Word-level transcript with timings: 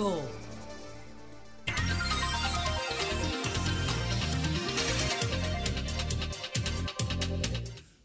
5. 0.00 0.22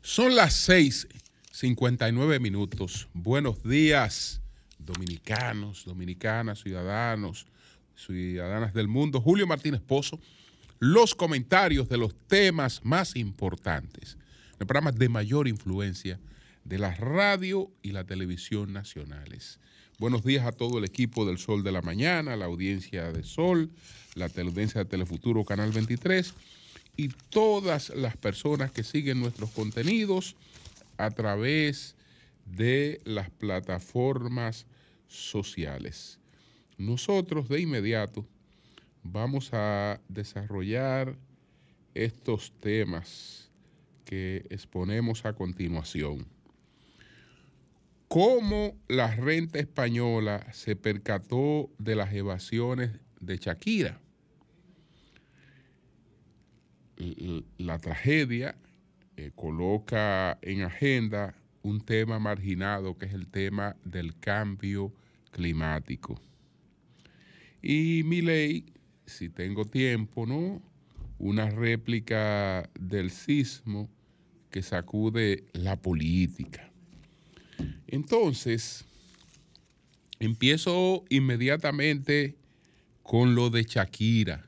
Son 0.02 0.36
las 0.36 0.54
6:59 0.68 2.42
minutos. 2.42 3.08
Buenos 3.14 3.64
días, 3.64 4.42
dominicanos, 4.78 5.86
dominicanas, 5.86 6.60
ciudadanos, 6.60 7.48
ciudadanas 7.96 8.74
del 8.74 8.90
mundo. 8.90 9.22
Julio 9.22 9.48
Martínez 9.48 9.80
Pozo, 9.80 10.20
los 10.80 11.16
comentarios 11.16 11.88
de 11.88 11.98
los 11.98 12.14
temas 12.28 12.82
más 12.84 13.16
importantes, 13.16 14.18
los 14.60 14.68
programas 14.68 14.96
de 14.96 15.08
mayor 15.08 15.48
influencia 15.48 16.20
de 16.66 16.78
la 16.78 16.94
radio 16.94 17.72
y 17.82 17.94
la 17.94 18.04
televisión 18.04 18.74
nacionales. 18.74 19.62
Buenos 19.98 20.26
días 20.26 20.46
a 20.46 20.52
todo 20.52 20.78
el 20.78 20.84
equipo 20.84 21.26
del 21.26 21.38
Sol 21.38 21.64
de 21.64 21.72
la 21.72 21.82
Mañana, 21.82 22.36
la 22.36 22.46
audiencia 22.46 23.14
de 23.14 23.24
Sol, 23.24 23.72
la 24.14 24.26
audiencia 24.26 24.84
de 24.84 24.90
Telefuturo 24.90 25.46
Canal 25.46 25.72
23 25.72 26.34
y 26.98 27.08
todas 27.30 27.92
las 27.92 28.18
personas 28.18 28.72
que 28.72 28.84
siguen 28.84 29.22
nuestros 29.22 29.52
contenidos 29.52 30.36
a 30.98 31.12
través 31.12 31.96
de 32.46 33.00
las 33.06 33.30
plataformas 33.30 34.66
sociales. 35.08 36.20
Nosotros 36.78 37.48
de 37.48 37.62
inmediato 37.62 38.26
vamos 39.02 39.52
a 39.54 40.02
desarrollar 40.10 41.16
estos 41.94 42.52
temas 42.60 43.50
que 44.04 44.46
exponemos 44.50 45.24
a 45.24 45.32
continuación. 45.32 46.35
¿Cómo 48.08 48.78
la 48.88 49.16
renta 49.16 49.60
española 49.60 50.46
se 50.54 50.76
percató 50.76 51.70
de 51.80 51.96
las 51.96 52.14
evasiones 52.14 52.92
de 53.20 53.38
Shakira? 53.38 54.02
la 57.58 57.78
tragedia 57.80 58.56
eh, 59.18 59.32
coloca 59.36 60.40
en 60.42 60.62
agenda 60.62 61.36
un 61.62 61.82
tema 61.82 62.20
marginado 62.20 62.98
que 62.98 63.06
es 63.06 63.14
el 63.14 63.28
tema 63.28 63.76
del 63.84 64.18
cambio 64.18 64.94
climático. 65.32 66.20
Y 67.62 68.04
mi 68.06 68.22
ley, 68.22 68.66
si 69.06 69.30
tengo 69.30 69.66
tiempo, 69.66 70.26
¿no? 70.26 70.62
Una 71.18 71.50
réplica 71.50 72.70
del 72.80 73.10
sismo 73.10 73.90
que 74.52 74.62
sacude 74.62 75.46
la 75.54 75.76
política. 75.76 76.72
Entonces, 77.88 78.86
empiezo 80.20 81.04
inmediatamente 81.10 82.36
con 83.04 83.36
lo 83.36 83.50
de 83.50 83.64
Shakira. 83.64 84.46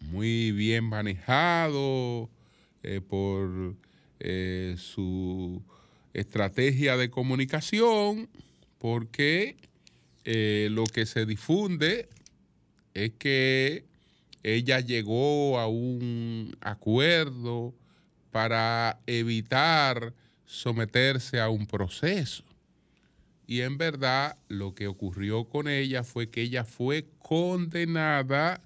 Muy 0.00 0.52
bien 0.52 0.84
manejado 0.84 2.30
eh, 2.82 3.00
por 3.00 3.76
eh, 4.18 4.76
su 4.78 5.62
estrategia 6.14 6.96
de 6.96 7.10
comunicación, 7.10 8.28
porque 8.78 9.56
eh, 10.24 10.68
lo 10.70 10.84
que 10.84 11.06
se 11.06 11.26
difunde 11.26 12.08
es 12.94 13.12
que 13.18 13.84
ella 14.42 14.80
llegó 14.80 15.58
a 15.58 15.68
un 15.68 16.56
acuerdo 16.60 17.74
para 18.30 19.00
evitar 19.06 20.14
someterse 20.50 21.40
a 21.40 21.48
un 21.48 21.64
proceso. 21.64 22.42
Y 23.46 23.60
en 23.60 23.78
verdad 23.78 24.36
lo 24.48 24.74
que 24.74 24.88
ocurrió 24.88 25.44
con 25.44 25.68
ella 25.68 26.02
fue 26.02 26.28
que 26.28 26.42
ella 26.42 26.64
fue 26.64 27.06
condenada 27.20 28.60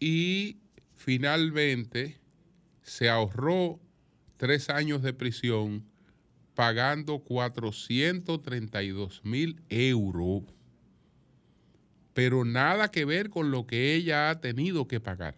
y 0.00 0.56
finalmente 0.94 2.16
se 2.82 3.10
ahorró 3.10 3.78
tres 4.38 4.70
años 4.70 5.02
de 5.02 5.12
prisión 5.12 5.84
pagando 6.54 7.18
432 7.18 9.20
mil 9.22 9.60
euros, 9.68 10.44
pero 12.14 12.46
nada 12.46 12.90
que 12.90 13.04
ver 13.04 13.28
con 13.28 13.50
lo 13.50 13.66
que 13.66 13.94
ella 13.94 14.30
ha 14.30 14.40
tenido 14.40 14.88
que 14.88 15.00
pagar. 15.00 15.36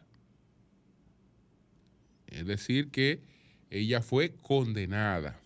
Es 2.28 2.46
decir, 2.46 2.90
que 2.90 3.35
ella 3.70 4.02
fue 4.02 4.34
condenada. 4.42 5.40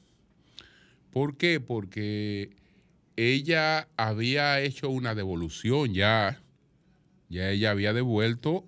¿Por 1.11 1.37
qué? 1.37 1.61
Porque 1.61 2.51
ella 3.17 3.89
había 3.97 4.61
hecho 4.61 4.91
una 4.91 5.15
devolución 5.15 5.93
ya, 5.95 6.41
ya 7.29 7.51
ella 7.51 7.71
había 7.71 7.93
devuelto 7.93 8.65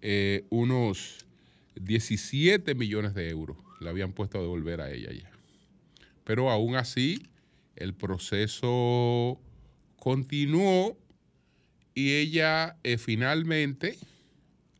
eh, 0.00 0.44
unos 0.50 1.26
17 1.76 2.74
millones 2.74 3.14
de 3.14 3.28
euros 3.28 3.56
le 3.82 3.90
habían 3.90 4.12
puesto 4.12 4.38
a 4.38 4.42
devolver 4.42 4.80
a 4.80 4.90
ella 4.90 5.12
ya. 5.12 5.30
Pero 6.24 6.50
aún 6.50 6.76
así, 6.76 7.22
el 7.76 7.94
proceso 7.94 9.40
continuó 9.96 10.96
y 11.94 12.12
ella 12.12 12.76
eh, 12.84 12.96
finalmente, 12.96 13.98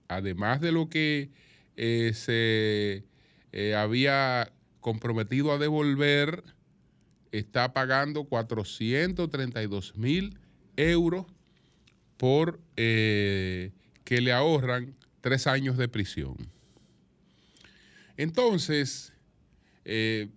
además 0.09 0.61
de 0.61 0.73
lo 0.73 0.89
que 0.89 1.31
eh, 1.77 2.13
se 2.15 3.05
había 3.77 4.53
comprometido 4.81 5.53
a 5.53 5.59
devolver, 5.59 6.43
está 7.33 7.73
pagando 7.73 8.25
432 8.25 9.97
mil 9.97 10.39
euros 10.77 11.27
por 12.17 12.61
que 12.77 14.21
le 14.21 14.33
ahorran 14.33 14.95
tres 15.21 15.47
años 15.47 15.77
de 15.77 15.89
prisión. 15.89 16.37
Entonces, 18.17 19.13
eh, 19.85 20.29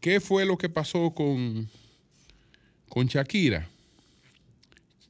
¿qué 0.00 0.20
fue 0.20 0.46
lo 0.46 0.56
que 0.56 0.68
pasó 0.68 1.12
con, 1.14 1.68
con 2.88 3.06
Shakira? 3.06 3.68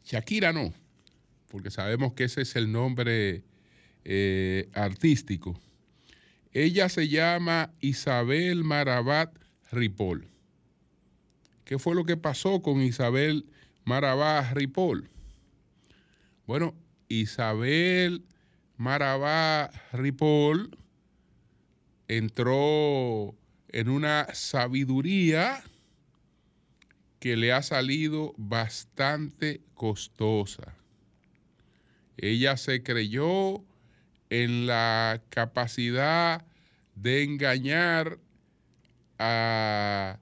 Shakira 0.04 0.52
no, 0.52 0.74
porque 1.48 1.70
sabemos 1.70 2.14
que 2.14 2.24
ese 2.24 2.42
es 2.42 2.56
el 2.56 2.72
nombre 2.72 3.44
eh, 4.04 4.68
artístico. 4.74 5.60
Ella 6.52 6.88
se 6.88 7.08
llama 7.08 7.72
Isabel 7.80 8.64
Marabat 8.64 9.32
Ripoll. 9.70 10.26
¿Qué 11.64 11.78
fue 11.78 11.94
lo 11.94 12.04
que 12.04 12.16
pasó 12.16 12.60
con 12.62 12.82
Isabel 12.82 13.46
Marabat 13.84 14.52
Ripoll? 14.54 15.08
Bueno, 16.46 16.74
Isabel 17.08 18.24
Marabá 18.76 19.70
Ripoll 19.92 20.76
entró 22.08 23.36
en 23.68 23.88
una 23.88 24.26
sabiduría 24.32 25.62
que 27.20 27.36
le 27.36 27.52
ha 27.52 27.62
salido 27.62 28.34
bastante 28.36 29.60
costosa. 29.74 30.74
Ella 32.16 32.56
se 32.56 32.82
creyó 32.82 33.62
en 34.30 34.66
la 34.66 35.22
capacidad 35.28 36.46
de 36.94 37.24
engañar 37.24 38.18
a 39.18 40.18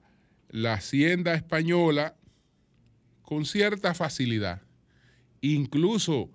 la 0.49 0.73
hacienda 0.73 1.35
española 1.35 2.17
con 3.23 3.45
cierta 3.45 3.95
facilidad. 3.95 4.63
Incluso 5.41 6.31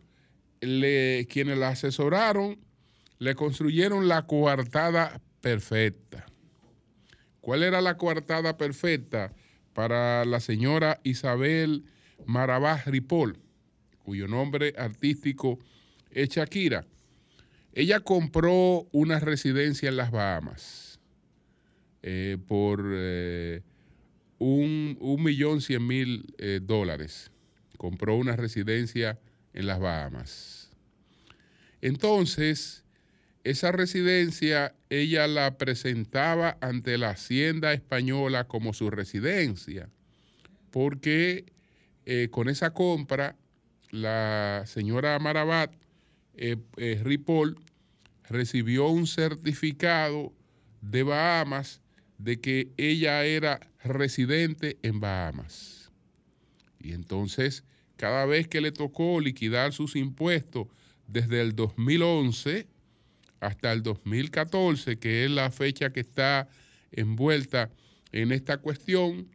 quienes 0.60 1.58
la 1.58 1.70
asesoraron 1.70 2.60
le 3.20 3.36
construyeron 3.36 4.08
la 4.08 4.26
coartada 4.28 5.20
perfecta. 5.42 6.26
¿Cuál 7.42 7.64
era 7.64 7.82
la 7.82 7.98
coartada 7.98 8.58
perfecta 8.58 9.34
para 9.74 10.24
la 10.24 10.40
señora 10.40 11.02
Isabel 11.04 11.84
Marabá 12.26 12.82
Ripoll, 12.86 13.38
cuyo 14.04 14.28
nombre 14.28 14.74
artístico 14.78 15.60
es 16.12 16.30
Shakira? 16.30 16.86
Ella 17.74 18.00
compró 18.00 18.88
una 18.92 19.20
residencia 19.20 19.90
en 19.90 19.98
las 19.98 20.12
Bahamas 20.12 21.00
eh, 22.04 22.38
por 22.48 22.84
eh, 22.94 23.62
un, 24.38 24.98
millón 25.20 25.62
cien 25.62 25.86
mil 25.86 26.34
eh, 26.38 26.60
dólares. 26.62 27.32
Compró 27.78 28.16
una 28.16 28.36
residencia 28.36 29.20
en 29.54 29.68
las 29.68 29.80
Bahamas. 29.80 30.70
Entonces, 31.82 32.84
esa 33.44 33.72
residencia 33.72 34.76
ella 34.90 35.28
la 35.28 35.58
presentaba 35.58 36.58
ante 36.62 36.98
la 36.98 37.10
Hacienda 37.10 37.74
Española 37.74 38.48
como 38.48 38.74
su 38.74 38.90
residencia, 38.90 39.90
porque 40.72 41.46
eh, 42.06 42.30
con 42.32 42.48
esa 42.50 42.72
compra 42.72 43.36
la 43.92 44.64
señora 44.66 45.18
Marabat 45.20 45.74
eh, 46.36 46.58
eh, 46.78 47.02
Ripoll 47.04 47.58
recibió 48.34 48.88
un 48.88 49.06
certificado 49.06 50.34
de 50.82 51.04
Bahamas 51.04 51.82
de 52.18 52.42
que 52.42 52.74
ella 52.78 53.24
era 53.26 53.60
residente 53.84 54.78
en 54.82 55.00
Bahamas. 55.00 55.92
Y 56.80 56.94
entonces 56.94 57.64
cada 57.96 58.26
vez 58.26 58.48
que 58.48 58.60
le 58.60 58.72
tocó 58.72 59.22
liquidar 59.22 59.72
sus 59.72 59.96
impuestos 59.96 60.68
desde 61.08 61.42
el 61.42 61.56
2011 61.56 62.68
hasta 63.40 63.72
el 63.72 63.84
2014, 63.84 64.98
que 64.98 65.26
es 65.26 65.32
la 65.32 65.52
fecha 65.52 65.92
que 65.92 66.00
está 66.00 66.50
envuelta 66.92 67.70
en 68.12 68.32
esta 68.32 68.58
cuestión, 68.58 69.28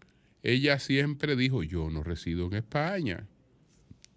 ella 0.42 0.78
siempre 0.78 1.36
dijo, 1.36 1.62
yo 1.62 1.88
no 1.88 2.02
resido 2.02 2.46
en 2.46 2.54
España, 2.54 3.26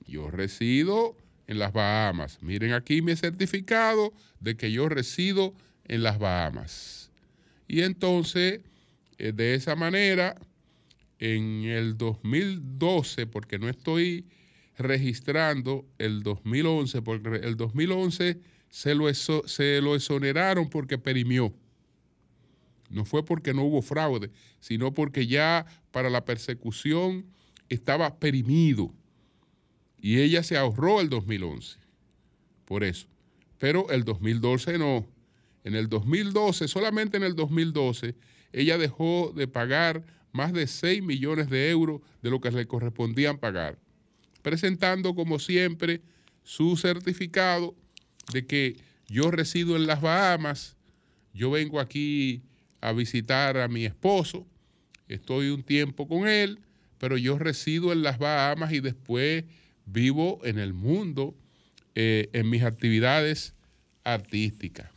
yo 0.08 0.32
resido 0.32 1.16
en 1.52 1.60
las 1.60 1.74
Bahamas. 1.74 2.38
Miren 2.42 2.72
aquí 2.72 3.02
mi 3.02 3.14
certificado 3.18 4.14
de 4.40 4.56
que 4.56 4.72
yo 4.72 4.88
resido 4.88 5.54
en 5.84 6.02
las 6.02 6.18
Bahamas. 6.18 7.12
Y 7.68 7.82
entonces, 7.82 8.62
eh, 9.18 9.34
de 9.34 9.56
esa 9.56 9.76
manera, 9.76 10.38
en 11.20 11.66
el 11.66 11.98
2012, 11.98 13.28
porque 13.28 13.60
no 13.60 13.68
estoy 13.68 14.26
registrando 14.78 15.86
el 15.98 16.24
2011, 16.24 17.02
porque 17.02 17.42
el 17.44 17.58
2011 17.58 18.40
se 18.70 18.96
lo, 18.96 19.14
se 19.14 19.82
lo 19.82 19.96
exoneraron 19.96 20.70
porque 20.70 20.98
perimió. 20.98 21.54
No 22.90 23.04
fue 23.04 23.26
porque 23.26 23.54
no 23.54 23.64
hubo 23.64 23.82
fraude, 23.82 24.32
sino 24.62 24.94
porque 24.94 25.28
ya 25.28 25.66
para 25.92 26.10
la 26.10 26.24
persecución 26.24 27.26
estaba 27.68 28.20
perimido. 28.20 28.94
Y 30.02 30.20
ella 30.20 30.44
se 30.44 30.58
ahorró 30.58 31.00
el 31.00 31.10
2011. 31.10 31.78
Por 32.66 32.84
eso. 32.84 33.08
Pero 33.60 33.90
el 33.92 34.04
2012 34.04 34.78
no. 34.78 35.08
En 35.64 35.76
el 35.76 35.88
2012, 35.88 36.68
solamente 36.68 37.18
en 37.18 37.24
el 37.24 37.36
2012, 37.36 38.16
ella 38.52 38.78
dejó 38.78 39.32
de 39.36 39.48
pagar 39.48 40.04
más 40.32 40.54
de 40.54 40.68
6 40.68 41.04
millones 41.04 41.50
de 41.50 41.70
euros 41.70 42.02
de 42.22 42.30
lo 42.30 42.42
que 42.42 42.52
le 42.52 42.66
correspondían 42.66 43.38
pagar, 43.38 43.78
presentando 44.42 45.14
como 45.14 45.40
siempre 45.40 46.02
su 46.44 46.78
certificado 46.78 47.76
de 48.34 48.46
que 48.46 48.78
yo 49.08 49.30
resido 49.30 49.76
en 49.76 49.88
las 49.88 50.02
Bahamas, 50.02 50.78
yo 51.34 51.52
vengo 51.52 51.80
aquí 51.80 52.42
a 52.80 52.94
visitar 52.94 53.58
a 53.58 53.68
mi 53.68 53.86
esposo, 53.86 54.48
estoy 55.08 55.50
un 55.50 55.64
tiempo 55.64 56.08
con 56.08 56.28
él, 56.28 56.60
pero 56.98 57.18
yo 57.18 57.38
resido 57.38 57.92
en 57.92 58.04
las 58.04 58.18
Bahamas 58.18 58.72
y 58.74 58.80
después 58.80 59.44
vivo 59.86 60.40
en 60.44 60.60
el 60.60 60.74
mundo 60.74 61.36
eh, 61.96 62.30
en 62.34 62.50
mis 62.50 62.64
actividades 62.64 63.54
artísticas. 64.04 64.90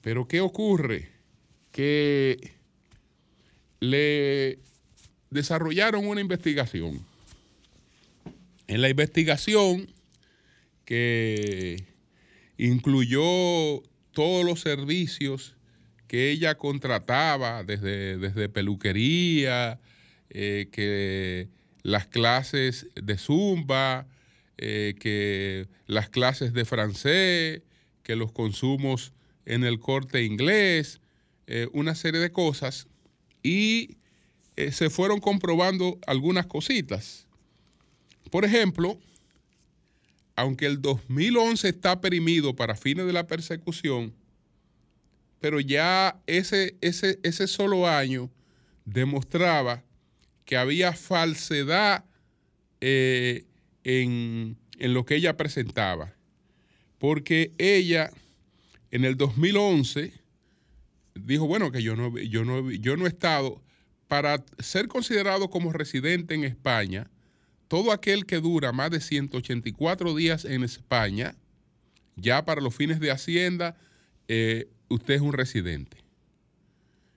Pero 0.00 0.28
¿qué 0.28 0.40
ocurre? 0.40 1.08
Que 1.72 2.52
le 3.80 4.58
desarrollaron 5.30 6.06
una 6.06 6.20
investigación. 6.20 7.04
En 8.66 8.82
la 8.82 8.88
investigación 8.88 9.88
que 10.84 11.84
incluyó 12.58 13.82
todos 14.12 14.44
los 14.44 14.60
servicios 14.60 15.54
que 16.06 16.30
ella 16.30 16.56
contrataba, 16.56 17.62
desde, 17.64 18.18
desde 18.18 18.48
peluquería, 18.48 19.78
eh, 20.30 20.68
que 20.72 21.48
las 21.82 22.06
clases 22.06 22.86
de 22.94 23.16
zumba, 23.18 24.06
eh, 24.56 24.94
que 24.98 25.68
las 25.86 26.08
clases 26.08 26.52
de 26.52 26.64
francés, 26.64 27.62
que 28.02 28.16
los 28.16 28.32
consumos 28.32 29.12
en 29.46 29.64
el 29.64 29.78
corte 29.78 30.24
inglés, 30.24 31.00
eh, 31.46 31.68
una 31.72 31.94
serie 31.94 32.20
de 32.20 32.32
cosas 32.32 32.88
y 33.42 33.96
eh, 34.56 34.72
se 34.72 34.90
fueron 34.90 35.20
comprobando 35.20 35.98
algunas 36.06 36.46
cositas. 36.46 37.26
Por 38.30 38.44
ejemplo, 38.44 38.98
aunque 40.36 40.66
el 40.66 40.82
2011 40.82 41.68
está 41.68 42.00
perimido 42.00 42.54
para 42.54 42.76
fines 42.76 43.06
de 43.06 43.12
la 43.12 43.26
persecución, 43.26 44.12
pero 45.40 45.60
ya 45.60 46.20
ese, 46.26 46.76
ese, 46.80 47.20
ese 47.22 47.46
solo 47.46 47.88
año 47.88 48.30
demostraba 48.84 49.84
que 50.48 50.56
había 50.56 50.94
falsedad 50.94 52.06
eh, 52.80 53.44
en, 53.84 54.56
en 54.78 54.94
lo 54.94 55.04
que 55.04 55.16
ella 55.16 55.36
presentaba. 55.36 56.14
Porque 56.96 57.52
ella 57.58 58.10
en 58.90 59.04
el 59.04 59.18
2011 59.18 60.10
dijo, 61.14 61.46
bueno, 61.46 61.70
que 61.70 61.82
yo 61.82 61.96
no, 61.96 62.16
yo 62.16 62.46
no, 62.46 62.70
yo 62.70 62.96
no 62.96 63.04
he 63.04 63.10
estado, 63.10 63.62
para 64.08 64.42
ser 64.58 64.88
considerado 64.88 65.50
como 65.50 65.70
residente 65.70 66.34
en 66.34 66.44
España, 66.44 67.10
todo 67.68 67.92
aquel 67.92 68.24
que 68.24 68.40
dura 68.40 68.72
más 68.72 68.90
de 68.90 69.02
184 69.02 70.14
días 70.14 70.46
en 70.46 70.64
España, 70.64 71.36
ya 72.16 72.46
para 72.46 72.62
los 72.62 72.74
fines 72.74 73.00
de 73.00 73.10
Hacienda, 73.10 73.76
eh, 74.28 74.70
usted 74.88 75.12
es 75.12 75.20
un 75.20 75.34
residente. 75.34 75.98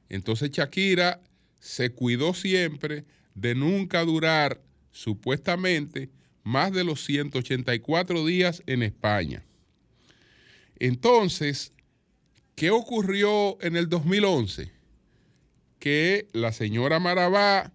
Entonces 0.10 0.52
Shakira 0.52 1.22
se 1.62 1.94
cuidó 1.94 2.34
siempre 2.34 3.06
de 3.36 3.56
nunca 3.56 4.04
durar 4.04 4.62
supuestamente 4.92 6.10
más 6.44 6.72
de 6.72 6.84
los 6.84 7.04
184 7.06 8.26
días 8.26 8.64
en 8.66 8.84
España. 8.84 9.44
Entonces, 10.80 11.74
¿Qué 12.62 12.70
ocurrió 12.70 13.58
en 13.62 13.76
el 13.76 13.90
2011? 13.90 14.72
Que 15.80 16.28
la 16.32 16.54
señora 16.54 17.00
Marabá, 17.00 17.74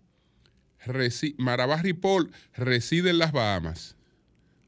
Marabá 1.39 1.83
Ripoll 1.83 2.31
reside 2.55 3.11
en 3.11 3.19
las 3.19 3.33
Bahamas. 3.33 3.97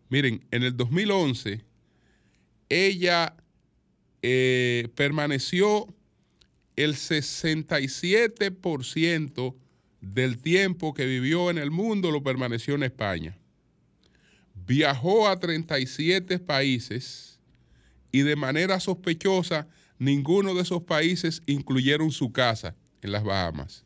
Miren, 0.08 0.44
en 0.50 0.64
el 0.64 0.76
2011 0.76 1.64
ella 2.68 3.36
eh, 4.22 4.88
permaneció 4.96 5.86
el 6.74 6.96
67% 6.96 9.54
del 10.00 10.38
tiempo 10.38 10.94
que 10.94 11.06
vivió 11.06 11.50
en 11.50 11.58
el 11.58 11.70
mundo 11.70 12.10
lo 12.10 12.22
permaneció 12.22 12.74
en 12.74 12.84
España. 12.84 13.36
Viajó 14.54 15.28
a 15.28 15.38
37 15.38 16.38
países 16.38 17.38
y 18.12 18.22
de 18.22 18.36
manera 18.36 18.80
sospechosa 18.80 19.68
ninguno 19.98 20.54
de 20.54 20.62
esos 20.62 20.82
países 20.82 21.42
incluyeron 21.46 22.10
su 22.10 22.32
casa 22.32 22.76
en 23.02 23.12
las 23.12 23.24
Bahamas. 23.24 23.84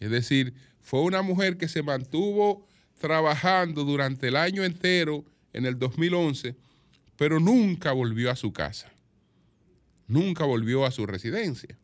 Es 0.00 0.10
decir, 0.10 0.54
fue 0.80 1.02
una 1.02 1.22
mujer 1.22 1.56
que 1.56 1.68
se 1.68 1.82
mantuvo 1.82 2.66
trabajando 2.98 3.84
durante 3.84 4.28
el 4.28 4.36
año 4.36 4.64
entero 4.64 5.24
en 5.52 5.66
el 5.66 5.78
2011, 5.78 6.56
pero 7.16 7.40
nunca 7.40 7.92
volvió 7.92 8.30
a 8.30 8.36
su 8.36 8.52
casa. 8.52 8.92
Nunca 10.06 10.44
volvió 10.44 10.84
a 10.84 10.90
su 10.90 11.06
residencia. 11.06 11.78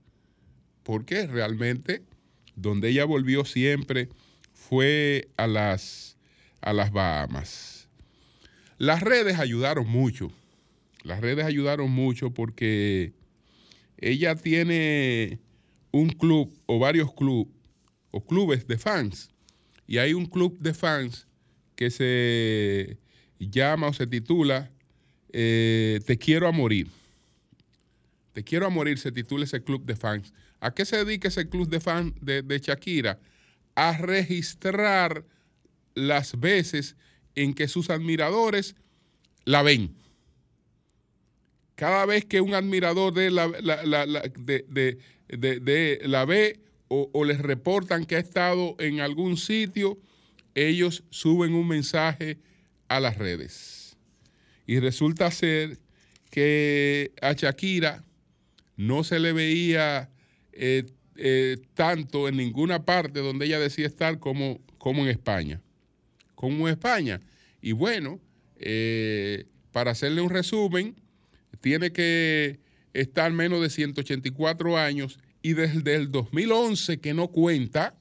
Porque 0.83 1.27
realmente 1.27 2.03
donde 2.61 2.88
ella 2.88 3.05
volvió 3.05 3.45
siempre 3.45 4.09
fue 4.53 5.29
a 5.37 5.47
las, 5.47 6.17
a 6.61 6.73
las 6.73 6.91
Bahamas. 6.93 7.88
Las 8.79 9.00
redes 9.00 9.38
ayudaron 9.38 9.88
mucho. 9.88 10.31
Las 11.05 11.21
redes 11.21 11.45
ayudaron 11.45 11.91
mucho 11.91 12.31
porque 12.31 13.12
ella 13.97 14.35
tiene 14.35 15.38
un 15.91 16.11
club 16.11 16.53
o 16.67 16.79
varios 16.79 17.12
clubes 17.15 17.53
o 18.11 18.25
clubes 18.25 18.67
de 18.67 18.79
fans. 18.79 19.31
Y 19.87 19.99
hay 19.99 20.12
un 20.12 20.27
club 20.27 20.59
de 20.59 20.75
fans 20.75 21.27
que 21.77 21.91
se 21.91 22.99
llama 23.38 23.88
o 23.88 23.93
se 23.93 24.07
titula 24.07 24.71
eh, 25.33 26.00
Te 26.07 26.19
quiero 26.19 26.49
a 26.49 26.53
morir. 26.53 26.88
Te 28.33 28.43
quiero 28.43 28.67
a 28.67 28.71
morir 28.71 28.99
se 28.99 29.12
titula 29.12 29.45
ese 29.45 29.62
club 29.62 29.85
de 29.85 29.97
fans. 29.97 30.33
¿A 30.61 30.75
qué 30.75 30.85
se 30.85 31.05
dedica 31.05 31.29
ese 31.29 31.49
club 31.49 31.69
de 31.69 31.81
fans 31.81 32.15
de, 32.21 32.43
de 32.43 32.59
Shakira? 32.59 33.19
A 33.75 33.97
registrar 33.97 35.25
las 35.95 36.38
veces 36.38 36.97
en 37.35 37.55
que 37.55 37.69
sus 37.69 37.91
admiradores 37.91 38.75
la 39.45 39.62
ven 39.62 39.97
cada 41.79 42.05
vez 42.07 42.25
que 42.25 42.41
un 42.41 42.55
admirador 42.55 43.15
de 43.15 43.31
la, 43.31 43.47
de, 43.47 44.99
la 46.03 46.25
ve 46.25 46.59
o, 46.88 47.25
les 47.25 47.38
reportan 47.38 48.05
que 48.05 48.17
ha 48.17 48.19
estado 48.19 48.75
en 48.81 48.99
algún 48.99 49.37
sitio, 49.37 49.97
ellos 50.57 51.05
suben 51.11 51.55
un 51.55 51.69
mensaje 51.69 52.38
a 52.88 52.99
las 52.99 53.17
redes. 53.17 53.97
Y 54.67 54.81
resulta 54.81 55.31
ser 55.31 55.79
que 56.33 57.12
a 57.23 57.35
Shakira 57.35 58.03
no 58.77 59.05
se 59.05 59.21
le 59.21 59.33
veía 59.33 60.11
eh, 60.61 60.87
eh, 61.15 61.57
tanto 61.75 62.27
en 62.27 62.37
ninguna 62.37 62.85
parte 62.85 63.21
donde 63.21 63.47
ella 63.47 63.61
decía 63.61 63.87
estar 63.87 64.19
como, 64.19 64.61
como 64.77 65.05
en 65.05 65.09
España. 65.09 65.62
Como 66.35 66.67
en 66.67 66.73
España. 66.73 67.21
Y 67.62 67.71
bueno, 67.71 68.21
eh, 68.57 69.47
para 69.71 69.93
hacerle 69.93 70.21
un 70.21 70.31
resumen, 70.31 70.97
tiene 71.61 71.93
que 71.93 72.59
estar 72.93 73.33
menos 73.33 73.61
de 73.62 73.71
184 73.71 74.77
años 74.77 75.21
y 75.43 75.53
desde 75.53 75.95
el 75.95 76.11
2011 76.11 76.99
que 76.99 77.15
no 77.15 77.29
cuenta, 77.29 77.95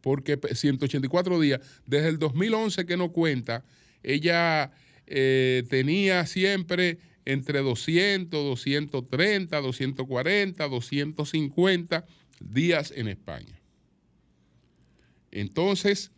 porque 0.00 0.40
184 0.52 1.38
días, 1.38 1.60
desde 1.86 2.08
el 2.08 2.18
2011 2.18 2.84
que 2.84 2.96
no 2.96 3.12
cuenta, 3.12 3.64
ella 4.02 4.72
tenía 5.06 6.24
siempre 6.26 6.98
entre 7.32 7.60
200, 7.60 8.44
230, 8.44 9.60
240, 9.60 10.68
250 10.68 12.04
días 12.40 12.92
en 12.96 13.08
España. 13.08 13.60
Entonces, 15.30 16.10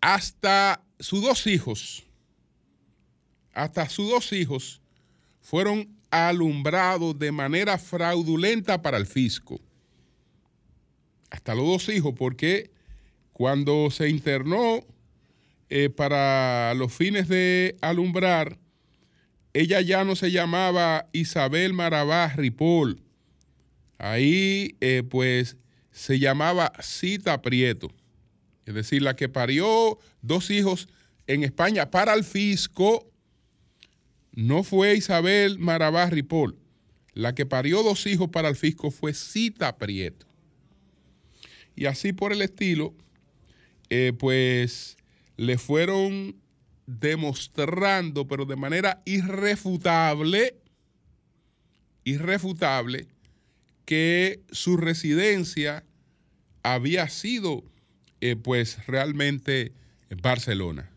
hasta 0.00 0.82
sus 0.98 1.22
dos 1.22 1.46
hijos, 1.46 2.04
hasta 3.52 3.88
sus 3.88 4.10
dos 4.10 4.32
hijos 4.32 4.80
fueron 5.40 5.88
alumbrados 6.10 7.18
de 7.18 7.32
manera 7.32 7.78
fraudulenta 7.78 8.82
para 8.82 8.98
el 8.98 9.06
fisco. 9.06 9.60
Hasta 11.30 11.54
los 11.54 11.64
dos 11.64 11.88
hijos, 11.88 12.14
porque 12.16 12.70
cuando 13.32 13.90
se 13.90 14.08
internó 14.08 14.84
eh, 15.70 15.88
para 15.88 16.74
los 16.74 16.92
fines 16.92 17.28
de 17.28 17.76
alumbrar, 17.80 18.58
ella 19.52 19.80
ya 19.80 20.04
no 20.04 20.16
se 20.16 20.30
llamaba 20.30 21.08
Isabel 21.12 21.72
Marabá 21.72 22.28
Ripoll. 22.28 23.00
Ahí, 23.98 24.76
eh, 24.80 25.02
pues, 25.08 25.56
se 25.90 26.18
llamaba 26.18 26.72
Cita 26.80 27.42
Prieto. 27.42 27.90
Es 28.64 28.74
decir, 28.74 29.02
la 29.02 29.16
que 29.16 29.28
parió 29.28 29.98
dos 30.22 30.50
hijos 30.50 30.88
en 31.26 31.42
España 31.42 31.90
para 31.90 32.14
el 32.14 32.24
fisco 32.24 33.10
no 34.32 34.62
fue 34.62 34.94
Isabel 34.94 35.58
Marabá 35.58 36.06
Ripoll. 36.08 36.56
La 37.12 37.34
que 37.34 37.44
parió 37.44 37.82
dos 37.82 38.06
hijos 38.06 38.30
para 38.30 38.48
el 38.48 38.56
fisco 38.56 38.90
fue 38.90 39.12
Cita 39.12 39.76
Prieto. 39.76 40.26
Y 41.74 41.86
así 41.86 42.12
por 42.12 42.32
el 42.32 42.42
estilo, 42.42 42.94
eh, 43.88 44.12
pues 44.16 44.96
le 45.36 45.58
fueron 45.58 46.39
demostrando, 46.98 48.26
pero 48.26 48.44
de 48.46 48.56
manera 48.56 49.00
irrefutable, 49.04 50.56
irrefutable, 52.04 53.06
que 53.84 54.40
su 54.50 54.76
residencia 54.76 55.84
había 56.62 57.08
sido 57.08 57.62
eh, 58.20 58.36
pues 58.36 58.84
realmente 58.86 59.72
Barcelona, 60.20 60.90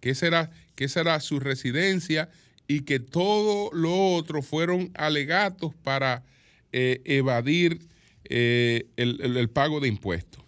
que 0.00 0.14
será, 0.14 0.50
que 0.74 0.88
será 0.88 1.18
su 1.20 1.40
residencia 1.40 2.28
y 2.66 2.80
que 2.80 3.00
todo 3.00 3.70
lo 3.72 4.14
otro 4.14 4.42
fueron 4.42 4.90
alegatos 4.94 5.74
para 5.82 6.24
eh, 6.72 7.00
evadir 7.04 7.80
eh, 8.24 8.86
el, 8.96 9.48
pago 9.48 9.80
de 9.80 9.88
impuestos. 9.88 10.44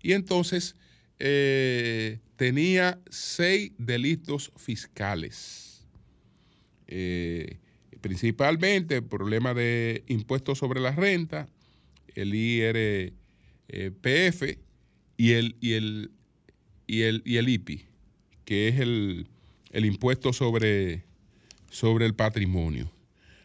Y 0.00 0.12
entonces 0.12 0.76
tenía 2.38 2.98
seis 3.10 3.72
delitos 3.76 4.52
fiscales. 4.56 5.84
principalmente 8.00 8.94
el 8.96 9.04
problema 9.04 9.52
de 9.52 10.04
impuestos 10.06 10.58
sobre 10.58 10.80
la 10.80 10.92
renta, 10.92 11.48
el 12.14 12.32
IRPF 12.34 13.12
el, 15.18 15.56
y 16.86 17.02
el 17.36 17.48
IPI, 17.48 17.86
que 18.44 18.68
es 18.68 18.78
el, 18.78 19.26
impuesto 19.72 20.32
sobre, 20.32 21.04
sobre 21.70 22.06
el 22.06 22.14
patrimonio. 22.14 22.90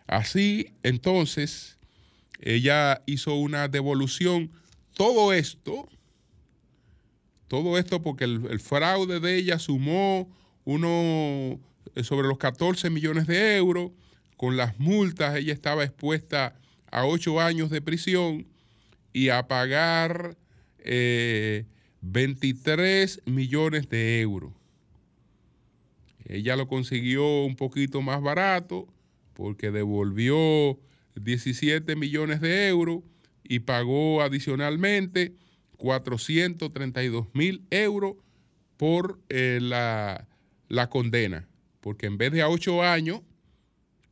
Así, 0.05 0.67
entonces, 0.83 1.79
ella 2.39 3.01
hizo 3.07 3.33
una 3.33 3.67
devolución. 3.67 4.51
Todo 4.93 5.33
esto, 5.33 5.89
todo 7.47 7.77
esto 7.77 8.01
porque 8.01 8.23
el, 8.25 8.59
fraude 8.59 9.19
de 9.19 9.35
ella 9.35 9.59
sumó 9.59 10.29
uno 10.65 11.59
eh, 11.95 12.03
sobre 12.03 12.27
los 12.27 12.37
14 12.37 12.89
millones 12.89 13.27
de 13.27 13.57
euros. 13.57 13.91
Con 14.37 14.57
las 14.57 14.79
multas, 14.79 15.35
ella 15.35 15.53
estaba 15.53 15.83
expuesta 15.83 16.55
a 16.91 17.05
ocho 17.05 17.39
años 17.39 17.69
de 17.69 17.81
prisión 17.81 18.47
y 19.13 19.29
a 19.29 19.47
pagar 19.47 20.35
23 22.01 23.17
eh, 23.17 23.21
millones 23.29 23.89
de 23.89 24.19
euros. 24.21 24.51
Ella 26.25 26.55
lo 26.55 26.67
consiguió 26.67 27.43
un 27.43 27.55
poquito 27.55 28.01
más 28.01 28.21
barato 28.21 28.87
porque 29.33 29.71
devolvió 29.71 30.79
17 31.15 31.95
millones 31.95 32.41
de 32.41 32.67
euros 32.67 33.03
y 33.43 33.59
pagó 33.59 34.21
adicionalmente 34.21 35.33
432 35.83 37.27
mil 37.33 37.65
euros 37.69 38.15
por 38.77 39.19
eh, 39.27 39.59
la, 39.61 40.89
condena. 40.89 41.49
Porque 41.81 42.05
en 42.05 42.17
vez 42.17 42.31
de 42.31 42.41
a 42.41 42.47
ocho 42.47 42.81
años, 42.83 43.19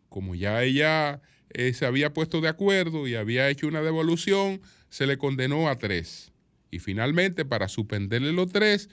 como 0.09 0.35
ya 0.35 0.63
ella 0.63 1.21
eh, 1.51 1.71
se 1.71 1.85
había 1.85 2.13
puesto 2.13 2.41
de 2.41 2.49
acuerdo 2.49 3.07
y 3.07 3.15
había 3.15 3.47
hecho 3.49 3.67
una 3.67 3.81
devolución, 3.81 4.59
se 4.89 5.07
le 5.07 5.17
condenó 5.17 5.69
a 5.69 5.77
tres. 5.77 6.33
Y 6.71 6.79
finalmente, 6.79 7.45
para 7.45 7.69
suspenderle 7.69 8.33
los 8.33 8.51
tres, 8.51 8.89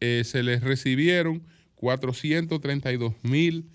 eh, 0.00 0.22
se 0.24 0.42
les 0.42 0.64
recibieron 0.64 1.46
432 1.76 3.14
mil 3.22 3.66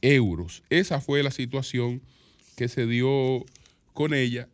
euros. 0.00 0.64
Esa 0.70 1.00
fue 1.00 1.22
la 1.22 1.30
situación 1.30 2.02
que 2.56 2.66
se 2.66 2.84
dio 2.84 3.46
con 3.92 4.12
ella, 4.12 4.48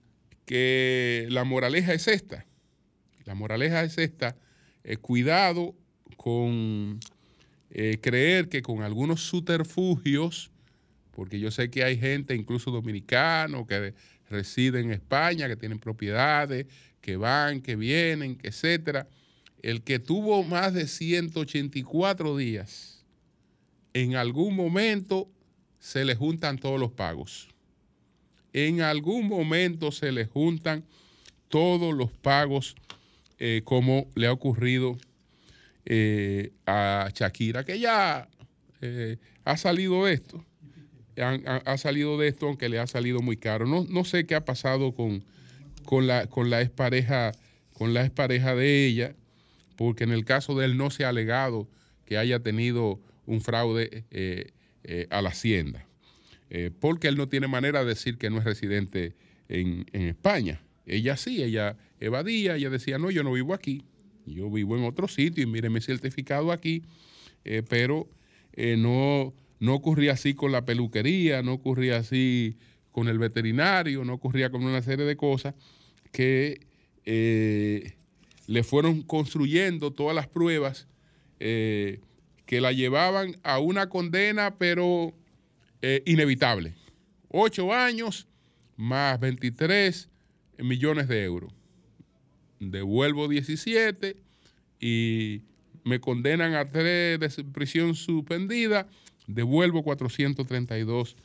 que 0.45 1.27
la 1.31 1.45
moraleja 1.45 1.95
es 1.95 2.09
esta. 2.09 2.45
La 3.29 3.35
moraleja 3.35 3.85
es 3.85 3.99
esta, 3.99 4.37
eh, 4.85 4.97
cuidado 4.97 5.75
con 6.17 6.99
eh, 7.71 7.99
creer 8.01 8.49
que 8.49 8.63
con 8.63 8.83
algunos 8.83 9.21
subterfugios, 9.21 10.51
porque 11.11 11.39
yo 11.39 11.51
sé 11.51 11.69
que 11.69 11.85
hay 11.85 11.99
gente, 11.99 12.35
incluso 12.35 12.71
dominicanos, 12.71 13.67
que 13.67 13.93
residen 14.31 14.87
en 14.87 14.93
España, 14.93 15.47
que 15.47 15.57
tienen 15.57 15.79
propiedades, 15.79 16.69
que 17.03 17.19
van, 17.19 17.61
que 17.61 17.77
vienen, 17.77 18.39
etcétera. 18.43 19.07
El 19.61 19.83
que 19.83 19.99
tuvo 19.99 20.43
más 20.43 20.73
de 20.73 20.89
184 20.89 22.35
días, 22.35 23.05
en 23.93 24.17
algún 24.17 24.57
momento 24.57 25.29
se 25.79 26.07
le 26.07 26.15
juntan 26.15 26.57
todos 26.57 26.81
los 26.81 26.93
pagos. 26.93 27.49
En 28.55 28.81
algún 28.81 29.29
momento 29.29 29.93
se 29.93 30.13
le 30.13 30.25
juntan 30.25 30.83
todos 31.49 31.95
los 31.95 32.11
pagos, 32.11 32.75
eh, 33.39 33.63
como 33.65 34.09
le 34.15 34.27
ha 34.27 34.33
ocurrido 34.33 34.99
eh, 35.91 36.53
a 36.67 37.09
Shakira, 37.15 37.65
que 37.65 37.79
ya 37.79 38.29
eh, 38.83 39.17
ha 39.45 39.57
salido 39.57 40.05
de 40.05 40.13
esto. 40.13 40.45
Ha, 41.17 41.79
salido 41.79 42.17
de 42.17 42.29
esto, 42.29 42.47
aunque 42.47 42.69
le 42.69 42.79
ha 42.79 42.87
salido 42.87 43.21
muy 43.21 43.37
caro. 43.37 43.67
No, 43.67 43.85
no 43.89 44.05
sé 44.05 44.25
qué 44.25 44.37
ha 44.37 44.45
pasado 44.45 44.95
con, 44.95 45.25
con 45.85 46.07
la, 46.07 46.27
con 46.27 46.49
la 46.51 46.61
expareja, 46.61 47.33
con 47.73 47.93
la 47.93 48.05
expareja 48.05 48.55
de 48.55 48.87
ella, 48.87 49.17
porque 49.77 50.05
en 50.05 50.13
el 50.13 50.25
caso 50.25 50.55
de 50.55 50.67
él 50.67 50.77
no 50.77 50.91
se 50.91 51.05
ha 51.05 51.09
alegado 51.09 51.67
que 52.05 52.19
haya 52.19 52.39
tenido 52.41 53.01
un 53.27 53.41
fraude 53.41 54.05
eh, 54.11 54.53
a 55.11 55.23
la 55.23 55.31
hacienda, 55.31 55.87
porque 56.79 57.09
él 57.09 57.17
no 57.17 57.29
tiene 57.29 57.49
manera 57.49 57.81
de 57.81 57.87
decir 57.87 58.17
que 58.17 58.31
no 58.31 58.39
es 58.39 58.45
residente 58.45 59.15
en, 59.49 59.87
España. 59.93 60.61
Ella 60.87 61.17
sí, 61.17 61.43
ella 61.43 61.77
evadía, 62.01 62.57
ella 62.57 62.71
decía, 62.71 62.99
no, 62.99 63.11
yo 63.11 63.23
no 63.23 63.33
vivo 63.33 63.55
aquí, 63.55 63.85
yo 64.27 64.51
vivo 64.51 64.77
en 64.77 64.85
otro 64.85 65.09
sitio 65.09 65.43
y 65.43 65.47
mire 65.47 65.71
mi 65.71 65.81
certificado 65.81 66.53
aquí, 66.53 66.83
pero 67.69 68.09
no, 68.77 69.35
no 69.61 69.75
ocurría 69.75 70.13
así 70.13 70.35
con 70.35 70.53
la 70.53 70.65
peluquería, 70.65 71.43
no 71.43 71.55
ocurría 71.55 71.99
así 71.99 72.57
con 72.93 73.09
el 73.09 73.19
veterinario, 73.19 74.05
no 74.05 74.15
ocurría 74.15 74.51
con 74.51 74.65
una 74.65 74.83
serie 74.83 75.05
de 75.05 75.17
cosas 75.17 75.55
que 76.11 76.67
eh, 77.05 77.95
le 78.47 78.63
fueron 78.65 79.03
construyendo 79.03 79.93
todas 79.93 80.15
las 80.15 80.27
pruebas 80.27 80.89
eh, 81.39 82.01
que 82.45 82.61
la 82.61 82.73
llevaban 82.73 83.37
a 83.43 83.59
una 83.59 83.89
condena, 83.89 84.57
pero 84.59 85.15
eh, 85.83 86.03
inevitable. 86.07 86.75
Ocho 87.29 87.73
años 87.73 88.27
más 88.77 89.21
23 89.21 90.09
millones 90.59 91.09
de 91.09 91.25
euros. 91.25 91.53
Devuelvo 92.61 93.29
17 93.29 94.17
y 94.81 95.43
me 95.85 96.01
condenan 96.01 96.55
a 96.55 96.71
tres 96.71 97.21
de 97.21 97.45
prisión 97.53 97.95
suspendida, 97.95 98.87
devuelvo 99.27 99.83
432 99.83 101.17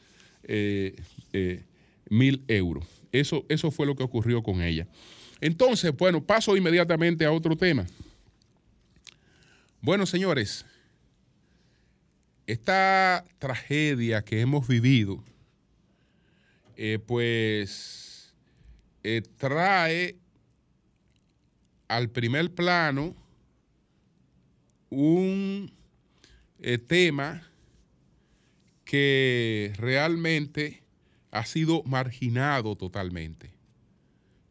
mil 2.09 2.43
euros. 2.47 2.85
Eso, 3.11 3.45
eso 3.49 3.71
fue 3.71 3.85
lo 3.85 3.95
que 3.95 4.03
ocurrió 4.03 4.41
con 4.41 4.61
ella. 4.61 4.87
Entonces, 5.39 5.95
bueno, 5.95 6.23
paso 6.23 6.55
inmediatamente 6.55 7.25
a 7.25 7.31
otro 7.31 7.55
tema. 7.57 7.85
Bueno, 9.81 10.05
señores, 10.05 10.65
esta 12.47 13.25
tragedia 13.39 14.23
que 14.23 14.39
hemos 14.39 14.67
vivido, 14.67 15.21
eh, 16.77 16.99
pues 17.05 18.33
eh, 19.03 19.21
trae 19.37 20.15
al 21.93 22.09
primer 22.09 22.51
plano 22.55 23.15
un 24.89 25.71
eh, 26.59 26.79
tema 26.79 27.47
que 28.83 29.71
realmente 29.77 30.81
ha 31.29 31.45
sido 31.45 31.83
marginado 31.83 32.75
totalmente, 32.75 33.51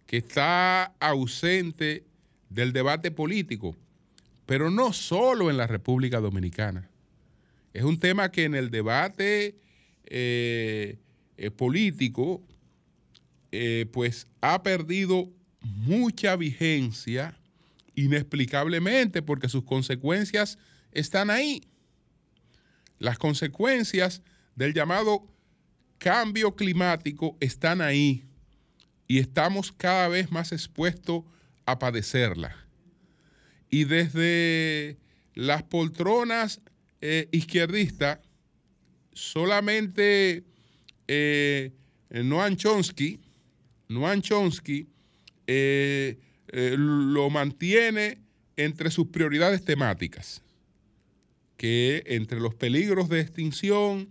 que 0.06 0.18
está 0.18 0.94
ausente 1.00 2.04
del 2.48 2.72
debate 2.72 3.10
político, 3.10 3.76
pero 4.46 4.70
no 4.70 4.92
solo 4.92 5.50
en 5.50 5.56
la 5.56 5.66
República 5.66 6.20
Dominicana. 6.20 6.88
Es 7.72 7.82
un 7.82 7.98
tema 7.98 8.30
que 8.30 8.44
en 8.44 8.54
el 8.54 8.70
debate 8.70 9.56
eh, 10.04 10.96
eh, 11.36 11.50
político, 11.50 12.40
pues 13.90 14.28
ha 14.40 14.62
perdido 14.62 15.28
mucha 15.62 16.36
vigencia 16.36 17.36
inexplicablemente 17.94 19.22
porque 19.22 19.48
sus 19.48 19.64
consecuencias 19.64 20.58
están 20.92 21.30
ahí. 21.30 21.62
Las 22.98 23.18
consecuencias 23.18 24.22
del 24.54 24.74
llamado 24.74 25.26
cambio 25.98 26.54
climático 26.54 27.36
están 27.40 27.80
ahí 27.80 28.24
y 29.06 29.18
estamos 29.18 29.72
cada 29.72 30.08
vez 30.08 30.30
más 30.30 30.52
expuestos 30.52 31.24
a 31.66 31.78
padecerla. 31.78 32.56
Y 33.70 33.84
desde 33.84 34.98
las 35.34 35.62
poltronas 35.62 36.60
eh, 37.00 37.28
izquierdistas, 37.32 38.20
solamente 39.12 40.44
eh, 41.08 41.72
Noam 42.10 42.56
Chomsky, 42.56 43.20
Noam 43.88 44.20
Chomsky 44.22 44.88
eh, 45.46 46.18
eh, 46.48 46.74
lo 46.76 47.30
mantiene 47.30 48.18
entre 48.56 48.90
sus 48.90 49.08
prioridades 49.08 49.64
temáticas, 49.64 50.42
que 51.56 52.02
entre 52.06 52.40
los 52.40 52.54
peligros 52.54 53.08
de 53.08 53.20
extinción 53.20 54.08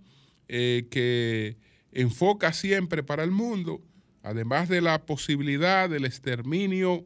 eh, 0.47 0.87
que 0.89 1.57
enfoca 1.91 2.51
siempre 2.53 3.03
para 3.03 3.23
el 3.23 3.31
mundo, 3.31 3.81
además 4.23 4.69
de 4.69 4.81
la 4.81 5.05
posibilidad 5.05 5.89
del 5.89 6.05
exterminio 6.05 7.05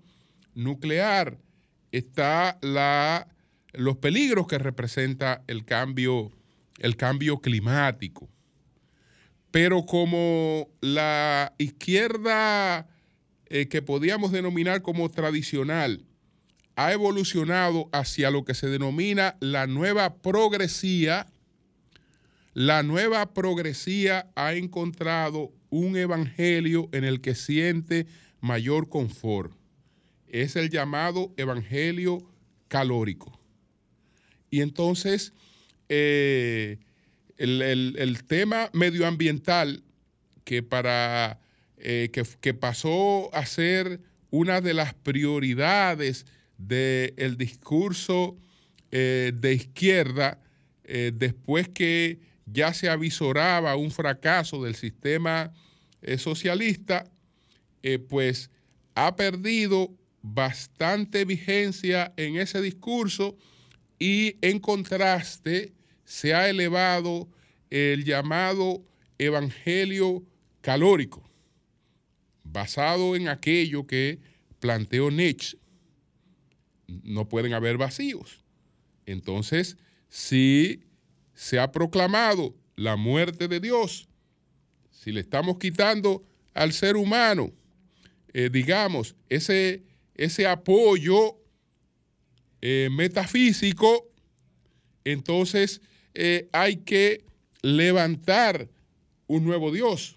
nuclear, 0.53 1.38
está 1.91 2.58
la, 2.62 3.27
los 3.74 3.98
peligros 3.98 4.48
que 4.48 4.58
representa 4.58 5.44
el 5.48 5.65
cambio, 5.65 6.32
el 6.79 6.96
cambio 6.96 7.39
climático. 7.39 8.29
Pero 9.51 9.86
como 9.86 10.70
la 10.82 11.53
izquierda 11.58 12.88
eh, 13.58 13.70
que 13.70 13.82
podíamos 13.82 14.34
denominar 14.34 14.82
como 14.82 15.10
tradicional 15.10 16.04
ha 16.76 16.92
evolucionado 16.92 17.88
hacia 17.94 18.30
lo 18.30 18.44
que 18.44 18.54
se 18.54 18.68
denomina 18.68 19.38
la 19.40 19.66
nueva 19.66 20.18
progresía, 20.18 21.26
la 22.54 22.84
nueva 22.84 23.34
progresía 23.34 24.30
ha 24.36 24.56
encontrado 24.56 25.54
un 25.70 25.96
evangelio 25.96 26.90
en 26.92 27.06
el 27.06 27.22
que 27.22 27.34
siente 27.34 28.08
mayor 28.42 28.90
confort. 28.90 29.54
Es 30.28 30.58
el 30.58 30.70
llamado 30.70 31.34
evangelio 31.38 32.30
calórico. 32.68 33.39
Y 34.50 34.60
entonces 34.60 35.32
eh, 35.88 36.80
el 37.38 38.22
tema 38.28 38.70
medioambiental, 38.74 39.82
que 40.44 40.62
para 40.62 41.39
eh, 41.78 42.10
que, 42.42 42.54
pasó 42.54 43.34
a 43.36 43.46
ser 43.46 44.00
una 44.32 44.62
de 44.62 44.74
las 44.74 44.94
prioridades 44.94 46.26
del 46.58 47.38
discurso 47.38 48.38
eh, 48.92 49.34
de 49.36 49.54
izquierda 49.54 50.42
eh, 50.86 51.12
después 51.14 51.68
que 51.68 52.22
ya 52.46 52.74
se 52.74 52.90
avisoraba 52.90 53.76
un 53.76 53.92
fracaso 53.92 54.64
del 54.64 54.76
sistema 54.76 55.52
socialista, 56.18 57.12
pues 58.10 58.52
ha 58.94 59.16
perdido 59.16 59.92
bastante 60.22 61.26
vigencia 61.26 62.14
en 62.16 62.38
ese 62.38 62.62
discurso 62.62 63.36
y 63.98 64.38
en 64.42 64.60
contraste 64.60 65.74
se 66.04 66.36
ha 66.36 66.48
elevado 66.48 67.28
el 67.72 68.06
llamado 68.06 68.84
evangelio 69.18 70.24
calórico 70.62 71.25
basado 72.56 73.18
en 73.18 73.28
aquello 73.28 73.86
que 73.86 74.20
planteó 74.62 75.12
Nietzsche, 75.12 75.58
no 76.88 77.28
pueden 77.28 77.54
haber 77.54 77.78
vacíos. 77.78 78.39
Entonces, 79.06 79.76
si 80.08 80.82
se 81.34 81.60
ha 81.60 81.74
proclamado 81.74 82.56
la 82.78 82.96
muerte 82.96 83.50
de 83.50 83.60
Dios, 83.60 84.08
si 84.89 85.12
le 85.12 85.20
estamos 85.20 85.58
quitando 85.58 86.24
al 86.54 86.72
ser 86.72 86.96
humano, 86.96 87.52
eh, 88.34 88.50
digamos, 88.50 89.15
ese, 89.28 89.84
ese 90.15 90.48
apoyo 90.48 91.38
eh, 92.62 92.88
metafísico, 92.89 94.08
entonces 95.04 95.82
eh, 96.13 96.48
hay 96.54 96.78
que 96.78 97.26
levantar 97.62 98.70
un 99.28 99.44
nuevo 99.44 99.74
Dios. 99.74 100.15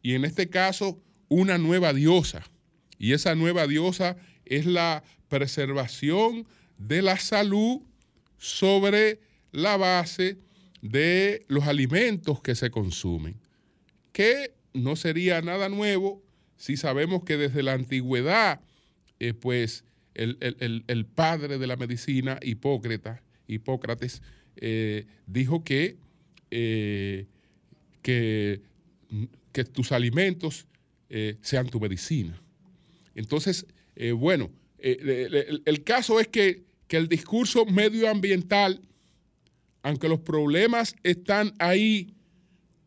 Y 0.00 0.14
en 0.14 0.24
este 0.24 0.48
caso, 0.48 0.98
una 1.32 1.56
nueva 1.56 1.94
diosa. 1.94 2.44
Y 2.98 3.14
esa 3.14 3.34
nueva 3.34 3.66
diosa 3.66 4.16
es 4.44 4.66
la 4.66 5.02
preservación 5.28 6.46
de 6.76 7.00
la 7.00 7.18
salud 7.18 7.80
sobre 8.36 9.20
la 9.50 9.76
base 9.76 10.36
de 10.82 11.44
los 11.48 11.64
alimentos 11.64 12.42
que 12.42 12.54
se 12.54 12.70
consumen, 12.70 13.36
que 14.12 14.52
no 14.74 14.94
sería 14.94 15.40
nada 15.40 15.68
nuevo 15.68 16.22
si 16.56 16.76
sabemos 16.76 17.24
que 17.24 17.36
desde 17.36 17.62
la 17.62 17.72
antigüedad, 17.72 18.60
eh, 19.18 19.32
pues 19.32 19.84
el, 20.14 21.06
padre 21.14 21.58
de 21.58 21.66
la 21.66 21.76
medicina, 21.76 22.38
Hipócrates, 22.42 23.20
Hipócrates 23.46 24.22
eh, 24.56 25.06
dijo 25.26 25.64
que, 25.64 25.96
eh, 26.50 27.26
que, 28.02 28.60
que 29.52 29.64
tus 29.64 29.92
alimentos 29.92 30.66
eh, 31.14 31.36
sean 31.42 31.68
tu 31.68 31.78
medicina. 31.78 32.40
Entonces, 33.14 33.66
eh, 33.96 34.12
bueno, 34.12 34.50
eh, 34.78 35.60
el, 35.66 35.84
caso 35.84 36.18
es 36.18 36.26
que, 36.26 36.64
que 36.88 36.96
el 36.96 37.06
discurso 37.06 37.66
medioambiental, 37.66 38.80
aunque 39.82 40.08
los 40.08 40.20
problemas 40.20 40.96
están 41.02 41.52
ahí, 41.58 42.14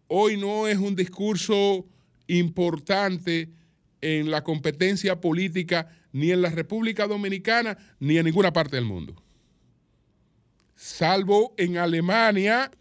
hoy 0.08 0.38
no 0.38 0.68
es 0.68 0.80
un 0.80 0.96
discurso 0.96 1.86
importante 2.26 3.52
en 4.02 4.32
la 4.32 4.44
competencia 4.44 5.22
política 5.22 5.88
ni 6.12 6.32
en 6.32 6.42
la 6.42 6.50
República 6.50 7.06
Dominicana 7.06 7.78
ni 8.00 8.18
en 8.18 8.26
ninguna 8.26 8.52
parte 8.52 8.78
del 8.78 8.86
mundo. 8.86 9.22
Salvo 10.76 11.54
en 11.58 11.78
Alemania, 11.78 12.72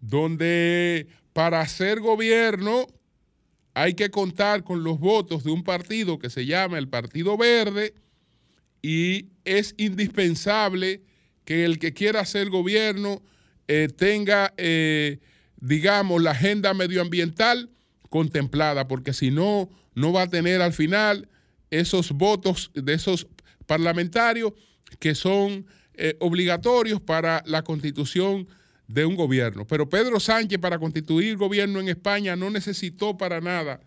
donde 0.00 1.06
para 1.32 1.60
hacer 1.60 2.00
gobierno 2.00 2.88
hay 3.74 3.94
que 3.94 4.10
contar 4.10 4.64
con 4.64 4.84
los 4.84 4.98
votos 4.98 5.44
de 5.44 5.50
un 5.50 5.62
partido 5.62 6.18
que 6.18 6.30
se 6.30 6.46
llama 6.46 6.78
el 6.78 6.88
Partido 6.88 7.36
Verde 7.36 7.94
y 8.82 9.28
es 9.44 9.74
indispensable 9.78 11.02
que 11.44 11.64
el 11.64 11.78
que 11.78 11.92
quiera 11.92 12.20
hacer 12.20 12.50
gobierno 12.50 13.22
eh, 13.68 13.88
tenga, 13.94 14.52
eh, 14.56 15.18
digamos, 15.60 16.22
la 16.22 16.32
agenda 16.32 16.74
medioambiental 16.74 17.70
contemplada, 18.08 18.88
porque 18.88 19.12
si 19.12 19.30
no, 19.30 19.68
no 19.94 20.12
va 20.12 20.22
a 20.22 20.30
tener 20.30 20.60
al 20.62 20.72
final 20.72 21.28
esos 21.70 22.12
votos 22.12 22.70
de 22.74 22.94
esos 22.94 23.28
parlamentarios 23.66 24.52
que 24.98 25.14
son 25.14 25.66
eh, 25.94 26.16
obligatorios 26.18 27.00
para 27.00 27.42
la 27.46 27.62
constitución 27.62 28.48
de 28.92 29.04
un 29.04 29.14
gobierno. 29.14 29.64
Pero 29.66 29.88
Pedro 29.88 30.18
Sánchez 30.18 30.58
para 30.58 30.78
constituir 30.78 31.36
gobierno 31.36 31.78
en 31.78 31.88
España 31.88 32.34
no 32.34 32.50
necesitó 32.50 33.16
para 33.16 33.40
nada 33.40 33.80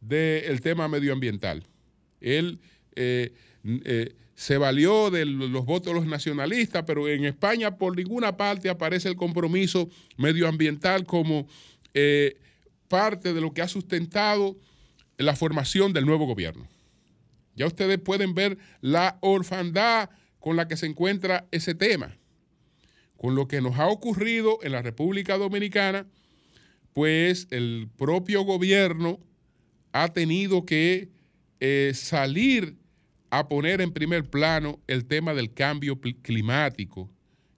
del 0.00 0.60
tema 0.60 0.86
medioambiental. 0.86 1.66
Él 2.20 2.58
eh, 2.94 3.32
eh, 3.64 4.14
se 4.34 4.58
valió 4.58 5.10
de 5.10 5.24
los 5.24 5.64
votos 5.64 5.94
de 5.94 6.00
los 6.00 6.06
nacionalistas, 6.06 6.84
pero 6.86 7.08
en 7.08 7.24
España 7.24 7.76
por 7.76 7.96
ninguna 7.96 8.36
parte 8.36 8.68
aparece 8.68 9.08
el 9.08 9.16
compromiso 9.16 9.88
medioambiental 10.18 11.04
como 11.06 11.48
eh, 11.94 12.36
parte 12.88 13.32
de 13.32 13.40
lo 13.40 13.54
que 13.54 13.62
ha 13.62 13.68
sustentado 13.68 14.56
la 15.16 15.36
formación 15.36 15.94
del 15.94 16.04
nuevo 16.04 16.26
gobierno. 16.26 16.68
Ya 17.56 17.66
ustedes 17.66 17.98
pueden 17.98 18.34
ver 18.34 18.58
la 18.82 19.16
orfandad 19.20 20.10
con 20.38 20.56
la 20.56 20.68
que 20.68 20.76
se 20.76 20.86
encuentra 20.86 21.46
ese 21.50 21.74
tema 21.74 22.19
con 23.20 23.34
lo 23.34 23.46
que 23.46 23.60
nos 23.60 23.78
ha 23.78 23.86
ocurrido 23.86 24.60
en 24.62 24.72
la 24.72 24.80
República 24.80 25.36
Dominicana, 25.36 26.06
pues 26.94 27.48
el 27.50 27.90
propio 27.98 28.44
gobierno 28.44 29.20
ha 29.92 30.08
tenido 30.08 30.64
que 30.64 31.10
eh, 31.60 31.92
salir 31.94 32.78
a 33.28 33.46
poner 33.46 33.82
en 33.82 33.92
primer 33.92 34.30
plano 34.30 34.80
el 34.86 35.04
tema 35.04 35.34
del 35.34 35.52
cambio 35.52 36.00
climático, 36.00 37.10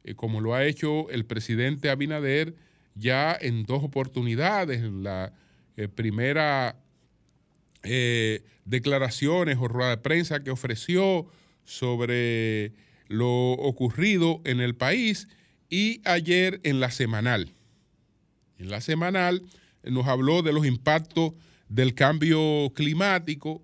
eh, 0.03 0.17
como 0.17 0.41
lo 0.41 0.53
ha 0.53 0.65
hecho 0.65 1.09
el 1.11 1.27
presidente 1.27 1.91
Abinader 1.91 2.57
ya 2.97 3.39
en 3.41 3.63
dos 3.63 3.85
oportunidades, 3.85 4.83
en 4.83 5.05
la 5.05 5.33
eh, 5.77 5.87
primera 5.87 6.77
eh, 7.85 8.43
declaraciones 8.65 9.59
o 9.61 9.69
rueda 9.69 9.91
de 9.91 9.99
prensa 9.99 10.43
que 10.43 10.51
ofreció 10.51 11.29
sobre 11.65 12.73
lo 13.07 13.53
ocurrido 13.53 14.41
en 14.45 14.59
el 14.59 14.75
país 14.75 15.29
y 15.73 16.03
ayer 16.05 16.61
en 16.65 16.81
la 16.81 16.91
semanal. 16.91 17.49
En 18.59 18.69
la 18.69 18.83
semanal 18.83 19.43
nos 19.83 20.07
habló 20.07 20.43
de 20.43 20.53
los 20.53 20.67
impactos 20.67 21.33
del 21.71 21.95
cambio 21.95 22.71
climático 22.75 23.63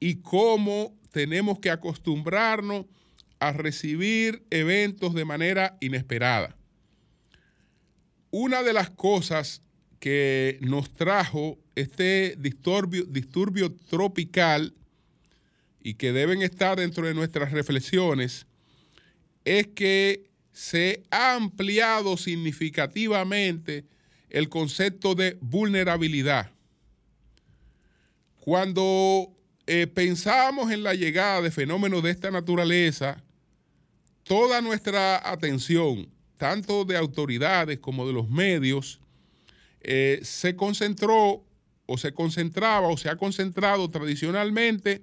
y 0.00 0.16
cómo 0.16 0.92
tenemos 1.12 1.60
que 1.60 1.70
acostumbrarnos 1.70 2.86
a 3.38 3.52
recibir 3.52 4.42
eventos 4.50 5.14
de 5.14 5.24
manera 5.24 5.78
inesperada. 5.80 6.56
Una 8.32 8.64
de 8.64 8.72
las 8.72 8.90
cosas 8.90 9.62
que 10.00 10.58
nos 10.62 10.92
trajo 10.94 11.60
este 11.76 12.34
disturbio, 12.40 13.04
disturbio 13.04 13.72
tropical 13.72 14.74
y 15.80 15.94
que 15.94 16.12
deben 16.12 16.42
estar 16.42 16.76
dentro 16.76 17.06
de 17.06 17.14
nuestras 17.14 17.52
reflexiones 17.52 18.46
es 19.44 19.68
que 19.68 20.25
se 20.56 21.02
ha 21.10 21.34
ampliado 21.34 22.16
significativamente 22.16 23.84
el 24.30 24.48
concepto 24.48 25.14
de 25.14 25.36
vulnerabilidad. 25.42 26.50
Cuando 28.40 29.36
eh, 29.66 29.86
pensábamos 29.86 30.70
en 30.70 30.82
la 30.82 30.94
llegada 30.94 31.42
de 31.42 31.50
fenómenos 31.50 32.02
de 32.02 32.10
esta 32.10 32.30
naturaleza, 32.30 33.22
toda 34.22 34.62
nuestra 34.62 35.30
atención, 35.30 36.08
tanto 36.38 36.86
de 36.86 36.96
autoridades 36.96 37.78
como 37.78 38.06
de 38.06 38.14
los 38.14 38.30
medios, 38.30 38.98
eh, 39.82 40.20
se 40.22 40.56
concentró 40.56 41.44
o 41.84 41.98
se 41.98 42.14
concentraba 42.14 42.88
o 42.88 42.96
se 42.96 43.10
ha 43.10 43.16
concentrado 43.16 43.90
tradicionalmente 43.90 45.02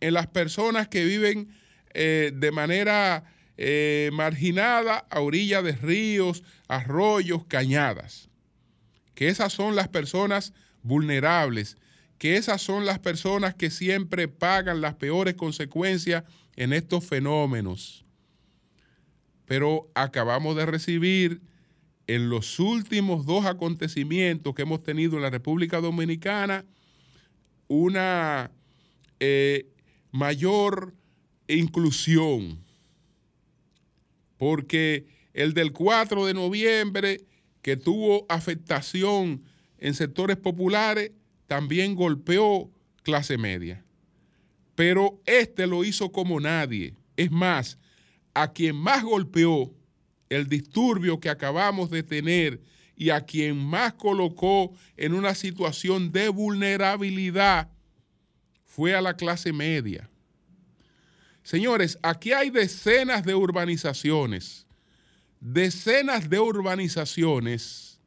en 0.00 0.14
las 0.14 0.26
personas 0.26 0.88
que 0.88 1.04
viven 1.04 1.48
eh, 1.94 2.32
de 2.34 2.50
manera 2.50 3.36
eh, 3.62 4.08
marginada 4.14 5.06
a 5.10 5.20
orilla 5.20 5.60
de 5.60 5.72
ríos, 5.72 6.42
arroyos, 6.66 7.44
cañadas. 7.44 8.30
Que 9.14 9.28
esas 9.28 9.52
son 9.52 9.76
las 9.76 9.88
personas 9.88 10.54
vulnerables, 10.82 11.76
que 12.16 12.38
esas 12.38 12.62
son 12.62 12.86
las 12.86 13.00
personas 13.00 13.54
que 13.54 13.70
siempre 13.70 14.28
pagan 14.28 14.80
las 14.80 14.94
peores 14.94 15.34
consecuencias 15.34 16.24
en 16.56 16.72
estos 16.72 17.04
fenómenos. 17.04 18.06
Pero 19.44 19.90
acabamos 19.94 20.56
de 20.56 20.64
recibir 20.64 21.42
en 22.06 22.30
los 22.30 22.58
últimos 22.60 23.26
dos 23.26 23.44
acontecimientos 23.44 24.54
que 24.54 24.62
hemos 24.62 24.82
tenido 24.82 25.16
en 25.16 25.22
la 25.22 25.30
República 25.30 25.82
Dominicana 25.82 26.64
una 27.68 28.50
eh, 29.20 29.66
mayor 30.12 30.94
inclusión, 31.46 32.64
porque 34.40 35.04
el 35.34 35.52
del 35.52 35.70
4 35.70 36.24
de 36.24 36.32
noviembre, 36.32 37.26
que 37.60 37.76
tuvo 37.76 38.24
afectación 38.30 39.42
en 39.76 39.92
sectores 39.92 40.38
populares, 40.38 41.12
también 41.46 41.94
golpeó 41.94 42.70
clase 43.02 43.36
media. 43.36 43.84
Pero 44.76 45.20
este 45.26 45.66
lo 45.66 45.84
hizo 45.84 46.10
como 46.10 46.40
nadie. 46.40 46.94
Es 47.18 47.30
más, 47.30 47.78
a 48.32 48.50
quien 48.50 48.76
más 48.76 49.04
golpeó 49.04 49.74
el 50.30 50.48
disturbio 50.48 51.20
que 51.20 51.28
acabamos 51.28 51.90
de 51.90 52.02
tener 52.02 52.62
y 52.96 53.10
a 53.10 53.20
quien 53.26 53.58
más 53.58 53.92
colocó 53.92 54.72
en 54.96 55.12
una 55.12 55.34
situación 55.34 56.12
de 56.12 56.30
vulnerabilidad 56.30 57.70
fue 58.64 58.94
a 58.94 59.02
la 59.02 59.18
clase 59.18 59.52
media. 59.52 60.09
Señores, 61.50 61.98
aquí 62.00 62.32
hay 62.32 62.48
decenas 62.50 63.24
de 63.24 63.34
urbanizaciones, 63.34 64.68
decenas 65.40 66.30
de 66.30 66.38
urbanizaciones 66.38 67.98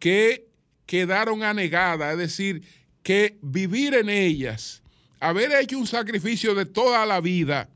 que 0.00 0.48
quedaron 0.84 1.44
anegadas, 1.44 2.14
es 2.14 2.18
decir, 2.18 2.64
que 3.04 3.38
vivir 3.42 3.94
en 3.94 4.08
ellas, 4.08 4.82
haber 5.20 5.52
hecho 5.52 5.78
un 5.78 5.86
sacrificio 5.86 6.52
de 6.56 6.66
toda 6.66 7.06
la 7.06 7.20
vida 7.20 7.68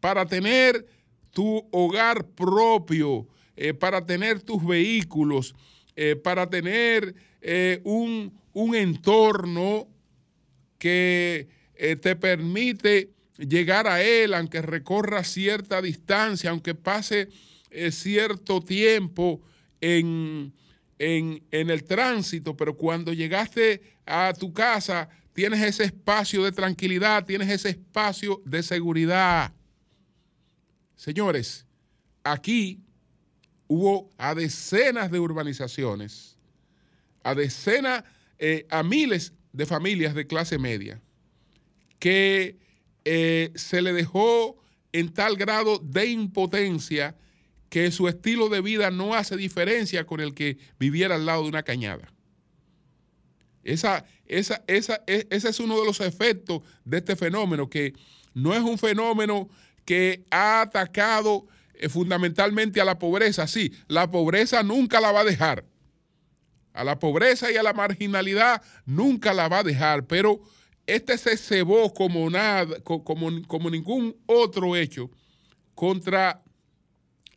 para 0.00 0.26
tener 0.26 0.84
tu 1.30 1.64
hogar 1.70 2.26
propio, 2.26 3.28
eh, 3.54 3.74
para 3.74 4.04
tener 4.04 4.40
tus 4.40 4.66
vehículos, 4.66 5.54
eh, 5.94 6.16
para 6.16 6.50
tener 6.50 7.14
eh, 7.42 7.80
un, 7.84 8.36
un, 8.54 8.74
entorno 8.74 9.86
que 10.80 11.46
te 12.02 12.16
permite 12.16 13.10
llegar 13.40 13.86
a 13.86 14.02
él, 14.02 14.34
aunque 14.34 14.62
recorra 14.62 15.24
cierta 15.24 15.82
distancia, 15.82 16.50
aunque 16.50 16.74
pase 16.74 17.28
cierto 17.90 18.60
tiempo 18.60 19.40
en, 19.80 20.52
en, 20.98 21.42
en 21.50 21.70
el 21.70 21.84
tránsito, 21.84 22.56
pero 22.56 22.76
cuando 22.76 23.12
llegaste 23.12 23.82
a 24.06 24.32
tu 24.38 24.52
casa, 24.52 25.08
tienes 25.32 25.62
ese 25.62 25.84
espacio 25.84 26.44
de 26.44 26.52
tranquilidad, 26.52 27.24
tienes 27.24 27.48
ese 27.48 27.70
espacio 27.70 28.42
de 28.44 28.62
seguridad. 28.62 29.52
Señores, 30.96 31.64
aquí 32.24 32.80
hubo 33.68 34.10
a 34.18 34.34
decenas 34.34 35.10
de 35.10 35.18
urbanizaciones, 35.18 36.36
a 37.22 37.34
decenas, 37.34 38.04
eh, 38.38 38.66
a 38.68 38.82
miles 38.82 39.32
de 39.52 39.64
familias 39.64 40.14
de 40.14 40.26
clase 40.26 40.58
media, 40.58 41.00
que 41.98 42.58
eh, 43.04 43.52
se 43.54 43.82
le 43.82 43.92
dejó 43.92 44.56
en 44.92 45.12
tal 45.12 45.36
grado 45.36 45.78
de 45.78 46.06
impotencia 46.06 47.16
que 47.68 47.90
su 47.92 48.08
estilo 48.08 48.48
de 48.48 48.60
vida 48.60 48.90
no 48.90 49.14
hace 49.14 49.36
diferencia 49.36 50.04
con 50.04 50.20
el 50.20 50.34
que 50.34 50.58
viviera 50.78 51.14
al 51.14 51.26
lado 51.26 51.42
de 51.42 51.48
una 51.48 51.62
cañada. 51.62 52.12
Esa, 53.62 54.04
esa, 54.26 54.62
esa, 54.66 55.02
e, 55.06 55.26
ese 55.30 55.48
es 55.48 55.60
uno 55.60 55.78
de 55.78 55.86
los 55.86 56.00
efectos 56.00 56.62
de 56.84 56.98
este 56.98 57.14
fenómeno, 57.14 57.70
que 57.70 57.94
no 58.34 58.54
es 58.54 58.60
un 58.60 58.78
fenómeno 58.78 59.48
que 59.84 60.24
ha 60.30 60.62
atacado 60.62 61.46
eh, 61.74 61.88
fundamentalmente 61.88 62.80
a 62.80 62.84
la 62.84 62.98
pobreza. 62.98 63.46
Sí, 63.46 63.72
la 63.86 64.10
pobreza 64.10 64.62
nunca 64.62 65.00
la 65.00 65.12
va 65.12 65.20
a 65.20 65.24
dejar. 65.24 65.64
A 66.72 66.84
la 66.84 66.98
pobreza 66.98 67.50
y 67.50 67.56
a 67.56 67.62
la 67.62 67.72
marginalidad 67.72 68.62
nunca 68.86 69.34
la 69.34 69.48
va 69.48 69.58
a 69.58 69.64
dejar, 69.64 70.06
pero 70.06 70.40
este 70.94 71.16
se 71.18 71.36
cebó 71.36 71.92
como 71.92 72.28
nada, 72.30 72.80
como, 72.80 73.42
como 73.46 73.70
ningún 73.70 74.16
otro 74.26 74.76
hecho 74.76 75.10
contra 75.74 76.42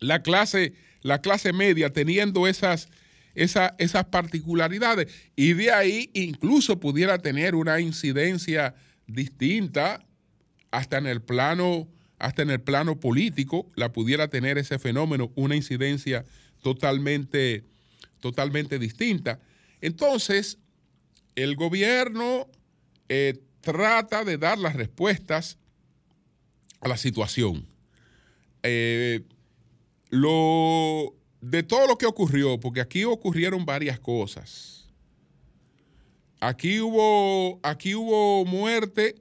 la 0.00 0.22
clase, 0.22 0.74
la 1.02 1.20
clase 1.20 1.52
media, 1.52 1.92
teniendo 1.92 2.46
esas, 2.46 2.88
esas 3.34 4.04
particularidades. 4.10 5.12
Y 5.36 5.54
de 5.54 5.70
ahí 5.72 6.10
incluso 6.14 6.80
pudiera 6.80 7.18
tener 7.18 7.54
una 7.54 7.80
incidencia 7.80 8.74
distinta 9.06 10.04
hasta 10.70 10.98
en 10.98 11.06
el 11.06 11.22
plano 11.22 11.88
hasta 12.18 12.42
en 12.42 12.50
el 12.50 12.60
plano 12.60 12.98
político 13.00 13.70
la 13.74 13.92
pudiera 13.92 14.28
tener 14.28 14.56
ese 14.56 14.78
fenómeno 14.78 15.30
una 15.34 15.56
incidencia 15.56 16.24
totalmente, 16.62 17.64
totalmente 18.20 18.78
distinta. 18.78 19.40
Entonces, 19.80 20.58
el 21.34 21.56
gobierno 21.56 22.48
eh, 23.08 23.40
trata 23.60 24.24
de 24.24 24.38
dar 24.38 24.58
las 24.58 24.74
respuestas 24.74 25.58
a 26.80 26.88
la 26.88 26.96
situación. 26.96 27.66
Eh, 28.62 29.22
lo, 30.10 31.14
de 31.40 31.62
todo 31.62 31.86
lo 31.86 31.98
que 31.98 32.06
ocurrió, 32.06 32.58
porque 32.60 32.80
aquí 32.80 33.04
ocurrieron 33.04 33.64
varias 33.64 33.98
cosas. 33.98 34.88
Aquí 36.40 36.80
hubo, 36.80 37.58
aquí 37.62 37.94
hubo 37.94 38.44
muerte 38.44 39.14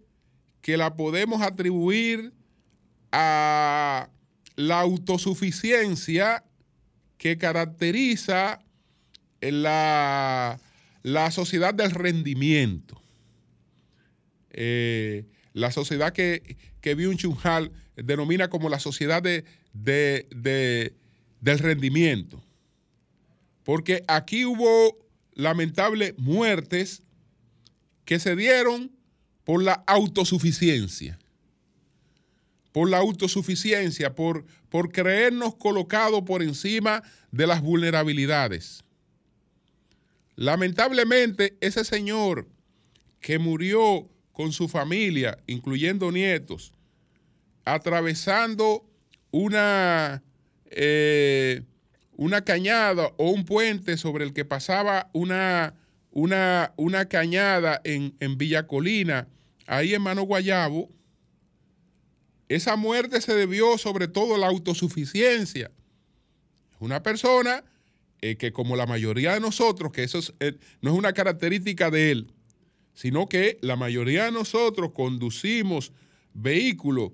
que 0.61 0.77
la 0.77 0.95
podemos 0.95 1.41
atribuir 1.41 2.33
a 3.11 4.09
la 4.55 4.79
autosuficiencia 4.81 6.43
que 7.17 7.37
caracteriza 7.37 8.59
la, 9.41 10.59
la 11.01 11.31
sociedad 11.31 11.73
del 11.73 11.91
rendimiento. 11.91 13.02
Eh, 14.53 15.25
la 15.53 15.71
sociedad 15.71 16.13
que, 16.13 16.57
que 16.81 16.97
Byung-Chun 16.97 17.71
denomina 17.95 18.49
como 18.49 18.69
la 18.69 18.79
sociedad 18.79 19.21
de, 19.21 19.45
del 21.41 21.59
rendimiento. 21.59 22.43
Porque 23.63 24.03
aquí 24.07 24.45
hubo 24.45 24.97
lamentables 25.33 26.15
muertes 26.17 27.03
que 28.05 28.19
se 28.19 28.35
dieron 28.35 28.91
por 29.43 29.63
la 29.63 29.83
autosuficiencia. 29.87 31.19
Por 32.71 32.89
la 32.89 32.97
autosuficiencia, 32.97 34.15
por, 34.15 34.45
por 34.69 34.91
creernos 34.91 35.55
colocados 35.55 36.23
por 36.23 36.41
encima 36.41 37.03
de 37.31 37.45
las 37.45 37.61
vulnerabilidades. 37.61 38.83
Lamentablemente, 40.35 41.55
ese 41.61 41.83
señor 41.85 42.47
que 43.19 43.37
murió 43.37 44.09
con 44.33 44.51
su 44.51 44.67
familia, 44.67 45.37
incluyendo 45.47 46.11
nietos, 46.11 46.73
atravesando 47.63 48.83
una, 49.31 50.21
eh, 50.65 51.61
una 52.17 52.43
cañada 52.43 53.13
o 53.17 53.29
un 53.29 53.45
puente 53.45 53.95
sobre 53.95 54.25
el 54.25 54.33
que 54.33 54.43
pasaba 54.43 55.09
una, 55.13 55.75
una, 56.11 56.73
una 56.75 57.05
cañada 57.05 57.79
en, 57.83 58.15
en 58.19 58.37
Villa 58.37 58.67
Colina, 58.67 59.27
ahí 59.67 59.93
en 59.93 60.01
Mano 60.01 60.23
Guayabo, 60.23 60.89
esa 62.49 62.75
muerte 62.75 63.21
se 63.21 63.33
debió 63.33 63.77
sobre 63.77 64.07
todo 64.07 64.35
a 64.35 64.37
la 64.37 64.47
autosuficiencia. 64.47 65.71
Una 66.79 67.01
persona 67.01 67.63
eh, 68.21 68.35
que 68.35 68.51
como 68.51 68.75
la 68.75 68.85
mayoría 68.85 69.33
de 69.33 69.39
nosotros, 69.39 69.91
que 69.91 70.03
eso 70.03 70.19
eh, 70.39 70.57
no 70.81 70.91
es 70.91 70.97
una 70.97 71.13
característica 71.13 71.89
de 71.89 72.11
él, 72.11 72.31
sino 72.93 73.27
que 73.27 73.57
la 73.61 73.75
mayoría 73.75 74.25
de 74.25 74.31
nosotros 74.31 74.91
conducimos 74.93 75.91
vehículos 76.33 77.11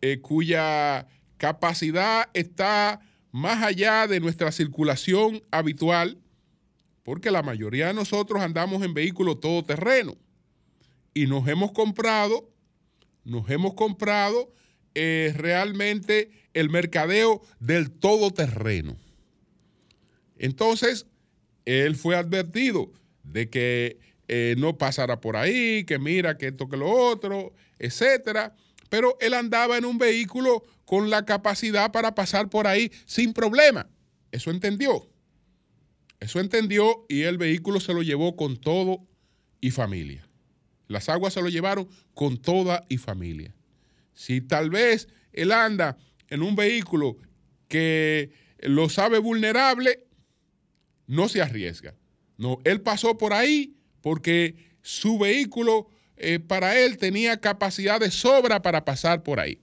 eh, 0.00 0.20
cuya 0.20 1.06
capacidad 1.36 2.28
está 2.34 3.00
más 3.32 3.62
allá 3.62 4.06
de 4.06 4.20
nuestra 4.20 4.52
circulación 4.52 5.42
habitual, 5.50 6.18
porque 7.02 7.30
la 7.30 7.42
mayoría 7.42 7.88
de 7.88 7.94
nosotros 7.94 8.42
andamos 8.42 8.82
en 8.82 8.94
vehículos 8.94 9.40
todoterreno 9.40 10.16
y 11.14 11.26
nos 11.26 11.46
hemos 11.48 11.72
comprado, 11.72 12.48
nos 13.24 13.48
hemos 13.50 13.74
comprado 13.74 14.52
eh, 14.94 15.34
realmente 15.36 16.30
el 16.54 16.70
mercadeo 16.70 17.42
del 17.60 17.90
todoterreno. 17.90 18.96
Entonces, 20.38 21.06
él 21.64 21.96
fue 21.96 22.16
advertido 22.16 22.90
de 23.22 23.50
que 23.50 23.98
eh, 24.28 24.54
no 24.58 24.76
pasara 24.76 25.20
por 25.20 25.36
ahí, 25.36 25.84
que 25.84 25.98
mira 25.98 26.36
que 26.36 26.48
esto 26.48 26.68
que 26.68 26.76
lo 26.76 26.90
otro, 26.90 27.52
etcétera. 27.78 28.54
Pero 28.88 29.16
él 29.20 29.34
andaba 29.34 29.76
en 29.78 29.84
un 29.84 29.98
vehículo 29.98 30.62
con 30.84 31.10
la 31.10 31.24
capacidad 31.24 31.92
para 31.92 32.14
pasar 32.14 32.48
por 32.48 32.66
ahí 32.66 32.90
sin 33.04 33.32
problema. 33.32 33.88
Eso 34.30 34.50
entendió. 34.50 35.08
Eso 36.20 36.40
entendió 36.40 37.04
y 37.08 37.22
el 37.22 37.38
vehículo 37.38 37.80
se 37.80 37.92
lo 37.92 38.02
llevó 38.02 38.36
con 38.36 38.56
todo 38.56 39.06
y 39.60 39.70
familia. 39.70 40.26
Las 40.88 41.08
aguas 41.08 41.34
se 41.34 41.42
lo 41.42 41.48
llevaron 41.48 41.88
con 42.14 42.38
toda 42.38 42.84
y 42.88 42.98
familia. 42.98 43.54
Si 44.14 44.40
tal 44.40 44.70
vez 44.70 45.08
él 45.32 45.52
anda 45.52 45.98
en 46.28 46.42
un 46.42 46.56
vehículo 46.56 47.16
que 47.68 48.30
lo 48.60 48.88
sabe 48.88 49.18
vulnerable, 49.18 50.04
no 51.06 51.28
se 51.28 51.42
arriesga. 51.42 51.94
No, 52.38 52.58
él 52.64 52.80
pasó 52.80 53.18
por 53.18 53.32
ahí 53.32 53.76
porque 54.06 54.54
su 54.82 55.18
vehículo 55.18 55.88
eh, 56.16 56.38
para 56.38 56.78
él 56.78 56.96
tenía 56.96 57.40
capacidad 57.40 57.98
de 57.98 58.12
sobra 58.12 58.62
para 58.62 58.84
pasar 58.84 59.24
por 59.24 59.40
ahí. 59.40 59.58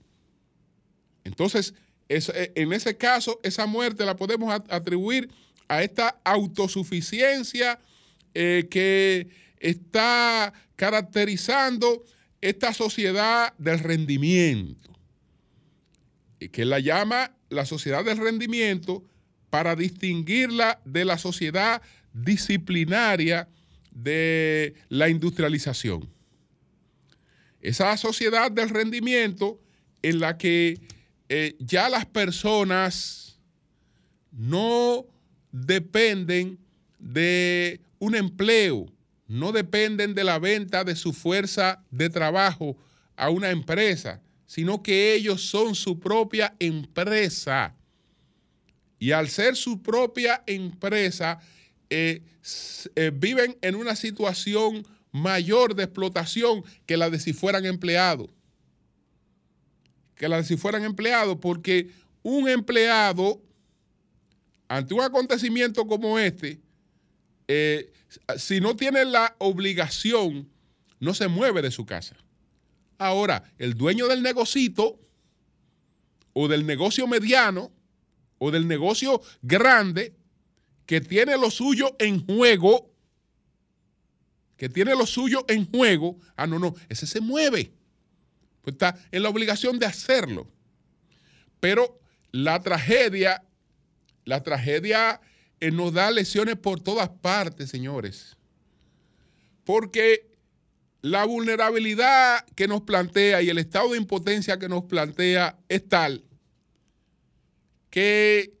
Entonces, 1.24 1.72
eh, 2.10 2.52
en 2.54 2.74
ese 2.74 2.98
caso, 2.98 3.40
esa 3.42 3.64
muerte 3.64 4.04
la 4.04 4.16
podemos 4.16 4.52
atribuir 4.68 5.30
a 5.66 5.82
esta 5.82 6.20
autosuficiencia 6.24 7.80
eh, 8.34 8.68
que 8.70 9.28
está 9.60 10.52
caracterizando 10.76 12.04
esta 12.42 12.74
sociedad 12.74 13.54
del 13.56 13.78
rendimiento, 13.78 14.90
que 16.52 16.66
la 16.66 16.80
llama 16.80 17.34
la 17.48 17.64
sociedad 17.64 18.04
del 18.04 18.18
rendimiento 18.18 19.04
para 19.48 19.74
distinguirla 19.74 20.82
de 20.84 21.06
la 21.06 21.16
sociedad 21.16 21.80
disciplinaria 22.12 23.48
de 23.94 24.74
la 24.88 25.08
industrialización. 25.08 26.08
Esa 27.60 27.96
sociedad 27.96 28.50
del 28.50 28.68
rendimiento 28.68 29.58
en 30.02 30.20
la 30.20 30.36
que 30.36 30.80
eh, 31.28 31.56
ya 31.58 31.88
las 31.88 32.04
personas 32.04 33.38
no 34.30 35.06
dependen 35.50 36.58
de 36.98 37.80
un 37.98 38.14
empleo, 38.14 38.86
no 39.26 39.52
dependen 39.52 40.14
de 40.14 40.24
la 40.24 40.38
venta 40.38 40.84
de 40.84 40.96
su 40.96 41.12
fuerza 41.12 41.82
de 41.90 42.10
trabajo 42.10 42.76
a 43.16 43.30
una 43.30 43.50
empresa, 43.50 44.20
sino 44.46 44.82
que 44.82 45.14
ellos 45.14 45.40
son 45.42 45.74
su 45.74 45.98
propia 45.98 46.54
empresa. 46.58 47.74
Y 48.98 49.12
al 49.12 49.28
ser 49.28 49.56
su 49.56 49.82
propia 49.82 50.42
empresa, 50.46 51.40
eh, 51.96 52.22
eh, 52.96 53.12
viven 53.14 53.56
en 53.62 53.76
una 53.76 53.94
situación 53.94 54.84
mayor 55.12 55.76
de 55.76 55.84
explotación 55.84 56.64
que 56.86 56.96
la 56.96 57.08
de 57.08 57.20
si 57.20 57.32
fueran 57.32 57.64
empleados. 57.66 58.30
Que 60.16 60.28
la 60.28 60.38
de 60.38 60.44
si 60.44 60.56
fueran 60.56 60.82
empleados, 60.82 61.38
porque 61.40 61.92
un 62.24 62.48
empleado, 62.48 63.40
ante 64.66 64.92
un 64.92 65.02
acontecimiento 65.02 65.86
como 65.86 66.18
este, 66.18 66.60
eh, 67.46 67.92
si 68.38 68.60
no 68.60 68.74
tiene 68.74 69.04
la 69.04 69.36
obligación, 69.38 70.48
no 70.98 71.14
se 71.14 71.28
mueve 71.28 71.62
de 71.62 71.70
su 71.70 71.86
casa. 71.86 72.16
Ahora, 72.98 73.44
el 73.56 73.74
dueño 73.74 74.08
del 74.08 74.20
negocito 74.20 74.98
o 76.32 76.48
del 76.48 76.66
negocio 76.66 77.06
mediano 77.06 77.70
o 78.38 78.50
del 78.50 78.66
negocio 78.66 79.22
grande 79.42 80.12
que 80.86 81.00
tiene 81.00 81.36
lo 81.36 81.50
suyo 81.50 81.96
en 81.98 82.24
juego, 82.24 82.90
que 84.56 84.68
tiene 84.68 84.94
lo 84.94 85.06
suyo 85.06 85.44
en 85.48 85.70
juego, 85.70 86.18
ah, 86.36 86.46
no, 86.46 86.58
no, 86.58 86.74
ese 86.88 87.06
se 87.06 87.20
mueve. 87.20 87.72
Pues 88.62 88.74
está 88.74 88.98
en 89.12 89.22
la 89.22 89.28
obligación 89.28 89.78
de 89.78 89.86
hacerlo. 89.86 90.48
Pero 91.60 92.00
la 92.32 92.60
tragedia, 92.60 93.44
la 94.24 94.42
tragedia 94.42 95.20
eh, 95.60 95.70
nos 95.70 95.92
da 95.92 96.10
lesiones 96.10 96.56
por 96.56 96.80
todas 96.80 97.08
partes, 97.08 97.70
señores. 97.70 98.36
Porque 99.64 100.30
la 101.02 101.24
vulnerabilidad 101.24 102.44
que 102.54 102.68
nos 102.68 102.82
plantea 102.82 103.42
y 103.42 103.50
el 103.50 103.58
estado 103.58 103.90
de 103.90 103.98
impotencia 103.98 104.58
que 104.58 104.68
nos 104.68 104.84
plantea 104.84 105.58
es 105.68 105.88
tal 105.88 106.24
que 107.94 108.52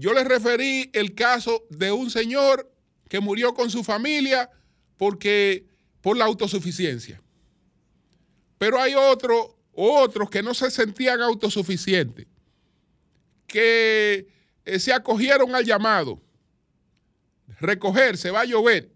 yo 0.00 0.14
les 0.14 0.26
referí 0.26 0.90
el 0.94 1.14
caso 1.14 1.66
de 1.68 1.92
un 1.92 2.10
señor 2.10 2.72
que 3.06 3.20
murió 3.20 3.52
con 3.52 3.68
su 3.70 3.84
familia 3.84 4.50
porque 4.96 5.66
por 6.00 6.16
la 6.16 6.24
autosuficiencia. 6.24 7.20
Pero 8.56 8.80
hay 8.80 8.94
otros 8.94 10.30
que 10.30 10.42
no 10.42 10.54
se 10.54 10.70
sentían 10.70 11.20
autosuficientes, 11.20 12.26
que 13.46 14.26
eh, 14.64 14.78
se 14.78 14.90
acogieron 14.94 15.54
al 15.54 15.66
llamado. 15.66 16.18
Recoger, 17.60 18.16
se 18.16 18.30
va 18.30 18.40
a 18.40 18.46
llover. 18.46 18.90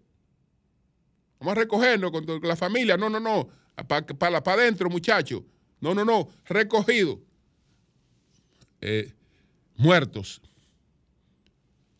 Vamos 1.39 1.51
a 1.51 1.55
recogernos 1.55 2.09
con 2.09 2.25
la 2.41 2.55
familia. 2.55 2.97
No, 2.97 3.11
no, 3.11 3.19
no. 3.19 3.47
Para 3.87 4.41
pa, 4.41 4.53
adentro, 4.53 4.89
muchachos. 4.89 5.43
No, 5.79 5.93
no, 5.93 6.03
no. 6.03 6.29
Recogido. 6.45 7.21
Eh, 8.81 9.13
muertos 9.75 10.41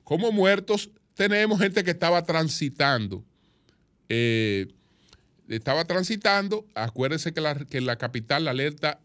como 0.06 0.32
muertos 0.32 0.92
tenemos 1.16 1.60
gente 1.60 1.84
que 1.84 1.92
estaba 1.92 2.24
transitando. 2.24 3.26
Eh, 4.08 4.68
estaba 5.50 5.84
transitando, 5.86 6.66
acuérdense 6.76 7.34
que, 7.34 7.42
la, 7.42 7.56
que 7.56 7.80
en 7.80 7.86
la 7.86 7.98
capital 7.98 8.46
la 8.46 8.52
alerta 8.52 9.00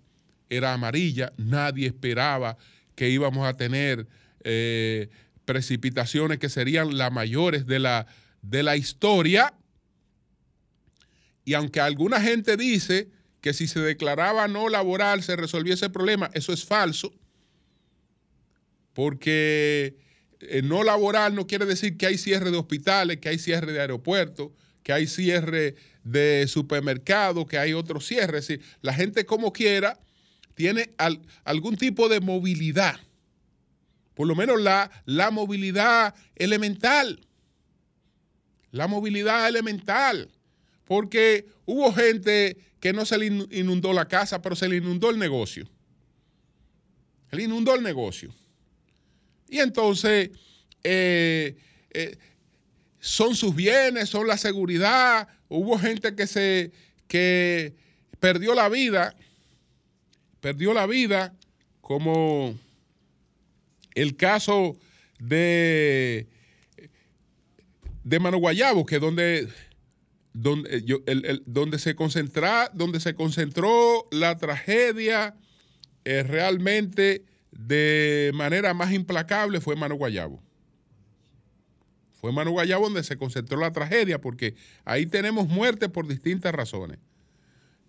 era 0.51 0.73
amarilla, 0.73 1.33
nadie 1.37 1.87
esperaba 1.87 2.57
que 2.95 3.09
íbamos 3.09 3.47
a 3.47 3.57
tener 3.57 4.07
eh, 4.45 5.09
precipitaciones 5.45 6.39
que 6.39 6.49
serían 6.49 6.99
las 6.99 7.11
mayores 7.11 7.67
de 7.67 7.79
la, 7.79 8.07
de 8.43 8.63
la 8.63 8.77
historia. 8.77 9.55
Y 11.45 11.55
aunque 11.55 11.81
alguna 11.81 12.21
gente 12.21 12.57
dice 12.57 13.09
que 13.41 13.55
si 13.55 13.67
se 13.67 13.81
declaraba 13.81 14.49
no 14.49 14.69
laboral 14.69 15.23
se 15.23 15.37
resolvía 15.37 15.75
ese 15.75 15.89
problema, 15.89 16.31
eso 16.35 16.53
es 16.53 16.65
falso, 16.65 17.13
porque 18.93 19.97
eh, 20.40 20.62
no 20.62 20.83
laboral 20.83 21.35
no 21.35 21.46
quiere 21.46 21.66
decir 21.66 21.96
que 21.96 22.07
hay 22.07 22.18
cierre 22.18 22.50
de 22.50 22.57
hospitales, 22.57 23.18
que 23.18 23.29
hay 23.29 23.38
cierre 23.38 23.72
de 23.72 23.81
aeropuertos, 23.81 24.50
que 24.83 24.92
hay 24.92 25.07
cierre 25.07 25.74
de 26.03 26.46
supermercados, 26.48 27.46
que 27.46 27.59
hay 27.59 27.74
otros 27.74 28.07
cierres. 28.07 28.42
Es 28.42 28.48
decir, 28.48 28.76
la 28.81 28.94
gente 28.94 29.26
como 29.26 29.53
quiera 29.53 29.98
tiene 30.55 30.90
algún 31.44 31.76
tipo 31.76 32.09
de 32.09 32.20
movilidad, 32.20 32.98
por 34.14 34.26
lo 34.26 34.35
menos 34.35 34.61
la, 34.61 34.90
la 35.05 35.31
movilidad 35.31 36.14
elemental. 36.37 37.26
La 38.70 38.87
movilidad 38.87 39.48
elemental. 39.48 40.31
porque 40.85 41.46
hubo 41.66 41.92
gente 41.92 42.57
que 42.81 42.92
no 42.92 43.05
se 43.05 43.16
le 43.16 43.26
inundó 43.26 43.92
la 43.92 44.09
casa, 44.09 44.42
pero 44.42 44.57
se 44.57 44.68
le 44.68 44.76
inundó 44.76 45.11
el 45.11 45.18
negocio. 45.18 45.68
Se 47.31 47.37
le 47.37 47.44
inundó 47.44 47.74
el 47.76 47.83
negocio. 47.83 48.35
Y 49.51 49.59
entonces 49.59 50.31
eh, 50.85 51.57
eh, 51.91 52.17
son 53.01 53.35
sus 53.35 53.55
bienes, 53.55 54.09
son 54.09 54.27
la 54.27 54.37
seguridad. 54.37 55.29
Hubo 55.49 55.79
gente 55.79 56.15
que 56.15 56.27
se 56.27 56.71
que 57.09 57.75
perdió 58.21 58.55
la 58.55 58.69
vida, 58.69 59.17
perdió 60.41 60.73
la 60.73 60.87
vida, 60.87 61.35
como 61.81 62.55
el 63.95 64.17
caso 64.17 64.77
de 65.19 66.29
de 68.05 68.21
Mano 68.21 68.39
Guayabo, 68.39 68.87
que 68.87 69.01
donde 69.01 69.49
donde, 70.33 71.43
donde, 71.45 71.79
se 71.81 71.97
concentra, 71.97 72.71
donde 72.73 73.01
se 73.01 73.15
concentró 73.17 74.07
la 74.13 74.39
tragedia 74.39 75.35
eh, 76.05 76.23
realmente 76.23 77.25
de 77.66 78.31
manera 78.35 78.73
más 78.73 78.92
implacable 78.92 79.61
fue 79.61 79.77
Mano 79.77 79.94
Guayabo. 79.96 80.42
Fue 82.12 82.33
Mano 82.33 82.53
Guayabo 82.53 82.85
donde 82.85 83.05
se 83.05 83.16
concentró 83.16 83.59
la 83.61 83.73
tragedia, 83.73 84.20
porque 84.20 84.55
ahí 84.85 85.07
tenemos 85.07 85.49
muerte 85.49 85.88
por 85.88 86.07
distintas 86.07 86.55
razones, 86.55 86.99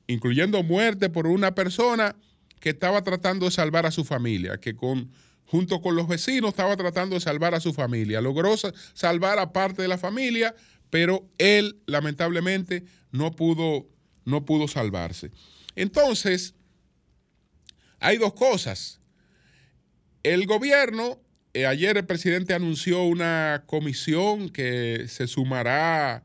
incluyendo 0.08 0.62
muerte 0.64 1.10
por 1.10 1.28
una 1.28 1.56
persona 1.56 2.16
que 2.60 2.70
estaba 2.70 3.04
tratando 3.04 3.46
de 3.46 3.52
salvar 3.52 3.86
a 3.86 3.92
su 3.92 4.04
familia, 4.04 4.58
que 4.58 4.76
con, 4.76 5.10
junto 5.46 5.82
con 5.82 5.96
los 5.96 6.08
vecinos 6.08 6.52
estaba 6.52 6.76
tratando 6.78 7.16
de 7.16 7.22
salvar 7.22 7.56
a 7.56 7.60
su 7.60 7.74
familia. 7.74 8.22
Logró 8.22 8.56
salvar 8.94 9.40
a 9.40 9.52
parte 9.54 9.82
de 9.82 9.88
la 9.88 9.98
familia, 9.98 10.54
pero 10.90 11.26
él 11.38 11.82
lamentablemente 11.86 12.84
no 13.12 13.32
pudo, 13.32 13.88
no 14.26 14.46
pudo 14.46 14.68
salvarse. 14.68 15.32
Entonces, 15.76 16.56
hay 18.00 18.18
dos 18.18 18.34
cosas. 18.34 19.01
El 20.24 20.46
gobierno, 20.46 21.20
eh, 21.54 21.66
ayer 21.66 21.98
el 21.98 22.06
presidente 22.06 22.54
anunció 22.54 23.04
una 23.04 23.64
comisión 23.66 24.50
que 24.50 25.06
se 25.08 25.26
sumará 25.26 26.24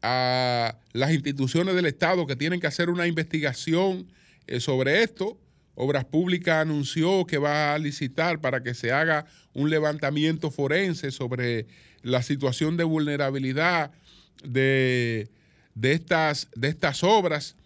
a 0.00 0.78
las 0.92 1.12
instituciones 1.12 1.74
del 1.74 1.86
Estado 1.86 2.26
que 2.26 2.36
tienen 2.36 2.60
que 2.60 2.68
hacer 2.68 2.88
una 2.88 3.08
investigación 3.08 4.06
eh, 4.46 4.60
sobre 4.60 5.02
esto. 5.02 5.40
Obras 5.74 6.04
Públicas 6.04 6.56
anunció 6.56 7.24
que 7.26 7.38
va 7.38 7.74
a 7.74 7.78
licitar 7.78 8.40
para 8.40 8.62
que 8.62 8.74
se 8.74 8.92
haga 8.92 9.26
un 9.54 9.70
levantamiento 9.70 10.52
forense 10.52 11.10
sobre 11.10 11.66
la 12.02 12.22
situación 12.22 12.76
de 12.76 12.84
vulnerabilidad 12.84 13.90
de, 14.44 15.28
estas, 15.82 16.48
de 16.54 16.68
estas 16.68 17.02
obras. 17.02 17.56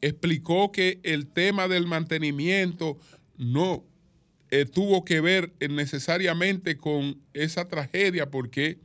Explicó 0.00 0.70
que 0.70 1.00
el 1.02 1.26
tema 1.26 1.66
del 1.66 1.86
mantenimiento 1.86 2.98
no 3.36 3.84
eh, 4.56 4.66
tuvo 4.66 5.04
que 5.04 5.20
ver 5.20 5.52
necesariamente 5.68 6.76
con 6.76 7.20
esa 7.32 7.66
tragedia 7.66 8.30
porque 8.30 8.78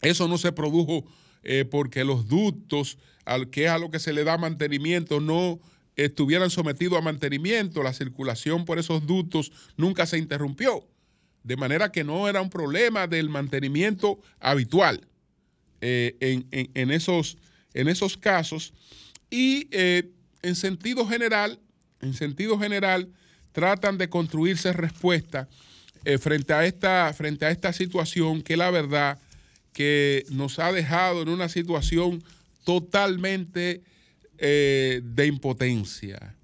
eso 0.00 0.28
no 0.28 0.38
se 0.38 0.50
produjo 0.50 1.04
eh, 1.42 1.66
porque 1.70 2.04
los 2.04 2.26
ductos, 2.26 2.96
al 3.26 3.50
que 3.50 3.64
es 3.64 3.70
a 3.70 3.76
lo 3.76 3.90
que 3.90 3.98
se 3.98 4.14
le 4.14 4.24
da 4.24 4.38
mantenimiento, 4.38 5.20
no 5.20 5.60
estuvieran 5.94 6.48
sometidos 6.48 6.96
a 6.96 7.02
mantenimiento, 7.02 7.82
la 7.82 7.92
circulación 7.92 8.64
por 8.64 8.78
esos 8.78 9.06
ductos 9.06 9.52
nunca 9.76 10.06
se 10.06 10.16
interrumpió, 10.16 10.88
de 11.42 11.58
manera 11.58 11.92
que 11.92 12.02
no 12.02 12.26
era 12.26 12.40
un 12.40 12.48
problema 12.48 13.06
del 13.06 13.28
mantenimiento 13.28 14.22
habitual 14.40 15.06
eh, 15.82 16.16
en, 16.72 16.90
esos, 16.90 17.36
en 17.74 17.88
esos 17.88 18.16
casos. 18.16 18.72
Y 19.30 19.68
en 20.40 20.54
sentido 20.54 21.06
general, 21.06 21.60
en 22.00 22.14
sentido 22.14 22.58
general, 22.58 23.12
tratan 23.56 23.96
de 23.96 24.10
construirse 24.10 24.74
respuesta 24.74 25.48
eh, 26.04 26.18
frente, 26.18 26.52
a 26.52 26.66
esta, 26.66 27.10
frente 27.14 27.46
a 27.46 27.50
esta 27.50 27.72
situación 27.72 28.42
que 28.42 28.54
la 28.54 28.70
verdad 28.70 29.18
que 29.72 30.26
nos 30.28 30.58
ha 30.58 30.70
dejado 30.72 31.22
en 31.22 31.30
una 31.30 31.48
situación 31.48 32.22
totalmente 32.64 33.82
eh, 34.36 35.00
de 35.02 35.26
impotencia. 35.26 36.34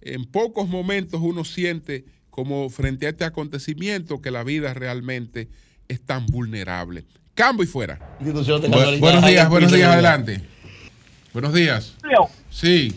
En 0.00 0.24
pocos 0.24 0.66
momentos 0.66 1.20
uno 1.22 1.44
siente 1.44 2.06
como 2.30 2.70
frente 2.70 3.04
a 3.04 3.10
este 3.10 3.26
acontecimiento 3.26 4.22
que 4.22 4.30
la 4.30 4.42
vida 4.42 4.72
realmente 4.72 5.50
es 5.88 6.00
tan 6.00 6.24
vulnerable. 6.24 7.04
Cambio 7.34 7.64
y 7.64 7.66
fuera. 7.66 8.16
buenos 8.18 8.46
días, 9.26 9.46
buenos 9.50 9.70
días, 9.70 9.90
adelante. 9.90 10.40
Buenos 11.34 11.52
días. 11.52 11.96
Julio. 12.00 12.28
Sí. 12.48 12.94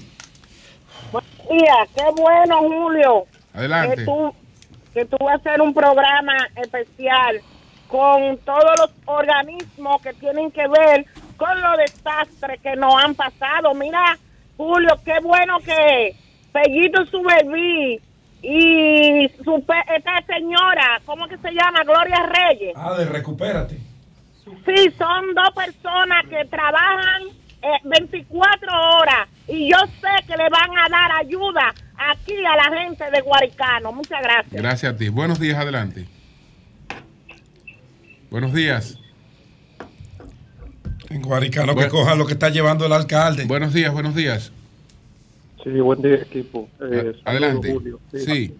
Buenos 1.11 1.31
días, 1.49 1.89
qué 1.93 2.03
bueno, 2.15 2.59
Julio. 2.61 3.34
Adelante. 3.55 3.97
Que 3.97 4.05
tú, 4.05 4.35
que 4.93 5.05
tú 5.05 5.17
vas 5.19 5.33
a 5.33 5.37
hacer 5.37 5.61
un 5.61 5.73
programa 5.73 6.35
especial 6.55 7.41
con 7.87 8.37
todos 8.39 8.73
los 8.79 8.91
organismos 9.05 10.01
que 10.01 10.13
tienen 10.13 10.51
que 10.51 10.67
ver 10.67 11.05
con 11.37 11.61
los 11.61 11.77
desastres 11.77 12.59
que 12.61 12.75
nos 12.75 12.93
han 13.03 13.15
pasado. 13.15 13.73
Mira, 13.73 14.17
Julio, 14.57 14.97
qué 15.03 15.19
bueno 15.21 15.59
que 15.59 16.15
Pellito 16.51 17.05
Subelví 17.05 17.99
y 18.41 19.27
su, 19.43 19.63
esta 19.95 20.21
señora, 20.27 21.01
¿cómo 21.05 21.27
que 21.27 21.37
se 21.37 21.51
llama? 21.51 21.83
Gloria 21.83 22.27
Reyes. 22.27 22.73
Ah, 22.75 22.93
de 22.93 23.05
recupérate. 23.05 23.77
Sí, 24.45 24.91
son 24.97 25.33
dos 25.33 25.49
personas 25.55 26.25
que 26.29 26.45
trabajan 26.45 27.23
24 27.83 28.67
eh, 28.67 28.75
horas 28.75 29.29
y 29.47 29.69
yo 29.69 29.77
sé 30.01 30.25
que 30.27 30.35
le 30.37 30.49
van 30.49 30.77
a 30.77 30.89
dar 30.89 31.11
ayuda 31.19 31.73
aquí 31.97 32.33
a 32.45 32.55
la 32.55 32.77
gente 32.77 33.03
de 33.11 33.21
Guaricano. 33.21 33.91
Muchas 33.91 34.21
gracias. 34.21 34.61
Gracias 34.61 34.93
a 34.93 34.97
ti. 34.97 35.09
Buenos 35.09 35.39
días, 35.39 35.57
adelante. 35.57 36.05
Buenos 38.29 38.53
días. 38.53 38.99
En 41.09 41.21
Guaricano 41.21 41.75
que 41.75 41.87
coja 41.87 42.15
lo 42.15 42.25
que 42.25 42.33
está 42.33 42.49
llevando 42.49 42.85
el 42.85 42.93
alcalde. 42.93 43.45
Buenos 43.45 43.73
días, 43.73 43.93
buenos 43.93 44.15
días. 44.15 44.51
Sí, 45.63 45.69
buen 45.79 46.01
día 46.01 46.15
equipo. 46.15 46.67
Eh, 46.81 47.15
adelante. 47.23 47.75
Sí. 48.13 48.55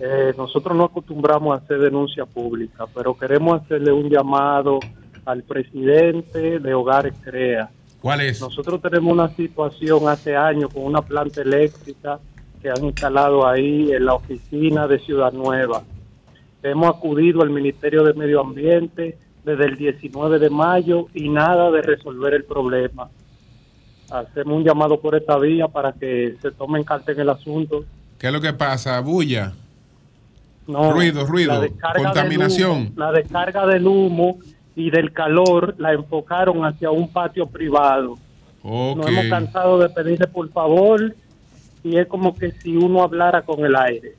Eh, 0.00 0.32
nosotros 0.36 0.76
no 0.76 0.84
acostumbramos 0.84 1.54
a 1.54 1.64
hacer 1.64 1.78
denuncia 1.78 2.24
pública, 2.24 2.86
pero 2.94 3.16
queremos 3.18 3.62
hacerle 3.62 3.90
un 3.92 4.08
llamado 4.08 4.78
al 5.24 5.42
presidente 5.42 6.60
de 6.60 6.74
Hogares 6.74 7.14
Crea. 7.22 7.70
¿Cuál 8.00 8.20
es? 8.20 8.40
Nosotros 8.40 8.80
tenemos 8.80 9.12
una 9.12 9.28
situación 9.34 10.08
hace 10.08 10.36
años 10.36 10.72
con 10.72 10.84
una 10.84 11.02
planta 11.02 11.42
eléctrica 11.42 12.20
que 12.62 12.70
han 12.70 12.84
instalado 12.84 13.46
ahí 13.46 13.92
en 13.92 14.04
la 14.04 14.14
oficina 14.14 14.86
de 14.86 14.98
Ciudad 15.00 15.32
Nueva. 15.32 15.82
Hemos 16.62 16.96
acudido 16.96 17.42
al 17.42 17.50
Ministerio 17.50 18.04
de 18.04 18.14
Medio 18.14 18.40
Ambiente 18.40 19.18
desde 19.44 19.64
el 19.64 19.76
19 19.76 20.38
de 20.38 20.50
mayo 20.50 21.06
y 21.14 21.28
nada 21.28 21.70
de 21.70 21.82
resolver 21.82 22.34
el 22.34 22.44
problema. 22.44 23.08
Hacemos 24.10 24.56
un 24.56 24.64
llamado 24.64 25.00
por 25.00 25.14
esta 25.14 25.38
vía 25.38 25.68
para 25.68 25.92
que 25.92 26.36
se 26.40 26.50
tomen 26.52 26.84
carta 26.84 27.12
en 27.12 27.20
el 27.20 27.28
asunto. 27.28 27.84
¿Qué 28.18 28.28
es 28.28 28.32
lo 28.32 28.40
que 28.40 28.52
pasa? 28.52 29.00
¿Bulla? 29.00 29.52
No, 30.66 30.92
ruido, 30.92 31.24
ruido, 31.24 31.64
contaminación. 31.96 32.92
la 32.94 33.10
descarga 33.10 33.66
del 33.66 33.86
humo 33.86 34.38
y 34.78 34.90
del 34.90 35.12
calor 35.12 35.74
la 35.76 35.92
enfocaron 35.92 36.64
hacia 36.64 36.92
un 36.92 37.08
patio 37.08 37.46
privado. 37.46 38.16
Nos 38.62 39.06
hemos 39.08 39.26
cansado 39.26 39.78
de 39.80 39.88
pedirle 39.88 40.28
por 40.28 40.48
favor 40.52 41.14
y 41.82 41.96
es 41.96 42.06
como 42.06 42.34
que 42.34 42.52
si 42.52 42.76
uno 42.76 43.02
hablara 43.02 43.42
con 43.42 43.64
el 43.64 43.74
aire. 43.74 44.14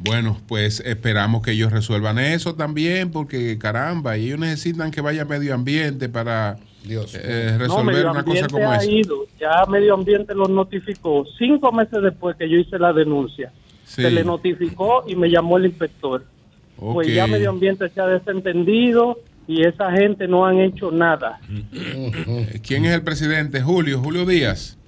Bueno, 0.00 0.36
pues 0.48 0.80
esperamos 0.80 1.42
que 1.42 1.52
ellos 1.52 1.70
resuelvan 1.70 2.18
eso 2.18 2.56
también, 2.56 3.12
porque 3.12 3.56
caramba, 3.56 4.16
ellos 4.16 4.40
necesitan 4.40 4.90
que 4.90 5.00
vaya 5.00 5.24
medio 5.24 5.54
ambiente 5.54 6.08
para 6.08 6.56
eh, 6.84 7.56
resolver 7.56 8.06
una 8.06 8.24
cosa 8.24 8.48
como 8.48 8.72
esa. 8.72 8.90
Ya 9.38 9.64
medio 9.68 9.94
ambiente 9.94 10.34
lo 10.34 10.48
notificó 10.48 11.24
cinco 11.38 11.70
meses 11.70 12.02
después 12.02 12.36
que 12.36 12.50
yo 12.50 12.58
hice 12.58 12.80
la 12.80 12.92
denuncia. 12.92 13.52
Se 13.84 14.10
le 14.10 14.24
notificó 14.24 15.04
y 15.06 15.14
me 15.14 15.30
llamó 15.30 15.56
el 15.56 15.66
inspector. 15.66 16.24
Pues 16.92 17.08
ya 17.08 17.26
medio 17.26 17.50
ambiente 17.50 17.88
se 17.88 18.00
ha 18.00 18.06
desentendido 18.06 19.18
y 19.46 19.66
esa 19.66 19.90
gente 19.92 20.26
no 20.28 20.46
han 20.46 20.60
hecho 20.60 20.90
nada. 20.90 21.40
¿Quién 22.66 22.84
es 22.84 22.92
el 22.92 23.02
presidente? 23.02 23.60
Julio, 23.62 24.00
Julio 24.00 24.26
Díaz. 24.26 24.78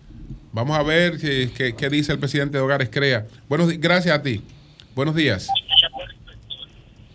Vamos 0.52 0.78
a 0.78 0.82
ver 0.82 1.18
qué, 1.18 1.88
dice 1.90 2.12
el 2.12 2.18
presidente 2.18 2.58
de 2.58 2.64
Hogares 2.64 2.88
Crea. 2.90 3.26
Buenos 3.48 3.68
gracias 3.78 4.18
a 4.18 4.22
ti. 4.22 4.42
Buenos 4.94 5.14
días. 5.14 5.50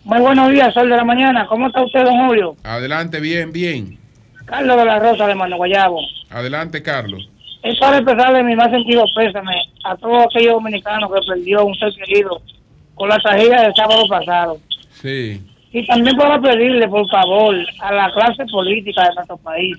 Muy 0.04 0.20
buenos 0.20 0.50
días, 0.50 0.72
Sol 0.74 0.88
de 0.88 0.96
la 0.96 1.04
Mañana. 1.04 1.46
¿Cómo 1.46 1.66
está 1.66 1.82
usted, 1.82 2.04
don 2.04 2.26
Julio? 2.26 2.56
Adelante, 2.62 3.20
bien, 3.20 3.52
bien. 3.52 3.98
Carlos 4.44 4.76
de 4.76 4.84
la 4.84 4.98
Rosa 4.98 5.26
de 5.26 5.34
Mano 5.34 5.56
Guayabo. 5.56 6.00
Adelante, 6.30 6.82
Carlos. 6.82 7.28
Es 7.62 7.78
para 7.78 7.98
empezarle 7.98 8.42
mi 8.42 8.56
más 8.56 8.70
sentido 8.70 9.04
pésame 9.14 9.54
a 9.84 9.96
todos 9.96 10.26
aquellos 10.26 10.54
dominicanos 10.54 11.10
que 11.12 11.20
perdió 11.26 11.64
un 11.64 11.74
ser 11.76 11.92
querido 11.94 12.42
con 12.94 13.08
la 13.08 13.18
tragedia 13.18 13.62
del 13.62 13.74
sábado 13.74 14.06
pasado. 14.08 14.58
Y 15.72 15.86
también 15.86 16.16
para 16.16 16.40
pedirle, 16.40 16.86
por 16.88 17.08
favor, 17.08 17.56
a 17.80 17.92
la 17.92 18.12
clase 18.12 18.44
política 18.46 19.08
de 19.08 19.14
nuestro 19.14 19.36
país 19.38 19.76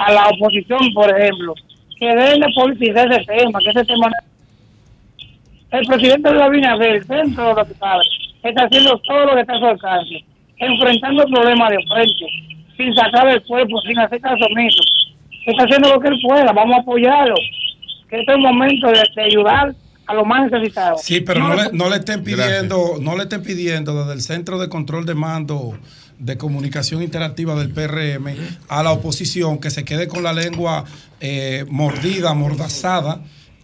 a 0.00 0.12
la 0.12 0.28
oposición, 0.28 0.80
por 0.94 1.10
ejemplo, 1.14 1.54
que 1.98 2.06
deben 2.06 2.40
de 2.40 2.48
politizar 2.54 3.12
ese 3.12 3.24
tema, 3.26 3.58
que 3.60 3.70
ese 3.70 3.84
tema... 3.84 4.10
El 5.70 5.86
presidente 5.86 6.30
de 6.30 6.36
la 6.36 6.46
Abinader, 6.46 7.04
dentro 7.06 7.48
de 7.48 7.54
lo 7.54 7.66
que 7.66 7.74
sabe, 7.74 8.02
está 8.42 8.64
haciendo 8.64 8.98
todo 9.00 9.26
lo 9.26 9.34
que 9.34 9.40
está 9.42 9.54
a 9.54 9.58
su 9.58 9.66
alcance, 9.66 10.24
enfrentando 10.56 11.24
problemas 11.26 11.70
de 11.70 11.84
frente, 11.86 12.26
sin 12.76 12.94
sacar 12.94 13.28
el 13.28 13.42
cuerpo, 13.42 13.80
sin 13.82 13.98
hacer 13.98 14.20
caso. 14.20 14.46
Está 15.46 15.64
haciendo 15.64 15.90
lo 15.90 16.00
que 16.00 16.08
él 16.08 16.18
pueda, 16.26 16.50
vamos 16.52 16.76
a 16.76 16.80
apoyarlo. 16.80 17.36
Que 18.08 18.20
este 18.20 18.32
es 18.32 18.38
el 18.38 18.42
momento 18.42 18.88
de 18.90 19.22
ayudar 19.22 19.72
a 20.10 20.14
los 20.14 20.26
más 20.26 20.50
necesitados. 20.50 21.02
Sí, 21.02 21.20
pero 21.20 21.40
no, 21.40 21.54
le- 21.54 21.64
le, 21.64 21.70
no 21.72 21.88
le 21.88 21.96
estén 21.96 22.22
pidiendo, 22.24 22.96
no 23.00 23.16
le 23.16 23.22
estén 23.24 23.42
pidiendo 23.42 23.98
desde 24.00 24.12
el 24.14 24.22
Centro 24.22 24.58
de 24.58 24.68
Control 24.68 25.06
de 25.06 25.14
Mando 25.14 25.78
de 26.18 26.36
Comunicación 26.36 27.02
Interactiva 27.02 27.54
del 27.54 27.70
PRM 27.70 28.26
a 28.68 28.82
la 28.82 28.92
oposición 28.92 29.58
que 29.58 29.70
se 29.70 29.84
quede 29.84 30.08
con 30.08 30.22
la 30.22 30.32
lengua 30.32 30.84
eh, 31.20 31.64
mordida, 31.68 32.34
mordazada 32.34 33.20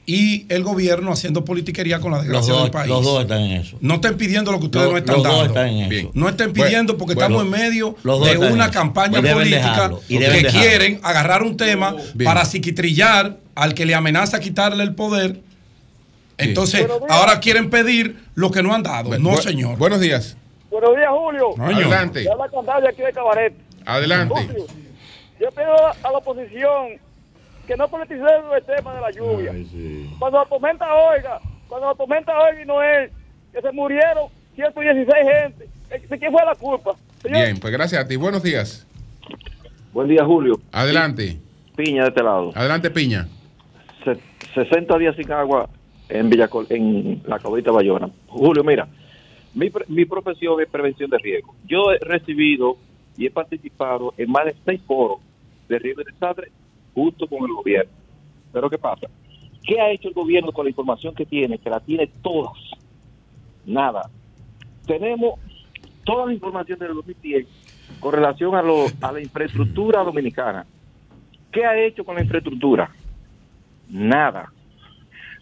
y 0.09 0.47
el 0.51 0.63
gobierno 0.63 1.11
haciendo 1.13 1.45
politiquería 1.45 1.99
con 1.99 2.13
la 2.13 2.19
desgracia 2.21 2.53
dos, 2.55 2.63
del 2.63 2.71
país. 2.71 2.89
los 2.89 3.05
dos 3.05 3.23
están 3.23 3.41
en 3.41 3.61
eso. 3.61 3.77
No 3.81 3.95
estén 3.97 4.17
pidiendo 4.17 4.53
lo 4.53 4.61
que 4.61 4.67
ustedes 4.67 4.85
Los- 4.85 4.93
no 4.93 4.99
están 4.99 5.15
los 5.17 5.25
dos 5.25 5.33
dando. 5.39 5.47
están 5.53 5.69
en 5.69 5.89
Bien. 5.89 6.01
eso. 6.07 6.11
No 6.15 6.29
estén 6.29 6.53
pidiendo 6.53 6.97
porque 6.97 7.15
bueno. 7.15 7.41
estamos 7.41 7.45
en 7.45 7.51
medio 7.69 7.97
dos 8.05 8.25
de 8.25 8.33
están 8.35 8.53
una 8.53 8.71
campaña 8.71 9.21
política 9.21 9.59
dejarlo, 9.67 10.01
y 10.09 10.19
que 10.19 10.29
dejarlo. 10.31 10.61
quieren 10.61 11.01
agarrar 11.03 11.43
un 11.43 11.57
tema 11.57 11.97
Bien. 12.15 12.25
para 12.25 12.45
psiquitrillar 12.45 13.39
al 13.57 13.75
que 13.75 13.85
le 13.85 13.95
amenaza 13.97 14.39
quitarle 14.41 14.83
el 14.85 14.95
poder. 14.95 15.41
Entonces, 16.39 16.87
ahora 17.09 17.41
quieren 17.41 17.71
pedir 17.71 18.17
lo 18.35 18.51
que 18.51 18.63
no 18.63 18.75
han 18.75 18.83
dado. 18.83 19.11
Bu- 19.11 19.19
No, 19.21 19.31
bu- 19.33 19.41
señor. 19.41 19.77
Buenos 19.79 20.01
días. 20.01 20.37
Buenos 20.71 20.95
días, 20.97 21.09
Julio. 21.11 21.51
Coño. 21.57 21.65
Adelante. 21.77 22.25
Ya 22.25 22.37
la 22.37 22.49
cantante 22.49 22.89
aquí 22.89 23.03
de 23.03 23.13
Cabaret. 23.13 23.55
Adelante. 23.87 24.35
Julio, 24.35 24.67
yo 25.41 25.51
pido 25.51 25.75
a 25.87 26.11
la 26.13 26.19
oposición 26.19 26.99
que 27.67 27.77
no 27.77 27.89
politicen 27.89 28.27
el 28.55 28.65
tema 28.65 28.95
de 28.95 29.01
la 29.01 29.11
lluvia. 29.11 29.53
Cuando 30.19 30.39
la 30.39 30.45
tormenta 30.47 30.87
oiga, 30.95 31.41
cuando 31.69 31.89
la 31.89 31.95
tormenta 31.95 32.33
oiga 32.39 32.63
y 32.63 32.67
Noel, 32.67 33.11
que 33.53 33.61
se 33.63 33.73
murieron 33.73 34.29
116 34.55 35.15
gente. 35.41 35.69
¿De 36.09 36.19
quién 36.19 36.33
fue 36.33 36.45
la 36.45 36.55
culpa? 36.55 36.93
Señor, 37.23 37.39
Bien, 37.45 37.59
pues 37.59 37.73
gracias 37.73 38.05
a 38.05 38.07
ti. 38.09 38.17
Buenos 38.17 38.43
días. 38.43 38.87
Buen 39.93 40.09
día, 40.09 40.25
Julio. 40.25 40.61
Adelante. 40.73 41.39
Piña 41.77 42.03
de 42.03 42.09
este 42.09 42.23
lado. 42.23 42.53
Adelante, 42.55 42.91
Piña. 42.91 43.29
Se- 44.05 44.19
60 44.55 44.99
días 44.99 45.15
sin 45.17 45.31
agua 45.33 45.69
en 46.09 46.31
Villacol, 46.31 46.67
en 46.71 47.23
la 47.27 47.39
Cabrita 47.39 47.73
Bayona. 47.73 48.11
Julio, 48.29 48.63
mira, 48.65 48.89
mi, 49.55 49.71
mi 49.89 50.05
profesión 50.05 50.61
es 50.61 50.69
prevención 50.69 51.11
de 51.11 51.19
riesgo. 51.19 51.55
Yo 51.67 51.91
he 51.93 51.99
recibido 51.99 52.77
y 53.17 53.27
he 53.27 53.31
participado 53.31 54.15
en 54.17 54.31
más 54.31 54.45
de 54.45 54.57
seis 54.65 54.81
foros 54.87 55.19
de 55.69 55.79
riesgo 55.79 56.03
de 56.03 56.13
desastre 56.13 56.51
junto 56.95 57.27
con 57.27 57.45
el 57.45 57.55
gobierno. 57.55 57.93
Pero 58.53 58.71
¿qué 58.71 58.79
pasa? 58.79 59.09
¿Qué 59.63 59.81
ha 59.81 59.91
hecho 59.91 60.09
el 60.09 60.15
gobierno 60.15 60.53
con 60.53 60.65
la 60.65 60.71
información 60.71 61.15
que 61.15 61.27
tiene? 61.27 61.59
Que 61.59 61.71
la 61.71 61.81
tiene 61.81 62.09
todas. 62.23 62.53
Nada. 63.65 64.09
Tenemos 64.87 65.41
toda 66.05 66.27
la 66.27 66.33
información 66.33 66.79
del 66.79 66.95
2010 66.95 67.47
con 67.99 68.13
relación 68.13 68.55
a, 68.55 68.63
lo, 68.63 68.87
a 69.01 69.13
la 69.13 69.21
infraestructura 69.21 70.05
dominicana. 70.05 70.65
¿Qué 71.51 71.65
ha 71.65 71.77
hecho 71.79 72.05
con 72.05 72.15
la 72.15 72.23
infraestructura? 72.23 72.91
Nada. 73.89 74.53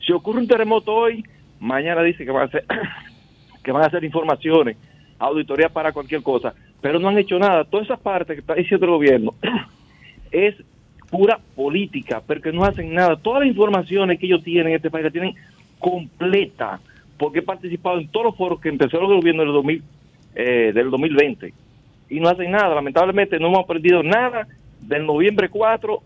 Si 0.04 0.12
ocurre 0.12 0.40
un 0.40 0.48
terremoto 0.48 0.94
hoy, 0.94 1.24
mañana 1.60 2.02
dice 2.02 2.24
que 2.24 2.30
van 2.30 2.42
a 2.42 2.46
hacer, 2.46 2.64
que 3.62 3.72
van 3.72 3.82
a 3.82 3.86
hacer 3.86 4.04
informaciones, 4.04 4.76
auditoría 5.18 5.68
para 5.68 5.92
cualquier 5.92 6.22
cosa, 6.22 6.54
pero 6.80 6.98
no 6.98 7.08
han 7.08 7.18
hecho 7.18 7.38
nada. 7.38 7.64
Toda 7.64 7.84
esa 7.84 7.96
parte 7.96 8.34
que 8.34 8.40
está 8.40 8.54
diciendo 8.54 8.86
el 8.86 8.92
gobierno 8.92 9.34
es 10.30 10.54
pura 11.10 11.38
política, 11.54 12.22
porque 12.26 12.52
no 12.52 12.64
hacen 12.64 12.92
nada. 12.92 13.16
Todas 13.16 13.40
las 13.40 13.48
informaciones 13.48 14.18
que 14.18 14.26
ellos 14.26 14.42
tienen 14.42 14.68
en 14.68 14.76
este 14.76 14.90
país 14.90 15.04
la 15.04 15.10
tienen 15.10 15.34
completa, 15.78 16.80
porque 17.18 17.38
he 17.38 17.42
participado 17.42 17.98
en 17.98 18.08
todos 18.08 18.26
los 18.26 18.36
foros 18.36 18.60
que 18.60 18.68
empezaron 18.68 19.10
el 19.10 19.16
gobierno 19.16 19.42
del, 19.42 19.52
2000, 19.52 19.82
eh, 20.34 20.72
del 20.74 20.90
2020 20.90 21.54
y 22.10 22.20
no 22.20 22.28
hacen 22.28 22.50
nada. 22.50 22.74
Lamentablemente 22.74 23.38
no 23.38 23.48
hemos 23.48 23.64
aprendido 23.64 24.02
nada 24.02 24.46
del 24.80 25.06
noviembre 25.06 25.48
4 25.48 26.02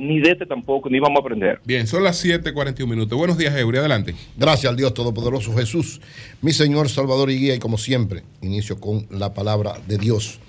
ni 0.00 0.18
de 0.18 0.30
este 0.32 0.46
tampoco, 0.46 0.88
ni 0.88 0.98
vamos 0.98 1.18
a 1.18 1.20
aprender. 1.20 1.60
Bien, 1.64 1.86
son 1.86 2.02
las 2.02 2.24
7:41 2.24 2.86
minutos. 2.86 3.18
Buenos 3.18 3.36
días, 3.36 3.54
Eury. 3.54 3.78
Adelante. 3.78 4.14
Gracias 4.36 4.70
al 4.70 4.76
Dios 4.76 4.94
Todopoderoso 4.94 5.54
Jesús, 5.54 6.00
mi 6.40 6.52
Señor, 6.52 6.88
Salvador 6.88 7.30
y 7.30 7.38
Guía, 7.38 7.54
y 7.54 7.58
como 7.58 7.76
siempre, 7.76 8.22
inicio 8.40 8.80
con 8.80 9.06
la 9.10 9.34
palabra 9.34 9.74
de 9.86 9.98
Dios. 9.98 10.40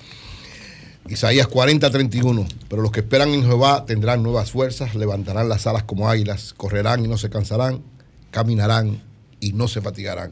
Isaías 1.09 1.47
40, 1.47 1.89
31. 1.89 2.45
Pero 2.69 2.81
los 2.81 2.91
que 2.91 3.01
esperan 3.01 3.29
en 3.33 3.43
Jehová 3.43 3.85
tendrán 3.85 4.23
nuevas 4.23 4.51
fuerzas, 4.51 4.95
levantarán 4.95 5.49
las 5.49 5.67
alas 5.67 5.83
como 5.83 6.09
águilas, 6.09 6.53
correrán 6.53 7.03
y 7.03 7.09
no 7.09 7.17
se 7.17 7.29
cansarán, 7.29 7.81
caminarán 8.29 9.01
y 9.41 9.51
no 9.51 9.67
se 9.67 9.81
fatigarán. 9.81 10.31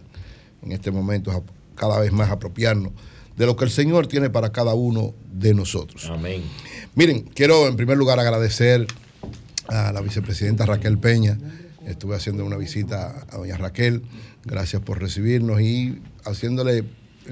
En 0.64 0.72
este 0.72 0.92
momento 0.92 1.32
es 1.32 1.40
cada 1.76 2.00
vez 2.00 2.14
más 2.14 2.30
apropiarnos 2.30 2.94
de 3.36 3.46
lo 3.46 3.58
que 3.58 3.66
el 3.66 3.72
Señor 3.72 4.08
tiene 4.08 4.30
para 4.30 4.52
cada 4.52 4.74
uno 4.74 5.14
de 5.34 5.54
nosotros. 5.54 6.10
Amén. 6.10 6.44
Miren, 6.96 7.22
quiero 7.22 7.68
en 7.68 7.76
primer 7.76 7.98
lugar 7.98 8.20
agradecer 8.20 8.88
a 9.70 9.92
la 9.92 10.02
vicepresidenta 10.02 10.66
Raquel 10.66 10.98
Peña. 10.98 11.38
Estuve 11.86 12.16
haciendo 12.16 12.46
una 12.46 12.58
visita 12.58 13.26
a 13.30 13.38
doña 13.38 13.58
Raquel. 13.58 14.04
Gracias 14.46 14.82
por 14.82 15.00
recibirnos 15.00 15.62
y 15.62 16.02
haciéndole 16.26 16.84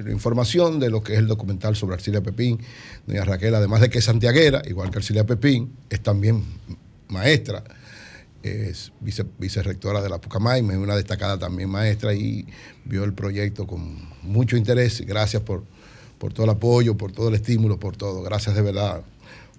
información 0.09 0.79
de 0.79 0.89
lo 0.89 1.01
que 1.01 1.13
es 1.13 1.19
el 1.19 1.27
documental 1.27 1.75
sobre 1.75 1.95
Arcilia 1.95 2.21
Pepín. 2.21 2.59
Doña 3.05 3.23
Raquel, 3.23 3.55
además 3.55 3.81
de 3.81 3.89
que 3.89 3.99
es 3.99 4.05
santiaguera, 4.05 4.61
igual 4.67 4.91
que 4.91 4.97
Arcilia 4.97 5.25
Pepín, 5.25 5.73
es 5.89 6.01
también 6.01 6.43
maestra, 7.07 7.63
es 8.43 8.91
vice, 8.99 9.25
vicerrectora 9.37 10.01
de 10.01 10.09
la 10.09 10.19
Pucamaima, 10.19 10.73
es 10.73 10.79
una 10.79 10.95
destacada 10.95 11.37
también 11.37 11.69
maestra 11.69 12.13
y 12.13 12.45
vio 12.85 13.03
el 13.03 13.13
proyecto 13.13 13.65
con 13.65 13.97
mucho 14.21 14.57
interés. 14.57 15.01
Gracias 15.05 15.41
por, 15.41 15.63
por 16.17 16.33
todo 16.33 16.45
el 16.45 16.51
apoyo, 16.51 16.95
por 16.95 17.11
todo 17.11 17.29
el 17.29 17.35
estímulo, 17.35 17.79
por 17.79 17.97
todo. 17.97 18.21
Gracias 18.21 18.55
de 18.55 18.61
verdad. 18.61 19.01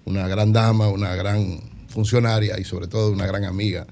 Una 0.05 0.27
gran 0.27 0.53
dama, 0.53 0.87
una 0.87 1.15
gran 1.15 1.59
funcionaria 1.89 2.59
y 2.59 2.63
sobre 2.63 2.87
todo 2.87 3.11
una 3.11 3.27
gran 3.27 3.43
amiga 3.43 3.87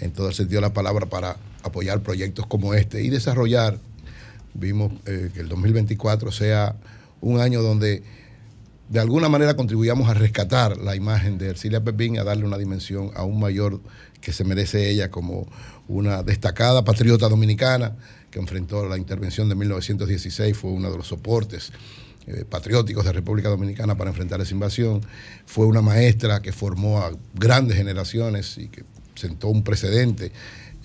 en 0.00 0.12
todo 0.12 0.28
el 0.28 0.34
sentido 0.34 0.60
de 0.60 0.68
la 0.68 0.74
palabra 0.74 1.06
para 1.06 1.36
apoyar 1.62 2.02
proyectos 2.02 2.46
como 2.46 2.74
este 2.74 3.02
y 3.02 3.10
desarrollar. 3.10 3.78
Vimos 4.54 4.92
eh, 5.06 5.30
que 5.34 5.40
el 5.40 5.48
2024 5.48 6.30
sea 6.32 6.76
un 7.20 7.40
año 7.40 7.62
donde 7.62 8.02
de 8.88 9.00
alguna 9.00 9.28
manera 9.28 9.54
contribuyamos 9.54 10.08
a 10.08 10.14
rescatar 10.14 10.78
la 10.78 10.96
imagen 10.96 11.36
de 11.36 11.48
Ercilia 11.48 11.82
Pepín 11.82 12.18
a 12.18 12.24
darle 12.24 12.44
una 12.44 12.56
dimensión 12.56 13.10
aún 13.14 13.38
mayor 13.38 13.80
que 14.20 14.32
se 14.32 14.44
merece 14.44 14.90
ella 14.90 15.10
como 15.10 15.46
una 15.88 16.22
destacada 16.22 16.84
patriota 16.84 17.28
dominicana 17.28 17.96
que 18.30 18.38
enfrentó 18.38 18.86
la 18.88 18.96
intervención 18.96 19.48
de 19.48 19.54
1916, 19.54 20.56
fue 20.56 20.70
uno 20.70 20.90
de 20.90 20.96
los 20.96 21.06
soportes 21.08 21.72
eh, 22.28 22.44
patrióticos 22.44 23.06
de 23.06 23.12
República 23.12 23.48
Dominicana 23.48 23.96
para 23.96 24.10
enfrentar 24.10 24.38
esa 24.42 24.52
invasión, 24.52 25.00
fue 25.46 25.64
una 25.64 25.80
maestra 25.80 26.42
que 26.42 26.52
formó 26.52 27.00
a 27.00 27.12
grandes 27.32 27.78
generaciones 27.78 28.58
y 28.58 28.68
que 28.68 28.84
sentó 29.14 29.48
un 29.48 29.64
precedente 29.64 30.30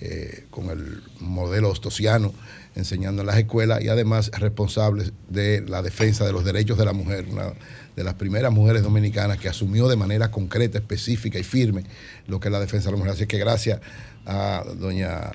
eh, 0.00 0.46
con 0.48 0.70
el 0.70 1.02
modelo 1.20 1.68
ostosiano 1.68 2.32
enseñando 2.74 3.20
en 3.20 3.26
las 3.26 3.36
escuelas 3.36 3.82
y 3.82 3.88
además 3.88 4.30
responsable 4.38 5.12
de 5.28 5.60
la 5.68 5.82
defensa 5.82 6.24
de 6.24 6.32
los 6.32 6.46
derechos 6.46 6.78
de 6.78 6.86
la 6.86 6.94
mujer, 6.94 7.26
una 7.30 7.52
de 7.94 8.04
las 8.04 8.14
primeras 8.14 8.50
mujeres 8.50 8.82
dominicanas 8.82 9.36
que 9.36 9.50
asumió 9.50 9.86
de 9.86 9.96
manera 9.96 10.30
concreta, 10.30 10.78
específica 10.78 11.38
y 11.38 11.44
firme 11.44 11.84
lo 12.26 12.40
que 12.40 12.48
es 12.48 12.52
la 12.52 12.60
defensa 12.60 12.86
de 12.86 12.92
la 12.92 12.96
mujer. 12.96 13.12
Así 13.12 13.26
que 13.26 13.38
gracias 13.38 13.80
a 14.24 14.64
doña 14.78 15.30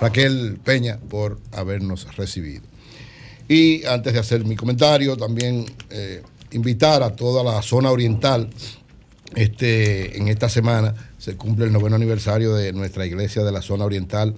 Raquel 0.00 0.58
Peña 0.64 0.98
por 0.98 1.38
habernos 1.52 2.16
recibido. 2.16 2.71
Y 3.48 3.84
antes 3.84 4.12
de 4.12 4.18
hacer 4.18 4.44
mi 4.44 4.56
comentario, 4.56 5.16
también 5.16 5.66
eh, 5.90 6.22
invitar 6.52 7.02
a 7.02 7.14
toda 7.14 7.42
la 7.42 7.60
zona 7.62 7.90
oriental. 7.90 8.48
Este, 9.34 10.18
en 10.18 10.28
esta 10.28 10.48
semana 10.48 10.94
se 11.18 11.36
cumple 11.36 11.64
el 11.64 11.72
noveno 11.72 11.96
aniversario 11.96 12.54
de 12.54 12.72
nuestra 12.72 13.06
iglesia 13.06 13.42
de 13.42 13.52
la 13.52 13.62
zona 13.62 13.84
oriental, 13.84 14.34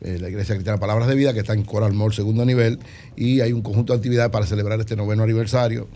eh, 0.00 0.18
la 0.18 0.30
iglesia 0.30 0.54
cristiana 0.54 0.80
Palabras 0.80 1.08
de 1.08 1.14
Vida, 1.14 1.34
que 1.34 1.40
está 1.40 1.52
en 1.52 1.62
Coral 1.62 1.92
Mall, 1.92 2.14
segundo 2.14 2.44
nivel, 2.44 2.78
y 3.16 3.40
hay 3.40 3.52
un 3.52 3.60
conjunto 3.60 3.92
de 3.92 3.98
actividades 3.98 4.30
para 4.30 4.46
celebrar 4.46 4.80
este 4.80 4.96
noveno 4.96 5.22
aniversario. 5.22 5.88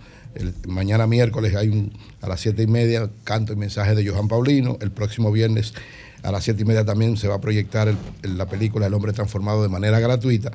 Mañana 0.67 1.07
miércoles 1.07 1.55
hay 1.55 1.69
un, 1.69 1.93
a 2.21 2.29
las 2.29 2.41
siete 2.41 2.63
y 2.63 2.67
media 2.67 3.09
canto 3.23 3.53
y 3.53 3.57
mensaje 3.57 3.95
de 3.95 4.07
Johan 4.07 4.29
Paulino. 4.29 4.79
El 4.81 4.91
próximo 4.91 5.31
viernes 5.31 5.75
a 6.23 6.33
las 6.33 6.43
siete 6.45 6.63
y 6.63 6.65
media 6.65 6.85
también 6.85 7.17
se 7.17 7.29
va 7.29 7.37
a 7.37 7.41
proyectar 7.41 7.95
la 8.23 8.47
película 8.47 8.87
El 8.87 8.95
hombre 8.95 9.13
transformado 9.13 9.63
de 9.63 9.69
manera 9.69 10.01
gratuita. 10.01 10.51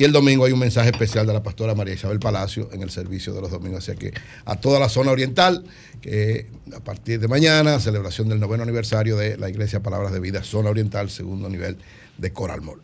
Y 0.00 0.04
el 0.04 0.12
domingo 0.12 0.46
hay 0.46 0.52
un 0.52 0.58
mensaje 0.58 0.88
especial 0.88 1.26
de 1.26 1.34
la 1.34 1.42
pastora 1.42 1.74
María 1.74 1.92
Isabel 1.92 2.18
Palacio 2.18 2.70
en 2.72 2.80
el 2.80 2.88
servicio 2.88 3.34
de 3.34 3.42
los 3.42 3.50
domingos. 3.50 3.86
Así 3.86 3.98
que 3.98 4.14
a 4.46 4.56
toda 4.56 4.80
la 4.80 4.88
zona 4.88 5.10
oriental, 5.10 5.62
que 6.00 6.46
a 6.74 6.80
partir 6.80 7.20
de 7.20 7.28
mañana, 7.28 7.78
celebración 7.80 8.30
del 8.30 8.40
noveno 8.40 8.62
aniversario 8.62 9.18
de 9.18 9.36
la 9.36 9.50
Iglesia 9.50 9.82
Palabras 9.82 10.14
de 10.14 10.20
Vida, 10.20 10.42
zona 10.42 10.70
oriental, 10.70 11.10
segundo 11.10 11.50
nivel 11.50 11.76
de 12.16 12.32
Coral 12.32 12.62
Mall. 12.62 12.80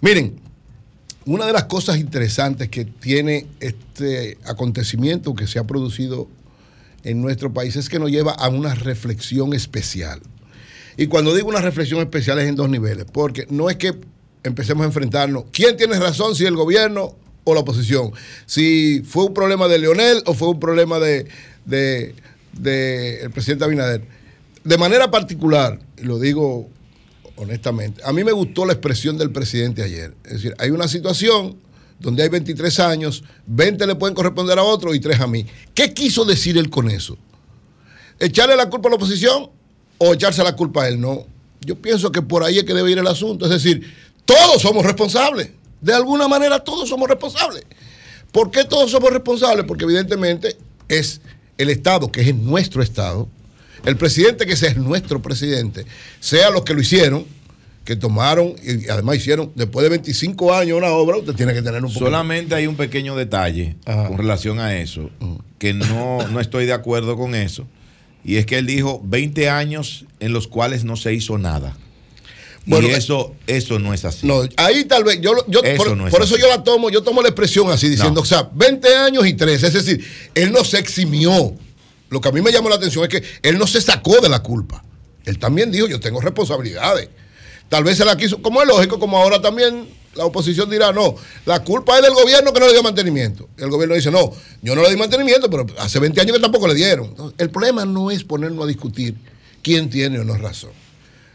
Miren, 0.00 0.40
una 1.26 1.44
de 1.44 1.52
las 1.52 1.64
cosas 1.64 1.98
interesantes 1.98 2.70
que 2.70 2.86
tiene 2.86 3.46
este 3.60 4.38
acontecimiento 4.46 5.34
que 5.34 5.46
se 5.46 5.58
ha 5.58 5.64
producido 5.64 6.26
en 7.04 7.20
nuestro 7.20 7.52
país 7.52 7.76
es 7.76 7.90
que 7.90 7.98
nos 7.98 8.10
lleva 8.10 8.32
a 8.32 8.48
una 8.48 8.74
reflexión 8.74 9.52
especial. 9.52 10.22
Y 10.96 11.08
cuando 11.08 11.34
digo 11.34 11.50
una 11.50 11.60
reflexión 11.60 12.00
especial 12.00 12.38
es 12.38 12.48
en 12.48 12.56
dos 12.56 12.70
niveles, 12.70 13.04
porque 13.12 13.46
no 13.50 13.68
es 13.68 13.76
que 13.76 13.94
empecemos 14.46 14.82
a 14.82 14.86
enfrentarnos, 14.86 15.44
¿quién 15.52 15.76
tiene 15.76 15.98
razón, 15.98 16.34
si 16.34 16.44
el 16.44 16.56
gobierno 16.56 17.14
o 17.44 17.54
la 17.54 17.60
oposición? 17.60 18.12
Si 18.46 19.02
fue 19.04 19.24
un 19.24 19.34
problema 19.34 19.68
de 19.68 19.78
Leonel 19.78 20.22
o 20.26 20.34
fue 20.34 20.48
un 20.48 20.60
problema 20.60 20.98
de, 20.98 21.26
de- 21.64 22.14
el 23.22 23.30
presidente 23.30 23.64
Abinader. 23.64 24.02
De 24.64 24.78
manera 24.78 25.10
particular, 25.10 25.78
lo 25.98 26.18
digo 26.18 26.68
honestamente, 27.36 28.00
a 28.04 28.12
mí 28.12 28.24
me 28.24 28.32
gustó 28.32 28.64
la 28.64 28.72
expresión 28.72 29.18
del 29.18 29.30
presidente 29.30 29.82
ayer. 29.82 30.14
Es 30.24 30.32
decir, 30.34 30.54
hay 30.58 30.70
una 30.70 30.88
situación 30.88 31.56
donde 32.00 32.22
hay 32.22 32.28
23 32.30 32.80
años, 32.80 33.22
20 33.46 33.86
le 33.86 33.94
pueden 33.94 34.14
corresponder 34.14 34.58
a 34.58 34.62
otro 34.62 34.94
y 34.94 35.00
3 35.00 35.20
a 35.20 35.26
mí. 35.26 35.46
¿Qué 35.74 35.92
quiso 35.92 36.24
decir 36.24 36.56
él 36.58 36.70
con 36.70 36.90
eso? 36.90 37.16
¿Echarle 38.18 38.56
la 38.56 38.70
culpa 38.70 38.88
a 38.88 38.90
la 38.90 38.96
oposición 38.96 39.50
o 39.98 40.14
echarse 40.14 40.42
la 40.42 40.56
culpa 40.56 40.84
a 40.84 40.88
él? 40.88 41.00
No. 41.00 41.26
Yo 41.60 41.76
pienso 41.76 42.10
que 42.12 42.22
por 42.22 42.42
ahí 42.42 42.58
es 42.58 42.64
que 42.64 42.74
debe 42.74 42.90
ir 42.90 42.98
el 42.98 43.06
asunto. 43.06 43.44
Es 43.46 43.50
decir, 43.50 43.82
todos 44.26 44.60
somos 44.60 44.84
responsables. 44.84 45.50
De 45.80 45.94
alguna 45.94 46.28
manera 46.28 46.58
todos 46.58 46.88
somos 46.88 47.08
responsables. 47.08 47.64
¿Por 48.32 48.50
qué 48.50 48.64
todos 48.64 48.90
somos 48.90 49.10
responsables? 49.10 49.64
Porque 49.64 49.84
evidentemente 49.84 50.56
es 50.88 51.22
el 51.56 51.70
Estado, 51.70 52.12
que 52.12 52.20
es 52.20 52.34
nuestro 52.34 52.82
Estado, 52.82 53.28
el 53.84 53.96
presidente 53.96 54.44
que 54.46 54.52
es 54.52 54.76
nuestro 54.76 55.22
presidente, 55.22 55.86
sea 56.20 56.50
los 56.50 56.62
que 56.62 56.74
lo 56.74 56.80
hicieron, 56.80 57.24
que 57.84 57.94
tomaron 57.94 58.54
y 58.62 58.88
además 58.88 59.16
hicieron 59.16 59.52
después 59.54 59.84
de 59.84 59.90
25 59.90 60.52
años 60.52 60.76
una 60.76 60.90
obra, 60.90 61.18
usted 61.18 61.34
tiene 61.34 61.54
que 61.54 61.62
tener 61.62 61.84
un 61.84 61.92
poco 61.92 62.04
Solamente 62.04 62.54
hay 62.56 62.66
un 62.66 62.76
pequeño 62.76 63.14
detalle 63.14 63.76
Ajá. 63.84 64.08
con 64.08 64.18
relación 64.18 64.58
a 64.58 64.76
eso, 64.76 65.08
que 65.58 65.72
no, 65.72 66.26
no 66.28 66.40
estoy 66.40 66.66
de 66.66 66.72
acuerdo 66.72 67.16
con 67.16 67.34
eso. 67.34 67.66
Y 68.24 68.36
es 68.36 68.46
que 68.46 68.58
él 68.58 68.66
dijo 68.66 69.00
20 69.04 69.48
años 69.48 70.04
en 70.18 70.32
los 70.32 70.48
cuales 70.48 70.84
no 70.84 70.96
se 70.96 71.14
hizo 71.14 71.38
nada. 71.38 71.76
Bueno, 72.66 72.88
y 72.88 72.90
eso, 72.90 73.34
eso 73.46 73.78
no 73.78 73.94
es 73.94 74.04
así. 74.04 74.26
No, 74.26 74.42
ahí 74.56 74.84
tal 74.84 75.04
vez, 75.04 75.20
yo, 75.20 75.32
yo 75.46 75.62
Eso 75.62 75.76
por, 75.76 75.96
no 75.96 76.08
es 76.08 76.12
por 76.12 76.22
eso 76.22 76.36
yo 76.36 76.48
la 76.48 76.64
tomo, 76.64 76.90
yo 76.90 77.02
tomo 77.02 77.22
la 77.22 77.28
expresión 77.28 77.70
así, 77.70 77.88
diciendo, 77.88 78.16
No. 78.16 78.22
o 78.22 78.24
sea, 78.24 78.50
20 78.52 78.94
años 78.96 79.24
y 79.26 79.34
13, 79.34 79.66
es 79.68 79.72
decir, 79.72 80.04
él 80.34 80.52
no 80.52 80.64
se 80.64 80.78
eximió. 80.78 81.54
Lo 82.08 82.20
que 82.20 82.28
a 82.28 82.32
mí 82.32 82.40
me 82.40 82.52
llamó 82.52 82.68
la 82.68 82.76
atención 82.76 83.04
es 83.04 83.10
que 83.10 83.22
él 83.42 83.56
no 83.58 83.66
se 83.66 83.80
sacó 83.80 84.20
de 84.20 84.28
la 84.28 84.42
culpa. 84.42 84.84
Él 85.24 85.38
también 85.38 85.70
dijo, 85.70 85.86
yo 85.86 86.00
tengo 86.00 86.20
responsabilidades. 86.20 87.08
Tal 87.68 87.84
vez 87.84 87.98
se 87.98 88.04
la 88.04 88.16
quiso, 88.16 88.42
como 88.42 88.60
es 88.62 88.68
lógico, 88.68 88.98
como 88.98 89.16
ahora 89.16 89.40
también 89.40 89.88
la 90.14 90.24
oposición 90.24 90.68
dirá, 90.68 90.92
no, 90.92 91.14
la 91.44 91.62
culpa 91.62 91.96
es 91.96 92.02
del 92.02 92.14
gobierno 92.14 92.52
que 92.52 92.60
no 92.60 92.66
le 92.66 92.72
dio 92.72 92.82
mantenimiento. 92.82 93.48
El 93.58 93.70
gobierno 93.70 93.94
dice, 93.94 94.10
no, 94.10 94.32
yo 94.62 94.74
no 94.74 94.82
le 94.82 94.90
di 94.90 94.96
mantenimiento, 94.96 95.48
pero 95.50 95.66
hace 95.78 95.98
20 95.98 96.20
años 96.20 96.36
que 96.36 96.42
tampoco 96.42 96.66
le 96.66 96.74
dieron. 96.74 97.06
Entonces, 97.06 97.34
el 97.38 97.50
problema 97.50 97.84
no 97.84 98.10
es 98.10 98.24
ponernos 98.24 98.64
a 98.64 98.66
discutir 98.66 99.14
quién 99.62 99.90
tiene 99.90 100.18
o 100.18 100.24
no 100.24 100.36
razón. 100.36 100.70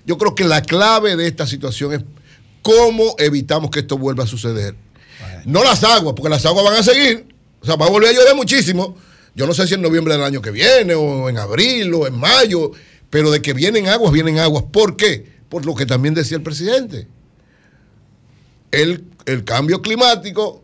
Yo 0.06 0.18
creo 0.18 0.36
que 0.36 0.44
la 0.44 0.62
clave 0.62 1.16
de 1.16 1.28
esta 1.28 1.46
situación 1.46 1.94
es 1.94 2.02
cómo 2.62 3.16
evitamos 3.18 3.72
que 3.72 3.80
esto 3.80 3.98
vuelva 3.98 4.24
a 4.24 4.28
suceder. 4.28 4.76
No 5.46 5.64
las 5.64 5.84
aguas, 5.84 6.14
porque 6.16 6.30
las 6.30 6.46
aguas 6.46 6.64
van 6.66 6.76
a 6.76 6.84
seguir. 6.84 7.28
O 7.62 7.66
sea, 7.66 7.76
va 7.76 7.86
a 7.86 7.90
volver 7.90 8.10
a 8.10 8.14
llover 8.14 8.36
muchísimo. 8.36 8.96
Yo 9.36 9.48
no 9.48 9.54
sé 9.54 9.68
si 9.68 9.76
en 9.76 9.82
noviembre 9.82 10.14
del 10.14 10.24
año 10.24 10.42
que 10.42 10.52
viene, 10.52 10.94
o 10.94 11.30
en 11.30 11.38
abril, 11.38 11.94
o 11.94 12.08
en 12.08 12.18
mayo, 12.18 12.72
pero 13.10 13.32
de 13.32 13.42
que 13.42 13.54
vienen 13.54 13.88
aguas, 13.88 14.12
vienen 14.12 14.40
aguas. 14.40 14.66
¿Por 14.72 14.98
qué? 14.98 15.26
Por 15.50 15.66
lo 15.66 15.76
que 15.76 15.86
también 15.86 16.14
decía 16.14 16.38
el 16.38 16.44
presidente. 16.44 17.08
El, 18.72 19.06
el 19.26 19.44
cambio 19.44 19.82
climático 19.82 20.64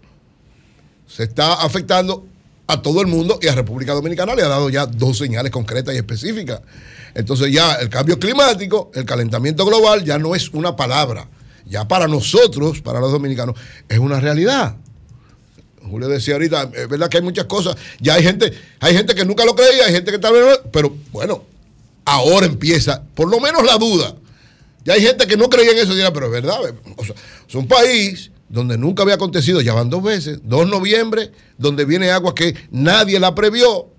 se 1.07 1.23
está 1.23 1.53
afectando 1.53 2.27
a 2.67 2.81
todo 2.81 3.01
el 3.01 3.07
mundo 3.07 3.39
y 3.41 3.47
a 3.47 3.55
República 3.55 3.93
Dominicana 3.93 4.35
le 4.35 4.43
ha 4.43 4.47
dado 4.47 4.69
ya 4.69 4.85
dos 4.85 5.17
señales 5.17 5.51
concretas 5.51 5.95
y 5.95 5.97
específicas. 5.97 6.61
Entonces 7.15 7.51
ya 7.51 7.75
el 7.75 7.89
cambio 7.89 8.19
climático, 8.19 8.91
el 8.93 9.05
calentamiento 9.05 9.65
global 9.65 10.03
ya 10.03 10.19
no 10.19 10.35
es 10.35 10.49
una 10.49 10.75
palabra. 10.75 11.27
Ya 11.65 11.87
para 11.87 12.07
nosotros, 12.07 12.81
para 12.81 12.99
los 12.99 13.11
dominicanos, 13.11 13.55
es 13.89 13.97
una 13.97 14.19
realidad. 14.19 14.75
Julio 15.89 16.07
decía 16.09 16.35
ahorita, 16.35 16.69
es 16.73 16.87
verdad 16.89 17.09
que 17.09 17.17
hay 17.17 17.23
muchas 17.23 17.45
cosas. 17.45 17.75
Ya 17.99 18.15
hay 18.15 18.23
gente, 18.23 18.53
hay 18.79 18.93
gente 18.93 19.15
que 19.15 19.25
nunca 19.25 19.45
lo 19.45 19.55
creía, 19.55 19.85
hay 19.85 19.93
gente 19.93 20.11
que 20.11 20.19
tal 20.19 20.33
vez 20.33 20.43
no, 20.43 20.71
pero 20.71 20.95
bueno, 21.11 21.43
ahora 22.05 22.45
empieza, 22.45 23.03
por 23.15 23.29
lo 23.29 23.39
menos 23.39 23.63
la 23.63 23.77
duda. 23.77 24.15
Ya 24.83 24.93
hay 24.93 25.01
gente 25.01 25.27
que 25.27 25.35
no 25.35 25.49
creía 25.49 25.71
en 25.71 25.79
eso 25.79 25.93
y 25.93 25.97
dirá, 25.97 26.13
pero 26.13 26.27
es 26.27 26.31
verdad. 26.31 26.59
Es 27.47 27.55
un 27.55 27.67
país 27.67 28.31
donde 28.49 28.77
nunca 28.77 29.03
había 29.03 29.15
acontecido, 29.15 29.61
ya 29.61 29.73
van 29.73 29.89
dos 29.89 30.03
veces, 30.03 30.39
2 30.43 30.65
de 30.65 30.71
noviembre, 30.71 31.31
donde 31.57 31.85
viene 31.85 32.11
agua 32.11 32.33
que 32.33 32.55
nadie 32.71 33.19
la 33.19 33.35
previó. 33.35 33.89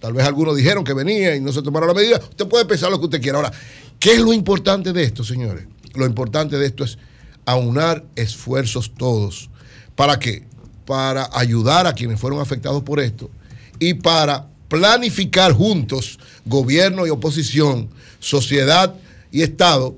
Tal 0.00 0.12
vez 0.12 0.26
algunos 0.26 0.56
dijeron 0.56 0.84
que 0.84 0.92
venía 0.92 1.34
y 1.36 1.40
no 1.40 1.52
se 1.52 1.62
tomaron 1.62 1.88
la 1.88 1.94
medida. 1.94 2.18
Usted 2.18 2.46
puede 2.46 2.64
pensar 2.64 2.90
lo 2.90 2.98
que 2.98 3.06
usted 3.06 3.22
quiera. 3.22 3.38
Ahora, 3.38 3.52
¿qué 3.98 4.14
es 4.14 4.20
lo 4.20 4.32
importante 4.32 4.92
de 4.92 5.02
esto, 5.02 5.24
señores? 5.24 5.66
Lo 5.94 6.04
importante 6.04 6.58
de 6.58 6.66
esto 6.66 6.84
es 6.84 6.98
aunar 7.46 8.04
esfuerzos 8.16 8.92
todos. 8.96 9.48
¿Para 9.94 10.18
qué? 10.18 10.44
Para 10.84 11.30
ayudar 11.32 11.86
a 11.86 11.94
quienes 11.94 12.20
fueron 12.20 12.40
afectados 12.40 12.82
por 12.82 13.00
esto 13.00 13.30
y 13.78 13.94
para 13.94 14.46
planificar 14.68 15.52
juntos, 15.52 16.18
gobierno 16.44 17.06
y 17.06 17.10
oposición, 17.10 17.88
sociedad 18.18 18.94
y 19.30 19.42
Estado, 19.42 19.94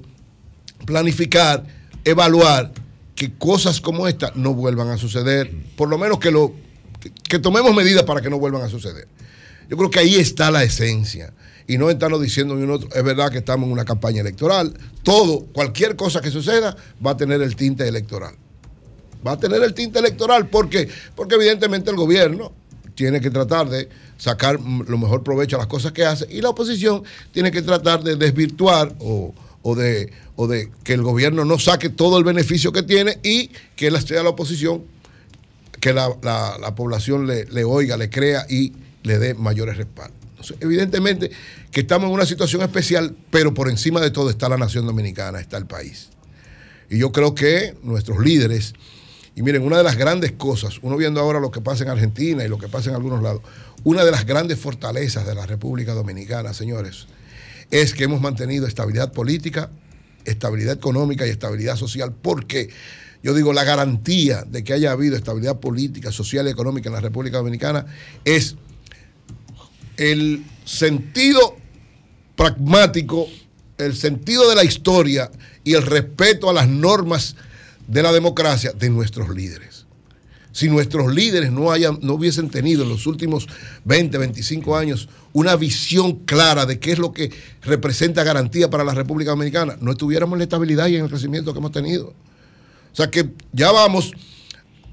planificar, 0.84 1.64
evaluar 2.04 2.72
que 3.16 3.32
cosas 3.32 3.80
como 3.80 4.06
esta 4.06 4.30
no 4.36 4.54
vuelvan 4.54 4.90
a 4.90 4.98
suceder, 4.98 5.50
por 5.74 5.88
lo 5.88 5.98
menos 5.98 6.18
que, 6.18 6.30
lo, 6.30 6.52
que, 7.28 7.38
tomemos 7.38 7.74
medidas 7.74 8.04
para 8.04 8.20
que 8.20 8.28
no 8.30 8.38
vuelvan 8.38 8.62
a 8.62 8.68
suceder. 8.68 9.08
Yo 9.68 9.76
creo 9.76 9.90
que 9.90 9.98
ahí 9.98 10.16
está 10.16 10.50
la 10.50 10.62
esencia. 10.62 11.32
Y 11.66 11.78
no 11.78 11.90
estarnos 11.90 12.22
diciendo 12.22 12.54
uno 12.54 12.74
otro, 12.74 12.88
es 12.94 13.02
verdad 13.02 13.32
que 13.32 13.38
estamos 13.38 13.66
en 13.66 13.72
una 13.72 13.84
campaña 13.84 14.20
electoral. 14.20 14.72
Todo, 15.02 15.46
cualquier 15.46 15.96
cosa 15.96 16.20
que 16.20 16.30
suceda, 16.30 16.76
va 17.04 17.12
a 17.12 17.16
tener 17.16 17.42
el 17.42 17.56
tinte 17.56 17.88
electoral. 17.88 18.36
Va 19.26 19.32
a 19.32 19.36
tener 19.36 19.60
el 19.64 19.74
tinte 19.74 19.98
electoral. 19.98 20.48
¿Por 20.48 20.68
qué? 20.68 20.88
Porque 21.16 21.34
evidentemente 21.34 21.90
el 21.90 21.96
gobierno 21.96 22.52
tiene 22.94 23.20
que 23.20 23.30
tratar 23.30 23.68
de 23.68 23.88
sacar 24.18 24.60
lo 24.60 24.98
mejor 24.98 25.24
provecho 25.24 25.56
a 25.56 25.58
las 25.58 25.66
cosas 25.66 25.92
que 25.92 26.04
hace 26.04 26.26
y 26.30 26.40
la 26.40 26.50
oposición 26.50 27.02
tiene 27.32 27.50
que 27.50 27.62
tratar 27.62 28.02
de 28.02 28.16
desvirtuar 28.16 28.94
o, 29.00 29.34
o 29.62 29.74
de, 29.74 30.12
o 30.36 30.46
de 30.46 30.70
que 30.84 30.92
el 30.92 31.02
gobierno 31.02 31.44
no 31.44 31.58
saque 31.58 31.88
todo 31.88 32.18
el 32.18 32.24
beneficio 32.24 32.72
que 32.72 32.82
tiene 32.82 33.18
y 33.22 33.50
que 33.74 33.90
la, 33.90 34.00
sea 34.00 34.22
la 34.22 34.30
oposición, 34.30 34.84
que 35.80 35.92
la, 35.92 36.14
la- 36.22 36.56
la 36.60 36.74
población 36.74 37.26
le, 37.26 37.44
le 37.46 37.64
oiga, 37.64 37.96
le 37.96 38.10
crea 38.10 38.46
y 38.48 38.72
le 39.02 39.18
dé 39.18 39.34
mayores 39.34 39.76
respaldos. 39.76 40.16
Evidentemente 40.60 41.30
que 41.72 41.80
estamos 41.80 42.06
en 42.08 42.14
una 42.14 42.26
situación 42.26 42.62
especial, 42.62 43.16
pero 43.30 43.52
por 43.54 43.68
encima 43.68 44.00
de 44.00 44.10
todo 44.10 44.30
está 44.30 44.48
la 44.48 44.56
nación 44.56 44.86
dominicana, 44.86 45.40
está 45.40 45.56
el 45.56 45.66
país. 45.66 46.08
Y 46.88 46.98
yo 46.98 47.10
creo 47.12 47.34
que 47.34 47.74
nuestros 47.82 48.18
líderes, 48.20 48.74
y 49.34 49.42
miren, 49.42 49.62
una 49.62 49.76
de 49.78 49.82
las 49.82 49.96
grandes 49.96 50.32
cosas, 50.32 50.78
uno 50.82 50.96
viendo 50.96 51.20
ahora 51.20 51.40
lo 51.40 51.50
que 51.50 51.60
pasa 51.60 51.82
en 51.84 51.90
Argentina 51.90 52.44
y 52.44 52.48
lo 52.48 52.58
que 52.58 52.68
pasa 52.68 52.90
en 52.90 52.96
algunos 52.96 53.22
lados, 53.22 53.42
una 53.84 54.04
de 54.04 54.10
las 54.10 54.24
grandes 54.24 54.58
fortalezas 54.58 55.26
de 55.26 55.34
la 55.34 55.46
República 55.46 55.94
Dominicana, 55.94 56.54
señores, 56.54 57.06
es 57.70 57.92
que 57.94 58.04
hemos 58.04 58.20
mantenido 58.20 58.66
estabilidad 58.66 59.12
política, 59.12 59.68
estabilidad 60.26 60.74
económica 60.74 61.26
y 61.26 61.30
estabilidad 61.30 61.76
social. 61.76 62.14
porque 62.20 62.70
Yo 63.22 63.34
digo, 63.34 63.52
la 63.52 63.64
garantía 63.64 64.42
de 64.42 64.62
que 64.62 64.72
haya 64.72 64.92
habido 64.92 65.16
estabilidad 65.16 65.58
política, 65.58 66.12
social 66.12 66.46
y 66.46 66.50
económica 66.50 66.88
en 66.88 66.94
la 66.94 67.00
República 67.00 67.38
Dominicana 67.38 67.86
es 68.24 68.56
el 69.96 70.44
sentido 70.64 71.56
pragmático, 72.36 73.26
el 73.78 73.96
sentido 73.96 74.48
de 74.48 74.54
la 74.54 74.64
historia 74.64 75.30
y 75.64 75.74
el 75.74 75.82
respeto 75.82 76.50
a 76.50 76.52
las 76.52 76.68
normas 76.68 77.36
de 77.88 78.02
la 78.02 78.12
democracia 78.12 78.72
de 78.72 78.90
nuestros 78.90 79.30
líderes. 79.30 79.75
Si 80.56 80.70
nuestros 80.70 81.14
líderes 81.14 81.52
no, 81.52 81.70
hayan, 81.70 81.98
no 82.00 82.14
hubiesen 82.14 82.48
tenido 82.48 82.82
en 82.82 82.88
los 82.88 83.06
últimos 83.06 83.46
20, 83.84 84.16
25 84.16 84.74
años 84.74 85.06
una 85.34 85.54
visión 85.54 86.20
clara 86.20 86.64
de 86.64 86.78
qué 86.78 86.92
es 86.92 86.98
lo 86.98 87.12
que 87.12 87.30
representa 87.60 88.24
garantía 88.24 88.70
para 88.70 88.82
la 88.82 88.94
República 88.94 89.32
Dominicana, 89.32 89.76
no 89.82 89.90
estuviéramos 89.90 90.32
en 90.32 90.38
la 90.38 90.44
estabilidad 90.44 90.86
y 90.86 90.96
en 90.96 91.04
el 91.04 91.10
crecimiento 91.10 91.52
que 91.52 91.58
hemos 91.58 91.72
tenido. 91.72 92.06
O 92.06 92.96
sea 92.96 93.10
que 93.10 93.28
ya 93.52 93.70
vamos 93.70 94.12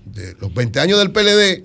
de 0.04 0.36
los 0.42 0.54
20 0.54 0.82
años 0.82 1.00
del 1.00 1.14
PLD 1.14 1.64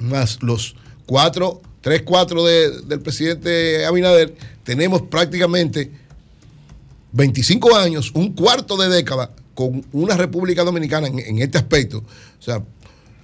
más 0.00 0.42
los 0.42 0.76
4, 1.06 1.62
3, 1.80 2.02
4 2.02 2.44
de, 2.44 2.80
del 2.82 3.00
presidente 3.00 3.86
Abinader, 3.86 4.34
tenemos 4.64 5.00
prácticamente 5.00 5.90
25 7.12 7.74
años, 7.74 8.10
un 8.12 8.34
cuarto 8.34 8.76
de 8.76 8.90
década 8.90 9.30
con 9.54 9.82
una 9.92 10.14
República 10.14 10.62
Dominicana 10.62 11.06
en, 11.06 11.20
en 11.20 11.38
este 11.38 11.56
aspecto, 11.56 12.04
o 12.38 12.42
sea, 12.42 12.62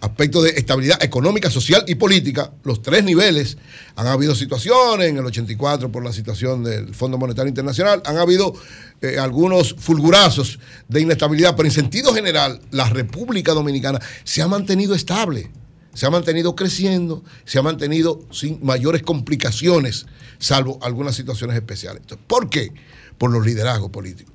aspecto 0.00 0.42
de 0.42 0.50
estabilidad 0.50 1.02
económica, 1.02 1.50
social 1.50 1.84
y 1.86 1.94
política, 1.94 2.52
los 2.64 2.82
tres 2.82 3.04
niveles. 3.04 3.58
Han 3.96 4.06
habido 4.06 4.34
situaciones 4.34 5.08
en 5.08 5.18
el 5.18 5.26
84 5.26 5.92
por 5.92 6.04
la 6.04 6.12
situación 6.12 6.64
del 6.64 6.94
Fondo 6.94 7.18
Monetario 7.18 7.48
Internacional, 7.48 8.02
han 8.06 8.16
habido 8.16 8.54
eh, 9.02 9.18
algunos 9.18 9.74
fulgurazos 9.78 10.58
de 10.88 11.00
inestabilidad, 11.02 11.54
pero 11.56 11.68
en 11.68 11.74
sentido 11.74 12.14
general, 12.14 12.60
la 12.70 12.88
República 12.88 13.52
Dominicana 13.52 14.00
se 14.24 14.42
ha 14.42 14.48
mantenido 14.48 14.94
estable. 14.94 15.50
se 15.92 16.06
ha 16.06 16.10
mantenido 16.10 16.54
creciendo, 16.54 17.24
se 17.44 17.58
ha 17.58 17.62
mantenido 17.62 18.20
sin 18.30 18.64
mayores 18.64 19.02
complicaciones, 19.02 20.06
salvo 20.38 20.78
algunas 20.82 21.16
situaciones 21.16 21.56
especiales. 21.56 22.02
¿Por 22.28 22.48
qué? 22.48 22.72
Por 23.18 23.32
los 23.32 23.44
liderazgos 23.44 23.90
políticos, 23.90 24.32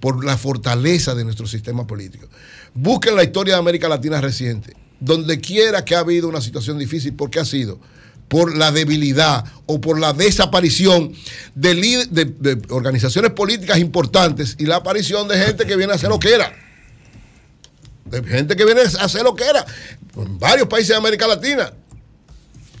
por 0.00 0.22
la 0.22 0.36
fortaleza 0.36 1.14
de 1.14 1.24
nuestro 1.24 1.46
sistema 1.46 1.86
político. 1.86 2.28
Busquen 2.74 3.16
la 3.16 3.24
historia 3.24 3.54
de 3.54 3.60
América 3.60 3.88
Latina 3.88 4.20
reciente, 4.20 4.76
donde 5.04 5.40
quiera 5.40 5.84
que 5.84 5.94
ha 5.94 6.00
habido 6.00 6.28
una 6.28 6.40
situación 6.40 6.78
difícil, 6.78 7.14
¿por 7.14 7.30
qué 7.30 7.40
ha 7.40 7.44
sido? 7.44 7.78
Por 8.28 8.56
la 8.56 8.70
debilidad 8.72 9.44
o 9.66 9.80
por 9.80 9.98
la 9.98 10.12
desaparición 10.12 11.12
de- 11.54 11.74
de 12.38 12.62
organizaciones 12.70 13.32
políticas 13.32 13.78
importantes 13.78 14.56
y 14.58 14.66
la 14.66 14.76
aparición 14.76 15.28
de 15.28 15.36
gente 15.38 15.66
que 15.66 15.76
viene 15.76 15.92
a 15.92 15.96
hacer 15.96 16.08
lo 16.08 16.18
que 16.18 16.32
era 16.34 16.52
de 18.06 18.22
gente 18.24 18.56
que 18.56 18.64
viene 18.64 18.82
a 18.82 18.84
hacer 19.04 19.22
lo 19.22 19.34
que 19.34 19.44
era 19.44 19.64
en 20.16 20.38
varios 20.38 20.68
países 20.68 20.88
de 20.90 20.96
América 20.96 21.26
Latina. 21.26 21.72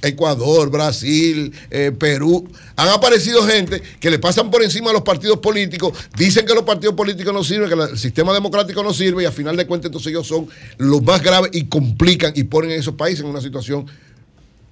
Ecuador, 0.02 0.70
Brasil, 0.70 1.52
eh, 1.70 1.92
Perú, 1.96 2.48
han 2.76 2.88
aparecido 2.88 3.42
gente 3.44 3.82
que 4.00 4.10
le 4.10 4.18
pasan 4.18 4.50
por 4.50 4.62
encima 4.62 4.90
a 4.90 4.92
los 4.92 5.02
partidos 5.02 5.38
políticos, 5.38 5.96
dicen 6.16 6.44
que 6.44 6.54
los 6.54 6.64
partidos 6.64 6.94
políticos 6.94 7.32
no 7.32 7.44
sirven, 7.44 7.68
que 7.68 7.92
el 7.92 7.98
sistema 7.98 8.32
democrático 8.32 8.82
no 8.82 8.92
sirve 8.92 9.22
y 9.22 9.26
a 9.26 9.32
final 9.32 9.56
de 9.56 9.66
cuentas 9.66 9.88
entonces 9.88 10.10
ellos 10.10 10.26
son 10.26 10.48
los 10.78 11.02
más 11.02 11.22
graves 11.22 11.50
y 11.54 11.64
complican 11.66 12.32
y 12.34 12.44
ponen 12.44 12.72
a 12.72 12.74
esos 12.74 12.94
países 12.94 13.20
en 13.20 13.26
una 13.26 13.40
situación 13.40 13.86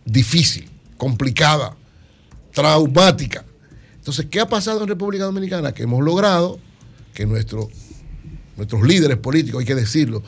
difícil, 0.05 0.69
complicada, 0.97 1.77
traumática. 2.53 3.45
Entonces, 3.97 4.27
¿qué 4.31 4.41
ha 4.41 4.49
pasado 4.49 4.83
en 4.83 4.89
República 4.89 5.25
Dominicana? 5.25 5.73
Que 5.73 5.85
hemos 5.85 6.03
logrado 6.03 6.59
que 7.15 7.27
nuestro, 7.27 7.69
nuestros 8.57 8.83
líderes 8.83 9.19
políticos, 9.19 9.61
hay 9.61 9.67
que 9.67 9.75
decirlo, 9.75 10.23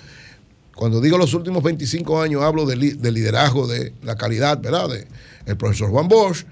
cuando 0.74 1.00
digo 1.00 1.18
los 1.18 1.34
últimos 1.34 1.62
25 1.62 2.20
años, 2.20 2.42
hablo 2.42 2.64
de, 2.66 2.76
li- 2.76 2.92
de 2.92 3.12
liderazgo, 3.12 3.66
de 3.66 3.92
la 4.02 4.16
calidad, 4.16 4.60
¿verdad? 4.60 4.88
De 4.88 5.06
el 5.46 5.56
profesor 5.56 5.90
Juan 5.90 6.08
Bosch, 6.08 6.44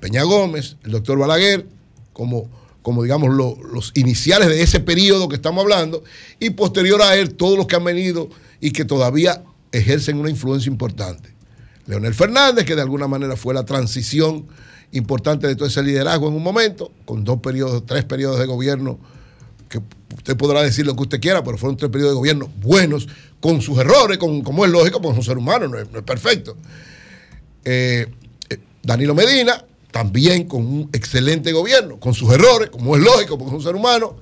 Peña 0.00 0.22
Gómez, 0.22 0.76
el 0.84 0.92
doctor 0.92 1.18
Balaguer, 1.18 1.66
como, 2.12 2.48
como 2.82 3.02
digamos 3.02 3.34
lo- 3.34 3.56
los 3.72 3.90
iniciales 3.94 4.48
de 4.48 4.62
ese 4.62 4.80
periodo 4.80 5.28
que 5.28 5.36
estamos 5.36 5.62
hablando, 5.62 6.04
y 6.38 6.50
posterior 6.50 7.02
a 7.02 7.16
él, 7.16 7.34
todos 7.34 7.56
los 7.58 7.66
que 7.66 7.76
han 7.76 7.84
venido 7.84 8.28
y 8.60 8.70
que 8.70 8.84
todavía 8.84 9.42
ejercen 9.72 10.18
una 10.18 10.30
influencia 10.30 10.70
importante. 10.70 11.34
Leonel 11.86 12.14
Fernández, 12.14 12.64
que 12.64 12.76
de 12.76 12.82
alguna 12.82 13.08
manera 13.08 13.36
fue 13.36 13.52
la 13.54 13.64
transición 13.64 14.46
importante 14.92 15.46
de 15.48 15.56
todo 15.56 15.66
ese 15.68 15.82
liderazgo 15.82 16.28
en 16.28 16.34
un 16.34 16.42
momento, 16.42 16.92
con 17.04 17.24
dos 17.24 17.40
periodos, 17.40 17.84
tres 17.84 18.04
periodos 18.04 18.38
de 18.38 18.46
gobierno 18.46 18.98
que 19.74 20.14
usted 20.14 20.36
podrá 20.36 20.62
decir 20.62 20.86
lo 20.86 20.94
que 20.94 21.02
usted 21.02 21.20
quiera, 21.20 21.42
pero 21.42 21.58
fueron 21.58 21.76
tres 21.76 21.90
periodos 21.90 22.12
de 22.12 22.18
gobierno 22.18 22.48
buenos, 22.60 23.08
con 23.40 23.60
sus 23.60 23.76
errores, 23.78 24.18
con, 24.18 24.42
como 24.42 24.64
es 24.64 24.70
lógico, 24.70 25.00
porque 25.00 25.18
es 25.18 25.18
un 25.18 25.24
ser 25.24 25.38
humano, 25.38 25.68
no 25.68 25.78
es, 25.78 26.04
perfecto. 26.04 26.56
Eh, 27.64 28.06
eh, 28.48 28.58
Danilo 28.82 29.14
Medina, 29.14 29.64
también 29.90 30.46
con 30.46 30.64
un 30.64 30.90
excelente 30.92 31.52
gobierno, 31.52 31.98
con 31.98 32.14
sus 32.14 32.32
errores, 32.32 32.70
como 32.70 32.96
es 32.96 33.02
lógico, 33.02 33.36
porque 33.36 33.50
es 33.50 33.58
un 33.58 33.62
ser 33.62 33.74
humano. 33.74 34.16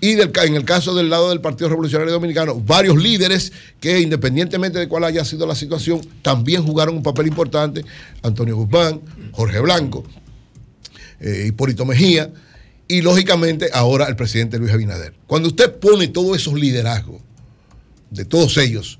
Y 0.00 0.14
del 0.14 0.32
en 0.44 0.54
el 0.54 0.64
caso 0.64 0.94
del 0.94 1.10
lado 1.10 1.28
del 1.28 1.40
Partido 1.40 1.68
Revolucionario 1.68 2.12
Dominicano, 2.12 2.54
varios 2.54 2.96
líderes 2.96 3.52
que 3.80 4.00
independientemente 4.00 4.78
de 4.78 4.88
cuál 4.88 5.04
haya 5.04 5.24
sido 5.24 5.44
la 5.44 5.56
situación, 5.56 6.00
también 6.22 6.64
jugaron 6.64 6.96
un 6.96 7.02
papel 7.02 7.26
importante. 7.26 7.84
Antonio 8.22 8.56
Guzmán, 8.56 9.00
Jorge 9.32 9.58
Blanco, 9.60 10.04
eh, 11.20 11.46
Hipólito 11.48 11.84
Mejía 11.84 12.32
y 12.88 13.02
lógicamente 13.02 13.68
ahora 13.72 14.06
el 14.06 14.16
presidente 14.16 14.58
Luis 14.58 14.72
Abinader. 14.72 15.12
Cuando 15.26 15.48
usted 15.48 15.78
pone 15.78 16.08
todos 16.08 16.36
esos 16.38 16.54
liderazgos 16.54 17.20
de 18.10 18.24
todos 18.24 18.56
ellos 18.56 18.98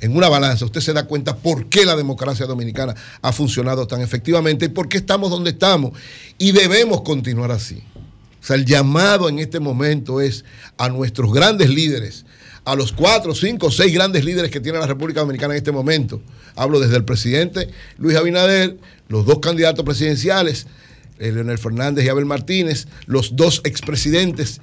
en 0.00 0.16
una 0.16 0.28
balanza, 0.28 0.64
usted 0.64 0.80
se 0.80 0.92
da 0.92 1.06
cuenta 1.06 1.36
por 1.36 1.68
qué 1.68 1.84
la 1.84 1.96
democracia 1.96 2.46
dominicana 2.46 2.94
ha 3.22 3.32
funcionado 3.32 3.86
tan 3.86 4.00
efectivamente 4.00 4.66
y 4.66 4.68
por 4.68 4.88
qué 4.88 4.98
estamos 4.98 5.30
donde 5.30 5.50
estamos. 5.50 5.92
Y 6.36 6.52
debemos 6.52 7.02
continuar 7.02 7.52
así. 7.52 7.82
O 8.40 8.44
sea, 8.44 8.56
el 8.56 8.64
llamado 8.64 9.28
en 9.28 9.38
este 9.38 9.60
momento 9.60 10.20
es 10.20 10.44
a 10.76 10.88
nuestros 10.88 11.32
grandes 11.32 11.70
líderes, 11.70 12.24
a 12.64 12.74
los 12.74 12.92
cuatro, 12.92 13.34
cinco, 13.34 13.70
seis 13.70 13.92
grandes 13.92 14.24
líderes 14.24 14.50
que 14.50 14.60
tiene 14.60 14.78
la 14.78 14.86
República 14.86 15.20
Dominicana 15.20 15.54
en 15.54 15.58
este 15.58 15.72
momento. 15.72 16.20
Hablo 16.54 16.80
desde 16.80 16.96
el 16.96 17.04
presidente 17.04 17.68
Luis 17.98 18.16
Abinader, 18.16 18.78
los 19.08 19.26
dos 19.26 19.38
candidatos 19.38 19.84
presidenciales, 19.84 20.66
Leonel 21.18 21.58
Fernández 21.58 22.04
y 22.04 22.08
Abel 22.08 22.26
Martínez, 22.26 22.86
los 23.06 23.36
dos 23.36 23.60
expresidentes, 23.64 24.60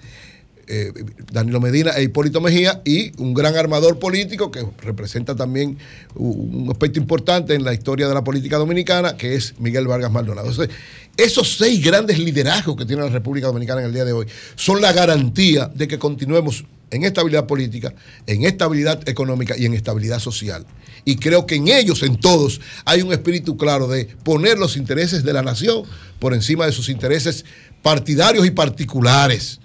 eh, 0.67 0.91
Danilo 1.31 1.59
Medina 1.59 1.91
e 1.91 2.03
Hipólito 2.03 2.41
Mejía, 2.41 2.81
y 2.85 3.11
un 3.21 3.33
gran 3.33 3.55
armador 3.55 3.99
político 3.99 4.49
que 4.49 4.65
representa 4.81 5.35
también 5.35 5.77
un 6.15 6.55
un 6.65 6.71
aspecto 6.71 6.99
importante 6.99 7.53
en 7.53 7.63
la 7.63 7.73
historia 7.73 8.07
de 8.07 8.13
la 8.13 8.23
política 8.23 8.57
dominicana, 8.57 9.15
que 9.17 9.35
es 9.35 9.53
Miguel 9.59 9.87
Vargas 9.87 10.11
Maldonado. 10.11 10.49
Entonces, 10.49 10.75
esos 11.17 11.57
seis 11.57 11.83
grandes 11.83 12.17
liderazgos 12.17 12.75
que 12.75 12.85
tiene 12.85 13.03
la 13.03 13.09
República 13.09 13.47
Dominicana 13.47 13.81
en 13.81 13.87
el 13.87 13.93
día 13.93 14.05
de 14.05 14.13
hoy 14.13 14.25
son 14.55 14.81
la 14.81 14.91
garantía 14.91 15.71
de 15.73 15.87
que 15.87 15.99
continuemos 15.99 16.65
en 16.91 17.03
estabilidad 17.03 17.47
política, 17.47 17.93
en 18.27 18.43
estabilidad 18.43 19.07
económica 19.07 19.55
y 19.57 19.65
en 19.65 19.73
estabilidad 19.73 20.19
social. 20.19 20.65
Y 21.03 21.17
creo 21.17 21.45
que 21.45 21.55
en 21.55 21.67
ellos, 21.67 22.03
en 22.03 22.19
todos, 22.19 22.61
hay 22.85 23.01
un 23.01 23.11
espíritu 23.13 23.57
claro 23.57 23.87
de 23.87 24.05
poner 24.23 24.57
los 24.57 24.77
intereses 24.77 25.23
de 25.23 25.33
la 25.33 25.41
nación 25.41 25.83
por 26.19 26.33
encima 26.33 26.65
de 26.65 26.71
sus 26.71 26.89
intereses 26.89 27.45
partidarios 27.81 28.45
y 28.45 28.51
particulares. 28.51 29.59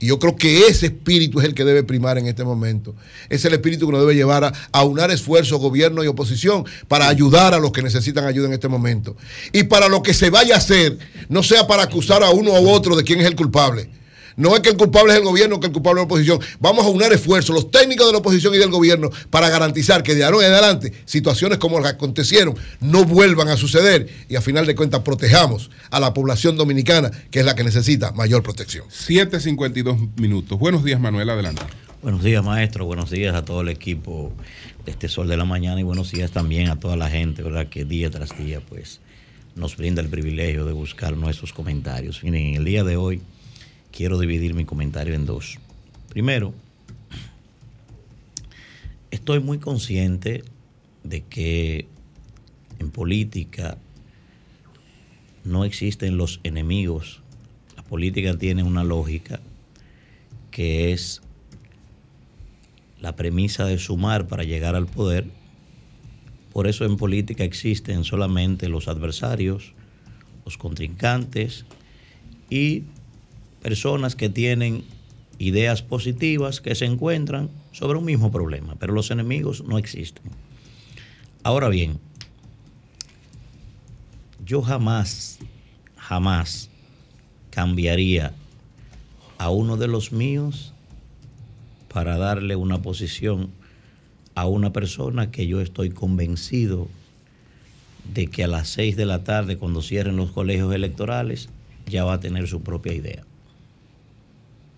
Y 0.00 0.06
yo 0.06 0.18
creo 0.18 0.34
que 0.34 0.66
ese 0.66 0.86
espíritu 0.86 1.40
es 1.40 1.44
el 1.44 1.54
que 1.54 1.62
debe 1.62 1.82
primar 1.82 2.16
en 2.16 2.26
este 2.26 2.42
momento. 2.42 2.96
Es 3.28 3.44
el 3.44 3.52
espíritu 3.52 3.86
que 3.86 3.92
nos 3.92 4.00
debe 4.00 4.14
llevar 4.14 4.44
a 4.44 4.52
aunar 4.72 5.10
esfuerzos, 5.10 5.60
gobierno 5.60 6.02
y 6.02 6.06
oposición, 6.06 6.64
para 6.88 7.06
ayudar 7.06 7.52
a 7.52 7.58
los 7.58 7.70
que 7.70 7.82
necesitan 7.82 8.24
ayuda 8.24 8.46
en 8.46 8.54
este 8.54 8.66
momento. 8.66 9.14
Y 9.52 9.64
para 9.64 9.88
lo 9.88 10.02
que 10.02 10.14
se 10.14 10.30
vaya 10.30 10.54
a 10.54 10.58
hacer, 10.58 10.98
no 11.28 11.42
sea 11.42 11.66
para 11.66 11.82
acusar 11.82 12.22
a 12.22 12.30
uno 12.30 12.58
u 12.58 12.70
otro 12.70 12.96
de 12.96 13.04
quién 13.04 13.20
es 13.20 13.26
el 13.26 13.36
culpable. 13.36 13.90
No 14.40 14.56
es 14.56 14.62
que 14.62 14.70
el 14.70 14.78
culpable 14.78 15.12
es 15.12 15.18
el 15.18 15.24
gobierno, 15.24 15.60
que 15.60 15.66
el 15.66 15.72
culpable 15.72 16.00
es 16.00 16.04
la 16.04 16.06
oposición. 16.06 16.40
Vamos 16.60 16.86
a 16.86 16.88
unar 16.88 17.12
esfuerzos, 17.12 17.54
los 17.54 17.70
técnicos 17.70 18.06
de 18.06 18.12
la 18.12 18.18
oposición 18.20 18.54
y 18.54 18.58
del 18.58 18.70
gobierno, 18.70 19.10
para 19.28 19.50
garantizar 19.50 20.02
que 20.02 20.14
de 20.14 20.24
ahora 20.24 20.46
en 20.46 20.54
adelante 20.54 20.94
situaciones 21.04 21.58
como 21.58 21.78
las 21.78 21.92
que 21.92 21.96
acontecieron 21.96 22.54
no 22.80 23.04
vuelvan 23.04 23.48
a 23.48 23.58
suceder 23.58 24.08
y 24.30 24.36
a 24.36 24.40
final 24.40 24.64
de 24.64 24.74
cuentas 24.74 25.02
protejamos 25.02 25.70
a 25.90 26.00
la 26.00 26.14
población 26.14 26.56
dominicana, 26.56 27.10
que 27.30 27.40
es 27.40 27.44
la 27.44 27.54
que 27.54 27.64
necesita 27.64 28.12
mayor 28.12 28.42
protección. 28.42 28.86
7.52 28.88 30.18
minutos. 30.18 30.58
Buenos 30.58 30.84
días, 30.84 30.98
Manuel, 30.98 31.28
adelante. 31.28 31.60
Buenos 32.02 32.24
días, 32.24 32.42
maestro. 32.42 32.86
Buenos 32.86 33.10
días 33.10 33.34
a 33.34 33.44
todo 33.44 33.60
el 33.60 33.68
equipo 33.68 34.32
de 34.86 34.92
este 34.92 35.10
Sol 35.10 35.28
de 35.28 35.36
la 35.36 35.44
Mañana 35.44 35.78
y 35.80 35.82
buenos 35.82 36.12
días 36.12 36.30
también 36.30 36.70
a 36.70 36.80
toda 36.80 36.96
la 36.96 37.10
gente, 37.10 37.42
¿verdad? 37.42 37.68
Que 37.68 37.84
día 37.84 38.08
tras 38.08 38.38
día, 38.38 38.62
pues, 38.66 39.00
nos 39.54 39.76
brinda 39.76 40.00
el 40.00 40.08
privilegio 40.08 40.64
de 40.64 40.72
buscar 40.72 41.14
nuestros 41.14 41.52
comentarios. 41.52 42.24
Miren, 42.24 42.46
en 42.46 42.54
el 42.54 42.64
día 42.64 42.84
de 42.84 42.96
hoy 42.96 43.20
quiero 43.92 44.18
dividir 44.18 44.54
mi 44.54 44.64
comentario 44.64 45.14
en 45.14 45.26
dos. 45.26 45.58
Primero, 46.08 46.52
estoy 49.10 49.40
muy 49.40 49.58
consciente 49.58 50.44
de 51.04 51.22
que 51.22 51.86
en 52.78 52.90
política 52.90 53.78
no 55.44 55.64
existen 55.64 56.16
los 56.16 56.40
enemigos. 56.42 57.20
La 57.76 57.82
política 57.82 58.36
tiene 58.36 58.62
una 58.62 58.84
lógica 58.84 59.40
que 60.50 60.92
es 60.92 61.22
la 63.00 63.16
premisa 63.16 63.64
de 63.64 63.78
sumar 63.78 64.26
para 64.26 64.44
llegar 64.44 64.74
al 64.74 64.86
poder. 64.86 65.26
Por 66.52 66.66
eso 66.66 66.84
en 66.84 66.96
política 66.96 67.44
existen 67.44 68.04
solamente 68.04 68.68
los 68.68 68.88
adversarios, 68.88 69.72
los 70.44 70.58
contrincantes 70.58 71.64
y 72.50 72.84
personas 73.62 74.16
que 74.16 74.28
tienen 74.28 74.84
ideas 75.38 75.82
positivas 75.82 76.60
que 76.60 76.74
se 76.74 76.84
encuentran 76.84 77.48
sobre 77.72 77.98
un 77.98 78.04
mismo 78.04 78.30
problema, 78.30 78.76
pero 78.78 78.92
los 78.92 79.10
enemigos 79.10 79.64
no 79.64 79.78
existen. 79.78 80.24
Ahora 81.42 81.68
bien, 81.68 81.98
yo 84.44 84.62
jamás, 84.62 85.38
jamás 85.96 86.68
cambiaría 87.50 88.34
a 89.38 89.48
uno 89.50 89.76
de 89.76 89.88
los 89.88 90.12
míos 90.12 90.74
para 91.92 92.18
darle 92.18 92.56
una 92.56 92.82
posición 92.82 93.50
a 94.34 94.46
una 94.46 94.72
persona 94.72 95.30
que 95.30 95.46
yo 95.46 95.60
estoy 95.60 95.90
convencido 95.90 96.88
de 98.12 98.26
que 98.26 98.44
a 98.44 98.48
las 98.48 98.68
seis 98.68 98.96
de 98.96 99.06
la 99.06 99.24
tarde, 99.24 99.56
cuando 99.56 99.82
cierren 99.82 100.16
los 100.16 100.30
colegios 100.30 100.74
electorales, 100.74 101.48
ya 101.86 102.04
va 102.04 102.14
a 102.14 102.20
tener 102.20 102.46
su 102.48 102.62
propia 102.62 102.92
idea. 102.92 103.24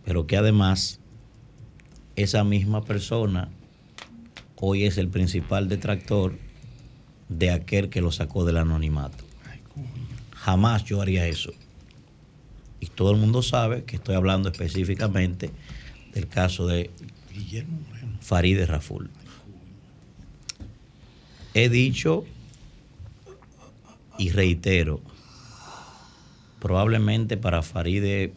Pero 0.05 0.27
que 0.27 0.37
además 0.37 1.01
esa 2.17 2.45
misma 2.45 2.85
persona 2.85 3.49
hoy 4.57 4.85
es 4.85 4.99
el 4.99 5.09
principal 5.09 5.69
detractor 5.69 6.39
de 7.29 7.51
aquel 7.51 7.89
que 7.89 8.01
lo 8.01 8.13
sacó 8.13 8.45
del 8.45 8.59
anonimato. 8.59 9.25
Jamás 10.33 10.85
yo 10.85 11.01
haría 11.01 11.27
eso. 11.27 11.53
Y 12.81 12.87
todo 12.87 13.13
el 13.13 13.17
mundo 13.19 13.43
sabe 13.43 13.85
que 13.85 13.97
estoy 13.97 14.15
hablando 14.17 14.49
específicamente 14.49 15.51
del 16.13 16.29
caso 16.29 16.67
de 16.67 16.91
Farideh 18.21 18.67
Raful. 18.67 19.11
He 21.55 21.69
dicho 21.69 22.25
y 24.19 24.31
reitero, 24.31 25.01
probablemente 26.61 27.37
para 27.37 27.63
Faride, 27.63 28.33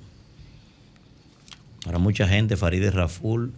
para 1.85 1.99
mucha 1.99 2.27
gente, 2.27 2.57
Faride 2.57 2.89
Raful, 2.89 3.53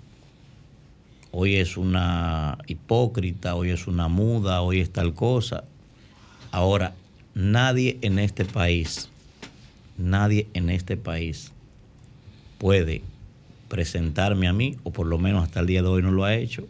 hoy 1.31 1.55
es 1.55 1.77
una 1.77 2.57
hipócrita, 2.67 3.55
hoy 3.55 3.69
es 3.69 3.87
una 3.87 4.09
muda, 4.09 4.61
hoy 4.61 4.81
es 4.81 4.91
tal 4.91 5.13
cosa. 5.13 5.63
Ahora, 6.51 6.93
nadie 7.33 7.97
en 8.01 8.19
este 8.19 8.43
país, 8.43 9.09
nadie 9.97 10.45
en 10.53 10.69
este 10.69 10.97
país 10.97 11.53
puede 12.57 13.01
presentarme 13.69 14.49
a 14.49 14.53
mí, 14.53 14.75
o 14.83 14.91
por 14.91 15.07
lo 15.07 15.17
menos 15.17 15.45
hasta 15.45 15.61
el 15.61 15.67
día 15.67 15.81
de 15.81 15.87
hoy 15.87 16.01
no 16.01 16.11
lo 16.11 16.25
ha 16.25 16.35
hecho, 16.35 16.67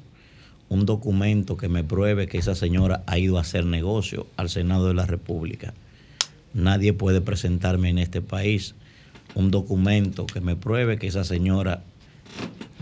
un 0.70 0.86
documento 0.86 1.58
que 1.58 1.70
me 1.70 1.84
pruebe 1.84 2.28
que 2.28 2.38
esa 2.38 2.54
señora 2.54 3.02
ha 3.08 3.18
ido 3.18 3.40
a 3.40 3.42
hacer 3.42 3.66
negocio 3.66 4.28
al 4.38 4.50
Senado 4.50 4.88
de 4.90 4.94
la 4.94 5.08
República. 5.08 5.74
Nadie 6.54 6.94
puede 6.94 7.20
presentarme 7.20 7.90
en 7.90 7.98
este 7.98 8.22
país 8.22 8.76
un 9.36 9.52
documento 9.52 10.26
que 10.26 10.42
me 10.42 10.56
pruebe 10.56 10.98
que 10.98 11.08
esa 11.08 11.24
señora 11.24 11.84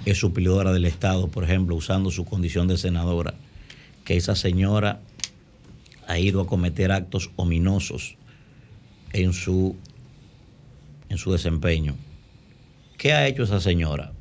es 0.06 0.18
suplidora 0.18 0.72
del 0.72 0.86
Estado, 0.86 1.28
por 1.28 1.44
ejemplo, 1.44 1.76
usando 1.76 2.12
su 2.12 2.26
condición 2.26 2.68
de 2.68 2.78
senadora, 2.78 3.34
que 4.04 4.16
esa 4.16 4.36
señora 4.36 5.02
ha 6.08 6.20
ido 6.20 6.42
a 6.42 6.48
cometer 6.48 6.92
actos 6.92 7.32
ominosos 7.36 8.16
en 9.14 9.34
su, 9.34 9.76
en 11.10 11.18
su 11.18 11.32
desempeño. 11.32 11.96
¿Qué 12.98 13.14
ha 13.14 13.28
hecho 13.28 13.44
esa 13.44 13.60
señora? 13.60 14.14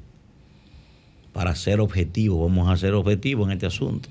Para 1.33 1.55
ser 1.55 1.81
objetivo, 1.81 2.43
vamos 2.47 2.71
a 2.71 2.77
ser 2.77 2.95
objetivos 2.95 3.47
en 3.47 3.53
este 3.53 3.67
asunto. 3.67 4.09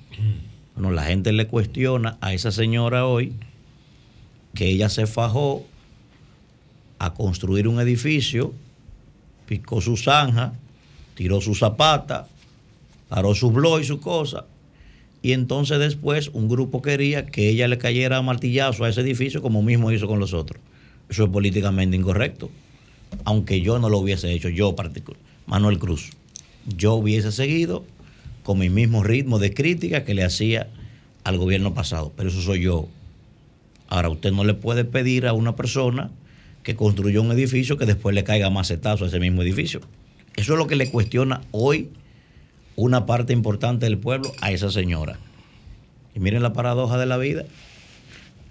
Bueno, 0.76 0.92
la 0.92 1.04
gente 1.04 1.32
le 1.32 1.48
cuestiona 1.48 2.18
a 2.22 2.34
esa 2.34 2.52
señora 2.52 3.06
hoy 3.06 3.34
que 4.54 4.68
ella 4.68 4.90
se 4.90 5.08
fajó 5.08 5.66
a 7.04 7.14
construir 7.14 7.68
un 7.68 7.82
edificio, 7.82 8.54
picó 9.46 9.82
su 9.82 9.98
zanja, 9.98 10.54
tiró 11.16 11.42
su 11.42 11.54
zapata, 11.54 12.30
paró 13.10 13.36
su 13.36 13.52
blog 13.52 13.82
y 13.82 13.84
su 13.84 14.00
cosa. 14.00 14.46
Y 15.22 15.34
entonces 15.34 15.80
después 15.80 16.30
un 16.34 16.48
grupo 16.48 16.82
quería 16.82 17.26
que 17.26 17.50
ella 17.50 17.68
le 17.68 17.78
cayera 17.78 18.22
martillazo 18.22 18.86
a 18.86 18.90
ese 18.90 19.02
edificio 19.02 19.42
como 19.42 19.62
mismo 19.62 19.92
hizo 19.92 20.08
con 20.08 20.20
los 20.20 20.34
otros. 20.34 20.62
Eso 21.10 21.26
es 21.26 21.30
políticamente 21.30 21.98
incorrecto. 21.98 22.50
Aunque 23.26 23.60
yo 23.60 23.80
no 23.80 23.90
lo 23.90 23.98
hubiese 24.00 24.32
hecho, 24.32 24.48
yo 24.48 24.74
particular, 24.74 25.20
Manuel 25.46 25.80
Cruz. 25.80 26.12
Yo 26.78 26.94
hubiese 26.94 27.34
seguido 27.34 27.84
con 28.44 28.60
mi 28.60 28.70
mismo 28.70 29.04
ritmo 29.04 29.40
de 29.40 29.54
crítica 29.54 30.06
que 30.06 30.14
le 30.14 30.24
hacía 30.24 30.70
al 31.26 31.38
gobierno 31.38 31.74
pasado. 31.74 32.14
Pero 32.16 32.30
eso 32.30 32.42
soy 32.42 32.62
yo. 32.62 32.88
Ahora, 33.90 34.08
usted 34.08 34.32
no 34.32 34.46
le 34.46 34.54
puede 34.54 34.86
pedir 34.86 35.28
a 35.28 35.34
una 35.34 35.58
persona 35.58 36.10
que 36.64 36.76
construyó 36.76 37.22
un 37.22 37.32
edificio 37.32 37.78
que 37.78 37.86
después 37.86 38.16
le 38.16 38.24
caiga 38.24 38.50
macetazo 38.50 39.06
a 39.06 39.08
ese 39.08 39.20
mismo 39.20 39.42
edificio. 39.42 39.82
Eso 40.36 40.54
es 40.54 40.60
lo 40.60 40.68
que 40.68 40.76
le 40.76 40.90
cuestiona 40.90 41.42
hoy 41.52 41.90
una 42.76 43.06
parte 43.06 43.34
importante 43.34 43.86
del 43.86 43.98
pueblo 43.98 44.32
a 44.42 44.52
esa 44.52 44.72
señora. 44.72 45.20
Y 46.16 46.20
miren 46.20 46.42
la 46.42 46.54
paradoja 46.54 46.98
de 46.98 47.06
la 47.06 47.18
vida. 47.18 47.46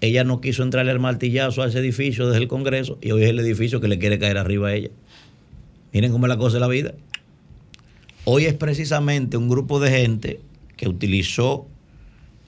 Ella 0.01 0.23
no 0.23 0.41
quiso 0.41 0.63
entrarle 0.63 0.91
al 0.91 0.99
martillazo 0.99 1.61
a 1.61 1.67
ese 1.67 1.79
edificio 1.79 2.27
desde 2.27 2.41
el 2.41 2.47
Congreso 2.47 2.97
y 3.01 3.11
hoy 3.11 3.23
es 3.23 3.29
el 3.29 3.39
edificio 3.39 3.79
que 3.79 3.87
le 3.87 3.99
quiere 3.99 4.19
caer 4.19 4.37
arriba 4.37 4.69
a 4.69 4.75
ella. 4.75 4.89
Miren 5.93 6.11
cómo 6.11 6.25
es 6.25 6.29
la 6.29 6.37
cosa 6.37 6.55
de 6.55 6.59
la 6.59 6.67
vida. 6.67 6.93
Hoy 8.25 8.45
es 8.45 8.53
precisamente 8.53 9.37
un 9.37 9.49
grupo 9.49 9.79
de 9.79 9.91
gente 9.91 10.39
que 10.75 10.87
utilizó 10.87 11.67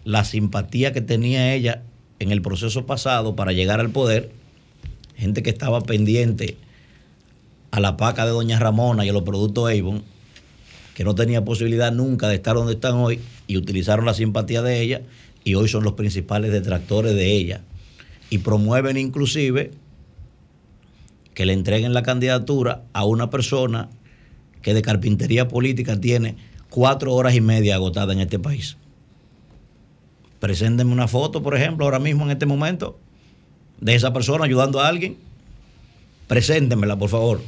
la 0.04 0.24
simpatía 0.24 0.94
que 0.94 1.02
tenía 1.02 1.54
ella 1.54 1.84
en 2.20 2.32
el 2.32 2.42
proceso 2.42 2.86
pasado 2.86 3.36
para 3.36 3.52
llegar 3.52 3.80
al 3.80 3.90
poder, 3.90 4.32
gente 5.16 5.44
que 5.44 5.50
estaba 5.50 5.82
pendiente 5.82 6.58
a 7.72 7.80
la 7.80 7.98
paca 7.98 8.26
de 8.26 8.32
Doña 8.32 8.60
Ramona 8.60 9.06
y 9.06 9.10
a 9.10 9.14
los 9.14 9.24
productos 9.24 9.72
Avon, 9.72 10.04
que 10.94 11.04
no 11.04 11.16
tenía 11.16 11.44
posibilidad 11.44 11.92
nunca 11.92 12.28
de 12.30 12.36
estar 12.36 12.56
donde 12.56 12.74
están 12.74 12.96
hoy 12.96 13.20
y 13.48 13.58
utilizaron 13.58 14.06
la 14.06 14.14
simpatía 14.14 14.62
de 14.62 14.82
ella 14.82 15.02
y 15.44 15.56
hoy 15.56 15.68
son 15.68 15.84
los 15.84 15.94
principales 15.94 16.52
detractores 16.52 17.16
de 17.16 17.34
ella. 17.34 17.62
Y 18.30 18.40
promueven 18.40 18.98
inclusive 18.98 19.72
que 21.34 21.46
le 21.46 21.54
entreguen 21.54 21.94
la 21.94 22.02
candidatura 22.02 22.84
a 22.94 23.06
una 23.06 23.30
persona 23.30 23.90
que 24.62 24.74
de 24.74 24.82
carpintería 24.82 25.48
política 25.48 26.00
tiene 26.00 26.38
cuatro 26.70 27.14
horas 27.14 27.36
y 27.36 27.42
media 27.42 27.76
agotada 27.76 28.14
en 28.14 28.22
este 28.22 28.40
país. 28.40 28.78
Preséntenme 30.40 30.94
una 30.94 31.08
foto, 31.08 31.44
por 31.44 31.56
ejemplo, 31.56 31.86
ahora 31.86 32.00
mismo 32.00 32.26
en 32.26 32.32
este 32.32 32.46
momento, 32.46 33.00
de 33.80 33.96
esa 33.96 34.14
persona 34.14 34.46
ayudando 34.46 34.80
a 34.80 34.88
alguien. 34.88 35.18
Preséntenmela, 36.28 36.98
por 36.98 37.10
favor. 37.10 37.42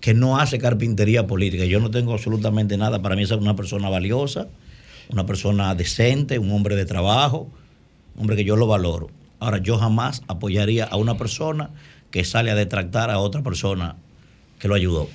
Que 0.00 0.14
no 0.14 0.38
hace 0.38 0.58
carpintería 0.58 1.26
política. 1.26 1.64
Yo 1.64 1.80
no 1.80 1.90
tengo 1.90 2.12
absolutamente 2.12 2.76
nada. 2.76 3.02
Para 3.02 3.16
mí 3.16 3.22
es 3.22 3.30
una 3.30 3.56
persona 3.56 3.88
valiosa, 3.88 4.48
una 5.10 5.26
persona 5.26 5.74
decente, 5.74 6.38
un 6.38 6.50
hombre 6.52 6.76
de 6.76 6.86
trabajo, 6.86 7.48
un 8.14 8.22
hombre 8.22 8.36
que 8.36 8.44
yo 8.44 8.56
lo 8.56 8.66
valoro. 8.66 9.10
Ahora, 9.40 9.58
yo 9.58 9.78
jamás 9.78 10.22
apoyaría 10.28 10.84
a 10.84 10.96
una 10.96 11.16
persona 11.16 11.70
que 12.10 12.24
sale 12.24 12.50
a 12.50 12.54
detractar 12.54 13.10
a 13.10 13.18
otra 13.18 13.42
persona 13.42 13.96
que 14.58 14.68
lo 14.68 14.74
ayudó. 14.74 15.08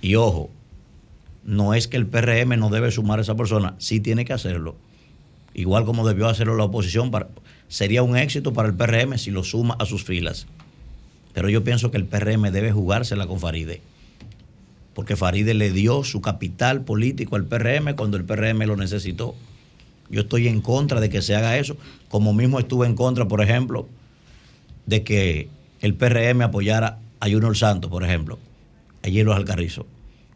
Y 0.00 0.14
ojo, 0.14 0.50
no 1.44 1.74
es 1.74 1.88
que 1.88 1.96
el 1.96 2.06
PRM 2.06 2.58
no 2.58 2.70
debe 2.70 2.90
sumar 2.90 3.18
a 3.18 3.22
esa 3.22 3.36
persona, 3.36 3.74
sí 3.78 4.00
tiene 4.00 4.24
que 4.24 4.32
hacerlo. 4.32 4.76
Igual 5.54 5.84
como 5.84 6.06
debió 6.06 6.28
hacerlo 6.28 6.56
la 6.56 6.64
oposición, 6.64 7.10
para, 7.10 7.28
sería 7.70 8.02
un 8.02 8.18
éxito 8.18 8.52
para 8.52 8.68
el 8.68 8.74
PRM 8.74 9.16
si 9.16 9.30
lo 9.30 9.42
suma 9.42 9.76
a 9.78 9.86
sus 9.86 10.04
filas. 10.04 10.46
Pero 11.32 11.48
yo 11.48 11.64
pienso 11.64 11.90
que 11.90 11.96
el 11.96 12.04
PRM 12.04 12.50
debe 12.50 12.72
jugársela 12.72 13.26
con 13.26 13.40
Faride. 13.40 13.80
Porque 14.92 15.16
Faride 15.16 15.54
le 15.54 15.70
dio 15.70 16.04
su 16.04 16.20
capital 16.20 16.82
político 16.82 17.36
al 17.36 17.46
PRM 17.46 17.94
cuando 17.94 18.18
el 18.18 18.24
PRM 18.24 18.58
lo 18.66 18.76
necesitó. 18.76 19.34
Yo 20.10 20.22
estoy 20.22 20.48
en 20.48 20.60
contra 20.60 21.00
de 21.00 21.08
que 21.08 21.22
se 21.22 21.36
haga 21.36 21.56
eso, 21.56 21.76
como 22.08 22.34
mismo 22.34 22.58
estuve 22.58 22.86
en 22.86 22.96
contra, 22.96 23.28
por 23.28 23.40
ejemplo, 23.40 23.88
de 24.86 25.04
que 25.04 25.48
el 25.80 25.94
PRM 25.94 26.42
apoyara 26.42 26.98
a 27.20 27.30
Junior 27.30 27.56
Santos, 27.56 27.90
por 27.90 28.02
ejemplo, 28.02 28.38
allí 29.04 29.20
en 29.20 29.26
los 29.26 29.36
Alcarrizos. 29.36 29.86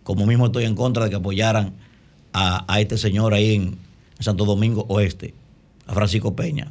Como 0.05 0.25
mismo 0.27 0.47
estoy 0.47 0.65
en 0.65 0.77
contra 0.77 1.05
de 1.05 1.11
que 1.11 1.17
apoyaran 1.17 1.73
a, 2.33 2.65
a 2.73 2.81
este 2.81 2.97
señor 2.97 3.35
ahí 3.35 3.57
en, 3.57 3.85
Santo 4.21 4.45
Domingo 4.45 4.87
Oeste, 4.89 5.35
a 5.89 5.95
Francisco 5.95 6.37
Peña. 6.37 6.71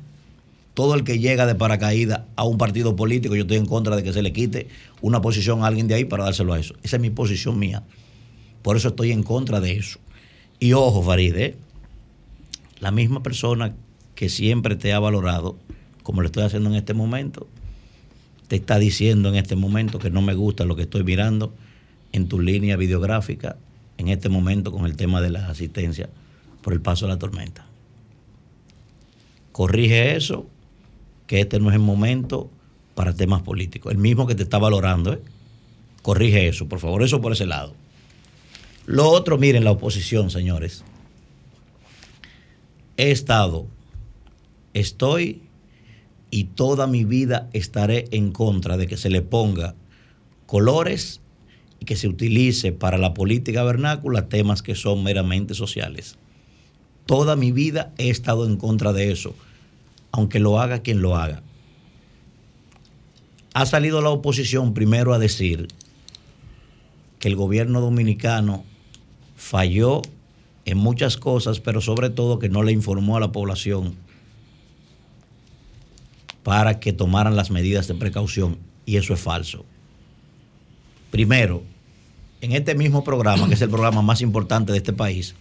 Todo 0.73 0.95
el 0.95 1.03
que 1.03 1.19
llega 1.19 1.45
de 1.45 1.55
paracaídas 1.55 2.21
a 2.35 2.45
un 2.45 2.57
partido 2.57 2.95
político, 2.95 3.35
yo 3.35 3.43
estoy 3.43 3.57
en 3.57 3.65
contra 3.65 3.95
de 3.95 4.03
que 4.03 4.13
se 4.13 4.23
le 4.23 4.33
quite 4.33 4.67
una 5.01 5.21
posición 5.21 5.63
a 5.63 5.67
alguien 5.67 5.87
de 5.87 5.95
ahí 5.95 6.05
para 6.05 6.23
dárselo 6.23 6.53
a 6.53 6.59
eso. 6.59 6.73
Esa 6.83 6.95
es 6.95 7.01
mi 7.01 7.09
posición 7.09 7.59
mía. 7.59 7.83
Por 8.63 8.77
eso 8.77 8.89
estoy 8.89 9.11
en 9.11 9.23
contra 9.23 9.59
de 9.59 9.73
eso. 9.73 9.99
Y 10.59 10.73
ojo, 10.73 11.03
Faride, 11.03 11.57
la 12.79 12.91
misma 12.91 13.21
persona 13.21 13.75
que 14.15 14.29
siempre 14.29 14.75
te 14.75 14.93
ha 14.93 14.99
valorado, 14.99 15.57
como 16.01 16.21
lo 16.21 16.27
estoy 16.27 16.43
haciendo 16.43 16.69
en 16.69 16.75
este 16.75 16.93
momento, 16.93 17.47
te 18.47 18.55
está 18.55 18.79
diciendo 18.79 19.29
en 19.29 19.35
este 19.35 19.55
momento 19.55 19.99
que 19.99 20.09
no 20.09 20.21
me 20.21 20.33
gusta 20.33 20.65
lo 20.65 20.75
que 20.75 20.83
estoy 20.83 21.03
mirando 21.03 21.53
en 22.11 22.27
tu 22.27 22.39
línea 22.39 22.77
videográfica 22.77 23.57
en 23.97 24.07
este 24.07 24.29
momento 24.29 24.71
con 24.71 24.85
el 24.85 24.95
tema 24.95 25.21
de 25.21 25.29
la 25.29 25.47
asistencia 25.47 26.09
por 26.61 26.73
el 26.73 26.81
paso 26.81 27.05
de 27.05 27.13
la 27.13 27.19
tormenta. 27.19 27.65
Corrige 29.51 30.15
eso, 30.15 30.47
que 31.27 31.41
este 31.41 31.59
no 31.59 31.69
es 31.69 31.75
el 31.75 31.81
momento 31.81 32.49
para 32.95 33.13
temas 33.13 33.41
políticos. 33.41 33.91
El 33.91 33.97
mismo 33.97 34.27
que 34.27 34.35
te 34.35 34.43
está 34.43 34.57
valorando, 34.57 35.13
¿eh? 35.13 35.21
corrige 36.01 36.47
eso, 36.47 36.67
por 36.67 36.79
favor, 36.79 37.03
eso 37.03 37.21
por 37.21 37.31
ese 37.31 37.45
lado. 37.45 37.73
Lo 38.85 39.09
otro, 39.09 39.37
miren 39.37 39.63
la 39.63 39.71
oposición, 39.71 40.29
señores. 40.29 40.83
He 42.97 43.11
estado, 43.11 43.65
estoy 44.73 45.41
y 46.29 46.45
toda 46.45 46.87
mi 46.87 47.05
vida 47.05 47.49
estaré 47.53 48.05
en 48.11 48.31
contra 48.31 48.77
de 48.77 48.87
que 48.87 48.97
se 48.97 49.09
le 49.09 49.21
ponga 49.21 49.75
colores 50.45 51.21
y 51.79 51.85
que 51.85 51.95
se 51.95 52.07
utilice 52.07 52.71
para 52.71 52.97
la 52.97 53.13
política 53.13 53.63
vernácula 53.63 54.29
temas 54.29 54.61
que 54.61 54.75
son 54.75 55.03
meramente 55.03 55.53
sociales. 55.53 56.17
Toda 57.05 57.35
mi 57.35 57.51
vida 57.51 57.93
he 57.97 58.09
estado 58.09 58.45
en 58.45 58.57
contra 58.57 58.93
de 58.93 59.11
eso, 59.11 59.35
aunque 60.13 60.39
lo 60.39 60.61
haga 60.61 60.79
quien 60.79 61.01
lo 61.01 61.17
haga. 61.17 61.43
Ha 63.53 63.65
salido 63.65 64.01
la 64.01 64.09
oposición 64.09 64.73
primero 64.73 65.13
a 65.13 65.19
decir 65.19 65.67
que 67.19 67.27
el 67.27 67.35
gobierno 67.35 67.81
dominicano 67.81 68.63
falló 69.35 70.01
en 70.65 70.77
muchas 70.77 71.17
cosas, 71.17 71.59
pero 71.59 71.81
sobre 71.81 72.09
todo 72.09 72.39
que 72.39 72.47
no 72.47 72.63
le 72.63 72.71
informó 72.71 73.17
a 73.17 73.19
la 73.19 73.33
población 73.33 73.95
para 76.43 76.79
que 76.79 76.93
tomaran 76.93 77.35
las 77.35 77.51
medidas 77.51 77.87
de 77.87 77.95
precaución. 77.95 78.57
Y 78.85 78.97
eso 78.97 79.13
es 79.13 79.19
falso. 79.19 79.65
Primero, 81.11 81.63
en 82.41 82.53
este 82.53 82.75
mismo 82.75 83.03
programa, 83.03 83.47
que 83.47 83.55
es 83.55 83.61
el 83.61 83.69
programa 83.69 84.01
más 84.01 84.21
importante 84.21 84.71
de 84.71 84.77
este 84.77 84.93
país, 84.93 85.35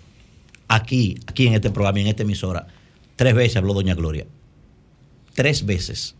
aquí, 0.68 1.18
aquí 1.26 1.46
en 1.46 1.54
este 1.54 1.70
programa 1.70 1.98
y 1.98 2.02
en 2.02 2.08
esta 2.08 2.22
emisora, 2.22 2.66
Tres 3.16 3.34
veces 3.34 3.56
habló 3.56 3.74
doña 3.74 3.94
Gloria. 3.94 4.26
Tres 5.34 5.66
veces. 5.66 6.14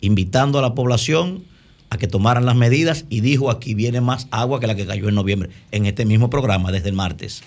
Invitando 0.00 0.58
a 0.58 0.62
la 0.62 0.74
población 0.74 1.44
a 1.90 1.98
que 1.98 2.06
tomaran 2.06 2.46
las 2.46 2.56
medidas 2.56 3.04
y 3.10 3.20
dijo 3.20 3.50
aquí 3.50 3.74
viene 3.74 4.00
más 4.00 4.26
agua 4.30 4.60
que 4.60 4.66
la 4.66 4.74
que 4.74 4.86
cayó 4.86 5.08
en 5.08 5.14
noviembre, 5.14 5.50
en 5.72 5.86
este 5.86 6.04
mismo 6.04 6.30
programa 6.30 6.72
desde 6.72 6.88
el 6.88 6.94
martes. 6.94 7.42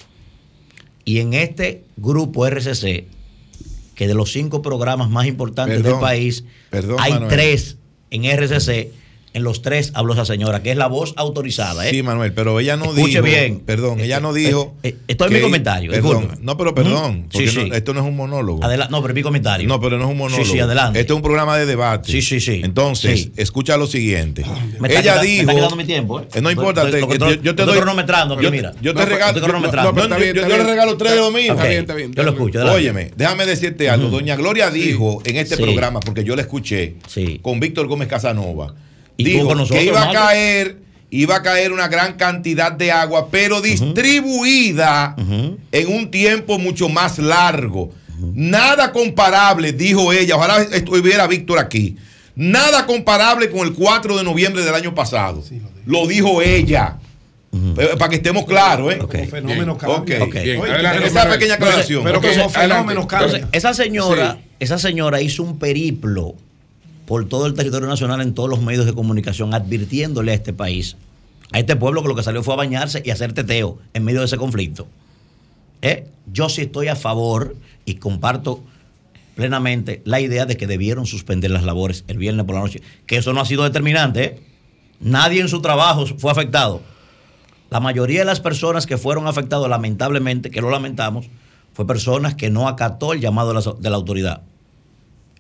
Y 1.04 1.20
en 1.20 1.34
este 1.34 1.84
grupo 1.98 2.48
RCC, 2.48 3.06
que 3.96 4.08
de 4.08 4.14
los 4.14 4.32
cinco 4.32 4.62
programas 4.62 5.10
más 5.10 5.26
importantes 5.26 5.78
Perdón, 5.78 5.94
del 5.94 6.02
país, 6.02 6.44
perdón, 6.70 6.98
hay 7.00 7.14
Manuel. 7.14 7.30
tres 7.32 7.78
en 8.12 8.26
RCC, 8.26 8.92
en 9.36 9.44
los 9.44 9.62
tres 9.62 9.92
habló 9.94 10.14
esa 10.14 10.26
señora, 10.26 10.64
que 10.64 10.72
es 10.72 10.78
la 10.78 10.88
voz 10.88 11.14
autorizada. 11.18 11.88
¿eh? 11.88 11.92
Sí, 11.92 12.02
Manuel, 12.02 12.34
pero 12.34 12.60
ella 12.60 12.76
no 12.78 12.86
Escuche 12.86 13.22
dijo. 13.22 13.24
bien. 13.24 13.60
Perdón, 13.60 14.00
ella 14.00 14.20
no 14.20 14.34
dijo. 14.34 14.74
Eh, 14.82 14.90
eh, 14.90 14.96
esto 15.10 15.26
es 15.26 15.32
mi 15.32 15.42
comentario, 15.42 15.92
Perdón, 15.92 16.40
no, 16.42 16.58
pero 16.58 16.74
perdón. 16.74 17.20
Ujú. 17.20 17.22
porque 17.32 17.48
Sí, 17.50 17.56
sí. 17.62 17.70
no- 17.70 17.76
esto 17.76 17.94
no 17.94 18.00
es 18.02 18.06
un 18.08 18.16
monólogo. 18.16 18.64
Adela- 18.64 18.88
no, 18.90 19.02
pero 19.02 19.14
mi 19.14 19.22
comentario. 19.22 19.68
No, 19.68 19.80
pero 19.80 19.98
no 19.98 20.06
es 20.06 20.12
un 20.12 20.18
monólogo. 20.18 20.44
Sí, 20.46 20.52
sí, 20.54 20.60
adelante. 20.60 21.00
Esto 21.00 21.14
es 21.14 21.18
un 21.18 21.22
programa 21.24 21.58
de 21.58 21.66
debate. 21.66 22.12
Sí, 22.12 22.22
sí, 22.22 22.40
sí. 22.40 22.62
Entonces, 22.64 23.24
Sí. 23.24 23.32
escucha 23.38 23.78
lo 23.78 23.88
siguiente. 23.88 24.44
Me 24.80 24.88
está 24.88 25.02
Ella 25.02 25.16
me 25.22 25.28
dijo. 25.28 25.42
está 25.42 25.54
quedando 25.56 25.76
mi 25.76 25.84
tiempo, 25.86 26.22
No 26.42 26.50
importa, 26.52 26.84
Estoy- 26.84 27.02
te- 27.06 27.14
estoy- 27.14 27.30
yo, 27.36 27.36
yo 27.36 27.42
te 27.42 27.50
estoy 27.50 27.66
doy. 27.66 27.76
cronometrando, 27.78 28.42
yo, 28.42 28.52
mira. 28.52 28.72
yo 28.82 28.94
te 28.94 29.00
No, 29.02 29.06
regalo. 29.06 29.26
estoy 29.28 29.42
yo- 29.42 29.48
cronometrando. 29.48 30.02
está 30.02 30.18
bien, 30.18 30.34
bien. 30.34 30.66
regalo 30.66 30.98
tres 30.98 31.12
de 31.14 31.32
mío. 31.32 31.52
Está 31.54 31.68
bien, 31.68 31.80
está 31.82 31.94
bien, 31.94 32.14
Yo 32.14 32.24
lo 32.24 32.32
escucho. 32.32 32.66
Óyeme, 32.72 33.12
déjame 33.16 33.46
decirte 33.46 33.90
algo. 33.90 34.10
Doña 34.10 34.36
Gloria 34.36 34.70
dijo 34.72 35.22
en 35.26 35.36
este 35.38 35.58
programa, 35.58 36.00
porque 36.00 36.24
yo 36.24 36.36
la 36.36 36.42
escuché 36.44 36.96
con 37.42 37.60
Víctor 37.60 37.88
Gómez 37.88 38.08
Casanova, 38.08 38.74
Y 39.18 39.24
dijo 39.24 39.38
estuvo 39.38 39.50
con 39.50 39.58
nosotros, 39.60 39.80
que 39.80 39.86
iba 39.88 40.02
a 40.02 40.06
Mario. 40.06 40.20
caer, 40.22 40.78
iba 41.10 41.36
a 41.38 41.42
caer 41.42 41.72
una 41.72 41.88
gran 41.88 42.14
cantidad 42.14 42.72
de 42.72 42.92
agua, 42.92 43.30
pero 43.32 43.62
distribuida 43.62 45.16
en 45.72 45.88
un 45.88 46.12
tiempo 46.12 46.58
mucho 46.60 46.90
más 46.90 47.18
largo. 47.20 47.92
Nada 48.34 48.92
comparable, 48.92 49.74
dijo 49.74 50.12
ella. 50.14 50.36
Ojalá 50.36 50.62
estuviera 50.62 51.28
Víctor 51.28 51.60
aquí. 51.60 51.98
Nada 52.36 52.86
comparable 52.86 53.50
con 53.50 53.62
el 53.68 53.74
4 53.74 54.18
de 54.18 54.24
noviembre 54.24 54.64
del 54.64 54.74
año 54.76 54.94
pasado. 54.96 55.44
lo 55.86 56.08
dijo 56.08 56.42
ella. 56.42 56.98
Eh, 57.78 57.92
Para 57.98 58.10
que 58.10 58.18
estemos 58.18 58.46
claros, 58.46 58.94
¿eh? 58.94 59.00
Ok. 59.02 59.12
Como 59.16 59.28
fenómeno 59.28 59.78
Oye, 59.86 60.18
adelante, 60.74 61.08
Esa 61.08 61.30
pequeña 61.30 61.54
aclaración. 61.54 62.04
Pero 62.04 62.18
Ok, 62.18 62.26
como 62.36 62.50
fenómeno 62.50 63.08
cambia. 63.08 63.28
Entonces, 63.38 63.50
esa 63.54 63.74
señora, 63.74 64.34
Sí. 64.34 64.50
esa 64.60 64.78
señora 64.78 65.22
hizo 65.22 65.42
un 65.44 65.58
periplo 65.58 66.36
por 67.06 67.28
todo 67.28 67.46
el 67.46 67.54
territorio 67.54 67.88
nacional 67.88 68.22
en 68.22 68.34
todos 68.34 68.50
los 68.50 68.62
medios 68.62 68.86
de 68.86 68.94
comunicación, 68.94 69.54
advirtiéndole 69.54 70.32
a 70.32 70.36
este 70.36 70.54
país, 70.54 70.98
a 71.52 71.60
este 71.60 71.76
pueblo 71.76 72.02
que 72.02 72.08
lo 72.10 72.16
que 72.16 72.24
salió 72.24 72.44
fue 72.44 72.54
a 72.54 72.58
bañarse 72.58 73.02
y 73.06 73.12
hacer 73.12 73.34
teteo 73.34 73.78
en 73.94 74.04
medio 74.04 74.20
de 74.20 74.26
ese 74.26 74.38
conflicto. 74.38 74.88
¿Eh? 75.82 76.08
Yo 76.32 76.50
sí 76.50 76.64
estoy 76.64 76.88
a 76.88 76.96
favor 76.96 77.56
y 77.86 77.96
comparto 77.96 78.64
plenamente 79.36 80.02
la 80.06 80.20
idea 80.20 80.46
de 80.46 80.58
que 80.58 80.66
debieron 80.66 81.06
suspender 81.06 81.52
las 81.52 81.64
labores 81.64 82.04
el 82.08 82.18
viernes 82.18 82.46
por 82.46 82.56
la 82.56 82.62
noche, 82.62 82.82
que 83.06 83.18
eso 83.18 83.34
no 83.34 83.42
ha 83.42 83.46
sido 83.46 83.64
determinante. 83.64 84.24
¿eh? 84.24 84.40
Nadie 85.00 85.42
en 85.42 85.50
su 85.50 85.62
trabajo 85.62 86.06
fue 86.18 86.32
afectado. 86.32 86.82
La 87.70 87.80
mayoría 87.80 88.20
de 88.20 88.26
las 88.26 88.40
personas 88.40 88.86
que 88.86 88.98
fueron 88.98 89.28
afectadas, 89.28 89.70
lamentablemente, 89.70 90.50
que 90.50 90.62
lo 90.62 90.70
lamentamos, 90.70 91.28
fue 91.74 91.86
personas 91.86 92.36
que 92.36 92.50
no 92.50 92.68
acató 92.68 93.14
el 93.14 93.20
llamado 93.20 93.50
de 93.50 93.56
la, 93.56 93.74
de 93.78 93.90
la 93.90 93.96
autoridad. 93.96 94.42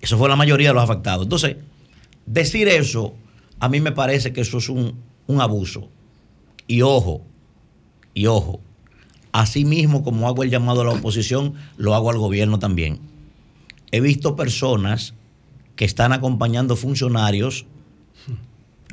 Eso 0.01 0.17
fue 0.17 0.29
la 0.29 0.35
mayoría 0.35 0.69
de 0.69 0.73
los 0.75 0.83
afectados. 0.83 1.23
Entonces, 1.23 1.57
decir 2.25 2.67
eso, 2.67 3.15
a 3.59 3.69
mí 3.69 3.79
me 3.79 3.91
parece 3.91 4.33
que 4.33 4.41
eso 4.41 4.57
es 4.57 4.69
un, 4.69 4.95
un 5.27 5.41
abuso. 5.41 5.89
Y 6.67 6.81
ojo, 6.81 7.21
y 8.13 8.25
ojo, 8.27 8.59
así 9.31 9.65
mismo 9.65 10.03
como 10.03 10.27
hago 10.27 10.43
el 10.43 10.49
llamado 10.49 10.81
a 10.81 10.85
la 10.85 10.91
oposición, 10.91 11.53
lo 11.77 11.95
hago 11.95 12.09
al 12.09 12.17
gobierno 12.17 12.59
también. 12.59 12.99
He 13.91 13.99
visto 14.01 14.35
personas 14.35 15.13
que 15.75 15.85
están 15.85 16.13
acompañando 16.13 16.75
funcionarios 16.75 17.65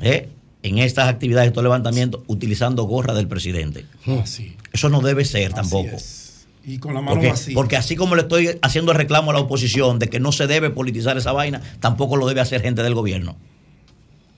¿eh? 0.01 0.29
en 0.61 0.77
estas 0.77 1.07
actividades, 1.09 1.47
estos 1.47 1.63
levantamientos, 1.63 2.21
utilizando 2.27 2.83
gorra 2.83 3.13
del 3.13 3.27
presidente. 3.27 3.85
Así, 4.21 4.55
Eso 4.71 4.89
no 4.89 5.01
debe 5.01 5.25
ser 5.25 5.53
así 5.53 5.55
tampoco. 5.55 5.95
es. 5.95 6.22
Y 6.65 6.77
con 6.77 6.93
la 6.93 7.01
mano 7.01 7.15
Porque, 7.15 7.29
vacía. 7.29 7.55
porque 7.55 7.77
así 7.77 7.95
como 7.95 8.15
le 8.15 8.21
estoy 8.21 8.57
haciendo 8.61 8.91
el 8.93 8.97
reclamo 8.97 9.31
a 9.31 9.33
la 9.33 9.41
oposición 9.41 9.99
de 9.99 10.07
que 10.09 10.19
no 10.19 10.31
se 10.31 10.47
debe 10.47 10.69
politizar 10.69 11.17
esa 11.17 11.33
vaina, 11.33 11.61
tampoco 11.79 12.15
lo 12.15 12.25
debe 12.27 12.39
hacer 12.41 12.61
gente 12.61 12.83
del 12.83 12.95
gobierno. 12.95 13.35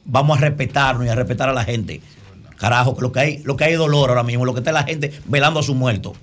Vamos 0.06 0.38
a 0.38 0.42
respetarnos 0.42 1.06
y 1.06 1.10
a 1.10 1.16
respetar 1.16 1.50
a 1.50 1.54
la 1.54 1.64
gente. 1.64 2.02
Carajo, 2.58 2.98
lo 3.00 3.12
que 3.12 3.20
hay, 3.20 3.38
lo 3.44 3.56
que 3.56 3.66
hay 3.66 3.74
es 3.74 3.80
dolor 3.80 4.10
ahora 4.10 4.24
mismo, 4.24 4.46
lo 4.46 4.54
que 4.54 4.60
está 4.62 4.72
es 4.72 4.76
la 4.76 4.84
gente 4.84 5.12
velando 5.26 5.60
a 5.60 5.64
su 5.64 5.76
muerto. 5.76 6.14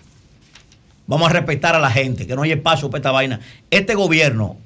Vamos 1.07 1.31
a 1.31 1.33
respetar 1.33 1.75
a 1.75 1.79
la 1.79 1.91
gente, 1.91 2.27
que 2.27 2.35
no 2.35 2.43
hay 2.43 2.53
espacio 2.53 2.91
para 2.91 2.99
esta 3.01 3.11
vaina. 3.11 3.41
Este 3.71 3.95
gobierno, 3.95 4.57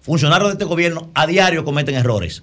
funcionarios 0.00 0.48
de 0.48 0.52
este 0.54 0.64
gobierno, 0.64 1.10
a 1.14 1.26
diario 1.26 1.64
cometen 1.64 1.94
errores. 1.94 2.42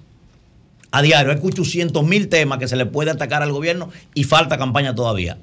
A 0.92 1.02
diario, 1.02 1.30
hay 1.32 1.38
800 1.40 2.02
mil 2.04 2.28
temas 2.28 2.58
que 2.58 2.66
se 2.66 2.76
le 2.76 2.86
puede 2.86 3.10
atacar 3.10 3.42
al 3.42 3.52
gobierno 3.52 3.90
y 4.14 4.24
falta 4.24 4.58
campaña 4.58 4.94
todavía. 4.94 5.38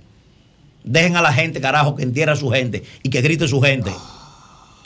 Dejen 0.83 1.15
a 1.15 1.21
la 1.21 1.33
gente, 1.33 1.59
carajo, 1.61 1.95
que 1.95 2.03
entierre 2.03 2.31
a 2.31 2.35
su 2.35 2.49
gente 2.49 2.83
y 3.03 3.09
que 3.09 3.21
grite 3.21 3.47
su 3.47 3.61
gente. 3.61 3.91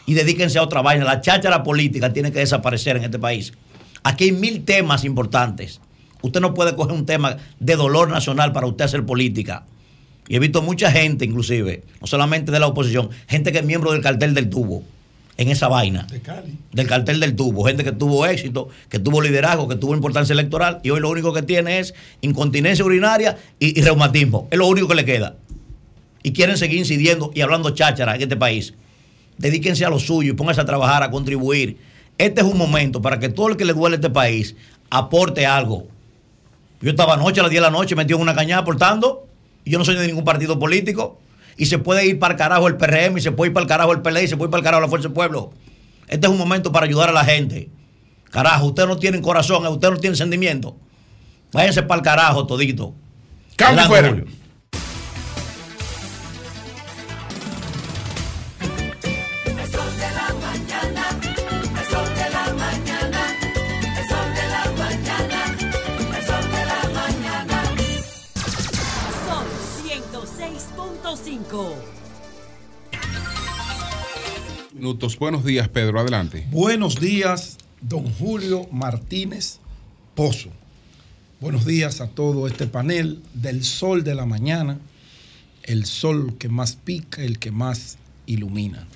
Y 0.05 0.13
dedíquense 0.13 0.57
a 0.59 0.63
otra 0.63 0.81
vaina. 0.81 1.05
La 1.05 1.21
cháchara 1.21 1.63
política 1.63 2.11
tiene 2.11 2.31
que 2.31 2.39
desaparecer 2.39 2.97
en 2.97 3.03
este 3.03 3.19
país. 3.19 3.53
Aquí 4.03 4.25
hay 4.25 4.31
mil 4.31 4.63
temas 4.63 5.03
importantes. 5.05 5.79
Usted 6.21 6.41
no 6.41 6.53
puede 6.53 6.75
coger 6.75 6.93
un 6.93 7.05
tema 7.05 7.37
de 7.59 7.75
dolor 7.75 8.09
nacional 8.09 8.51
para 8.51 8.67
usted 8.67 8.85
hacer 8.85 9.05
política. 9.05 9.65
Y 10.27 10.35
he 10.35 10.39
visto 10.39 10.61
mucha 10.61 10.91
gente, 10.91 11.25
inclusive, 11.25 11.83
no 11.99 12.07
solamente 12.07 12.51
de 12.51 12.59
la 12.59 12.67
oposición, 12.67 13.09
gente 13.27 13.51
que 13.51 13.59
es 13.59 13.65
miembro 13.65 13.91
del 13.91 14.01
cartel 14.01 14.33
del 14.33 14.49
tubo, 14.49 14.83
en 15.37 15.49
esa 15.49 15.67
vaina 15.67 16.05
De 16.09 16.19
Cali. 16.19 16.57
del 16.71 16.87
cartel 16.87 17.19
del 17.19 17.35
tubo, 17.35 17.63
gente 17.63 17.83
que 17.83 17.91
tuvo 17.91 18.25
éxito, 18.25 18.69
que 18.89 18.99
tuvo 18.99 19.21
liderazgo, 19.21 19.67
que 19.67 19.75
tuvo 19.75 19.95
importancia 19.95 20.33
electoral 20.33 20.79
y 20.83 20.91
hoy 20.91 20.99
lo 20.99 21.09
único 21.09 21.33
que 21.33 21.41
tiene 21.41 21.79
es 21.79 21.93
incontinencia 22.21 22.85
urinaria 22.85 23.37
y, 23.57 23.79
y 23.79 23.81
reumatismo. 23.83 24.47
Es 24.51 24.59
lo 24.59 24.67
único 24.67 24.87
que 24.87 24.95
le 24.95 25.05
queda. 25.05 25.35
Y 26.23 26.33
quieren 26.33 26.57
seguir 26.57 26.79
incidiendo 26.79 27.31
y 27.33 27.41
hablando 27.41 27.71
cháchara 27.71 28.15
en 28.15 28.21
este 28.21 28.35
país. 28.35 28.73
Dedíquense 29.37 29.85
a 29.85 29.89
lo 29.89 29.99
suyo 29.99 30.33
y 30.33 30.35
pónganse 30.35 30.61
a 30.61 30.65
trabajar, 30.65 31.03
a 31.03 31.11
contribuir. 31.11 31.77
Este 32.17 32.41
es 32.41 32.47
un 32.47 32.57
momento 32.57 33.01
para 33.01 33.19
que 33.19 33.29
todo 33.29 33.49
el 33.49 33.57
que 33.57 33.65
le 33.65 33.73
duele 33.73 33.95
a 33.95 33.97
este 33.97 34.09
país 34.09 34.55
aporte 34.89 35.45
algo. 35.45 35.87
Yo 36.81 36.91
estaba 36.91 37.13
anoche 37.13 37.39
a 37.39 37.43
las 37.43 37.51
10 37.51 37.61
de 37.61 37.67
la 37.67 37.71
noche 37.71 37.95
metido 37.95 38.17
en 38.17 38.23
una 38.23 38.35
cañada 38.35 38.61
aportando 38.61 39.27
y 39.63 39.71
yo 39.71 39.79
no 39.79 39.85
soy 39.85 39.95
de 39.95 40.07
ningún 40.07 40.23
partido 40.23 40.59
político. 40.59 41.19
Y 41.57 41.65
se 41.65 41.77
puede 41.77 42.05
ir 42.05 42.17
para 42.17 42.33
el 42.33 42.37
carajo 42.37 42.67
el 42.67 42.77
PRM, 42.77 43.17
y 43.17 43.21
se 43.21 43.31
puede 43.31 43.49
ir 43.49 43.53
para 43.53 43.63
el 43.63 43.67
carajo 43.67 43.91
el 43.91 44.01
PLD, 44.01 44.23
y 44.23 44.27
se 44.27 44.37
puede 44.37 44.47
ir 44.47 44.51
para 44.51 44.59
el 44.59 44.63
carajo 44.63 44.81
la 44.81 44.87
Fuerza 44.87 45.07
del 45.07 45.13
Pueblo. 45.13 45.51
Este 46.07 46.25
es 46.25 46.31
un 46.31 46.37
momento 46.37 46.71
para 46.71 46.85
ayudar 46.85 47.09
a 47.09 47.11
la 47.11 47.23
gente. 47.23 47.69
Carajo, 48.31 48.67
ustedes 48.67 48.87
no 48.87 48.97
tienen 48.97 49.21
corazón, 49.21 49.65
ustedes 49.67 49.93
no 49.93 49.99
tienen 49.99 50.15
sentimiento. 50.15 50.75
Váyanse 51.51 51.83
para 51.83 51.99
el 51.99 52.03
carajo 52.03 52.47
todito. 52.47 52.95
Cambio 53.57 53.83
Adelante, 53.83 53.87
fuera. 53.87 54.09
Julio. 54.09 54.40
106.5. 71.51 71.73
Minutos. 74.73 75.19
Buenos 75.19 75.43
días, 75.43 75.67
Pedro. 75.67 75.99
Adelante. 75.99 76.47
Buenos 76.49 76.99
días, 76.99 77.57
don 77.81 78.09
Julio 78.13 78.67
Martínez 78.71 79.59
Pozo. 80.15 80.49
Buenos 81.41 81.65
días 81.65 81.99
a 82.01 82.07
todo 82.07 82.47
este 82.47 82.67
panel 82.67 83.21
del 83.33 83.63
sol 83.63 84.03
de 84.03 84.15
la 84.15 84.25
mañana, 84.25 84.79
el 85.63 85.85
sol 85.85 86.37
que 86.37 86.49
más 86.49 86.75
pica, 86.75 87.21
el 87.21 87.39
que 87.39 87.51
más 87.51 87.97
ilumina. 88.27 88.87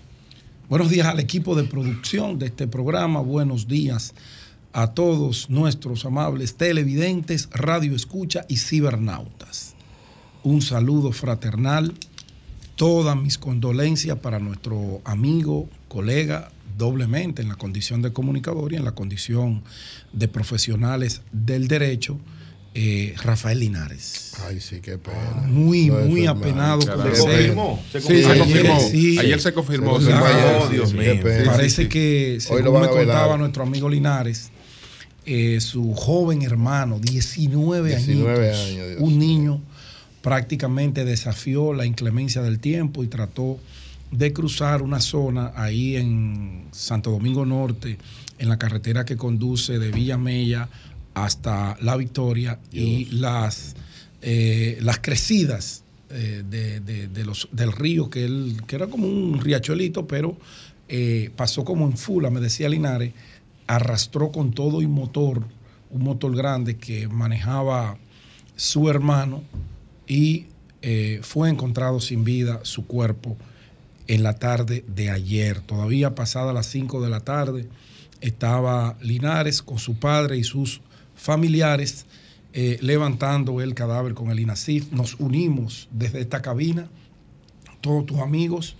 Buenos 0.70 0.89
días 0.89 1.08
al 1.08 1.20
equipo 1.20 1.56
de 1.56 1.64
producción 1.64 2.39
de 2.39 2.47
este 2.47 2.68
programa, 2.68 3.20
buenos 3.20 3.68
días 3.68 4.14
a 4.74 4.93
todos 4.93 5.49
nuestros 5.49 6.06
amables 6.06 6.56
televidentes, 6.56 7.49
radio 7.51 7.95
escucha 7.95 8.45
y 8.47 8.58
cibernautas. 8.58 9.74
Un 10.43 10.62
saludo 10.62 11.12
fraternal 11.12 11.93
todas 12.76 13.16
mis 13.16 13.38
condolencias 13.38 14.18
para 14.20 14.40
nuestro 14.40 15.02
amigo, 15.06 15.70
colega, 15.88 16.52
doblemente 16.78 17.42
en 17.42 17.48
la 17.50 17.56
condición 17.56 18.02
de 18.02 18.12
comunicador 18.12 18.74
y 18.74 18.76
en 18.76 18.84
la 18.86 18.92
condición 18.94 19.64
de 20.12 20.28
profesionales 20.28 21.22
del 21.32 21.68
derecho, 21.68 22.20
eh, 22.78 23.16
Rafael 23.24 23.62
Linares. 23.62 24.34
Ay, 24.46 24.60
sí, 24.60 24.82
qué 24.82 24.98
pena. 24.98 25.46
Muy, 25.48 25.88
No, 25.88 26.00
muy 26.00 26.28
apenado 26.28 26.80
con 26.86 27.16
Se 27.16 27.22
confirmó, 27.22 27.80
se 27.90 28.02
Sí, 28.02 28.08
se 28.08 28.26
Ayer, 28.32 28.38
confirmó. 28.40 28.80
sí. 28.82 29.18
Ayer 29.20 29.40
se 29.42 29.54
confirmó. 29.54 30.00
Se 30.02 30.08
sí. 30.08 30.12
confirmó 30.12 30.26
ayer, 30.26 30.62
Oh, 30.62 30.68
Dios 30.70 30.90
sí, 30.90 30.98
mío. 30.98 31.14
Parece 31.46 31.88
que, 31.88 32.34
Hoy 32.34 32.42
según 32.42 32.82
me 32.82 32.88
contaba 32.90 33.38
nuestro 33.38 33.64
amigo 33.64 33.88
Linares, 33.88 34.52
eh, 35.26 35.62
su 35.62 35.94
joven 35.94 36.42
hermano, 36.42 37.00
19, 37.00 37.90
19 37.96 38.34
añitos, 38.50 38.68
años, 38.68 38.88
Dios 38.90 39.00
un 39.00 39.18
niño, 39.20 39.62
prácticamente 40.30 41.06
desafió 41.06 41.72
la 41.72 41.86
inclemencia 41.86 42.42
del 42.42 42.58
tiempo 42.58 43.04
y 43.04 43.08
trató 43.08 43.60
de 44.10 44.34
cruzar 44.34 44.82
una 44.82 45.00
zona 45.00 45.52
ahí 45.56 45.98
en 45.98 46.64
Santo 46.72 47.12
Domingo 47.12 47.46
Norte, 47.46 48.00
en 48.40 48.50
la 48.50 48.58
carretera 48.58 49.06
que 49.06 49.18
conduce 49.18 49.78
de 49.78 49.92
Villa 49.92 50.18
Mella 50.18 50.68
hasta 51.14 51.78
La 51.80 51.96
Victoria 51.96 52.58
y 52.72 53.06
las, 53.12 53.76
eh, 54.24 54.80
las 54.82 54.98
crecidas 54.98 55.84
eh, 56.10 56.42
de, 56.50 56.80
de- 56.80 57.08
de 57.08 57.24
los, 57.24 57.48
del 57.52 57.72
río, 57.72 58.10
que, 58.10 58.26
él, 58.26 58.58
que 58.66 58.78
era 58.78 58.88
como 58.88 59.06
un 59.08 59.40
riachuelito, 59.40 60.08
pero 60.08 60.36
eh, 60.90 61.30
pasó 61.36 61.64
como 61.64 61.86
en 61.86 61.98
fula, 62.00 62.32
me 62.32 62.40
decía 62.40 62.68
Linares, 62.68 63.14
arrastró 63.68 64.32
con 64.32 64.54
todo 64.54 64.82
y 64.82 64.88
motor, 64.88 65.44
un 65.92 66.02
motor 66.04 66.36
grande 66.36 66.78
que 66.78 67.08
manejaba 67.08 68.00
su 68.56 68.90
hermano 68.90 69.44
y 70.08 70.47
eh, 70.82 71.20
fue 71.24 71.49
encontrado 71.49 71.99
sin 71.99 72.24
vida 72.24 72.60
su 72.64 72.86
cuerpo 72.86 73.38
en 74.08 74.24
la 74.24 74.38
tarde 74.38 74.84
de 74.88 75.10
ayer. 75.10 75.62
Todavía 75.62 76.16
pasada 76.16 76.53
las 76.53 76.68
5 76.68 77.01
de 77.01 77.10
la 77.10 77.22
tarde 77.22 77.68
estaba 78.22 78.97
Linares 79.01 79.62
con 79.62 79.80
su 79.80 79.95
padre 79.95 80.38
y 80.38 80.43
sus 80.43 80.82
familiares 81.16 82.06
eh, 82.53 82.78
levantando 82.82 83.62
el 83.62 83.74
cadáver 83.74 84.14
con 84.14 84.30
el 84.30 84.39
INASIF. 84.39 84.91
Nos 84.91 85.16
unimos 85.20 85.89
desde 85.91 86.22
esta 86.22 86.41
cabina, 86.41 86.88
todos 87.82 88.06
tus 88.06 88.20
amigos, 88.20 88.76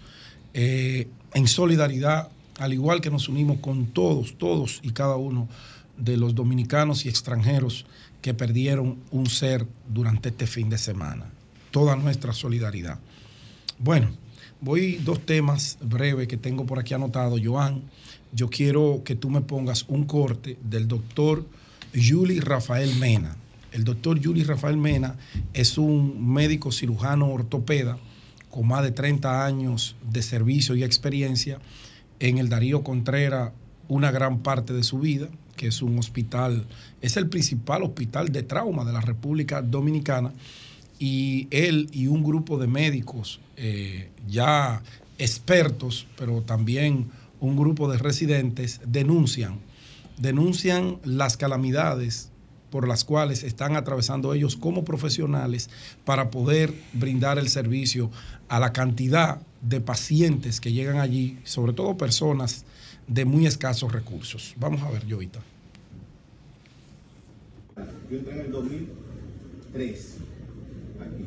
eh, 0.54 1.08
en 1.34 1.48
solidaridad, 1.48 2.30
al 2.58 2.74
igual 2.74 3.02
que 3.02 3.10
nos 3.10 3.28
unimos 3.28 3.60
con 3.60 3.88
todos, 3.88 4.38
todos 4.38 4.80
y 4.84 4.92
cada 4.92 5.18
uno 5.18 5.50
de 5.98 6.18
los 6.18 6.36
dominicanos 6.36 7.06
y 7.06 7.10
extranjeros 7.10 7.86
que 8.26 8.34
perdieron 8.34 8.98
un 9.12 9.28
ser 9.28 9.68
durante 9.88 10.30
este 10.30 10.48
fin 10.48 10.68
de 10.68 10.80
semana. 10.80 11.26
Toda 11.70 11.96
nuestra 11.96 12.34
solidaridad. 12.34 12.98
Bueno, 13.78 14.08
voy 14.60 14.96
dos 14.96 15.24
temas 15.28 15.78
breves 15.80 16.28
que 16.28 16.36
tengo 16.36 16.66
por 16.66 16.80
aquí 16.80 16.96
anotado. 16.96 17.38
Joan, 17.38 17.84
yo 18.32 18.50
quiero 18.50 19.04
que 19.06 19.14
tú 19.14 19.30
me 19.30 19.42
pongas 19.42 19.86
un 19.90 20.06
corte 20.06 20.58
del 20.64 20.88
doctor 20.88 21.46
Yuli 21.94 22.40
Rafael 22.40 22.96
Mena. 22.96 23.36
El 23.72 23.84
doctor 23.84 24.20
Yuli 24.20 24.44
Rafael 24.44 24.78
Mena 24.78 25.18
es 25.54 25.78
un 25.78 26.34
médico 26.34 26.72
cirujano 26.72 27.28
ortopeda 27.28 28.00
con 28.50 28.68
más 28.68 28.82
de 28.82 28.90
30 28.90 29.46
años 29.46 29.96
de 30.12 30.24
servicio 30.24 30.76
y 30.76 30.84
experiencia 30.84 31.60
en 32.20 32.40
el 32.40 32.50
Darío 32.50 32.84
Contreras 32.84 33.52
una 33.88 34.10
gran 34.10 34.40
parte 34.40 34.74
de 34.74 34.82
su 34.82 34.98
vida, 34.98 35.28
que 35.56 35.68
es 35.68 35.82
un 35.82 35.98
hospital, 35.98 36.66
es 37.02 37.18
el 37.18 37.30
principal 37.30 37.84
hospital 37.84 38.30
de 38.30 38.44
trauma 38.44 38.86
de 38.86 38.94
la 38.94 39.02
República 39.02 39.62
Dominicana, 39.62 40.32
y 41.00 41.48
él 41.52 41.90
y 41.92 42.08
un 42.08 42.24
grupo 42.24 42.58
de 42.58 42.68
médicos 42.68 43.42
eh, 43.58 44.10
ya 44.28 44.82
expertos, 45.18 46.08
pero 46.18 46.42
también 46.42 47.10
un 47.40 47.58
grupo 47.58 47.92
de 47.92 47.98
residentes, 47.98 48.82
denuncian, 48.86 49.60
denuncian 50.18 51.00
las 51.04 51.38
calamidades 51.38 52.32
por 52.70 52.88
las 52.88 53.06
cuales 53.06 53.44
están 53.44 53.76
atravesando 53.76 54.34
ellos 54.34 54.58
como 54.58 54.84
profesionales 54.84 55.70
para 56.04 56.30
poder 56.30 56.74
brindar 56.94 57.38
el 57.40 57.48
servicio 57.48 58.10
a 58.50 58.60
la 58.60 58.74
cantidad 58.74 59.40
de 59.62 59.82
pacientes 59.82 60.60
que 60.60 60.74
llegan 60.74 60.98
allí, 60.98 61.40
sobre 61.44 61.74
todo 61.74 61.98
personas 61.98 62.66
de 63.08 63.26
muy 63.26 63.46
escasos 63.46 63.92
recursos. 63.92 64.54
Vamos 64.58 64.82
a 64.82 64.92
ver, 64.92 65.04
Jovita. 65.10 65.40
Yo 68.10 68.18
entré 68.18 68.34
en 68.34 68.42
el 68.42 68.52
2003 68.52 70.18
aquí. 71.00 71.26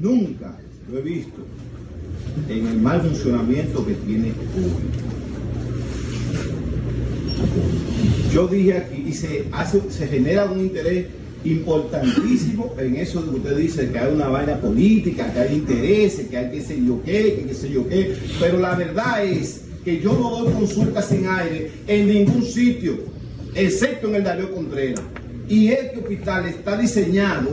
Nunca 0.00 0.58
lo 0.90 0.98
he 0.98 1.02
visto 1.02 1.44
en 2.48 2.66
el 2.66 2.80
mal 2.80 3.00
funcionamiento 3.00 3.86
que 3.86 3.94
tiene 3.94 4.28
hoy. 4.28 5.14
Yo 8.32 8.48
dije 8.48 8.78
aquí 8.78 9.04
y 9.06 9.12
se, 9.12 9.46
hace, 9.52 9.90
se 9.90 10.08
genera 10.08 10.46
un 10.46 10.60
interés 10.60 11.06
importantísimo 11.44 12.74
en 12.78 12.96
eso 12.96 13.22
que 13.22 13.36
usted 13.36 13.56
dice 13.56 13.90
que 13.90 13.98
hay 13.98 14.12
una 14.12 14.28
vaina 14.28 14.60
política, 14.60 15.32
que 15.32 15.40
hay 15.40 15.54
intereses, 15.56 16.28
que 16.28 16.36
hay 16.36 16.50
qué 16.50 16.62
sé 16.62 16.84
yo 16.84 17.02
qué, 17.04 17.34
que 17.36 17.44
qué 17.46 17.54
sé 17.54 17.70
yo 17.70 17.88
qué, 17.88 18.16
pero 18.40 18.58
la 18.58 18.74
verdad 18.74 19.24
es 19.24 19.63
que 19.84 20.00
yo 20.00 20.14
no 20.14 20.30
doy 20.30 20.52
consultas 20.52 21.08
sin 21.08 21.26
aire 21.28 21.70
en 21.86 22.08
ningún 22.08 22.42
sitio, 22.42 22.98
excepto 23.54 24.08
en 24.08 24.16
el 24.16 24.24
Darío 24.24 24.52
Contreras. 24.52 25.02
Y 25.48 25.68
este 25.68 25.98
hospital 25.98 26.46
está 26.46 26.76
diseñado 26.76 27.50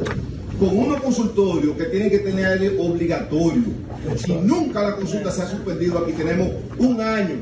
con 0.58 0.78
unos 0.78 1.02
consultorios 1.02 1.76
que 1.76 1.86
tienen 1.86 2.10
que 2.10 2.20
tener 2.20 2.46
aire 2.46 2.78
obligatorio. 2.80 3.64
Y 4.28 4.32
nunca 4.32 4.82
la 4.82 4.96
consulta 4.96 5.30
se 5.32 5.42
ha 5.42 5.48
suspendido. 5.48 6.00
Aquí 6.00 6.14
tenemos 6.14 6.50
un 6.78 7.02
año 7.02 7.36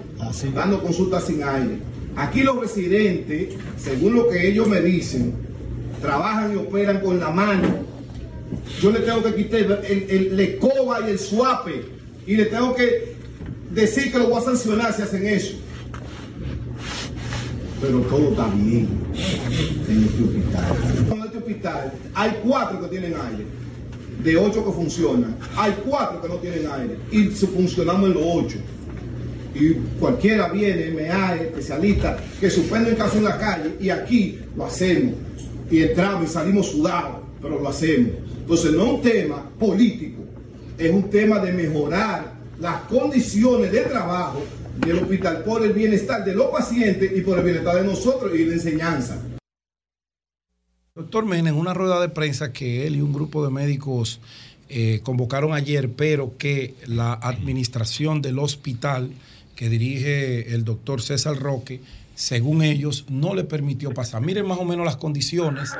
dando 0.56 0.82
consultas 0.82 1.26
sin 1.26 1.44
aire. 1.44 1.78
Aquí 2.16 2.42
los 2.42 2.60
residentes, 2.60 3.56
según 3.78 4.16
lo 4.16 4.28
que 4.28 4.48
ellos 4.48 4.68
me 4.68 4.82
dicen, 4.82 5.34
trabajan 6.02 6.54
y 6.54 6.56
operan 6.56 7.00
con 7.02 7.20
la 7.20 7.30
mano. 7.30 7.68
Yo 8.82 8.92
le 8.92 9.00
tengo 9.02 9.22
que 9.22 9.36
quitar 9.36 9.84
el, 9.88 10.06
el, 10.10 10.36
la 10.36 10.44
escoba 10.44 11.08
y 11.08 11.12
el 11.12 11.20
suape 11.20 11.84
y 12.26 12.36
le 12.36 12.46
tengo 12.46 12.74
que 12.74 13.19
decir 13.72 14.12
que 14.12 14.18
lo 14.18 14.30
voy 14.30 14.42
a 14.42 14.46
sancionar 14.46 14.94
si 14.94 15.02
hacen 15.02 15.26
eso. 15.26 15.56
Pero 17.82 18.00
todo 18.02 18.30
está 18.30 18.48
bien 18.56 18.90
en 19.88 20.04
este 20.04 20.24
hospital. 20.24 20.76
En 21.12 21.22
este 21.22 21.38
hospital 21.38 21.94
hay 22.14 22.40
cuatro 22.44 22.82
que 22.82 22.88
tienen 22.88 23.14
aire, 23.14 23.46
de 24.24 24.38
ocho 24.38 24.66
que 24.66 24.72
funcionan. 24.72 25.36
Hay 25.56 25.74
cuatro 25.86 26.22
que 26.22 26.28
no 26.28 26.36
tienen 26.36 26.68
aire 26.72 26.98
y 27.12 27.26
funcionamos 27.28 28.10
en 28.10 28.14
los 28.16 28.24
ocho. 28.26 28.58
Y 29.56 29.74
cualquiera 30.00 30.50
viene, 30.50 30.92
MA, 30.92 31.36
especialista, 31.36 32.18
que 32.40 32.50
suspenden 32.50 32.96
caso 32.96 33.18
en 33.18 33.24
la 33.24 33.38
calle 33.38 33.76
y 33.80 33.90
aquí 33.90 34.40
lo 34.56 34.66
hacemos. 34.66 35.16
Y 35.72 35.82
entramos 35.84 36.30
y 36.30 36.34
salimos 36.34 36.68
sudados, 36.68 37.18
pero 37.42 37.60
lo 37.60 37.70
hacemos. 37.70 38.12
Entonces 38.42 38.74
no 38.74 38.86
es 38.86 38.92
un 38.94 39.02
tema 39.02 39.50
político, 39.58 40.24
es 40.78 40.92
un 40.92 41.10
tema 41.10 41.40
de 41.40 41.52
mejorar 41.54 42.39
las 42.60 42.82
condiciones 42.82 43.72
de 43.72 43.82
trabajo 43.82 44.44
del 44.78 45.00
hospital 45.00 45.44
por 45.44 45.64
el 45.64 45.74
bienestar 45.74 46.24
de 46.24 46.36
los 46.36 46.48
pacientes 46.48 47.12
y 47.16 47.22
por 47.22 47.40
el 47.40 47.46
bienestar 47.46 47.76
de 47.76 47.84
nosotros 47.84 48.32
y 48.36 48.46
la 48.46 48.54
enseñanza. 48.54 49.22
Doctor 50.96 51.26
Mena, 51.26 51.50
en 51.50 51.56
una 51.56 51.74
rueda 51.74 52.02
de 52.02 52.10
prensa 52.10 52.52
que 52.52 52.86
él 52.86 52.98
y 52.98 53.02
un 53.02 53.14
grupo 53.14 53.44
de 53.44 53.52
médicos 53.52 54.20
eh, 54.68 55.00
convocaron 55.04 55.54
ayer, 55.54 55.92
pero 55.94 56.38
que 56.38 56.76
la 56.86 57.14
administración 57.14 58.22
del 58.22 58.40
hospital 58.40 59.12
que 59.56 59.70
dirige 59.70 60.54
el 60.54 60.64
doctor 60.66 61.02
César 61.02 61.38
Roque, 61.38 61.82
según 62.16 62.62
ellos, 62.62 63.06
no 63.10 63.34
le 63.34 63.46
permitió 63.46 63.94
pasar. 63.94 64.22
Miren 64.22 64.46
más 64.46 64.60
o 64.60 64.66
menos 64.66 64.86
las 64.86 64.98
condiciones 64.98 65.72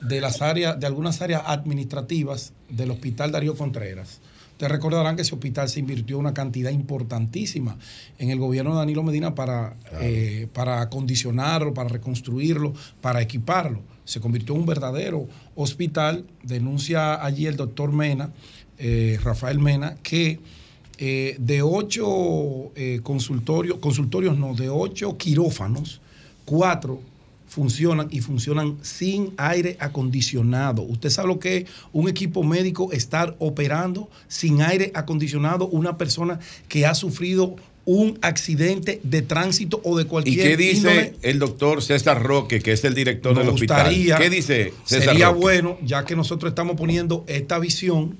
de 0.00 0.20
las 0.22 0.40
áreas, 0.40 0.80
de 0.80 0.86
algunas 0.86 1.20
áreas 1.20 1.42
administrativas 1.46 2.54
del 2.70 2.90
hospital 2.90 3.30
Darío 3.30 3.54
Contreras. 3.54 4.20
Ustedes 4.62 4.76
recordarán 4.76 5.16
que 5.16 5.22
ese 5.22 5.34
hospital 5.34 5.68
se 5.68 5.80
invirtió 5.80 6.20
una 6.20 6.34
cantidad 6.34 6.70
importantísima 6.70 7.76
en 8.20 8.30
el 8.30 8.38
gobierno 8.38 8.70
de 8.70 8.76
Danilo 8.76 9.02
Medina 9.02 9.34
para, 9.34 9.74
eh, 10.00 10.46
para 10.52 10.80
acondicionarlo, 10.80 11.74
para 11.74 11.88
reconstruirlo, 11.88 12.72
para 13.00 13.20
equiparlo. 13.20 13.80
Se 14.04 14.20
convirtió 14.20 14.54
en 14.54 14.60
un 14.60 14.66
verdadero 14.66 15.26
hospital. 15.56 16.26
Denuncia 16.44 17.24
allí 17.24 17.46
el 17.48 17.56
doctor 17.56 17.90
Mena, 17.90 18.30
eh, 18.78 19.18
Rafael 19.24 19.58
Mena, 19.58 19.96
que 20.00 20.38
eh, 20.96 21.34
de 21.40 21.62
ocho 21.62 22.70
consultorios, 23.02 23.78
consultorios 23.78 24.38
no, 24.38 24.54
de 24.54 24.68
ocho 24.68 25.18
quirófanos, 25.18 26.00
cuatro 26.44 27.00
funcionan 27.52 28.08
y 28.10 28.20
funcionan 28.22 28.78
sin 28.80 29.34
aire 29.36 29.76
acondicionado. 29.78 30.80
Usted 30.80 31.10
sabe 31.10 31.28
lo 31.28 31.38
que 31.38 31.56
es 31.58 31.64
un 31.92 32.08
equipo 32.08 32.42
médico 32.42 32.90
estar 32.92 33.36
operando 33.40 34.08
sin 34.26 34.62
aire 34.62 34.90
acondicionado, 34.94 35.68
una 35.68 35.98
persona 35.98 36.40
que 36.68 36.86
ha 36.86 36.94
sufrido 36.94 37.54
un 37.84 38.18
accidente 38.22 39.00
de 39.02 39.20
tránsito 39.20 39.82
o 39.84 39.98
de 39.98 40.04
¿Y 40.04 40.06
cualquier 40.06 40.48
qué 40.48 40.56
dice 40.56 40.76
índole. 40.78 41.14
el 41.20 41.38
doctor 41.40 41.82
César 41.82 42.22
Roque, 42.22 42.60
que 42.60 42.72
es 42.72 42.82
el 42.84 42.94
director 42.94 43.34
Nos 43.34 43.44
del 43.44 43.52
hospital? 43.54 43.86
gustaría- 43.86 44.16
¿Qué 44.16 44.30
dice 44.30 44.72
César 44.86 45.08
Sería 45.10 45.26
Roque? 45.28 45.40
bueno, 45.40 45.78
ya 45.84 46.06
que 46.06 46.16
nosotros 46.16 46.52
estamos 46.52 46.76
poniendo 46.76 47.22
esta 47.26 47.58
visión 47.58 48.16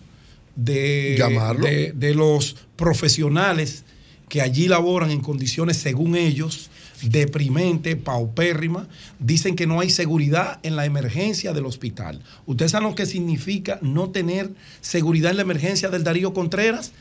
de, 0.56 1.14
Llamarlo. 1.16 1.64
de, 1.64 1.92
de 1.92 2.14
los 2.14 2.56
profesionales 2.76 3.84
que 4.32 4.40
allí 4.40 4.66
laboran 4.66 5.10
en 5.10 5.20
condiciones, 5.20 5.76
según 5.76 6.16
ellos, 6.16 6.70
deprimente, 7.02 7.96
paupérrima, 7.96 8.88
dicen 9.18 9.56
que 9.56 9.66
no 9.66 9.78
hay 9.78 9.90
seguridad 9.90 10.58
en 10.62 10.74
la 10.74 10.86
emergencia 10.86 11.52
del 11.52 11.66
hospital. 11.66 12.22
¿Ustedes 12.46 12.70
saben 12.70 12.88
lo 12.88 12.94
que 12.94 13.04
significa 13.04 13.78
no 13.82 14.08
tener 14.08 14.48
seguridad 14.80 15.32
en 15.32 15.36
la 15.36 15.42
emergencia 15.42 15.90
del 15.90 16.02
Darío 16.02 16.32
Contreras? 16.32 16.92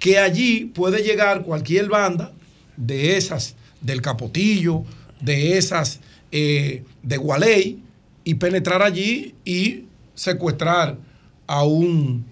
Que 0.00 0.18
allí 0.18 0.64
puede 0.64 1.04
llegar 1.04 1.44
cualquier 1.44 1.88
banda 1.88 2.32
de 2.76 3.16
esas, 3.16 3.54
del 3.80 4.02
Capotillo, 4.02 4.82
de 5.20 5.58
esas 5.58 6.00
eh, 6.32 6.82
de 7.04 7.16
Gualey, 7.18 7.84
y 8.24 8.34
penetrar 8.34 8.82
allí 8.82 9.36
y 9.44 9.84
secuestrar 10.16 10.98
a 11.46 11.62
un 11.62 12.24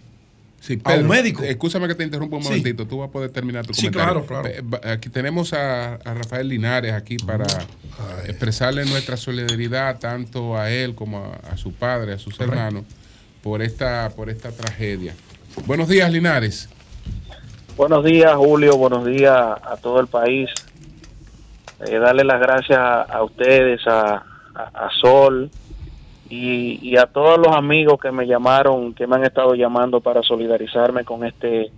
Sí, 0.60 0.74
a 0.74 0.76
un 0.76 0.82
Pedro, 0.96 1.08
médico. 1.08 1.42
Escúchame 1.44 1.86
que 1.88 1.94
te 1.94 2.04
interrumpa 2.04 2.36
un 2.36 2.42
Sí. 2.42 2.48
momentito. 2.48 2.86
Tú 2.86 2.98
vas 2.98 3.08
a 3.08 3.12
poder 3.12 3.30
terminar 3.30 3.64
tu 3.66 3.74
Sí, 3.74 3.86
comentario. 3.90 4.24
claro, 4.26 4.42
claro. 4.42 4.80
Aquí 4.92 5.08
tenemos 5.08 5.52
a, 5.52 5.94
a 5.94 6.14
Rafael 6.14 6.48
Linares 6.48 6.92
aquí 6.92 7.16
para 7.16 7.44
expresarle 8.26 8.84
nuestra 8.84 9.16
solidaridad 9.16 9.98
tanto 9.98 10.56
a 10.58 10.70
él 10.70 10.94
como 10.94 11.18
a, 11.24 11.52
a 11.52 11.56
su 11.56 11.72
padre, 11.72 12.14
a 12.14 12.18
sus 12.18 12.34
Correcto. 12.36 12.54
hermanos, 12.58 12.84
por 13.42 13.62
esta, 13.62 14.10
por 14.16 14.30
esta 14.30 14.50
tragedia. 14.50 15.14
Buenos 15.66 15.88
días, 15.88 16.10
Linares. 16.12 16.68
Buenos 17.76 18.04
días, 18.04 18.34
Julio. 18.34 18.76
Buenos 18.76 19.06
días 19.06 19.32
a 19.36 19.76
todo 19.80 20.00
el 20.00 20.08
país. 20.08 20.50
Eh, 21.86 21.98
darle 21.98 22.24
las 22.24 22.40
gracias 22.40 22.76
a, 22.78 23.02
a 23.02 23.22
ustedes, 23.22 23.80
a, 23.86 24.16
a- 24.54 24.86
a 24.86 24.90
Sol 25.00 25.48
y, 26.30 26.78
y 26.82 26.96
a 26.96 27.06
todos 27.06 27.38
los 27.38 27.54
amigos 27.56 27.98
que 28.00 28.10
me 28.12 28.26
llamaron, 28.26 28.92
que 28.94 29.06
me 29.06 29.16
han 29.16 29.24
estado 29.24 29.54
llamando 29.54 30.00
para 30.00 30.22
solidarizarme 30.22 31.04
con 31.04 31.24
este 31.24 31.70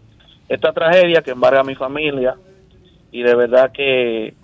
esta 0.48 0.72
tragedia 0.72 1.22
que 1.22 1.30
embarga 1.30 1.60
a 1.60 1.64
mi 1.64 1.74
familia. 1.76 2.34
Y 3.12 3.22
de 3.22 3.34
verdad 3.34 3.70
que, 3.72 4.34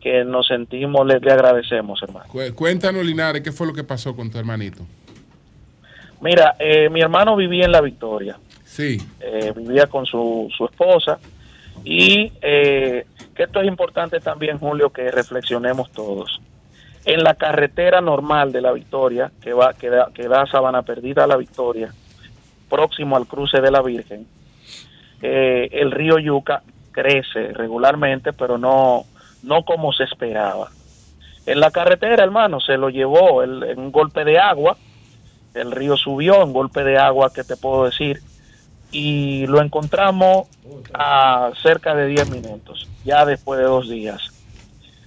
que 0.00 0.24
nos 0.24 0.46
sentimos, 0.48 1.06
le, 1.06 1.18
le 1.20 1.32
agradecemos, 1.32 2.02
hermano. 2.02 2.26
Cu- 2.28 2.54
Cuéntanos, 2.54 3.04
Linares, 3.04 3.42
¿qué 3.42 3.52
fue 3.52 3.66
lo 3.66 3.72
que 3.72 3.84
pasó 3.84 4.14
con 4.14 4.30
tu 4.30 4.38
hermanito? 4.38 4.84
Mira, 6.20 6.56
eh, 6.58 6.88
mi 6.90 7.00
hermano 7.00 7.36
vivía 7.36 7.64
en 7.64 7.72
La 7.72 7.80
Victoria. 7.80 8.36
Sí. 8.64 8.98
eh, 9.20 9.52
vivía 9.56 9.86
con 9.86 10.04
su, 10.04 10.48
su 10.56 10.64
esposa 10.66 11.18
y 11.84 12.30
eh, 12.42 13.06
que 13.34 13.44
esto 13.44 13.60
es 13.60 13.66
importante 13.68 14.20
también, 14.20 14.58
Julio, 14.58 14.90
que 14.90 15.10
reflexionemos 15.10 15.90
todos. 15.92 16.40
En 17.08 17.24
la 17.24 17.34
carretera 17.34 18.02
normal 18.02 18.52
de 18.52 18.60
la 18.60 18.70
Victoria, 18.72 19.32
que 19.40 19.54
va 19.54 19.72
que 19.72 19.88
da, 19.88 20.10
que 20.12 20.28
da 20.28 20.44
Sabana 20.44 20.82
Perdida 20.82 21.24
a 21.24 21.26
la 21.26 21.38
Victoria, 21.38 21.90
próximo 22.68 23.16
al 23.16 23.26
cruce 23.26 23.62
de 23.62 23.70
la 23.70 23.80
Virgen, 23.80 24.26
eh, 25.22 25.68
el 25.72 25.90
río 25.90 26.18
Yuca 26.18 26.62
crece 26.90 27.54
regularmente, 27.54 28.34
pero 28.34 28.58
no, 28.58 29.04
no 29.42 29.64
como 29.64 29.92
se 29.94 30.04
esperaba. 30.04 30.68
En 31.46 31.60
la 31.60 31.70
carretera, 31.70 32.22
hermano, 32.22 32.60
se 32.60 32.76
lo 32.76 32.90
llevó 32.90 33.42
en 33.42 33.78
un 33.78 33.90
golpe 33.90 34.24
de 34.26 34.38
agua, 34.38 34.76
el 35.54 35.72
río 35.72 35.96
subió, 35.96 36.44
un 36.44 36.52
golpe 36.52 36.84
de 36.84 36.98
agua, 36.98 37.32
que 37.32 37.42
te 37.42 37.56
puedo 37.56 37.86
decir? 37.86 38.20
y 38.90 39.46
lo 39.46 39.60
encontramos 39.62 40.48
a 40.94 41.52
cerca 41.62 41.94
de 41.94 42.06
10 42.06 42.30
minutos, 42.30 42.88
ya 43.04 43.24
después 43.24 43.58
de 43.58 43.66
dos 43.66 43.88
días. 43.88 44.30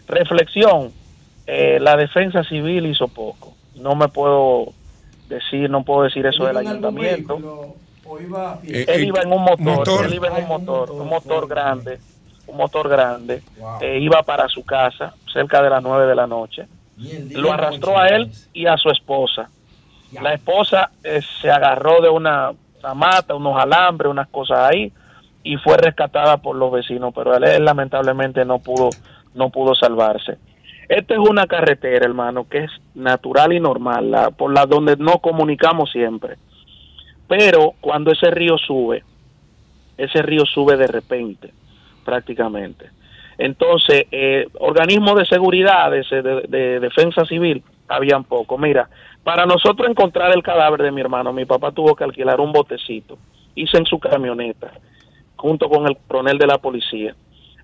Reflexión, 0.07 0.91
eh, 1.53 1.79
la 1.81 1.97
defensa 1.97 2.45
civil 2.45 2.85
hizo 2.85 3.09
poco. 3.09 3.53
No 3.75 3.93
me 3.93 4.07
puedo 4.07 4.71
decir, 5.27 5.69
no 5.69 5.83
puedo 5.83 6.03
decir 6.03 6.25
eso 6.25 6.45
del 6.45 6.55
ayuntamiento. 6.55 7.75
Eh, 8.63 8.85
Él 8.87 9.03
iba 9.03 9.21
en 9.21 9.33
un 9.33 9.41
motor, 9.41 9.59
motor. 9.59 10.05
él 10.05 10.13
iba 10.13 10.29
en 10.29 10.43
un 10.43 10.47
motor, 10.47 10.91
un 10.91 11.09
motor 11.09 11.49
grande, 11.49 11.99
un 12.47 12.55
motor 12.55 12.87
grande. 12.87 13.41
Eh, 13.81 13.99
iba 13.99 14.23
para 14.23 14.47
su 14.47 14.63
casa 14.63 15.13
cerca 15.31 15.61
de 15.61 15.69
las 15.69 15.83
9 15.83 16.07
de 16.07 16.15
la 16.15 16.25
noche. 16.25 16.67
Lo 17.31 17.51
arrastró 17.51 17.97
a 17.97 18.07
él 18.07 18.31
y 18.53 18.65
a 18.67 18.77
su 18.77 18.89
esposa. 18.89 19.49
La 20.21 20.33
esposa 20.33 20.91
eh, 21.03 21.19
se 21.41 21.51
agarró 21.51 22.01
de 22.01 22.07
una, 22.09 22.51
una 22.81 22.93
mata, 22.93 23.35
unos 23.35 23.61
alambres, 23.61 24.09
unas 24.09 24.29
cosas 24.29 24.69
ahí 24.69 24.89
y 25.43 25.57
fue 25.57 25.75
rescatada 25.75 26.37
por 26.37 26.55
los 26.55 26.71
vecinos, 26.71 27.11
pero 27.13 27.35
él, 27.35 27.43
él 27.43 27.65
lamentablemente 27.65 28.45
no 28.45 28.59
pudo 28.59 28.89
no 29.33 29.49
pudo 29.49 29.75
salvarse. 29.75 30.37
Esta 30.91 31.13
es 31.13 31.19
una 31.21 31.47
carretera, 31.47 32.05
hermano, 32.05 32.49
que 32.49 32.65
es 32.65 32.71
natural 32.95 33.53
y 33.53 33.61
normal, 33.61 34.11
la, 34.11 34.29
por 34.31 34.53
la 34.53 34.65
donde 34.65 34.97
no 34.97 35.19
comunicamos 35.19 35.89
siempre. 35.89 36.35
Pero 37.29 37.75
cuando 37.79 38.11
ese 38.11 38.29
río 38.29 38.57
sube, 38.57 39.01
ese 39.97 40.21
río 40.21 40.45
sube 40.45 40.75
de 40.75 40.87
repente, 40.87 41.53
prácticamente. 42.03 42.89
Entonces, 43.37 44.05
eh, 44.11 44.47
organismos 44.59 45.15
de 45.15 45.25
seguridad, 45.27 45.91
de, 45.91 46.03
de- 46.21 46.41
de 46.49 46.79
defensa 46.81 47.23
civil, 47.25 47.63
habían 47.87 48.25
poco. 48.25 48.57
Mira, 48.57 48.89
para 49.23 49.45
nosotros 49.45 49.89
encontrar 49.89 50.33
el 50.35 50.43
cadáver 50.43 50.81
de 50.81 50.91
mi 50.91 50.99
hermano, 50.99 51.31
mi 51.31 51.45
papá 51.45 51.71
tuvo 51.71 51.95
que 51.95 52.03
alquilar 52.03 52.41
un 52.41 52.51
botecito, 52.51 53.17
hice 53.55 53.77
en 53.77 53.85
su 53.85 53.97
camioneta, 53.97 54.73
junto 55.37 55.69
con 55.69 55.87
el 55.87 55.95
coronel 56.05 56.37
de 56.37 56.47
la 56.47 56.57
policía, 56.57 57.15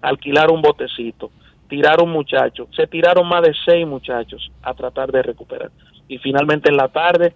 alquilar 0.02 0.50
un 0.50 0.62
botecito, 0.62 1.30
tirar 1.68 2.02
un 2.02 2.12
muchacho, 2.12 2.68
se 2.76 2.88
tiraron 2.88 3.28
más 3.28 3.42
de 3.44 3.54
seis 3.66 3.86
muchachos 3.86 4.52
a 4.62 4.74
tratar 4.74 5.12
de 5.12 5.22
recuperar. 5.22 5.72
Y 6.08 6.18
finalmente 6.20 6.70
en 6.70 6.78
la 6.78 6.88
tarde, 6.88 7.34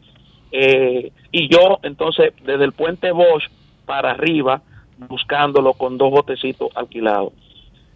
eh, 0.52 1.12
y 1.32 1.48
yo 1.48 1.80
entonces 1.84 2.34
desde 2.44 2.64
el 2.64 2.72
puente 2.72 3.12
Bosch 3.12 3.50
para 3.86 4.12
arriba, 4.12 4.62
buscándolo 4.98 5.74
con 5.74 5.98
dos 5.98 6.12
botecitos 6.12 6.70
alquilados. 6.76 7.34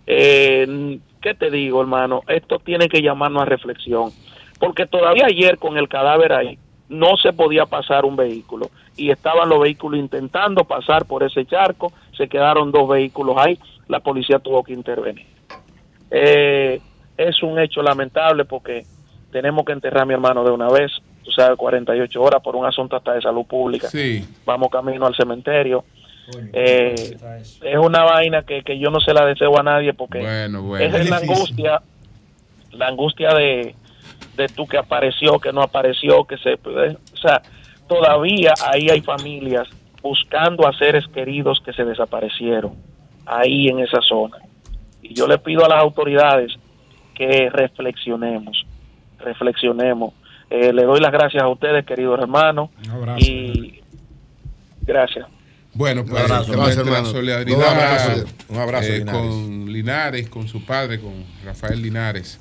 Eh, 0.07 0.99
¿Qué 1.21 1.33
te 1.33 1.49
digo, 1.49 1.81
hermano? 1.81 2.21
Esto 2.27 2.59
tiene 2.59 2.87
que 2.87 3.01
llamarnos 3.01 3.43
a 3.43 3.45
reflexión, 3.45 4.11
porque 4.59 4.85
todavía 4.85 5.25
ayer 5.27 5.57
con 5.57 5.77
el 5.77 5.87
cadáver 5.87 6.33
ahí 6.33 6.59
no 6.87 7.17
se 7.17 7.33
podía 7.33 7.65
pasar 7.65 8.05
un 8.05 8.15
vehículo 8.15 8.69
y 8.95 9.09
estaban 9.09 9.49
los 9.49 9.59
vehículos 9.59 9.99
intentando 9.99 10.63
pasar 10.65 11.05
por 11.05 11.23
ese 11.23 11.45
charco, 11.45 11.91
se 12.15 12.27
quedaron 12.27 12.71
dos 12.71 12.87
vehículos 12.87 13.35
ahí, 13.37 13.57
la 13.87 13.99
policía 13.99 14.39
tuvo 14.39 14.63
que 14.63 14.73
intervenir. 14.73 15.34
Eh, 16.11 16.79
es 17.17 17.41
un 17.43 17.59
hecho 17.59 17.81
lamentable 17.81 18.45
porque 18.45 18.85
tenemos 19.31 19.65
que 19.65 19.71
enterrar 19.73 20.03
a 20.03 20.05
mi 20.05 20.13
hermano 20.13 20.43
de 20.43 20.51
una 20.51 20.69
vez, 20.69 20.91
tú 21.23 21.31
sabes, 21.31 21.57
48 21.57 22.21
horas 22.21 22.41
por 22.41 22.55
un 22.55 22.65
asunto 22.65 22.95
hasta 22.95 23.13
de 23.13 23.21
salud 23.21 23.45
pública. 23.45 23.87
Sí. 23.87 24.25
Vamos 24.45 24.69
camino 24.69 25.05
al 25.05 25.15
cementerio. 25.15 25.83
Eh, 26.53 27.17
es 27.61 27.77
una 27.77 28.03
vaina 28.03 28.41
que, 28.43 28.63
que 28.63 28.79
yo 28.79 28.89
no 28.89 28.99
se 28.99 29.13
la 29.13 29.25
deseo 29.25 29.57
a 29.59 29.63
nadie 29.63 29.93
porque 29.93 30.19
Bueno, 30.19 30.63
bueno. 30.63 30.83
esa 30.85 30.97
es 30.97 31.09
la 31.09 31.17
angustia, 31.17 31.81
la 32.71 32.87
angustia 32.87 33.29
de, 33.35 33.75
de 34.35 34.47
tú 34.47 34.65
que 34.65 34.77
apareció, 34.77 35.39
que 35.39 35.53
no 35.53 35.61
apareció, 35.61 36.23
que 36.25 36.37
se... 36.37 36.53
eh, 36.53 36.97
O 37.13 37.17
sea, 37.17 37.41
todavía 37.87 38.53
ahí 38.73 38.87
hay 38.89 39.01
familias 39.01 39.67
buscando 40.01 40.67
a 40.67 40.73
seres 40.77 41.05
queridos 41.13 41.61
que 41.63 41.73
se 41.73 41.83
desaparecieron, 41.83 42.73
ahí 43.25 43.67
en 43.67 43.79
esa 43.79 44.01
zona. 44.01 44.37
Y 45.09 45.13
yo 45.13 45.27
le 45.27 45.37
pido 45.37 45.65
a 45.65 45.69
las 45.69 45.81
autoridades 45.81 46.51
que 47.15 47.49
reflexionemos, 47.49 48.65
reflexionemos. 49.19 50.13
Eh, 50.49 50.71
le 50.73 50.83
doy 50.83 50.99
las 50.99 51.11
gracias 51.11 51.41
a 51.43 51.47
ustedes, 51.47 51.85
queridos 51.85 52.19
hermanos, 52.19 52.69
Un 52.85 52.91
abrazo. 52.91 53.19
y 53.19 53.81
gracias. 54.81 55.27
Bueno, 55.73 56.05
pues 56.05 56.23
abrazo, 56.23 56.53
nuestra 56.55 56.55
gracias, 56.57 56.87
hermano. 56.87 57.05
solidaridad 57.11 57.57
Un 57.57 57.63
abrazo. 57.63 58.25
Un 58.49 58.57
abrazo, 58.59 58.87
eh, 58.93 58.97
Linares. 58.99 59.21
con 59.21 59.73
Linares, 59.73 60.29
con 60.29 60.47
su 60.47 60.65
padre, 60.65 60.99
con 61.01 61.11
Rafael 61.43 61.81
Linares, 61.81 62.39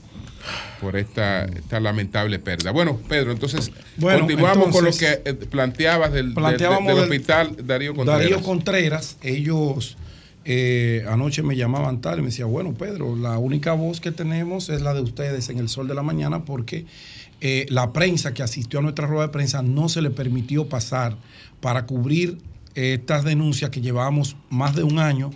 por 0.80 0.96
esta, 0.96 1.44
esta 1.46 1.80
lamentable 1.80 2.38
pérdida. 2.38 2.70
Bueno, 2.70 2.98
Pedro, 3.08 3.32
entonces 3.32 3.72
Bueno, 3.96 4.20
continuamos 4.20 4.68
con 4.68 4.84
lo 4.84 4.90
que 4.92 5.20
eh, 5.24 5.34
planteabas 5.50 6.12
del, 6.12 6.32
del- 6.34 6.44
del 6.56 6.58
del- 6.58 6.98
hospital 6.98 7.56
Darío 7.66 7.94
Contreras. 7.94 8.20
Darío 8.22 8.42
Contreras, 8.42 9.18
ellos 9.22 9.96
eh, 10.44 11.04
anoche 11.08 11.42
me 11.42 11.56
llamaban 11.56 12.00
tal 12.00 12.18
y 12.18 12.22
me 12.22 12.28
decía, 12.28 12.44
bueno, 12.44 12.74
Pedro, 12.74 13.16
la 13.16 13.38
única 13.38 13.72
voz 13.72 14.00
que 14.00 14.12
tenemos 14.12 14.68
es 14.68 14.82
la 14.82 14.92
de 14.92 15.00
ustedes 15.00 15.48
en 15.48 15.58
el 15.58 15.68
sol 15.68 15.88
de 15.88 15.94
la 15.94 16.02
mañana 16.02 16.44
porque 16.44 16.84
eh, 17.40 17.66
la 17.70 17.92
prensa 17.92 18.34
que 18.34 18.42
asistió 18.42 18.78
a 18.78 18.82
nuestra 18.82 19.06
rueda 19.06 19.26
de 19.26 19.32
prensa 19.32 19.62
no 19.62 19.88
se 19.88 20.02
le 20.02 20.10
permitió 20.10 20.68
pasar 20.68 21.16
para 21.60 21.86
cubrir 21.86 22.38
eh, 22.74 22.98
estas 23.00 23.24
denuncias 23.24 23.70
que 23.70 23.80
llevábamos 23.80 24.36
más 24.50 24.74
de 24.74 24.82
un 24.82 24.98
año 24.98 25.30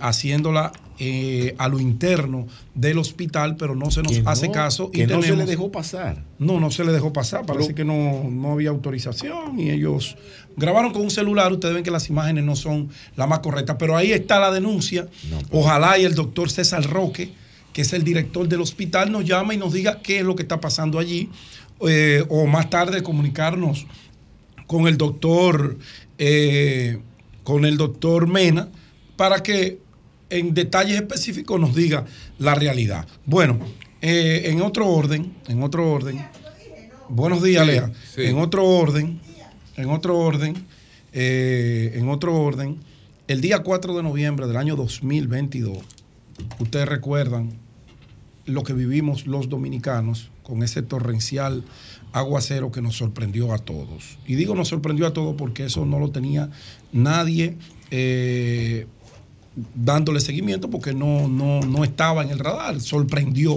haciéndola 0.00 0.70
eh, 0.98 1.54
a 1.58 1.68
lo 1.68 1.78
interno 1.78 2.46
del 2.74 2.98
hospital, 2.98 3.56
pero 3.56 3.74
no 3.74 3.90
se 3.90 4.02
nos 4.02 4.18
no, 4.20 4.30
hace 4.30 4.50
caso. 4.50 4.90
que 4.90 5.06
no 5.06 5.22
se 5.22 5.36
le 5.36 5.44
dejó 5.44 5.70
pasar. 5.70 6.24
no, 6.38 6.58
no 6.58 6.70
se 6.70 6.84
le 6.84 6.92
dejó 6.92 7.12
pasar. 7.12 7.44
Parece 7.44 7.74
que 7.74 7.84
no, 7.84 8.24
no 8.30 8.52
había 8.52 8.70
autorización 8.70 9.58
y 9.60 9.70
ellos 9.70 10.16
grabaron 10.56 10.92
con 10.92 11.02
un 11.02 11.10
celular. 11.10 11.52
Ustedes 11.52 11.74
ven 11.74 11.84
que 11.84 11.90
las 11.90 12.08
imágenes 12.08 12.44
no 12.44 12.56
son 12.56 12.88
las 13.14 13.28
más 13.28 13.40
correctas, 13.40 13.76
pero 13.78 13.96
ahí 13.96 14.12
está 14.12 14.40
la 14.40 14.50
denuncia. 14.50 15.06
Ojalá 15.50 15.98
y 15.98 16.04
el 16.04 16.14
doctor 16.14 16.50
César 16.50 16.84
Roque, 16.84 17.30
que 17.72 17.82
es 17.82 17.92
el 17.92 18.02
director 18.02 18.48
del 18.48 18.62
hospital, 18.62 19.12
nos 19.12 19.24
llame 19.24 19.54
y 19.54 19.58
nos 19.58 19.72
diga 19.72 20.00
qué 20.02 20.20
es 20.20 20.24
lo 20.24 20.34
que 20.34 20.42
está 20.42 20.60
pasando 20.60 20.98
allí. 20.98 21.28
eh, 21.86 22.24
o 22.30 22.46
más 22.46 22.70
tarde 22.70 23.02
comunicarnos 23.02 23.86
con 24.66 24.86
el 24.88 24.96
doctor, 24.96 25.76
eh, 26.18 26.98
con 27.44 27.64
el 27.66 27.76
doctor 27.76 28.26
Mena, 28.26 28.68
para 29.16 29.42
que 29.42 29.78
en 30.30 30.54
detalles 30.54 30.96
específicos 30.96 31.60
nos 31.60 31.74
diga 31.74 32.04
la 32.38 32.54
realidad. 32.54 33.06
Bueno, 33.24 33.58
eh, 34.02 34.42
en 34.46 34.60
otro 34.62 34.88
orden, 34.88 35.32
en 35.48 35.62
otro 35.62 35.90
orden, 35.90 36.24
buenos 37.08 37.42
días, 37.42 37.64
Sí, 37.64 37.70
Lea. 37.72 37.92
sí. 38.14 38.22
En 38.22 38.38
otro 38.38 38.64
orden, 38.66 39.20
en 39.76 39.88
otro 39.90 40.18
orden, 40.18 40.54
eh, 41.12 41.92
en 41.94 42.08
otro 42.08 42.34
orden, 42.36 42.78
el 43.28 43.40
día 43.40 43.60
4 43.60 43.96
de 43.96 44.02
noviembre 44.02 44.46
del 44.46 44.56
año 44.56 44.76
2022, 44.76 45.78
ustedes 46.58 46.88
recuerdan 46.88 47.52
lo 48.44 48.62
que 48.62 48.72
vivimos 48.72 49.26
los 49.26 49.48
dominicanos 49.48 50.30
con 50.42 50.62
ese 50.62 50.82
torrencial 50.82 51.64
aguacero 52.12 52.70
que 52.70 52.80
nos 52.80 52.96
sorprendió 52.96 53.52
a 53.52 53.58
todos. 53.58 54.18
Y 54.26 54.36
digo 54.36 54.54
nos 54.54 54.68
sorprendió 54.68 55.06
a 55.06 55.12
todos 55.12 55.34
porque 55.36 55.64
eso 55.64 55.84
no 55.84 55.98
lo 55.98 56.10
tenía 56.10 56.50
nadie 56.92 57.56
eh, 57.90 58.86
dándole 59.74 60.20
seguimiento 60.20 60.70
porque 60.70 60.94
no, 60.94 61.28
no, 61.28 61.60
no 61.60 61.84
estaba 61.84 62.22
en 62.22 62.30
el 62.30 62.38
radar. 62.38 62.80
Sorprendió 62.80 63.56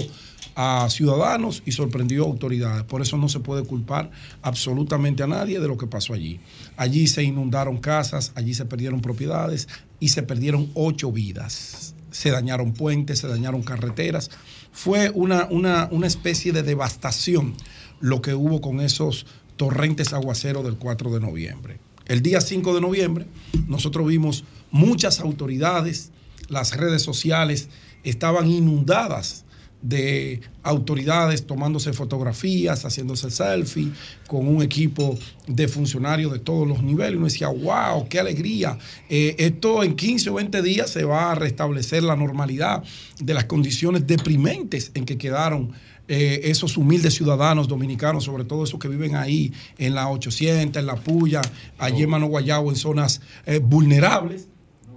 a 0.56 0.90
ciudadanos 0.90 1.64
y 1.66 1.72
sorprendió 1.72 2.24
a 2.24 2.28
autoridades. 2.28 2.84
Por 2.84 3.02
eso 3.02 3.18
no 3.18 3.30
se 3.30 3.40
puede 3.40 3.64
culpar 3.64 4.12
absolutamente 4.42 5.24
a 5.24 5.28
nadie 5.28 5.60
de 5.60 5.68
lo 5.68 5.78
que 5.78 5.88
pasó 5.88 6.14
allí. 6.14 6.40
Allí 6.76 7.08
se 7.08 7.24
inundaron 7.24 7.78
casas, 7.78 8.32
allí 8.36 8.54
se 8.54 8.66
perdieron 8.66 9.02
propiedades 9.02 9.68
y 10.00 10.10
se 10.10 10.24
perdieron 10.24 10.70
ocho 10.74 11.12
vidas. 11.12 11.96
Se 12.12 12.32
dañaron 12.32 12.74
puentes, 12.74 13.20
se 13.20 13.28
dañaron 13.28 13.62
carreteras. 13.62 14.32
Fue 14.72 15.12
una, 15.12 15.48
una, 15.50 15.88
una 15.92 16.08
especie 16.08 16.52
de 16.52 16.64
devastación 16.64 17.54
lo 18.00 18.22
que 18.22 18.34
hubo 18.34 18.62
con 18.62 18.82
esos 18.82 19.26
torrentes 19.56 20.14
aguaceros 20.14 20.64
del 20.64 20.78
4 20.78 21.12
de 21.12 21.20
noviembre. 21.20 21.80
El 22.06 22.22
día 22.22 22.42
5 22.42 22.74
de 22.74 22.82
noviembre 22.82 23.28
nosotros 23.68 24.08
vimos 24.08 24.44
muchas 24.72 25.20
autoridades, 25.20 26.12
las 26.48 26.76
redes 26.76 27.02
sociales 27.02 27.70
estaban 28.04 28.50
inundadas 28.50 29.46
de 29.82 30.42
autoridades 30.62 31.48
tomándose 31.48 31.94
fotografías, 31.94 32.84
haciéndose 32.84 33.32
selfie 33.32 33.92
con 34.28 34.48
un 34.48 34.62
equipo 34.62 35.18
de 35.48 35.68
funcionarios 35.68 36.34
de 36.34 36.40
todos 36.40 36.68
los 36.68 36.84
niveles. 36.84 37.16
Uno 37.16 37.26
decía, 37.26 37.48
wow, 37.48 38.08
qué 38.10 38.20
alegría. 38.20 38.78
Eh, 39.10 39.36
esto 39.40 39.84
en 39.84 39.96
15 39.96 40.30
o 40.32 40.34
20 40.34 40.62
días 40.62 40.90
se 40.90 41.06
va 41.06 41.32
a 41.32 41.36
restablecer 41.36 42.04
la 42.04 42.16
normalidad 42.16 42.84
de 43.22 43.34
las 43.34 43.46
condiciones 43.46 44.06
deprimentes 44.06 44.92
en 44.96 45.06
que 45.06 45.18
quedaron 45.18 45.72
eh, 46.10 46.50
esos 46.50 46.76
humildes 46.76 47.14
ciudadanos 47.14 47.68
dominicanos, 47.68 48.26
sobre 48.26 48.44
todo 48.44 48.64
esos 48.64 48.80
que 48.80 48.88
viven 48.88 49.16
ahí 49.16 49.54
en 49.78 49.96
la 49.96 50.10
800, 50.10 50.82
en 50.82 50.88
la 50.88 50.96
Puya, 50.96 51.42
allí 51.78 52.04
en 52.04 52.10
Mano 52.10 52.26
Guayabo, 52.26 52.70
en 52.70 52.76
zonas 52.76 53.22
eh, 53.46 53.60
vulnerables. 53.60 54.48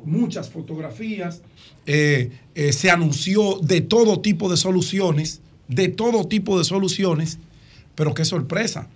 Muchas 0.05 0.51
fotografías. 0.51 1.43
Eh, 1.87 2.31
se 2.73 2.91
anunció 2.91 3.59
de 3.61 3.81
todo 3.81 4.21
tipo 4.21 4.51
de 4.51 4.57
soluciones, 4.57 5.41
de 5.69 5.89
todo 5.89 6.27
tipo 6.27 6.59
de 6.59 6.65
soluciones, 6.65 7.39
pero 7.95 8.15
qué 8.15 8.25
sorpresa. 8.25 8.89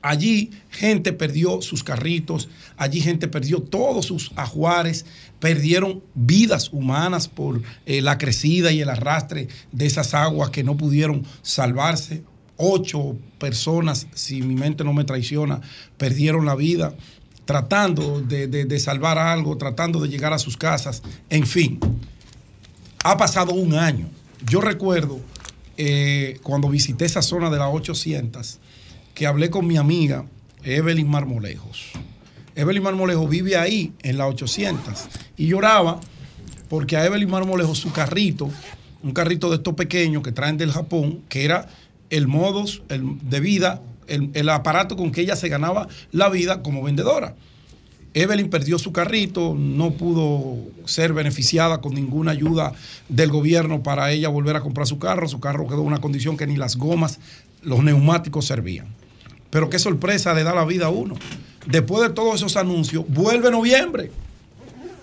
Allí 0.00 0.50
gente 0.70 1.12
perdió 1.12 1.60
sus 1.60 1.82
carritos, 1.82 2.48
allí 2.76 3.00
gente 3.00 3.26
perdió 3.26 3.60
todos 3.60 4.06
sus 4.06 4.30
ajuares, 4.36 5.06
perdieron 5.40 6.02
vidas 6.14 6.72
humanas 6.72 7.26
por 7.26 7.62
eh, 7.84 8.00
la 8.00 8.16
crecida 8.16 8.70
y 8.70 8.80
el 8.80 8.90
arrastre 8.90 9.48
de 9.72 9.86
esas 9.86 10.14
aguas 10.14 10.50
que 10.50 10.62
no 10.62 10.76
pudieron 10.76 11.24
salvarse. 11.42 12.22
Ocho 12.56 13.16
personas, 13.38 14.06
si 14.14 14.42
mi 14.42 14.54
mente 14.54 14.84
no 14.84 14.92
me 14.92 15.04
traiciona, 15.04 15.60
perdieron 15.96 16.44
la 16.44 16.54
vida 16.54 16.94
tratando 17.48 18.20
de, 18.20 18.78
salvar 18.78 19.16
algo, 19.16 19.56
tratando 19.56 20.00
de 20.00 20.10
llegar 20.10 20.34
a 20.34 20.38
sus 20.38 20.58
casas. 20.58 21.02
En 21.30 21.46
fin, 21.46 21.80
ha 23.02 23.16
pasado 23.16 23.54
un 23.54 23.72
año. 23.72 24.10
Yo 24.46 24.60
recuerdo 24.60 25.18
eh, 25.78 26.38
cuando 26.42 26.68
visité 26.68 27.06
esa 27.06 27.22
zona 27.22 27.48
de 27.48 27.56
las 27.56 27.68
800 27.72 28.58
que 29.14 29.26
hablé 29.26 29.48
con 29.48 29.66
mi 29.66 29.78
amiga 29.78 30.26
Evelyn 30.62 31.08
Marmolejos. 31.08 31.86
Evelyn 32.54 32.82
Marmolejos 32.82 33.30
vive 33.30 33.56
ahí, 33.56 33.94
en 34.02 34.18
la 34.18 34.26
800, 34.26 35.08
y 35.38 35.46
lloraba 35.46 36.00
porque 36.68 36.98
a 36.98 37.06
Evelyn 37.06 37.30
Marmolejos 37.30 37.78
su 37.78 37.92
carrito, 37.92 38.50
un 39.02 39.12
carrito 39.12 39.48
de 39.48 39.56
estos 39.56 39.72
pequeños 39.72 40.22
que 40.22 40.32
traen 40.32 40.58
del 40.58 40.70
Japón, 40.70 41.22
que 41.30 41.46
era 41.46 41.66
el 42.10 42.28
modus 42.28 42.82
de 42.90 43.40
vida, 43.40 43.80
el, 44.08 44.48
aparato 44.48 44.96
con 44.96 45.12
que 45.12 45.20
ella 45.20 45.36
se 45.36 45.48
ganaba 45.48 45.88
la 46.12 46.28
vida 46.28 46.62
como 46.62 46.82
vendedora. 46.82 47.34
Evelyn 48.14 48.50
perdió 48.50 48.78
su 48.78 48.92
carrito, 48.92 49.54
no 49.56 49.92
pudo 49.92 50.56
ser 50.86 51.12
beneficiada 51.12 51.80
con 51.80 51.94
ninguna 51.94 52.32
ayuda 52.32 52.72
del 53.08 53.30
gobierno 53.30 53.82
para 53.82 54.10
ella 54.10 54.28
volver 54.28 54.56
a 54.56 54.60
comprar 54.60 54.86
su 54.86 54.98
carro. 54.98 55.28
Su 55.28 55.40
carro 55.40 55.66
quedó 55.68 55.82
en 55.82 55.88
una 55.88 56.00
condición 56.00 56.36
que 56.36 56.46
ni 56.46 56.56
las 56.56 56.76
gomas, 56.76 57.20
los 57.62 57.84
neumáticos 57.84 58.46
servían. 58.46 58.88
Pero 59.50 59.70
qué 59.70 59.78
sorpresa 59.78 60.34
le 60.34 60.42
da 60.42 60.54
la 60.54 60.64
vida 60.64 60.86
a 60.86 60.90
uno. 60.90 61.16
Después 61.66 62.02
de 62.02 62.14
todos 62.14 62.36
esos 62.36 62.56
anuncios, 62.56 63.04
vuelve 63.08 63.50
noviembre. 63.50 64.10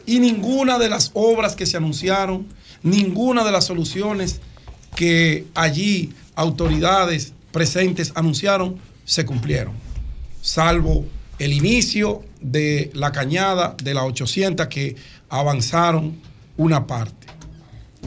Y 0.06 0.20
ninguna 0.20 0.78
de 0.78 0.90
las 0.90 1.12
obras 1.14 1.56
que 1.56 1.66
se 1.66 1.78
anunciaron, 1.78 2.48
ninguna 2.84 3.44
de 3.44 3.52
las 3.52 3.66
soluciones 3.66 4.42
que 4.96 5.46
allí 5.56 6.14
autoridades 6.36 7.34
presentes 7.52 8.12
anunciaron, 8.16 8.78
se 9.06 9.26
cumplieron. 9.26 9.74
Salvo 10.42 11.06
el 11.40 11.54
inicio 11.54 12.24
de 12.42 12.92
la 12.94 13.12
cañada 13.12 13.76
de 13.82 13.94
las 13.94 14.04
800 14.04 14.68
que 14.68 14.96
avanzaron 15.30 16.16
una 16.58 16.86
parte. 16.88 17.28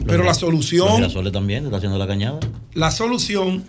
Pero 0.05 0.23
la 0.23 0.33
solución... 0.33 1.01
Los 1.01 1.31
también 1.31 1.65
está 1.65 1.77
haciendo 1.77 1.97
la 1.97 2.07
cañada. 2.07 2.39
La 2.73 2.91
solución 2.91 3.65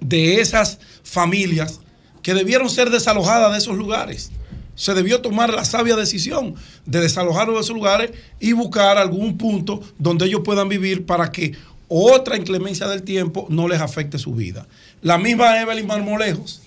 de 0.00 0.40
esas 0.40 0.78
familias 1.02 1.80
que 2.22 2.34
debieron 2.34 2.68
ser 2.68 2.90
desalojadas 2.90 3.52
de 3.52 3.58
esos 3.58 3.76
lugares. 3.76 4.30
Se 4.74 4.94
debió 4.94 5.20
tomar 5.22 5.52
la 5.52 5.64
sabia 5.64 5.96
decisión 5.96 6.54
de 6.86 7.00
desalojarlos 7.00 7.56
de 7.56 7.62
esos 7.62 7.74
lugares 7.74 8.12
y 8.38 8.52
buscar 8.52 8.98
algún 8.98 9.38
punto 9.38 9.80
donde 9.98 10.26
ellos 10.26 10.42
puedan 10.44 10.68
vivir 10.68 11.04
para 11.04 11.32
que 11.32 11.54
otra 11.88 12.36
inclemencia 12.36 12.86
del 12.86 13.02
tiempo 13.02 13.46
no 13.48 13.66
les 13.66 13.80
afecte 13.80 14.18
su 14.18 14.34
vida. 14.34 14.68
La 15.02 15.18
misma 15.18 15.60
Evelyn 15.60 15.86
Marmolejos, 15.86 16.62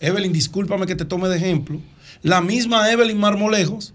Evelyn, 0.00 0.32
discúlpame 0.32 0.86
que 0.86 0.96
te 0.96 1.04
tome 1.04 1.28
de 1.28 1.36
ejemplo, 1.36 1.80
la 2.22 2.40
misma 2.40 2.90
Evelyn 2.90 3.18
Marmolejos 3.18 3.94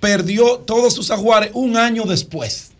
perdió 0.00 0.58
todos 0.58 0.94
sus 0.94 1.10
ajuares 1.10 1.50
un 1.54 1.76
año 1.76 2.04
después. 2.04 2.72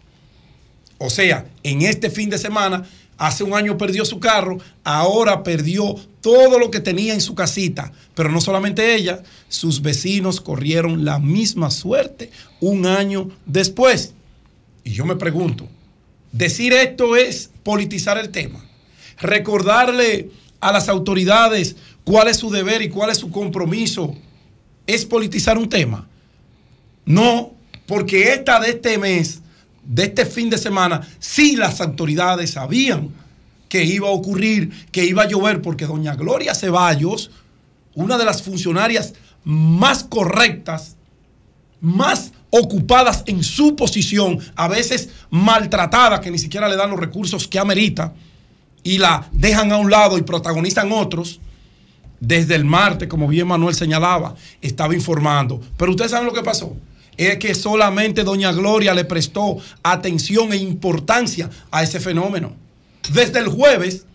O 0.98 1.10
sea, 1.10 1.46
en 1.62 1.82
este 1.82 2.10
fin 2.10 2.30
de 2.30 2.38
semana 2.38 2.84
Hace 3.18 3.44
un 3.44 3.54
año 3.54 3.78
perdió 3.78 4.04
su 4.04 4.20
carro, 4.20 4.58
ahora 4.84 5.42
perdió 5.42 5.94
todo 6.20 6.58
lo 6.58 6.70
que 6.70 6.80
tenía 6.80 7.14
en 7.14 7.22
su 7.22 7.34
casita. 7.34 7.92
Pero 8.14 8.30
no 8.30 8.40
solamente 8.42 8.94
ella, 8.94 9.22
sus 9.48 9.80
vecinos 9.80 10.40
corrieron 10.40 11.04
la 11.04 11.18
misma 11.18 11.70
suerte 11.70 12.30
un 12.60 12.84
año 12.84 13.30
después. 13.46 14.12
Y 14.84 14.92
yo 14.92 15.06
me 15.06 15.16
pregunto, 15.16 15.66
decir 16.30 16.74
esto 16.74 17.16
es 17.16 17.50
politizar 17.62 18.18
el 18.18 18.30
tema. 18.30 18.65
Recordarle 19.18 20.30
a 20.60 20.72
las 20.72 20.88
autoridades 20.88 21.76
cuál 22.04 22.28
es 22.28 22.38
su 22.38 22.50
deber 22.50 22.82
y 22.82 22.88
cuál 22.88 23.10
es 23.10 23.18
su 23.18 23.30
compromiso 23.30 24.14
es 24.86 25.04
politizar 25.04 25.58
un 25.58 25.68
tema. 25.68 26.08
No, 27.04 27.52
porque 27.86 28.32
esta 28.32 28.60
de 28.60 28.70
este 28.70 28.98
mes 28.98 29.42
de 29.86 30.04
este 30.04 30.26
fin 30.26 30.50
de 30.50 30.58
semana, 30.58 31.06
sí 31.18 31.56
las 31.56 31.80
autoridades 31.80 32.52
sabían 32.52 33.10
que 33.68 33.84
iba 33.84 34.08
a 34.08 34.12
ocurrir, 34.12 34.86
que 34.90 35.04
iba 35.04 35.22
a 35.22 35.28
llover, 35.28 35.62
porque 35.62 35.86
doña 35.86 36.14
Gloria 36.14 36.54
Ceballos, 36.54 37.30
una 37.94 38.18
de 38.18 38.24
las 38.24 38.42
funcionarias 38.42 39.14
más 39.44 40.04
correctas, 40.04 40.96
más 41.80 42.32
ocupadas 42.50 43.22
en 43.26 43.42
su 43.42 43.76
posición, 43.76 44.38
a 44.54 44.68
veces 44.68 45.10
maltratada, 45.30 46.20
que 46.20 46.30
ni 46.30 46.38
siquiera 46.38 46.68
le 46.68 46.76
dan 46.76 46.90
los 46.90 47.00
recursos 47.00 47.46
que 47.46 47.58
amerita, 47.58 48.14
y 48.86 48.98
la 48.98 49.28
dejan 49.32 49.72
a 49.72 49.78
un 49.78 49.90
lado 49.90 50.16
y 50.16 50.22
protagonizan 50.22 50.92
otros, 50.92 51.40
desde 52.20 52.54
el 52.54 52.64
martes, 52.64 53.08
como 53.08 53.26
bien 53.26 53.48
Manuel 53.48 53.74
señalaba, 53.74 54.36
estaba 54.62 54.94
informando. 54.94 55.60
Pero 55.76 55.90
ustedes 55.90 56.12
saben 56.12 56.28
lo 56.28 56.32
que 56.32 56.44
pasó 56.44 56.76
es 57.16 57.36
que 57.38 57.52
solamente 57.56 58.22
doña 58.22 58.52
Gloria 58.52 58.94
le 58.94 59.04
prestó 59.04 59.56
atención 59.82 60.52
e 60.52 60.56
importancia 60.56 61.50
a 61.72 61.82
ese 61.82 61.98
fenómeno. 61.98 62.52
Desde 63.12 63.40
el 63.40 63.48
jueves 63.48 64.06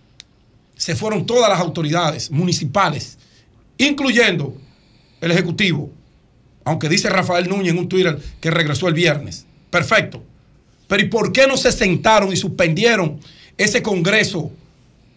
se 0.78 0.96
fueron 0.96 1.26
todas 1.26 1.50
las 1.50 1.60
autoridades 1.60 2.32
municipales, 2.32 3.18
incluyendo 3.78 4.56
el 5.20 5.32
Ejecutivo, 5.32 5.92
aunque 6.64 6.88
dice 6.88 7.10
Rafael 7.10 7.50
Núñez 7.50 7.74
en 7.74 7.80
un 7.80 7.90
Twitter 7.90 8.18
que 8.40 8.52
regresó 8.52 8.88
el 8.88 8.94
viernes. 8.94 9.46
Perfecto. 9.70 10.24
Pero 10.88 11.04
¿y 11.04 11.10
por 11.10 11.34
qué 11.34 11.46
no 11.46 11.58
se 11.58 11.74
sentaron 11.74 12.32
y 12.32 12.38
suspendieron 12.38 13.20
ese 13.58 13.82
Congreso 13.82 14.52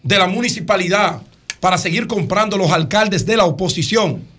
de 0.05 0.17
la 0.17 0.27
municipalidad 0.27 1.21
para 1.59 1.77
seguir 1.77 2.07
comprando 2.07 2.57
los 2.57 2.71
alcaldes 2.71 3.25
de 3.25 3.35
la 3.35 3.43
oposición? 3.43 4.35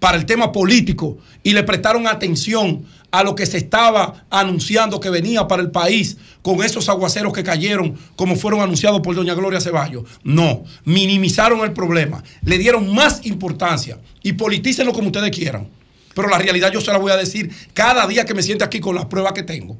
para 0.00 0.16
el 0.16 0.26
tema 0.26 0.50
político 0.50 1.18
y 1.44 1.52
le 1.52 1.62
prestaron 1.62 2.08
atención 2.08 2.84
a 3.12 3.22
lo 3.22 3.34
que 3.34 3.46
se 3.46 3.58
estaba 3.58 4.24
anunciando 4.30 4.98
que 4.98 5.10
venía 5.10 5.46
para 5.46 5.62
el 5.62 5.70
país 5.70 6.16
con 6.42 6.64
esos 6.64 6.88
aguaceros 6.88 7.32
que 7.32 7.44
cayeron 7.44 7.96
como 8.16 8.34
fueron 8.34 8.60
anunciados 8.60 9.00
por 9.00 9.14
doña 9.14 9.34
Gloria 9.34 9.60
Ceballos. 9.60 10.04
No, 10.24 10.64
minimizaron 10.84 11.60
el 11.60 11.72
problema, 11.72 12.24
le 12.42 12.58
dieron 12.58 12.92
más 12.92 13.26
importancia 13.26 13.98
y 14.22 14.32
politícenlo 14.32 14.92
como 14.92 15.08
ustedes 15.08 15.30
quieran. 15.36 15.68
Pero 16.14 16.28
la 16.28 16.38
realidad 16.38 16.72
yo 16.72 16.80
se 16.80 16.90
la 16.90 16.98
voy 16.98 17.12
a 17.12 17.16
decir 17.16 17.50
cada 17.74 18.06
día 18.06 18.24
que 18.24 18.34
me 18.34 18.42
siente 18.42 18.64
aquí 18.64 18.80
con 18.80 18.94
las 18.94 19.04
pruebas 19.04 19.32
que 19.32 19.42
tengo. 19.42 19.76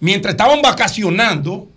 Mientras 0.00 0.34
estaban 0.34 0.60
vacacionando, 0.60 1.68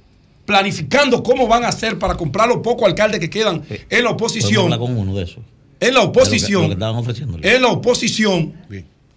planificando 0.48 1.22
cómo 1.22 1.46
van 1.46 1.66
a 1.66 1.68
hacer 1.68 2.00
para 2.00 2.16
comprar 2.16 2.48
los 2.48 2.60
pocos 2.60 2.88
alcaldes 2.88 3.20
que 3.20 3.30
quedan 3.30 3.62
en 3.90 4.04
la 4.06 4.12
oposición. 4.12 4.64
hablar 4.64 4.80
con 4.80 4.98
uno 4.98 5.14
de 5.14 5.24
esos. 5.26 5.40
En 5.80 5.94
la 5.94 6.00
De 6.00 6.06
lo 6.06 6.12
que- 6.14 6.20
oposición. 6.20 6.62
lo 6.70 7.40
que. 7.42 7.54
En 7.56 7.62
la 7.62 7.68
oposición. 7.68 8.54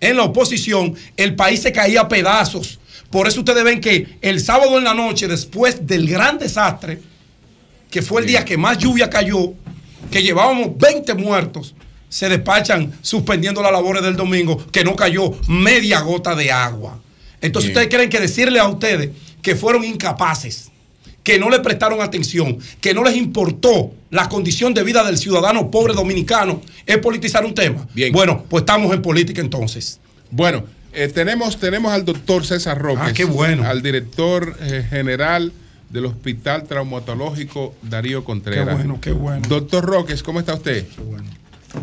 En 0.00 0.16
la 0.16 0.24
oposición, 0.24 0.94
el 1.16 1.36
país 1.36 1.62
se 1.62 1.72
caía 1.72 2.00
a 2.02 2.08
pedazos. 2.08 2.80
Por 3.10 3.28
eso 3.28 3.40
ustedes 3.40 3.62
ven 3.62 3.80
que 3.80 4.18
el 4.22 4.40
sábado 4.40 4.76
en 4.76 4.84
la 4.84 4.92
noche, 4.94 5.28
después 5.28 5.86
del 5.86 6.08
gran 6.08 6.38
desastre, 6.38 7.00
que 7.90 8.02
fue 8.02 8.22
el 8.22 8.26
día 8.26 8.44
que 8.44 8.56
más 8.56 8.78
lluvia 8.78 9.08
cayó, 9.08 9.52
que 10.10 10.22
llevábamos 10.22 10.76
20 10.78 11.14
muertos, 11.14 11.74
se 12.08 12.28
despachan 12.28 12.92
suspendiendo 13.02 13.62
las 13.62 13.70
labores 13.72 14.02
del 14.02 14.16
domingo, 14.16 14.56
que 14.72 14.82
no 14.82 14.96
cayó 14.96 15.32
media 15.48 16.00
gota 16.00 16.34
de 16.34 16.50
agua. 16.50 16.98
Entonces 17.40 17.68
Bien. 17.70 17.78
ustedes 17.78 17.94
creen 17.94 18.10
que 18.10 18.18
decirle 18.20 18.58
a 18.58 18.66
ustedes 18.66 19.10
que 19.42 19.54
fueron 19.54 19.84
incapaces, 19.84 20.69
que 21.22 21.38
no 21.38 21.50
le 21.50 21.60
prestaron 21.60 22.00
atención, 22.00 22.58
que 22.80 22.94
no 22.94 23.04
les 23.04 23.16
importó 23.16 23.92
la 24.10 24.28
condición 24.28 24.74
de 24.74 24.82
vida 24.82 25.04
del 25.04 25.18
ciudadano 25.18 25.70
pobre 25.70 25.94
dominicano, 25.94 26.60
es 26.86 26.98
politizar 26.98 27.44
un 27.44 27.54
tema. 27.54 27.86
Bueno, 28.12 28.44
pues 28.48 28.62
estamos 28.62 28.92
en 28.94 29.02
política 29.02 29.40
entonces. 29.40 30.00
Bueno, 30.30 30.64
eh, 30.92 31.08
tenemos, 31.08 31.58
tenemos 31.58 31.92
al 31.92 32.04
doctor 32.04 32.44
César 32.44 32.78
Roques. 32.78 33.02
Ah, 33.02 33.12
qué 33.12 33.24
bueno. 33.24 33.64
Al 33.64 33.82
director 33.82 34.56
eh, 34.60 34.84
general 34.88 35.52
del 35.90 36.06
Hospital 36.06 36.64
Traumatológico 36.64 37.74
Darío 37.82 38.24
Contreras. 38.24 38.68
Qué 38.68 38.74
bueno, 38.74 38.98
qué 39.00 39.12
bueno. 39.12 39.42
Doctor 39.48 39.84
Roques, 39.84 40.22
¿cómo 40.22 40.40
está 40.40 40.54
usted? 40.54 40.86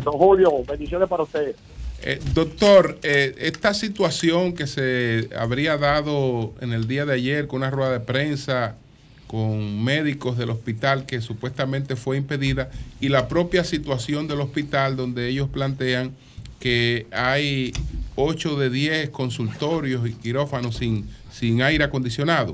Don 0.04 0.14
Julio, 0.14 0.50
bendiciones 0.66 1.08
para 1.08 1.22
usted. 1.22 1.54
Eh, 2.02 2.20
doctor, 2.32 2.98
eh, 3.02 3.34
esta 3.38 3.74
situación 3.74 4.52
que 4.52 4.66
se 4.66 5.28
habría 5.36 5.76
dado 5.76 6.54
en 6.60 6.72
el 6.72 6.86
día 6.86 7.04
de 7.04 7.14
ayer 7.14 7.48
con 7.48 7.58
una 7.58 7.70
rueda 7.70 7.92
de 7.92 8.00
prensa 8.00 8.76
con 9.28 9.84
médicos 9.84 10.36
del 10.38 10.50
hospital 10.50 11.06
que 11.06 11.20
supuestamente 11.20 11.94
fue 11.94 12.16
impedida 12.16 12.70
y 12.98 13.10
la 13.10 13.28
propia 13.28 13.62
situación 13.62 14.26
del 14.26 14.40
hospital 14.40 14.96
donde 14.96 15.28
ellos 15.28 15.48
plantean 15.48 16.16
que 16.58 17.06
hay 17.12 17.72
8 18.16 18.58
de 18.58 18.70
10 18.70 19.10
consultorios 19.10 20.08
y 20.08 20.14
quirófanos 20.14 20.76
sin, 20.76 21.06
sin 21.30 21.62
aire 21.62 21.84
acondicionado. 21.84 22.52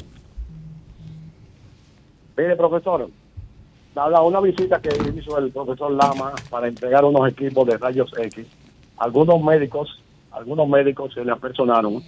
Mire, 2.37 2.57
profesor, 2.57 3.09
dada 3.95 4.21
una 4.23 4.41
visita 4.41 4.81
que 4.81 4.91
hizo 5.17 5.39
el 5.39 5.53
profesor 5.53 5.93
Lama 5.93 6.33
para 6.51 6.67
entregar 6.67 7.05
unos 7.05 7.29
equipos 7.31 7.67
de 7.67 7.79
rayos 7.79 8.13
X, 8.19 8.47
algunos 8.97 9.41
médicos, 9.43 10.03
algunos 10.33 10.69
médicos 10.69 11.15
se 11.15 11.25
le 11.25 11.31
apersonaron 11.31 12.03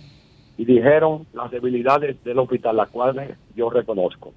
y 0.59 0.65
dijeron 0.65 1.27
las 1.33 1.51
debilidades 1.53 2.23
del 2.25 2.41
hospital, 2.41 2.77
las 2.77 2.89
cuales 2.89 3.39
yo 3.55 3.71
reconozco. 3.71 4.33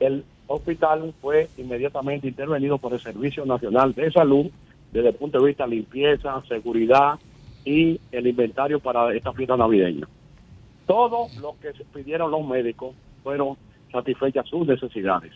El 0.00 0.24
hospital 0.46 1.14
fue 1.20 1.48
inmediatamente 1.58 2.26
intervenido 2.26 2.78
por 2.78 2.92
el 2.92 3.00
Servicio 3.00 3.44
Nacional 3.46 3.94
de 3.94 4.10
Salud 4.10 4.46
desde 4.92 5.10
el 5.10 5.14
punto 5.14 5.38
de 5.38 5.46
vista 5.46 5.64
de 5.64 5.76
limpieza, 5.76 6.42
seguridad 6.48 7.18
y 7.64 8.00
el 8.10 8.26
inventario 8.26 8.80
para 8.80 9.14
esta 9.14 9.32
fiesta 9.32 9.56
navideña. 9.56 10.08
Todo 10.86 11.28
lo 11.40 11.54
que 11.60 11.72
pidieron 11.94 12.30
los 12.30 12.44
médicos 12.44 12.94
fueron 13.22 13.56
satisfechas 13.92 14.48
sus 14.48 14.66
necesidades. 14.66 15.32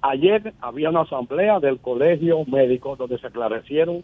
Ayer 0.00 0.52
había 0.60 0.90
una 0.90 1.02
asamblea 1.02 1.60
del 1.60 1.78
colegio 1.78 2.44
médico 2.46 2.96
donde 2.96 3.18
se 3.18 3.26
aclarecieron 3.26 4.02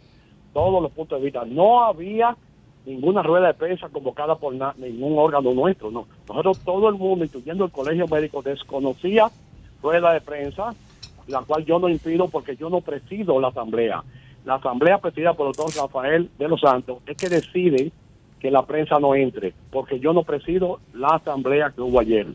todos 0.52 0.82
los 0.82 0.92
puntos 0.92 1.18
de 1.18 1.24
vista. 1.24 1.44
No 1.44 1.84
había 1.84 2.36
ninguna 2.84 3.22
rueda 3.22 3.48
de 3.48 3.54
prensa 3.54 3.88
convocada 3.88 4.36
por 4.36 4.54
ningún 4.76 5.18
órgano 5.18 5.52
nuestro. 5.54 5.90
No. 5.90 6.06
Nosotros, 6.28 6.58
todo 6.60 6.88
el 6.88 6.96
mundo, 6.96 7.24
incluyendo 7.24 7.64
el 7.64 7.70
colegio 7.70 8.06
médico, 8.08 8.42
desconocía 8.42 9.30
rueda 9.82 10.12
de 10.12 10.20
prensa, 10.20 10.74
la 11.26 11.40
cual 11.42 11.64
yo 11.64 11.78
no 11.78 11.88
impido 11.88 12.28
porque 12.28 12.56
yo 12.56 12.70
no 12.70 12.80
presido 12.80 13.40
la 13.40 13.48
asamblea. 13.48 14.02
La 14.44 14.54
asamblea 14.54 14.98
presidida 14.98 15.34
por 15.34 15.48
el 15.48 15.52
doctor 15.52 15.84
Rafael 15.84 16.30
de 16.38 16.48
los 16.48 16.60
Santos 16.60 16.98
es 17.06 17.16
que 17.16 17.28
decide 17.28 17.92
que 18.40 18.50
la 18.50 18.62
prensa 18.62 18.98
no 18.98 19.14
entre, 19.14 19.54
porque 19.70 20.00
yo 20.00 20.12
no 20.12 20.24
presido 20.24 20.80
la 20.94 21.08
asamblea 21.08 21.70
que 21.70 21.80
hubo 21.80 22.00
ayer, 22.00 22.26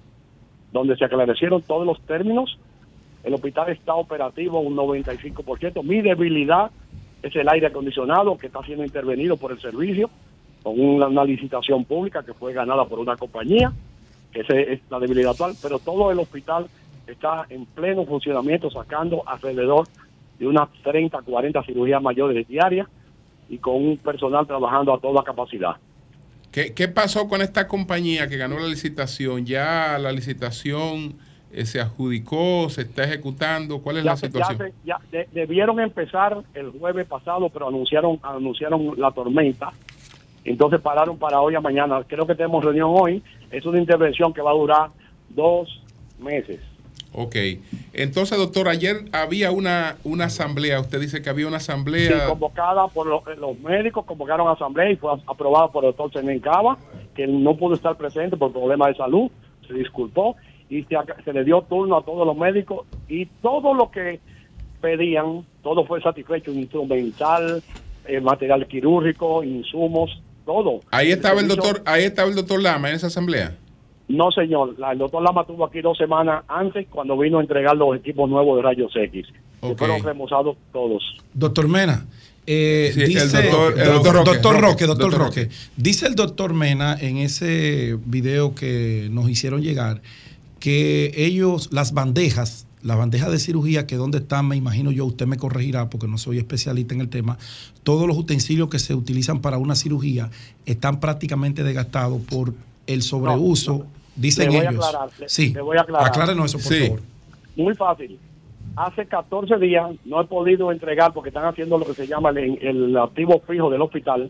donde 0.72 0.95
se 0.95 1.03
aclarecieron 1.03 1.61
todos 1.61 1.86
los 1.86 1.99
términos. 2.02 2.57
El 3.24 3.34
hospital 3.34 3.69
está 3.72 3.94
operativo 3.95 4.60
un 4.61 4.76
95%. 4.76 5.84
Mi 5.84 6.02
debilidad 6.02 6.72
es 7.22 7.36
el 7.36 7.49
aire 7.49 7.68
acondicionado 7.68 8.38
que 8.38 8.48
está 8.48 8.64
siendo 8.64 8.86
intervenido 8.86 9.36
por 9.36 9.52
el 9.52 9.60
servicio 9.60 10.10
con 10.64 10.80
una, 10.80 11.07
una 11.07 11.26
licitación 11.26 11.84
pública 11.84 12.24
que 12.24 12.34
fue 12.34 12.53
ganada 12.53 12.86
por 12.86 12.99
una 12.99 13.18
compañía. 13.18 13.74
Esa 14.34 14.57
es 14.57 14.80
la 14.90 14.99
debilidad 14.99 15.32
actual, 15.32 15.56
pero 15.61 15.80
todo 15.80 16.10
el 16.11 16.19
hospital 16.19 16.68
está 17.07 17.45
en 17.49 17.65
pleno 17.65 18.05
funcionamiento, 18.05 18.69
sacando 18.69 19.23
alrededor 19.27 19.88
de 20.39 20.47
unas 20.47 20.69
30, 20.84 21.21
40 21.21 21.63
cirugías 21.63 22.01
mayores 22.01 22.47
diarias 22.47 22.88
y 23.49 23.57
con 23.57 23.75
un 23.75 23.97
personal 23.97 24.45
trabajando 24.45 24.93
a 24.93 24.99
toda 24.99 25.23
capacidad. 25.23 25.75
¿Qué, 26.51 26.73
qué 26.73 26.88
pasó 26.88 27.27
con 27.27 27.41
esta 27.41 27.67
compañía 27.67 28.27
que 28.27 28.38
ganó 28.38 28.59
la 28.59 28.67
licitación? 28.67 29.45
¿Ya 29.45 29.97
la 29.99 30.11
licitación 30.11 31.15
eh, 31.51 31.65
se 31.65 31.79
adjudicó, 31.79 32.69
se 32.69 32.81
está 32.81 33.03
ejecutando? 33.03 33.79
¿Cuál 33.81 33.97
es 33.97 34.03
ya, 34.03 34.11
la 34.11 34.15
ya 34.15 34.27
situación? 34.27 34.57
se- 34.57 34.73
ya 34.85 34.97
de- 35.11 35.27
debieron 35.34 35.79
empezar 35.79 36.38
el 36.53 36.71
jueves 36.71 37.05
pasado, 37.07 37.49
pero 37.49 37.67
anunciaron 37.67 38.19
anunciaron 38.23 38.93
la 38.97 39.11
tormenta. 39.11 39.71
Entonces 40.45 40.79
pararon 40.79 41.17
para 41.17 41.41
hoy 41.41 41.55
a 41.55 41.61
mañana. 41.61 42.03
Creo 42.07 42.25
que 42.25 42.34
tenemos 42.35 42.63
reunión 42.63 42.89
hoy. 42.93 43.21
Es 43.51 43.65
una 43.65 43.79
intervención 43.79 44.34
que 44.34 44.41
va 44.41 44.51
a 44.51 44.55
durar 44.55 44.89
dos 45.29 45.81
meses. 46.19 46.59
Ok. 47.19 47.35
Entonces, 47.94 48.38
doctor, 48.38 48.68
ayer 48.68 49.06
había 49.11 49.49
una, 49.49 49.98
una 50.03 50.26
asamblea. 50.26 50.80
Usted 50.80 50.99
dice 51.02 51.23
que 51.23 51.31
había 51.31 51.48
una 51.48 51.60
Sí, 51.60 51.72
asamblea. 51.72 52.27
convocada 52.27 52.88
por 52.89 53.07
los, 53.07 53.23
los 53.39 53.60
médicos, 53.60 54.06
convocaron 54.06 54.48
asamblea 54.48 54.91
y 54.91 54.98
fue 54.98 55.11
aprobada 55.26 55.72
por 55.72 55.84
el 55.84 55.95
doctor 55.95 56.14
Senen 56.14 56.39
Cava, 56.39 56.77
que 57.15 57.26
no 57.26 57.57
pudo 57.57 57.73
estar 57.73 57.98
presente 57.98 58.38
por 58.38 58.52
problemas 58.52 58.89
de 58.89 58.95
salud, 58.98 59.31
se 59.68 59.73
disculpó 59.73 60.35
y 60.69 60.84
se, 61.26 61.34
le 61.34 61.44
dio 61.44 61.64
turno 61.64 61.98
a 61.98 62.06
todos 62.06 62.27
los 62.27 62.38
médicos 62.38 62.85
y 63.10 63.26
todo 63.41 63.73
lo 63.73 63.89
que 63.89 64.19
pedían, 64.80 65.44
todo 65.64 65.88
fue 65.88 65.99
satisfecho, 66.03 66.52
instrumental, 66.52 67.64
eh, 68.06 68.22
material 68.22 68.68
quirúrgico, 68.68 69.44
insumos, 69.44 70.22
todo. 70.45 70.81
Ahí 70.91 71.11
estaba 71.11 71.41
el 71.41 71.48
doctor, 71.48 71.81
ahí 71.85 72.03
estaba 72.03 72.30
el 72.30 72.35
doctor 72.35 72.61
Lama 72.61 72.89
en 72.89 72.95
esa 72.95 73.07
asamblea. 73.07 73.56
No, 74.07 74.31
señor. 74.31 74.75
La- 74.79 74.93
el 74.93 74.99
doctor 74.99 75.21
Lama 75.21 75.41
estuvo 75.41 75.65
aquí 75.65 75.81
dos 75.81 75.97
semanas 75.97 76.43
antes 76.47 76.88
cuando 76.89 77.17
vino 77.17 77.39
a 77.39 77.41
entregar 77.41 77.75
los 77.75 77.95
equipos 77.97 78.29
nuevos 78.29 78.55
de 78.57 78.63
rayos 78.63 78.91
X. 78.95 79.27
Que 79.61 79.75
fueron 79.75 80.01
remozados 80.03 80.55
todos. 80.71 81.03
Doctor 81.34 81.67
Mena, 81.67 82.05
eh, 82.45 82.91
Sí, 82.93 83.01
el 83.01 83.07
dice 83.09 83.41
doctor- 83.49 83.77
el 83.79 83.85
doctor 83.93 84.15
Roque, 84.15 84.29
doctor 84.31 84.53
Roque, 84.53 84.61
Roque, 84.61 84.85
doctor 84.85 85.11
doctor 85.11 85.27
Roque. 85.27 85.49
Dice 85.75 86.07
el 86.07 86.15
doctor 86.15 86.53
Mena 86.53 86.95
en 86.99 87.17
ese 87.17 87.97
video 88.05 88.55
que 88.55 89.09
nos 89.11 89.29
hicieron 89.29 89.61
llegar 89.61 90.01
que 90.59 91.11
ellos, 91.17 91.69
las 91.73 91.93
bandejas, 91.93 92.65
las 92.84 92.97
bandejas 92.97 93.31
de 93.31 93.39
cirugía, 93.39 93.85
que 93.88 93.95
donde 93.95 94.19
están, 94.19 94.47
me 94.47 94.55
imagino 94.55 94.91
yo, 94.91 95.05
usted 95.05 95.25
me 95.25 95.38
corregirá 95.38 95.89
porque 95.89 96.07
no 96.07 96.17
soy 96.17 96.38
especialista 96.38 96.93
en 96.93 97.01
el 97.01 97.09
tema, 97.09 97.38
todos 97.84 98.07
los 98.07 98.17
utensilios 98.17 98.69
que 98.69 98.79
se 98.79 98.95
utilizan 98.95 99.41
para 99.41 99.57
una 99.57 99.75
cirugía 99.75 100.29
están 100.65 100.99
prácticamente 100.99 101.63
desgastados 101.63 102.21
por 102.21 102.53
el 102.85 103.01
sobreuso, 103.01 103.85
dicen 104.18 104.52
Le 104.52 104.57
voy 104.57 104.65
a 104.65 104.69
ellos. 104.72 104.85
aclarar, 104.85 105.10
le- 105.19 105.30
sí, 105.30 105.53
le 105.53 105.61
voy 105.61 105.77
a 105.77 105.81
aclarar. 105.81 106.07
aclárenos 106.07 106.45
eso, 106.53 106.57
por 106.57 106.73
Sí. 106.77 106.85
favor. 106.88 106.99
Muy 107.56 107.73
fácil. 107.76 108.19
Hace 108.76 109.06
14 109.07 109.57
días 109.57 109.89
no 110.06 110.22
he 110.22 110.26
podido 110.26 110.72
entregar 110.72 111.11
porque 111.14 111.30
están 111.30 111.45
haciendo 111.45 111.77
lo 111.77 111.85
que 111.85 111.94
se 111.94 112.06
llama 112.06 112.30
el, 112.30 112.57
el 112.61 112.98
activo 112.98 113.41
fijo 113.48 113.69
del 113.69 113.81
hospital. 113.81 114.30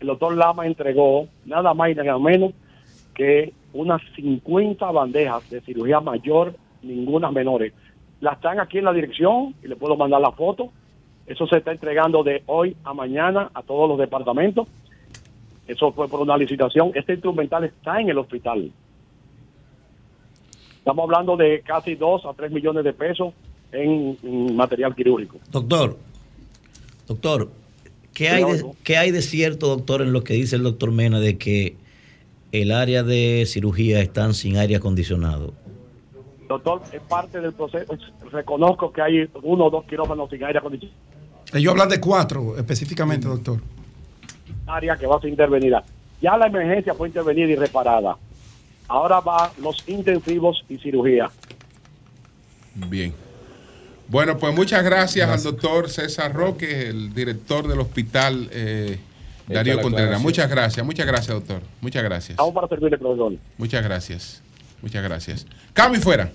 El 0.00 0.06
doctor 0.06 0.36
Lama 0.36 0.66
entregó 0.66 1.26
nada 1.44 1.74
más 1.74 1.90
y 1.90 1.94
nada 1.96 2.16
menos 2.18 2.52
que 3.14 3.52
unas 3.72 4.00
50 4.14 4.88
bandejas 4.92 5.48
de 5.50 5.60
cirugía 5.62 5.98
mayor, 6.00 6.54
ninguna 6.82 7.30
menores. 7.32 7.72
Las 8.20 8.34
están 8.36 8.60
aquí 8.60 8.78
en 8.78 8.84
la 8.84 8.92
dirección 8.92 9.54
y 9.64 9.66
le 9.68 9.74
puedo 9.74 9.96
mandar 9.96 10.20
la 10.20 10.30
foto. 10.30 10.70
Eso 11.26 11.46
se 11.48 11.56
está 11.58 11.72
entregando 11.72 12.22
de 12.22 12.42
hoy 12.46 12.76
a 12.84 12.94
mañana 12.94 13.50
a 13.52 13.62
todos 13.62 13.88
los 13.88 13.98
departamentos. 13.98 14.68
Eso 15.66 15.92
fue 15.92 16.08
por 16.08 16.20
una 16.20 16.36
licitación. 16.36 16.92
Este 16.94 17.14
instrumental 17.14 17.64
está 17.64 18.00
en 18.00 18.08
el 18.08 18.18
hospital. 18.18 18.70
Estamos 20.88 21.04
hablando 21.04 21.36
de 21.36 21.60
casi 21.60 21.96
2 21.96 22.24
a 22.24 22.32
3 22.32 22.50
millones 22.50 22.82
de 22.82 22.94
pesos 22.94 23.34
en, 23.72 24.16
en 24.22 24.56
material 24.56 24.94
quirúrgico. 24.94 25.36
Doctor, 25.50 25.98
doctor, 27.06 27.50
¿qué 28.14 28.30
hay, 28.30 28.42
de, 28.42 28.52
oigo. 28.52 28.74
¿qué 28.84 28.96
hay 28.96 29.10
de 29.10 29.20
cierto, 29.20 29.66
doctor, 29.66 30.00
en 30.00 30.14
lo 30.14 30.24
que 30.24 30.32
dice 30.32 30.56
el 30.56 30.62
doctor 30.62 30.90
Mena 30.90 31.20
de 31.20 31.36
que 31.36 31.76
el 32.52 32.72
área 32.72 33.02
de 33.02 33.44
cirugía 33.46 34.00
están 34.00 34.32
sin 34.32 34.56
aire 34.56 34.76
acondicionado? 34.76 35.52
Doctor, 36.48 36.80
es 36.90 37.02
parte 37.02 37.38
del 37.38 37.52
proceso. 37.52 37.92
Reconozco 38.32 38.90
que 38.90 39.02
hay 39.02 39.28
uno 39.42 39.66
o 39.66 39.70
dos 39.70 39.84
quirófanos 39.84 40.30
sin 40.30 40.42
aire 40.42 40.58
acondicionado, 40.58 40.98
Ellos 41.52 41.70
hablan 41.70 41.90
de 41.90 42.00
cuatro 42.00 42.56
específicamente, 42.56 43.28
doctor. 43.28 43.60
área 44.66 44.96
que 44.96 45.06
va 45.06 45.16
a 45.16 45.20
ser 45.20 45.28
intervenida. 45.28 45.84
Ya 46.22 46.38
la 46.38 46.46
emergencia 46.46 46.94
fue 46.94 47.08
intervenida 47.08 47.48
y 47.48 47.56
reparada. 47.56 48.16
Ahora 48.88 49.20
va 49.20 49.52
los 49.60 49.84
intensivos 49.86 50.64
y 50.68 50.78
cirugía. 50.78 51.30
Bien. 52.74 53.14
Bueno, 54.08 54.38
pues 54.38 54.54
muchas 54.54 54.82
gracias, 54.82 55.28
al 55.28 55.42
doctor 55.42 55.90
César 55.90 56.32
Roque, 56.32 56.88
el 56.88 57.12
director 57.12 57.68
del 57.68 57.80
hospital 57.80 58.48
eh, 58.50 58.98
Darío 59.46 59.82
Contreras. 59.82 60.20
Muchas 60.22 60.48
gracias, 60.48 60.84
muchas 60.84 61.06
gracias, 61.06 61.34
doctor. 61.34 61.60
Muchas 61.82 62.02
gracias. 62.02 62.30
Estamos 62.30 62.54
para 62.54 62.68
servirle, 62.68 62.96
profesor. 62.96 63.34
Muchas 63.58 63.84
gracias. 63.84 64.42
Muchas 64.80 65.02
gracias. 65.02 65.46
Cambio 65.74 66.00
y 66.00 66.02
fuera. 66.02 66.30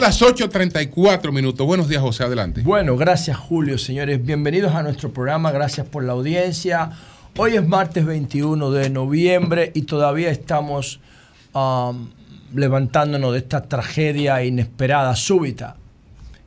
Las 0.00 0.22
8.34 0.22 1.30
minutos. 1.30 1.66
Buenos 1.66 1.88
días, 1.88 2.00
José. 2.00 2.24
Adelante. 2.24 2.62
Bueno, 2.62 2.96
gracias, 2.96 3.36
Julio. 3.36 3.76
Señores, 3.76 4.24
bienvenidos 4.24 4.74
a 4.74 4.82
nuestro 4.82 5.12
programa. 5.12 5.52
Gracias 5.52 5.86
por 5.86 6.02
la 6.04 6.14
audiencia. 6.14 6.92
Hoy 7.36 7.56
es 7.56 7.68
martes 7.68 8.06
21 8.06 8.70
de 8.70 8.88
noviembre 8.88 9.70
y 9.74 9.82
todavía 9.82 10.30
estamos 10.30 11.00
um, 11.52 12.08
levantándonos 12.54 13.32
de 13.32 13.38
esta 13.38 13.68
tragedia 13.68 14.42
inesperada, 14.42 15.14
súbita. 15.14 15.76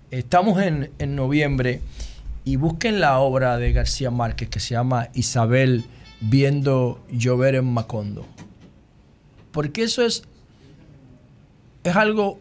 Estamos 0.09 0.59
en, 0.61 0.89
en 0.97 1.15
noviembre 1.15 1.81
y 2.45 2.55
busquen 2.55 2.99
la 2.99 3.19
obra 3.19 3.57
de 3.57 3.73
García 3.73 4.09
Márquez 4.09 4.49
que 4.49 4.59
se 4.59 4.73
llama 4.73 5.09
Isabel 5.13 5.85
viendo 6.19 6.99
llover 7.11 7.53
en 7.53 7.65
Macondo. 7.65 8.25
Porque 9.59 9.83
eso 9.83 10.03
es, 10.05 10.23
es 11.83 11.93
algo 11.97 12.39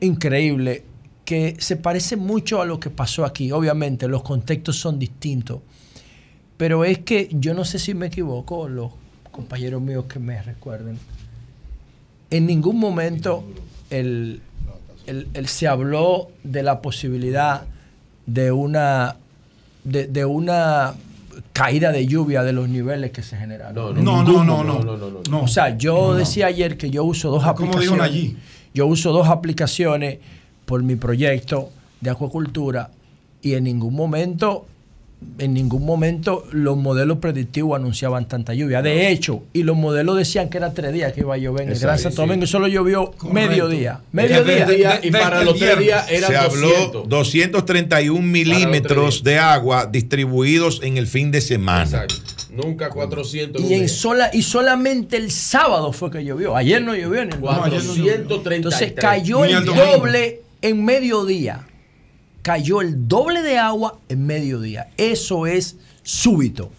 increíble 0.00 0.82
que 1.26 1.56
se 1.58 1.76
parece 1.76 2.16
mucho 2.16 2.62
a 2.62 2.64
lo 2.64 2.80
que 2.80 2.88
pasó 2.88 3.26
aquí. 3.26 3.52
Obviamente 3.52 4.08
los 4.08 4.22
contextos 4.22 4.78
son 4.80 4.98
distintos, 4.98 5.60
pero 6.56 6.86
es 6.86 7.00
que 7.00 7.28
yo 7.32 7.52
no 7.52 7.66
sé 7.66 7.78
si 7.78 7.92
me 7.92 8.06
equivoco, 8.06 8.66
los 8.66 8.92
compañeros 9.30 9.82
míos 9.82 10.06
que 10.08 10.18
me 10.18 10.40
recuerden, 10.42 10.98
en 12.30 12.46
ningún 12.46 12.78
momento 12.80 13.44
el, 13.90 14.40
el- 15.06 15.46
se 15.48 15.68
habló 15.68 16.30
de 16.44 16.62
la 16.62 16.80
posibilidad 16.80 17.66
de 18.24 18.52
una, 18.52 19.16
de 19.84 20.24
una 20.24 20.94
caída 21.52 21.92
de 21.92 22.06
lluvia 22.06 22.42
de 22.42 22.52
los 22.52 22.68
niveles 22.68 23.10
que 23.10 23.22
se 23.22 23.36
generaron. 23.36 23.98
En 23.98 24.04
No, 24.04 24.22
no, 24.22 24.44
no, 24.44 24.64
no, 24.64 24.82
no, 24.82 24.96
no, 24.96 25.20
no. 25.28 25.42
O 25.42 25.48
sea, 25.48 25.76
yo 25.76 26.14
decía 26.14 26.46
ayer 26.46 26.76
que 26.76 26.90
yo 26.90 27.04
uso 27.04 27.30
dos 27.30 27.40
dijo 27.42 27.50
aplicaciones. 27.50 27.98
Nayib. 27.98 28.36
Yo 28.72 28.86
uso 28.86 29.12
dos 29.12 29.28
aplicaciones 29.28 30.18
por 30.64 30.82
mi 30.82 30.96
proyecto 30.96 31.70
de 32.00 32.10
acuacultura 32.10 32.90
y 33.42 33.54
en 33.54 33.64
ningún 33.64 33.94
momento, 33.94 34.66
en 35.38 35.54
ningún 35.54 35.84
momento 35.84 36.44
los 36.52 36.76
modelos 36.76 37.18
predictivos 37.18 37.78
anunciaban 37.78 38.28
tanta 38.28 38.54
lluvia. 38.54 38.82
De 38.82 39.10
hecho, 39.10 39.42
y 39.52 39.62
los 39.62 39.76
modelos 39.76 40.16
decían 40.16 40.48
que 40.48 40.58
era 40.58 40.72
tres 40.72 40.92
días 40.92 41.12
que 41.12 41.20
iba 41.20 41.34
a 41.34 41.38
llover 41.38 41.62
en 41.62 41.68
el 41.68 41.74
Exacto, 41.74 41.86
Gran 41.88 41.98
Santo. 41.98 42.22
Domingo 42.22 42.44
y 42.44 42.46
solo 42.46 42.68
llovió 42.68 43.06
Correcto. 43.06 43.32
mediodía. 43.32 43.90
Era 43.90 44.00
Mediodía. 44.12 44.66
tres 44.66 44.78
días 44.78 45.00
y 45.02 45.10
para 45.10 45.42
los 45.42 45.58
tres 45.58 45.78
días 45.78 46.10
eran 46.10 46.30
Se 46.30 46.36
habló 46.36 46.68
200. 47.06 47.08
231 47.08 48.20
milímetros 48.22 49.24
de 49.24 49.38
agua 49.38 49.86
distribuidos 49.86 50.80
en 50.82 50.98
el 50.98 51.06
fin 51.06 51.30
de 51.30 51.40
semana. 51.40 52.06
Nunca 52.52 52.88
400. 52.88 53.60
Y, 53.62 53.74
en 53.74 53.88
sola, 53.88 54.30
y 54.32 54.42
solamente 54.42 55.16
el 55.16 55.32
sábado 55.32 55.92
fue 55.92 56.10
que 56.10 56.24
llovió. 56.24 56.54
Ayer 56.54 56.80
no 56.80 56.94
llovió 56.94 57.22
en 57.22 57.32
el 57.32 57.40
433. 57.40 58.56
Entonces 58.56 58.92
cayó 58.92 59.44
el 59.44 59.64
doble 59.64 60.42
en 60.62 60.84
mediodía. 60.84 61.66
Cayó 62.44 62.82
el 62.82 63.08
doble 63.08 63.40
de 63.40 63.56
agua 63.56 64.00
en 64.10 64.26
mediodía. 64.26 64.90
Eso 64.98 65.46
es 65.46 65.78
súbito. 66.02 66.70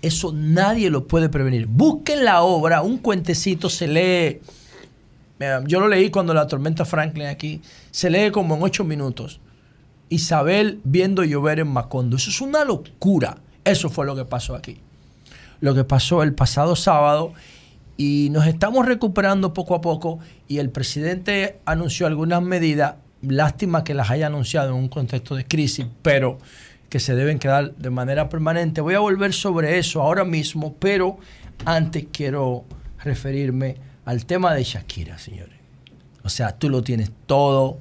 Eso 0.00 0.32
nadie 0.32 0.88
lo 0.88 1.06
puede 1.06 1.28
prevenir. 1.28 1.66
Busquen 1.66 2.24
la 2.24 2.40
obra, 2.40 2.80
un 2.80 2.96
cuentecito 2.96 3.68
se 3.68 3.86
lee. 3.86 4.40
Yo 5.66 5.78
lo 5.78 5.88
leí 5.88 6.08
cuando 6.08 6.32
la 6.32 6.46
tormenta 6.46 6.86
Franklin 6.86 7.26
aquí. 7.26 7.60
Se 7.90 8.08
lee 8.08 8.30
como 8.30 8.56
en 8.56 8.62
ocho 8.62 8.82
minutos. 8.82 9.40
Isabel 10.08 10.80
viendo 10.84 11.22
llover 11.22 11.60
en 11.60 11.68
Macondo. 11.68 12.16
Eso 12.16 12.30
es 12.30 12.40
una 12.40 12.64
locura. 12.64 13.36
Eso 13.62 13.90
fue 13.90 14.06
lo 14.06 14.16
que 14.16 14.24
pasó 14.24 14.54
aquí. 14.54 14.78
Lo 15.60 15.74
que 15.74 15.84
pasó 15.84 16.22
el 16.22 16.32
pasado 16.32 16.76
sábado. 16.76 17.34
Y 17.98 18.28
nos 18.30 18.46
estamos 18.46 18.86
recuperando 18.86 19.52
poco 19.52 19.74
a 19.74 19.82
poco. 19.82 20.18
Y 20.48 20.60
el 20.60 20.70
presidente 20.70 21.60
anunció 21.66 22.06
algunas 22.06 22.40
medidas. 22.40 22.94
Lástima 23.22 23.84
que 23.84 23.94
las 23.94 24.10
haya 24.10 24.26
anunciado 24.26 24.70
en 24.70 24.76
un 24.76 24.88
contexto 24.88 25.34
de 25.34 25.44
crisis, 25.46 25.86
pero 26.02 26.38
que 26.88 27.00
se 27.00 27.14
deben 27.14 27.38
quedar 27.38 27.74
de 27.76 27.90
manera 27.90 28.28
permanente. 28.28 28.80
Voy 28.80 28.94
a 28.94 28.98
volver 28.98 29.32
sobre 29.32 29.78
eso 29.78 30.02
ahora 30.02 30.24
mismo, 30.24 30.74
pero 30.74 31.18
antes 31.64 32.06
quiero 32.12 32.64
referirme 33.02 33.76
al 34.04 34.26
tema 34.26 34.54
de 34.54 34.64
Shakira, 34.64 35.18
señores. 35.18 35.58
O 36.24 36.28
sea, 36.28 36.58
tú 36.58 36.68
lo 36.68 36.82
tienes 36.82 37.12
todo. 37.26 37.78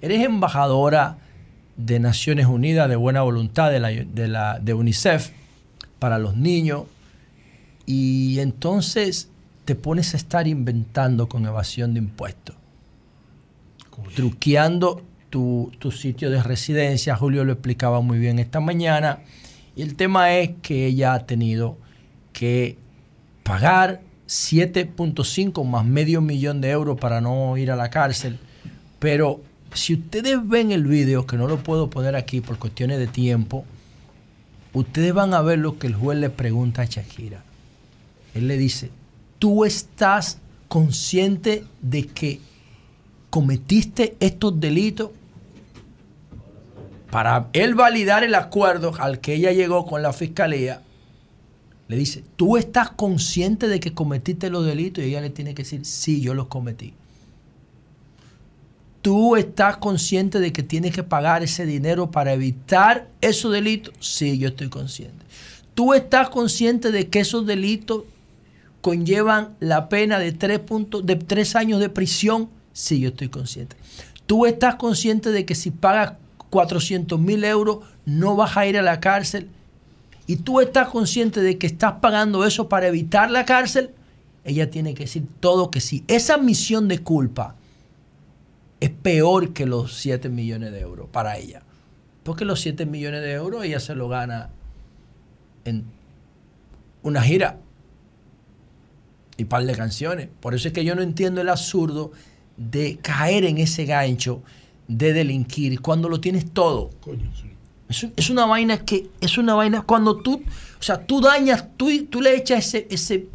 Eres 0.00 0.24
embajadora 0.24 1.18
de 1.76 1.98
Naciones 1.98 2.46
Unidas 2.46 2.88
de 2.88 2.96
buena 2.96 3.22
voluntad 3.22 3.70
de, 3.70 3.80
la, 3.80 3.88
de, 3.88 4.60
de 4.62 4.74
UNICEF 4.74 5.30
para 5.98 6.18
los 6.18 6.36
niños. 6.36 6.84
Y 7.86 8.38
entonces 8.40 9.28
te 9.64 9.74
pones 9.74 10.14
a 10.14 10.16
estar 10.16 10.46
inventando 10.46 11.28
con 11.28 11.46
evasión 11.46 11.94
de 11.94 11.98
impuestos. 12.00 12.56
Truqueando 14.14 15.02
tu, 15.30 15.72
tu 15.78 15.90
sitio 15.90 16.30
de 16.30 16.42
residencia. 16.42 17.16
Julio 17.16 17.44
lo 17.44 17.52
explicaba 17.52 18.00
muy 18.00 18.18
bien 18.18 18.38
esta 18.38 18.60
mañana. 18.60 19.20
Y 19.74 19.82
el 19.82 19.96
tema 19.96 20.34
es 20.34 20.50
que 20.62 20.86
ella 20.86 21.14
ha 21.14 21.26
tenido 21.26 21.78
que 22.32 22.76
pagar 23.42 24.02
7.5 24.28 25.64
más 25.64 25.84
medio 25.84 26.20
millón 26.20 26.60
de 26.60 26.70
euros 26.70 26.98
para 26.98 27.20
no 27.20 27.56
ir 27.56 27.70
a 27.70 27.76
la 27.76 27.90
cárcel. 27.90 28.38
Pero 28.98 29.40
si 29.74 29.94
ustedes 29.94 30.38
ven 30.46 30.72
el 30.72 30.84
video, 30.84 31.26
que 31.26 31.36
no 31.36 31.48
lo 31.48 31.62
puedo 31.62 31.90
poner 31.90 32.16
aquí 32.16 32.40
por 32.40 32.58
cuestiones 32.58 32.98
de 32.98 33.06
tiempo, 33.06 33.64
ustedes 34.72 35.12
van 35.12 35.34
a 35.34 35.42
ver 35.42 35.58
lo 35.58 35.78
que 35.78 35.86
el 35.86 35.94
juez 35.94 36.18
le 36.18 36.30
pregunta 36.30 36.82
a 36.82 36.86
Shakira. 36.86 37.42
Él 38.34 38.48
le 38.48 38.56
dice, 38.56 38.90
¿tú 39.38 39.64
estás 39.64 40.38
consciente 40.68 41.64
de 41.80 42.06
que 42.06 42.40
cometiste 43.32 44.14
estos 44.20 44.60
delitos? 44.60 45.10
Para 47.10 47.48
él 47.54 47.74
validar 47.74 48.24
el 48.24 48.34
acuerdo 48.34 48.92
al 48.98 49.20
que 49.20 49.32
ella 49.32 49.52
llegó 49.52 49.86
con 49.86 50.02
la 50.02 50.12
fiscalía, 50.12 50.82
le 51.88 51.96
dice, 51.96 52.24
¿tú 52.36 52.58
estás 52.58 52.90
consciente 52.90 53.68
de 53.68 53.80
que 53.80 53.94
cometiste 53.94 54.50
los 54.50 54.66
delitos? 54.66 55.02
Y 55.02 55.08
ella 55.08 55.22
le 55.22 55.30
tiene 55.30 55.54
que 55.54 55.62
decir, 55.62 55.86
sí, 55.86 56.20
yo 56.20 56.34
los 56.34 56.48
cometí. 56.48 56.92
¿Tú 59.00 59.36
estás 59.36 59.78
consciente 59.78 60.38
de 60.38 60.52
que 60.52 60.62
tienes 60.62 60.94
que 60.94 61.02
pagar 61.02 61.42
ese 61.42 61.64
dinero 61.64 62.10
para 62.10 62.34
evitar 62.34 63.08
esos 63.22 63.50
delitos? 63.50 63.94
Sí, 63.98 64.36
yo 64.36 64.48
estoy 64.48 64.68
consciente. 64.68 65.24
¿Tú 65.72 65.94
estás 65.94 66.28
consciente 66.28 66.92
de 66.92 67.08
que 67.08 67.20
esos 67.20 67.46
delitos 67.46 68.04
conllevan 68.82 69.56
la 69.58 69.88
pena 69.88 70.18
de 70.18 70.32
tres, 70.32 70.60
de 71.02 71.16
tres 71.16 71.56
años 71.56 71.80
de 71.80 71.88
prisión? 71.88 72.50
Sí, 72.72 73.00
yo 73.00 73.10
estoy 73.10 73.28
consciente. 73.28 73.76
¿Tú 74.26 74.46
estás 74.46 74.76
consciente 74.76 75.30
de 75.30 75.44
que 75.44 75.54
si 75.54 75.70
pagas 75.70 76.14
400 76.50 77.18
mil 77.18 77.44
euros 77.44 77.78
no 78.04 78.36
vas 78.36 78.56
a 78.56 78.66
ir 78.66 78.78
a 78.78 78.82
la 78.82 79.00
cárcel? 79.00 79.48
¿Y 80.26 80.36
tú 80.36 80.60
estás 80.60 80.88
consciente 80.88 81.40
de 81.40 81.58
que 81.58 81.66
estás 81.66 81.94
pagando 82.00 82.46
eso 82.46 82.68
para 82.68 82.88
evitar 82.88 83.30
la 83.30 83.44
cárcel? 83.44 83.90
Ella 84.44 84.70
tiene 84.70 84.94
que 84.94 85.04
decir 85.04 85.26
todo 85.40 85.70
que 85.70 85.80
sí. 85.80 86.04
Esa 86.08 86.34
admisión 86.34 86.88
de 86.88 87.00
culpa 87.00 87.56
es 88.80 88.90
peor 88.90 89.52
que 89.52 89.66
los 89.66 89.94
7 89.98 90.28
millones 90.28 90.72
de 90.72 90.80
euros 90.80 91.08
para 91.10 91.36
ella. 91.36 91.62
Porque 92.22 92.44
los 92.44 92.60
7 92.60 92.86
millones 92.86 93.20
de 93.20 93.32
euros 93.32 93.64
ella 93.64 93.80
se 93.80 93.94
lo 93.94 94.08
gana 94.08 94.50
en 95.64 95.84
una 97.02 97.22
gira 97.22 97.58
y 99.36 99.44
par 99.44 99.64
de 99.64 99.74
canciones. 99.74 100.28
Por 100.40 100.54
eso 100.54 100.68
es 100.68 100.74
que 100.74 100.84
yo 100.84 100.94
no 100.94 101.02
entiendo 101.02 101.40
el 101.40 101.48
absurdo 101.48 102.12
de 102.56 102.98
caer 103.00 103.44
en 103.44 103.58
ese 103.58 103.84
gancho 103.84 104.42
de 104.88 105.12
delinquir 105.12 105.80
cuando 105.80 106.08
lo 106.08 106.20
tienes 106.20 106.50
todo. 106.52 106.90
Es, 107.88 108.06
es 108.16 108.30
una 108.30 108.46
vaina 108.46 108.78
que 108.84 109.08
es 109.20 109.38
una 109.38 109.54
vaina 109.54 109.82
cuando 109.82 110.16
tú, 110.16 110.42
o 110.78 110.82
sea, 110.82 111.04
tú 111.04 111.20
dañas, 111.20 111.66
tú, 111.76 111.90
tú 112.06 112.20
le 112.20 112.36
echas 112.36 112.66
ese, 112.66 112.86
ese, 112.90 113.26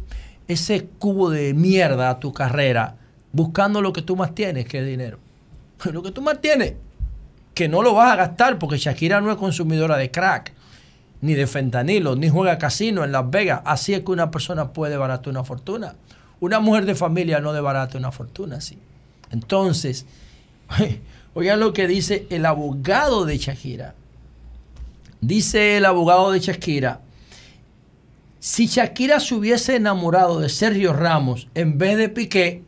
ese 0.46 0.86
cubo 0.98 1.30
de 1.30 1.54
mierda 1.54 2.10
a 2.10 2.18
tu 2.18 2.32
carrera 2.32 2.96
buscando 3.32 3.80
lo 3.80 3.92
que 3.92 4.02
tú 4.02 4.16
más 4.16 4.34
tienes, 4.34 4.66
que 4.66 4.80
es 4.80 4.86
dinero. 4.86 5.18
Lo 5.92 6.02
que 6.02 6.10
tú 6.10 6.22
más 6.22 6.40
tienes, 6.40 6.74
que 7.54 7.68
no 7.68 7.82
lo 7.82 7.94
vas 7.94 8.12
a 8.12 8.16
gastar 8.16 8.58
porque 8.58 8.78
Shakira 8.78 9.20
no 9.20 9.30
es 9.30 9.36
consumidora 9.36 9.96
de 9.96 10.10
crack, 10.10 10.52
ni 11.20 11.34
de 11.34 11.46
fentanilo, 11.46 12.16
ni 12.16 12.28
juega 12.28 12.58
casino 12.58 13.04
en 13.04 13.12
Las 13.12 13.30
Vegas. 13.30 13.62
Así 13.64 13.94
es 13.94 14.00
que 14.00 14.10
una 14.10 14.30
persona 14.30 14.72
puede 14.72 14.96
baratar 14.96 15.28
una 15.28 15.44
fortuna. 15.44 15.94
Una 16.40 16.60
mujer 16.60 16.84
de 16.84 16.94
familia 16.94 17.40
no 17.40 17.52
desbarata 17.52 17.98
una 17.98 18.10
fortuna 18.10 18.56
así. 18.56 18.78
Entonces, 19.30 20.06
oigan 21.34 21.60
lo 21.60 21.72
que 21.72 21.86
dice 21.86 22.26
el 22.30 22.46
abogado 22.46 23.24
de 23.24 23.38
Shakira. 23.38 23.94
Dice 25.20 25.76
el 25.76 25.84
abogado 25.84 26.30
de 26.30 26.40
Shakira, 26.40 27.00
si 28.40 28.66
Shakira 28.66 29.18
se 29.18 29.34
hubiese 29.34 29.74
enamorado 29.76 30.38
de 30.38 30.48
Sergio 30.48 30.92
Ramos 30.92 31.48
en 31.54 31.76
vez 31.76 31.98
de 31.98 32.08
Piqué, 32.08 32.62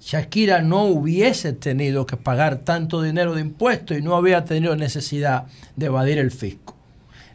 Shakira 0.00 0.62
no 0.62 0.84
hubiese 0.84 1.52
tenido 1.52 2.06
que 2.06 2.16
pagar 2.16 2.58
tanto 2.58 3.02
dinero 3.02 3.34
de 3.34 3.42
impuestos 3.42 3.98
y 3.98 4.02
no 4.02 4.16
había 4.16 4.44
tenido 4.44 4.76
necesidad 4.76 5.46
de 5.76 5.86
evadir 5.86 6.18
el 6.18 6.30
fisco. 6.30 6.74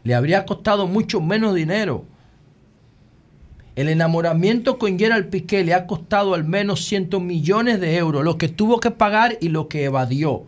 Le 0.02 0.14
habría 0.14 0.44
costado 0.44 0.86
mucho 0.86 1.20
menos 1.20 1.54
dinero. 1.54 2.04
El 3.76 3.88
enamoramiento 3.88 4.78
con 4.78 4.98
Gerald 4.98 5.30
Piqué 5.30 5.64
le 5.64 5.74
ha 5.74 5.86
costado 5.86 6.34
al 6.34 6.44
menos 6.44 6.84
100 6.84 7.24
millones 7.26 7.80
de 7.80 7.96
euros, 7.96 8.24
lo 8.24 8.38
que 8.38 8.48
tuvo 8.48 8.78
que 8.78 8.92
pagar 8.92 9.36
y 9.40 9.48
lo 9.48 9.68
que 9.68 9.84
evadió, 9.84 10.44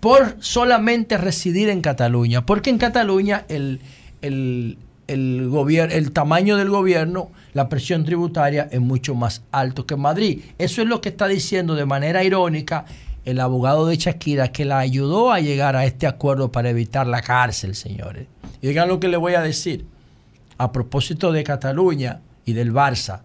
por 0.00 0.36
solamente 0.40 1.18
residir 1.18 1.68
en 1.68 1.82
Cataluña. 1.82 2.46
Porque 2.46 2.70
en 2.70 2.78
Cataluña 2.78 3.44
el, 3.48 3.80
el, 4.22 4.78
el, 5.06 5.50
el 5.90 6.12
tamaño 6.12 6.56
del 6.56 6.70
gobierno, 6.70 7.30
la 7.52 7.68
presión 7.68 8.04
tributaria 8.04 8.68
es 8.70 8.80
mucho 8.80 9.14
más 9.14 9.42
alto 9.52 9.86
que 9.86 9.94
en 9.94 10.00
Madrid. 10.00 10.40
Eso 10.56 10.80
es 10.80 10.88
lo 10.88 11.02
que 11.02 11.10
está 11.10 11.28
diciendo 11.28 11.74
de 11.74 11.84
manera 11.84 12.24
irónica 12.24 12.86
el 13.26 13.40
abogado 13.40 13.86
de 13.86 13.96
Shakira, 13.96 14.52
que 14.52 14.64
la 14.64 14.78
ayudó 14.78 15.32
a 15.32 15.40
llegar 15.40 15.74
a 15.74 15.84
este 15.84 16.06
acuerdo 16.06 16.52
para 16.52 16.70
evitar 16.70 17.08
la 17.08 17.20
cárcel, 17.20 17.74
señores. 17.74 18.28
Y 18.62 18.68
oigan 18.68 18.88
lo 18.88 19.00
que 19.00 19.08
le 19.08 19.16
voy 19.16 19.34
a 19.34 19.42
decir. 19.42 19.84
A 20.58 20.72
propósito 20.72 21.32
de 21.32 21.44
Cataluña 21.44 22.20
y 22.46 22.54
del 22.54 22.72
Barça, 22.72 23.20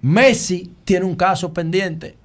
Messi 0.00 0.72
tiene 0.84 1.04
un 1.04 1.16
caso 1.16 1.52
pendiente 1.52 2.16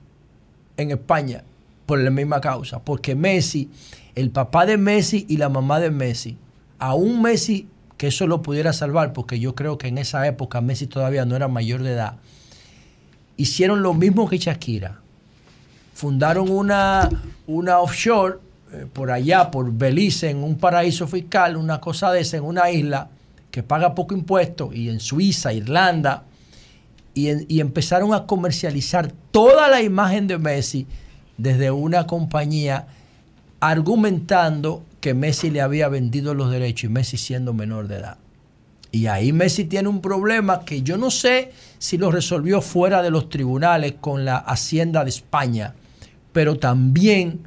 en 0.77 0.91
España 0.91 1.43
por 1.85 1.99
la 1.99 2.11
misma 2.11 2.39
causa, 2.39 2.79
porque 2.79 3.15
Messi, 3.15 3.69
el 4.15 4.29
papá 4.29 4.65
de 4.65 4.77
Messi 4.77 5.25
y 5.27 5.37
la 5.37 5.49
mamá 5.49 5.79
de 5.79 5.91
Messi, 5.91 6.37
a 6.79 6.93
un 6.93 7.21
Messi 7.21 7.67
que 7.97 8.07
eso 8.07 8.27
lo 8.27 8.41
pudiera 8.41 8.73
salvar, 8.73 9.11
porque 9.11 9.39
yo 9.39 9.55
creo 9.55 9.77
que 9.77 9.87
en 9.87 9.97
esa 9.97 10.25
época 10.27 10.61
Messi 10.61 10.87
todavía 10.87 11.25
no 11.25 11.35
era 11.35 11.47
mayor 11.47 11.83
de 11.83 11.93
edad, 11.93 12.17
hicieron 13.35 13.81
lo 13.81 13.93
mismo 13.93 14.29
que 14.29 14.37
Shakira. 14.37 14.99
Fundaron 15.93 16.49
una, 16.49 17.09
una 17.47 17.79
offshore 17.79 18.39
eh, 18.71 18.85
por 18.91 19.11
allá, 19.11 19.51
por 19.51 19.71
Belice, 19.71 20.29
en 20.29 20.43
un 20.43 20.57
paraíso 20.57 21.07
fiscal, 21.07 21.57
una 21.57 21.79
cosa 21.79 22.11
de 22.11 22.21
esa, 22.21 22.37
en 22.37 22.43
una 22.43 22.69
isla 22.71 23.09
que 23.53 23.61
paga 23.61 23.93
poco 23.93 24.15
impuesto, 24.15 24.73
y 24.73 24.89
en 24.89 24.99
Suiza, 24.99 25.53
Irlanda, 25.53 26.23
y, 27.13 27.59
empezaron 27.59 28.11
a 28.15 28.25
comercializar 28.25 29.13
toda 29.29 29.69
la 29.69 29.83
imagen 29.83 30.25
de 30.25 30.39
Messi 30.39 30.87
desde 31.37 31.69
una 31.69 32.07
compañía 32.07 32.87
argumentando 33.59 34.81
que 34.99 35.13
Messi 35.13 35.51
le 35.51 35.61
había 35.61 35.87
vendido 35.87 36.33
los 36.33 36.49
derechos 36.49 36.85
y 36.85 36.93
Messi 36.93 37.17
siendo 37.17 37.53
menor 37.53 37.87
de 37.87 37.97
edad. 37.97 38.17
Y 38.91 39.05
ahí 39.05 39.31
Messi 39.31 39.65
tiene 39.65 39.87
un 39.87 40.01
problema 40.01 40.65
que 40.65 40.81
yo 40.81 40.97
no 40.97 41.11
sé 41.11 41.51
si 41.77 41.99
lo 41.99 42.09
resolvió 42.09 42.59
fuera 42.59 43.03
de 43.03 43.11
los 43.11 43.29
tribunales 43.29 43.93
con 44.01 44.25
la 44.25 44.37
Hacienda 44.37 45.03
de 45.03 45.11
España, 45.11 45.75
pero 46.31 46.57
también 46.57 47.41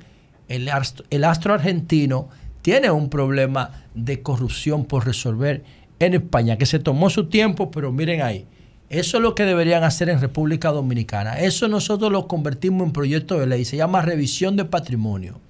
el 0.47 0.71
el 1.11 1.25
astro 1.25 1.55
argentino 1.55 2.29
tiene 2.63 2.93
un 2.93 3.09
problema 3.11 3.71
de 3.97 4.23
corrupción 4.23 4.85
por 4.85 5.05
resolver 5.05 5.65
en 5.99 6.15
España, 6.15 6.59
que 6.59 6.67
se 6.67 6.79
tomó 6.79 7.11
su 7.11 7.29
tiempo, 7.29 7.71
pero 7.71 7.93
miren 7.93 8.23
ahí, 8.23 8.47
eso 8.89 9.17
es 9.17 9.23
lo 9.23 9.35
que 9.35 9.45
deberían 9.45 9.83
hacer 9.83 10.09
en 10.09 10.21
República 10.21 10.71
Dominicana. 10.71 11.41
Eso 11.41 11.67
nosotros 11.67 12.13
lo 12.13 12.29
convertimos 12.29 12.87
en 12.87 12.93
proyecto 12.93 13.39
de 13.39 13.47
ley, 13.47 13.65
se 13.65 13.77
llama 13.77 14.03
revisión 14.03 14.57
de 14.57 14.65
patrimonio. 14.65 15.41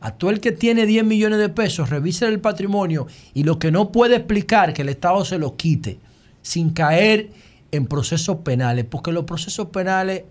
A 0.00 0.12
todo 0.12 0.30
el 0.30 0.40
que 0.40 0.52
tiene 0.52 0.86
10 0.86 1.04
millones 1.04 1.38
de 1.38 1.48
pesos, 1.48 1.90
revise 1.90 2.26
el 2.26 2.40
patrimonio 2.40 3.06
y 3.34 3.44
lo 3.44 3.58
que 3.58 3.70
no 3.70 3.92
puede 3.92 4.16
explicar, 4.16 4.72
que 4.72 4.82
el 4.82 4.88
Estado 4.88 5.24
se 5.24 5.38
lo 5.38 5.56
quite, 5.56 5.98
sin 6.40 6.70
caer 6.70 7.30
en 7.70 7.86
procesos 7.86 8.38
penales, 8.38 8.84
porque 8.84 9.12
los 9.12 9.24
procesos 9.24 9.68
penales, 9.68 10.24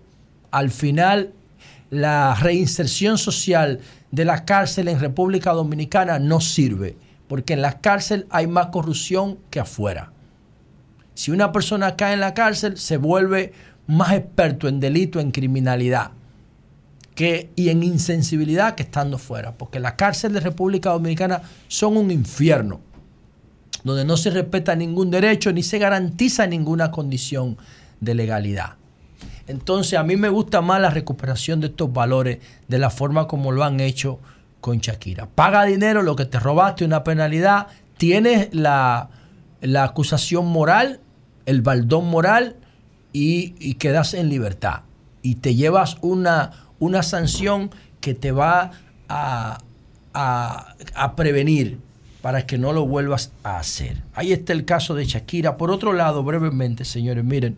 al 0.49 0.71
final, 0.71 1.31
la 1.89 2.35
reinserción 2.35 3.17
social 3.17 3.79
de 4.11 4.25
la 4.25 4.45
cárcel 4.45 4.87
en 4.87 4.99
República 4.99 5.51
Dominicana 5.51 6.19
no 6.19 6.41
sirve, 6.41 6.97
porque 7.31 7.53
en 7.53 7.61
la 7.61 7.79
cárcel 7.79 8.27
hay 8.29 8.45
más 8.45 8.65
corrupción 8.73 9.39
que 9.49 9.61
afuera. 9.61 10.11
Si 11.13 11.31
una 11.31 11.53
persona 11.53 11.95
cae 11.95 12.15
en 12.15 12.19
la 12.19 12.33
cárcel, 12.33 12.77
se 12.77 12.97
vuelve 12.97 13.53
más 13.87 14.11
experto 14.11 14.67
en 14.67 14.81
delito, 14.81 15.17
en 15.21 15.31
criminalidad 15.31 16.11
y 17.55 17.69
en 17.69 17.83
insensibilidad 17.83 18.75
que 18.75 18.83
estando 18.83 19.17
fuera, 19.17 19.57
porque 19.57 19.79
la 19.79 19.95
cárcel 19.95 20.33
de 20.33 20.41
República 20.41 20.89
Dominicana 20.89 21.41
son 21.69 21.95
un 21.95 22.11
infierno, 22.11 22.81
donde 23.85 24.03
no 24.03 24.17
se 24.17 24.29
respeta 24.29 24.75
ningún 24.75 25.09
derecho 25.09 25.53
ni 25.53 25.63
se 25.63 25.77
garantiza 25.77 26.47
ninguna 26.47 26.91
condición 26.91 27.57
de 28.01 28.13
legalidad. 28.13 28.73
Entonces 29.47 29.97
a 29.97 30.03
mí 30.03 30.17
me 30.17 30.27
gusta 30.27 30.59
más 30.59 30.81
la 30.81 30.89
recuperación 30.89 31.61
de 31.61 31.67
estos 31.67 31.93
valores 31.93 32.39
de 32.67 32.77
la 32.77 32.89
forma 32.89 33.25
como 33.29 33.53
lo 33.53 33.63
han 33.63 33.79
hecho 33.79 34.19
con 34.61 34.77
Shakira. 34.79 35.27
Paga 35.27 35.65
dinero, 35.65 36.01
lo 36.03 36.15
que 36.15 36.25
te 36.25 36.39
robaste, 36.39 36.85
una 36.85 37.03
penalidad, 37.03 37.67
tienes 37.97 38.53
la, 38.53 39.09
la 39.59 39.83
acusación 39.83 40.45
moral, 40.47 41.01
el 41.45 41.61
baldón 41.61 42.07
moral 42.09 42.55
y, 43.11 43.73
quedas 43.75 44.13
en 44.13 44.29
libertad. 44.29 44.81
Y 45.23 45.35
te 45.35 45.55
llevas 45.55 45.97
una, 46.01 46.51
una 46.79 47.03
sanción 47.03 47.71
que 47.99 48.13
te 48.13 48.31
va 48.31 48.71
a, 49.09 49.57
a- 50.13 50.75
a 50.95 51.15
prevenir 51.15 51.79
para 52.21 52.45
que 52.45 52.57
no 52.59 52.71
lo 52.71 52.85
vuelvas 52.85 53.31
a 53.43 53.57
hacer. 53.57 54.03
Ahí 54.13 54.31
está 54.31 54.53
el 54.53 54.63
caso 54.63 54.93
de 54.93 55.05
Shakira. 55.05 55.57
Por 55.57 55.71
otro 55.71 55.91
lado, 55.93 56.23
brevemente, 56.23 56.85
señores, 56.85 57.23
miren, 57.23 57.57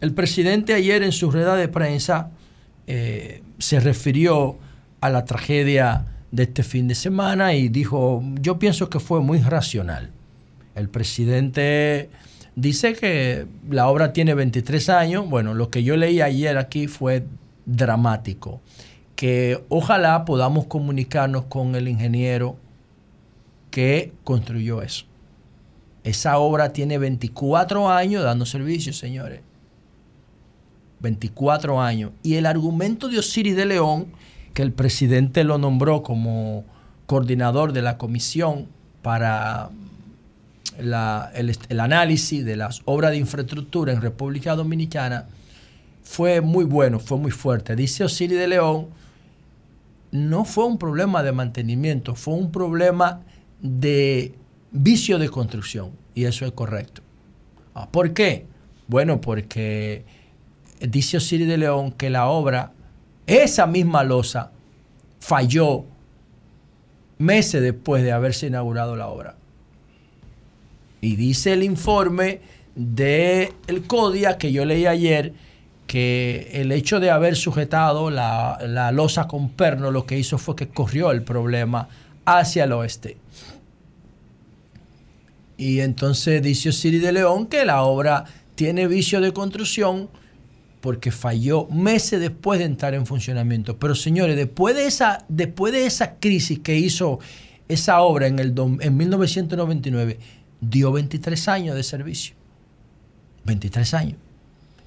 el 0.00 0.12
presidente 0.12 0.74
ayer 0.74 1.02
en 1.02 1.12
su 1.12 1.30
rueda 1.30 1.54
de 1.56 1.68
prensa 1.68 2.30
eh, 2.86 3.42
se 3.58 3.80
refirió 3.80 4.58
a 5.00 5.10
la 5.10 5.24
tragedia 5.24 6.06
de 6.30 6.44
este 6.44 6.62
fin 6.62 6.88
de 6.88 6.94
semana 6.94 7.54
y 7.54 7.68
dijo, 7.68 8.22
yo 8.40 8.58
pienso 8.58 8.90
que 8.90 9.00
fue 9.00 9.20
muy 9.20 9.38
racional. 9.40 10.10
El 10.74 10.88
presidente 10.88 12.10
dice 12.54 12.94
que 12.94 13.46
la 13.68 13.88
obra 13.88 14.12
tiene 14.12 14.34
23 14.34 14.88
años. 14.90 15.28
Bueno, 15.28 15.54
lo 15.54 15.70
que 15.70 15.82
yo 15.82 15.96
leí 15.96 16.20
ayer 16.20 16.58
aquí 16.58 16.86
fue 16.86 17.24
dramático. 17.66 18.60
Que 19.16 19.64
ojalá 19.68 20.24
podamos 20.24 20.66
comunicarnos 20.66 21.44
con 21.46 21.74
el 21.74 21.88
ingeniero 21.88 22.56
que 23.70 24.12
construyó 24.24 24.82
eso. 24.82 25.04
Esa 26.04 26.38
obra 26.38 26.72
tiene 26.72 26.98
24 26.98 27.90
años 27.90 28.22
dando 28.22 28.46
servicio, 28.46 28.92
señores. 28.92 29.40
24 31.00 31.80
años. 31.80 32.12
Y 32.22 32.34
el 32.34 32.46
argumento 32.46 33.08
de 33.08 33.18
Osiris 33.18 33.56
de 33.56 33.66
León, 33.66 34.06
que 34.58 34.62
el 34.64 34.72
presidente 34.72 35.44
lo 35.44 35.56
nombró 35.56 36.02
como 36.02 36.64
coordinador 37.06 37.72
de 37.72 37.80
la 37.80 37.96
comisión 37.96 38.66
para 39.02 39.70
la- 40.80 41.30
el, 41.36 41.78
análisis 41.78 42.44
de 42.44 42.56
las 42.56 42.82
obras 42.84 43.12
de 43.12 43.18
infraestructura 43.18 43.92
en 43.92 44.00
República 44.02 44.56
Dominicana, 44.56 45.26
fue 46.02 46.40
muy 46.40 46.64
bueno, 46.64 46.98
fue 46.98 47.18
muy 47.18 47.30
fuerte. 47.30 47.76
Dice 47.76 48.02
Osiris 48.02 48.36
de 48.36 48.48
León, 48.48 48.88
no 50.10 50.44
fue 50.44 50.64
un 50.64 50.76
problema 50.76 51.22
de 51.22 51.30
mantenimiento, 51.30 52.16
fue 52.16 52.34
un 52.34 52.50
problema 52.50 53.20
de 53.62 54.34
vicio 54.72 55.20
de 55.20 55.28
construcción. 55.28 55.92
Y 56.16 56.24
eso 56.24 56.44
es 56.44 56.50
correcto. 56.50 57.02
Ah, 57.76 57.88
¿Por 57.88 58.12
qué? 58.12 58.44
Bueno, 58.88 59.20
porque 59.20 60.04
dice 60.80 61.18
Osiris 61.18 61.46
de 61.46 61.58
León 61.58 61.92
que 61.92 62.10
la 62.10 62.26
obra, 62.26 62.72
esa 63.28 63.66
misma 63.66 64.02
losa, 64.02 64.50
falló 65.20 65.84
meses 67.18 67.62
después 67.62 68.02
de 68.02 68.12
haberse 68.12 68.46
inaugurado 68.46 68.96
la 68.96 69.08
obra. 69.08 69.36
Y 71.00 71.16
dice 71.16 71.52
el 71.52 71.62
informe 71.62 72.40
del 72.74 73.52
el 73.66 73.82
CODIA 73.86 74.38
que 74.38 74.50
yo 74.50 74.64
leí 74.64 74.86
ayer 74.86 75.34
que 75.86 76.50
el 76.52 76.72
hecho 76.72 77.00
de 77.00 77.10
haber 77.10 77.36
sujetado 77.36 78.10
la, 78.10 78.58
la 78.66 78.92
losa 78.92 79.26
con 79.28 79.50
perno 79.50 79.90
lo 79.90 80.06
que 80.06 80.18
hizo 80.18 80.38
fue 80.38 80.56
que 80.56 80.68
corrió 80.68 81.10
el 81.10 81.22
problema 81.22 81.88
hacia 82.24 82.64
el 82.64 82.72
oeste. 82.72 83.16
Y 85.56 85.80
entonces 85.80 86.42
dice 86.42 86.68
Osiris 86.70 87.02
de 87.02 87.12
León 87.12 87.46
que 87.46 87.64
la 87.64 87.82
obra 87.82 88.24
tiene 88.54 88.86
vicio 88.86 89.20
de 89.20 89.32
construcción 89.32 90.08
porque 90.80 91.10
falló 91.10 91.66
meses 91.66 92.20
después 92.20 92.58
de 92.58 92.66
entrar 92.66 92.94
en 92.94 93.06
funcionamiento. 93.06 93.78
Pero 93.78 93.94
señores, 93.94 94.36
después 94.36 94.76
de 94.76 94.86
esa, 94.86 95.24
después 95.28 95.72
de 95.72 95.88
crisis 96.20 96.60
que 96.60 96.76
hizo 96.76 97.18
esa 97.68 98.00
obra 98.00 98.26
en, 98.26 98.38
el, 98.38 98.54
en 98.80 98.96
1999, 98.96 100.18
dio 100.60 100.92
23 100.92 101.48
años 101.48 101.76
de 101.76 101.82
servicio. 101.82 102.34
23 103.44 103.94
años. 103.94 104.16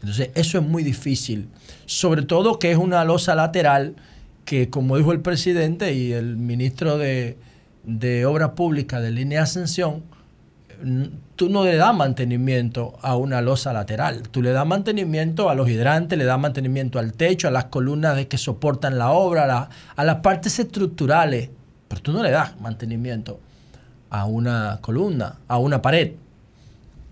Entonces, 0.01 0.30
eso 0.34 0.57
es 0.57 0.63
muy 0.63 0.84
difícil. 0.84 1.47
Sobre 1.85 2.23
todo 2.23 2.57
que 2.57 2.72
es 2.72 2.77
una 2.77 3.03
losa 3.05 3.35
lateral 3.35 3.95
que, 4.45 4.69
como 4.69 4.97
dijo 4.97 5.11
el 5.11 5.22
presidente 5.22 5.93
y 5.93 6.13
el 6.13 6.38
ministro 6.38 6.97
de, 6.97 7.38
de 7.84 8.26
Obras 8.26 8.51
Públicas 8.51 9.01
de 9.01 9.11
Línea 9.11 9.43
Ascensión, 9.43 10.03
tú 11.35 11.49
no 11.49 11.63
le 11.63 11.75
das 11.75 11.95
mantenimiento 11.95 12.97
a 13.01 13.15
una 13.15 13.41
losa 13.41 13.73
lateral. 13.73 14.23
Tú 14.29 14.41
le 14.41 14.51
das 14.51 14.65
mantenimiento 14.65 15.49
a 15.49 15.55
los 15.55 15.69
hidrantes, 15.69 16.17
le 16.17 16.25
das 16.25 16.39
mantenimiento 16.39 16.99
al 16.99 17.13
techo, 17.13 17.47
a 17.47 17.51
las 17.51 17.65
columnas 17.65 18.15
de 18.15 18.27
que 18.27 18.37
soportan 18.37 18.97
la 18.97 19.11
obra, 19.11 19.43
a, 19.43 19.47
la- 19.47 19.69
a 19.95 20.03
las 20.03 20.17
partes 20.17 20.59
estructurales. 20.59 21.49
Pero 21.87 22.01
tú 22.01 22.11
no 22.13 22.23
le 22.23 22.31
das 22.31 22.59
mantenimiento 22.61 23.39
a 24.09 24.25
una 24.25 24.79
columna, 24.81 25.37
a 25.47 25.57
una 25.57 25.81
pared. 25.81 26.13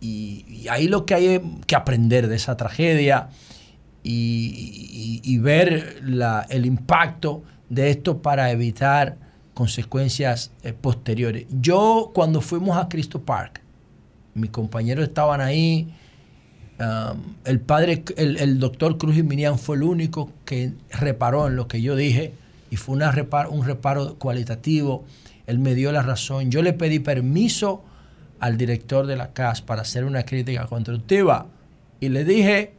Y, 0.02 0.68
ahí 0.70 0.88
lo 0.88 1.06
que 1.06 1.14
hay 1.16 1.42
que 1.68 1.76
aprender 1.76 2.28
de 2.28 2.36
esa 2.36 2.56
tragedia 2.56 3.30
y, 4.04 5.38
ver 5.40 6.02
el 6.50 6.66
impacto 6.66 7.44
de 7.70 7.90
esto 7.90 8.22
para 8.22 8.52
evitar 8.52 9.18
consecuencias 9.60 10.54
eh, 10.64 10.72
posteriores. 10.72 11.46
Yo 11.50 12.12
cuando 12.14 12.40
fuimos 12.40 12.78
a 12.78 12.88
Cristo 12.88 13.24
Park, 13.24 13.60
mis 14.34 14.52
compañeros 14.52 15.06
estaban 15.06 15.42
ahí, 15.42 15.94
um, 16.80 17.36
el 17.44 17.60
padre, 17.60 18.06
el, 18.16 18.58
doctor 18.58 18.98
Cruz 18.98 19.22
Minian 19.22 19.60
fue 19.60 19.76
el 19.76 19.84
único 19.84 20.32
que 20.46 20.72
reparó 20.92 21.48
en 21.48 21.58
lo 21.58 21.68
que 21.68 21.82
yo 21.82 21.98
dije 21.98 22.32
y 22.72 22.78
fue 22.78 22.96
un 22.96 23.66
reparo 23.66 24.16
cualitativo. 24.18 25.04
Él 25.46 25.60
me 25.60 25.76
dio 25.76 25.92
la 25.92 26.04
razón. 26.04 26.52
Yo 26.52 26.62
le 26.62 26.72
pedí 26.72 27.00
permiso 27.00 27.84
al 28.40 28.56
director 28.56 29.08
de 29.08 29.18
la 29.18 29.34
CAS 29.34 29.62
para 29.62 29.82
hacer 29.82 30.06
una 30.06 30.24
crítica 30.24 30.68
constructiva 30.68 31.48
y 32.00 32.08
le 32.08 32.24
dije 32.24 32.76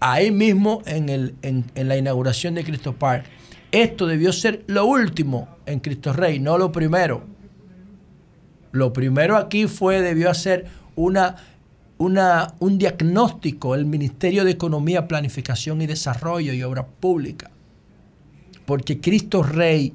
ahí 0.00 0.32
mismo 0.32 0.82
en, 0.84 1.08
el, 1.10 1.36
en 1.42 1.88
la 1.88 1.96
inauguración 1.96 2.56
de 2.56 2.64
Cristo 2.64 2.92
Park, 2.92 3.24
esto 3.72 4.06
debió 4.06 4.32
ser 4.32 4.64
lo 4.66 4.84
último 4.84 5.48
en 5.64 5.80
Cristo 5.80 6.12
Rey, 6.12 6.38
no 6.38 6.58
lo 6.58 6.70
primero. 6.70 7.24
Lo 8.70 8.92
primero 8.92 9.36
aquí 9.36 9.66
fue, 9.66 10.00
debió 10.00 10.30
hacer 10.30 10.66
una, 10.94 11.36
una, 11.98 12.54
un 12.58 12.78
diagnóstico 12.78 13.74
el 13.74 13.86
Ministerio 13.86 14.44
de 14.44 14.52
Economía, 14.52 15.08
Planificación 15.08 15.80
y 15.82 15.86
Desarrollo 15.86 16.52
y 16.52 16.62
Obras 16.62 16.86
Públicas. 17.00 17.50
Porque 18.66 19.00
Cristo 19.00 19.42
Rey, 19.42 19.92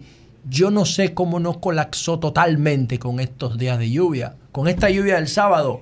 yo 0.49 0.72
no 0.72 0.86
sé 0.86 1.14
cómo 1.14 1.40
no 1.40 1.60
colapsó 1.62 2.20
totalmente 2.20 2.99
con 2.99 3.20
estos 3.20 3.58
días 3.58 3.78
de 3.78 3.91
lluvia. 3.91 4.36
Con 4.52 4.68
esta 4.68 4.90
lluvia 4.90 5.16
del 5.16 5.28
sábado, 5.28 5.82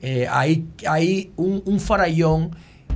eh, 0.00 0.26
hay, 0.28 1.32
un 1.36 1.80
farallón 1.80 2.52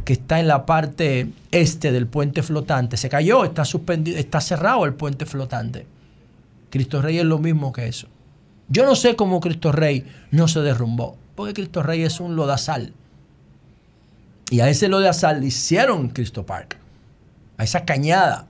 que 0.06 0.12
está 0.12 0.38
en 0.38 0.46
la 0.46 0.66
parte 0.66 1.28
este 1.50 1.90
del 1.90 2.06
puente 2.06 2.44
flotante. 2.44 2.96
Se 2.96 3.08
cayó, 3.08 3.44
está 3.44 3.64
suspendido, 3.64 4.16
está 4.16 4.40
cerrado 4.40 4.84
el 4.84 4.94
puente 4.94 5.26
flotante. 5.26 5.84
Cristo 6.70 7.02
Rey 7.02 7.18
es 7.18 7.24
lo 7.24 7.38
mismo 7.38 7.72
que 7.72 7.88
eso. 7.88 8.06
Yo 8.68 8.86
no 8.86 8.94
sé 8.94 9.16
cómo 9.16 9.40
Cristo 9.40 9.72
Rey 9.72 10.06
no 10.30 10.46
se 10.46 10.60
derrumbó, 10.60 11.16
porque 11.34 11.54
Cristo 11.54 11.82
Rey 11.82 12.02
es 12.02 12.20
un 12.20 12.36
lodazal. 12.36 12.92
Y 14.48 14.60
a 14.60 14.68
ese 14.68 14.86
lodazal 14.86 15.40
le 15.40 15.48
hicieron 15.48 16.10
Cristo 16.10 16.46
Park, 16.46 16.78
a 17.58 17.64
esa 17.64 17.84
cañada, 17.84 18.46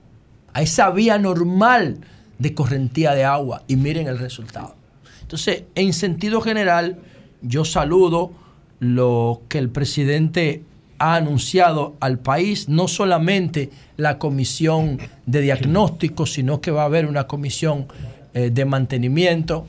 a 0.53 0.61
esa 0.61 0.91
vía 0.91 1.17
normal 1.17 2.01
de 2.37 2.53
correntía 2.53 3.15
de 3.15 3.25
agua. 3.25 3.63
Y 3.67 3.77
miren 3.77 4.05
el 4.07 4.19
resultado. 4.19 4.75
Entonces, 5.23 5.63
en 5.73 5.91
sentido 5.93 6.39
general, 6.39 6.99
yo 7.41 7.65
saludo 7.65 8.31
lo 8.79 9.41
que 9.49 9.57
el 9.57 9.69
presidente 9.69 10.61
ha 10.99 11.15
anunciado 11.15 11.95
al 11.99 12.19
país, 12.19 12.69
no 12.69 12.87
solamente 12.87 13.69
la 13.97 14.17
comisión 14.17 14.99
de 15.25 15.41
diagnóstico, 15.41 16.25
sino 16.25 16.61
que 16.61 16.71
va 16.71 16.83
a 16.83 16.85
haber 16.85 17.05
una 17.05 17.27
comisión 17.27 17.87
eh, 18.33 18.49
de 18.51 18.65
mantenimiento. 18.65 19.67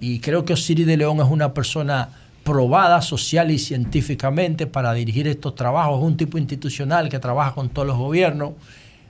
Y 0.00 0.20
creo 0.20 0.44
que 0.44 0.54
Osiris 0.54 0.86
de 0.86 0.96
León 0.96 1.20
es 1.20 1.28
una 1.28 1.52
persona 1.52 2.08
probada 2.44 3.02
social 3.02 3.50
y 3.50 3.58
científicamente 3.58 4.66
para 4.66 4.94
dirigir 4.94 5.28
estos 5.28 5.54
trabajos. 5.54 5.98
Es 5.98 6.04
un 6.04 6.16
tipo 6.16 6.38
institucional 6.38 7.08
que 7.08 7.18
trabaja 7.18 7.54
con 7.54 7.68
todos 7.68 7.86
los 7.86 7.98
gobiernos, 7.98 8.52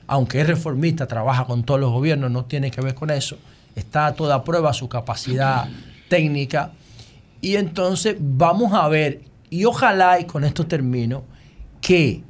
aunque 0.07 0.41
es 0.41 0.47
reformista, 0.47 1.07
trabaja 1.07 1.45
con 1.45 1.63
todos 1.63 1.79
los 1.79 1.93
gobiernos, 1.93 2.31
no 2.31 2.45
tiene 2.45 2.71
que 2.71 2.81
ver 2.81 2.95
con 2.95 3.11
eso. 3.11 3.39
Está 3.77 4.07
a 4.07 4.15
toda 4.15 4.43
prueba 4.43 4.73
su 4.73 4.89
capacidad 4.89 5.69
técnica. 6.09 6.73
Y 7.41 7.57
entonces 7.57 8.17
vamos 8.19 8.75
a 8.75 8.89
ver, 8.89 9.23
y 9.49 9.65
ojalá, 9.65 10.19
y 10.19 10.25
con 10.25 10.45
esto 10.45 10.67
termino, 10.67 11.23
que, 11.81 12.23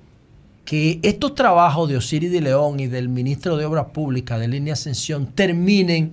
que 0.64 1.01
estos 1.02 1.35
trabajos 1.35 1.89
de 1.89 1.97
Osiris 1.97 2.31
de 2.31 2.40
León 2.40 2.81
y 2.81 2.86
del 2.86 3.09
ministro 3.09 3.56
de 3.56 3.64
Obras 3.64 3.86
Públicas 3.86 4.39
de 4.40 4.48
Línea 4.48 4.74
Ascensión 4.74 5.27
terminen 5.27 6.12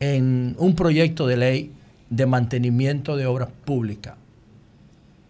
en 0.00 0.56
un 0.58 0.74
proyecto 0.74 1.26
de 1.26 1.36
ley 1.36 1.72
de 2.08 2.26
mantenimiento 2.26 3.16
de 3.16 3.26
obras 3.26 3.50
públicas. 3.64 4.14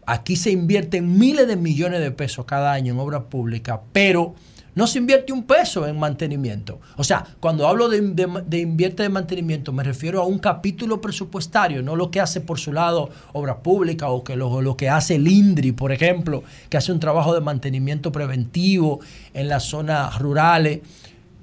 Aquí 0.06 0.36
se 0.36 0.50
invierten 0.50 1.18
miles 1.18 1.46
de 1.46 1.56
millones 1.56 2.00
de 2.00 2.10
pesos 2.10 2.44
cada 2.46 2.72
año 2.72 2.94
en 2.94 2.98
obras 2.98 3.24
públicas, 3.24 3.80
pero 3.92 4.34
no 4.74 4.86
se 4.86 4.98
invierte 4.98 5.32
un 5.32 5.44
peso 5.44 5.86
en 5.86 5.98
mantenimiento. 5.98 6.80
O 6.97 7.05
sea, 7.05 7.24
cuando 7.40 7.66
hablo 7.66 7.88
de, 7.88 7.98
invierte 7.98 9.02
de 9.02 9.09
mantenimiento, 9.09 9.72
me 9.72 9.82
refiero 9.82 10.20
a 10.20 10.26
un 10.26 10.38
capítulo 10.38 11.01
presupuestario, 11.01 11.82
no 11.82 11.97
lo 11.97 12.10
que 12.10 12.20
hace 12.20 12.40
por 12.40 12.59
su 12.59 12.72
lado 12.72 13.10
obras 13.32 13.56
públicas 13.62 14.09
o 14.10 14.22
que 14.22 14.36
lo, 14.36 14.62
lo 14.62 14.76
que 14.76 14.88
hace 14.88 15.16
el 15.16 15.26
INDRI, 15.26 15.72
por 15.72 15.92
ejemplo, 15.92 16.42
que 16.68 16.76
hace 16.76 16.92
un 16.92 17.01
trabajo 17.01 17.34
de 17.34 17.40
mantenimiento 17.40 18.12
preventivo 18.12 19.01
en 19.34 19.48
las 19.48 19.64
zonas 19.64 20.18
rurales. 20.18 20.80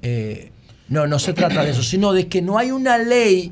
Eh, 0.02 0.52
no, 0.90 1.06
no 1.06 1.20
se 1.20 1.34
trata 1.34 1.64
de 1.64 1.72
eso, 1.72 1.84
sino 1.84 2.14
de 2.14 2.28
que 2.28 2.42
no 2.42 2.58
hay 2.58 2.72
una 2.72 2.98
ley 2.98 3.52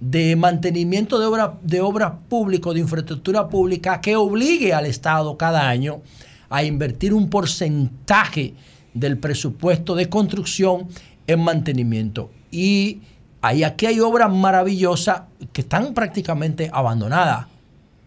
de 0.00 0.36
mantenimiento 0.36 1.18
de 1.18 1.26
obras 1.26 1.50
de 1.62 1.80
obras 1.80 2.12
públicas, 2.28 2.74
de 2.74 2.80
infraestructura 2.80 3.48
pública, 3.48 4.02
que 4.02 4.16
obligue 4.16 4.74
al 4.74 4.84
Estado 4.84 5.38
cada 5.38 5.66
año 5.66 6.02
a 6.50 6.62
invertir 6.62 7.14
un 7.14 7.30
porcentaje 7.30 8.54
del 8.94 9.18
presupuesto 9.18 9.94
de 9.94 10.08
construcción 10.08 10.88
en 11.26 11.40
mantenimiento. 11.40 12.30
Y 12.50 13.00
hay, 13.42 13.64
aquí 13.64 13.86
hay 13.86 14.00
obras 14.00 14.32
maravillosas 14.32 15.22
que 15.52 15.62
están 15.62 15.92
prácticamente 15.92 16.70
abandonadas. 16.72 17.46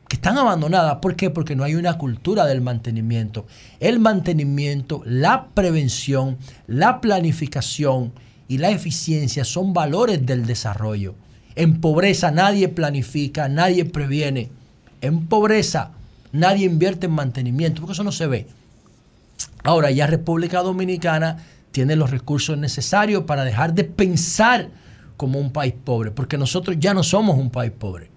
Que 0.08 0.16
están 0.16 0.38
abandonadas. 0.38 0.96
¿Por 1.02 1.16
qué? 1.16 1.30
Porque 1.30 1.56
no 1.56 1.64
hay 1.64 1.76
una 1.76 1.98
cultura 1.98 2.46
del 2.46 2.62
mantenimiento. 2.62 3.46
El 3.80 4.00
mantenimiento, 4.00 5.02
la 5.06 5.48
prevención, 5.54 6.38
la 6.66 7.02
planificación 7.02 8.14
y 8.48 8.58
la 8.60 8.70
eficiencia 8.70 9.44
son 9.44 9.74
valores 9.74 10.26
del 10.26 10.46
desarrollo. 10.46 11.16
En 11.56 11.82
pobreza 11.82 12.32
nadie 12.32 12.70
planifica, 12.70 13.50
nadie 13.50 13.84
previene. 13.84 14.50
En 15.02 15.28
pobreza 15.28 15.92
nadie 16.32 16.66
invierte 16.66 17.08
en 17.08 17.14
mantenimiento, 17.14 17.82
porque 17.82 17.94
eso 17.94 18.04
no 18.04 18.12
se 18.12 18.28
ve. 18.28 18.48
Ahora 19.68 19.92
ya 19.92 20.08
República 20.08 20.62
Dominicana 20.62 21.40
tiene 21.72 21.98
los 21.98 22.10
recursos 22.10 22.58
necesarios 22.58 23.26
para 23.26 23.44
dejar 23.44 23.74
de 23.74 23.84
pensar 23.84 24.70
como 25.18 25.40
un 25.40 25.52
país 25.52 25.74
pobre, 25.84 26.12
porque 26.12 26.38
nosotros 26.38 26.78
ya 26.80 26.94
no 26.94 27.04
somos 27.04 27.38
un 27.38 27.50
país 27.50 27.74
pobre. 27.78 28.10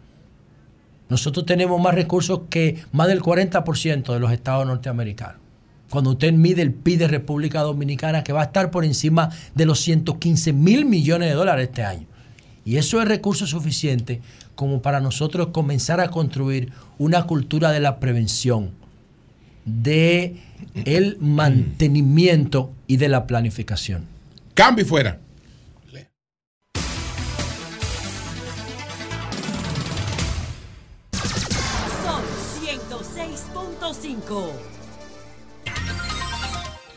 Nosotros 1.09 1.45
tenemos 1.45 1.81
más 1.81 1.93
recursos 1.93 2.43
que 2.49 2.81
más 2.93 3.09
del 3.09 3.21
40% 3.21 4.13
de 4.13 4.21
los 4.21 4.31
estados 4.31 4.65
norteamericanos. 4.65 5.39
Cuando 5.91 6.11
usted 6.11 6.33
mide 6.33 6.63
el 6.63 6.73
PIB 6.73 7.01
de 7.01 7.09
República 7.09 7.63
Dominicana, 7.63 8.23
que 8.23 8.33
va 8.33 8.43
a 8.43 8.45
estar 8.45 8.71
por 8.71 8.85
encima 8.85 9.31
de 9.57 9.67
los 9.67 9.81
115 9.81 10.53
mil 10.53 10.85
millones 10.85 11.31
de 11.31 11.35
dólares 11.35 11.67
este 11.71 11.83
año. 11.83 12.07
Y 12.65 12.77
eso 12.77 13.03
es 13.03 13.09
recurso 13.09 13.49
suficiente 13.49 14.21
como 14.55 14.83
para 14.83 15.01
nosotros 15.01 15.49
comenzar 15.49 15.99
a 15.99 16.13
construir 16.13 16.71
una 16.97 17.27
cultura 17.27 17.73
de 17.73 17.81
la 17.81 17.99
prevención, 17.99 18.71
de 19.65 20.37
el 20.85 21.17
mantenimiento 21.21 22.73
y 22.87 22.97
de 22.97 23.09
la 23.09 23.27
planificación. 23.27 24.07
Cambio 24.55 24.85
y 24.85 24.89
fuera. 24.89 25.21
Son 32.05 32.23
106.5. 32.63 34.51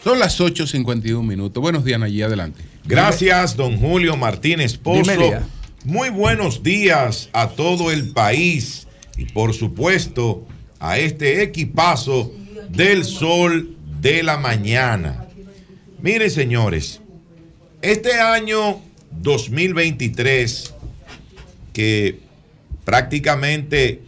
Son 0.04 0.20
las 0.20 0.40
8.51 0.40 1.24
minutos. 1.24 1.62
Buenos 1.62 1.86
días, 1.86 2.02
allí 2.02 2.22
adelante. 2.22 2.64
Gracias, 2.86 3.56
don 3.56 3.78
Julio 3.78 4.18
Martínez 4.18 4.78
Pozo. 4.78 5.12
Muy 5.86 6.10
buenos 6.10 6.64
días 6.64 7.30
a 7.34 7.50
todo 7.50 7.92
el 7.92 8.12
país 8.12 8.88
y 9.18 9.26
por 9.26 9.54
supuesto 9.54 10.46
a 10.80 10.98
este 10.98 11.44
equipazo 11.44 12.32
del 12.74 13.06
sol 13.06 13.78
de 14.02 14.24
la 14.24 14.38
mañana. 14.38 15.28
Miren, 16.02 16.32
señores, 16.32 17.02
este 17.84 18.20
año 18.20 18.82
2023 19.12 20.74
que 21.72 22.20
prácticamente 22.84 24.02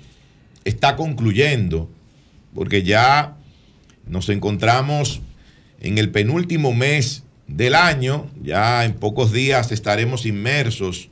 está 0.64 0.96
concluyendo, 0.96 1.90
porque 2.54 2.84
ya 2.84 3.38
Nos 4.08 4.30
encontramos 4.30 5.22
en 5.82 5.98
el 5.98 6.12
penúltimo 6.12 6.74
mes 6.74 7.24
del 7.48 7.74
año. 7.74 8.30
Ya 8.44 8.86
en 8.86 8.94
pocos 8.94 9.32
días 9.32 9.72
estaremos 9.72 10.28
inmersos 10.28 11.10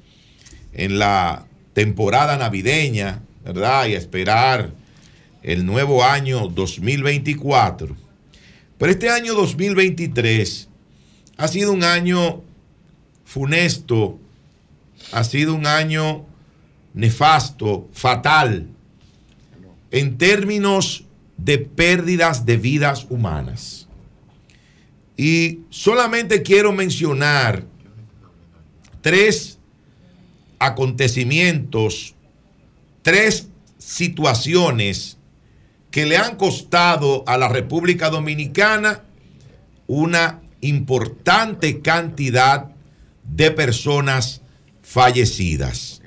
en 0.73 0.99
la 0.99 1.47
temporada 1.73 2.38
navideña, 2.38 3.23
¿verdad? 3.43 3.88
Y 3.88 3.95
a 3.95 3.97
esperar 3.97 4.73
el 5.44 5.65
nuevo 5.65 6.03
año 6.03 6.48
2024. 6.48 7.95
Pero 8.78 8.91
este 8.91 9.10
año 9.10 9.34
2023 9.36 10.70
ha 11.38 11.48
sido 11.48 11.74
un 11.74 11.84
año 11.84 12.41
funesto, 13.26 14.20
ha 15.11 15.24
sido 15.24 15.53
un 15.53 15.68
año 15.68 16.26
nefasto, 16.94 17.90
fatal, 17.94 18.68
en 19.91 20.18
términos 20.18 21.06
de 21.38 21.57
pérdidas 21.57 22.45
de 22.45 22.57
vidas 22.57 23.06
humanas. 23.10 23.88
Y 25.18 25.60
solamente 25.70 26.41
quiero 26.41 26.72
mencionar 26.72 27.65
tres 29.02 29.60
acontecimientos, 30.57 32.15
tres 33.02 33.49
situaciones 33.78 35.18
que 35.94 36.07
le 36.07 36.18
han 36.18 36.38
costado 36.38 37.24
a 37.28 37.38
la 37.38 37.48
República 37.48 38.10
Dominicana 38.10 39.03
una 39.86 40.41
importante 40.61 41.82
cantidad 41.82 42.72
de 43.24 43.52
personas 43.52 44.41
fallecidas. 44.82 46.02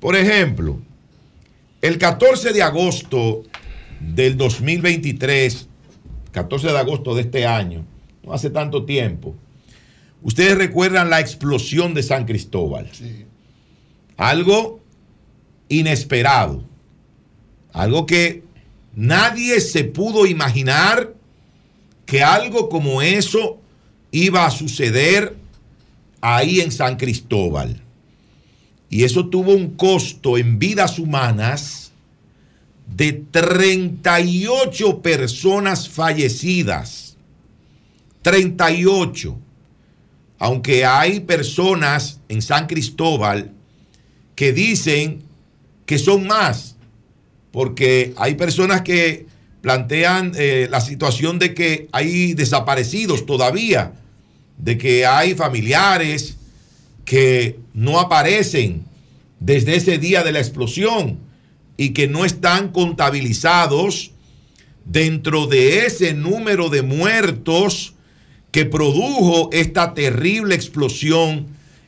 Por 0.00 0.16
ejemplo, 0.16 0.80
el 1.80 1.96
14 1.96 2.52
de 2.52 2.60
agosto 2.64 3.44
del 4.00 4.36
2023, 4.36 5.68
14 6.32 6.66
de 6.66 6.78
agosto 6.78 7.14
de 7.14 7.22
este 7.22 7.46
año, 7.46 7.84
no 8.24 8.32
hace 8.32 8.50
tanto 8.50 8.84
tiempo, 8.84 9.36
ustedes 10.22 10.58
recuerdan 10.58 11.08
la 11.08 11.20
explosión 11.20 11.94
de 11.94 12.02
San 12.02 12.24
Cristóbal. 12.24 12.90
Algo 14.16 14.80
inesperado, 15.68 16.64
algo 17.72 18.06
que 18.06 18.49
nadie 18.94 19.60
se 19.60 19.84
pudo 19.84 20.26
imaginar 20.26 21.14
que 22.06 22.22
algo 22.22 22.68
como 22.68 23.02
eso 23.02 23.60
iba 24.10 24.44
a 24.44 24.50
suceder 24.50 25.36
ahí 26.20 26.60
en 26.60 26.72
San 26.72 26.96
Cristóbal. 26.96 27.80
Y 28.88 29.04
eso 29.04 29.26
tuvo 29.26 29.52
un 29.52 29.76
costo 29.76 30.36
en 30.36 30.58
vidas 30.58 30.98
humanas 30.98 31.92
de 32.96 33.12
38 33.12 35.00
personas 35.00 35.88
fallecidas. 35.88 37.16
38. 38.22 39.38
Aunque 40.38 40.84
hay 40.84 41.20
personas 41.20 42.20
en 42.28 42.42
San 42.42 42.66
Cristóbal 42.66 43.52
que 44.34 44.52
dicen 44.52 45.22
que 45.86 45.98
son 45.98 46.26
más, 46.26 46.76
porque 47.52 48.12
hay 48.16 48.34
personas 48.34 48.82
que 48.82 49.26
plantean 49.60 50.32
eh, 50.36 50.68
la 50.70 50.80
situación 50.80 51.38
de 51.38 51.54
que 51.54 51.88
hay 51.92 52.34
desaparecidos 52.34 53.26
todavía, 53.26 53.92
de 54.58 54.78
que 54.78 55.06
hay 55.06 55.34
familiares 55.34 56.36
que 57.04 57.58
no 57.74 57.98
aparecen 57.98 58.84
desde 59.38 59.76
ese 59.76 59.98
día 59.98 60.22
de 60.22 60.32
la 60.32 60.38
explosión 60.38 61.18
y 61.76 61.90
que 61.90 62.08
no 62.08 62.24
están 62.24 62.68
contabilizados 62.72 64.12
dentro 64.84 65.46
de 65.46 65.86
ese 65.86 66.14
número 66.14 66.68
de 66.68 66.82
muertos 66.82 67.94
que 68.50 68.64
produjo 68.64 69.50
esta 69.52 69.94
terrible 69.94 70.54
explosión 70.54 71.46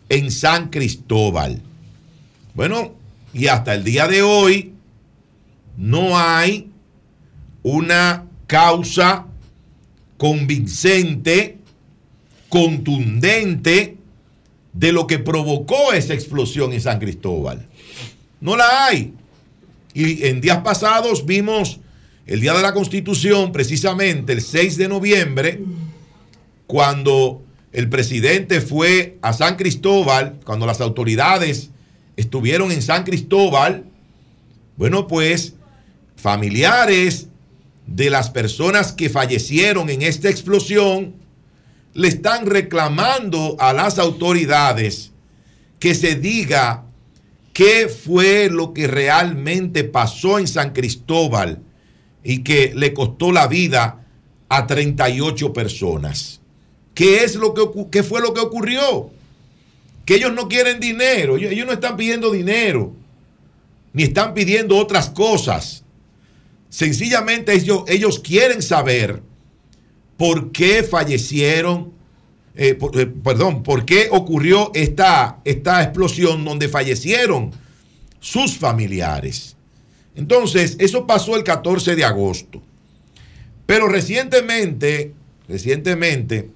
en 0.08 0.30
San 0.30 0.70
Cristóbal. 0.70 1.60
Bueno, 2.54 2.94
y 3.34 3.46
hasta 3.46 3.74
el 3.74 3.84
día 3.84 4.06
de 4.08 4.22
hoy 4.22 4.71
no 5.76 6.18
hay 6.18 6.70
una 7.62 8.26
causa 8.46 9.26
convincente, 10.16 11.58
contundente 12.48 13.96
de 14.72 14.92
lo 14.92 15.06
que 15.06 15.18
provocó 15.18 15.92
esa 15.92 16.14
explosión 16.14 16.72
en 16.72 16.80
San 16.80 16.98
Cristóbal. 16.98 17.66
No 18.40 18.56
la 18.56 18.86
hay. 18.86 19.14
Y 19.94 20.26
en 20.26 20.40
días 20.40 20.58
pasados 20.58 21.26
vimos 21.26 21.80
el 22.26 22.40
Día 22.40 22.54
de 22.54 22.62
la 22.62 22.72
Constitución, 22.72 23.52
precisamente 23.52 24.32
el 24.32 24.42
6 24.42 24.76
de 24.76 24.88
noviembre, 24.88 25.60
cuando 26.66 27.42
el 27.72 27.88
presidente 27.88 28.60
fue 28.60 29.18
a 29.22 29.32
San 29.32 29.56
Cristóbal, 29.56 30.40
cuando 30.44 30.66
las 30.66 30.80
autoridades 30.80 31.70
estuvieron 32.16 32.70
en 32.70 32.82
San 32.82 33.04
Cristóbal, 33.04 33.84
bueno, 34.76 35.06
pues 35.06 35.54
familiares 36.22 37.26
de 37.88 38.08
las 38.08 38.30
personas 38.30 38.92
que 38.92 39.10
fallecieron 39.10 39.90
en 39.90 40.02
esta 40.02 40.30
explosión 40.30 41.16
le 41.94 42.08
están 42.08 42.46
reclamando 42.46 43.56
a 43.58 43.72
las 43.72 43.98
autoridades 43.98 45.10
que 45.80 45.96
se 45.96 46.14
diga 46.14 46.84
qué 47.52 47.88
fue 47.88 48.48
lo 48.48 48.72
que 48.72 48.86
realmente 48.86 49.82
pasó 49.82 50.38
en 50.38 50.46
San 50.46 50.72
Cristóbal 50.72 51.58
y 52.22 52.44
que 52.44 52.72
le 52.72 52.94
costó 52.94 53.32
la 53.32 53.48
vida 53.48 54.06
a 54.48 54.68
38 54.68 55.52
personas. 55.52 56.40
¿Qué, 56.94 57.24
es 57.24 57.34
lo 57.34 57.52
que, 57.52 57.62
qué 57.90 58.04
fue 58.04 58.20
lo 58.20 58.32
que 58.32 58.40
ocurrió? 58.40 59.10
Que 60.04 60.14
ellos 60.14 60.32
no 60.32 60.46
quieren 60.46 60.78
dinero, 60.78 61.36
ellos 61.36 61.66
no 61.66 61.72
están 61.72 61.96
pidiendo 61.96 62.30
dinero, 62.30 62.92
ni 63.92 64.04
están 64.04 64.34
pidiendo 64.34 64.76
otras 64.76 65.10
cosas. 65.10 65.82
Sencillamente 66.72 67.52
ellos, 67.52 67.84
ellos 67.86 68.18
quieren 68.20 68.62
saber 68.62 69.22
por 70.16 70.52
qué 70.52 70.82
fallecieron, 70.82 71.92
eh, 72.56 72.72
por- 72.74 72.98
eh, 72.98 73.04
perdón, 73.04 73.62
por 73.62 73.84
qué 73.84 74.08
ocurrió 74.10 74.70
esta, 74.72 75.38
esta 75.44 75.82
explosión 75.82 76.46
donde 76.46 76.70
fallecieron 76.70 77.50
sus 78.20 78.56
familiares. 78.56 79.54
Entonces, 80.16 80.76
eso 80.78 81.06
pasó 81.06 81.36
el 81.36 81.44
14 81.44 81.94
de 81.94 82.06
agosto. 82.06 82.62
Pero 83.66 83.86
recientemente, 83.86 85.12
recientemente, 85.48 86.48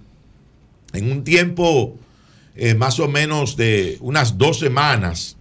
en 0.95 1.13
un 1.13 1.25
tiempo 1.25 1.95
eh, 2.55 2.75
más 2.75 3.01
o 3.01 3.09
menos 3.09 3.59
de 3.59 3.99
unas 4.01 4.39
dos 4.39 4.61
semanas, 4.61 5.37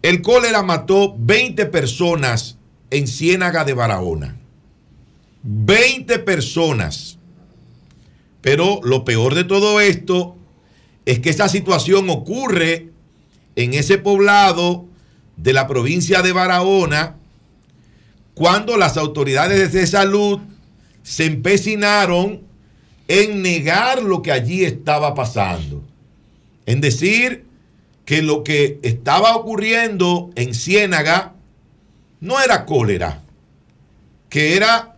el 0.00 0.22
cólera 0.22 0.62
mató 0.62 1.14
20 1.18 1.66
personas 1.66 2.56
en 2.94 3.08
Ciénaga 3.08 3.64
de 3.64 3.74
Barahona. 3.74 4.36
20 5.42 6.20
personas. 6.20 7.18
Pero 8.40 8.80
lo 8.84 9.04
peor 9.04 9.34
de 9.34 9.42
todo 9.42 9.80
esto 9.80 10.36
es 11.04 11.18
que 11.18 11.30
esa 11.30 11.48
situación 11.48 12.08
ocurre 12.08 12.90
en 13.56 13.74
ese 13.74 13.98
poblado 13.98 14.86
de 15.36 15.52
la 15.52 15.66
provincia 15.66 16.22
de 16.22 16.32
Barahona 16.32 17.16
cuando 18.34 18.76
las 18.76 18.96
autoridades 18.96 19.72
de 19.72 19.86
salud 19.88 20.40
se 21.02 21.26
empecinaron 21.26 22.42
en 23.08 23.42
negar 23.42 24.02
lo 24.02 24.22
que 24.22 24.30
allí 24.30 24.64
estaba 24.64 25.14
pasando. 25.14 25.82
En 26.66 26.80
decir 26.80 27.44
que 28.04 28.22
lo 28.22 28.44
que 28.44 28.78
estaba 28.82 29.34
ocurriendo 29.34 30.30
en 30.36 30.54
Ciénaga 30.54 31.33
no 32.24 32.40
era 32.40 32.64
cólera, 32.64 33.22
que 34.30 34.56
era 34.56 34.96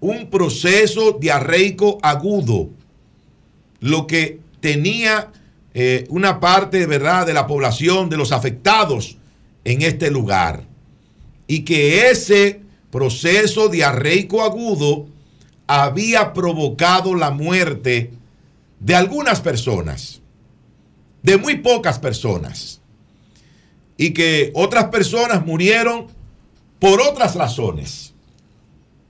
un 0.00 0.30
proceso 0.30 1.18
diarreico 1.20 1.98
agudo, 2.02 2.70
lo 3.80 4.06
que 4.06 4.38
tenía 4.60 5.32
eh, 5.74 6.06
una 6.08 6.38
parte, 6.38 6.86
¿verdad?, 6.86 7.26
de 7.26 7.34
la 7.34 7.48
población, 7.48 8.08
de 8.08 8.16
los 8.16 8.30
afectados 8.30 9.18
en 9.64 9.82
este 9.82 10.10
lugar. 10.10 10.64
Y 11.48 11.64
que 11.64 12.10
ese 12.10 12.60
proceso 12.92 13.68
diarreico 13.68 14.44
agudo 14.44 15.08
había 15.66 16.32
provocado 16.32 17.16
la 17.16 17.32
muerte 17.32 18.12
de 18.78 18.94
algunas 18.94 19.40
personas, 19.40 20.22
de 21.24 21.38
muy 21.38 21.56
pocas 21.56 21.98
personas, 21.98 22.80
y 23.96 24.10
que 24.12 24.52
otras 24.54 24.86
personas 24.86 25.44
murieron 25.44 26.16
por 26.78 27.00
otras 27.00 27.34
razones. 27.34 28.14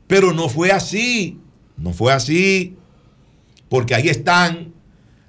Pero 0.06 0.32
no 0.32 0.48
fue 0.48 0.70
así, 0.70 1.38
no 1.76 1.92
fue 1.92 2.12
así, 2.12 2.76
porque 3.68 3.94
ahí 3.94 4.08
están 4.08 4.72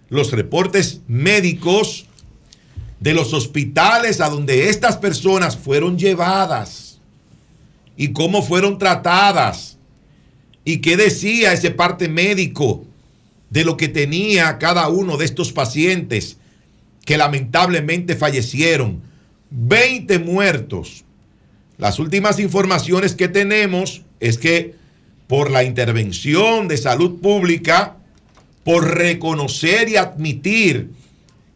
los 0.08 0.32
reportes 0.32 1.02
médicos 1.08 2.06
de 3.00 3.14
los 3.14 3.34
hospitales 3.34 4.22
a 4.22 4.30
donde 4.30 4.70
estas 4.70 4.98
personas 4.98 5.58
fueron 5.58 5.98
llevadas 5.98 7.00
y 7.96 8.14
cómo 8.14 8.42
fueron 8.42 8.78
tratadas 8.78 9.80
¿Y 10.70 10.82
qué 10.82 10.98
decía 10.98 11.52
ese 11.52 11.72
parte 11.72 12.08
médico 12.08 12.86
de 13.50 13.66
lo 13.66 13.76
que 13.76 13.88
tenía 13.88 14.60
cada 14.60 14.88
uno 14.90 15.18
de 15.18 15.26
estos 15.26 15.52
pacientes 15.52 16.38
que 17.06 17.18
lamentablemente 17.18 18.16
fallecieron? 18.16 19.02
20 19.50 20.20
muertos. 20.20 21.06
Las 21.80 21.98
últimas 21.98 22.40
informaciones 22.40 23.16
que 23.16 23.30
tenemos 23.30 24.02
es 24.20 24.38
que 24.38 24.76
por 25.28 25.50
la 25.50 25.64
intervención 25.64 26.68
de 26.68 26.76
salud 26.76 27.22
pública, 27.22 27.96
por 28.66 28.98
reconocer 28.98 29.88
y 29.88 29.96
admitir 29.96 30.92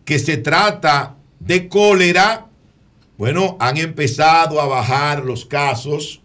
que 0.06 0.20
se 0.20 0.38
trata 0.38 1.18
de 1.42 1.68
cólera, 1.68 2.46
bueno, 3.18 3.58
han 3.60 3.76
empezado 3.76 4.62
a 4.62 4.66
bajar 4.66 5.26
los 5.26 5.44
casos, 5.46 6.22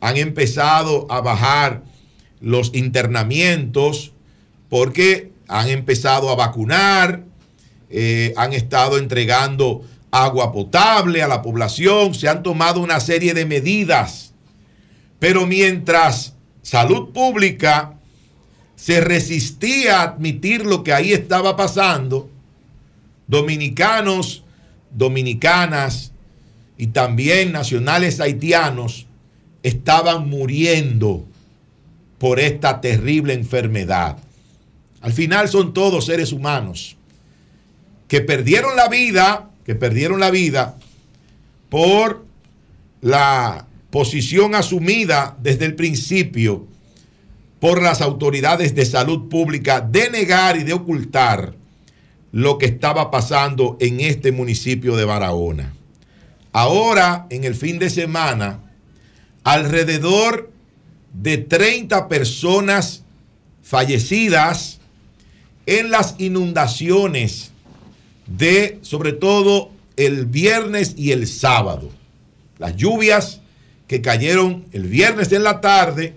han 0.00 0.16
empezado 0.16 1.06
a 1.08 1.20
bajar 1.20 1.84
los 2.40 2.74
internamientos, 2.74 4.10
porque 4.68 5.30
han 5.46 5.68
empezado 5.68 6.30
a 6.30 6.34
vacunar, 6.34 7.22
eh, 7.90 8.34
han 8.36 8.52
estado 8.52 8.98
entregando 8.98 9.84
agua 10.14 10.52
potable 10.52 11.22
a 11.22 11.28
la 11.28 11.42
población, 11.42 12.14
se 12.14 12.28
han 12.28 12.44
tomado 12.44 12.80
una 12.80 13.00
serie 13.00 13.34
de 13.34 13.46
medidas. 13.46 14.32
Pero 15.18 15.44
mientras 15.44 16.34
salud 16.62 17.12
pública 17.12 17.94
se 18.76 19.00
resistía 19.00 19.98
a 19.98 20.02
admitir 20.02 20.66
lo 20.66 20.84
que 20.84 20.92
ahí 20.92 21.12
estaba 21.12 21.56
pasando, 21.56 22.30
dominicanos, 23.26 24.44
dominicanas 24.92 26.12
y 26.78 26.88
también 26.88 27.50
nacionales 27.50 28.20
haitianos 28.20 29.06
estaban 29.64 30.28
muriendo 30.28 31.24
por 32.18 32.38
esta 32.38 32.80
terrible 32.80 33.32
enfermedad. 33.32 34.18
Al 35.00 35.12
final 35.12 35.48
son 35.48 35.74
todos 35.74 36.06
seres 36.06 36.30
humanos 36.30 36.96
que 38.06 38.20
perdieron 38.20 38.76
la 38.76 38.88
vida, 38.88 39.50
que 39.64 39.74
perdieron 39.74 40.20
la 40.20 40.30
vida 40.30 40.76
por 41.68 42.24
la 43.00 43.66
posición 43.90 44.54
asumida 44.54 45.36
desde 45.40 45.64
el 45.64 45.74
principio 45.74 46.66
por 47.60 47.80
las 47.80 48.02
autoridades 48.02 48.74
de 48.74 48.84
salud 48.84 49.28
pública 49.28 49.80
de 49.80 50.10
negar 50.10 50.56
y 50.56 50.64
de 50.64 50.74
ocultar 50.74 51.54
lo 52.30 52.58
que 52.58 52.66
estaba 52.66 53.10
pasando 53.10 53.76
en 53.80 54.00
este 54.00 54.32
municipio 54.32 54.96
de 54.96 55.04
Barahona. 55.04 55.72
Ahora, 56.52 57.26
en 57.30 57.44
el 57.44 57.54
fin 57.54 57.78
de 57.78 57.88
semana, 57.88 58.60
alrededor 59.44 60.50
de 61.14 61.38
30 61.38 62.08
personas 62.08 63.04
fallecidas 63.62 64.80
en 65.66 65.90
las 65.90 66.16
inundaciones 66.18 67.53
de, 68.26 68.78
sobre 68.82 69.12
todo, 69.12 69.70
el 69.96 70.26
viernes 70.26 70.94
y 70.96 71.12
el 71.12 71.26
sábado. 71.26 71.90
Las 72.58 72.76
lluvias 72.76 73.40
que 73.86 74.00
cayeron 74.00 74.64
el 74.72 74.84
viernes 74.84 75.32
en 75.32 75.42
la 75.42 75.60
tarde, 75.60 76.14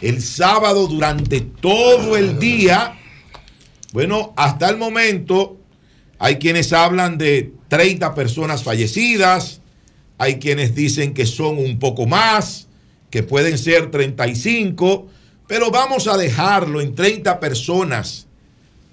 el 0.00 0.22
sábado 0.22 0.86
durante 0.86 1.40
todo 1.40 2.16
el 2.16 2.38
día. 2.38 2.98
Bueno, 3.92 4.32
hasta 4.36 4.68
el 4.68 4.76
momento 4.76 5.58
hay 6.18 6.36
quienes 6.36 6.72
hablan 6.72 7.18
de 7.18 7.52
30 7.68 8.14
personas 8.14 8.62
fallecidas, 8.62 9.60
hay 10.18 10.38
quienes 10.38 10.74
dicen 10.74 11.14
que 11.14 11.26
son 11.26 11.58
un 11.58 11.78
poco 11.78 12.06
más, 12.06 12.68
que 13.10 13.22
pueden 13.22 13.58
ser 13.58 13.90
35, 13.90 15.08
pero 15.46 15.70
vamos 15.70 16.06
a 16.06 16.16
dejarlo 16.16 16.80
en 16.80 16.94
30 16.94 17.40
personas 17.40 18.26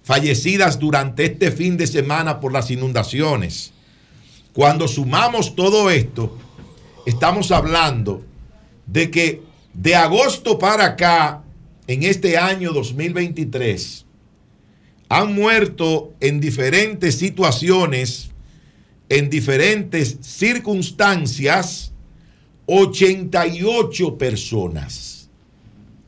fallecidas 0.09 0.79
durante 0.79 1.25
este 1.25 1.51
fin 1.51 1.77
de 1.77 1.85
semana 1.85 2.39
por 2.39 2.51
las 2.51 2.71
inundaciones. 2.71 3.71
Cuando 4.53 4.87
sumamos 4.87 5.55
todo 5.55 5.91
esto, 5.91 6.35
estamos 7.05 7.51
hablando 7.51 8.23
de 8.87 9.11
que 9.11 9.43
de 9.71 9.93
agosto 9.93 10.57
para 10.57 10.85
acá, 10.85 11.43
en 11.85 12.01
este 12.01 12.39
año 12.39 12.73
2023, 12.73 14.07
han 15.09 15.35
muerto 15.35 16.11
en 16.19 16.39
diferentes 16.39 17.13
situaciones, 17.19 18.31
en 19.09 19.29
diferentes 19.29 20.17
circunstancias, 20.21 21.91
88 22.65 24.17
personas. 24.17 25.29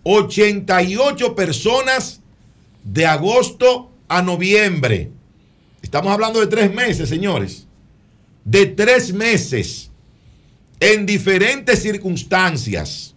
88 0.02 1.36
personas 1.36 2.20
de 2.84 3.06
agosto 3.06 3.91
a 4.12 4.22
noviembre. 4.22 5.10
Estamos 5.82 6.12
hablando 6.12 6.40
de 6.40 6.48
tres 6.48 6.74
meses, 6.74 7.08
señores. 7.10 7.66
De 8.44 8.66
tres 8.66 9.14
meses 9.14 9.90
en 10.80 11.06
diferentes 11.06 11.82
circunstancias. 11.82 13.16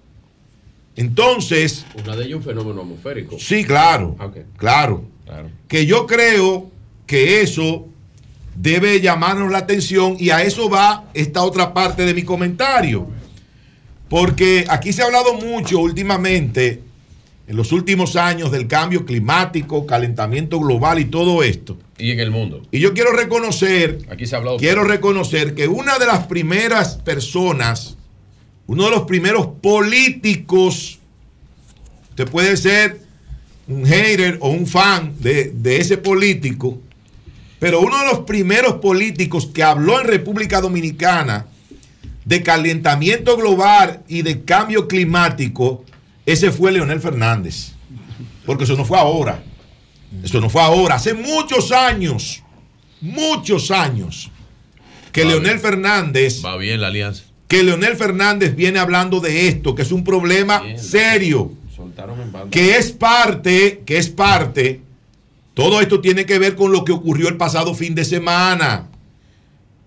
Entonces, 0.97 1.85
Una 2.05 2.15
de 2.15 2.25
ellas 2.27 2.37
un 2.37 2.43
fenómeno 2.45 2.83
atmosférico. 2.83 3.37
sí, 3.39 3.65
claro, 3.65 4.17
claro, 4.57 5.05
Claro. 5.25 5.51
que 5.67 5.87
yo 5.87 6.07
creo 6.07 6.71
que 7.07 7.41
eso 7.41 7.89
debe 8.55 9.01
llamarnos 9.01 9.51
la 9.51 9.59
atención 9.59 10.17
y 10.21 10.31
a 10.31 10.43
eso 10.45 10.71
va 10.71 11.07
esta 11.15 11.43
otra 11.43 11.75
parte 11.75 12.05
de 12.07 12.15
mi 12.15 12.23
comentario. 12.23 13.09
Porque 14.09 14.65
aquí 14.69 14.93
se 14.93 15.03
ha 15.03 15.07
hablado 15.07 15.35
mucho 15.35 15.81
últimamente, 15.81 16.83
en 17.47 17.57
los 17.57 17.73
últimos 17.73 18.17
años, 18.17 18.51
del 18.51 18.67
cambio 18.67 19.05
climático, 19.05 19.87
calentamiento 19.87 20.59
global 20.59 20.99
y 20.99 21.05
todo 21.05 21.43
esto. 21.43 21.77
Y 21.99 22.11
en 22.11 22.21
el 22.21 22.31
mundo. 22.31 22.63
Y 22.71 22.81
yo 22.81 22.95
quiero 22.95 23.13
reconocer, 23.13 23.99
Aquí 24.11 24.27
se 24.27 24.35
ha 24.35 24.39
hablado. 24.39 24.57
quiero 24.57 24.85
reconocer 24.85 25.55
que 25.55 25.69
una 25.69 25.99
de 25.99 26.07
las 26.07 26.27
primeras 26.27 26.97
personas, 26.97 27.97
uno 28.67 28.85
de 28.85 28.91
los 28.91 29.03
primeros 29.03 29.47
políticos, 29.61 30.99
usted 32.11 32.29
puede 32.29 32.57
ser 32.57 33.01
un 33.69 33.85
hater 33.85 34.39
o 34.41 34.49
un 34.49 34.67
fan 34.67 35.15
de, 35.21 35.53
de 35.55 35.79
ese 35.79 35.99
político, 35.99 36.79
pero 37.59 37.81
uno 37.81 37.99
de 37.99 38.07
los 38.07 38.21
primeros 38.21 38.75
políticos 38.75 39.47
que 39.53 39.63
habló 39.63 40.01
en 40.01 40.07
República 40.07 40.61
Dominicana 40.61 41.47
de 42.25 42.43
calentamiento 42.43 43.37
global 43.37 44.03
y 44.09 44.23
de 44.23 44.45
cambio 44.45 44.89
climático, 44.89 45.85
ese 46.27 46.51
fue 46.51 46.73
Leonel 46.73 47.01
Fernández. 47.01 47.73
Porque 48.47 48.65
eso 48.65 48.77
no 48.77 48.85
fue 48.85 48.99
ahora. 48.99 49.43
Eso 50.23 50.41
no 50.41 50.49
fue 50.51 50.63
ahora. 50.63 50.97
Hace 50.97 51.15
muchos 51.15 51.73
años, 51.73 52.43
muchos 53.01 53.71
años, 53.71 54.31
que 55.13 55.25
Va 55.25 55.31
Leonel 55.31 55.59
Fernández 55.59 56.43
Va 56.45 56.57
bien 56.57 56.81
la 56.81 56.89
alianza. 56.89 57.25
que 57.49 57.63
Leonel 57.63 57.97
Fernández 57.97 58.55
viene 58.57 58.79
hablando 58.79 59.21
de 59.21 59.49
esto, 59.49 59.75
que 59.75 59.83
es 59.83 59.93
un 59.93 60.05
problema 60.05 60.63
serio, 60.77 61.53
Soltaron 61.75 62.21
en 62.21 62.33
banda. 62.33 62.51
que 62.51 62.77
es 62.77 62.93
parte, 62.93 63.83
que 63.87 63.97
es 63.99 64.09
parte, 64.09 64.81
todo 65.55 65.81
esto 65.81 66.01
tiene 66.01 66.27
que 66.27 66.39
ver 66.39 66.55
con 66.57 66.73
lo 66.73 66.85
que 66.85 66.93
ocurrió 66.93 67.29
el 67.29 67.37
pasado 67.37 67.75
fin 67.75 67.95
de 67.95 68.05
semana. 68.05 68.89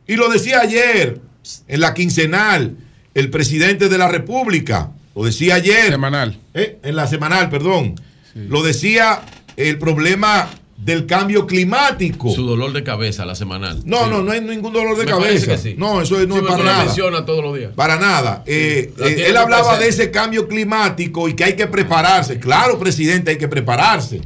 Y 0.07 0.15
lo 0.15 0.29
decía 0.29 0.61
ayer, 0.61 1.19
en 1.67 1.79
la 1.81 1.93
quincenal, 1.93 2.77
el 3.13 3.29
presidente 3.29 3.89
de 3.89 3.97
la 3.97 4.07
República, 4.07 4.91
lo 5.17 5.25
decía 5.25 5.55
ayer. 5.55 5.89
Semanal. 5.91 6.37
Eh, 6.53 6.77
en 6.83 6.95
la 6.95 7.07
semanal, 7.07 7.49
perdón. 7.49 7.95
Lo 8.35 8.61
decía 8.61 9.21
el 9.55 9.77
problema 9.79 10.47
del 10.77 11.07
cambio 11.07 11.47
climático. 11.47 12.29
Su 12.29 12.45
dolor 12.45 12.71
de 12.71 12.83
cabeza, 12.83 13.25
la 13.25 13.33
semanal. 13.33 13.81
No, 13.83 14.03
Sí. 14.03 14.09
no, 14.11 14.21
no 14.21 14.31
hay 14.31 14.41
ningún 14.41 14.71
dolor 14.71 14.95
de 14.95 15.05
Me 15.05 15.09
cabeza. 15.11 15.47
que 15.53 15.57
sí. 15.57 15.75
No, 15.75 16.01
eso 16.03 16.19
no 16.27 16.35
Sí, 16.35 16.41
es 16.41 16.45
para 16.47 16.57
lo 16.59 16.63
nada. 16.63 16.85
menciona 16.85 17.25
todos 17.25 17.43
los 17.43 17.57
días. 17.57 17.71
Para 17.75 17.97
nada. 17.97 18.43
Eh, 18.45 18.93
eh, 18.99 19.25
él 19.27 19.35
hablaba 19.37 19.75
presente. 19.77 19.83
de 19.85 19.89
ese 19.89 20.11
cambio 20.11 20.47
climático 20.47 21.27
y 21.27 21.33
que 21.33 21.45
hay 21.45 21.55
que 21.55 21.65
prepararse. 21.65 22.39
Claro, 22.39 22.77
presidente, 22.77 23.31
hay 23.31 23.37
que 23.39 23.47
prepararse. 23.47 24.21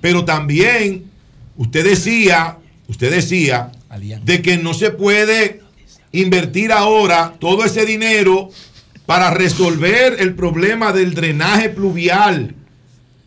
Pero 0.00 0.24
también 0.24 1.10
usted 1.56 1.84
decía, 1.84 2.58
usted 2.86 3.10
decía 3.10 3.72
de 4.22 4.42
que 4.42 4.56
no 4.58 4.72
se 4.72 4.90
puede 4.90 5.62
invertir 6.12 6.70
ahora 6.70 7.34
todo 7.40 7.64
ese 7.64 7.84
dinero 7.84 8.50
para 9.06 9.30
resolver 9.30 10.16
el 10.18 10.34
problema 10.34 10.92
del 10.92 11.14
drenaje 11.14 11.70
pluvial 11.70 12.54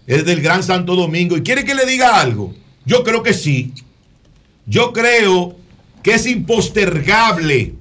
el 0.09 0.25
del 0.25 0.41
Gran 0.41 0.63
Santo 0.63 0.95
Domingo. 0.95 1.37
¿Y 1.37 1.43
quiere 1.43 1.63
que 1.63 1.75
le 1.75 1.85
diga 1.85 2.19
algo? 2.19 2.53
Yo 2.83 3.03
creo 3.03 3.21
que 3.21 3.35
sí. 3.35 3.73
Yo 4.65 4.91
creo 4.91 5.55
que 6.01 6.15
es 6.15 6.25
impostergable 6.25 7.75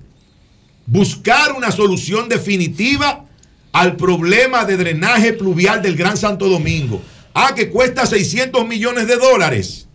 buscar 0.85 1.53
una 1.55 1.73
solución 1.73 2.29
definitiva 2.29 3.25
al 3.73 3.97
problema 3.97 4.67
de 4.67 4.77
drenaje 4.77 5.33
pluvial 5.33 5.81
del 5.81 5.97
Gran 5.97 6.19
Santo 6.19 6.49
Domingo. 6.49 7.03
Ah, 7.33 7.55
que 7.55 7.71
cuesta 7.71 8.05
600 8.05 8.67
millones 8.67 9.07
de 9.07 9.17
dólares. 9.17 9.89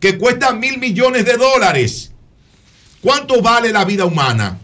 Que 0.00 0.18
cuesta 0.18 0.52
mil 0.52 0.78
millones 0.78 1.24
de 1.24 1.36
dólares. 1.36 2.10
¿Cuánto 3.00 3.40
vale 3.40 3.72
la 3.72 3.84
vida 3.84 4.04
humana? 4.04 4.58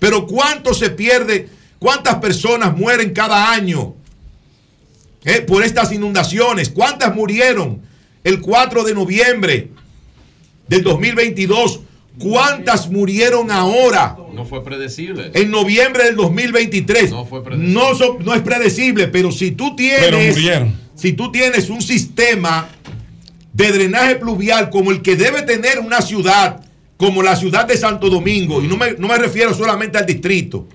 Pero 0.00 0.26
¿cuánto 0.26 0.74
se 0.74 0.90
pierde? 0.90 1.48
¿Cuántas 1.80 2.16
personas 2.16 2.76
mueren 2.76 3.10
cada 3.12 3.50
año 3.52 3.94
eh, 5.24 5.42
por 5.42 5.62
estas 5.62 5.92
inundaciones. 5.92 6.70
¿Cuántas 6.70 7.14
murieron 7.14 7.82
el 8.24 8.40
4 8.40 8.84
de 8.84 8.94
noviembre 8.94 9.68
del 10.66 10.82
2022? 10.82 11.80
¿Cuántas 12.18 12.90
murieron 12.90 13.50
ahora? 13.50 14.16
No 14.34 14.44
fue 14.44 14.64
predecible. 14.64 15.30
En 15.34 15.50
noviembre 15.50 16.04
del 16.04 16.16
2023. 16.16 17.10
No 17.10 17.26
fue 17.26 17.42
predecible. 17.44 17.72
No, 17.74 17.94
so- 17.94 18.18
no 18.20 18.34
es 18.34 18.40
predecible, 18.42 19.08
pero 19.08 19.30
si 19.30 19.50
tú 19.52 19.74
Pero 19.76 20.16
tienes, 20.16 20.36
murieron. 20.36 20.74
si 20.94 21.12
tú 21.12 21.30
tienes 21.30 21.68
un 21.70 21.82
sistema 21.82 22.68
de 23.52 23.72
drenaje 23.72 24.16
pluvial 24.16 24.70
como 24.70 24.90
el 24.90 25.02
que 25.02 25.16
debe 25.16 25.42
tener 25.42 25.80
una 25.80 26.00
ciudad, 26.00 26.64
como 26.96 27.22
la 27.22 27.36
ciudad 27.36 27.66
de 27.66 27.76
Santo 27.76 28.08
Domingo, 28.08 28.62
y 28.62 28.68
no 28.68 28.76
me, 28.76 28.92
no 28.92 29.08
me 29.08 29.16
refiero 29.18 29.52
solamente 29.54 29.98
al 29.98 30.06
distrito, 30.06 30.66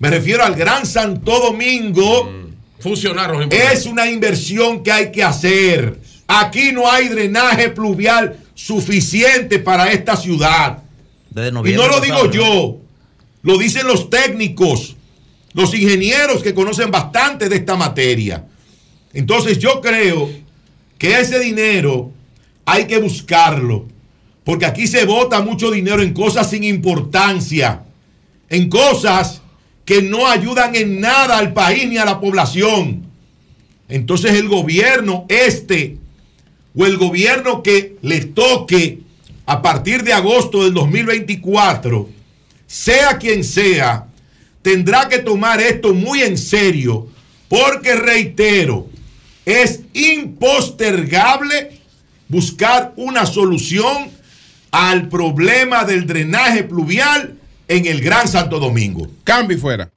me 0.00 0.08
refiero 0.08 0.42
al 0.42 0.54
Gran 0.54 0.86
Santo 0.86 1.38
Domingo, 1.38 2.32
Funcionaron. 2.78 3.52
es 3.52 3.84
una 3.84 4.10
inversión 4.10 4.82
que 4.82 4.90
hay 4.90 5.12
que 5.12 5.22
hacer. 5.22 6.00
Aquí 6.26 6.72
no 6.72 6.90
hay 6.90 7.08
drenaje 7.08 7.68
pluvial 7.68 8.38
suficiente 8.54 9.58
para 9.58 9.92
esta 9.92 10.16
ciudad. 10.16 10.82
Desde 11.28 11.48
Y 11.48 11.74
no 11.74 11.86
lo 11.86 12.00
pasado, 12.00 12.00
digo 12.00 12.30
yo, 12.30 12.78
lo 13.42 13.58
dicen 13.58 13.86
los 13.86 14.08
técnicos, 14.08 14.96
los 15.52 15.74
ingenieros 15.74 16.42
que 16.42 16.54
conocen 16.54 16.90
bastante 16.90 17.50
de 17.50 17.56
esta 17.56 17.76
materia. 17.76 18.46
Entonces 19.12 19.58
yo 19.58 19.82
creo 19.82 20.30
que 20.96 21.20
ese 21.20 21.38
dinero 21.40 22.10
hay 22.64 22.86
que 22.86 22.96
buscarlo, 22.96 23.86
porque 24.44 24.64
aquí 24.64 24.86
se 24.86 25.04
bota 25.04 25.42
mucho 25.42 25.70
dinero 25.70 26.00
en 26.00 26.14
cosas 26.14 26.48
sin 26.48 26.64
importancia, 26.64 27.82
en 28.48 28.70
cosas 28.70 29.42
que 29.84 30.02
no 30.02 30.26
ayudan 30.26 30.74
en 30.76 31.00
nada 31.00 31.38
al 31.38 31.52
país 31.52 31.88
ni 31.88 31.98
a 31.98 32.04
la 32.04 32.20
población. 32.20 33.06
Entonces 33.88 34.34
el 34.34 34.48
gobierno 34.48 35.26
este 35.28 35.98
o 36.76 36.86
el 36.86 36.96
gobierno 36.96 37.62
que 37.62 37.96
le 38.02 38.20
toque 38.26 39.00
a 39.46 39.62
partir 39.62 40.04
de 40.04 40.12
agosto 40.12 40.62
del 40.62 40.74
2024, 40.74 42.08
sea 42.68 43.18
quien 43.18 43.42
sea, 43.42 44.06
tendrá 44.62 45.08
que 45.08 45.18
tomar 45.18 45.60
esto 45.60 45.92
muy 45.92 46.22
en 46.22 46.38
serio, 46.38 47.08
porque 47.48 47.96
reitero, 47.96 48.86
es 49.44 49.80
impostergable 49.92 51.80
buscar 52.28 52.92
una 52.94 53.26
solución 53.26 54.10
al 54.70 55.08
problema 55.08 55.84
del 55.84 56.06
drenaje 56.06 56.62
pluvial 56.62 57.39
en 57.70 57.86
el 57.86 58.00
Gran 58.00 58.26
Santo 58.26 58.58
Domingo. 58.58 59.06
Cambio 59.22 59.56
y 59.56 59.60
fuera. 59.60 59.92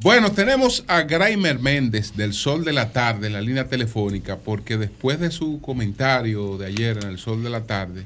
Bueno, 0.00 0.30
tenemos 0.30 0.84
a 0.86 1.02
Graimer 1.02 1.58
Méndez 1.58 2.16
del 2.16 2.32
Sol 2.32 2.64
de 2.64 2.72
la 2.72 2.92
Tarde 2.92 3.26
en 3.26 3.32
la 3.32 3.40
línea 3.40 3.66
telefónica 3.66 4.36
porque 4.36 4.76
después 4.76 5.18
de 5.18 5.32
su 5.32 5.60
comentario 5.60 6.56
de 6.56 6.66
ayer 6.66 6.98
en 7.02 7.08
el 7.08 7.18
Sol 7.18 7.42
de 7.42 7.50
la 7.50 7.64
Tarde, 7.64 8.04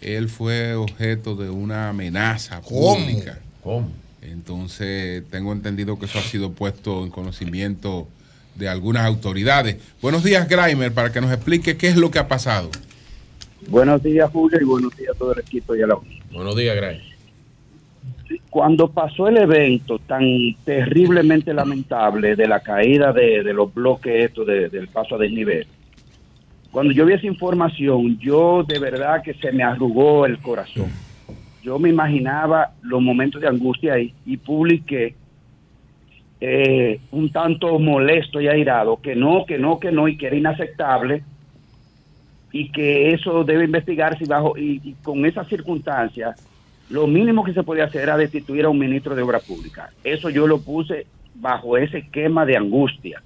él 0.00 0.28
fue 0.28 0.74
objeto 0.74 1.34
de 1.34 1.50
una 1.50 1.88
amenaza 1.88 2.60
¿Cómo? 2.60 2.94
pública. 2.94 3.40
Entonces, 4.22 5.24
tengo 5.28 5.52
entendido 5.52 5.98
que 5.98 6.06
eso 6.06 6.20
ha 6.20 6.22
sido 6.22 6.52
puesto 6.52 7.02
en 7.02 7.10
conocimiento 7.10 8.06
de 8.54 8.68
algunas 8.68 9.04
autoridades. 9.04 9.78
Buenos 10.00 10.22
días, 10.22 10.48
Graimer, 10.48 10.92
para 10.92 11.10
que 11.10 11.20
nos 11.20 11.32
explique 11.32 11.76
qué 11.76 11.88
es 11.88 11.96
lo 11.96 12.12
que 12.12 12.20
ha 12.20 12.28
pasado. 12.28 12.70
Buenos 13.66 14.00
días, 14.00 14.30
Julio, 14.30 14.60
y 14.60 14.64
buenos 14.64 14.96
días 14.96 15.10
a 15.16 15.18
todo 15.18 15.32
el 15.32 15.40
equipo 15.40 15.74
y 15.74 15.82
a 15.82 15.88
la 15.88 15.98
Buenos 16.30 16.54
días, 16.54 16.76
Gray. 16.76 17.15
Cuando 18.50 18.88
pasó 18.90 19.28
el 19.28 19.36
evento 19.36 19.98
tan 20.00 20.24
terriblemente 20.64 21.54
lamentable 21.54 22.34
de 22.34 22.48
la 22.48 22.60
caída 22.60 23.12
de, 23.12 23.42
los 23.52 23.72
bloques 23.72 24.24
estos 24.24 24.46
de- 24.46 24.68
del 24.68 24.88
paso 24.88 25.14
a 25.14 25.18
desnivel, 25.18 25.66
cuando 26.72 26.92
yo 26.92 27.06
vi 27.06 27.14
esa 27.14 27.26
información, 27.26 28.18
yo 28.18 28.64
de 28.64 28.78
verdad 28.78 29.22
que 29.22 29.34
se 29.34 29.52
me 29.52 29.62
arrugó 29.62 30.26
el 30.26 30.38
corazón. 30.38 30.90
Yo 31.62 31.78
me 31.78 31.88
imaginaba 31.88 32.72
los 32.82 33.00
momentos 33.00 33.40
de 33.40 33.48
angustia 33.48 33.94
ahí 33.94 34.12
y 34.24 34.36
publiqué 34.36 35.14
eh, 36.40 37.00
un 37.12 37.30
tanto 37.30 37.78
molesto 37.78 38.40
y 38.40 38.48
airado 38.48 39.00
que 39.00 39.14
no, 39.14 39.46
que 39.46 39.58
no, 39.58 39.80
que 39.80 39.90
no 39.90 40.06
y 40.06 40.18
que 40.18 40.26
era 40.26 40.36
inaceptable 40.36 41.22
y 42.52 42.70
que 42.70 43.14
eso 43.14 43.42
debe 43.42 43.64
investigarse 43.64 44.24
bajo 44.26 44.56
y 44.58 44.94
con 45.02 45.24
esas 45.24 45.48
circunstancias 45.48 46.36
lo 46.88 47.06
mínimo 47.06 47.42
que 47.42 47.52
se 47.52 47.62
podía 47.62 47.84
hacer 47.84 48.02
era 48.02 48.16
destituir 48.16 48.64
a 48.64 48.68
un 48.68 48.78
ministro 48.78 49.14
de 49.14 49.22
obra 49.22 49.40
pública. 49.40 49.90
Eso 50.04 50.30
yo 50.30 50.46
lo 50.46 50.60
puse 50.60 51.06
bajo 51.34 51.76
ese 51.76 51.98
esquema 51.98 52.46
de 52.46 52.56
angustia. 52.56 53.22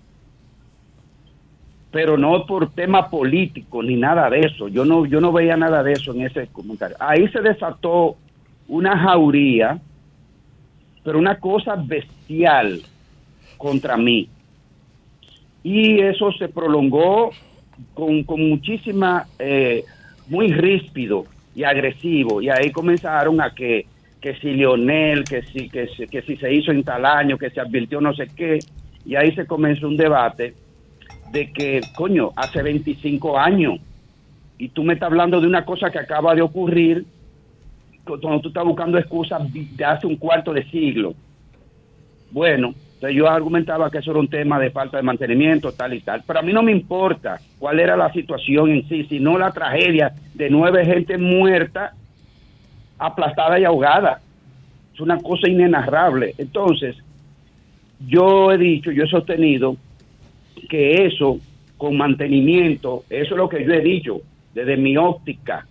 Pero 1.90 2.16
no 2.16 2.46
por 2.46 2.72
tema 2.72 3.10
político 3.10 3.82
ni 3.82 3.96
nada 3.96 4.30
de 4.30 4.40
eso. 4.40 4.68
Yo 4.68 4.84
no 4.84 5.04
yo 5.06 5.20
no 5.20 5.32
veía 5.32 5.56
nada 5.56 5.82
de 5.82 5.92
eso 5.92 6.12
en 6.12 6.22
ese 6.22 6.46
comentario. 6.46 6.96
Ahí 7.00 7.28
se 7.28 7.40
desató 7.40 8.16
una 8.68 8.96
jauría, 8.96 9.78
pero 11.04 11.18
una 11.18 11.38
cosa 11.38 11.76
bestial 11.76 12.80
contra 13.58 13.96
mí. 13.96 14.28
Y 15.62 16.00
eso 16.00 16.32
se 16.32 16.48
prolongó 16.48 17.30
con, 17.92 18.22
con 18.22 18.48
muchísima, 18.48 19.26
eh, 19.38 19.84
muy 20.28 20.52
ríspido 20.52 21.26
y 21.60 21.64
agresivo. 21.64 22.40
Y 22.40 22.48
ahí 22.48 22.72
comenzaron 22.72 23.38
a 23.40 23.50
que, 23.54 23.84
que 24.18 24.34
si 24.36 24.52
Lionel, 24.52 25.24
que 25.24 25.42
si, 25.42 25.68
que, 25.68 25.88
si, 25.88 26.06
que 26.06 26.22
si 26.22 26.36
se 26.38 26.52
hizo 26.52 26.72
en 26.72 26.82
tal 26.82 27.04
año, 27.04 27.36
que 27.36 27.50
se 27.50 27.60
advirtió 27.60 28.00
no 28.00 28.14
sé 28.14 28.28
qué. 28.34 28.60
Y 29.04 29.14
ahí 29.14 29.34
se 29.34 29.46
comenzó 29.46 29.86
un 29.86 29.96
debate 29.98 30.54
de 31.30 31.52
que, 31.52 31.82
coño, 31.94 32.30
hace 32.34 32.62
25 32.62 33.38
años, 33.38 33.78
y 34.56 34.70
tú 34.70 34.82
me 34.82 34.94
estás 34.94 35.08
hablando 35.08 35.38
de 35.38 35.46
una 35.46 35.66
cosa 35.66 35.90
que 35.90 35.98
acaba 35.98 36.34
de 36.34 36.40
ocurrir, 36.40 37.04
cuando 38.04 38.40
tú 38.40 38.48
estás 38.48 38.64
buscando 38.64 38.96
excusas 38.96 39.42
de 39.52 39.84
hace 39.84 40.06
un 40.06 40.16
cuarto 40.16 40.54
de 40.54 40.64
siglo. 40.70 41.14
Bueno, 42.30 42.74
yo 43.14 43.28
argumentaba 43.28 43.90
que 43.90 43.98
eso 43.98 44.12
era 44.12 44.20
un 44.20 44.28
tema 44.28 44.58
de 44.58 44.70
falta 44.70 44.96
de 44.96 45.02
mantenimiento, 45.02 45.72
tal 45.72 45.92
y 45.92 46.00
tal. 46.00 46.22
Pero 46.26 46.38
a 46.38 46.42
mí 46.42 46.54
no 46.54 46.62
me 46.62 46.72
importa 46.72 47.38
cuál 47.60 47.78
era 47.78 47.94
la 47.94 48.10
situación 48.12 48.70
en 48.70 48.88
sí, 48.88 49.04
sino 49.04 49.38
la 49.38 49.52
tragedia 49.52 50.14
de 50.34 50.48
nueve 50.48 50.84
gente 50.84 51.18
muerta, 51.18 51.92
aplastada 52.98 53.60
y 53.60 53.64
ahogada. 53.64 54.20
Es 54.94 55.00
una 55.00 55.18
cosa 55.18 55.48
inenarrable. 55.48 56.34
Entonces, 56.38 56.96
yo 58.08 58.50
he 58.50 58.58
dicho, 58.58 58.90
yo 58.90 59.04
he 59.04 59.08
sostenido 59.08 59.76
que 60.70 61.04
eso, 61.04 61.38
con 61.76 61.98
mantenimiento, 61.98 63.04
eso 63.10 63.34
es 63.34 63.36
lo 63.36 63.48
que 63.48 63.62
yo 63.62 63.72
he 63.74 63.80
dicho 63.82 64.22
desde 64.54 64.78
mi 64.78 64.96
óptica, 64.96 65.66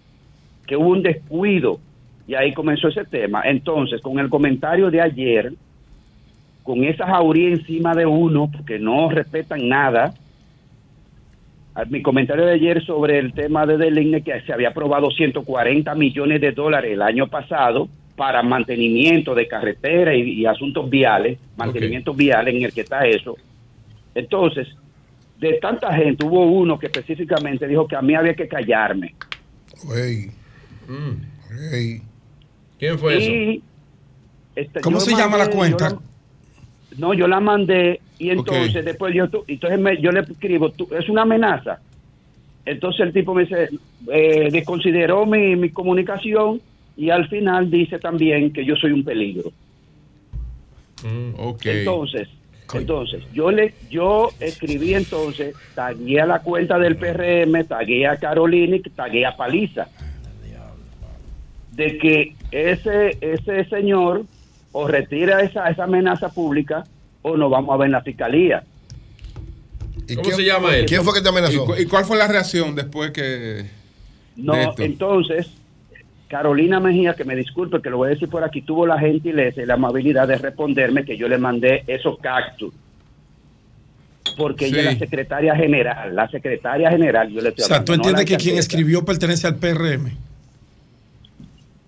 que 0.68 0.78
hubo 0.78 0.90
un 0.90 1.02
descuido 1.02 1.80
y 2.28 2.36
ahí 2.36 2.54
comenzó 2.54 2.90
ese 2.90 3.04
tema. 3.06 3.42
Entonces, 3.46 4.00
con 4.00 4.20
el 4.20 4.30
comentario 4.30 4.92
de 4.92 5.02
ayer, 5.02 5.54
con 6.62 6.84
esa 6.84 7.08
jauría 7.08 7.50
encima 7.50 7.96
de 7.96 8.06
uno, 8.06 8.48
porque 8.52 8.78
no 8.78 9.10
respetan 9.10 9.68
nada, 9.68 10.14
mi 11.86 12.02
comentario 12.02 12.46
de 12.46 12.54
ayer 12.54 12.84
sobre 12.86 13.20
el 13.20 13.34
tema 13.34 13.66
de 13.66 13.78
Deligne, 13.78 14.24
que 14.24 14.42
se 14.42 14.54
había 14.54 14.70
aprobado 14.70 15.12
140 15.12 15.94
millones 15.96 16.42
de 16.42 16.52
dólares 16.52 16.92
el 16.92 17.02
año 17.02 17.28
pasado 17.28 17.88
para 18.16 18.44
mantenimiento 18.44 19.34
de 19.34 19.48
carretera 19.48 20.16
y, 20.16 20.42
y 20.42 20.46
asuntos 20.46 20.90
viales, 20.90 21.40
mantenimiento 21.56 22.14
viales 22.14 22.56
en 22.56 22.64
el 22.64 22.74
que 22.74 22.82
está 22.82 23.06
eso. 23.08 23.38
Entonces, 24.14 24.68
de 25.40 25.54
tanta 25.54 25.94
gente, 25.94 26.26
hubo 26.26 26.46
uno 26.46 26.78
que 26.78 26.88
específicamente 26.88 27.68
dijo 27.68 27.88
que 27.88 27.96
a 27.96 28.02
mí 28.02 28.14
había 28.14 28.34
que 28.34 28.48
callarme. 28.48 29.16
Ey. 31.72 32.02
¿Quién 32.78 33.00
fue 33.00 33.18
eso? 33.18 33.64
Este, 34.56 34.82
¿Cómo 34.82 35.00
se 35.00 35.16
llama 35.16 35.38
la 35.38 35.50
cuenta? 35.50 35.98
No, 36.98 37.14
yo 37.14 37.28
la 37.28 37.40
mandé 37.40 38.02
y 38.18 38.30
entonces 38.32 38.84
después 38.86 39.14
yo, 39.14 39.30
tu- 39.30 39.44
entonces 39.48 39.80
me- 39.80 40.02
yo 40.02 40.12
le 40.12 40.22
escribo, 40.22 40.72
tú- 40.72 40.88
es 40.98 41.08
una 41.10 41.22
amenaza. 41.24 41.80
Entonces 42.66 43.02
el 43.02 43.14
tipo 43.14 43.34
me 43.34 43.44
dice, 43.44 43.70
eh, 44.12 44.50
desconsideró 44.52 45.26
mi, 45.26 45.56
mi 45.56 45.70
comunicación 45.70 46.62
y 46.98 47.10
al 47.10 47.28
final 47.30 47.72
dice 47.72 47.98
también 48.00 48.52
que 48.52 48.66
yo 48.66 48.76
soy 48.76 48.92
un 48.92 49.04
peligro. 49.04 49.52
Ok. 51.38 51.66
Entonces, 51.66 52.28
entonces 52.82 53.24
yo 53.34 53.50
le 53.52 53.74
yo 53.90 54.32
escribí 54.40 54.94
entonces, 54.94 55.56
tagué 55.74 56.20
a 56.20 56.26
la 56.26 56.42
cuenta 56.42 56.78
del 56.78 56.98
PRM, 56.98 57.64
tagué 57.64 58.06
a 58.06 58.18
Carolina 58.18 58.76
y 58.76 58.82
tagué 58.82 59.26
a 59.26 59.36
Paliza. 59.36 59.88
De 61.72 61.98
que 61.98 62.36
ese 62.52 63.18
ese 63.22 63.64
señor 63.70 64.24
o 64.72 64.88
retira 64.88 65.42
esa, 65.42 65.70
esa 65.70 65.84
amenaza 65.86 66.30
pública 66.30 66.84
o 67.22 67.36
nos 67.36 67.50
vamos 67.52 67.74
a 67.74 67.78
ver 67.78 67.88
en 67.88 67.92
la 67.94 68.02
fiscalía. 68.02 68.64
¿Cómo 70.16 70.32
se 70.32 70.44
llama 70.44 70.76
él? 70.76 70.86
¿Quién 70.86 71.04
fue 71.04 71.14
que 71.14 71.22
te 71.22 71.30
amenazó? 71.30 71.54
¿Y, 71.54 71.58
cu- 71.66 71.76
y 71.78 71.86
cuál 71.86 72.06
fue 72.06 72.18
la 72.18 72.28
reacción 72.28 72.76
después 72.76 73.12
que 73.12 73.66
No, 74.36 74.54
de 74.54 74.64
esto? 74.64 74.84
entonces, 74.84 75.48
Carolina 76.28 76.80
Mejía, 76.80 77.14
que 77.16 77.26
me 77.26 77.36
disculpe, 77.36 77.82
que 77.82 77.90
lo 77.90 77.98
voy 77.98 78.08
a 78.08 78.10
decir 78.12 78.30
por 78.30 78.44
aquí, 78.44 78.62
tuvo 78.62 78.86
la 78.88 78.98
gentileza 79.00 79.62
y 79.62 79.66
la 79.66 79.76
amabilidad 79.76 80.28
de 80.28 80.38
responderme 80.38 81.04
que 81.06 81.18
yo 81.18 81.28
le 81.28 81.38
mandé 81.38 81.84
esos 81.88 82.18
cactus. 82.20 82.74
Porque 84.38 84.68
ella 84.68 84.80
es 84.80 84.86
la 84.86 85.00
secretaria 85.00 85.56
general, 85.56 86.16
la 86.16 86.30
secretaria 86.30 86.90
general, 86.90 87.30
yo 87.30 87.42
le 87.42 87.50
O 87.50 87.50
estoy 87.50 87.66
sea, 87.66 87.78
hablando, 87.78 87.86
tú 87.86 87.94
entiendes 87.94 88.26
que 88.26 88.38
quien 88.38 88.58
escribió 88.58 89.04
pertenece 89.04 89.48
al 89.48 89.56
PRM. 89.56 90.12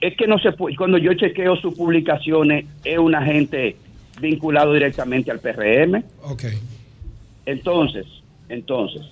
Es 0.02 0.18
que 0.18 0.28
no 0.28 0.40
se 0.40 0.52
puede, 0.52 0.76
cuando 0.76 0.98
yo 0.98 1.14
chequeo 1.14 1.56
sus 1.56 1.76
publicaciones, 1.76 2.66
es 2.84 2.98
un 2.98 3.16
agente 3.16 3.78
vinculado 4.20 4.74
directamente 4.74 5.32
al 5.32 5.40
PRM. 5.40 6.04
Ok. 6.24 6.46
Entonces, 7.46 8.06
entonces, 8.50 9.04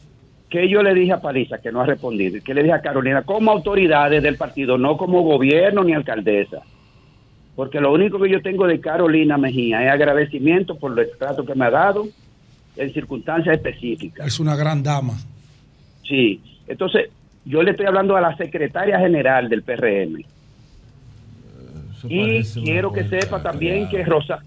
¿qué 0.50 0.68
yo 0.68 0.82
le 0.82 0.94
dije 0.94 1.14
a 1.14 1.22
Paliza 1.22 1.60
que 1.60 1.72
no 1.72 1.82
ha 1.82 1.86
respondido? 1.86 2.40
¿Qué 2.44 2.54
le 2.54 2.64
dije 2.64 2.74
a 2.74 2.82
Carolina? 2.82 3.22
Como 3.22 3.52
autoridades 3.52 4.22
del 4.24 4.36
partido, 4.36 4.78
no 4.78 4.98
como 4.98 5.22
gobierno 5.22 5.84
ni 5.84 5.94
alcaldesa. 5.94 6.62
Porque 7.56 7.80
lo 7.80 7.94
único 7.94 8.20
que 8.20 8.30
yo 8.30 8.42
tengo 8.42 8.66
de 8.68 8.80
Carolina 8.80 9.38
Mejía 9.38 9.84
es 9.84 9.92
agradecimiento 9.92 10.76
por 10.76 10.98
el 11.00 11.10
trato 11.18 11.46
que 11.46 11.56
me 11.56 11.66
ha 11.66 11.70
dado 11.70 12.08
en 12.76 12.94
circunstancias 12.94 13.58
específicas. 13.58 14.26
Es 14.26 14.40
una 14.40 14.56
gran 14.56 14.82
dama. 14.82 15.14
Sí. 16.08 16.42
Entonces, 16.68 17.10
yo 17.46 17.62
le 17.62 17.72
estoy 17.72 17.86
hablando 17.86 18.16
a 18.16 18.22
la 18.22 18.36
secretaria 18.38 19.00
general 19.00 19.50
del 19.50 19.64
PRM. 19.64 20.24
Y 22.08 22.44
quiero 22.44 22.94
que 22.94 23.08
sepa 23.08 23.42
también 23.42 23.90
que 23.90 24.04
Rosa 24.04 24.44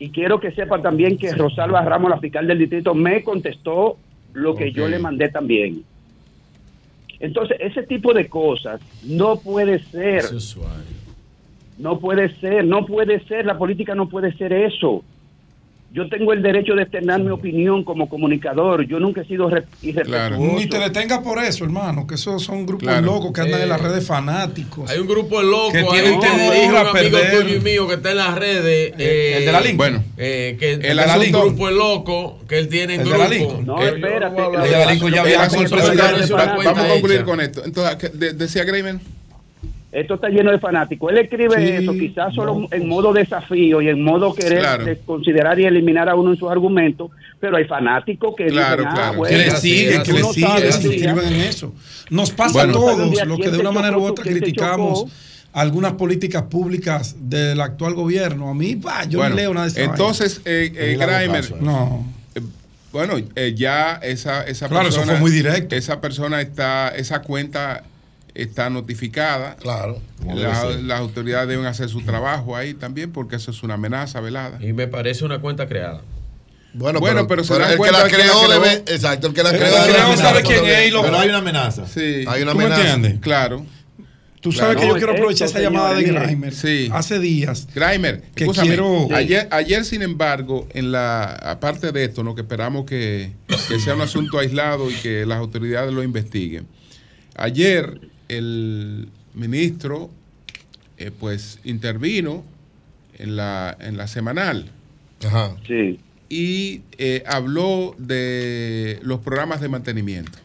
y 0.00 0.08
quiero 0.08 0.40
que 0.40 0.50
sepa 0.52 0.80
también 0.80 1.18
que 1.18 1.30
Rosalba 1.34 1.82
Ramos, 1.84 2.10
la 2.10 2.18
fiscal 2.18 2.46
del 2.46 2.58
distrito, 2.58 2.94
me 2.94 3.22
contestó 3.22 3.98
lo 4.32 4.54
que 4.54 4.72
yo 4.72 4.88
le 4.88 4.98
mandé 4.98 5.28
también. 5.28 5.84
Entonces, 7.20 7.58
ese 7.60 7.82
tipo 7.82 8.14
de 8.14 8.26
cosas 8.26 8.80
no 9.04 9.36
puede 9.36 9.78
ser. 9.78 10.24
No 11.76 11.98
puede 11.98 12.34
ser, 12.40 12.64
no 12.64 12.86
puede 12.86 13.20
ser, 13.26 13.44
la 13.44 13.58
política 13.58 13.94
no 13.94 14.08
puede 14.08 14.32
ser 14.38 14.54
eso. 14.54 15.04
Yo 15.92 16.08
tengo 16.08 16.32
el 16.32 16.40
derecho 16.40 16.74
de 16.76 16.82
externar 16.82 17.18
mi 17.20 17.30
opinión 17.30 17.82
como 17.82 18.08
comunicador. 18.08 18.86
Yo 18.86 19.00
nunca 19.00 19.22
he 19.22 19.24
sido 19.24 19.50
re- 19.50 19.64
irrespetuoso. 19.82 20.36
Ni 20.56 20.66
te 20.66 20.78
detengas 20.78 21.18
por 21.18 21.42
eso, 21.42 21.64
hermano, 21.64 22.06
que 22.06 22.14
esos 22.14 22.44
son 22.44 22.64
grupos 22.64 22.84
Claro. 22.86 23.06
locos 23.06 23.32
que 23.32 23.40
andan 23.40 23.60
en 23.62 23.68
las 23.68 23.80
Eh, 23.80 23.84
redes 23.84 24.06
fanáticos. 24.06 24.88
Hay 24.88 25.00
un 25.00 25.08
grupo 25.08 25.40
de 25.40 25.50
locos, 25.50 25.72
Que 25.72 25.78
hay 25.78 25.84
tienen 25.90 26.14
un, 26.14 26.20
temor 26.20 26.54
dijo 26.54 26.68
un 26.70 26.76
a 26.76 26.80
amigo 26.90 27.18
tuyo 27.32 27.56
y 27.56 27.60
mío 27.60 27.88
que 27.88 27.94
está 27.94 28.10
en 28.12 28.16
las 28.18 28.38
redes. 28.38 28.94
eh, 28.98 29.34
el 29.38 29.44
de 29.46 29.52
la 29.52 29.60
Link. 29.60 29.76
Bueno, 29.76 30.04
eh, 30.16 30.56
que 30.60 30.72
el 30.74 30.84
el 30.86 30.98
asunto- 31.00 31.40
grupo 31.46 31.68
es 31.68 31.74
loco, 31.74 32.38
que 32.48 32.58
él 32.60 32.68
tiene 32.68 32.94
en 32.94 33.00
El 33.00 33.06
de 33.06 33.12
grupo. 33.12 33.24
la 33.24 33.28
Lincoln. 33.36 33.66
No, 33.66 33.82
Eh, 33.82 33.88
espérate. 33.88 34.36
no 34.40 34.54
El 34.64 34.70
de 34.70 34.70
la 34.70 34.92
Lincoln 34.92 35.12
ya 35.12 35.20
había 35.22 35.32
de 35.48 35.48
la 36.36 36.56
Vamos 36.64 36.78
a 36.84 36.88
concluir 36.88 37.24
con 37.24 37.40
esto. 37.40 37.64
Entonces, 37.64 37.96
¿qué- 37.96 38.08
de- 38.16 38.32
decía 38.34 38.62
Grayman. 38.62 39.00
Esto 39.92 40.14
está 40.14 40.28
lleno 40.28 40.52
de 40.52 40.58
fanáticos. 40.60 41.10
Él 41.10 41.18
escribe 41.18 41.56
Sí, 41.56 41.72
eso 41.82 41.92
quizás 41.94 42.32
solo 42.34 42.68
en 42.70 42.88
modo 42.88 43.12
desafío 43.12 43.82
y 43.82 43.88
en 43.88 44.02
modo 44.02 44.32
querer 44.34 44.60
Claro. 44.60 44.84
considerar 45.04 45.58
y 45.58 45.64
eliminar 45.64 46.08
a 46.08 46.14
uno 46.14 46.30
en 46.30 46.36
sus 46.38 46.48
argumentos, 46.48 47.10
pero 47.40 47.56
hay 47.56 47.64
fanáticos 47.64 48.34
que 48.36 48.46
Claro, 48.46 48.82
dicen, 48.84 48.88
ah, 48.88 48.94
claro. 48.94 49.16
bueno, 49.18 49.36
que 49.36 49.44
le 49.44 49.50
siguen, 49.56 50.02
que 50.04 50.12
le 50.12 50.22
siguen, 50.24 50.48
sabes, 50.48 50.74
se 50.76 50.82
sí, 50.82 50.88
inscriben 50.94 51.32
en 51.32 51.40
eso. 51.40 51.74
Nos 52.10 52.30
pasa 52.30 52.52
Bueno. 52.52 52.70
a 52.70 52.74
todos 52.74 52.98
los 53.26 53.36
que 53.38 53.42
¿quién 53.42 53.52
de 53.52 53.58
una 53.58 53.72
manera 53.72 53.98
u 53.98 54.04
otra 54.04 54.22
¿Quién 54.22 54.34
te 54.36 54.40
criticamos 54.42 55.06
algunas 55.52 55.94
políticas 55.94 56.44
públicas 56.44 57.16
del 57.18 57.60
actual 57.60 57.94
gobierno. 57.94 58.48
A 58.50 58.54
mí, 58.54 58.76
va, 58.76 59.02
yo 59.06 59.18
Bueno, 59.18 59.30
no 59.30 59.36
leo 59.40 59.54
nada 59.54 59.66
de 59.66 59.72
eso. 59.82 59.90
entonces, 59.90 60.40
eh, 60.44 60.72
eh, 60.76 60.96
Graimer, 60.96 61.60
No. 61.60 62.06
eh, 62.36 62.40
bueno, 62.92 63.14
eh, 63.34 63.54
ya 63.56 63.94
esa, 64.02 64.44
esa 64.44 64.68
Claro, 64.68 64.88
eso 64.88 64.98
persona. 64.98 65.18
fue 65.18 65.20
muy 65.28 65.32
directo. 65.32 65.74
Esa 65.74 66.00
persona 66.00 66.40
está, 66.40 66.90
esa 66.90 67.22
cuenta 67.22 67.82
está 68.42 68.70
notificada. 68.70 69.56
Claro. 69.56 70.00
La- 70.26 70.64
las 70.82 71.00
autoridades 71.00 71.48
deben 71.48 71.66
hacer 71.66 71.88
su 71.88 72.02
trabajo 72.02 72.56
ahí 72.56 72.74
también, 72.74 73.12
porque 73.12 73.36
eso 73.36 73.50
es 73.50 73.62
una 73.62 73.74
amenaza 73.74 74.20
velada. 74.20 74.58
Y 74.60 74.72
me 74.72 74.86
parece 74.88 75.24
una 75.24 75.40
cuenta 75.40 75.66
creada. 75.68 76.02
Bueno, 76.72 77.00
Bueno, 77.00 77.26
pero 77.26 77.42
se 77.42 77.52
dan 77.54 77.62
el 77.62 77.70
que 77.72 77.76
cuenta 77.78 78.04
la 78.04 78.08
creó 78.08 78.40
creó. 78.46 78.48
debe. 78.60 78.72
Exacto, 78.86 79.26
el 79.26 79.34
que 79.34 79.42
la 79.42 79.50
El 79.50 79.58
creó 79.58 79.74
que 79.86 79.92
creó 79.92 80.16
sabe 80.16 80.42
quién 80.42 80.64
es 80.66 80.88
y 80.88 80.90
lo-. 80.92 81.02
Pero 81.02 81.18
hay 81.18 81.28
una 81.28 81.38
amenaza. 81.38 81.86
Sí. 81.86 82.24
Hay 82.28 82.42
una 82.42 82.52
¿Tú 82.52 82.58
me 82.58 82.64
amenaza. 82.66 82.94
entiendes? 82.94 83.20
Claro. 83.20 83.66
Tú 84.40 84.52
sabes 84.52 84.76
Claro. 84.76 84.80
que 84.80 84.86
yo 84.86 84.94
quiero 84.94 85.12
No, 85.12 85.18
aprovechar 85.18 85.48
esa 85.48 85.60
llamada 85.60 85.92
de 85.94 86.02
Grimer. 86.04 86.54
Sí. 86.54 86.88
Hace 86.92 87.18
días. 87.18 87.66
Grimer, 87.74 88.22
Que 88.34 88.44
escúchame, 88.44 88.68
quiero- 88.68 89.08
ayer, 89.14 89.48
ayer, 89.50 89.84
sin 89.84 90.00
embargo, 90.00 90.66
en 90.72 90.92
la 90.92 91.24
aparte 91.24 91.92
de 91.92 92.04
esto, 92.04 92.22
lo 92.22 92.34
que 92.34 92.40
esperamos 92.42 92.86
que, 92.86 93.32
que 93.68 93.78
sea 93.80 93.94
un 93.96 94.00
asunto 94.00 94.38
aislado 94.38 94.90
y 94.90 94.94
que 94.94 95.26
las 95.26 95.38
autoridades 95.38 95.92
lo 95.92 96.02
investiguen. 96.02 96.66
Ayer 97.36 98.00
el 98.38 99.08
ministro 99.34 100.10
eh, 100.98 101.10
pues 101.18 101.58
intervino 101.64 102.44
en 103.18 103.36
la, 103.36 103.76
en 103.80 103.96
la 103.96 104.06
semanal 104.06 104.66
Ajá. 105.26 105.56
Sí. 105.66 105.98
y 106.28 106.82
eh, 106.98 107.22
habló 107.26 107.94
de 107.98 108.98
los 109.02 109.20
programas 109.20 109.60
de 109.60 109.68
mantenimiento 109.68 110.38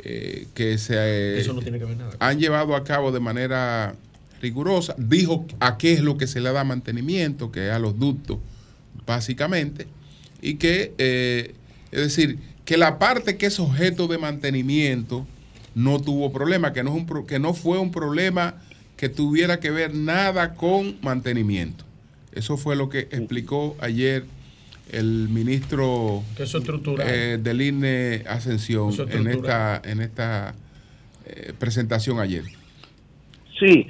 eh, 0.00 0.46
que 0.54 0.78
se 0.78 0.94
eh, 0.96 1.40
Eso 1.40 1.52
no 1.52 1.60
tiene 1.62 1.78
que 1.78 1.84
ver 1.84 1.96
nada. 1.96 2.12
han 2.18 2.38
llevado 2.38 2.74
a 2.76 2.84
cabo 2.84 3.10
de 3.12 3.20
manera 3.20 3.94
rigurosa. 4.40 4.94
Dijo 4.96 5.44
a 5.60 5.76
qué 5.76 5.92
es 5.92 6.00
lo 6.00 6.16
que 6.16 6.26
se 6.28 6.40
le 6.40 6.52
da 6.52 6.62
mantenimiento, 6.64 7.50
que 7.50 7.66
es 7.66 7.72
a 7.72 7.78
los 7.80 7.98
ductos, 7.98 8.38
básicamente, 9.06 9.88
y 10.40 10.54
que, 10.54 10.92
eh, 10.98 11.54
es 11.90 12.00
decir, 12.00 12.38
que 12.64 12.76
la 12.76 12.98
parte 13.00 13.36
que 13.36 13.46
es 13.46 13.58
objeto 13.58 14.06
de 14.06 14.18
mantenimiento 14.18 15.26
no 15.78 16.00
tuvo 16.00 16.32
problema, 16.32 16.72
que 16.72 16.82
no, 16.82 16.90
es 16.90 16.96
un 16.96 17.06
pro- 17.06 17.24
que 17.26 17.38
no 17.38 17.54
fue 17.54 17.78
un 17.78 17.92
problema 17.92 18.54
que 18.96 19.08
tuviera 19.08 19.60
que 19.60 19.70
ver 19.70 19.94
nada 19.94 20.54
con 20.54 20.96
mantenimiento. 21.02 21.84
Eso 22.32 22.56
fue 22.56 22.74
lo 22.74 22.88
que 22.88 23.00
explicó 23.00 23.76
ayer 23.80 24.24
el 24.90 25.28
ministro 25.28 26.22
eh, 27.06 27.38
del 27.40 27.62
INE 27.62 28.24
Ascensión 28.28 28.88
es 28.90 28.98
en 28.98 29.26
esta, 29.28 29.80
en 29.84 30.00
esta 30.00 30.54
eh, 31.26 31.52
presentación 31.58 32.18
ayer. 32.18 32.42
Sí. 33.58 33.86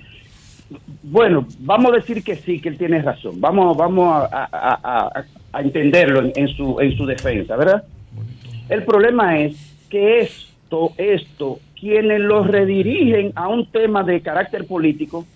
Bueno, 1.02 1.46
vamos 1.60 1.92
a 1.92 1.96
decir 1.96 2.22
que 2.22 2.36
sí, 2.36 2.60
que 2.60 2.68
él 2.68 2.76
tiene 2.76 3.00
razón. 3.00 3.40
Vamos, 3.40 3.76
vamos 3.78 4.12
a, 4.30 4.44
a- 4.44 4.48
a- 4.52 5.20
a- 5.20 5.24
a 5.52 5.60
entenderlo 5.62 6.20
en, 6.20 6.32
en 6.36 6.48
su, 6.48 6.78
en 6.80 6.94
su 6.98 7.06
defensa, 7.06 7.56
¿verdad? 7.56 7.82
El 8.68 8.84
problema 8.84 9.38
es 9.40 9.56
que 9.88 10.20
esto, 10.20 10.92
esto, 10.98 11.58
quienes 11.80 12.20
lo 12.20 12.44
redirigen 12.44 13.32
a 13.36 13.48
un 13.48 13.66
tema 13.70 14.02
de 14.02 14.20
carácter 14.20 14.66
político 14.66 15.26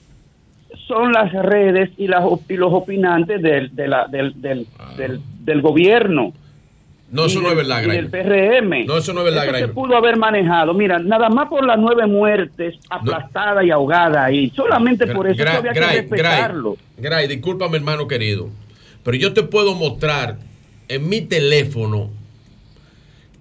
son 0.86 1.12
las 1.12 1.32
redes 1.32 1.90
y, 1.98 2.06
las, 2.08 2.24
y 2.48 2.56
los 2.56 2.72
opinantes 2.72 3.40
del, 3.42 3.74
de 3.74 3.88
la- 3.88 4.06
del, 4.08 4.40
del, 4.40 4.66
del, 4.96 5.20
del 5.40 5.60
gobierno. 5.62 6.32
No, 7.10 7.26
eso 7.26 7.42
no 7.42 7.50
es 7.50 7.56
verdad, 7.56 7.82
y 7.82 7.90
del. 7.90 8.08
PRM. 8.08 8.86
No, 8.86 8.96
eso 8.96 9.12
no 9.12 9.20
es 9.20 9.26
verdad, 9.26 9.46
Eso 9.54 9.66
se 9.66 9.72
pudo 9.74 9.94
haber 9.96 10.16
manejado. 10.16 10.72
Mira, 10.72 10.98
nada 10.98 11.28
más 11.28 11.46
por 11.48 11.62
las 11.66 11.78
nueve 11.78 12.06
muertes 12.06 12.76
aplastadas 12.88 13.66
y 13.66 13.70
ahogadas 13.70 14.16
ahí. 14.16 14.50
Solamente 14.56 15.06
por 15.08 15.28
eso 15.28 15.42
Gra- 15.44 15.58
había 15.58 15.72
que 15.74 15.80
Gray, 15.80 15.96
respetarlo. 16.00 16.76
Gray, 16.96 17.28
discúlpame, 17.28 17.76
hermano 17.76 18.08
querido, 18.08 18.48
pero 19.04 19.16
yo 19.18 19.34
te 19.34 19.42
puedo 19.42 19.74
mostrar 19.74 20.38
en 20.88 21.06
mi 21.06 21.20
teléfono 21.20 22.08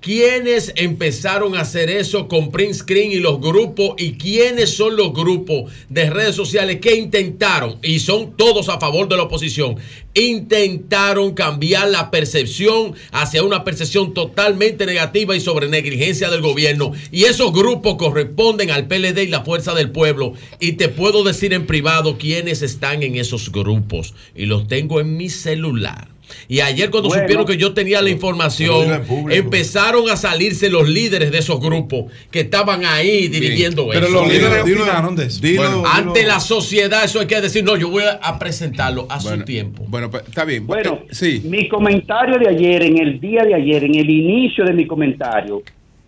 quiénes 0.01 0.73
empezaron 0.75 1.55
a 1.55 1.61
hacer 1.61 1.89
eso 1.89 2.27
con 2.27 2.51
print 2.51 2.73
screen 2.73 3.11
y 3.11 3.19
los 3.19 3.39
grupos 3.39 3.93
y 3.97 4.13
quiénes 4.13 4.75
son 4.75 4.95
los 4.97 5.13
grupos 5.13 5.71
de 5.89 6.09
redes 6.09 6.35
sociales 6.35 6.79
que 6.81 6.95
intentaron, 6.95 7.77
y 7.83 7.99
son 7.99 8.35
todos 8.35 8.67
a 8.67 8.79
favor 8.79 9.07
de 9.07 9.15
la 9.15 9.23
oposición, 9.23 9.77
intentaron 10.13 11.33
cambiar 11.33 11.89
la 11.89 12.11
percepción 12.11 12.95
hacia 13.11 13.43
una 13.43 13.63
percepción 13.63 14.13
totalmente 14.13 14.85
negativa 14.85 15.35
y 15.35 15.39
sobre 15.39 15.69
negligencia 15.69 16.29
del 16.29 16.41
gobierno. 16.41 16.91
Y 17.11 17.25
esos 17.25 17.53
grupos 17.53 17.95
corresponden 17.95 18.71
al 18.71 18.87
PLD 18.87 19.19
y 19.19 19.27
la 19.27 19.43
Fuerza 19.43 19.73
del 19.73 19.91
Pueblo. 19.91 20.33
Y 20.59 20.73
te 20.73 20.89
puedo 20.89 21.23
decir 21.23 21.53
en 21.53 21.65
privado 21.65 22.17
quiénes 22.17 22.61
están 22.61 23.03
en 23.03 23.15
esos 23.15 23.51
grupos. 23.51 24.13
Y 24.35 24.47
los 24.47 24.67
tengo 24.67 24.99
en 24.99 25.15
mi 25.15 25.29
celular. 25.29 26.09
Y 26.47 26.59
ayer 26.61 26.89
cuando 26.89 27.09
Bueno. 27.09 27.23
supieron 27.23 27.45
que 27.45 27.57
yo 27.57 27.73
tenía 27.73 28.01
la 28.01 28.09
información, 28.09 29.03
empezaron 29.29 30.09
a 30.09 30.15
salirse 30.17 30.69
los 30.69 30.87
líderes 30.89 31.31
de 31.31 31.37
esos 31.39 31.59
grupos 31.59 32.11
que 32.29 32.41
estaban 32.41 32.85
ahí 32.85 33.27
dirigiendo 33.27 33.87
Pero 33.91 34.07
eso. 34.07 34.15
los 34.15 34.27
líderes 34.27 34.65
dilo- 34.65 34.81
opinaron 34.83 35.15
de 35.15 35.25
eso. 35.25 35.41
Dilo, 35.41 35.61
Bueno, 35.61 35.77
dilo. 35.77 35.89
Ante 35.89 36.25
la 36.25 36.39
sociedad, 36.39 37.03
eso 37.03 37.19
hay 37.19 37.27
que 37.27 37.41
decir, 37.41 37.63
no, 37.63 37.75
yo 37.77 37.89
voy 37.89 38.03
a- 38.03 38.39
presentarlo 38.39 39.05
a 39.09 39.19
Bueno, 39.19 39.37
su 39.39 39.43
tiempo. 39.45 39.83
Bueno, 39.87 40.09
pues, 40.09 40.23
está 40.27 40.45
bien. 40.45 40.65
Bueno, 40.65 40.99
Eh, 41.03 41.07
sí. 41.11 41.41
mi 41.45 41.67
comentario 41.67 42.37
de 42.39 42.47
ayer, 42.49 42.83
en 42.83 42.97
el 42.97 43.19
día 43.19 43.43
de 43.43 43.53
ayer, 43.53 43.83
en 43.83 43.95
el 43.95 44.09
inicio 44.09 44.63
de 44.65 44.73
mi 44.73 44.87
comentario, 44.87 45.61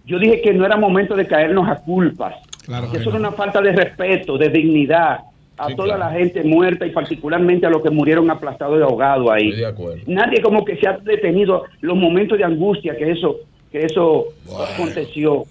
yo 0.06 0.20
dije 0.20 0.42
que 0.42 0.54
no 0.54 0.66
era 0.66 0.76
momento 0.78 1.16
de 1.16 1.28
caernos 1.28 1.68
a 1.70 1.76
culpas. 1.76 2.34
Claro 2.66 2.92
que 2.92 2.98
eso 2.98 3.10
era 3.10 3.20
una 3.20 3.32
falta 3.34 3.62
de 3.62 3.72
respeto, 3.74 4.38
de 4.38 4.50
dignidad. 4.50 5.20
A 5.58 5.68
Sí, 5.68 5.76
toda 5.76 5.96
claro. 5.96 6.12
la 6.14 6.20
gente 6.20 6.44
muerta 6.44 6.86
y 6.86 6.92
particularmente 6.92 7.66
a 7.66 7.70
los 7.70 7.82
que 7.84 7.90
murieron 7.92 8.30
aplastados 8.32 8.80
y 8.80 8.84
ahogados 8.84 9.30
ahí. 9.30 9.50
Estoy 9.50 9.60
de 9.62 9.66
acuerdo. 9.68 10.02
Nadie 10.08 10.42
como 10.42 10.66
que 10.66 10.78
se 10.78 10.88
ha 10.88 10.98
detenido 10.98 11.64
los 11.82 11.96
momentos 11.96 12.38
de 12.38 12.44
angustia 12.44 12.96
que 12.98 13.12
eso 13.12 13.38
que 13.72 13.86
eso 13.86 14.26
aconteció. 14.74 15.44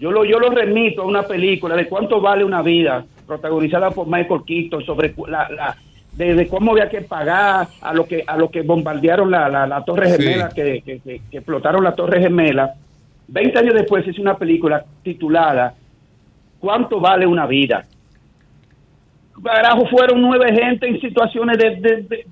Yo 0.00 0.10
lo 0.12 0.24
yo 0.24 0.38
lo 0.38 0.50
remito 0.50 1.02
a 1.02 1.06
una 1.06 1.22
película 1.22 1.74
de 1.76 1.86
cuánto 1.88 2.20
vale 2.20 2.44
una 2.44 2.62
vida 2.62 3.04
protagonizada 3.26 3.90
por 3.90 4.06
Michael 4.06 4.40
Keaton 4.46 4.84
sobre 4.84 5.12
la, 5.26 5.48
la 5.50 5.76
de, 6.12 6.34
de 6.34 6.48
cómo 6.48 6.72
había 6.72 6.88
que 6.88 7.02
pagar 7.02 7.68
a 7.80 7.94
lo 7.94 8.06
que 8.06 8.24
a 8.26 8.36
lo 8.36 8.50
que 8.50 8.62
bombardearon 8.62 9.30
la, 9.30 9.48
la, 9.48 9.66
la 9.66 9.84
torre 9.84 10.10
Sí. 10.12 10.22
gemela 10.22 10.48
que, 10.50 10.82
que- 10.84 11.00
que- 11.00 11.20
que 11.30 11.36
explotaron 11.38 11.82
la 11.84 11.94
torre 11.94 12.20
gemela. 12.22 12.74
Veinte 13.28 13.58
años 13.58 13.74
después 13.74 14.06
hizo 14.08 14.22
una 14.22 14.36
película 14.36 14.84
titulada 15.02 15.74
¿Cuánto 16.60 16.98
vale 17.00 17.26
una 17.26 17.46
vida? 17.46 17.84
Carajo, 19.42 19.86
fueron 19.88 20.20
nueve 20.20 20.52
gente 20.54 20.86
en 20.88 21.00
situaciones 21.00 21.58
de, 21.58 21.70
de- 21.76 22.02
de- 22.02 22.26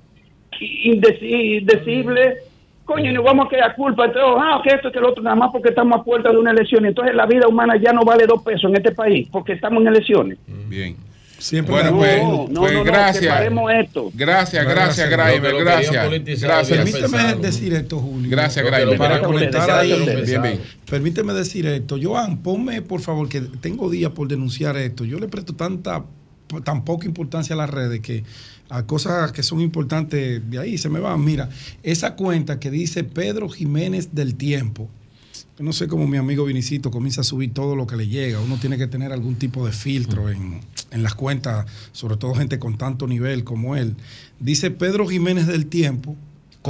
indeci- 0.85 1.59
indecibles. 1.61 2.37
Coño, 2.85 3.11
y 3.11 3.13
nos 3.13 3.25
vamos 3.25 3.47
a 3.47 3.49
quedar 3.49 3.75
culpa. 3.75 4.05
Entonces, 4.05 4.31
ah, 4.39 4.61
que 4.63 4.73
esto, 4.75 4.91
que 4.91 4.99
lo 4.99 5.09
otro, 5.09 5.21
nada 5.21 5.35
más 5.35 5.49
porque 5.51 5.69
estamos 5.69 5.99
a 5.99 6.03
puerta 6.03 6.31
de 6.31 6.37
una 6.37 6.51
elección. 6.51 6.85
Entonces, 6.85 7.13
la 7.15 7.25
vida 7.25 7.45
humana 7.47 7.75
ya 7.81 7.91
no 7.91 8.01
vale 8.03 8.25
dos 8.25 8.41
pesos 8.43 8.69
en 8.69 8.77
este 8.77 8.91
país 8.93 9.27
porque 9.29 9.53
estamos 9.53 9.81
en 9.81 9.87
elecciones. 9.87 10.37
Bien. 10.69 10.95
Siempre 11.39 11.71
bueno, 11.71 11.91
no, 11.91 11.97
pues, 11.97 12.17
no, 12.49 12.61
pues 12.61 12.73
no, 12.73 12.79
no, 12.79 12.83
gracias. 12.83 13.41
esto. 13.79 14.09
Gracias, 14.15 14.63
No, 14.63 14.69
gracias, 14.71 15.09
gracias. 15.09 15.53
Gracias. 16.41 16.77
Permíteme 16.77 17.01
pensado. 17.09 17.39
decir 17.41 17.73
esto, 17.73 17.99
Julio. 17.99 18.29
Gracias, 18.31 18.65
lo 18.85 18.97
Para 18.97 19.21
conectar 19.21 19.69
ahí. 19.69 19.93
Bien, 20.25 20.41
bien. 20.41 20.59
Permíteme 20.89 21.33
decir 21.33 21.67
esto. 21.67 21.97
Joan, 22.01 22.41
ponme, 22.41 22.81
por 22.81 23.01
favor, 23.01 23.29
que 23.29 23.41
tengo 23.61 23.87
días 23.89 24.11
por 24.11 24.27
denunciar 24.27 24.77
esto. 24.77 25.05
Yo 25.05 25.19
le 25.19 25.27
presto 25.27 25.53
tanta, 25.53 26.03
tan 26.63 26.83
poca 26.85 27.05
importancia 27.05 27.53
a 27.53 27.57
las 27.57 27.69
redes 27.69 28.01
que 28.01 28.23
a 28.69 28.85
cosas 28.85 29.31
que 29.31 29.43
son 29.43 29.61
importantes 29.61 30.49
de 30.49 30.59
ahí 30.59 30.77
se 30.77 30.89
me 30.89 30.99
van. 30.99 31.23
Mira, 31.23 31.49
esa 31.83 32.15
cuenta 32.15 32.59
que 32.59 32.71
dice 32.71 33.03
Pedro 33.03 33.49
Jiménez 33.49 34.13
del 34.13 34.35
Tiempo. 34.35 34.89
No 35.59 35.73
sé 35.73 35.87
cómo 35.87 36.07
mi 36.07 36.17
amigo 36.17 36.45
Vinicito 36.45 36.91
comienza 36.91 37.21
a 37.21 37.23
subir 37.23 37.51
todo 37.51 37.75
lo 37.75 37.87
que 37.87 37.95
le 37.95 38.07
llega. 38.07 38.39
Uno 38.39 38.57
tiene 38.57 38.77
que 38.77 38.85
tener 38.85 39.11
algún 39.11 39.35
tipo 39.35 39.65
de 39.65 39.71
filtro 39.71 40.29
en, 40.29 40.61
en 40.91 41.03
las 41.03 41.15
cuentas, 41.15 41.65
sobre 41.91 42.17
todo 42.17 42.35
gente 42.35 42.59
con 42.59 42.77
tanto 42.77 43.07
nivel 43.07 43.43
como 43.43 43.75
él. 43.75 43.95
Dice 44.39 44.69
Pedro 44.69 45.07
Jiménez 45.07 45.47
del 45.47 45.65
Tiempo 45.65 46.15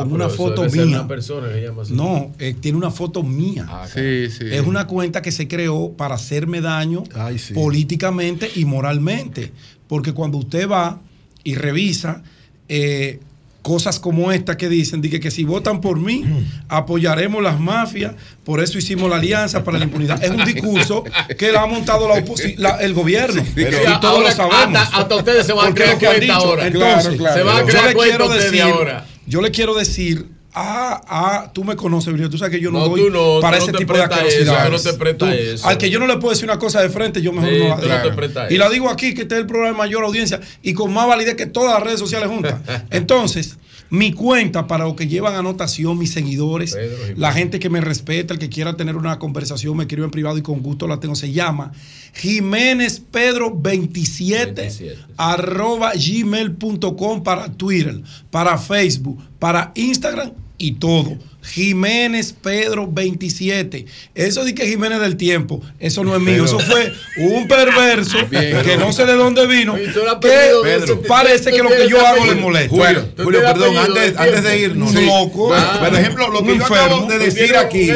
con 0.04 0.12
Ah, 0.12 0.16
una 0.16 0.30
foto 0.30 0.64
mía. 0.70 0.84
una 0.86 1.08
persona 1.08 1.48
que 1.52 1.62
llama 1.62 1.82
así. 1.84 1.94
No, 1.94 2.32
eh, 2.40 2.56
tiene 2.60 2.78
una 2.78 2.92
foto 2.92 3.24
mía. 3.24 3.66
Ah, 3.70 3.86
Sí, 3.92 4.30
sí. 4.30 4.46
Es 4.52 4.62
una 4.66 4.88
cuenta 4.88 5.22
que 5.22 5.32
se 5.32 5.48
creó 5.48 5.92
para 5.98 6.16
hacerme 6.16 6.62
daño 6.62 7.04
Ay, 7.16 7.40
sí. 7.40 7.54
políticamente 7.54 8.50
y 8.56 8.66
moralmente. 8.66 9.52
Porque 9.88 10.14
cuando 10.14 10.38
usted 10.38 10.68
va 10.70 11.00
y 11.44 11.56
revisa 11.56 12.24
eh, 12.70 13.20
cosas 13.62 14.00
como 14.00 14.32
esta 14.32 14.56
que 14.56 14.70
dicen, 14.70 15.02
de 15.02 15.10
que, 15.10 15.20
que 15.20 15.30
si 15.32 15.44
votan 15.44 15.82
por 15.82 16.00
mí, 16.00 16.24
apoyaremos 16.70 17.44
las 17.44 17.60
mafias, 17.60 18.14
por 18.46 18.62
eso 18.62 18.78
hicimos 18.78 19.10
la 19.10 19.18
alianza 19.18 19.64
para 19.64 19.78
la 19.78 19.84
impunidad. 19.86 20.24
Es 20.24 20.30
un 20.32 20.46
discurso 20.46 21.04
que 21.38 21.52
le 21.52 21.58
ha 21.58 21.66
montado 21.66 22.08
la 22.08 22.24
la- 22.58 22.78
el 22.82 22.94
gobierno. 22.94 23.44
Pero 23.56 23.78
y 23.82 24.00
todos 24.00 24.04
ahora 24.06 24.30
lo 24.30 24.36
sabemos. 24.36 24.82
Hasta, 24.82 24.98
hasta 24.98 25.16
ustedes 25.16 25.46
se 25.46 25.54
van 25.54 25.66
a 25.68 25.70
lo 25.70 25.76
que 25.76 26.32
ahora. 26.32 26.68
Entonces, 26.68 27.16
Claro, 27.18 27.36
se 27.36 27.44
van 27.44 27.56
a 27.58 27.60
yo 27.62 27.66
crear 27.68 27.88
le 27.88 27.94
cuenta 27.94 28.18
quiero 28.18 28.34
decir, 28.34 28.62
ahora. 28.62 29.06
Yo 29.28 29.42
le 29.42 29.52
quiero 29.52 29.76
decir, 29.76 30.26
ah, 30.54 31.02
ah, 31.08 31.52
tú 31.54 31.64
me 31.64 31.76
conoces, 31.76 32.08
Virgilio, 32.08 32.30
tú 32.30 32.38
sabes 32.38 32.56
que 32.56 32.60
yo 32.62 32.72
no, 32.72 32.80
No, 32.80 32.88
doy 32.90 33.10
no, 33.12 33.40
para 33.42 33.58
ese 33.58 33.72
no 33.72 33.78
tipo 33.78 33.94
de 33.94 34.00
eso, 34.00 34.12
asquerosidades. 34.14 34.66
tú 34.66 34.72
no 34.72 34.92
te 34.92 34.98
prestas 34.98 35.30
Tú- 35.30 35.36
eso. 35.36 35.68
Al 35.68 35.78
que 35.78 35.90
yo 35.90 36.00
no 36.00 36.08
le 36.08 36.16
puedo 36.18 36.30
decir 36.32 36.46
una 36.46 36.58
cosa 36.58 36.82
de 36.82 36.90
frente, 36.90 37.22
yo 37.22 37.32
mejor 37.32 37.50
Sí, 37.50 37.60
no 37.60 37.68
la 37.88 38.02
digo. 38.04 38.48
Y 38.50 38.58
la 38.58 38.70
digo 38.70 38.90
aquí, 38.90 39.14
que 39.14 39.24
este 39.24 39.36
es 39.36 39.42
el 39.42 39.48
programa 39.48 39.74
de 39.74 39.78
mayor 39.78 40.04
audiencia 40.04 40.40
y 40.64 40.74
con 40.74 40.92
más 40.94 41.08
validez 41.08 41.36
que 41.36 41.46
todas 41.46 41.74
las 41.74 41.84
redes 41.84 42.00
sociales 42.00 42.28
juntas. 42.30 42.56
Entonces, 42.90 43.58
mi 43.90 44.12
cuenta 44.12 44.68
para 44.68 44.86
los 44.86 44.96
que 44.96 45.08
llevan 45.08 45.36
anotación, 45.36 45.98
mis 45.98 46.12
seguidores, 46.12 46.74
Pedro 46.74 47.16
la 47.16 47.32
gente 47.32 47.60
que 47.60 47.70
me 47.70 47.82
respeta, 47.82 48.34
el 48.34 48.40
que 48.40 48.50
quiera 48.50 48.76
tener 48.76 48.96
una 48.96 49.20
conversación, 49.20 49.78
me 49.78 49.84
escribe 49.84 50.06
en 50.06 50.12
privado 50.12 50.38
y 50.38 50.42
con 50.42 50.62
gusto 50.62 50.88
la 50.88 51.00
tengo. 51.00 51.16
Se 51.16 51.32
llama 51.32 51.72
Jiménez 52.14 53.00
Pedro 53.00 53.54
27, 53.56 54.54
27. 54.54 54.98
arroba 55.18 55.94
gmail.com 55.94 57.24
para 57.24 57.52
Twitter, 57.52 58.02
para 58.32 58.58
Facebook, 58.58 59.22
para 59.40 59.72
Instagram 59.76 60.32
y 60.58 60.74
todo. 60.74 61.18
Jiménez 61.44 62.34
Pedro 62.42 62.88
27. 62.92 63.86
Eso 64.16 64.44
de 64.44 64.54
que 64.54 64.68
Jiménez 64.68 65.00
del 65.00 65.16
tiempo, 65.16 65.62
eso 65.80 66.04
no 66.04 66.14
es 66.16 66.22
mío, 66.22 66.44
eso 66.44 66.60
fue 66.60 66.92
un 67.18 67.48
perverso 67.48 68.18
Bien. 68.30 68.62
que 68.66 68.76
no 68.78 68.92
sé 68.92 69.06
de 69.06 69.14
dónde 69.14 69.48
vino. 69.48 69.76
Que 69.76 69.88
Pedro, 70.22 71.02
parece 71.08 71.52
que 71.52 71.60
lo 71.64 71.70
que 71.70 71.88
yo 71.90 72.06
hago 72.06 72.26
le 72.26 72.36
molesta. 72.36 72.70
Julio, 72.76 73.10
Julio, 73.24 73.40
perdón, 73.42 73.78
antes, 73.78 74.14
de 74.14 74.20
antes 74.22 74.44
de 74.44 74.60
irnos. 74.60 74.94
Loco. 74.94 75.48
Bueno, 75.48 75.64
Ah. 75.66 75.80
por 75.90 75.98
ejemplo, 76.00 76.28
lo 76.30 76.44
que 76.44 76.58
yo 76.58 76.66
acabo 76.66 77.06
de 77.08 77.18
decir 77.20 77.56
aquí, 77.56 77.88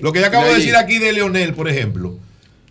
lo 0.00 0.12
que 0.12 0.20
yo 0.20 0.26
acabo 0.26 0.46
de 0.46 0.54
decir 0.54 0.76
aquí 0.76 0.98
de 0.98 1.12
Leonel, 1.12 1.54
por 1.54 1.68
ejemplo. 1.68 2.16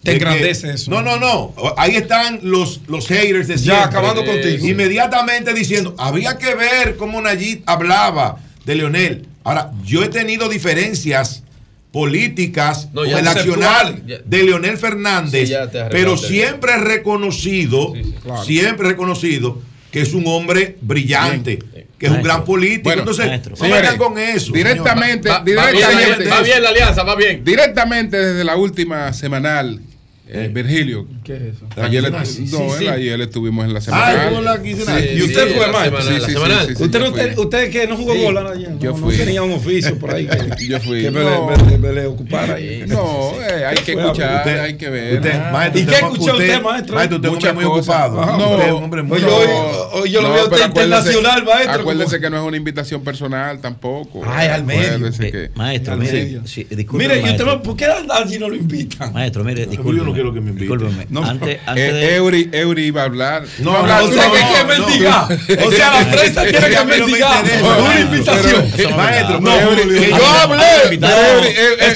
Te 0.04 0.12
que- 0.12 0.18
engrandece 0.18 0.72
eso. 0.72 0.90
No, 0.90 1.02
no, 1.02 1.18
no. 1.20 1.54
Ahí 1.76 1.98
están 1.98 2.40
los, 2.44 2.80
los 2.88 3.06
haters 3.10 3.50
de 3.50 3.56
Ya, 3.58 3.62
siempre. 3.62 3.84
acabando 3.84 4.22
Eh, 4.22 4.26
contigo. 4.26 4.66
Inmediatamente 4.66 5.54
diciendo, 5.54 5.94
había 5.98 6.38
que 6.38 6.56
ver 6.56 6.96
cómo 6.96 7.22
Nayib 7.22 7.64
hablaba 7.66 8.38
de 8.66 8.76
Leonel. 8.76 9.26
Ahora, 9.44 9.72
yo 9.86 10.03
he 10.03 10.10
tenido 10.10 10.49
diferencias 10.49 11.44
políticas 11.91 12.90
No, 12.94 13.02
con 13.02 13.10
ya 13.10 13.20
el 13.20 13.26
conceptual, 13.26 13.61
accionar 13.88 14.06
ya. 14.06 14.18
de 14.24 14.44
Leonel 14.44 14.78
Fernández, 14.78 15.49
Sí, 15.49 15.56
pero 15.90 16.18
siempre 16.18 16.74
he 16.74 16.78
reconocido, 16.78 17.94
Sí, 17.95 18.03
sí. 18.03 18.16
Claro. 18.24 18.44
siempre 18.44 18.88
he 18.88 18.90
reconocido 18.91 19.61
que 19.91 20.02
es 20.02 20.14
un 20.14 20.28
hombre 20.28 20.78
brillante, 20.82 21.56
Bien. 21.74 21.88
que 21.98 22.06
es 22.06 22.11
un 22.11 22.22
gran 22.22 22.44
político. 22.45 22.84
Bueno, 22.84 23.02
Entonces, 23.02 23.26
maestro. 23.26 23.56
no 23.60 23.64
vengan 23.74 23.98
con 23.98 24.20
eso. 24.20 24.52
Directamente, 24.53 25.30
Va, 25.30 25.40
va 25.40 25.44
bien, 25.44 25.56
la 25.57 25.68
directamente, 25.72 26.30
va 26.30 26.41
bien 26.41 26.61
la 26.64 26.70
alianza, 26.70 27.03
va 27.03 27.16
bien. 27.16 27.44
directamente 27.44 28.18
desde 28.18 28.44
la 28.44 28.56
última 28.56 29.11
semanal, 29.14 29.82
eh, 30.28 30.52
Virgilio. 30.53 31.07
¿Qué 31.30 31.36
es 31.36 31.42
eso? 31.58 31.68
Ayer, 31.80 32.02
le- 32.02 32.10
no, 32.10 32.26
sí, 32.26 32.48
sí. 32.48 32.88
ayer 32.88 33.22
estuvimos 33.22 33.64
en 33.64 33.72
la 33.76 33.80
Ah, 33.92 34.32
la 34.42 34.64
quincenal. 34.64 35.00
Sí, 35.00 35.10
¿Y 35.14 35.22
usted 35.22 35.48
sí, 35.48 35.54
fue, 35.54 35.66
Sí, 35.68 36.84
usted, 36.84 37.00
yo 37.00 37.00
no, 37.00 37.10
usted, 37.10 37.38
usted 37.38 37.70
que 37.70 37.86
no 37.86 37.98
jugó 37.98 38.14
Sí. 38.14 38.20
bola 38.24 38.50
ayer. 38.52 38.70
Yo 38.80 38.92
no, 38.94 38.98
no 38.98 39.04
fui. 39.06 39.16
tenía 39.16 39.44
un 39.44 39.52
oficio 39.52 40.00
por 40.00 40.16
ahí 40.16 40.26
que, 40.26 40.66
Yo 40.68 40.80
fui. 40.80 41.04
que 41.04 41.12
me, 41.12 41.20
No. 41.24 41.52
le, 41.52 41.64
me- 41.66 41.78
me 41.78 41.94
le 41.94 42.08
ocupara 42.08 42.56
ahí. 42.56 42.84
No, 42.88 43.34
eh, 43.48 43.64
hay 43.64 43.76
que 43.78 43.92
escuchar, 43.92 44.38
Usted- 44.38 44.60
hay 44.60 44.74
que 44.76 44.90
ver. 44.90 45.16
usted- 45.18 45.32
Ah. 45.36 45.50
maestro, 45.54 45.82
¿Y 45.82 45.86
qué 45.86 45.96
escuchó 45.96 46.34
usted, 46.34 46.62
maestro? 46.64 46.96
Maestro, 46.96 47.18
usted 47.18 47.30
Muchas 47.30 47.54
muy 47.54 47.64
cosas. 47.66 48.08
ocupado. 48.08 48.38
No, 48.40 48.78
hombre 48.78 49.04
muy 49.04 49.22
yo 49.22 49.28
ocupado. 49.28 50.06
yo 50.08 50.22
lo 50.24 50.34
veo 50.34 50.44
usted 50.46 50.66
internacional, 50.66 51.44
maestro. 51.44 51.74
Acuérdese 51.82 52.20
que 52.20 52.30
no 52.32 52.38
es 52.38 52.44
una 52.44 52.58
invitación 52.58 53.04
personal 53.04 53.62
tampoco. 53.62 54.24
Ay, 54.26 54.48
al 54.48 54.64
medio. 54.64 54.96
Acuérdese 54.96 55.28
Eh, 55.32 55.52
maestro, 55.54 55.96
mire, 55.96 56.12
medio. 56.24 56.48
sí, 56.48 56.66
disculpe, 56.68 57.08
Mire, 57.08 57.22
y 57.22 57.30
usted, 57.30 57.46
¿por 57.64 57.76
qué 57.78 57.86
allí 57.86 58.40
no 58.40 58.50
lo 58.50 58.56
invitan? 58.56 59.14
Maestro, 59.14 59.44
mire, 59.44 59.66
Julio 59.66 59.70
discúlpeme. 59.72 60.06
no 60.08 60.14
quiero 60.14 60.34
que 60.34 60.42
me 60.42 60.50
invite. 60.50 61.19
No, 61.22 61.30
antes, 61.30 61.50
Eh, 61.50 61.62
antes 61.66 61.94
de... 61.94 62.16
Eury, 62.16 62.50
Eury 62.52 62.86
iba 62.86 63.02
a 63.02 63.06
hablar. 63.06 63.44
No, 63.60 63.86
no, 63.86 64.10
que 64.10 64.20
hay 64.20 64.30
que 64.30 64.78
no, 64.78 64.86
mendigar. 64.86 65.28
O 65.66 65.72
sea, 65.72 65.91
la 66.04 66.12
prensa 66.12 66.44
tiene 66.44 66.70
que 66.70 66.76
no 66.76 66.86
mendigar. 66.86 67.44
Una 67.80 68.00
invitación. 68.00 68.72
Pero, 68.76 68.90
Maestro, 68.91 69.40
No, 69.41 69.52
que 69.76 70.10
yo 70.10 70.18
no 70.18 70.40
hablé. 70.40 70.66
Eury, 70.84 71.48
eh, 71.48 71.76
eh. 71.80 71.94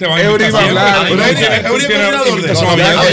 No, 0.00 0.18
iba 0.46 0.58
a 0.58 0.64
hablar. 0.64 1.08
Eury 1.10 1.24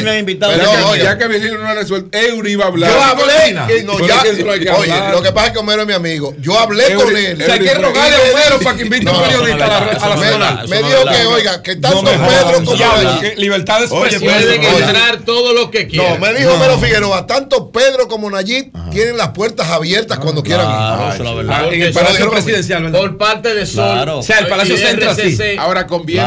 es 0.09 0.19
invitado. 0.19 0.53
Ya 0.97 1.17
que- 1.17 1.23
que 1.23 1.27
Virgilio 1.29 1.57
no 1.57 1.67
ha 1.67 1.73
resuelto, 1.73 2.17
Eury 2.17 2.51
iba 2.51 2.65
a 2.65 2.67
hablar. 2.67 2.91
Yo 2.91 3.01
hablé, 3.01 3.53
no, 3.53 3.67
que 3.67 3.83
no 3.83 3.97
que 3.97 4.69
oye, 4.71 4.93
lo 5.11 5.21
que 5.21 5.31
pasa 5.31 5.47
es 5.47 5.53
que 5.53 5.59
Homero 5.59 5.81
es 5.81 5.87
mi 5.87 5.93
amigo. 5.93 6.35
Yo 6.39 6.59
hablé 6.59 6.93
con 6.95 7.15
él. 7.15 7.41
O 7.41 7.45
sea, 7.45 7.53
hay 7.53 7.59
que 7.61 7.73
rogarle 7.73 8.15
a 8.15 8.19
Homero 8.19 8.59
para 8.63 8.77
que 8.77 8.83
invite 8.83 9.07
a 9.07 9.11
un 9.11 9.17
No, 9.17 9.23
periodista 9.23 9.65
a 9.65 9.69
la, 9.69 10.15
no 10.15 10.23
zona. 10.23 10.63
Me, 10.67 10.81
no 10.81 10.87
dijo 10.87 11.05
que, 11.05 11.25
oiga, 11.27 11.63
que 11.63 11.75
tanto 11.75 12.01
No 12.01 12.09
Pedro 12.09 12.63
como 12.65 13.19
que 13.21 13.35
libertad 13.37 13.81
de 13.81 13.87
Oye, 13.93 14.19
Pueden 14.19 14.63
entrar 14.63 15.19
todo 15.23 15.53
lo 15.53 15.69
que 15.71 15.83
No, 15.83 15.89
quieran. 15.89 16.19
me 16.19 16.33
dijo 16.33 16.53
Homero 16.53 16.77
Figueroa, 16.79 17.27
tanto 17.27 17.71
Pedro 17.71 18.07
como 18.07 18.29
Nayib 18.29 18.71
tienen 18.93 19.17
las 19.17 19.29
puertas 19.29 19.69
abiertas 19.69 20.19
cuando 20.19 20.43
quieran. 20.43 20.67
En 21.71 21.81
el 21.81 21.93
palacio 21.93 22.29
presidencial 22.29 22.91
Por 22.91 23.17
parte 23.17 23.53
de 23.53 23.65
Sol. 23.65 24.09
O 24.09 24.23
sea, 24.23 24.39
el 24.39 24.47
Palacio 24.47 24.77
Central 24.77 25.15
sí. 25.15 25.37
Ahora 25.57 25.87
conviene, 25.87 26.23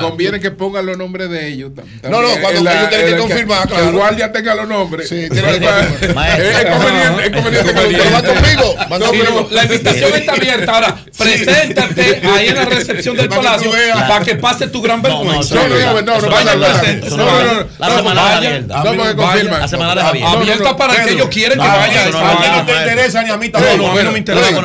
conviene 0.00 0.40
que 0.40 0.50
pongan 0.50 0.86
los 0.86 0.96
nombres 0.98 1.30
de 1.30 1.48
ellos. 1.48 1.72
También. 1.74 2.00
No, 2.10 2.22
no, 2.22 2.28
cuando 2.40 2.62
la, 2.62 2.78
ellos 2.78 2.90
tienen 2.90 3.06
que 3.08 3.16
confirmar. 3.16 3.62
Que, 3.62 3.68
claro. 3.68 3.88
El 3.88 3.94
guardia 3.94 4.32
tenga 4.32 4.54
los 4.54 4.68
nombres. 4.68 5.08
Sí, 5.08 5.20
Es 5.20 5.28
conveniente, 5.28 7.26
es 7.26 7.30
conveniente 7.30 7.74
que 7.74 7.92
lo 7.92 8.12
va 8.12 8.22
conmigo. 8.22 9.48
La 9.50 9.62
invitación 9.64 10.12
está 10.14 10.32
abierta. 10.32 10.72
Ahora, 10.72 11.04
preséntate 11.16 12.22
ahí 12.24 12.48
en 12.48 12.54
la 12.54 12.64
recepción 12.66 13.16
del 13.16 13.28
Palacio 13.28 13.70
para 14.08 14.24
que 14.24 14.34
pase 14.36 14.68
tu 14.68 14.82
gran 14.82 15.02
vergüenza. 15.02 15.54
No, 15.54 15.68
no, 15.68 16.02
no. 16.02 16.30
Vayan 16.30 16.60
presentes. 16.60 17.12
No, 17.12 17.24
no, 17.26 17.54
no. 17.54 17.66
La 17.78 17.96
semana 17.96 18.36
abierta. 18.36 18.84
No. 18.84 18.94
La 18.94 19.68
semana 19.68 20.08
abierta 20.08 20.30
Abierta 20.32 20.76
para 20.76 21.04
que 21.04 21.12
ellos 21.12 21.28
quieren 21.28 21.58
que 21.58 21.69
a 21.70 22.64
ti 22.64 22.72
no 22.72 22.80
interesa 22.80 23.22
ni 23.22 23.30
a 23.30 23.36
mí 23.36 23.48
tampoco. 23.48 24.02
No 24.02 24.12
me 24.12 24.18
interesa. 24.18 24.62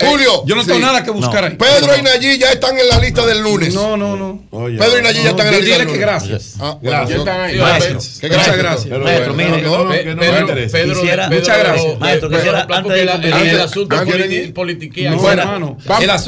Julio. 0.00 0.44
Yo 0.46 0.54
no 0.54 0.64
tengo 0.64 0.80
nada 0.80 1.02
que 1.04 1.10
buscar. 1.10 1.56
Pedro 1.56 1.96
y 1.96 2.02
Nayí 2.02 2.38
ya 2.38 2.52
están 2.52 2.78
en 2.78 2.88
la 2.88 2.98
lista 2.98 3.26
del 3.26 3.42
lunes. 3.42 3.74
No, 3.74 3.96
no, 3.96 4.16
no. 4.16 4.42
Pedro 4.50 4.98
y 4.98 5.02
Nayí 5.02 5.22
ya 5.22 5.30
están 5.30 5.46
en 5.48 5.52
la 5.52 5.58
lista. 5.58 5.78
Dile 5.78 5.92
que 5.92 6.04
ah, 6.04 6.18
ah, 6.60 6.78
gracias. 6.80 7.48
Gracias. 7.52 8.20
Muchas 8.22 8.56
gracias. 8.56 8.94
Pedro, 10.72 10.94
muchas 11.30 11.58
gracias. 11.58 11.98
Maestro, 11.98 12.30
quisiera 12.30 12.66
antes 12.68 12.92
el 12.92 13.60
asunto 13.60 13.96
politiquía. 14.54 15.14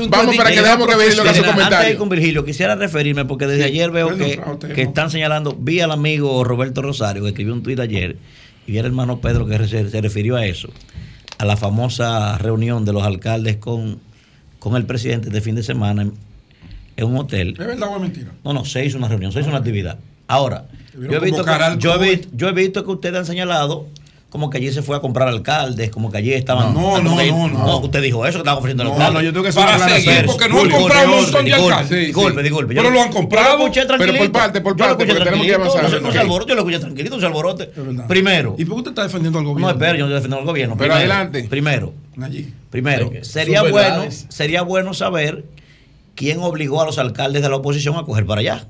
Vamos 0.09 0.37
para 0.37 0.51
que 0.51 0.61
dejamos 0.61 0.89
que 0.89 0.97
Virgilio 0.97 1.23
haga 1.23 1.43
comentario. 1.43 1.99
Con 1.99 2.09
Virgilio, 2.09 2.45
quisiera 2.45 2.75
referirme 2.75 3.25
porque 3.25 3.47
desde 3.47 3.65
ayer 3.65 3.91
veo 3.91 4.17
que 4.17 4.83
están 4.83 5.11
señalando, 5.11 5.57
vi 5.59 5.81
al 5.81 5.91
amigo 5.91 6.45
Roberto 6.45 6.83
Rosario 6.83 7.23
que 7.23 7.29
escribió 7.29 7.53
un 7.55 7.63
tuit 7.63 7.81
ayer 7.81 8.17
y 8.67 8.73
era 8.73 8.87
el 8.87 8.93
hermano 8.93 9.21
Pedro 9.21 9.47
que 9.47 9.67
se, 9.67 10.01
refirió 10.01 10.37
a 10.37 10.47
eso, 10.47 10.69
a 11.39 11.45
la 11.45 11.57
famosa 11.57 12.39
reunión 12.39 12.85
de 12.85 12.93
los 12.93 13.03
alcaldes 13.03 13.57
con, 13.57 14.01
con 14.59 14.77
el 14.77 14.87
presidente 14.87 15.31
de 15.31 15.41
fin 15.41 15.55
de 15.55 15.63
semana 15.63 16.03
en, 16.97 17.05
un 17.05 17.17
hotel. 17.17 17.51
¿Es 17.59 17.67
verdad 17.67 17.89
o 17.91 17.97
es 17.97 18.03
mentira? 18.03 18.33
No, 18.45 18.53
no, 18.53 18.65
se 18.65 18.85
hizo 18.85 18.99
una 18.99 19.09
reunión, 19.09 19.33
se 19.33 19.41
hizo 19.41 19.49
una 19.49 19.59
actividad. 19.59 19.99
Ahora, 20.27 20.67
yo 20.95 21.13
he, 21.13 21.21
visto 21.21 21.45
que, 21.45 21.53
yo, 21.79 22.03
he, 22.03 22.23
yo 22.33 22.49
he 22.49 22.53
visto 22.53 22.85
que 22.85 22.91
ustedes 22.91 23.19
han 23.19 23.27
señalado 23.27 23.87
como 24.35 24.51
que 24.51 24.59
allí 24.59 24.73
se 24.73 24.83
fue 24.83 24.97
a 24.97 25.01
comprar 25.01 25.29
alcaldes, 25.29 25.91
como 25.91 26.11
que 26.11 26.19
allí 26.19 26.33
estaban. 26.33 26.75
No, 26.75 26.97
ah, 26.97 27.01
no, 27.01 27.15
no, 27.15 27.49
no, 27.49 27.49
no, 27.49 27.79
Usted 27.79 28.03
dijo 28.03 28.27
eso 28.27 28.39
que 28.39 28.41
estaban 28.41 28.59
ofreciendo 28.59 28.83
alcaldes. 28.83 29.07
No, 29.07 29.13
no, 29.13 29.23
yo 29.23 29.33
tengo 29.33 29.45
que 29.45 29.53
ser 29.53 29.65
Para 29.65 29.89
seguir, 29.89 30.27
porque 30.27 30.49
no 30.49 30.61
han 30.61 30.71
comprado 30.71 31.09
un 31.09 31.23
montón 31.23 31.45
de 31.45 31.55
alcaldes. 31.55 32.07
Disculpe, 32.07 32.43
disculpe. 32.43 32.75
Pero 32.75 32.91
lo 32.91 33.01
han 33.01 33.13
comprado. 33.13 33.59
Tranquilito. 33.71 33.97
Pero 33.97 34.19
por 34.19 34.33
parte, 34.33 34.61
por 34.61 34.77
parte, 34.77 35.07
porque 35.07 35.23
tenemos 35.23 35.47
que 35.47 35.55
avanzar. 35.55 36.03
No, 36.03 36.11
se 36.11 36.19
alborote, 36.19 36.49
yo 36.49 36.55
lo 36.57 36.61
escuché 36.63 36.79
tranquilito, 36.81 37.15
no 37.15 37.21
se 37.21 37.27
alborote. 37.27 37.71
Primero. 38.09 38.57
¿Y 38.59 38.65
por 38.65 38.75
qué 38.75 38.79
usted 38.79 38.91
está 38.91 39.03
defendiendo 39.05 39.39
al 39.39 39.45
gobierno? 39.45 39.69
No, 39.69 39.73
espera, 39.73 39.93
yo 39.97 39.99
no 39.99 40.07
estoy 40.07 40.15
defendiendo 40.17 40.39
al 40.39 40.47
gobierno. 40.47 40.77
Pero 40.77 40.95
adelante. 40.95 41.47
Primero. 41.49 41.93
Allí. 42.21 42.53
Primero, 42.71 43.13
sería 43.23 43.63
bueno, 43.63 44.07
sería 44.11 44.63
bueno 44.63 44.95
saber 44.95 45.45
quién 46.17 46.41
obligó 46.41 46.83
a 46.83 46.87
los 46.87 46.99
alcaldes 46.99 47.41
de 47.41 47.49
la 47.49 47.55
oposición 47.55 47.95
a 47.95 48.03
coger 48.03 48.27
para 48.27 48.41
allá. 48.41 48.67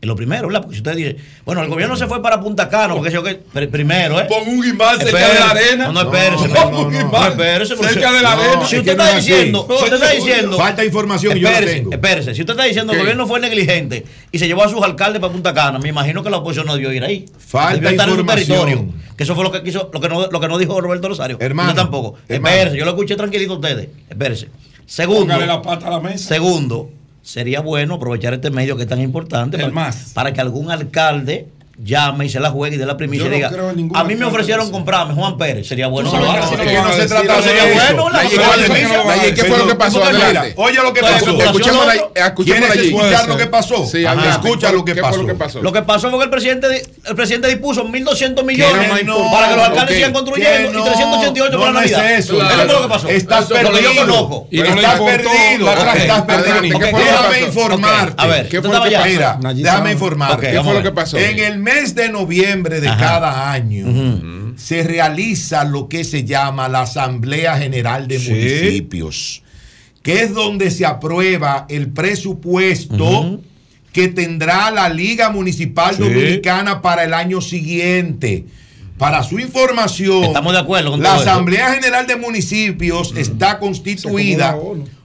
Es 0.00 0.06
lo 0.06 0.14
primero, 0.14 0.46
¿verdad? 0.46 0.62
Porque 0.62 0.76
si 0.76 0.80
usted 0.80 0.94
dice, 0.94 1.16
bueno, 1.44 1.60
el 1.60 1.68
gobierno 1.68 1.96
se 1.96 2.06
fue 2.06 2.22
para 2.22 2.40
Punta 2.40 2.68
Cana, 2.68 2.94
porque 2.94 3.10
yo 3.10 3.20
que 3.24 3.34
primero, 3.66 4.20
¿eh? 4.20 4.26
Pon 4.28 4.46
un 4.46 4.64
imán 4.64 4.96
cerca 4.96 5.28
de 5.28 5.38
la 5.40 5.50
arena. 5.50 5.86
No, 5.88 5.92
no 5.92 6.00
espérese. 6.02 6.48
Pon 6.50 6.74
un 6.86 6.94
imán 6.94 7.36
cerca 7.36 8.12
de 8.12 8.22
la 8.22 8.32
arena. 8.32 8.64
Si 8.64 8.78
usted 8.78 8.92
está 8.92 9.16
diciendo, 9.16 9.66
si 9.68 9.84
usted 9.84 9.94
está 9.94 10.10
diciendo. 10.10 10.56
Falta 10.56 10.84
información 10.84 11.36
y 11.36 11.40
yo 11.40 11.50
la. 11.50 11.58
Espérese, 11.58 12.32
si 12.32 12.42
usted 12.42 12.52
está 12.52 12.64
diciendo 12.64 12.92
que 12.92 12.98
el 12.98 13.04
gobierno 13.04 13.26
fue 13.26 13.40
negligente 13.40 14.04
y 14.30 14.38
se 14.38 14.46
llevó 14.46 14.62
a 14.62 14.68
sus 14.68 14.80
alcaldes 14.82 15.20
para 15.20 15.32
Punta 15.32 15.52
Cana, 15.52 15.80
me 15.80 15.88
imagino 15.88 16.22
que 16.22 16.30
la 16.30 16.36
oposición 16.36 16.66
no 16.66 16.74
debió 16.74 16.92
ir 16.92 17.02
ahí. 17.02 17.26
Falta 17.36 17.90
información. 17.90 18.94
Que 19.16 19.24
eso 19.24 19.34
fue 19.34 19.42
lo 19.42 19.50
que 19.50 19.64
quiso, 19.64 19.90
lo 19.92 20.00
que 20.00 20.08
no, 20.08 20.28
lo 20.28 20.40
que 20.40 20.46
no 20.46 20.58
dijo 20.58 20.80
Roberto 20.80 21.08
Rosario. 21.08 21.38
Hermano. 21.40 21.70
Usted 21.70 21.82
tampoco. 21.82 22.18
Espérese, 22.28 22.76
yo 22.76 22.84
lo 22.84 22.92
escuché 22.92 23.16
tranquilito 23.16 23.54
a 23.54 23.56
ustedes. 23.56 23.88
Espérese. 24.08 24.48
Segundo. 24.86 25.36
la 25.36 25.60
pata 25.60 25.88
a 25.88 25.90
la 25.90 26.00
mesa. 26.00 26.28
Segundo 26.28 26.90
sería 27.22 27.60
bueno 27.60 27.94
aprovechar 27.94 28.34
este 28.34 28.50
medio 28.50 28.76
que 28.76 28.82
es 28.82 28.88
tan 28.88 29.00
importante 29.00 29.58
para, 29.58 29.92
para, 30.14 30.32
que 30.32 30.40
algún 30.40 30.70
alcalde 30.70 31.48
llame 31.82 32.26
y 32.26 32.28
se 32.28 32.40
la 32.40 32.50
juegue 32.50 32.76
y 32.76 32.78
de 32.78 32.86
la 32.86 32.96
primicia 32.96 33.26
y 33.26 33.30
diga, 33.30 33.50
a 33.94 34.04
mí 34.04 34.16
me 34.16 34.24
ofrecieron 34.24 34.70
comprarme 34.70 35.14
Juan 35.14 35.36
Pérez, 35.38 35.66
sería 35.66 35.86
bueno. 35.86 36.10
Sería 36.10 36.82
bueno. 36.82 36.98
¿Qué 39.34 39.44
fue 39.44 39.58
lo 39.58 39.66
que 39.66 39.74
pasó? 39.74 40.02
Oye 40.56 40.82
lo 40.82 40.92
que 40.92 41.00
pasó. 41.00 41.38
Escuchemos 42.14 42.74
escuchar 42.74 43.28
lo 43.28 43.36
que 43.36 43.46
pasó? 43.46 43.84
Escucha 43.84 44.72
lo 44.72 44.84
que 44.84 44.94
pasó. 44.96 45.62
Lo 45.62 45.72
que 45.72 45.82
pasó 45.82 46.10
fue 46.10 46.18
que 46.18 46.24
el 46.24 46.30
presidente 46.30 46.82
el 47.04 47.14
presidente 47.16 47.48
dispuso 47.48 47.84
1.200 47.84 48.44
millones 48.44 48.90
para 49.32 49.48
que 49.48 49.56
los 49.56 49.64
alcaldes 49.64 49.94
sigan 49.96 50.12
construyendo 50.12 50.70
y 50.70 50.82
388 50.82 51.58
para 51.58 51.72
Navidad. 51.72 52.10
Eso 52.12 52.42
es 52.42 52.72
lo 52.72 52.82
que 52.82 52.88
pasó. 52.88 53.08
Estás 53.08 53.46
perdido. 53.46 54.46
Estás 54.50 55.00
perdido. 55.00 55.72
Estás 55.72 56.22
perdido. 56.22 56.78
Déjame 56.78 57.40
informarte. 57.42 58.14
A 58.16 58.26
ver, 58.26 58.48
déjame 59.54 59.92
informarte. 59.92 60.50
¿Qué 60.50 60.60
fue 60.62 60.74
lo 60.74 60.82
que 60.82 60.92
pasó? 60.92 61.16
En 61.16 61.38
el 61.38 61.58
mes 61.68 61.94
de 61.94 62.08
noviembre 62.08 62.80
de 62.80 62.86
cada 62.86 63.52
año 63.52 64.54
se 64.56 64.82
realiza 64.82 65.64
lo 65.64 65.88
que 65.88 66.04
se 66.04 66.24
llama 66.24 66.68
la 66.68 66.82
Asamblea 66.82 67.58
General 67.58 68.08
de. 68.08 68.18
Municipios, 68.18 69.42
que 70.02 70.22
es 70.22 70.34
donde 70.34 70.70
se 70.70 70.86
aprueba 70.86 71.66
el 71.68 71.88
presupuesto 71.88 73.40
que 73.92 74.08
tendrá 74.08 74.70
la 74.70 74.88
Liga 74.88 75.30
Municipal. 75.30 75.96
Dominicana 75.96 76.82
para 76.82 77.04
el 77.04 77.14
año 77.14 77.40
siguiente. 77.40 78.46
Para 78.96 79.22
su 79.22 79.38
información, 79.38 80.24
Estamos 80.24 80.52
de 80.52 80.58
acuerdo 80.58 80.90
con 80.90 81.02
la 81.02 81.14
Asamblea 81.14 81.72
General 81.74 82.04
de 82.06 82.16
Municipios 82.16 83.14
está 83.16 83.60
constituida 83.60 84.56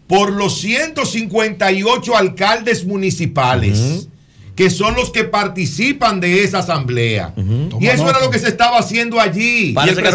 por 0.07 0.31
los 0.31 0.59
158 0.59 2.17
alcaldes 2.17 2.85
municipales 2.85 4.07
que 4.55 4.69
son 4.69 4.95
los 4.95 5.09
que 5.11 5.23
participan 5.23 6.19
de 6.19 6.43
esa 6.43 6.59
asamblea. 6.59 7.33
Y 7.79 7.87
eso 7.87 8.07
era 8.07 8.19
lo 8.19 8.29
que 8.29 8.37
se 8.39 8.47
estaba 8.47 8.77
haciendo 8.77 9.19
allí. 9.19 9.73
Parece, 9.73 10.03
que, 10.03 10.11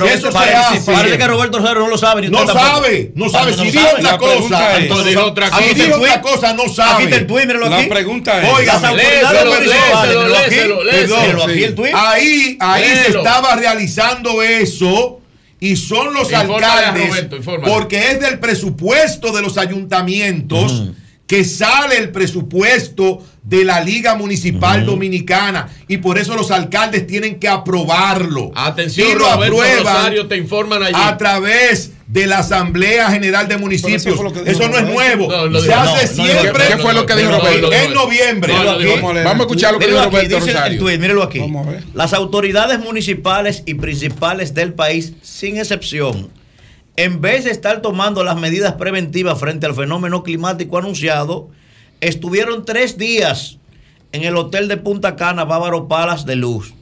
Roberto, 1.27 1.59
eso 1.59 1.75
no 1.75 1.89
lo 1.89 1.99
sabe. 1.99 2.23
Ni 2.23 2.29
no, 2.29 2.47
sabe, 2.47 3.13
no 3.15 3.29
sabe, 3.29 3.53
si. 3.55 3.71
Dijo 3.71 3.87
otra 3.99 4.17
cosa, 4.19 4.77
si 4.77 5.75
dijo 5.75 5.97
otra 5.97 6.21
cosa, 6.21 6.53
no 6.55 6.69
sabe. 6.69 7.05
Aquí 7.05 7.15
el 7.15 7.27
tuit, 7.27 7.47
míralo 7.47 7.67
aquí. 7.67 7.83
La 7.83 7.95
pregunta 7.95 8.43
es, 8.43 8.55
oiga, 8.55 8.81
ahí, 11.95 12.57
ahí 12.61 12.85
se 12.85 13.09
estaba 13.19 13.57
realizando 13.57 14.43
eso 14.43 15.21
y 15.61 15.75
son 15.77 16.15
los 16.15 16.33
alcaldes, 16.33 17.27
porque 17.65 18.13
es 18.13 18.21
del 18.21 18.39
presupuesto 18.39 19.33
de 19.33 19.43
los 19.43 19.59
ayuntamientos 19.59 20.93
que 21.29 21.45
sale 21.45 21.99
el 21.99 22.11
presupuesto 22.11 23.23
de 23.43 23.65
la 23.65 23.81
Liga 23.81 24.17
Municipal. 24.17 24.85
Dominicana 24.85 25.69
y 25.87 25.99
por 25.99 26.19
eso 26.19 26.35
los 26.35 26.51
alcaldes 26.51 27.07
tienen 27.07 27.39
que 27.39 27.49
aprobarlo. 27.49 28.51
Atención, 28.55 29.09
y 29.09 29.13
lo 29.15 29.31
Roberto 29.31 29.61
aprueban 29.61 30.29
te 30.29 30.37
informan 30.37 30.83
a 30.95 31.17
través 31.17 31.93
de 32.07 32.27
la 32.27 32.39
Asamblea 32.39 33.11
General 33.11 33.47
de 33.47 33.59
Municipios. 33.59 34.07
Eso, 34.07 34.69
no 34.69 34.79
es 34.79 34.85
nuevo. 34.85 35.31
Se 35.61 35.73
hace 35.73 36.07
siempre. 36.07 36.65
¿Qué 36.69 36.79
fue 36.79 36.95
lo 36.95 37.05
que 37.05 37.15
dijo 37.15 37.33
Roberto? 37.33 37.73
en 37.73 37.93
noviembre. 37.93 38.55
Vamos 38.55 39.41
a 39.41 39.43
escuchar 39.43 39.75
lo 39.75 39.79
que 39.79 39.87
dijo 39.87 40.03
Roberto 40.03 40.37
dice 40.37 40.53
Rosario. 40.53 40.85
Mírelo 40.85 41.23
aquí. 41.23 41.43
Las 41.95 42.15
autoridades 42.15 42.81
municipales 42.81 43.63
y 43.67 43.75
principales 43.75 44.55
del 44.55 44.73
país, 44.73 45.13
sin 45.23 45.59
excepción, 45.59 46.31
en 46.99 47.21
vez 47.21 47.45
de 47.45 47.53
estar 47.53 47.81
tomando 47.81 48.25
las 48.25 48.37
medidas 48.37 48.73
preventivas 48.73 49.39
frente 49.39 49.67
al 49.67 49.75
fenómeno 49.77 50.25
climático 50.25 50.79
anunciado, 50.79 51.49
estuvieron 52.01 52.65
tres 52.65 52.99
días 52.99 53.59
en 54.11 54.25
el 54.25 54.37
hotel 54.37 54.67
de 54.67 54.79
Punta 54.79 55.15
Cana, 55.15 55.45
Bávaro 55.45 55.87
Palas 55.87 56.27
de 56.27 56.35
Luz. 56.35 56.75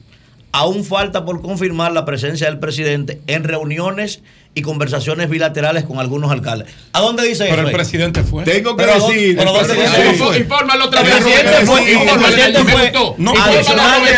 Aún 0.51 0.83
falta 0.83 1.23
por 1.23 1.43
confirmar 1.43 1.91
la 1.91 2.03
presencia 2.03 2.47
del 2.47 2.57
presidente 2.57 3.21
en 3.27 3.43
reuniones 3.43 4.23
y 4.57 4.63
conversaciones 4.63 5.29
bilaterales 5.29 5.83
con 5.83 5.99
algunos 5.99 6.31
alcaldes. 6.31 6.67
¿A 6.91 6.99
dónde 6.99 7.21
dice 7.21 7.45
eso? 7.45 7.55
Pero 7.55 7.67
el 7.67 7.73
presidente 7.75 8.23
fue. 8.23 8.43
Tengo 8.43 8.75
que 8.75 8.87
decir. 8.87 9.37
Pero 9.37 9.55
el 9.55 9.65
presidente 9.67 10.13
fue. 10.13 10.37
Infórmalo 10.39 10.85
otra 10.85 11.03
vez. 11.03 11.15
El 11.15 11.23
presidente 11.23 11.65
fue. 11.67 11.91
El 11.91 12.19
presidente 12.19 12.63
fue. 12.63 12.93
No, 13.19 13.33
adicional 13.39 14.01
de 14.03 14.17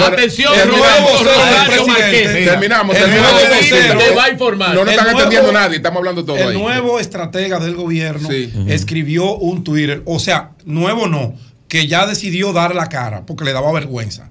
Atención, 0.00 0.52
el 0.60 0.68
nuevo 0.70 1.08
socio 1.18 1.86
presidente. 1.86 2.44
Terminamos. 2.46 2.96
El 2.96 4.18
va 4.18 4.24
a 4.24 4.30
informar. 4.30 4.74
No 4.74 4.84
nos 4.84 4.92
están 4.92 5.10
entendiendo 5.10 5.52
nadie. 5.52 5.76
Estamos 5.76 5.98
hablando 5.98 6.24
todos 6.24 6.40
El 6.40 6.54
nuevo 6.54 6.98
estratega 6.98 7.60
del 7.60 7.76
gobierno 7.76 8.28
escribió 8.66 9.36
un 9.36 9.62
Twitter. 9.62 10.02
O 10.04 10.18
sea, 10.18 10.50
nuevo 10.64 11.06
no. 11.06 11.34
Que 11.68 11.86
ya 11.86 12.06
decidió 12.06 12.52
dar 12.52 12.74
la 12.74 12.88
cara 12.88 13.24
porque 13.24 13.44
le 13.44 13.52
daba 13.52 13.70
vergüenza. 13.70 14.30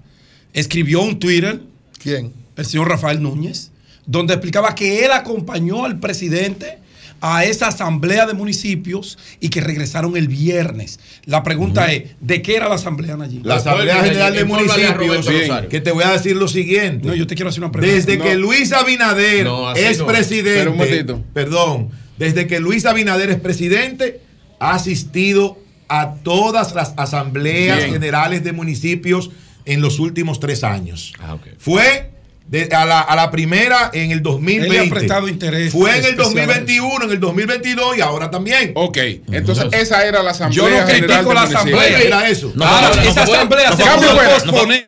Escribió 0.52 1.02
un 1.02 1.18
Twitter. 1.18 1.62
¿Quién? 2.04 2.34
El 2.58 2.66
señor 2.66 2.90
Rafael 2.90 3.24
Núñez 3.24 3.69
donde 4.10 4.34
explicaba 4.34 4.74
que 4.74 5.06
él 5.06 5.12
acompañó 5.12 5.86
al 5.86 6.00
presidente 6.00 6.80
a 7.22 7.44
esa 7.44 7.68
asamblea 7.68 8.26
de 8.26 8.34
municipios 8.34 9.20
y 9.40 9.50
que 9.50 9.62
regresaron 9.62 10.18
el 10.18 10.28
viernes. 10.28 11.00
La 11.26 11.44
pregunta 11.44 11.92
es, 11.92 12.16
¿de 12.20 12.42
qué 12.42 12.56
era 12.56 12.68
la 12.68 12.76
asamblea 12.76 13.18
allí? 13.22 13.42
La 13.44 13.58
Asamblea 13.58 14.04
General 14.04 14.34
de 14.34 14.46
Municipios, 14.46 15.28
que 15.70 15.80
te 15.80 15.92
voy 15.92 16.06
a 16.06 16.12
decir 16.14 16.36
lo 16.36 16.48
siguiente. 16.48 17.08
No, 17.08 17.14
yo 17.14 17.28
te 17.28 17.36
quiero 17.36 17.50
hacer 17.50 17.62
una 17.62 17.72
pregunta. 17.72 17.96
Desde 17.96 18.18
que 18.18 18.36
Luis 18.36 18.72
Abinader 18.72 19.48
es 19.76 20.00
no. 20.00 20.08
presidente, 20.08 21.06
un 21.12 21.24
perdón, 21.32 21.92
desde 22.18 22.48
que 22.48 22.60
Luis 22.60 22.88
Abinader 22.88 23.30
es 23.30 23.40
presidente, 23.40 24.22
ha 24.60 24.74
asistido 24.74 25.60
a 25.88 26.16
todas 26.24 26.74
las 26.74 26.94
asambleas 26.98 27.84
generales 27.86 28.44
de 28.44 28.54
municipios 28.54 29.30
en 29.66 29.82
los 29.82 30.00
últimos 30.00 30.40
tres 30.40 30.64
años. 30.64 31.14
Ah. 31.20 31.38
Fue 31.60 32.10
de- 32.50 32.70
a, 32.76 32.86
la, 32.86 33.02
a 33.02 33.16
la 33.16 33.30
primera 33.32 33.92
en 33.94 34.12
el 34.12 34.22
2020. 34.24 34.66
Él 34.66 34.82
le 34.84 34.88
ha 34.88 34.90
prestado 34.94 35.28
interés 35.28 35.72
Fue 35.72 35.92
en 35.92 35.98
el 35.98 36.02
especial 36.12 36.26
a 36.26 36.54
2021, 36.56 37.06
en 37.06 37.12
el 37.12 37.20
2022 37.20 37.98
y 37.98 38.02
ahora 38.02 38.32
también. 38.32 38.72
Ok, 38.76 38.98
entonces 39.32 39.66
esa 39.72 40.06
era 40.06 40.24
la 40.24 40.32
asamblea. 40.32 40.64
Yo 40.64 40.70
no 40.70 40.86
critico 40.86 41.34
la 41.34 41.44
asamblea, 41.44 42.00
era 42.00 42.28
eso. 42.28 42.52
No, 42.56 42.66
Ahora, 42.66 42.90
no, 42.96 43.02
esa 43.02 43.26
no, 43.26 43.34
asamblea 43.34 43.72
se 43.76 43.86
no, 43.86 44.52
posponer. 44.52 44.88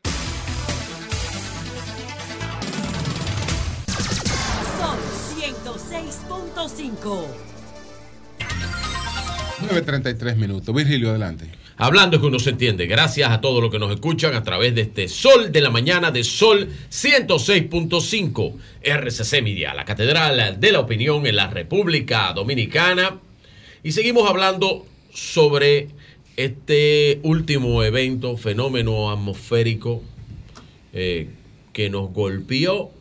Sol 4.80 4.98
106.5. 5.38 7.26
9.33 9.70 10.36
minutos. 10.38 10.74
Virgilio, 10.76 11.10
adelante. 11.12 11.46
Hablando 11.84 12.18
es 12.18 12.22
que 12.22 12.28
uno 12.28 12.38
se 12.38 12.52
entiende. 12.52 12.86
Gracias 12.86 13.32
a 13.32 13.42
todos 13.42 13.60
los 13.60 13.72
que 13.72 13.80
nos 13.80 13.92
escuchan 13.92 14.36
a 14.36 14.44
través 14.44 14.76
de 14.76 14.82
este 14.82 15.08
Sol 15.08 15.52
de 15.52 15.62
la 15.62 15.72
Mañana 15.72 16.12
de 16.12 16.24
Sol 16.24 16.70
106.5 16.92 18.54
RCC 18.84 19.42
Media, 19.42 19.74
la 19.74 19.84
Catedral 19.84 20.60
de 20.60 20.72
la 20.72 20.80
Opinión 20.80 21.26
en 21.26 21.38
la 21.38 21.48
República 21.48 22.34
Dominicana. 22.34 23.20
Y 23.82 23.94
seguimos 23.94 24.30
hablando 24.30 24.86
sobre 25.12 25.88
este 26.38 27.20
último 27.24 27.82
evento, 27.82 28.38
fenómeno 28.38 29.10
atmosférico 29.10 30.04
eh, 30.94 31.30
que 31.74 31.90
nos 31.90 32.14
golpeó 32.14 32.92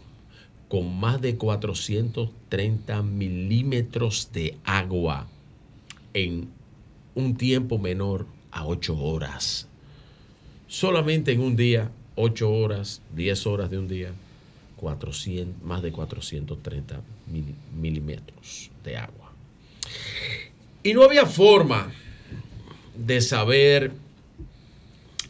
con 0.71 0.99
más 0.99 1.21
de 1.21 1.37
430 1.37 3.03
milímetros 3.03 4.31
de 4.33 4.57
agua 4.65 5.29
en 6.15 6.49
un 7.15 7.37
tiempo 7.37 7.79
menor 7.79 8.40
a 8.53 8.67
8 8.67 8.97
horas. 8.99 9.67
Solamente 10.69 11.33
en 11.33 11.41
un 11.41 11.57
día, 11.57 11.91
8 12.17 12.51
horas, 12.51 13.01
10 13.15 13.47
horas 13.47 13.71
de 13.71 13.79
un 13.79 13.89
día, 13.89 14.13
400, 14.77 15.63
más 15.63 15.83
de 15.83 15.93
430 15.93 17.01
mil- 17.31 17.55
milímetros 17.81 18.71
de 18.85 18.97
agua. 18.97 19.33
Y 20.83 20.95
no 20.95 21.03
había 21.03 21.27
forma 21.27 21.93
de 22.97 23.21
saber 23.21 23.93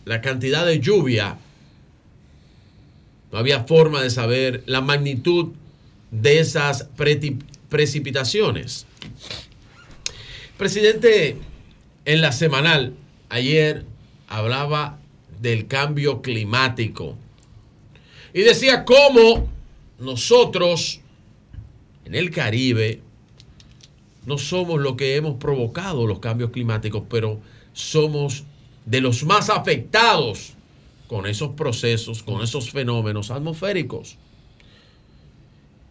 la 0.04 0.20
cantidad 0.20 0.64
de 0.66 0.80
lluvia, 0.80 1.38
no 3.32 3.38
había 3.38 3.64
forma 3.64 4.02
de 4.02 4.10
saber 4.10 4.62
la 4.66 4.80
magnitud 4.80 5.52
de 6.10 6.40
esas 6.40 6.88
precipitaciones. 7.68 8.86
Presidente, 10.58 11.36
en 12.04 12.20
la 12.20 12.32
semanal, 12.32 12.94
ayer 13.30 13.86
hablaba 14.28 14.98
del 15.40 15.66
cambio 15.66 16.20
climático 16.20 17.16
y 18.32 18.42
decía 18.42 18.84
cómo 18.84 19.48
nosotros 19.98 21.00
en 22.04 22.14
el 22.14 22.30
Caribe 22.30 23.00
no 24.26 24.38
somos 24.38 24.80
lo 24.80 24.96
que 24.96 25.16
hemos 25.16 25.36
provocado 25.36 26.06
los 26.06 26.18
cambios 26.18 26.50
climáticos, 26.50 27.04
pero 27.08 27.40
somos 27.72 28.44
de 28.84 29.00
los 29.00 29.24
más 29.24 29.50
afectados 29.50 30.52
con 31.08 31.26
esos 31.26 31.50
procesos, 31.50 32.22
con 32.22 32.42
esos 32.42 32.70
fenómenos 32.70 33.30
atmosféricos. 33.30 34.16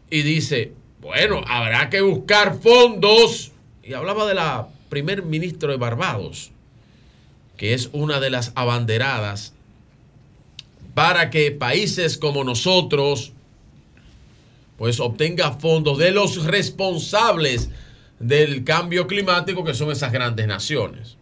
Y 0.10 0.22
dice, 0.22 0.74
bueno, 1.02 1.42
habrá 1.48 1.90
que 1.90 2.02
buscar 2.02 2.58
fondos. 2.60 3.52
Y 3.84 3.94
hablaba 3.94 4.26
de 4.28 4.36
la 4.36 4.70
primer 4.90 5.24
ministro 5.24 5.72
de 5.72 5.78
Barbados, 5.78 6.52
que 7.60 7.74
es 7.74 7.90
una 7.92 8.22
de 8.22 8.30
las 8.30 8.54
abanderadas 8.56 9.54
para 10.94 11.30
que 11.30 11.52
países 11.52 12.18
como 12.18 12.46
nosotros 12.46 13.34
pues 14.78 15.02
obtenga 15.02 15.52
fondos 15.52 15.98
de 15.98 16.12
los 16.12 16.46
responsables 16.46 17.70
del 18.18 18.64
cambio 18.64 19.08
climático 19.08 19.66
que 19.66 19.74
son 19.74 19.92
esas 19.92 20.14
grandes 20.14 20.48
naciones. 20.48 21.18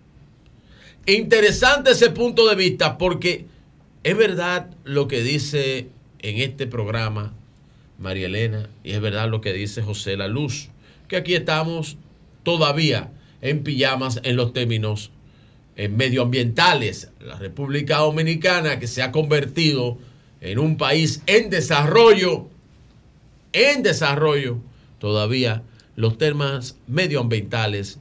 Interesante 1.07 1.89
ese 1.89 2.11
punto 2.11 2.47
de 2.47 2.55
vista 2.55 2.99
porque 2.99 3.47
es 4.03 4.15
verdad 4.15 4.69
lo 4.83 5.07
que 5.07 5.23
dice 5.23 5.87
en 6.19 6.37
este 6.37 6.67
programa 6.67 7.33
María 7.97 8.27
Elena 8.27 8.69
y 8.83 8.91
es 8.91 9.01
verdad 9.01 9.27
lo 9.27 9.41
que 9.41 9.53
dice 9.53 9.81
José 9.81 10.15
La 10.17 10.27
Luz, 10.27 10.69
que 11.07 11.17
aquí 11.17 11.33
estamos 11.33 11.97
todavía 12.43 13.09
en 13.41 13.63
pijamas 13.63 14.19
en 14.21 14.35
los 14.35 14.53
términos 14.53 15.09
medioambientales. 15.77 17.11
La 17.19 17.37
República 17.37 17.97
Dominicana 17.97 18.79
que 18.79 18.87
se 18.87 19.03
ha 19.03 19.11
convertido 19.11 19.97
en 20.41 20.59
un 20.59 20.77
país 20.77 21.21
en 21.27 21.49
desarrollo, 21.49 22.47
en 23.53 23.83
desarrollo, 23.83 24.57
todavía 24.99 25.63
los 25.95 26.17
temas 26.17 26.77
medioambientales 26.87 27.99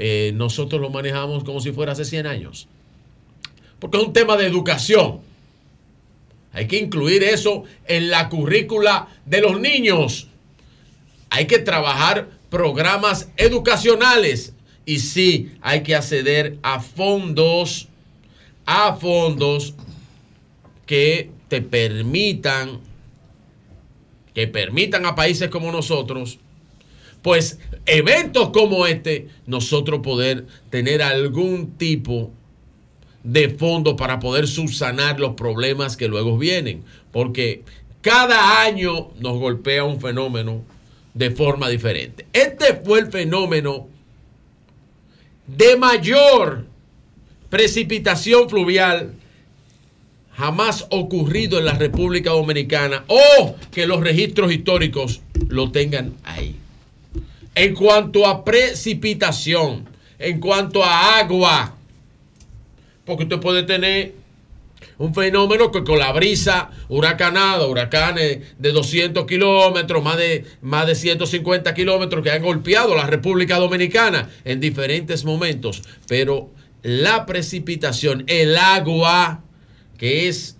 eh, 0.00 0.30
nosotros 0.36 0.80
los 0.80 0.92
manejamos 0.92 1.42
como 1.42 1.60
si 1.60 1.72
fuera 1.72 1.90
hace 1.90 2.04
100 2.04 2.28
años. 2.28 2.68
Porque 3.80 3.98
es 3.98 4.04
un 4.04 4.12
tema 4.12 4.36
de 4.36 4.46
educación. 4.46 5.20
Hay 6.52 6.68
que 6.68 6.78
incluir 6.78 7.24
eso 7.24 7.64
en 7.84 8.08
la 8.08 8.28
currícula 8.28 9.08
de 9.26 9.40
los 9.40 9.60
niños. 9.60 10.28
Hay 11.30 11.48
que 11.48 11.58
trabajar 11.58 12.28
programas 12.48 13.28
educacionales. 13.36 14.54
Y 14.88 15.00
sí, 15.00 15.50
hay 15.60 15.82
que 15.82 15.94
acceder 15.94 16.56
a 16.62 16.80
fondos, 16.80 17.88
a 18.64 18.96
fondos 18.96 19.74
que 20.86 21.30
te 21.48 21.60
permitan, 21.60 22.80
que 24.32 24.46
permitan 24.46 25.04
a 25.04 25.14
países 25.14 25.50
como 25.50 25.70
nosotros, 25.70 26.38
pues 27.20 27.58
eventos 27.84 28.48
como 28.48 28.86
este, 28.86 29.28
nosotros 29.44 30.00
poder 30.00 30.46
tener 30.70 31.02
algún 31.02 31.72
tipo 31.72 32.30
de 33.22 33.50
fondo 33.50 33.94
para 33.94 34.18
poder 34.18 34.48
subsanar 34.48 35.20
los 35.20 35.34
problemas 35.34 35.98
que 35.98 36.08
luego 36.08 36.38
vienen. 36.38 36.82
Porque 37.12 37.62
cada 38.00 38.62
año 38.62 39.10
nos 39.20 39.36
golpea 39.38 39.84
un 39.84 40.00
fenómeno 40.00 40.62
de 41.12 41.30
forma 41.30 41.68
diferente. 41.68 42.24
Este 42.32 42.80
fue 42.82 43.00
el 43.00 43.12
fenómeno 43.12 43.88
de 45.48 45.76
mayor 45.76 46.66
precipitación 47.48 48.48
fluvial 48.48 49.14
jamás 50.36 50.86
ocurrido 50.90 51.58
en 51.58 51.64
la 51.64 51.72
República 51.72 52.30
Dominicana 52.30 53.04
o 53.08 53.56
que 53.72 53.86
los 53.86 54.00
registros 54.00 54.52
históricos 54.52 55.20
lo 55.48 55.72
tengan 55.72 56.14
ahí. 56.22 56.54
En 57.56 57.74
cuanto 57.74 58.24
a 58.24 58.44
precipitación, 58.44 59.88
en 60.18 60.38
cuanto 60.38 60.84
a 60.84 61.18
agua, 61.18 61.74
porque 63.04 63.24
usted 63.24 63.40
puede 63.40 63.64
tener 63.64 64.14
un 64.98 65.14
fenómeno 65.14 65.70
que 65.70 65.84
con 65.84 65.98
la 65.98 66.12
brisa 66.12 66.70
huracanada, 66.88 67.66
huracanes 67.66 68.40
de 68.58 68.72
200 68.72 69.26
kilómetros, 69.26 70.02
más 70.02 70.16
de, 70.16 70.44
más 70.60 70.86
de 70.86 70.94
150 70.94 71.72
kilómetros 71.74 72.22
que 72.22 72.30
han 72.30 72.42
golpeado 72.42 72.94
la 72.94 73.06
República 73.06 73.56
Dominicana 73.58 74.28
en 74.44 74.60
diferentes 74.60 75.24
momentos. 75.24 75.82
Pero 76.08 76.50
la 76.82 77.26
precipitación, 77.26 78.24
el 78.26 78.56
agua, 78.56 79.42
que 79.96 80.28
es 80.28 80.56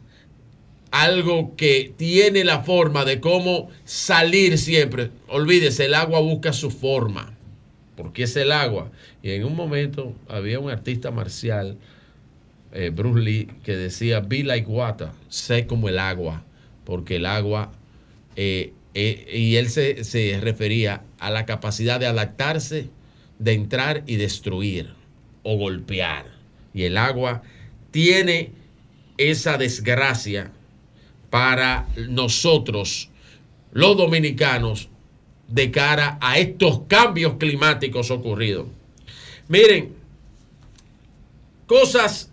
algo 0.90 1.54
que 1.56 1.92
tiene 1.96 2.44
la 2.44 2.60
forma 2.60 3.04
de 3.04 3.20
cómo 3.20 3.68
salir 3.84 4.58
siempre. 4.58 5.10
Olvídese, 5.28 5.86
el 5.86 5.94
agua 5.94 6.20
busca 6.20 6.52
su 6.52 6.70
forma, 6.70 7.34
porque 7.96 8.24
es 8.24 8.36
el 8.36 8.52
agua. 8.52 8.90
Y 9.22 9.32
en 9.32 9.44
un 9.44 9.54
momento 9.54 10.14
había 10.28 10.58
un 10.60 10.70
artista 10.70 11.10
marcial, 11.10 11.76
eh, 12.72 12.90
Bruce 12.90 13.20
Lee, 13.20 13.48
que 13.64 13.76
decía, 13.76 14.20
be 14.20 14.44
like 14.44 14.68
water, 14.68 15.08
sé 15.28 15.66
como 15.66 15.88
el 15.88 15.98
agua, 15.98 16.44
porque 16.84 17.16
el 17.16 17.26
agua, 17.26 17.72
eh, 18.36 18.72
eh, 18.94 19.26
y 19.32 19.56
él 19.56 19.70
se, 19.70 20.04
se 20.04 20.38
refería 20.40 21.02
a 21.18 21.30
la 21.30 21.46
capacidad 21.46 21.98
de 21.98 22.06
adaptarse, 22.06 22.90
de 23.38 23.52
entrar 23.52 24.02
y 24.06 24.16
destruir 24.16 24.94
o 25.42 25.56
golpear. 25.56 26.26
Y 26.74 26.84
el 26.84 26.96
agua 26.96 27.42
tiene 27.90 28.52
esa 29.16 29.56
desgracia 29.56 30.52
para 31.30 31.88
nosotros, 32.08 33.10
los 33.72 33.96
dominicanos, 33.96 34.88
de 35.48 35.70
cara 35.70 36.18
a 36.20 36.38
estos 36.38 36.82
cambios 36.88 37.34
climáticos 37.38 38.10
ocurridos. 38.10 38.66
Miren, 39.48 39.94
cosas 41.66 42.27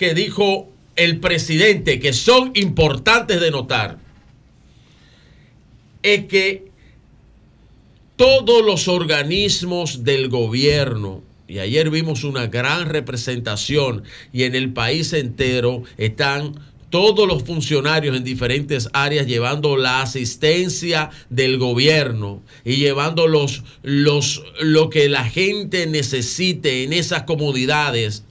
que 0.00 0.14
dijo 0.14 0.72
el 0.96 1.20
presidente 1.20 2.00
que 2.00 2.14
son 2.14 2.52
importantes 2.54 3.38
de 3.38 3.50
notar, 3.50 3.98
es 6.02 6.24
que 6.24 6.70
todos 8.16 8.64
los 8.64 8.88
organismos 8.88 10.02
del 10.02 10.30
gobierno, 10.30 11.22
y 11.46 11.58
ayer 11.58 11.90
vimos 11.90 12.24
una 12.24 12.46
gran 12.46 12.88
representación, 12.88 14.04
y 14.32 14.44
en 14.44 14.54
el 14.54 14.72
país 14.72 15.12
entero 15.12 15.82
están 15.98 16.58
todos 16.88 17.28
los 17.28 17.42
funcionarios 17.42 18.16
en 18.16 18.24
diferentes 18.24 18.88
áreas 18.94 19.26
llevando 19.26 19.76
la 19.76 20.00
asistencia 20.00 21.10
del 21.28 21.58
gobierno 21.58 22.40
y 22.64 22.76
llevando 22.76 23.28
los, 23.28 23.64
los, 23.82 24.42
lo 24.62 24.88
que 24.88 25.10
la 25.10 25.26
gente 25.26 25.86
necesite 25.86 26.84
en 26.84 26.94
esas 26.94 27.24
comunidades. 27.24 28.24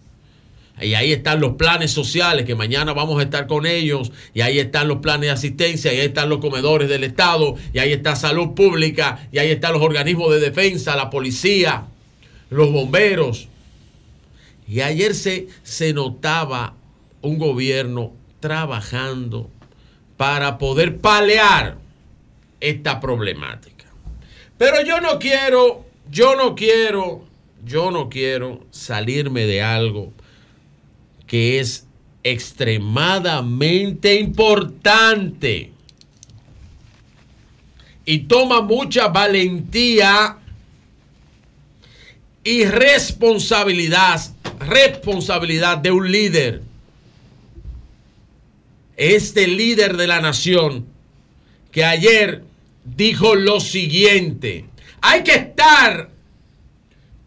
Y 0.82 0.94
ahí 0.94 1.12
están 1.12 1.40
los 1.40 1.54
planes 1.54 1.92
sociales, 1.92 2.46
que 2.46 2.56
mañana 2.56 2.94
vamos 2.94 3.20
a 3.20 3.24
estar 3.24 3.48
con 3.48 3.66
ellos. 3.66 4.12
Y 4.34 4.42
ahí 4.42 4.60
están 4.60 4.88
los 4.88 5.00
planes 5.00 5.28
de 5.28 5.32
asistencia, 5.32 5.94
y 5.94 6.00
ahí 6.00 6.06
están 6.08 6.30
los 6.30 6.40
comedores 6.40 6.90
del 6.90 7.04
Estado, 7.04 7.56
y 7.74 7.80
ahí 7.80 7.92
está 7.92 8.16
salud 8.16 8.54
pública, 8.56 9.28
y 9.32 9.40
ahí 9.40 9.52
están 9.52 9.74
los 9.74 9.82
organismos 9.82 10.32
de 10.32 10.40
defensa, 10.40 10.96
la 10.96 11.10
policía, 11.10 11.86
los 12.50 12.72
bomberos. 12.72 13.48
Y 14.68 14.82
ayer 14.82 15.16
se, 15.16 15.48
se 15.64 15.94
notaba 15.94 16.76
un 17.22 17.40
gobierno 17.40 18.14
trabajando 18.40 19.50
para 20.18 20.58
poder 20.58 20.98
palear 20.98 21.78
esta 22.60 23.00
problemática. 23.00 23.86
Pero 24.58 24.82
yo 24.84 25.00
no 25.02 25.20
quiero, 25.20 25.86
yo 26.12 26.36
no 26.36 26.56
quiero, 26.56 27.24
yo 27.66 27.92
no 27.92 28.10
quiero 28.10 28.60
salirme 28.72 29.46
de 29.46 29.62
algo 29.62 30.14
que 31.30 31.60
es 31.60 31.86
extremadamente 32.24 34.16
importante 34.16 35.72
y 38.04 38.20
toma 38.22 38.62
mucha 38.62 39.10
valentía 39.10 40.40
y 42.44 42.66
responsabilidad, 42.66 44.20
responsabilidad 44.60 45.78
de 45.78 45.92
un 45.92 46.12
líder. 46.12 46.64
Este 48.98 49.48
líder 49.48 49.96
de 49.98 50.08
la 50.08 50.20
nación 50.22 50.88
que 51.72 51.86
ayer 51.86 52.44
dijo 52.84 53.36
lo 53.36 53.60
siguiente, 53.60 54.66
hay 55.00 55.24
que 55.24 55.36
estar 55.36 56.10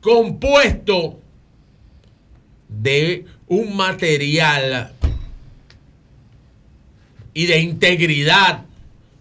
compuesto 0.00 1.21
de 2.80 3.24
un 3.48 3.76
material 3.76 4.92
y 7.34 7.46
de 7.46 7.60
integridad 7.60 8.64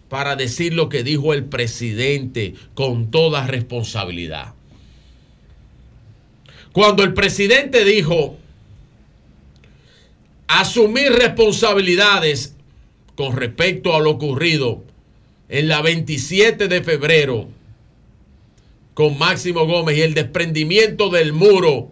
para 0.10 0.36
decir 0.36 0.74
lo 0.74 0.90
que 0.90 1.04
dijo 1.04 1.34
el 1.34 1.46
presidente 1.46 2.56
con 2.74 3.12
toda 3.12 3.48
responsabilidad. 3.48 4.54
Cuando 6.74 7.04
el 7.04 7.14
presidente 7.14 7.84
dijo 7.86 8.38
asumir 10.48 11.12
responsabilidades 11.14 12.56
con 13.16 13.36
respecto 13.36 13.96
a 13.96 14.00
lo 14.00 14.12
ocurrido 14.12 14.84
en 15.48 15.68
la 15.68 15.82
27 15.82 16.68
de 16.68 16.84
febrero 16.84 17.50
con 18.94 19.18
Máximo 19.18 19.66
Gómez 19.66 19.98
y 19.98 20.02
el 20.02 20.14
desprendimiento 20.14 21.10
del 21.10 21.34
muro, 21.34 21.92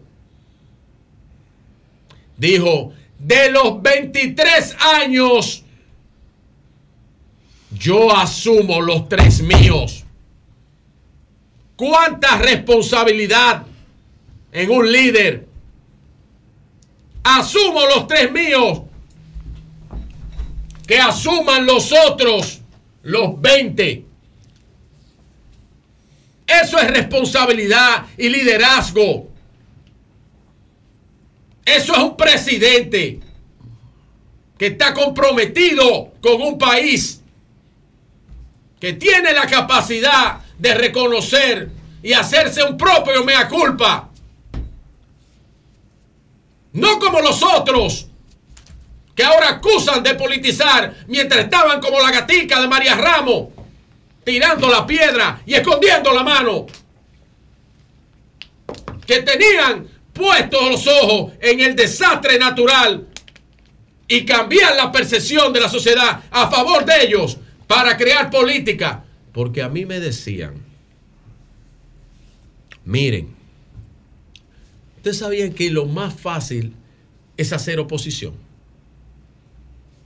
dijo, 2.39 2.93
de 3.19 3.51
los 3.51 3.81
23 3.81 4.75
años, 4.79 5.63
yo 7.71 8.15
asumo 8.15 8.81
los 8.81 9.07
tres 9.07 9.41
míos. 9.41 10.05
¿Cuánta 11.75 12.37
responsabilidad 12.37 13.63
en 14.51 14.71
un 14.71 14.91
líder? 14.91 15.47
Asumo 17.23 17.85
los 17.85 18.07
tres 18.07 18.31
míos. 18.31 18.81
Que 20.87 20.99
asuman 20.99 21.65
los 21.67 21.91
otros, 21.91 22.61
los 23.03 23.39
20. 23.39 24.05
Eso 26.47 26.79
es 26.79 26.87
responsabilidad 26.89 28.07
y 28.17 28.29
liderazgo. 28.29 29.28
Eso 31.75 31.93
es 31.93 31.99
un 31.99 32.17
presidente 32.17 33.19
que 34.57 34.67
está 34.67 34.91
comprometido 34.91 36.13
con 36.19 36.41
un 36.41 36.57
país 36.57 37.21
que 38.79 38.93
tiene 38.93 39.33
la 39.33 39.45
capacidad 39.45 40.39
de 40.57 40.73
reconocer 40.73 41.69
y 42.01 42.13
hacerse 42.13 42.63
un 42.63 42.75
propio 42.75 43.23
mea 43.23 43.47
culpa. 43.47 44.09
No 46.73 46.97
como 46.97 47.21
los 47.21 47.43
otros 47.43 48.07
que 49.13 49.23
ahora 49.23 49.49
acusan 49.49 50.01
de 50.01 50.15
politizar 50.15 50.95
mientras 51.07 51.43
estaban 51.43 51.79
como 51.79 51.99
la 51.99 52.09
gatica 52.09 52.59
de 52.59 52.67
María 52.67 52.95
Ramos, 52.95 53.49
tirando 54.23 54.69
la 54.69 54.87
piedra 54.87 55.41
y 55.45 55.53
escondiendo 55.53 56.13
la 56.13 56.23
mano. 56.23 56.65
Que 59.05 59.21
tenían 59.21 59.98
puestos 60.13 60.69
los 60.69 60.87
ojos 60.87 61.33
en 61.41 61.59
el 61.59 61.75
desastre 61.75 62.37
natural 62.37 63.07
y 64.07 64.25
cambiar 64.25 64.75
la 64.75 64.91
percepción 64.91 65.53
de 65.53 65.61
la 65.61 65.69
sociedad 65.69 66.23
a 66.31 66.49
favor 66.49 66.83
de 66.83 67.05
ellos 67.05 67.37
para 67.67 67.95
crear 67.95 68.29
política. 68.29 69.05
Porque 69.31 69.61
a 69.61 69.69
mí 69.69 69.85
me 69.85 69.99
decían, 69.99 70.55
miren, 72.83 73.35
ustedes 74.97 75.17
sabían 75.17 75.53
que 75.53 75.69
lo 75.69 75.85
más 75.85 76.13
fácil 76.13 76.73
es 77.37 77.53
hacer 77.53 77.79
oposición. 77.79 78.33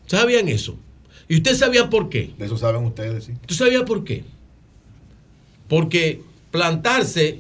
¿Sabían 0.05 0.49
eso? 0.49 0.77
¿Y 1.29 1.37
ustedes 1.37 1.59
sabían 1.59 1.89
por 1.89 2.09
qué? 2.09 2.33
De 2.37 2.45
eso 2.45 2.57
saben 2.57 2.83
ustedes, 2.83 3.23
sí. 3.23 3.33
¿Tú 3.45 3.55
sabías 3.55 3.83
por 3.83 4.03
qué? 4.03 4.25
Porque 5.69 6.21
plantarse 6.51 7.39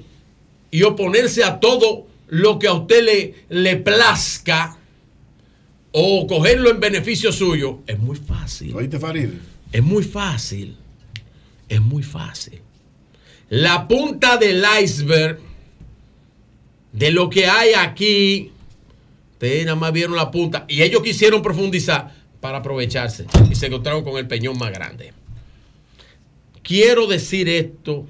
y 0.71 0.83
oponerse 0.83 1.43
a 1.43 1.59
todo 1.59 2.07
lo 2.33 2.57
que 2.57 2.67
a 2.67 2.73
usted 2.73 3.03
le, 3.03 3.35
le 3.49 3.77
plazca 3.77 4.75
o 5.91 6.25
cogerlo 6.25 6.71
en 6.71 6.79
beneficio 6.79 7.31
suyo 7.31 7.81
es 7.85 7.99
muy 7.99 8.15
fácil. 8.15 8.73
¿Oíste, 8.75 8.97
Farid? 8.97 9.29
Es 9.71 9.83
muy 9.83 10.03
fácil. 10.03 10.75
Es 11.69 11.79
muy 11.79 12.01
fácil. 12.01 12.59
La 13.49 13.87
punta 13.87 14.37
del 14.37 14.65
iceberg 14.81 15.39
de 16.91 17.11
lo 17.11 17.29
que 17.29 17.45
hay 17.45 17.73
aquí, 17.73 18.51
ustedes 19.33 19.65
nada 19.65 19.75
más 19.75 19.93
vieron 19.93 20.15
la 20.15 20.31
punta 20.31 20.65
y 20.67 20.81
ellos 20.81 21.03
quisieron 21.03 21.43
profundizar 21.43 22.15
para 22.41 22.57
aprovecharse 22.57 23.27
y 23.51 23.53
se 23.53 23.67
encontraron 23.67 24.03
con 24.03 24.17
el 24.17 24.27
peñón 24.27 24.57
más 24.57 24.71
grande. 24.71 25.13
Quiero 26.63 27.05
decir 27.05 27.47
esto 27.47 28.07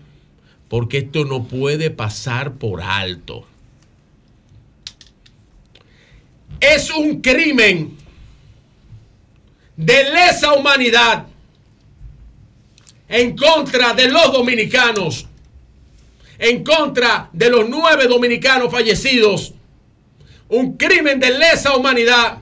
porque 0.69 0.99
esto 0.99 1.25
no 1.25 1.43
puede 1.43 1.89
pasar 1.89 2.53
por 2.53 2.81
alto. 2.81 3.47
Es 6.63 6.89
un 6.91 7.21
crimen 7.21 7.97
de 9.75 10.03
lesa 10.11 10.53
humanidad 10.53 11.25
en 13.09 13.35
contra 13.35 13.93
de 13.93 14.07
los 14.07 14.31
dominicanos, 14.31 15.27
en 16.39 16.63
contra 16.63 17.29
de 17.33 17.49
los 17.49 17.67
nueve 17.67 18.07
dominicanos 18.07 18.71
fallecidos. 18.71 19.53
Un 20.47 20.77
crimen 20.77 21.19
de 21.19 21.37
lesa 21.37 21.75
humanidad 21.75 22.37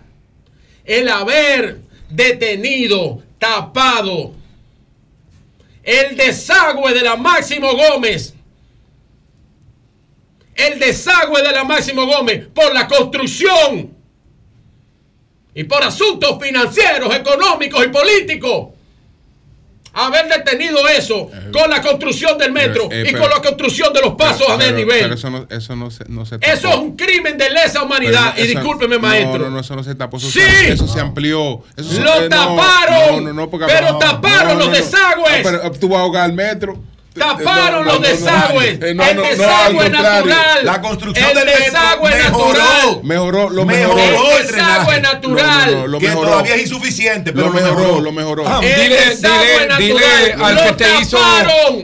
el 0.85 1.09
haber 1.09 1.79
detenido, 2.11 3.23
tapado 3.39 4.35
el 5.81 6.15
desagüe 6.15 6.93
de 6.93 7.01
la 7.01 7.15
Máximo 7.15 7.73
Gómez. 7.73 8.35
El 10.53 10.77
desagüe 10.77 11.41
de 11.41 11.51
la 11.53 11.63
Máximo 11.63 12.05
Gómez 12.05 12.49
por 12.53 12.71
la 12.71 12.87
construcción 12.87 14.00
y 15.53 15.63
por 15.65 15.83
asuntos 15.83 16.37
financieros, 16.41 17.13
económicos 17.15 17.83
y 17.85 17.89
políticos. 17.89 18.67
Haber 19.93 20.25
detenido 20.29 20.87
eso 20.87 21.29
con 21.51 21.69
la 21.69 21.81
construcción 21.81 22.37
del 22.37 22.53
metro 22.53 22.87
Eh, 22.89 23.03
y 23.09 23.11
con 23.11 23.29
la 23.29 23.41
construcción 23.41 23.91
de 23.91 23.99
los 23.99 24.13
pasos 24.15 24.49
a 24.49 24.57
Pero- 24.57 24.69
desnivel. 24.71 25.01
Pero 25.01 25.13
eso 25.15 25.29
no, 25.29 25.45
eso 25.49 25.75
no 25.75 25.91
se, 25.91 26.05
no 26.07 26.25
se 26.25 26.37
Eso 26.39 26.69
es 26.69 26.75
un 26.77 26.95
crimen 26.95 27.37
de 27.37 27.49
lesa 27.49 27.83
humanidad. 27.83 28.33
Y 28.37 28.47
discúlpeme, 28.47 28.97
maestro. 28.99 29.39
No, 29.39 29.45
no, 29.45 29.49
no, 29.49 29.59
eso 29.59 29.75
no 29.75 29.83
se 29.83 29.93
tapó. 29.95 30.15
Eso, 30.15 30.27
Sí. 30.31 30.39
se, 30.39 30.71
eso 30.71 30.87
se 30.87 30.97
amplió. 31.01 31.61
Eso 31.75 31.89
se- 31.91 31.99
Lo 31.99 32.21
no, 32.21 32.29
taparon, 32.29 33.15
No, 33.17 33.21
no, 33.21 33.33
no, 33.33 33.49
porque 33.49 33.65
pero 33.67 33.97
taparon 33.97 34.59
los 34.59 34.71
desagües. 34.71 35.43
No, 35.43 35.51
pero 35.59 35.71
tú 35.73 35.89
vas 35.89 35.99
a 35.99 36.01
ahogar 36.03 36.29
el 36.29 36.35
metro. 36.37 36.77
Taparon 37.13 37.85
no, 37.85 37.93
los 37.93 38.01
desagües. 38.01 38.79
no, 38.79 38.93
no, 38.95 39.03
el 39.03 39.17
desagüe 39.37 39.89
natural. 39.89 40.59
La 40.63 40.81
construcción 40.81 41.29
el 41.29 41.35
del 41.35 41.45
metro 41.45 41.65
desagüe 41.65 42.09
mejoró. 42.11 42.47
natural. 42.47 42.99
Mejoró, 43.03 43.49
lo 43.49 43.65
Mejoró 43.65 43.95
mejoró. 43.95 44.37
el 44.37 44.47
desagüe 44.47 45.01
natural. 45.01 45.91
Lo 45.91 45.99
que 45.99 46.07
mejoró. 46.07 46.29
todavía 46.29 46.55
es 46.55 46.61
insuficiente, 46.61 47.33
pero 47.33 47.47
Lo 47.47 47.53
mejoró, 47.53 47.99
lo 47.99 48.11
mejoró. 48.13 48.43
Ah, 48.47 48.61
El 48.63 48.81
dile, 48.81 48.97
dile, 49.77 50.33
al 50.41 50.63
que 50.63 50.71
te 50.73 50.85
hizo 51.01 51.19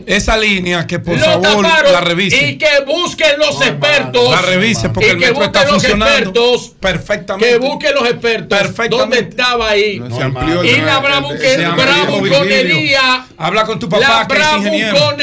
esa 0.06 0.38
línea 0.38 0.88
que 0.88 1.00
por 1.00 1.18
Lo 1.18 1.26
favor 1.26 1.64
taparon 1.64 1.92
la 1.94 2.02
revise. 2.02 2.48
Y 2.48 2.58
que 2.58 2.70
busquen 2.86 3.38
los 3.38 3.62
expertos. 3.62 4.32
La 4.32 4.42
revise 4.42 4.90
porque 4.90 5.08
y 5.08 5.12
el 5.12 5.20
que 5.20 5.26
metro 5.28 5.44
está 5.44 5.60
busquen 5.60 5.74
los 5.74 5.84
funcionando 5.84 6.54
expertos. 6.54 6.72
perfectamente. 6.80 7.50
Que 7.50 7.58
busquen 7.58 7.96
los 7.96 8.08
expertos. 8.10 8.90
¿Dónde 8.90 9.20
estaba 9.20 9.70
ahí? 9.72 10.02
Se 10.16 10.24
amplió 10.24 10.64
y 10.64 10.78
la 10.78 11.00
bravuconería. 11.00 13.26
Habla 13.38 13.66
con 13.66 13.78
tu 13.80 13.90
papá 13.90 14.20
La 14.22 14.28
que 14.28 14.40
es 14.42 14.54
ingeniero. 14.58 15.17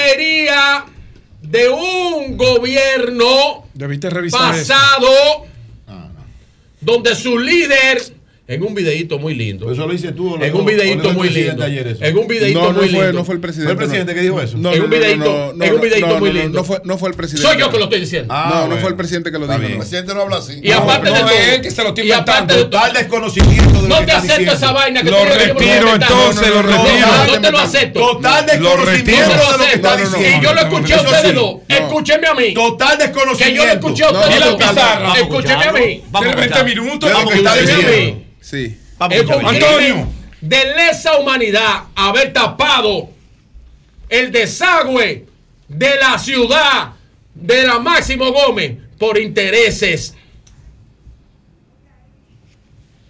De 1.42 1.68
un 1.68 2.36
gobierno 2.36 3.66
Debiste 3.74 4.10
revisar 4.10 4.54
eso. 4.54 4.72
pasado 4.72 5.46
donde 6.80 7.14
su 7.14 7.38
líder 7.38 8.02
en 8.46 8.62
un 8.62 8.74
videíto 8.74 9.18
muy 9.18 9.34
lindo 9.34 9.72
Eso 9.72 9.86
lo 9.86 9.94
hice 9.94 10.12
tú. 10.12 10.34
o 10.34 10.36
lo- 10.36 10.44
en 10.44 10.54
un 10.54 10.66
videíto 10.66 11.12
muy 11.14 11.30
lindo 11.30 11.64
ayer 11.64 11.86
eso? 11.86 12.04
en 12.04 12.18
un 12.18 12.26
videíto 12.28 12.60
No, 12.60 12.72
no 12.74 12.80
muy 12.80 12.90
fue, 12.90 12.98
lindo 13.04 13.12
no 13.14 13.24
fue 13.24 13.34
el 13.36 13.40
presidente. 13.40 13.64
¿Fue 13.64 13.72
el 13.72 13.78
presidente 13.78 14.12
no. 14.12 14.16
que 14.16 14.22
dijo 14.22 14.40
eso? 14.42 14.58
No, 14.58 14.72
En 14.72 14.78
no, 14.80 14.84
un 14.84 14.90
no, 14.90 14.96
videíto- 14.96 15.24
no, 15.24 15.52
no, 15.54 15.64
en 15.64 15.70
un 15.70 15.76
no, 15.78 15.82
videíto 15.82 16.06
no, 16.08 16.18
muy 16.18 16.28
no, 16.28 16.34
lindo. 16.42 16.58
No 16.58 16.64
fue, 16.64 16.80
no 16.84 16.98
fue 16.98 17.08
el 17.08 17.14
presidente. 17.14 17.48
soy 17.48 17.58
yo 17.58 17.70
que 17.70 17.78
lo 17.78 17.84
estoy 17.84 18.00
diciendo 18.00 18.34
Ah, 18.36 18.48
no, 18.50 18.54
no 18.60 18.66
bueno. 18.66 18.80
fue 18.82 18.90
el 18.90 18.96
presidente 18.96 19.32
que 19.32 19.38
lo 19.38 19.46
dijo. 19.46 19.58
no. 19.58 19.66
El 19.66 19.76
presidente 19.78 20.14
no 20.14 20.20
habla 20.20 20.36
así. 20.36 20.60
y 20.62 20.70
aparte 20.72 21.08
no 21.08 21.14
de 21.14 21.20
es 21.20 21.26
todo 21.26 21.54
él 21.54 21.60
que 21.62 21.70
se 21.70 21.82
lo 21.82 21.88
está 21.88 22.02
y 22.02 22.12
aparte 22.12 22.54
de 22.54 22.64
Total 22.64 22.92
desconocimiento 22.92 23.82
de 23.82 23.88
lo 23.88 23.88
no 23.88 23.98
que 24.00 24.04
te 24.04 24.10
está 24.12 24.18
acepto 24.18 24.40
diciendo. 24.40 24.52
esa 24.52 24.72
vaina 24.72 25.02
que 25.02 25.10
Lo 25.10 25.16
que 25.16 25.24
retiro 25.24 25.64
estoy 25.64 25.88
entonces, 25.94 26.48
lo 26.50 26.62
No, 26.62 26.62
retiro. 26.84 27.06
no, 27.06 27.26
no 27.26 27.40
te 27.40 27.50
lo 27.50 27.58
acepto 27.60 28.00
Total 28.00 28.46
desconocimiento 28.46 29.30
de 29.30 29.36
no 29.36 29.42
lo 29.50 29.56
lo 29.58 29.64
que 29.64 29.72
está 29.74 29.94
acepto. 29.94 30.16
diciendo. 30.18 30.38
y 30.38 30.44
yo 30.44 30.52
lo 30.54 30.60
escuché 30.60 30.94
a 30.94 31.00
ustedes 31.00 31.34
dos 31.34 31.56
escúcheme 31.66 32.26
a 32.26 32.34
mí 32.34 32.52
Total 32.54 32.98
que 32.98 33.04
desconocimiento. 33.04 33.62
yo 33.62 33.66
lo 33.66 33.72
escuché 33.72 34.04
a 34.04 34.10
No, 34.12 34.18
ustedes 34.20 34.40
no, 34.40 34.46
dos 34.50 34.60
no, 34.74 35.00
no, 35.00 35.14
escúcheme 35.16 35.64
a 35.64 35.72
mí 35.72 36.02
Tiene 36.18 36.36
20 36.36 36.64
minutos. 36.64 37.10
Que 37.10 37.16
escúcheme 37.18 37.48
a 37.48 37.54
diciendo. 37.56 37.90
mí 37.90 38.24
Sí. 38.44 38.78
Antonio. 38.98 40.06
de 40.40 40.64
lesa 40.76 41.16
humanidad 41.16 41.84
haber 41.94 42.32
tapado 42.32 43.08
el 44.10 44.30
desagüe 44.30 45.24
de 45.66 45.96
la 45.96 46.18
ciudad 46.18 46.92
de 47.34 47.66
la 47.66 47.78
Máximo 47.78 48.30
Gómez 48.32 48.76
por 48.98 49.18
intereses. 49.18 50.14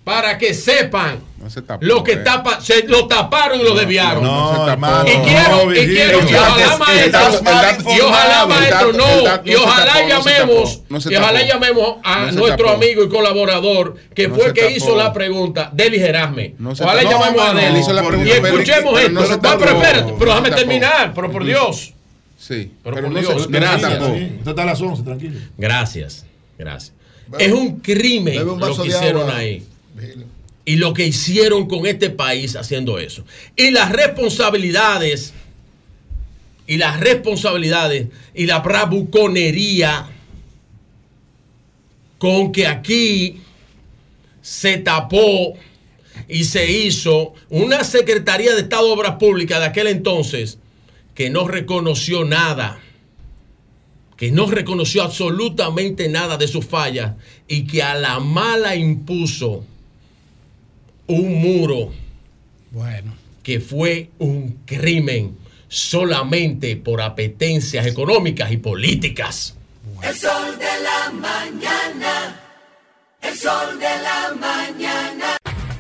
Para 0.05 0.36
que 0.36 0.52
sepan 0.52 1.18
No 1.39 1.48
se 1.48 1.62
tapó, 1.62 1.82
lo 1.82 2.05
que 2.05 2.12
eh. 2.12 2.16
tapa, 2.18 2.60
se 2.60 2.86
lo 2.86 3.06
taparon 3.06 3.59
y 3.59 3.64
lo 3.64 3.74
desviaron. 3.74 4.22
No, 4.22 4.51
se 4.51 4.56
tapó. 4.59 4.70
hermano. 4.70 5.09
Y 5.09 5.12
quiero, 5.26 5.72
y 5.72 5.86
quiero, 5.86 6.18
y 6.28 6.35
ojalá 6.35 6.76
maestro, 6.76 7.94
y 7.97 8.01
ojalá 8.01 8.47
maestro, 8.47 8.93
no, 8.93 9.05
y 9.47 9.51
no 9.52 9.62
ojalá 9.62 10.02
no 10.02 10.09
llamemos, 10.09 10.82
no 10.90 10.98
y 11.10 11.16
ojalá 11.16 11.43
llamemos 11.47 11.97
a 12.05 12.26
No 12.26 12.32
nuestro 12.32 12.66
tapó. 12.66 12.76
amigo 12.76 13.02
y 13.02 13.09
colaborador, 13.09 13.97
que 14.14 14.28
No 14.28 14.35
fue 14.35 14.47
el 14.48 14.52
que 14.52 14.60
tapó. 14.62 14.74
hizo 14.76 14.94
la 14.97 15.10
pregunta, 15.14 15.70
Deli 15.72 15.98
Gerasme. 15.98 16.55
No 16.59 16.72
Ojalá 16.72 17.02
tapó. 17.02 17.10
llamemos 17.10 17.36
No, 17.36 17.43
a 17.51 17.55
Deli. 17.55 17.66
él 17.74 17.76
hizo 17.81 17.93
la 17.94 18.02
Y 18.02 18.31
escuchemos 18.31 18.94
pero 18.94 18.98
esto. 18.98 19.10
no 19.12 19.22
se 19.26 19.36
No, 19.36 19.59
pero 19.59 19.70
espérate, 19.81 20.14
pero 20.18 20.35
No 20.35 20.40
déjame 20.40 20.51
terminar, 20.51 21.12
pero 21.14 21.31
por 21.32 21.44
Dios. 21.44 21.94
Sí. 22.39 22.72
Pero 22.85 22.97
por 22.97 23.10
no 23.10 23.20
Dios, 23.20 23.48
no 23.48 23.59
gracias. 23.59 23.93
Esto 24.02 24.51
está 24.51 24.62
a 24.62 24.66
las 24.66 24.81
11, 24.82 25.02
tranquilo. 25.02 25.40
Gracias, 25.56 26.26
gracias. 26.59 26.93
Es 27.39 27.51
un 27.52 27.81
crimen 27.81 28.44
lo 28.47 28.59
que 28.82 28.89
hicieron 28.89 29.31
ahí. 29.31 29.66
Y 30.64 30.76
lo 30.76 30.94
que 30.94 31.06
hicieron 31.06 31.68
con 31.68 31.86
este 31.86 32.10
país 32.10 32.56
haciendo 32.56 32.98
eso. 32.98 33.24
Y 33.56 33.70
las 33.70 33.92
responsabilidades, 33.92 35.34
y 36.66 36.78
las 36.78 37.00
responsabilidades, 37.00 38.08
y 38.34 38.46
la 38.46 38.60
bravuconería 38.60 40.08
con 42.18 42.52
que 42.52 42.66
aquí 42.66 43.40
se 44.40 44.78
tapó 44.78 45.54
y 46.28 46.44
se 46.44 46.70
hizo 46.70 47.34
una 47.50 47.84
Secretaría 47.84 48.54
de 48.54 48.62
Estado 48.62 48.86
de 48.86 48.92
Obras 48.92 49.16
Públicas 49.16 49.60
de 49.60 49.66
aquel 49.66 49.88
entonces 49.88 50.58
que 51.14 51.28
no 51.28 51.46
reconoció 51.46 52.24
nada 52.24 52.80
que 54.16 54.30
no 54.30 54.46
reconoció 54.46 55.02
absolutamente 55.02 56.08
nada 56.08 56.36
de 56.36 56.48
sus 56.48 56.64
fallas 56.64 57.14
y 57.48 57.66
que 57.66 57.82
a 57.82 57.94
la 57.94 58.20
mala 58.20 58.76
impuso 58.76 59.64
un 61.06 61.35
muro 61.35 61.93
Bueno. 62.70 63.14
que 63.43 63.60
fue 63.60 64.10
un 64.18 64.60
crimen 64.64 65.36
solamente 65.68 66.76
por 66.76 67.01
apetencias 67.02 67.86
económicas 67.86 68.51
y 68.52 68.56
políticas. 68.59 69.55
El 70.02 70.14
sol 70.14 70.59
de 70.59 70.82
la 70.82 71.10
mañana. 71.12 72.40
El 73.20 73.36
sol 73.36 73.78
de 73.78 74.02
la 74.02 74.35
mañana. 74.39 75.36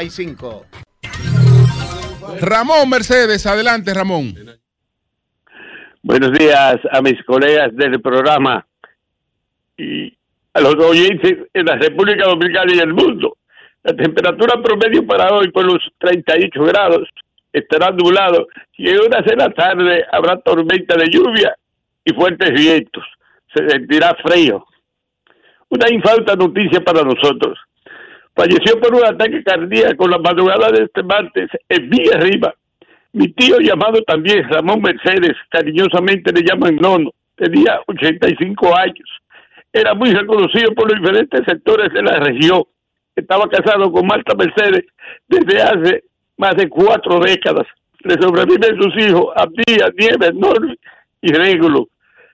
732-745-7575. 0.00 0.64
Ramón 2.40 2.88
Mercedes, 2.88 3.46
adelante 3.46 3.92
Ramón. 3.92 4.34
Buenos 6.02 6.32
días 6.32 6.76
a 6.90 7.02
mis 7.02 7.22
colegas 7.24 7.74
del 7.76 8.00
programa 8.00 8.66
y 9.76 10.16
a 10.54 10.60
los 10.60 10.74
oyentes 10.76 11.48
en 11.52 11.66
la 11.66 11.76
República 11.76 12.24
Dominicana 12.26 12.72
y 12.74 12.78
el 12.78 12.94
mundo. 12.94 13.36
La 13.82 13.94
temperatura 13.94 14.62
promedio 14.62 15.06
para 15.06 15.32
hoy 15.34 15.50
por 15.50 15.64
los 15.64 15.78
38 15.98 16.62
grados 16.64 17.08
estará 17.52 17.90
nublado 17.90 18.46
y 18.76 18.88
en 18.88 19.00
horas 19.00 19.24
de 19.24 19.36
la 19.36 19.50
tarde 19.50 20.04
habrá 20.12 20.38
tormenta 20.40 20.96
de 20.96 21.10
lluvia 21.10 21.54
y 22.04 22.12
fuertes 22.14 22.52
vientos. 22.52 23.04
Se 23.54 23.68
sentirá 23.68 24.16
frío. 24.22 24.64
Una 25.68 25.90
infausta 25.90 26.34
noticia 26.36 26.80
para 26.80 27.02
nosotros. 27.02 27.58
Falleció 28.34 28.80
por 28.80 28.94
un 28.94 29.04
ataque 29.04 29.42
cardíaco 29.42 30.08
la 30.08 30.18
madrugada 30.18 30.70
de 30.70 30.84
este 30.84 31.02
martes 31.02 31.50
en 31.68 31.90
Villa 31.90 32.16
Arriba. 32.16 32.54
Mi 33.12 33.28
tío 33.32 33.58
llamado 33.58 34.00
también 34.02 34.48
Ramón 34.48 34.82
Mercedes, 34.82 35.36
cariñosamente 35.48 36.32
le 36.32 36.42
llaman 36.42 36.76
Nono, 36.76 37.10
tenía 37.36 37.80
85 37.86 38.76
años. 38.76 39.08
Era 39.72 39.94
muy 39.94 40.12
reconocido 40.12 40.72
por 40.74 40.90
los 40.90 41.00
diferentes 41.00 41.44
sectores 41.44 41.92
de 41.92 42.02
la 42.02 42.20
región. 42.20 42.62
Estaba 43.16 43.48
casado 43.48 43.90
con 43.90 44.06
Marta 44.06 44.34
Mercedes 44.36 44.84
desde 45.28 45.62
hace 45.62 46.04
más 46.36 46.54
de 46.56 46.68
cuatro 46.68 47.18
décadas. 47.18 47.66
Le 48.00 48.14
sobreviven 48.14 48.80
sus 48.80 48.96
hijos, 49.04 49.26
Abdía, 49.36 49.90
Nieves, 49.98 50.34
Norby 50.34 50.78
y 51.20 51.32
Régulo. 51.32 51.88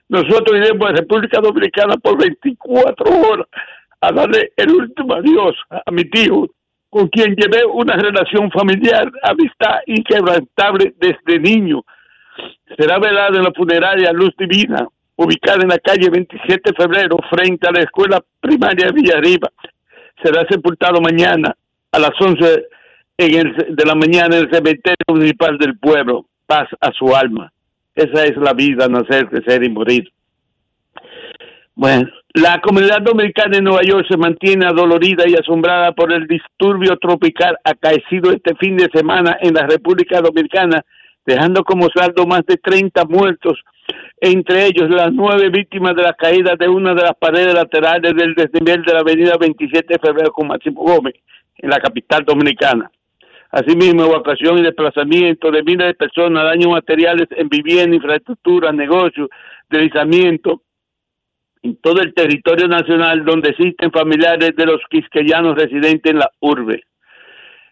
Nosotros 0.09 0.57
iremos 0.57 0.89
a 0.89 0.93
República 0.93 1.41
Dominicana 1.41 1.97
por 1.97 2.17
24 2.17 3.05
horas 3.05 3.47
a 4.01 4.11
darle 4.11 4.51
el 4.55 4.71
último 4.71 5.13
adiós 5.15 5.55
a 5.69 5.91
mi 5.91 6.05
tío, 6.05 6.47
con 6.89 7.07
quien 7.09 7.35
llevé 7.35 7.65
una 7.65 7.95
relación 7.95 8.49
familiar, 8.51 9.11
amistad 9.23 9.79
inquebrantable 9.87 10.93
desde 10.99 11.39
niño. 11.39 11.81
Será 12.77 12.99
velado 12.99 13.37
en 13.37 13.43
la 13.43 13.51
funeraria 13.51 14.11
Luz 14.11 14.33
Divina, 14.37 14.87
ubicada 15.15 15.63
en 15.63 15.69
la 15.69 15.79
calle 15.79 16.09
27 16.09 16.71
de 16.71 16.75
febrero, 16.75 17.17
frente 17.29 17.67
a 17.67 17.71
la 17.71 17.81
escuela 17.81 18.23
primaria 18.39 18.87
de 18.87 18.93
Villarriba. 18.93 19.51
Será 20.23 20.45
sepultado 20.49 21.01
mañana 21.01 21.55
a 21.91 21.99
las 21.99 22.11
11 22.19 22.65
en 23.17 23.35
el- 23.35 23.75
de 23.75 23.85
la 23.85 23.95
mañana 23.95 24.37
en 24.37 24.43
el 24.43 24.51
cementerio 24.51 25.05
municipal 25.07 25.57
del 25.57 25.77
pueblo. 25.79 26.25
Paz 26.45 26.67
a 26.79 26.91
su 26.91 27.15
alma. 27.15 27.51
Esa 27.95 28.25
es 28.25 28.37
la 28.37 28.53
vida, 28.53 28.87
nacer, 28.87 29.27
crecer 29.27 29.63
y 29.63 29.69
morir. 29.69 30.11
Bueno, 31.77 32.09
la 32.33 32.59
comunidad 32.59 33.03
dominicana 33.03 33.59
en 33.59 33.65
Nueva 33.65 33.83
York 33.83 34.07
se 34.09 34.17
mantiene 34.17 34.65
adolorida 34.65 35.25
y 35.27 35.35
asombrada 35.35 35.91
por 35.91 36.11
el 36.11 36.25
disturbio 36.25 36.97
tropical 36.97 37.55
acaecido 37.63 38.31
este 38.31 38.55
fin 38.55 38.77
de 38.77 38.89
semana 38.91 39.37
en 39.39 39.53
la 39.53 39.67
República 39.67 40.19
Dominicana, 40.19 40.81
dejando 41.23 41.63
como 41.63 41.87
saldo 41.89 42.25
más 42.25 42.43
de 42.47 42.57
30 42.57 43.05
muertos, 43.05 43.59
entre 44.19 44.65
ellos 44.65 44.89
las 44.89 45.13
nueve 45.13 45.49
víctimas 45.51 45.95
de 45.95 46.01
la 46.01 46.13
caída 46.13 46.55
de 46.55 46.67
una 46.67 46.95
de 46.95 47.03
las 47.03 47.15
paredes 47.15 47.53
laterales 47.53 48.15
del 48.15 48.33
desnivel 48.33 48.81
de 48.81 48.93
la 48.93 49.01
avenida 49.01 49.37
27 49.39 49.85
de 49.87 49.99
febrero 49.99 50.31
con 50.31 50.47
Máximo 50.47 50.81
Gómez, 50.81 51.13
en 51.59 51.69
la 51.69 51.77
capital 51.77 52.25
dominicana. 52.25 52.89
Asimismo, 53.51 54.03
evacuación 54.03 54.57
y 54.57 54.63
desplazamiento 54.63 55.51
de 55.51 55.61
miles 55.61 55.89
de 55.89 55.93
personas, 55.93 56.43
daños 56.43 56.71
materiales 56.71 57.27
en 57.37 57.47
vivienda, 57.49 57.95
infraestructura, 57.95 58.71
negocios, 58.71 59.29
deslizamiento 59.69 60.63
en 61.63 61.77
todo 61.77 62.01
el 62.01 62.13
territorio 62.13 62.67
nacional 62.67 63.25
donde 63.25 63.49
existen 63.49 63.91
familiares 63.91 64.51
de 64.55 64.65
los 64.65 64.81
quisqueyanos 64.89 65.55
residentes 65.55 66.11
en 66.11 66.19
la 66.19 66.29
urbe. 66.39 66.83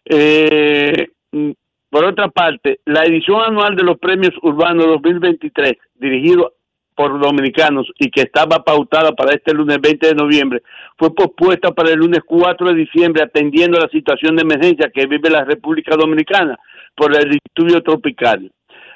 Eh, 0.05 1.07
mm, 1.31 1.51
por 1.89 2.05
otra 2.05 2.27
parte, 2.30 2.80
la 2.85 3.05
edición 3.05 3.41
anual 3.41 3.75
de 3.75 3.83
los 3.83 3.97
premios 3.97 4.33
urbanos 4.41 4.85
2023, 4.88 5.73
dirigido 5.95 6.53
por 6.95 7.19
dominicanos 7.19 7.88
y 7.99 8.09
que 8.09 8.22
estaba 8.22 8.64
pautada 8.64 9.11
para 9.11 9.33
este 9.33 9.53
lunes 9.53 9.80
20 9.81 10.07
de 10.07 10.15
noviembre, 10.15 10.64
fue 10.97 11.14
pospuesta 11.14 11.72
para 11.72 11.91
el 11.91 11.99
lunes 11.99 12.22
4 12.25 12.67
de 12.67 12.75
diciembre 12.75 13.23
atendiendo 13.23 13.77
la 13.80 13.89
situación 13.89 14.35
de 14.35 14.43
emergencia 14.43 14.89
que 14.93 15.05
vive 15.05 15.30
la 15.30 15.43
República 15.43 15.95
Dominicana 15.95 16.57
por 16.95 17.14
el 17.15 17.30
disturbio 17.30 17.81
tropical. 17.83 18.49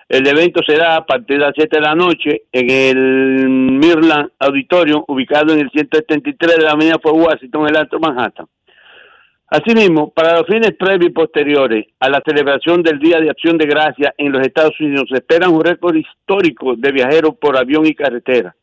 El 0.09 0.25
evento 0.25 0.61
será 0.65 0.95
a 0.95 1.05
partir 1.05 1.37
de 1.37 1.45
las 1.45 1.53
7 1.55 1.77
de 1.77 1.81
la 1.83 1.93
noche 1.93 2.41
en 2.51 2.71
el 2.71 3.47
Mirland 3.47 4.31
Auditorium, 4.39 5.03
ubicado 5.07 5.53
en 5.53 5.59
el 5.59 5.69
173 5.69 6.57
de 6.57 6.63
la 6.63 6.71
avenida 6.71 6.97
Fort 6.99 7.15
Washington, 7.15 7.61
en 7.61 7.69
el 7.69 7.77
Alto 7.77 7.99
Manhattan. 7.99 8.47
Asimismo, 9.51 10.11
para 10.11 10.37
los 10.37 10.47
fines 10.47 10.71
previos 10.79 11.11
y 11.11 11.13
posteriores 11.13 11.85
a 11.99 12.09
la 12.09 12.23
celebración 12.25 12.81
del 12.81 12.97
Día 12.97 13.19
de 13.19 13.29
Acción 13.29 13.59
de 13.59 13.67
Gracia 13.67 14.15
en 14.17 14.31
los 14.31 14.41
Estados 14.41 14.79
Unidos, 14.79 15.05
se 15.09 15.17
espera 15.17 15.47
un 15.47 15.63
récord 15.63 15.95
histórico 15.95 16.75
de 16.75 16.91
viajeros 16.91 17.35
por 17.39 17.55
avión 17.55 17.85
y 17.85 17.93
carretera. 17.93 18.55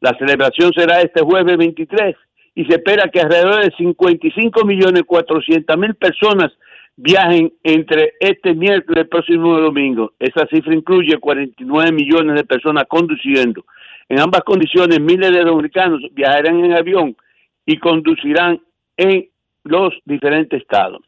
La 0.00 0.14
celebración 0.18 0.70
será 0.74 1.00
este 1.00 1.22
jueves 1.22 1.56
23 1.56 2.14
y 2.56 2.64
se 2.66 2.74
espera 2.74 3.08
que 3.10 3.20
alrededor 3.20 3.64
de 3.64 3.70
55 3.74 4.66
millones 4.66 5.04
400 5.06 5.78
mil 5.78 5.94
personas 5.94 6.52
viajen 6.96 7.52
entre 7.62 8.14
este 8.20 8.54
miércoles 8.54 8.96
y 8.96 9.00
el 9.00 9.08
próximo 9.08 9.58
domingo. 9.58 10.12
Esa 10.18 10.46
cifra 10.46 10.74
incluye 10.74 11.16
49 11.18 11.92
millones 11.92 12.36
de 12.36 12.44
personas 12.44 12.84
conduciendo. 12.88 13.64
En 14.08 14.20
ambas 14.20 14.42
condiciones, 14.42 15.00
miles 15.00 15.32
de 15.32 15.44
dominicanos 15.44 16.02
viajarán 16.12 16.64
en 16.64 16.72
avión 16.72 17.16
y 17.64 17.78
conducirán 17.78 18.60
en 18.96 19.28
los 19.64 19.94
diferentes 20.04 20.60
estados. 20.60 21.00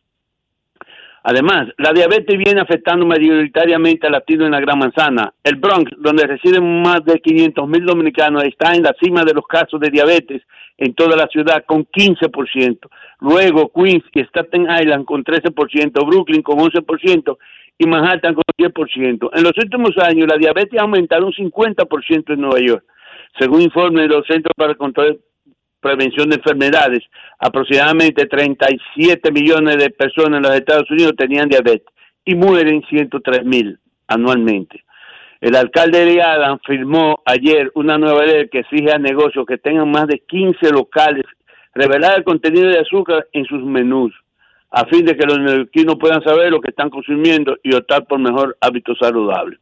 Además, 1.25 1.68
la 1.78 1.92
diabetes 1.92 2.36
viene 2.36 2.60
afectando 2.60 3.07
mayoritariamente 3.07 4.07
a 4.07 4.10
latinos 4.10 4.47
en 4.47 4.52
la 4.52 4.60
Gran 4.60 4.78
Manzana. 4.78 5.33
El 5.44 5.57
Bronx, 5.57 5.92
donde 5.99 6.26
residen 6.26 6.83
más 6.83 7.05
de 7.05 7.20
500 7.20 7.68
mil 7.68 7.86
dominicanos, 7.86 8.42
está 8.44 8.75
en 8.75 8.83
la 8.83 8.92
cima 9.01 9.23
de 9.25 9.33
los 9.33 9.47
casos 9.47 9.78
de 9.78 9.91
diabetes 9.91 10.42
en 10.78 10.94
toda 10.94 11.17
la 11.17 11.28
ciudad 11.28 11.65
con 11.65 11.84
15%. 11.84 12.78
Luego 13.20 13.70
Queens 13.73 14.05
y 14.15 14.20
Staten 14.25 14.62
Island 14.62 15.05
con 15.05 15.23
13%, 15.23 16.07
Brooklyn 16.07 16.42
con 16.42 16.59
11% 16.59 17.39
y 17.78 17.86
Manhattan 17.86 18.34
con 18.34 18.44
10%. 18.59 19.31
En 19.33 19.42
los 19.44 19.52
últimos 19.57 19.97
años, 19.99 20.26
la 20.28 20.39
diabetes 20.39 20.78
ha 20.81 20.83
aumentado 20.83 21.26
un 21.26 21.33
50% 21.33 22.33
en 22.33 22.41
Nueva 22.41 22.59
York. 22.60 22.84
Según 23.39 23.62
informe 23.62 24.02
de 24.02 24.09
los 24.09 24.26
Centros 24.26 24.52
para 24.57 24.73
el 24.73 24.76
Control 24.76 25.20
prevención 25.83 26.31
de 26.31 26.36
enfermedades, 26.36 27.01
aproximadamente 27.39 28.27
37 28.27 29.33
millones 29.33 29.77
de 29.77 29.91
personas 29.91 30.39
en 30.39 30.44
los 30.44 30.55
Estados 30.55 30.91
Unidos 30.91 31.15
tenían 31.19 31.49
diabetes 31.49 31.93
y 32.25 32.35
mueren 32.36 32.83
103 32.89 33.44
mil 33.44 33.78
anualmente. 34.07 34.85
El 35.41 35.57
alcalde 35.57 36.05
de 36.05 36.23
Adam 36.23 36.61
firmó 36.65 37.20
ayer 37.27 37.73
una 37.75 37.99
nueva 37.99 38.25
ley 38.25 38.49
que 38.49 38.61
exige 38.61 38.93
a 38.93 38.99
negocios 38.99 39.44
que 39.44 39.59
tengan 39.59 39.91
más 39.91 40.07
de 40.07 40.20
15 40.20 40.70
locales 40.70 41.25
revelar 41.75 42.19
el 42.19 42.25
contenido 42.25 42.69
de 42.69 42.78
azúcar 42.78 43.27
en 43.33 43.44
sus 43.47 43.65
menús, 43.65 44.15
a 44.70 44.85
fin 44.86 45.05
de 45.05 45.17
que 45.17 45.27
los 45.27 45.41
neoyorquinos 45.41 45.97
puedan 45.99 46.23
saber 46.23 46.51
lo 46.51 46.61
que 46.61 46.70
están 46.70 46.91
consumiendo 46.91 47.57
y 47.62 47.75
optar 47.75 48.07
por 48.07 48.20
mejor 48.20 48.57
hábitos 48.61 48.97
saludables. 49.01 49.59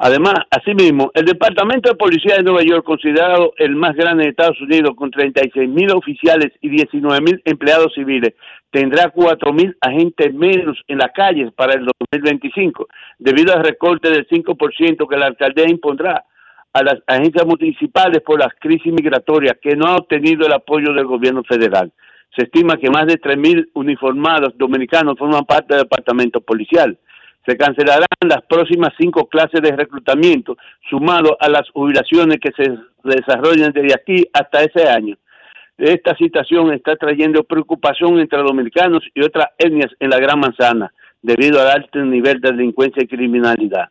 Además, 0.00 0.34
asimismo, 0.48 1.10
el 1.12 1.24
Departamento 1.24 1.90
de 1.90 1.96
Policía 1.96 2.36
de 2.36 2.44
Nueva 2.44 2.62
York, 2.62 2.84
considerado 2.84 3.52
el 3.56 3.74
más 3.74 3.96
grande 3.96 4.22
de 4.22 4.30
Estados 4.30 4.60
Unidos, 4.60 4.92
con 4.94 5.10
36 5.10 5.68
mil 5.68 5.90
oficiales 5.90 6.52
y 6.60 6.68
19 6.68 7.20
mil 7.20 7.42
empleados 7.44 7.92
civiles, 7.94 8.34
tendrá 8.70 9.10
4 9.10 9.52
mil 9.52 9.76
agentes 9.80 10.32
menos 10.32 10.78
en 10.86 10.98
las 10.98 11.10
calles 11.12 11.52
para 11.52 11.74
el 11.74 11.84
2025, 12.12 12.86
debido 13.18 13.52
al 13.52 13.64
recorte 13.64 14.08
del 14.08 14.28
5% 14.28 15.08
que 15.08 15.16
la 15.16 15.26
alcaldía 15.26 15.68
impondrá 15.68 16.24
a 16.72 16.82
las 16.84 17.02
agencias 17.08 17.44
municipales 17.44 18.22
por 18.24 18.38
las 18.38 18.54
crisis 18.60 18.92
migratorias 18.92 19.56
que 19.60 19.74
no 19.74 19.86
ha 19.86 19.96
obtenido 19.96 20.46
el 20.46 20.52
apoyo 20.52 20.92
del 20.92 21.06
gobierno 21.06 21.42
federal. 21.42 21.90
Se 22.36 22.44
estima 22.44 22.76
que 22.76 22.88
más 22.88 23.06
de 23.06 23.16
3 23.16 23.36
mil 23.36 23.68
uniformados 23.74 24.56
dominicanos 24.56 25.18
forman 25.18 25.44
parte 25.44 25.74
del 25.74 25.82
departamento 25.82 26.40
policial 26.40 26.96
se 27.46 27.56
cancelarán 27.56 28.06
las 28.28 28.42
próximas 28.42 28.92
cinco 28.98 29.26
clases 29.28 29.60
de 29.62 29.72
reclutamiento, 29.72 30.56
sumado 30.88 31.36
a 31.40 31.48
las 31.48 31.68
jubilaciones 31.70 32.38
que 32.40 32.50
se 32.52 32.74
desarrollan 33.04 33.72
desde 33.72 33.94
aquí 33.94 34.24
hasta 34.32 34.62
ese 34.62 34.88
año. 34.88 35.16
Esta 35.78 36.16
situación 36.16 36.72
está 36.72 36.96
trayendo 36.96 37.44
preocupación 37.44 38.18
entre 38.18 38.38
dominicanos 38.40 39.02
y 39.14 39.22
otras 39.22 39.46
etnias 39.56 39.92
en 40.00 40.10
la 40.10 40.18
Gran 40.18 40.40
Manzana, 40.40 40.92
debido 41.22 41.60
al 41.60 41.68
alto 41.68 42.00
nivel 42.00 42.40
de 42.40 42.50
delincuencia 42.50 43.02
y 43.02 43.06
criminalidad. 43.06 43.88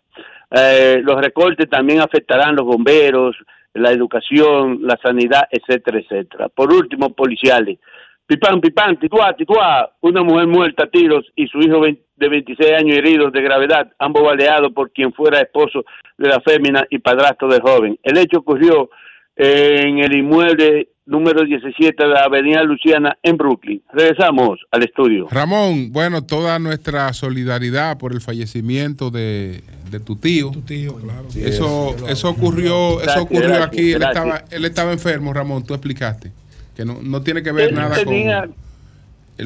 Eh, 0.51 0.99
los 1.03 1.19
recortes 1.19 1.69
también 1.69 2.01
afectarán 2.01 2.55
los 2.55 2.65
bomberos, 2.65 3.35
la 3.73 3.91
educación, 3.91 4.79
la 4.81 4.97
sanidad, 5.01 5.47
etcétera, 5.49 5.99
etcétera. 5.99 6.49
Por 6.49 6.73
último, 6.73 7.13
policiales. 7.13 7.79
Pipán, 8.25 8.59
pipán, 8.59 8.99
tituá, 8.99 9.33
tituá, 9.33 9.89
una 10.01 10.21
mujer 10.23 10.47
muerta 10.47 10.83
a 10.83 10.87
tiros 10.87 11.25
y 11.35 11.47
su 11.47 11.59
hijo 11.59 11.79
de 12.17 12.29
26 12.29 12.71
años 12.73 12.97
heridos 12.97 13.31
de 13.31 13.41
gravedad, 13.41 13.91
ambos 13.99 14.23
baleados 14.23 14.73
por 14.73 14.91
quien 14.91 15.13
fuera 15.13 15.39
esposo 15.39 15.83
de 16.17 16.27
la 16.29 16.41
fémina 16.41 16.85
y 16.89 16.99
padrastro 16.99 17.47
del 17.47 17.61
joven. 17.61 17.97
El 18.03 18.17
hecho 18.17 18.39
ocurrió 18.39 18.89
en 19.35 19.99
el 19.99 20.15
inmueble 20.15 20.89
número 21.05 21.45
17 21.45 22.03
de 22.03 22.09
la 22.09 22.23
Avenida 22.23 22.63
Luciana 22.63 23.17
en 23.23 23.37
Brooklyn. 23.37 23.81
Regresamos 23.93 24.59
al 24.71 24.83
estudio. 24.83 25.27
Ramón, 25.31 25.91
bueno, 25.93 26.25
toda 26.25 26.59
nuestra 26.59 27.13
solidaridad 27.13 27.97
por 27.97 28.11
el 28.13 28.19
fallecimiento 28.19 29.09
de, 29.09 29.61
de 29.89 29.99
tu 29.99 30.15
tío. 30.17 30.51
Tu 30.51 30.61
tío, 30.61 30.95
claro. 30.95 31.27
Eso, 31.35 31.95
eso 32.09 32.29
ocurrió, 32.29 32.99
eso 33.01 33.21
ocurrió 33.21 33.63
aquí. 33.63 33.93
Él 33.93 34.03
estaba, 34.03 34.43
él 34.51 34.65
estaba 34.65 34.91
enfermo, 34.91 35.31
Ramón, 35.33 35.63
tú 35.65 35.73
explicaste. 35.75 36.31
Que 36.75 36.83
no, 36.83 36.99
no 37.01 37.21
tiene 37.21 37.41
que 37.41 37.51
ver 37.51 37.69
Él 37.69 37.75
nada 37.75 37.95
tenía- 37.95 38.41
con 38.41 38.55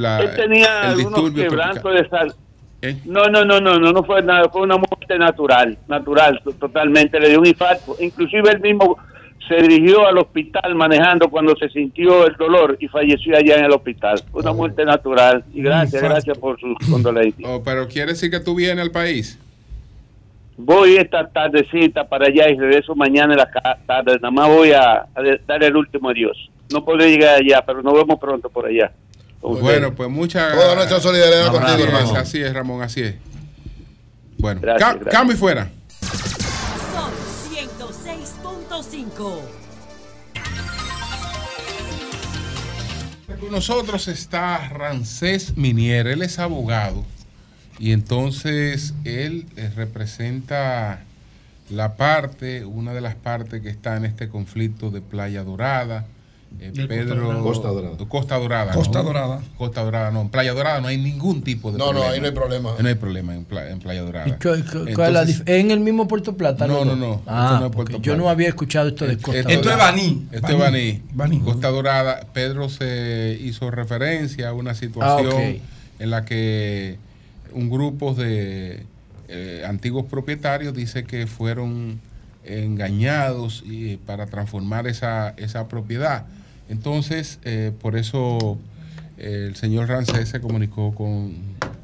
la, 0.02 0.20
Él 0.22 0.30
tenía 0.36 0.82
el 0.84 0.88
algunos 0.88 0.98
disturbio 1.14 1.44
quebrantos 1.50 1.94
de 1.94 2.10
sal. 2.10 2.34
No, 3.06 3.26
no, 3.28 3.46
no, 3.46 3.60
no, 3.62 3.78
no, 3.80 3.92
no 3.92 4.04
fue 4.04 4.22
nada, 4.24 4.50
fue 4.50 4.62
una 4.62 4.76
muerte 4.78 5.18
natural, 5.18 5.78
natural, 5.88 6.40
to- 6.44 6.54
totalmente, 6.54 7.20
le 7.20 7.30
dio 7.30 7.40
un 7.40 7.46
infarto. 7.48 7.96
Inclusive 8.00 8.50
él 8.52 8.60
mismo 8.60 8.98
se 9.48 9.56
dirigió 9.56 10.08
al 10.08 10.18
hospital 10.18 10.74
manejando 10.76 11.30
cuando 11.30 11.56
se 11.58 11.68
sintió 11.70 12.26
el 12.26 12.36
dolor 12.38 12.78
y 12.80 12.88
falleció 12.88 13.36
allá 13.38 13.58
en 13.58 13.66
el 13.66 13.72
hospital. 13.72 14.20
Fue 14.32 14.42
una 14.42 14.54
muerte 14.54 14.84
natural. 14.86 15.44
Y 15.54 15.62
gracias, 15.62 15.96
infarto. 16.02 16.14
gracias 16.16 16.38
por 16.38 16.60
sus 16.60 16.76
condolencias. 16.90 17.48
Oh, 17.50 17.62
pero 17.64 17.88
quiere 17.88 18.14
decir 18.14 18.32
que 18.32 18.40
tú 18.40 18.56
vienes 18.56 18.84
al 18.84 18.92
país. 18.92 19.38
Voy 20.58 20.96
esta 20.98 21.28
tardecita 21.28 22.08
para 22.08 22.28
allá 22.28 22.50
y 22.50 22.56
regreso 22.58 22.94
mañana 22.96 23.34
en 23.34 23.40
la 23.40 23.78
tarde. 23.86 24.14
Nada 24.16 24.32
más 24.32 24.48
voy 24.48 24.72
a, 24.72 25.02
a 25.02 25.08
dar 25.48 25.64
el 25.64 25.76
último 25.76 26.10
adiós. 26.10 26.50
No 26.72 26.86
podré 26.86 27.10
llegar 27.10 27.36
allá, 27.36 27.64
pero 27.66 27.82
nos 27.82 27.94
vemos 27.94 28.20
pronto 28.20 28.50
por 28.50 28.68
allá. 28.68 28.92
Bueno, 29.42 29.94
pues 29.96 30.10
mucha 30.10 30.52
Toda 30.54 30.76
nuestra 30.76 31.00
solidaridad 31.00 31.48
Así 31.48 31.52
contigo, 31.58 31.78
es, 31.78 31.84
hermano. 31.86 32.16
Así 32.16 32.42
es, 32.42 32.54
Ramón, 32.54 32.82
así 32.84 33.02
es. 33.02 33.16
Bueno, 34.38 34.62
Gracias, 34.62 34.88
ca- 34.90 34.94
gracias. 34.96 35.14
cambio 35.16 35.36
y 35.36 35.40
fuera. 35.40 35.72
Sol 36.94 37.12
106.5. 37.52 39.42
Con 43.40 43.52
nosotros 43.52 44.08
está 44.08 44.70
Rancés 44.70 45.58
Minier, 45.58 46.06
él 46.08 46.22
es 46.22 46.38
abogado 46.38 47.04
y 47.80 47.92
entonces 47.94 48.94
él 49.06 49.48
eh, 49.56 49.72
representa 49.76 51.02
la 51.72 51.96
parte, 51.96 52.66
una 52.66 52.94
de 52.94 53.02
las 53.02 53.16
partes 53.16 53.62
que 53.62 53.70
está 53.70 53.98
en 53.98 54.06
este 54.06 54.30
conflicto 54.30 54.92
de 54.92 55.02
Playa 55.02 55.44
Dorada. 55.44 56.06
Eh, 56.60 56.72
Pedro 56.88 57.42
Costa 57.44 57.70
Dorada. 57.70 57.98
Costa 58.08 58.38
Dorada. 58.38 58.74
Costa 58.74 59.00
¿no? 59.00 59.06
Dorada. 59.06 59.42
Costa 59.58 59.84
Dorada, 59.84 60.12
no. 60.12 60.22
En 60.22 60.30
Playa 60.30 60.54
Dorada 60.54 60.80
no 60.82 60.88
hay 60.88 60.98
ningún 60.98 61.42
tipo 61.42 61.72
de 61.72 61.78
No, 61.78 61.86
no, 61.86 61.92
problema. 61.92 62.14
ahí 62.14 62.20
no 62.20 62.26
hay 62.28 62.32
problema. 62.34 62.72
No 62.80 62.88
hay 62.88 62.96
problema 62.96 63.36
en, 63.36 63.46
Pla- 63.46 63.70
en 63.70 63.80
Playa 63.80 64.02
Dorada. 64.02 64.28
¿Y 64.28 64.32
qué- 64.34 64.64
qué- 64.72 64.94
cuál 64.94 65.16
es 65.16 65.40
la 65.46 65.54
¿En 65.56 65.72
el 65.72 65.80
mismo 65.80 66.08
Puerto 66.08 66.36
Plata? 66.38 66.68
No, 66.68 66.86
no, 66.86 66.96
no. 66.96 67.22
Ah, 67.26 67.60
no 67.62 67.72
porque 67.72 68.00
yo 68.02 68.16
no 68.16 68.30
había 68.30 68.48
escuchado 68.50 68.90
esto 68.90 69.06
de 69.08 69.18
Costa 69.18 69.40
Esto 69.40 69.50
Esto 69.50 69.70
es 69.70 69.76
Dorada. 69.76 69.92
Baní. 69.92 70.28
Esto 70.32 70.48
es 70.48 70.58
Baní. 70.60 71.02
Baní. 71.14 71.40
Costa 71.40 71.70
Dorada. 71.70 72.28
Pedro 72.34 72.70
se 72.70 73.38
hizo 73.42 73.72
referencia 73.72 74.50
a 74.50 74.54
una 74.54 74.76
situación 74.76 75.34
Ah, 75.60 75.94
en 76.00 76.10
la 76.12 76.26
que 76.26 76.98
un 77.54 77.70
grupo 77.70 78.14
de 78.14 78.86
eh, 79.30 79.64
antiguos 79.68 80.06
propietarios 80.06 80.74
dice 80.76 81.06
que 81.06 81.26
fueron 81.28 82.00
engañados 82.44 83.64
y, 83.66 83.98
para 83.98 84.26
transformar 84.28 84.88
esa, 84.88 85.30
esa 85.38 85.68
propiedad. 85.68 86.26
Entonces, 86.72 87.38
eh, 87.44 87.74
por 87.82 87.98
eso 87.98 88.58
eh, 89.18 89.48
el 89.50 89.58
señor 89.58 89.90
Rancés 89.90 90.30
se 90.30 90.40
comunicó 90.40 90.96
con 90.96 91.36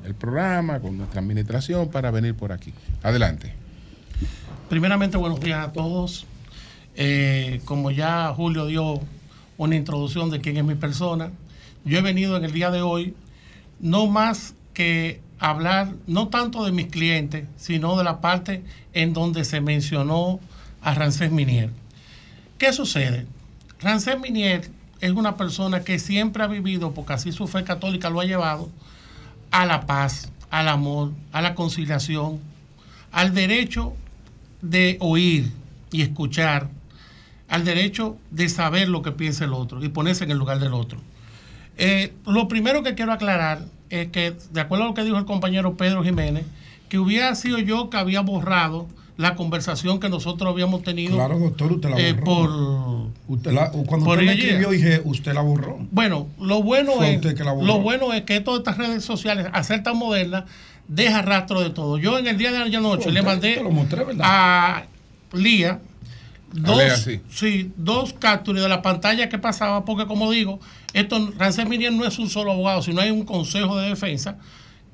el 0.06 0.16
programa, 0.16 0.80
con 0.80 0.98
nuestra 0.98 1.20
administración 1.20 1.90
para 1.90 2.10
venir 2.10 2.36
por 2.36 2.54
aquí. 2.54 2.74
Adelante. 3.04 3.52
Primeramente, 4.70 5.18
buenos 5.18 5.42
días 5.42 5.68
a 5.68 5.74
todos. 5.74 6.26
Eh, 6.96 7.60
como 7.66 7.92
ya 7.92 8.34
Julio 8.34 8.66
dio 8.66 9.02
una 9.58 9.76
introducción 9.76 10.30
de 10.30 10.40
quién 10.40 10.56
es 10.56 10.64
mi 10.64 10.76
persona, 10.76 11.32
yo 11.84 12.00
he 12.00 12.02
venido 12.02 12.38
en 12.38 12.46
el 12.46 12.54
día 12.54 12.72
de 12.72 12.82
hoy 12.82 13.14
no 13.82 14.08
más 14.08 14.56
que 14.74 15.20
hablar, 15.38 15.96
no 16.08 16.30
tanto 16.30 16.64
de 16.64 16.72
mis 16.72 16.88
clientes, 16.88 17.46
sino 17.58 17.98
de 17.98 18.06
la 18.06 18.22
parte 18.22 18.64
en 18.94 19.12
donde 19.12 19.44
se 19.44 19.60
mencionó 19.60 20.40
a 20.82 20.94
Rancés 20.94 21.30
Minier. 21.30 21.72
¿Qué 22.58 22.72
sucede? 22.72 23.28
Rancés 23.82 24.18
Minier 24.18 24.77
es 25.02 25.12
una 25.12 25.38
persona 25.38 25.84
que 25.84 26.00
siempre 26.00 26.44
ha 26.44 26.48
vivido, 26.48 26.94
porque 26.94 27.14
así 27.14 27.32
su 27.32 27.48
fe 27.48 27.64
católica 27.64 28.10
lo 28.10 28.20
ha 28.20 28.26
llevado, 28.26 28.70
a 29.52 29.66
la 29.66 29.86
paz, 29.86 30.32
al 30.50 30.68
amor, 30.68 31.12
a 31.32 31.42
la 31.42 31.56
conciliación, 31.56 32.40
al 33.12 33.34
derecho 33.34 33.94
de 34.62 34.98
oír 35.00 35.52
y 35.92 36.02
escuchar, 36.02 36.70
al 37.48 37.64
derecho 37.64 38.18
de 38.32 38.50
saber 38.50 38.90
lo 38.90 39.02
que 39.02 39.12
piensa 39.12 39.46
el 39.46 39.54
otro 39.54 39.84
y 39.84 39.90
ponerse 39.90 40.24
en 40.24 40.32
el 40.32 40.38
lugar 40.38 40.60
del 40.60 40.74
otro. 40.74 41.00
Eh, 41.78 42.14
lo 42.26 42.48
primero 42.48 42.84
que 42.84 42.96
quiero 42.96 43.14
aclarar 43.14 43.66
es 43.90 44.10
que, 44.10 44.36
de 44.52 44.62
acuerdo 44.62 44.86
a 44.86 44.88
lo 44.88 44.94
que 44.94 45.04
dijo 45.04 45.18
el 45.18 45.26
compañero 45.26 45.78
Pedro 45.78 46.04
Jiménez, 46.04 46.46
que 46.90 47.00
hubiera 47.00 47.34
sido 47.36 47.60
yo 47.60 47.90
que 47.90 47.98
había 47.98 48.22
borrado 48.22 48.88
la 49.18 49.36
conversación 49.36 50.00
que 50.00 50.10
nosotros 50.10 50.50
habíamos 50.50 50.84
tenido 50.84 51.16
Claro, 51.16 51.40
doctor, 51.40 51.72
usted 51.74 51.90
la 51.90 51.98
eh, 52.00 52.14
borró. 52.14 52.24
por, 52.26 53.36
Usted 53.36 53.52
la- 53.52 53.72
cuando 53.72 54.06
por 54.06 54.20
usted 54.20 54.26
me 54.26 54.34
ella. 54.34 54.44
escribió, 54.44 54.70
dije, 54.70 55.02
usted 55.04 55.34
la 55.34 55.42
borró. 55.42 55.80
Bueno, 55.92 56.28
lo 56.40 56.62
bueno 56.64 56.94
Fue 56.94 57.10
es 57.12 57.16
usted 57.18 57.36
que 57.36 57.44
la 57.44 57.52
borró. 57.52 57.66
lo 57.68 57.80
bueno 57.80 58.14
es 58.14 58.22
que 58.24 58.40
todas 58.42 58.60
estas 58.60 58.78
redes 58.78 59.04
sociales, 59.04 59.48
al 59.52 59.66
ser 59.66 59.82
tan 59.84 59.98
modernas, 59.98 60.44
deja 60.88 61.22
rastro 61.24 61.62
de 61.62 61.72
todo. 61.72 61.98
Yo 61.98 62.18
en 62.20 62.28
el 62.28 62.38
día 62.38 62.52
de 62.52 62.60
ayer 62.60 62.80
noche 62.82 63.12
le 63.12 63.22
mandé 63.24 63.60
a 64.22 64.84
Lía 65.34 65.80
dos, 66.54 66.82
sí. 67.04 67.20
sí, 67.30 67.72
dos 67.76 68.14
capturas 68.14 68.64
de 68.64 68.70
la 68.70 68.82
pantalla 68.82 69.28
que 69.28 69.38
pasaba, 69.38 69.84
porque 69.84 70.06
como 70.08 70.32
digo, 70.32 70.60
esto 70.94 71.34
Rancés 71.38 71.68
Minier 71.68 71.92
no 71.92 72.06
es 72.06 72.18
un 72.20 72.30
solo 72.30 72.54
abogado, 72.54 72.82
sino 72.82 73.02
hay 73.02 73.12
un 73.12 73.26
consejo 73.26 73.78
de 73.78 73.90
defensa 73.90 74.38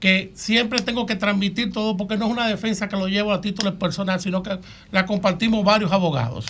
que 0.03 0.33
siempre 0.35 0.81
tengo 0.81 1.05
que 1.05 1.15
transmitir 1.15 1.71
todo 1.71 1.95
porque 1.95 2.17
no 2.17 2.25
es 2.25 2.31
una 2.33 2.45
defensa 2.45 2.89
que 2.89 2.97
lo 2.97 3.07
llevo 3.07 3.31
a 3.31 3.39
título 3.39 3.79
personal, 3.79 4.19
sino 4.19 4.43
que 4.43 4.59
la 4.91 5.05
compartimos 5.05 5.63
varios 5.63 5.93
abogados. 5.93 6.45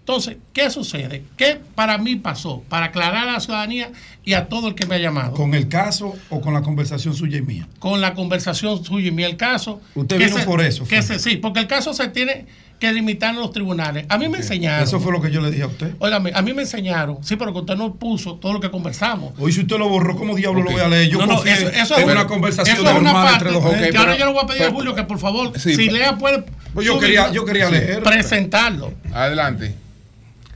Entonces, 0.00 0.38
¿qué 0.52 0.70
sucede? 0.70 1.22
¿Qué 1.36 1.60
para 1.76 1.98
mí 1.98 2.16
pasó? 2.16 2.64
Para 2.68 2.86
aclarar 2.86 3.28
a 3.28 3.32
la 3.34 3.38
ciudadanía 3.38 3.92
y 4.26 4.34
a 4.34 4.48
todo 4.48 4.68
el 4.68 4.74
que 4.74 4.84
me 4.86 4.96
ha 4.96 4.98
llamado. 4.98 5.32
¿Con 5.32 5.54
el 5.54 5.68
caso 5.68 6.14
o 6.28 6.40
con 6.42 6.52
la 6.52 6.60
conversación 6.60 7.14
suya 7.14 7.38
y 7.38 7.42
mía? 7.42 7.66
Con 7.78 8.00
la 8.02 8.12
conversación 8.12 8.84
suya 8.84 9.08
y 9.08 9.10
mía. 9.12 9.28
El 9.28 9.36
caso. 9.36 9.80
Usted 9.94 10.18
que 10.18 10.24
vino 10.26 10.36
se- 10.38 10.44
por 10.44 10.60
eso, 10.60 10.84
Que 10.84 11.00
se, 11.00 11.18
sí, 11.18 11.36
porque 11.36 11.60
el 11.60 11.68
caso 11.68 11.94
se 11.94 12.08
tiene 12.08 12.44
que 12.80 12.92
limitar 12.92 13.32
en 13.32 13.40
los 13.40 13.52
tribunales. 13.52 14.04
A 14.10 14.18
mí 14.18 14.28
me 14.28 14.38
enseñaron. 14.38 14.82
Eso 14.84 15.00
fue 15.00 15.10
lo 15.12 15.22
que 15.22 15.30
yo 15.30 15.40
le 15.40 15.50
dije 15.50 15.62
a 15.62 15.68
usted. 15.68 15.94
Óigame, 16.00 16.32
a 16.34 16.42
mí 16.42 16.52
me 16.52 16.62
enseñaron, 16.62 17.18
sí, 17.22 17.36
pero 17.36 17.52
que 17.52 17.60
usted 17.60 17.76
no 17.76 17.94
puso 17.94 18.34
todo 18.34 18.52
lo 18.52 18.60
que 18.60 18.70
conversamos. 18.70 19.32
Hoy 19.38 19.52
si 19.52 19.60
usted 19.60 19.78
lo 19.78 19.88
borró, 19.88 20.16
¿cómo 20.16 20.34
diablo 20.34 20.62
lo 20.62 20.72
voy 20.72 20.80
a 20.82 20.88
leer? 20.88 21.08
Yo 21.08 21.18
No, 21.20 21.26
no, 21.26 21.44
eso- 21.44 21.68
eso 21.70 21.96
es 21.96 22.04
una 22.04 22.26
conversación 22.26 22.76
eso 22.76 22.84
es 22.84 22.90
una 22.90 23.00
normal 23.12 23.14
parte 23.28 23.34
entre 23.48 23.52
dos 23.52 23.62
que 23.62 23.68
jóvenes. 23.76 23.96
ahora 23.96 24.18
yo 24.18 24.26
le 24.26 24.32
voy 24.32 24.42
a 24.42 24.46
pedir 24.48 24.62
a 24.64 24.70
Julio 24.72 24.94
que 24.94 25.04
por 25.04 25.18
favor, 25.20 25.52
Sí, 25.58 25.70
si 25.74 25.86
pero- 25.86 25.92
Lea 25.98 26.18
puede 26.18 26.44
Pues 26.74 26.84
yo 26.84 26.98
quería- 26.98 27.30
yo 27.32 27.44
quería 27.44 27.70
leer. 27.70 28.02
presentarlo. 28.02 28.92
Adelante. 29.14 29.72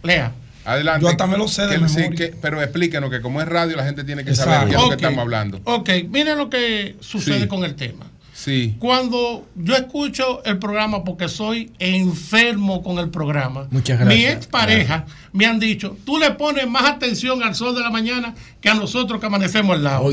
Lea. 0.02 0.32
Adelante. 0.64 1.02
Yo 1.02 1.08
hasta 1.10 1.26
me 1.26 1.38
lo 1.38 1.48
sé 1.48 1.66
de 1.66 1.76
sí, 1.88 1.96
memoria. 1.98 2.10
que- 2.10 2.36
pero 2.40 2.60
explíquenos 2.62 3.10
que 3.10 3.20
como 3.20 3.40
es 3.40 3.48
radio 3.48 3.76
la 3.76 3.84
gente 3.84 4.04
tiene 4.04 4.24
que 4.24 4.30
Exacto. 4.30 4.52
saber 4.52 4.68
qué 4.68 4.74
es 4.76 4.82
lo 4.82 4.88
que 4.88 4.94
estamos 4.96 5.18
hablando. 5.18 5.60
Ok, 5.64 5.90
miren 6.08 6.36
lo 6.38 6.50
que 6.50 6.96
sucede 7.00 7.42
Sí. 7.42 7.46
con 7.48 7.64
el 7.64 7.74
tema. 7.74 8.06
Sí. 8.32 8.74
Cuando 8.78 9.46
yo 9.54 9.74
escucho 9.76 10.42
el 10.44 10.58
programa, 10.58 11.04
porque 11.04 11.28
soy 11.28 11.72
enfermo 11.78 12.82
con 12.82 12.98
el 12.98 13.10
programa, 13.10 13.66
Muchas 13.70 13.98
mi 14.00 14.04
gracias. 14.06 14.34
expareja 14.34 15.04
me 15.34 15.44
han 15.44 15.58
dicho, 15.60 15.96
tú 16.06 16.18
le 16.18 16.30
pones 16.30 16.66
más 16.66 16.84
atención 16.84 17.42
al 17.42 17.54
sol 17.54 17.74
de 17.74 17.82
la 17.82 17.90
mañana 17.90 18.34
que 18.62 18.70
a 18.70 18.74
nosotros 18.74 19.20
que 19.20 19.26
amanecemos 19.26 19.76
al 19.76 19.84
lado. 19.84 20.10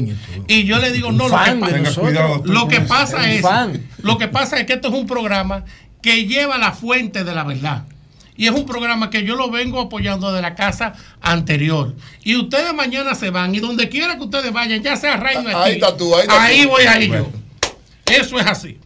Y 0.48 0.66
yo 0.66 0.77
le 0.80 0.92
digo, 0.92 1.11
no, 1.14 1.30
lo 1.30 1.38
que, 1.38 1.45
fan 1.45 1.59
de 1.61 1.66
pa- 1.67 1.77
nosotros. 1.77 2.08
Tenga 2.08 2.27
cuidado, 2.27 2.43
lo 2.53 2.67
que 2.67 2.82
pasa 2.82 3.32
es, 3.32 3.45
lo 4.03 4.17
que 4.17 4.27
pasa 4.27 4.59
es 4.59 4.66
que 4.66 4.74
esto 4.74 4.90
es 4.90 4.93
un 4.93 5.08
programa 5.08 5.64
que 6.01 6.26
lleva 6.26 6.58
la 6.58 6.74
fuente 6.74 7.24
de 7.24 7.34
la 7.34 7.43
verdad. 7.45 7.84
Y 8.38 8.45
es 8.45 8.51
un 8.51 8.66
programa 8.66 9.09
que 9.09 9.24
yo 9.24 9.35
lo 9.35 9.49
vengo 9.49 9.82
apoyando 9.82 10.32
de 10.32 10.41
la 10.41 10.53
casa 10.56 10.93
anterior. 11.22 11.95
Y 12.24 12.35
ustedes 12.35 12.74
mañana 12.74 13.16
se 13.16 13.32
van. 13.32 13.53
Y 13.56 13.59
donde 13.59 13.90
quiera 13.90 14.16
que 14.16 14.24
ustedes 14.24 14.53
vayan, 14.53 14.82
ya 14.83 14.95
sea 14.95 15.17
radio 15.17 15.40
Ahí 15.49 15.56
aquí, 15.56 15.72
está 15.72 15.98
tú, 15.98 16.16
ahí 16.16 16.22
está 16.22 16.48
tú. 16.64 16.69
voy 16.69 16.83
a 16.85 17.01
ir 17.01 17.09
Bueno. 17.09 17.32
yo. 17.32 18.14
Eso 18.14 18.40
es 18.40 18.45
así. 18.45 18.77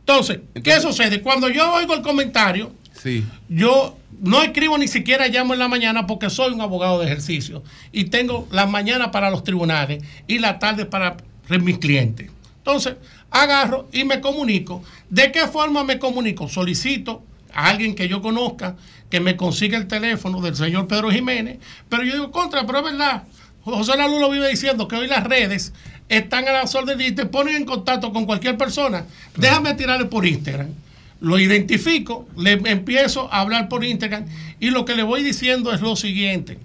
Entonces, 0.00 0.40
¿qué 0.62 0.80
sucede? 0.80 1.20
Cuando 1.22 1.48
yo 1.48 1.72
oigo 1.72 1.94
el 1.94 2.02
comentario, 2.02 2.72
Sí. 2.92 3.24
yo 3.48 3.96
no 4.20 4.42
escribo 4.42 4.76
ni 4.76 4.86
siquiera 4.86 5.28
llamo 5.28 5.54
en 5.54 5.60
la 5.60 5.68
mañana 5.68 6.06
porque 6.06 6.28
soy 6.28 6.52
un 6.52 6.60
abogado 6.60 6.98
de 7.00 7.06
ejercicio 7.06 7.62
y 7.92 8.04
tengo 8.04 8.46
la 8.50 8.66
mañana 8.66 9.10
para 9.10 9.30
los 9.30 9.42
tribunales 9.44 10.04
y 10.26 10.38
la 10.38 10.58
tarde 10.58 10.84
para 10.84 11.16
mis 11.48 11.78
clientes. 11.78 12.30
Entonces, 12.58 12.96
agarro 13.30 13.88
y 13.92 14.04
me 14.04 14.20
comunico. 14.20 14.82
¿De 15.08 15.32
qué 15.32 15.46
forma 15.48 15.82
me 15.84 15.98
comunico? 15.98 16.48
Solicito 16.48 17.22
a 17.54 17.68
alguien 17.68 17.94
que 17.94 18.08
yo 18.08 18.20
conozca 18.22 18.76
que 19.10 19.20
me 19.20 19.36
consiga 19.36 19.76
el 19.78 19.86
teléfono 19.88 20.40
del 20.40 20.54
señor 20.56 20.86
Pedro 20.86 21.10
Jiménez, 21.10 21.58
pero 21.88 22.02
yo 22.04 22.12
digo, 22.12 22.30
contra, 22.30 22.66
pero 22.66 22.78
es 22.78 22.84
verdad. 22.84 23.24
José 23.62 23.96
Lalu 23.96 24.20
lo 24.20 24.30
vive 24.30 24.48
diciendo 24.48 24.88
que 24.88 24.96
hoy 24.96 25.06
las 25.06 25.24
redes 25.24 25.72
están 26.08 26.48
a 26.48 26.52
las 26.52 26.74
órdenes 26.74 27.08
y 27.08 27.12
te 27.12 27.26
ponen 27.26 27.56
en 27.56 27.64
contacto 27.64 28.12
con 28.12 28.24
cualquier 28.26 28.56
persona. 28.56 29.04
Déjame 29.36 29.74
tirarle 29.74 30.06
por 30.06 30.26
Instagram 30.26 30.68
lo 31.20 31.38
identifico, 31.38 32.26
le 32.36 32.52
empiezo 32.52 33.28
a 33.32 33.40
hablar 33.40 33.68
por 33.68 33.84
Instagram 33.84 34.24
y 34.58 34.70
lo 34.70 34.84
que 34.86 34.94
le 34.94 35.02
voy 35.02 35.22
diciendo 35.22 35.72
es 35.72 35.82
lo 35.82 35.94
siguiente. 35.94 36.58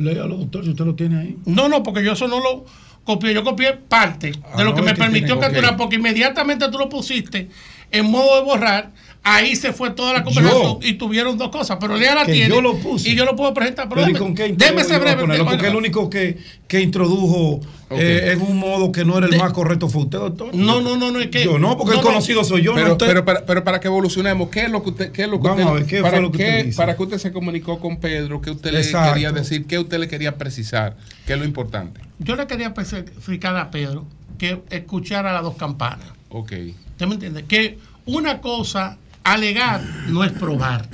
Léalo, 0.00 0.36
doctor, 0.36 0.64
si 0.64 0.70
usted 0.70 0.84
lo 0.84 0.94
tiene 0.94 1.20
ahí. 1.20 1.36
No, 1.46 1.68
no, 1.68 1.82
porque 1.84 2.04
yo 2.04 2.12
eso 2.12 2.26
no 2.26 2.40
lo 2.40 2.66
copié, 3.04 3.32
yo 3.32 3.44
copié 3.44 3.74
parte 3.74 4.32
de 4.56 4.64
lo 4.64 4.74
que 4.74 4.82
me 4.82 4.92
que 4.94 4.98
permitió 4.98 5.34
tiene- 5.34 5.40
capturar, 5.40 5.76
porque 5.76 5.96
inmediatamente 5.96 6.68
tú 6.70 6.78
lo 6.78 6.88
pusiste 6.88 7.48
en 7.92 8.10
modo 8.10 8.36
de 8.36 8.42
borrar, 8.42 8.90
ahí 9.22 9.54
se 9.56 9.72
fue 9.72 9.90
toda 9.90 10.12
la 10.14 10.24
conversación 10.24 10.78
y 10.82 10.94
tuvieron 10.94 11.36
dos 11.36 11.50
cosas, 11.50 11.76
pero 11.80 11.96
Lea 11.96 12.14
la 12.14 12.24
Que 12.24 12.32
tiene 12.32 12.48
yo 12.54 12.60
lo 12.62 12.76
puse. 12.78 13.10
y 13.10 13.14
yo 13.14 13.24
lo 13.24 13.36
puedo 13.36 13.52
presentar, 13.52 13.88
pero, 13.88 14.02
Pero 14.06 14.28
¿y 14.46 14.52
déme, 14.52 14.82
ese 14.82 14.98
breve. 14.98 15.20
ponerlo? 15.22 15.44
Porque 15.44 15.66
el 15.66 15.76
único 15.76 16.08
que, 16.08 16.38
que 16.66 16.80
introdujo 16.80 17.60
eh, 17.90 18.30
en 18.32 18.40
un 18.42 18.56
modo 18.58 18.90
que 18.92 19.04
no 19.04 19.16
era 19.18 19.26
el 19.26 19.36
más 19.36 19.52
correcto 19.52 19.88
fue 19.88 20.02
usted, 20.02 20.18
doctor. 20.18 20.54
No, 20.54 20.80
no, 20.80 20.96
no, 20.96 21.10
no, 21.10 21.20
es 21.20 21.28
que. 21.28 21.44
Yo 21.44 21.58
no, 21.58 21.76
porque 21.76 21.96
el 21.96 22.02
conocido 22.02 22.44
soy 22.44 22.62
yo, 22.62 22.72
no 22.72 22.76
Pero, 22.76 22.92
usted. 22.92 23.06
pero, 23.06 23.24
para, 23.24 23.44
pero 23.46 23.64
para 23.64 23.80
que 23.80 23.88
evolucionemos, 23.88 24.48
¿qué 24.50 24.64
es 24.64 24.70
lo 24.70 24.82
que 24.82 24.90
usted, 24.90 25.12
qué 25.12 25.22
es 25.22 25.28
lo 25.28 25.40
que 25.40 25.48
Vamos 25.48 25.60
usted- 25.64 25.70
a 25.70 25.74
ver, 25.74 25.86
¿qué 25.86 26.00
para, 26.02 26.10
fue 26.12 26.20
lo 26.22 26.30
que 26.32 26.38
usted 26.38 26.56
qué- 26.58 26.62
dice? 26.64 26.76
para 26.76 26.96
que 26.96 27.02
usted 27.02 27.18
se 27.18 27.32
comunicó 27.32 27.78
con 27.80 27.98
Pedro, 27.98 28.40
qué 28.40 28.50
usted 28.50 28.74
Exacto. 28.74 29.08
le 29.08 29.12
quería 29.14 29.32
decir, 29.32 29.66
qué 29.66 29.78
usted 29.78 29.98
le 29.98 30.08
quería 30.08 30.36
precisar, 30.38 30.96
qué 31.26 31.32
es 31.34 31.38
lo 31.38 31.44
importante? 31.44 32.00
Yo 32.18 32.36
le 32.36 32.46
quería 32.46 32.68
explicar 32.68 33.56
a 33.56 33.70
Pedro 33.70 34.06
que 34.38 34.60
escuchara 34.70 35.32
las 35.32 35.42
dos 35.42 35.56
campanas. 35.56 36.06
Ok. 36.30 36.52
¿Usted 36.92 37.06
me 37.06 37.14
entiende? 37.14 37.44
Que 37.44 37.78
una 38.06 38.40
cosa, 38.40 38.98
alegar, 39.32 39.82
no 40.08 40.24
es 40.24 40.32
probar. 40.32 40.88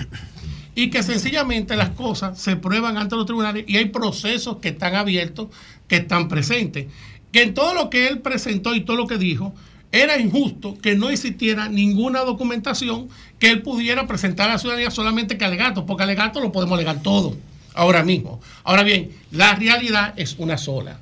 Y 0.74 0.90
que 0.90 1.02
sencillamente 1.02 1.76
las 1.76 1.90
cosas 1.90 2.38
se 2.38 2.56
prueban 2.56 2.96
ante 2.96 3.16
los 3.16 3.26
tribunales 3.26 3.64
y 3.68 3.76
hay 3.76 3.86
procesos 3.86 4.56
que 4.58 4.70
están 4.70 4.94
abiertos, 4.94 5.48
que 5.88 5.96
están 5.96 6.28
presentes. 6.28 6.86
Que 7.32 7.42
en 7.42 7.54
todo 7.54 7.74
lo 7.74 7.90
que 7.90 8.08
él 8.08 8.20
presentó 8.20 8.74
y 8.74 8.80
todo 8.80 8.96
lo 8.96 9.06
que 9.06 9.18
dijo, 9.18 9.54
era 9.92 10.18
injusto 10.18 10.76
que 10.82 10.96
no 10.96 11.10
existiera 11.10 11.68
ninguna 11.68 12.20
documentación 12.20 13.08
que 13.38 13.50
él 13.50 13.62
pudiera 13.62 14.08
presentar 14.08 14.50
a 14.50 14.54
la 14.54 14.58
ciudadanía 14.58 14.90
solamente 14.90 15.38
que 15.38 15.44
alegato, 15.44 15.86
porque 15.86 16.02
alegato 16.02 16.40
lo 16.40 16.50
podemos 16.50 16.74
alegar 16.74 17.00
todo 17.02 17.36
ahora 17.74 18.02
mismo. 18.02 18.40
Ahora 18.64 18.82
bien, 18.82 19.10
la 19.30 19.54
realidad 19.54 20.14
es 20.16 20.34
una 20.38 20.58
sola. 20.58 20.98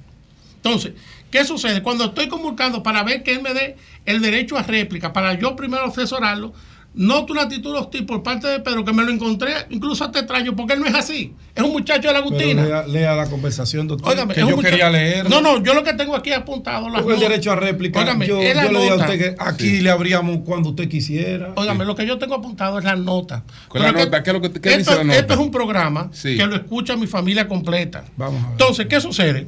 Entonces, 0.57 0.93
¿qué 1.31 1.45
sucede? 1.45 1.83
Cuando 1.83 2.05
estoy 2.05 2.29
convocando 2.29 2.83
para 2.83 3.03
ver 3.03 3.23
que 3.23 3.33
él 3.33 3.41
me 3.41 3.55
dé 3.55 3.77
el 4.05 4.21
derecho 4.21 4.59
a 4.59 4.63
réplica, 4.63 5.15
para 5.15 5.35
yo 5.39 5.57
primero 5.57 5.85
asesorarlo, 5.85 6.53
noto 6.95 7.33
una 7.33 7.43
actitud 7.43 7.75
hostil 7.75 8.05
por 8.05 8.23
parte 8.23 8.47
de 8.49 8.61
Pedro 8.61 8.85
que 8.85 8.93
me 8.93 9.03
lo 9.03 9.11
encontré 9.11 9.51
incluso 9.71 10.05
hasta 10.05 10.19
extraño, 10.19 10.55
porque 10.55 10.75
él 10.75 10.81
no 10.81 10.87
es 10.87 10.95
así. 10.95 11.33
Es 11.55 11.63
un 11.63 11.73
muchacho 11.73 12.09
de 12.09 12.13
la 12.13 12.19
Agustina. 12.21 12.65
lea, 12.65 12.87
lea 12.87 13.15
la 13.15 13.31
conversación, 13.31 13.89
doctor. 13.89 14.13
Óigame, 14.13 14.35
que 14.35 14.41
yo 14.41 14.51
muchacho- 14.51 14.71
quería 14.71 14.91
leer. 14.91 15.31
No, 15.31 15.41
no, 15.41 15.63
yo 15.63 15.73
lo 15.75 15.83
que 15.85 15.95
tengo 15.95 16.15
aquí 16.15 16.33
apuntado. 16.33 16.91
las 16.91 17.05
el 17.07 17.19
derecho 17.19 17.53
a 17.53 17.57
réplica. 17.57 18.01
Óigame, 18.01 18.27
yo 18.27 18.41
es 18.43 18.55
la 18.55 18.65
yo 18.67 18.73
le 18.73 18.79
dije 18.81 18.91
a 18.91 18.95
usted 18.97 19.19
que 19.19 19.35
aquí 19.39 19.81
le 19.81 19.91
abríamos 19.91 20.39
cuando 20.45 20.71
usted 20.71 20.89
quisiera. 20.89 21.53
Óigame, 21.57 21.85
lo 21.85 21.95
que 21.95 22.07
yo 22.07 22.19
tengo 22.19 22.35
apuntado 22.35 22.79
es 22.79 22.85
la 22.85 22.97
nota. 22.97 23.43
Con 23.69 23.81
la 23.83 23.93
nota, 23.93 24.23
¿qué 24.23 24.31
es 24.31 24.35
lo 24.35 24.43
que- 24.43 24.53
qué 24.61 24.69
esto, 24.75 24.79
dice 24.79 24.95
la 24.97 25.05
nota? 25.05 25.19
Esto 25.19 25.33
es 25.35 25.39
un 25.41 25.51
programa 25.51 26.11
Sí. 26.13 26.37
que 26.37 26.47
lo 26.47 26.55
escucha 26.57 26.95
mi 26.97 27.07
familia 27.07 27.49
completa. 27.49 28.05
Vamos 28.17 28.41
a 28.43 28.45
ver. 28.45 28.53
Entonces, 28.53 28.87
¿qué 28.87 29.01
sucede? 29.01 29.47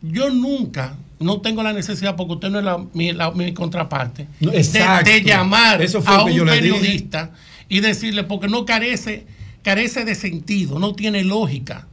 Yo 0.00 0.30
nunca, 0.30 0.96
no 1.20 1.40
tengo 1.40 1.62
la 1.62 1.72
necesidad, 1.72 2.14
porque 2.16 2.34
usted 2.34 2.48
no 2.50 2.58
es 2.58 2.64
la- 2.64 2.84
mi, 2.94 3.12
la- 3.12 3.30
mi 3.32 3.52
contraparte, 3.52 4.26
No, 4.40 4.50
de- 4.52 5.22
llamar 5.22 5.82
Eso 5.82 6.00
fue 6.02 6.14
a 6.14 6.22
un 6.22 6.46
periodista 6.46 7.30
y 7.68 7.80
decirle, 7.80 8.24
porque 8.24 8.48
no 8.48 8.64
carece, 8.64 9.26
carece 9.62 10.04
de 10.04 10.14
sentido, 10.14 10.78
no 10.78 10.94
tiene 10.94 11.24
lógica. 11.24 11.86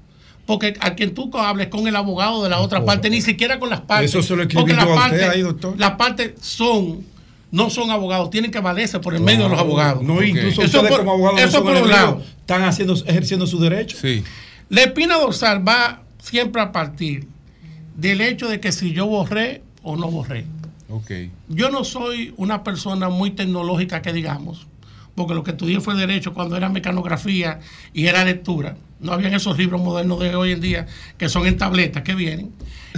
porque 0.47 0.75
a 0.79 0.93
quien 0.93 1.15
tú 1.15 1.31
hables 1.39 1.69
con 1.69 1.87
el 1.87 1.95
abogado 1.95 2.43
de 2.43 2.51
la 2.51 2.59
otra 2.59 2.85
parte, 2.85 3.09
ni 3.09 3.19
siquiera 3.19 3.57
con 3.57 3.67
las 3.71 3.81
partes. 3.81 4.11
Eso 4.11 4.21
se 4.21 4.35
lo 4.35 4.43
escribí 4.43 4.61
porque 4.61 4.73
yo 4.73 4.77
las 4.77 4.85
a 4.85 4.93
usted 4.93 5.01
partes- 5.17 5.29
ahí, 5.29 5.41
doctor. 5.41 5.73
Las 5.79 5.91
partes 5.93 6.33
son, 6.39 7.03
no 7.49 7.71
son 7.71 7.89
abogados, 7.89 8.29
tienen 8.29 8.51
que 8.51 8.59
valerse 8.59 8.99
por 8.99 9.15
el 9.15 9.21
medio 9.21 9.45
de 9.45 9.49
los 9.49 9.59
abogados. 9.59 10.03
No, 10.03 10.21
incluso 10.21 10.61
Eso 10.61 10.77
ustedes 10.81 10.87
por- 10.89 10.99
como 10.99 11.13
abogados 11.13 11.39
no 11.41 11.47
eso 11.47 11.57
son 11.57 11.63
por 11.63 11.75
un 11.81 11.89
lado. 11.89 12.21
están 12.41 12.61
haciendo, 12.63 12.93
ejerciendo 13.07 13.47
su 13.47 13.59
derecho. 13.59 13.97
Sí. 13.99 14.23
La 14.69 14.81
espina 14.81 15.17
dorsal 15.17 15.67
va 15.67 16.03
siempre 16.21 16.61
a 16.61 16.71
partir 16.71 17.27
del 17.95 18.22
hecho 18.22 18.48
de 18.48 18.59
que 18.59 18.72
si 18.72 18.91
yo 18.91 19.07
borré 19.07 19.61
o 19.83 19.95
no 19.95 20.09
borré. 20.11 20.45
Ok. 20.90 21.11
Yo 21.49 21.69
no 21.72 21.83
soy 21.83 22.33
una 22.38 22.64
persona 22.64 23.09
muy 23.09 23.32
tecnológica 23.32 24.01
que 24.01 24.14
digamos, 24.14 24.67
porque 25.15 25.33
lo 25.33 25.43
que 25.43 25.51
estudié 25.51 25.80
fue 25.80 25.95
derecho 25.95 26.33
cuando 26.33 26.57
era 26.57 26.69
mecanografía 26.69 27.59
y 27.93 28.07
era 28.07 28.24
lectura. 28.24 28.77
No 28.99 29.14
habían 29.14 29.33
esos 29.33 29.57
libros 29.57 29.82
modernos 29.82 30.19
de 30.19 30.35
hoy 30.35 30.51
en 30.51 30.61
día 30.61 30.85
que 31.17 31.30
son 31.30 31.48
en 31.48 31.57
tabletas 31.57 32.03
que 32.03 32.15
vienen. 32.15 32.51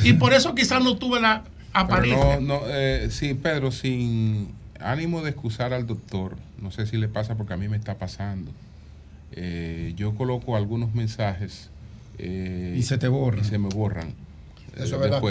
Y 0.03 0.13
por 0.13 0.33
eso 0.33 0.53
quizás 0.53 0.83
no 0.83 0.97
tuve 0.97 1.19
la 1.19 1.43
apariencia. 1.73 2.39
no, 2.39 2.59
no, 2.59 2.61
eh, 2.67 3.07
sí, 3.11 3.33
Pedro, 3.33 3.71
sin 3.71 4.49
ánimo 4.79 5.21
de 5.21 5.31
excusar 5.31 5.73
al 5.73 5.87
doctor, 5.87 6.37
no 6.61 6.71
sé 6.71 6.85
si 6.85 6.97
le 6.97 7.07
pasa 7.07 7.35
porque 7.35 7.53
a 7.53 7.57
mí 7.57 7.67
me 7.67 7.77
está 7.77 7.95
pasando. 7.95 8.51
Eh, 9.31 9.93
yo 9.95 10.15
coloco 10.15 10.55
algunos 10.55 10.95
mensajes 10.95 11.69
eh, 12.17 12.75
Y 12.77 12.83
se 12.83 12.97
te 12.97 13.07
borran. 13.07 13.43
y 13.45 13.47
se 13.47 13.57
me 13.57 13.69
borran. 13.69 14.13
Eso 14.83 14.95
es 14.95 15.01
verdad. 15.01 15.21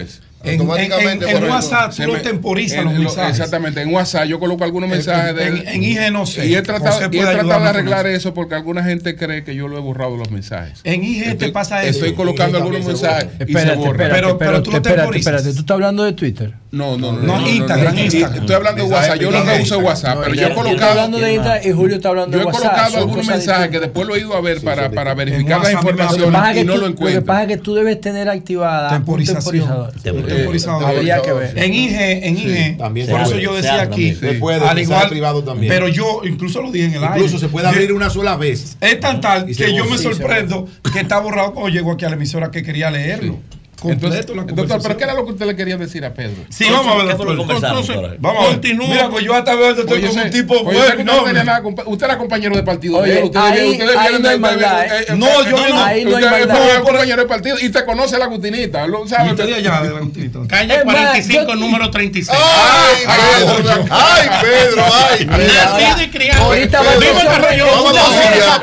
En- 0.47 0.61
Automáticamente 0.61 1.31
en-. 1.31 1.45
WhatsApp 1.45 1.91
tú 1.91 1.97
Se 1.97 2.07
lo 2.07 2.13
me- 2.15 2.19
temporizas 2.21 2.79
en- 2.79 2.85
los 2.85 2.93
en 2.95 2.99
lo- 3.03 3.09
mensajes. 3.09 3.31
Exactamente, 3.33 3.81
en 3.83 3.93
WhatsApp 3.93 4.25
yo 4.27 4.39
coloco 4.39 4.65
algunos 4.65 4.89
En- 4.91 4.97
mensajes 4.97 5.35
de 5.35 5.47
en- 5.47 5.69
en 5.69 5.83
IGE 5.83 6.11
no 6.11 6.27
sé. 6.27 6.47
Y 6.47 6.55
he 6.55 6.63
tratado, 6.63 7.01
y 7.11 7.19
he 7.19 7.23
tratado 7.23 7.49
de 7.63 7.69
arreglar 7.69 8.07
eso. 8.07 8.17
eso 8.17 8.35
porque 8.35 8.55
alguna 8.55 8.83
gente 8.85 9.17
cree 9.17 9.45
que 9.45 9.55
yo 9.55 9.69
lo 9.69 9.77
he 9.77 9.81
borrado 9.81 10.17
los 10.17 10.31
mensajes. 10.31 10.81
En 10.85 11.05
IGE 11.05 11.35
te 11.35 11.51
pasa 11.51 11.83
eso. 11.85 11.99
Estoy 11.99 12.15
colocando 12.15 12.59
algunos 12.59 12.85
mensajes 12.85 13.29
se 13.37 13.45
espérate, 13.45 13.77
Pero- 13.97 13.97
pero 13.99 14.39
pero 14.39 14.63
tú 14.63 14.71
lo 14.71 14.77
espérate, 14.79 15.01
temporizas. 15.01 15.35
espérate, 15.35 15.55
¿tú 15.55 15.61
estás 15.61 15.75
hablando 15.75 16.05
de 16.05 16.13
Twitter? 16.13 16.55
No, 16.73 16.97
no, 16.99 17.13
no. 17.13 17.21
No, 17.23 17.49
Instagram, 17.49 17.99
Instagram. 17.99 18.39
Estoy 18.41 18.55
hablando 18.57 18.85
de 18.85 18.91
WhatsApp. 18.91 19.17
Yo 19.21 19.31
nunca 19.31 19.55
uso 19.63 19.79
WhatsApp, 19.79 20.19
pero 20.23 20.35
yo 20.35 20.35
he 20.35 20.37
Yo 20.43 20.49
estoy 20.49 20.63
colocado. 20.65 20.91
hablando 20.91 21.19
de 21.19 21.33
Instagram 21.35 21.63
y 21.69 21.73
Julio 21.73 21.97
está 21.97 22.09
hablando 22.11 22.33
Yo 22.33 22.39
de 22.39 22.43
he 22.43 22.47
WhatsApp. 22.47 22.63
colocado 22.63 22.91
son 22.91 23.01
algunos 23.01 23.17
cosas 23.27 23.37
mensajes 23.39 23.69
que 23.71 23.81
después 23.81 24.07
lo 24.07 24.17
he 24.17 24.21
ido 24.21 24.35
a 24.37 24.41
ver 24.41 24.61
para, 24.63 25.15
verificar 25.15 25.63
la 25.63 25.73
información 25.73 26.35
y 26.57 26.65
no 26.65 26.75
lo 26.75 26.81
Lo 26.81 26.87
que 26.87 26.93
encuentro. 26.93 27.25
pasa 27.25 27.43
es 27.43 27.49
que 27.49 27.57
tú 27.59 27.75
debes 27.75 28.01
tener 28.01 28.29
activada 28.29 28.89
un 28.91 28.97
Temporización. 28.97 29.43
temporizador. 29.43 29.93
Temporizador. 30.37 30.85
Habría 30.85 31.23
que 31.23 31.33
ver. 31.33 31.59
En 31.59 31.75
IGE, 31.75 32.29
en 32.29 32.39
IGE, 32.39 32.77
también 32.79 33.09
por 33.09 33.21
se 33.21 33.27
eso 33.27 33.39
yo 33.39 33.55
decía 33.55 33.83
aquí. 33.83 34.15
Se 34.15 34.35
puede, 34.35 34.67
al 34.67 34.79
igual, 34.79 35.09
privado 35.09 35.43
también. 35.43 35.73
pero 35.73 35.89
yo 35.89 36.23
incluso 36.25 36.63
lo 36.63 36.71
dije 36.71 36.87
en 36.87 36.95
el 36.95 37.05
aire. 37.05 37.17
Incluso 37.17 37.39
se 37.39 37.49
puede 37.49 37.69
abrir 37.69 37.93
una 37.93 38.11
sola 38.11 38.37
vez. 38.37 38.77
Es 38.81 39.01
tan 39.01 39.21
tal 39.21 39.47
que 39.47 39.75
yo 39.75 39.85
me 39.85 39.99
sorprendo 39.99 40.69
que 40.93 41.01
está 41.01 41.19
borrado 41.19 41.53
cuando 41.53 41.71
llego 41.71 41.93
aquí 41.93 42.05
a 42.05 42.09
la 42.09 42.17
emisora 42.17 42.51
que 42.51 42.63
quería 42.63 42.91
leerlo. 42.91 43.39
Completo 43.81 44.07
Entonces, 44.07 44.37
la 44.37 44.43
doctor, 44.55 44.79
pero 44.83 44.97
¿qué 44.97 45.05
era 45.05 45.13
lo 45.15 45.27
que 45.27 45.33
usted 45.33 45.47
le 45.47 45.55
quería 45.55 45.77
decir 45.77 46.03
a 46.05 46.15
Pedro? 46.15 46.45
Sí, 46.49 46.65
vamos 46.71 46.95
a 46.95 46.97
ver, 47.05 47.09
¿Qué 47.09 47.17
fue 47.17 47.27
lo 47.35 47.47
que 47.47 47.53
doctor. 47.53 47.69
Entonces? 47.69 47.97
Vamos 48.21 48.39
a 48.39 48.43
ver. 48.45 48.53
Continúo. 48.53 48.89
Mira, 48.89 49.11
pues 49.11 49.25
yo 49.25 49.35
hasta 49.35 49.55
veo 49.55 49.69
al 49.69 49.77
doctor 49.77 49.97
Oye, 49.99 50.09
como 50.09 50.23
un 50.23 50.31
tipo 50.31 50.55
oye, 50.55 50.63
bueno. 50.65 50.81
usted 50.81 51.05
no 51.05 51.17
no, 51.17 51.25
tenía 51.25 51.45
nada 51.45 51.63
con- 51.63 51.75
usted 51.85 52.07
era 52.07 52.17
compañero 52.19 52.57
de 52.57 52.63
partido. 52.63 52.97
Oye, 52.99 53.23
ustedes 53.23 53.71
ustedes 53.73 53.95
no 53.95 54.01
hay 54.01 54.23
de- 54.23 54.39
maldad, 54.39 54.81
de- 54.81 54.87
¿eh? 54.87 55.05
eh, 55.09 55.15
No, 55.17 55.27
eh, 55.27 55.45
yo 55.51 55.69
no- 55.69 55.85
ahí 55.85 56.05
no 56.05 56.11
Usted 56.17 56.83
compañero 56.83 57.23
de 57.23 57.29
partido 57.29 57.57
y 57.61 57.69
te 57.69 57.85
conoce 57.85 58.19
la 58.19 58.27
gutinita, 58.27 58.87
¿lo 58.87 59.05
Y 59.05 59.09
sabe? 59.09 59.31
usted 59.31 59.47
de 59.47 59.55
allá, 59.57 59.83
de 59.83 59.91
la 59.93 60.01
Gutinita. 60.01 60.39
Calle 60.49 60.75
Es 60.75 60.85
más, 60.87 60.95
45, 60.95 61.45
yo- 61.49 61.55
número 61.57 61.91
36. 61.91 62.39
¡Ay, 62.43 63.05
Pedro! 63.07 63.85
¡Ay, 63.91 64.29
Pedro! 64.43 64.83
¡Ay, 64.93 65.27
Nacido 65.27 66.03
y 66.03 66.09
criado. 66.11 66.45
Ahorita 66.45 66.83
va 66.83 66.91
a 66.91 66.99
tener 66.99 67.27
Carrillo. 67.27 67.67
Vamos 67.67 67.97
a 67.97 68.01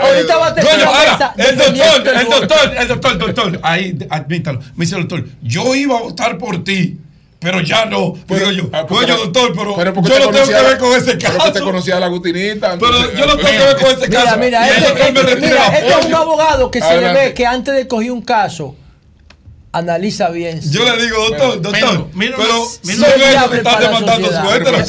ahorita- 0.02 0.38
va 0.38 0.48
a 0.48 0.54
tener 0.56 0.72
el 0.74 1.58
doctor, 1.58 2.16
el 2.16 2.30
doctor, 2.30 2.74
el 2.78 2.88
doctor, 2.88 3.18
doctor, 3.18 3.60
ahí, 3.64 3.96
admítalo. 4.10 4.60
Me 4.76 4.86
dice 4.86 4.96
doctor, 5.08 5.26
yo 5.42 5.76
iba 5.76 5.98
a 5.98 6.02
votar 6.02 6.38
por 6.38 6.64
ti, 6.64 6.98
pero 7.40 7.62
ya 7.62 7.86
no. 7.86 8.14
Digo 8.28 8.52
yo, 8.52 8.70
Ah, 8.72 8.86
oye, 8.90 9.08
doctor, 9.14 9.52
pero, 9.56 9.76
pero 9.76 9.94
yo 9.96 10.02
te 10.02 10.20
no 10.20 10.30
tengo 10.32 10.48
que 10.48 10.54
ver 10.64 10.78
con 10.78 10.92
ese 10.96 11.16
Pero 11.16 11.34
que 11.34 11.38
te 11.46 11.52
caso. 11.54 11.64
conocía 11.66 12.00
la 12.00 12.08
gutinita. 12.08 12.78
Pero 12.80 12.96
entonces- 12.96 13.20
yo 13.20 13.26
no 13.26 13.36
tengo 13.38 13.50
que 13.50 13.58
ver 13.66 13.76
con 13.78 13.92
ese 13.92 14.08
Mira, 14.10 14.24
caso. 14.24 14.38
mira, 14.38 14.68
el 14.70 14.84
este, 14.84 15.08
este- 15.10 15.36
mira, 15.36 15.68
este 15.68 15.88
es 16.00 16.06
un 16.06 16.14
abogado 16.16 16.72
que 16.72 16.82
se 16.82 17.02
le 17.02 17.14
ve 17.14 17.34
que 17.34 17.46
antes 17.46 17.76
de 17.76 17.88
coger 17.88 18.12
un 18.12 18.22
caso, 18.22 18.76
analiza 19.74 20.30
bien. 20.30 20.62
Yo 20.72 20.86
le 20.86 21.04
digo, 21.04 21.18
doctor, 21.30 21.62
doctor, 21.62 22.08
pero 22.16 22.66
no 22.98 23.06
una- 23.06 23.08
es 23.08 23.14
que 23.16 23.30
viable 23.30 23.58
está 23.58 23.72
para 23.72 23.82
la 23.82 23.88
demandando 23.88 24.30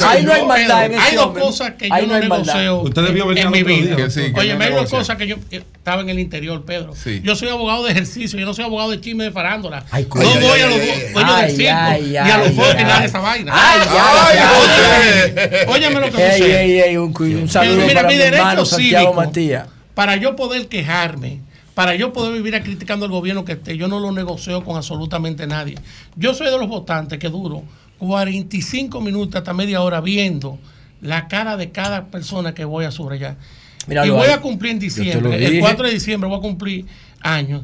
ahí 0.07 0.23
no 0.23 0.33
hay 0.33 0.45
maldad 0.45 0.85
en 0.85 0.91
Pedro, 0.91 1.01
hay 1.01 1.07
ese 1.07 1.15
dos 1.15 1.37
cosas 1.39 1.71
que 1.73 1.89
yo 1.89 2.07
no 2.07 2.19
negocio 2.19 2.81
Usted 2.81 3.01
debió 3.01 3.27
venir 3.27 3.45
en 3.45 3.51
mi 3.51 3.63
vida. 3.63 3.95
Oye, 3.95 4.31
hay 4.35 4.51
una 4.51 4.65
negocia. 4.69 4.97
cosa 4.99 5.17
que 5.17 5.27
yo 5.27 5.37
eh, 5.49 5.63
estaba 5.75 6.01
en 6.03 6.09
el 6.09 6.19
interior, 6.19 6.63
Pedro. 6.65 6.93
Sí. 6.95 7.19
Yo 7.23 7.35
soy 7.35 7.49
abogado 7.49 7.83
de 7.83 7.91
ejercicio, 7.91 8.37
yo 8.39 8.45
no 8.45 8.53
soy 8.53 8.65
abogado 8.65 8.91
de 8.91 9.01
chisme 9.01 9.23
de 9.23 9.31
farándula. 9.31 9.83
Ay, 9.89 10.07
no 10.13 10.21
voy 10.21 10.59
a 10.61 10.67
los 10.67 10.77
dueños 10.79 11.41
del 11.41 11.51
circo, 11.51 11.75
ay, 11.75 12.01
ni 12.11 12.29
a 12.29 12.37
los 12.37 12.55
nada 12.83 12.99
de 12.99 13.05
esa 13.07 13.19
vaina. 13.19 13.51
Ay, 13.55 13.79
ay, 13.89 14.37
ay, 14.37 15.65
Óyeme 15.67 15.99
lo 15.99 16.11
que 16.11 16.11
sucede. 16.11 16.97
un, 16.99 17.49
saludo 17.49 17.87
Mira, 17.87 18.01
para 18.03 18.07
mi 18.07 18.21
hermano 18.21 18.65
Santiago. 18.65 19.13
Matías. 19.13 19.67
Para 19.95 20.15
yo 20.17 20.35
poder 20.35 20.67
quejarme, 20.67 21.39
para 21.75 21.93
yo 21.95 22.11
poder 22.13 22.33
vivir 22.33 22.59
criticando 22.63 23.05
al 23.05 23.11
gobierno 23.11 23.45
que 23.45 23.51
esté, 23.51 23.77
yo 23.77 23.87
no 23.87 23.99
lo 23.99 24.11
negocio 24.11 24.63
con 24.63 24.75
absolutamente 24.77 25.45
nadie. 25.45 25.75
Yo 26.15 26.33
soy 26.33 26.47
de 26.49 26.57
los 26.57 26.67
votantes 26.67 27.19
que 27.19 27.29
duro 27.29 27.63
45 27.99 29.01
minutos 29.01 29.35
hasta 29.35 29.53
media 29.53 29.81
hora 29.81 30.01
viendo 30.01 30.57
la 31.01 31.27
cara 31.27 31.57
de 31.57 31.71
cada 31.71 32.05
persona 32.07 32.53
que 32.53 32.65
voy 32.65 32.85
a 32.85 32.91
subrayar. 32.91 33.35
Míralo 33.87 34.07
y 34.07 34.15
voy 34.17 34.27
a 34.29 34.41
cumplir 34.41 34.71
en 34.73 34.79
diciembre, 34.79 35.35
el 35.35 35.49
dije. 35.51 35.59
4 35.59 35.85
de 35.87 35.93
diciembre 35.93 36.27
voy 36.29 36.39
a 36.39 36.41
cumplir 36.41 36.85
años. 37.21 37.61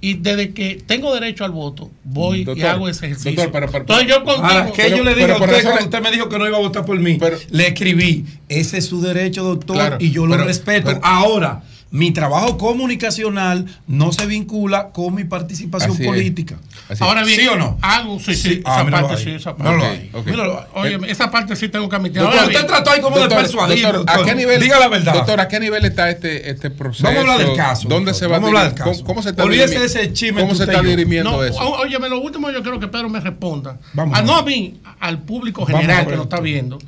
Y 0.00 0.14
desde 0.14 0.52
que 0.54 0.80
tengo 0.86 1.12
derecho 1.12 1.44
al 1.44 1.50
voto, 1.50 1.90
voy 2.04 2.46
y 2.54 2.62
hago 2.62 2.88
ese 2.88 3.06
ejercicio. 3.06 3.32
doctor, 3.32 3.50
pero- 3.52 3.66
pero- 3.66 3.80
Entonces 3.80 4.06
yo 4.08 4.22
contigo. 4.24 4.46
Ahora, 4.46 4.66
¿qué 4.72 4.82
Pero- 4.84 4.96
yo 4.98 5.04
le 5.04 5.10
pero 5.14 5.26
digo 5.26 5.36
a 5.36 5.38
por 5.40 5.48
usted 5.48 5.62
cuando 5.64 5.84
usted 5.84 6.00
me 6.02 6.10
dijo 6.12 6.28
que 6.28 6.38
no 6.38 6.46
iba 6.46 6.56
a 6.56 6.60
votar 6.60 6.84
por 6.86 6.98
mí? 7.00 7.16
Pero- 7.18 7.36
le 7.50 7.66
escribí, 7.66 8.24
ese 8.48 8.78
es 8.78 8.86
su 8.86 9.00
derecho, 9.02 9.42
doctor, 9.42 9.74
Claro, 9.76 9.96
y 9.98 10.12
yo 10.12 10.24
lo 10.26 10.34
pero- 10.34 10.44
respeto. 10.44 10.86
pero- 10.86 11.00
Ahora, 11.02 11.64
mi 11.90 12.10
trabajo 12.12 12.58
comunicacional 12.58 13.64
no 13.86 14.12
se 14.12 14.26
vincula 14.26 14.90
con 14.90 15.14
mi 15.14 15.24
participación 15.24 15.92
Así 15.92 16.04
política. 16.04 16.56
Así. 16.88 17.02
Ahora 17.02 17.24
bien, 17.24 17.40
¿Sí 17.40 17.46
o 17.48 17.56
no? 17.56 17.78
Algo, 17.80 18.18
sí, 18.18 18.34
sí, 18.34 18.48
Sí. 18.48 18.62
Ah, 18.64 18.82
esa 18.82 18.90
parte 18.90 19.14
ahí. 19.14 19.24
sí, 19.24 19.30
esa 19.30 19.56
parte. 19.56 19.84
ahí. 19.86 20.10
Ok. 20.12 20.26
Míralo, 20.26 20.66
oye, 20.74 20.98
esa 21.08 21.30
parte 21.30 21.56
sí 21.56 21.68
tengo 21.68 21.88
que 21.88 21.96
admitir. 21.96 22.20
Doctor, 22.22 22.38
Ahora 22.40 22.52
usted 22.52 22.66
trató 22.66 22.90
ahí 22.90 23.00
como 23.00 23.16
de 23.16 23.22
Doctor, 23.22 23.38
persuadir. 23.38 23.82
doctor, 23.92 24.20
¿a 24.20 24.24
qué 24.24 24.34
nivel, 24.34 24.60
Diga 24.60 24.78
la 24.78 24.88
verdad. 24.88 25.14
Doctor, 25.14 25.40
¿a 25.40 25.48
qué 25.48 25.60
nivel 25.60 25.84
está 25.84 26.10
este, 26.10 26.50
este 26.50 26.70
proceso? 26.70 27.04
Vamos 27.04 27.18
a 27.18 27.20
hablar 27.32 27.38
del 27.46 27.56
caso. 27.56 27.88
¿Dónde 27.88 28.10
doctor. 28.12 28.14
se 28.14 28.26
va 28.26 28.38
Vamos 28.38 28.46
a 28.46 28.48
hablar 28.60 28.74
del 28.74 28.82
¿Cómo, 28.82 28.92
caso. 28.92 29.04
cómo 29.04 29.22
se 29.22 29.30
está 29.30 29.44
Olvídese 29.44 29.74
dirimi- 29.76 29.80
de 29.80 29.86
ese 29.86 30.12
chisme 30.12 30.40
¿Cómo 30.42 30.54
se 30.54 30.64
está 30.64 30.82
dirimiendo 30.82 31.30
No, 31.32 31.44
eso? 31.44 31.58
o- 31.58 31.80
óyeme, 31.80 32.08
lo 32.08 32.20
último 32.20 32.50
yo 32.50 32.62
quiero 32.62 32.78
que 32.80 32.88
Pedro 32.88 33.08
me 33.08 33.20
responda. 33.20 33.78
Vamos 33.94 34.16
Ah, 34.16 34.20
a 34.20 34.24
no 34.24 34.36
a 34.36 34.42
mí, 34.42 34.80
al 35.00 35.22
público 35.22 35.64
general 35.66 36.06
que 36.06 36.16
lo 36.16 36.22
está 36.24 36.40
viendo. 36.40 36.78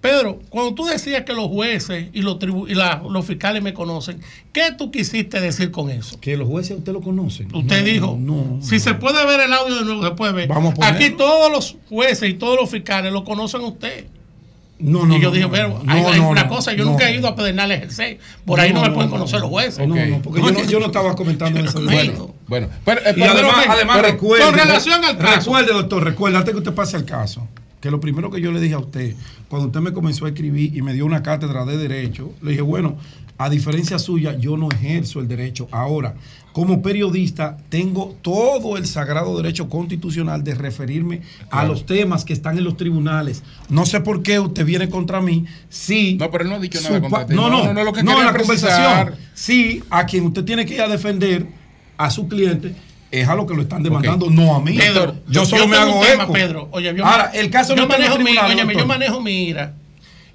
Pedro, 0.00 0.40
cuando 0.48 0.72
tú 0.74 0.86
decías 0.86 1.24
que 1.24 1.34
los 1.34 1.48
jueces 1.48 2.06
y 2.14 2.22
los, 2.22 2.38
tribu- 2.38 2.66
y 2.70 2.74
la- 2.74 3.02
los 3.10 3.26
fiscales 3.26 3.62
me 3.62 3.74
conocen, 3.74 4.20
¿qué 4.52 4.72
tú 4.76 4.90
quisiste 4.90 5.40
decir 5.42 5.70
con 5.70 5.90
eso? 5.90 6.18
Que 6.20 6.38
los 6.38 6.48
jueces 6.48 6.72
a 6.72 6.74
usted 6.76 6.92
lo 6.92 7.02
conocen. 7.02 7.54
Usted 7.54 7.80
No, 7.80 7.84
dijo, 7.84 8.16
no, 8.18 8.58
si 8.62 8.76
no. 8.76 8.80
se 8.80 8.94
puede 8.94 9.26
ver 9.26 9.40
el 9.40 9.52
audio 9.52 9.76
de 9.76 9.84
nuevo, 9.84 10.02
se 10.02 10.10
puede 10.12 10.32
ver. 10.32 10.48
Vamos 10.48 10.74
a. 10.80 10.88
Aquí 10.88 11.10
todos 11.10 11.52
los 11.52 11.76
jueces 11.90 12.30
y 12.30 12.34
todos 12.34 12.56
los 12.58 12.70
fiscales 12.70 13.12
lo 13.12 13.24
conocen 13.24 13.60
a 13.60 13.66
usted. 13.66 14.06
No, 14.78 15.04
no, 15.04 15.14
y 15.18 15.20
yo 15.20 15.28
no, 15.28 15.34
dije, 15.34 15.44
no, 15.46 15.50
pero 15.52 15.68
no, 15.84 15.92
hay, 15.92 16.18
una 16.20 16.44
no, 16.44 16.48
cosa, 16.48 16.72
yo 16.72 16.86
no. 16.86 16.92
nunca 16.92 17.10
he 17.10 17.14
ido 17.16 17.28
a 17.28 17.36
Pedernal 17.36 17.70
a 17.70 17.74
ejercer. 17.74 18.18
Por 18.46 18.58
ahí 18.58 18.72
no, 18.72 18.80
me 18.80 18.90
pueden 18.92 19.10
conocer 19.10 19.38
los 19.40 19.50
jueces. 19.50 19.86
No, 19.86 19.94
no, 19.94 20.22
porque 20.22 20.40
yo 20.40 20.50
no, 20.50 20.64
yo 20.64 20.80
no 20.80 20.86
estaba 20.86 21.14
comentando 21.14 21.60
eso. 21.60 21.78
Bueno, 21.82 22.34
Bueno, 22.48 22.68
pero, 22.86 23.02
eh, 23.02 23.14
además, 23.28 23.66
además 23.68 24.00
recuerde, 24.00 24.42
con 24.46 24.54
relación 24.54 25.04
al 25.04 25.18
caso. 25.18 25.36
recuerde, 25.52 25.72
doctor, 25.74 26.02
recuerde, 26.04 26.38
antes 26.38 26.52
que 26.54 26.58
usted 26.58 26.72
pase 26.72 26.96
al 26.96 27.04
caso, 27.04 27.46
que 27.80 27.90
lo 27.90 28.00
primero 28.00 28.30
que 28.30 28.40
yo 28.40 28.52
le 28.52 28.60
dije 28.60 28.74
a 28.74 28.78
usted, 28.78 29.14
cuando 29.48 29.68
usted 29.68 29.80
me 29.80 29.92
comenzó 29.92 30.26
a 30.26 30.28
escribir 30.28 30.76
y 30.76 30.82
me 30.82 30.92
dio 30.92 31.06
una 31.06 31.22
cátedra 31.22 31.64
de 31.64 31.76
derecho, 31.76 32.32
le 32.42 32.50
dije, 32.50 32.62
bueno, 32.62 32.96
a 33.38 33.48
diferencia 33.48 33.98
suya, 33.98 34.36
yo 34.36 34.58
no 34.58 34.68
ejerzo 34.70 35.18
el 35.20 35.26
derecho. 35.26 35.66
Ahora, 35.70 36.14
como 36.52 36.82
periodista, 36.82 37.56
tengo 37.70 38.14
todo 38.20 38.76
el 38.76 38.84
sagrado 38.86 39.34
derecho 39.36 39.70
constitucional 39.70 40.44
de 40.44 40.54
referirme 40.54 41.22
a 41.50 41.64
los 41.64 41.86
temas 41.86 42.26
que 42.26 42.34
están 42.34 42.58
en 42.58 42.64
los 42.64 42.76
tribunales. 42.76 43.42
No 43.70 43.86
sé 43.86 44.00
por 44.02 44.22
qué 44.22 44.38
usted 44.40 44.66
viene 44.66 44.90
contra 44.90 45.22
mí. 45.22 45.46
Sí. 45.70 46.18
No, 46.20 46.30
pero 46.30 46.44
él 46.44 46.50
no 46.50 46.56
ha 46.56 46.60
dicho 46.60 46.80
nada 46.82 47.00
contra 47.00 47.26
ti. 47.26 47.34
No, 47.34 47.48
No, 47.48 47.58
no, 47.60 47.64
no, 47.66 47.72
no, 47.72 47.84
lo 47.84 47.92
que 47.94 48.02
no, 48.02 48.22
la 48.22 48.32
precisar. 48.34 49.06
conversación. 49.06 49.14
Sí, 49.32 49.82
a 49.88 50.04
quien 50.04 50.26
usted 50.26 50.44
tiene 50.44 50.66
que 50.66 50.74
ir 50.74 50.82
a 50.82 50.88
defender 50.88 51.46
a 51.96 52.10
su 52.10 52.28
cliente 52.28 52.74
es 53.10 53.28
a 53.28 53.34
lo 53.34 53.46
que 53.46 53.54
lo 53.54 53.62
están 53.62 53.82
demandando, 53.82 54.30
no 54.30 54.54
a 54.54 54.60
mí. 54.60 54.76
Pedro, 54.76 55.16
yo 55.28 55.44
solo 55.44 55.66
me 55.66 55.76
tengo 55.76 55.90
hago 55.90 56.06
tema, 56.06 56.24
eco. 56.24 56.32
Pedro. 56.32 56.68
Oye, 56.70 56.94
yo, 56.94 57.04
Ahora, 57.04 57.30
el 57.34 57.50
caso 57.50 57.74
yo 57.74 57.86
no 57.86 57.92
está 57.92 57.96
en 57.96 58.10
los 58.10 58.18
manejo 58.18 58.30
mi, 58.30 58.52
óyeme, 58.52 58.74
yo 58.74 58.86
manejo 58.86 59.20
mi 59.20 59.44
ira. 59.48 59.74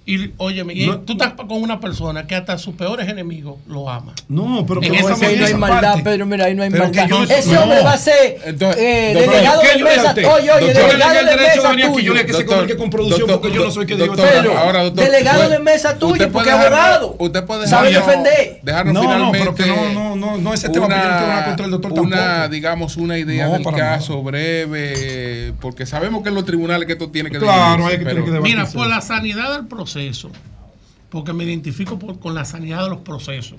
Y 0.08 0.34
óyeme, 0.38 0.74
y 0.76 0.86
No- 0.86 1.00
tú 1.00 1.14
estás 1.14 1.34
con 1.34 1.52
una 1.64 1.80
persona 1.80 2.28
que 2.28 2.36
hasta 2.36 2.60
sus 2.60 2.76
peores 2.76 3.10
enemigos 3.10 3.56
lo 3.68 3.90
ama. 3.90 4.14
No, 4.30 4.64
pero 4.68 4.80
En 4.84 4.92
que 4.92 5.00
esa 5.00 5.16
que 5.16 5.26
ahí 5.26 5.38
no 5.40 5.46
hay 5.48 5.54
maldad, 5.56 5.82
parte. 5.94 6.04
Pedro. 6.04 6.26
mira, 6.28 6.46
ahí 6.46 6.54
no 6.54 6.62
hay 6.62 6.70
Pero 6.70 6.84
maldad. 6.84 7.04
que 7.06 7.10
yo- 7.10 7.24
Ese 7.24 7.52
no. 7.54 7.64
hombre 7.64 7.82
va 7.82 7.94
a 7.94 7.98
ser 7.98 8.38
Entonces, 8.46 8.84
eh, 8.84 9.12
doctor, 9.16 9.34
delegado 9.34 9.62
¿qué 9.62 9.68
de 9.68 9.80
yo 9.80 9.86
mesa. 9.86 10.12
Oye, 10.12 10.26
oye, 10.28 10.50
Doctor, 10.74 10.74
delegado 10.92 11.14
yo 11.16 11.26
de 11.26 11.36
mesa 11.38 11.76
yo 11.76 11.92
tuyo. 11.92 12.14
le 12.14 12.26
que 12.28 12.34
se 12.34 12.46
comunique 12.46 12.78
con 12.78 12.90
producción 12.92 13.28
porque 13.32 13.52
yo 13.52 13.66
no 13.66 13.72
soy 13.72 13.86
que 13.88 13.96
digo 13.96 14.16
Pedro, 14.16 14.56
ahora, 14.56 14.84
doctor, 14.84 15.06
delegado 15.06 15.50
de 15.50 15.58
mesa 15.60 15.98
tuyo, 15.98 16.32
porque 16.32 16.50
es 16.50 16.56
abogado. 16.56 17.16
Usted 17.18 17.44
puede 17.46 17.68
Sabe 17.68 17.90
dejarnos- 17.90 18.06
defender. 18.08 18.60
dejarnos 18.62 18.94
No, 18.94 19.02
no, 19.02 19.10
finalmente 19.10 19.40
pero 19.40 19.56
que 19.56 19.66
no, 19.66 19.90
no, 19.92 20.16
no, 20.16 20.38
no 20.38 20.54
ese 20.54 20.70
tema, 20.70 20.86
porque 20.86 21.02
yo 21.02 21.10
no 21.10 21.16
tengo 21.18 21.28
nada 21.30 21.46
contra 21.46 21.66
el 21.66 21.72
doctor 21.72 21.92
una, 21.94 22.48
digamos, 22.48 22.96
una 22.98 23.18
idea 23.18 23.48
del 23.50 23.64
caso 23.66 24.22
breve, 24.22 25.54
porque 25.60 25.88
sabemos 25.88 26.22
que 26.22 26.30
en 26.30 26.36
los 26.36 26.46
tribunales 26.46 26.86
que 26.86 26.94
esto 26.94 27.10
tiene 27.10 27.32
que 27.32 27.40
Claro, 27.40 27.88
hay 27.88 27.98
que- 27.98 28.06
que 28.06 28.40
Mira, 28.42 28.68
por 28.68 28.86
la 28.88 29.02
sanidad 29.02 29.52
del 29.54 29.66
proceso, 29.66 29.95
porque 31.10 31.34
me 31.34 31.44
identifico 31.44 31.98
por- 32.00 32.20
con 32.20 32.34
la 32.36 32.46
sanidad 32.46 32.84
de 32.84 32.90
los 32.90 33.00
procesos. 33.00 33.58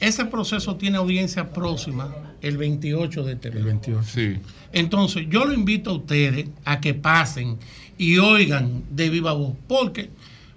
Ese 0.00 0.24
proceso 0.26 0.76
tiene 0.76 0.98
audiencia 0.98 1.52
próxima 1.52 2.14
el 2.42 2.56
28 2.58 3.22
de 3.24 3.32
este 3.34 3.48
mes. 3.50 3.58
El 3.58 3.64
28. 3.64 4.02
Sí. 4.04 4.36
Entonces, 4.72 5.26
yo 5.30 5.44
lo 5.44 5.54
invito 5.54 5.90
a 5.90 5.94
ustedes 5.94 6.46
a 6.64 6.80
que 6.80 6.94
pasen 6.94 7.58
y 7.96 8.18
oigan 8.18 8.82
de 8.90 9.08
viva 9.08 9.32
voz, 9.32 9.54
porque 9.68 10.10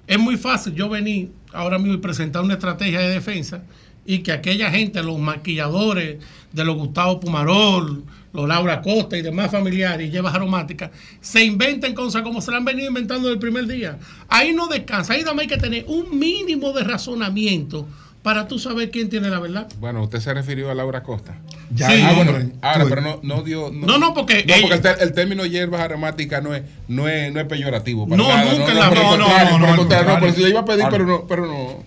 es 0.07 0.19
muy 0.19 0.37
fácil 0.37 0.73
yo 0.73 0.89
venir 0.89 1.31
ahora 1.53 1.77
mismo 1.77 1.93
y 1.93 1.97
presentar 1.97 2.43
una 2.43 2.55
estrategia 2.55 2.99
de 2.99 3.09
defensa 3.09 3.63
y 4.05 4.19
que 4.19 4.31
aquella 4.31 4.71
gente, 4.71 5.01
los 5.03 5.19
maquilladores 5.19 6.17
de 6.51 6.65
los 6.65 6.75
Gustavo 6.75 7.19
Pumarol, 7.19 8.03
los 8.33 8.47
Laura 8.47 8.81
Costa 8.81 9.17
y 9.17 9.21
demás 9.21 9.51
familiares 9.51 10.07
y 10.07 10.11
llevas 10.11 10.35
aromáticas, 10.35 10.91
se 11.21 11.43
inventen 11.43 11.93
cosas 11.95 12.21
como 12.21 12.41
se 12.41 12.51
la 12.51 12.57
han 12.57 12.65
venido 12.65 12.87
inventando 12.87 13.23
desde 13.27 13.33
el 13.33 13.39
primer 13.39 13.67
día. 13.67 13.97
Ahí 14.27 14.53
no 14.53 14.67
descansa, 14.67 15.13
ahí 15.13 15.23
más 15.23 15.37
hay 15.39 15.47
que 15.47 15.57
tener 15.57 15.85
un 15.87 16.17
mínimo 16.19 16.71
de 16.73 16.83
razonamiento 16.83 17.87
para 18.23 18.47
tú 18.47 18.59
saber 18.59 18.91
quién 18.91 19.09
tiene 19.09 19.29
la 19.29 19.39
verdad. 19.39 19.67
Bueno, 19.79 20.03
usted 20.03 20.19
se 20.19 20.33
refirió 20.33 20.69
a 20.69 20.75
Laura 20.75 21.01
Costa. 21.01 21.37
Ya, 21.73 21.87
ah, 21.87 21.91
sí. 21.91 22.15
bueno, 22.15 22.31
hombre. 22.31 22.49
ahora, 22.61 22.85
pero 22.89 23.01
no, 23.01 23.19
no 23.23 23.41
dio. 23.41 23.71
No, 23.71 23.97
no, 23.97 24.13
porque 24.13 24.43
No, 24.45 24.53
ella- 24.53 24.67
porque 24.81 25.03
el, 25.03 25.13
término 25.13 25.45
hierbas 25.45 25.79
aromáticas 25.81 26.43
no 26.43 26.53
es, 26.53 26.63
no 26.89 27.07
es, 27.07 27.31
no 27.31 27.39
es 27.39 27.45
peyorativo. 27.45 28.05
para 28.07 28.17
No, 28.21 28.27
nada, 28.27 28.53
nunca 28.53 28.73
no, 28.73 28.79
la- 28.79 28.89
no, 28.89 29.17
no, 29.17 29.75
no, 29.75 29.83
no, 29.85 30.19
pero 30.19 30.33
si 30.33 30.41
le 30.43 30.49
iba 30.49 30.59
a 30.61 30.65
pedir, 30.65 30.85
pero 30.91 31.05
no, 31.05 31.25
pero 31.27 31.45
no. 31.45 31.83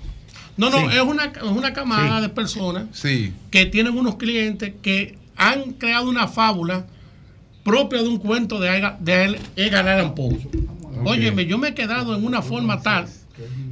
No, 0.56 0.68
no, 0.70 0.90
Sí. 0.90 0.96
es, 0.96 1.02
una, 1.02 1.24
es 1.26 1.42
una 1.42 1.72
camada 1.72 2.20
de 2.20 2.28
personas 2.28 2.84
Sí. 2.92 3.32
que 3.50 3.66
tienen 3.66 3.96
unos 3.96 4.16
clientes 4.16 4.72
que 4.82 5.16
han 5.40 5.72
creado 5.72 6.08
una 6.08 6.28
fábula 6.28 6.84
propia 7.64 8.02
de 8.02 8.08
un 8.08 8.18
cuento 8.18 8.60
de, 8.60 8.68
Edgar- 8.68 8.98
de 9.00 9.40
Edgar 9.56 9.88
Allan 9.88 10.14
Poe. 10.14 10.36
Óyeme, 11.04 11.46
yo 11.46 11.56
me 11.56 11.68
he 11.68 11.74
quedado 11.74 12.14
en 12.14 12.24
una 12.24 12.42
forma 12.42 12.82
tal 12.82 13.06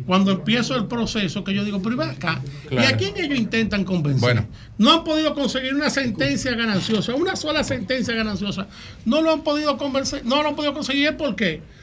cuando 0.07 0.31
empiezo 0.33 0.75
el 0.77 0.87
proceso 0.87 1.45
que 1.45 1.53
yo 1.53 1.63
digo, 1.63 1.83
pero 1.83 2.03
acá, 2.03 2.41
¿y 2.71 2.79
a 2.79 2.97
quién 2.97 3.15
ellos 3.19 3.39
intentan 3.39 3.85
convencer? 3.85 4.21
Bueno. 4.23 4.47
No 4.79 4.93
han 4.95 5.05
podido 5.05 5.35
conseguir 5.35 5.75
una 5.75 5.91
sentencia 5.91 6.55
gananciosa, 6.55 7.15
una 7.15 7.37
sola 7.37 7.63
sentencia 7.63 8.15
gananciosa. 8.15 8.67
No 9.05 9.21
lo 9.21 9.31
han 9.31 9.43
podido 9.43 9.77
convencer, 9.77 10.25
no 10.25 10.43
lo 10.43 10.49
han 10.49 10.57
podido 10.57 10.73
conseguir, 10.73 11.15
¿por 11.19 11.37
qué? 11.37 11.61
Porque 11.61 11.78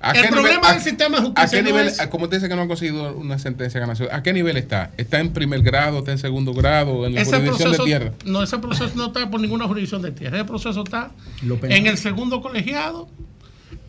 ¿A 0.00 0.12
el 0.12 0.22
qué 0.22 0.28
problema 0.28 0.56
nivel- 0.56 0.70
a- 0.70 0.72
del 0.74 0.82
sistema 0.82 1.16
de 1.16 1.22
¿A 1.22 1.26
justicia 1.26 1.58
qué 1.58 1.62
no 1.62 1.68
nivel, 1.70 1.88
es- 1.88 2.00
a- 2.00 2.10
como 2.10 2.24
usted 2.24 2.36
dice 2.38 2.48
que 2.48 2.54
no 2.56 2.62
han 2.62 2.68
conseguido 2.68 3.16
una 3.16 3.38
sentencia 3.38 3.80
gananciosa, 3.80 4.14
¿a 4.14 4.22
qué 4.22 4.32
nivel 4.32 4.56
está? 4.56 4.92
¿Está 4.96 5.18
en 5.20 5.32
primer 5.32 5.62
grado, 5.62 5.98
está 5.98 6.12
en 6.12 6.18
segundo 6.18 6.54
grado, 6.54 7.06
en 7.06 7.14
la 7.14 7.22
Ese 7.22 7.32
jurisdicción 7.36 7.70
proceso, 7.72 7.82
de 7.84 7.88
tierra? 7.88 8.12
no, 8.24 8.42
ese 8.42 8.58
proceso 8.58 8.90
no 8.94 9.06
está 9.06 9.28
por 9.30 9.40
ninguna 9.40 9.66
jurisdicción 9.66 10.02
de 10.02 10.12
tierra. 10.12 10.36
Ese 10.38 10.44
proceso 10.46 10.82
está 10.84 11.10
en 11.62 11.86
el 11.86 11.98
segundo 11.98 12.40
colegiado, 12.40 13.08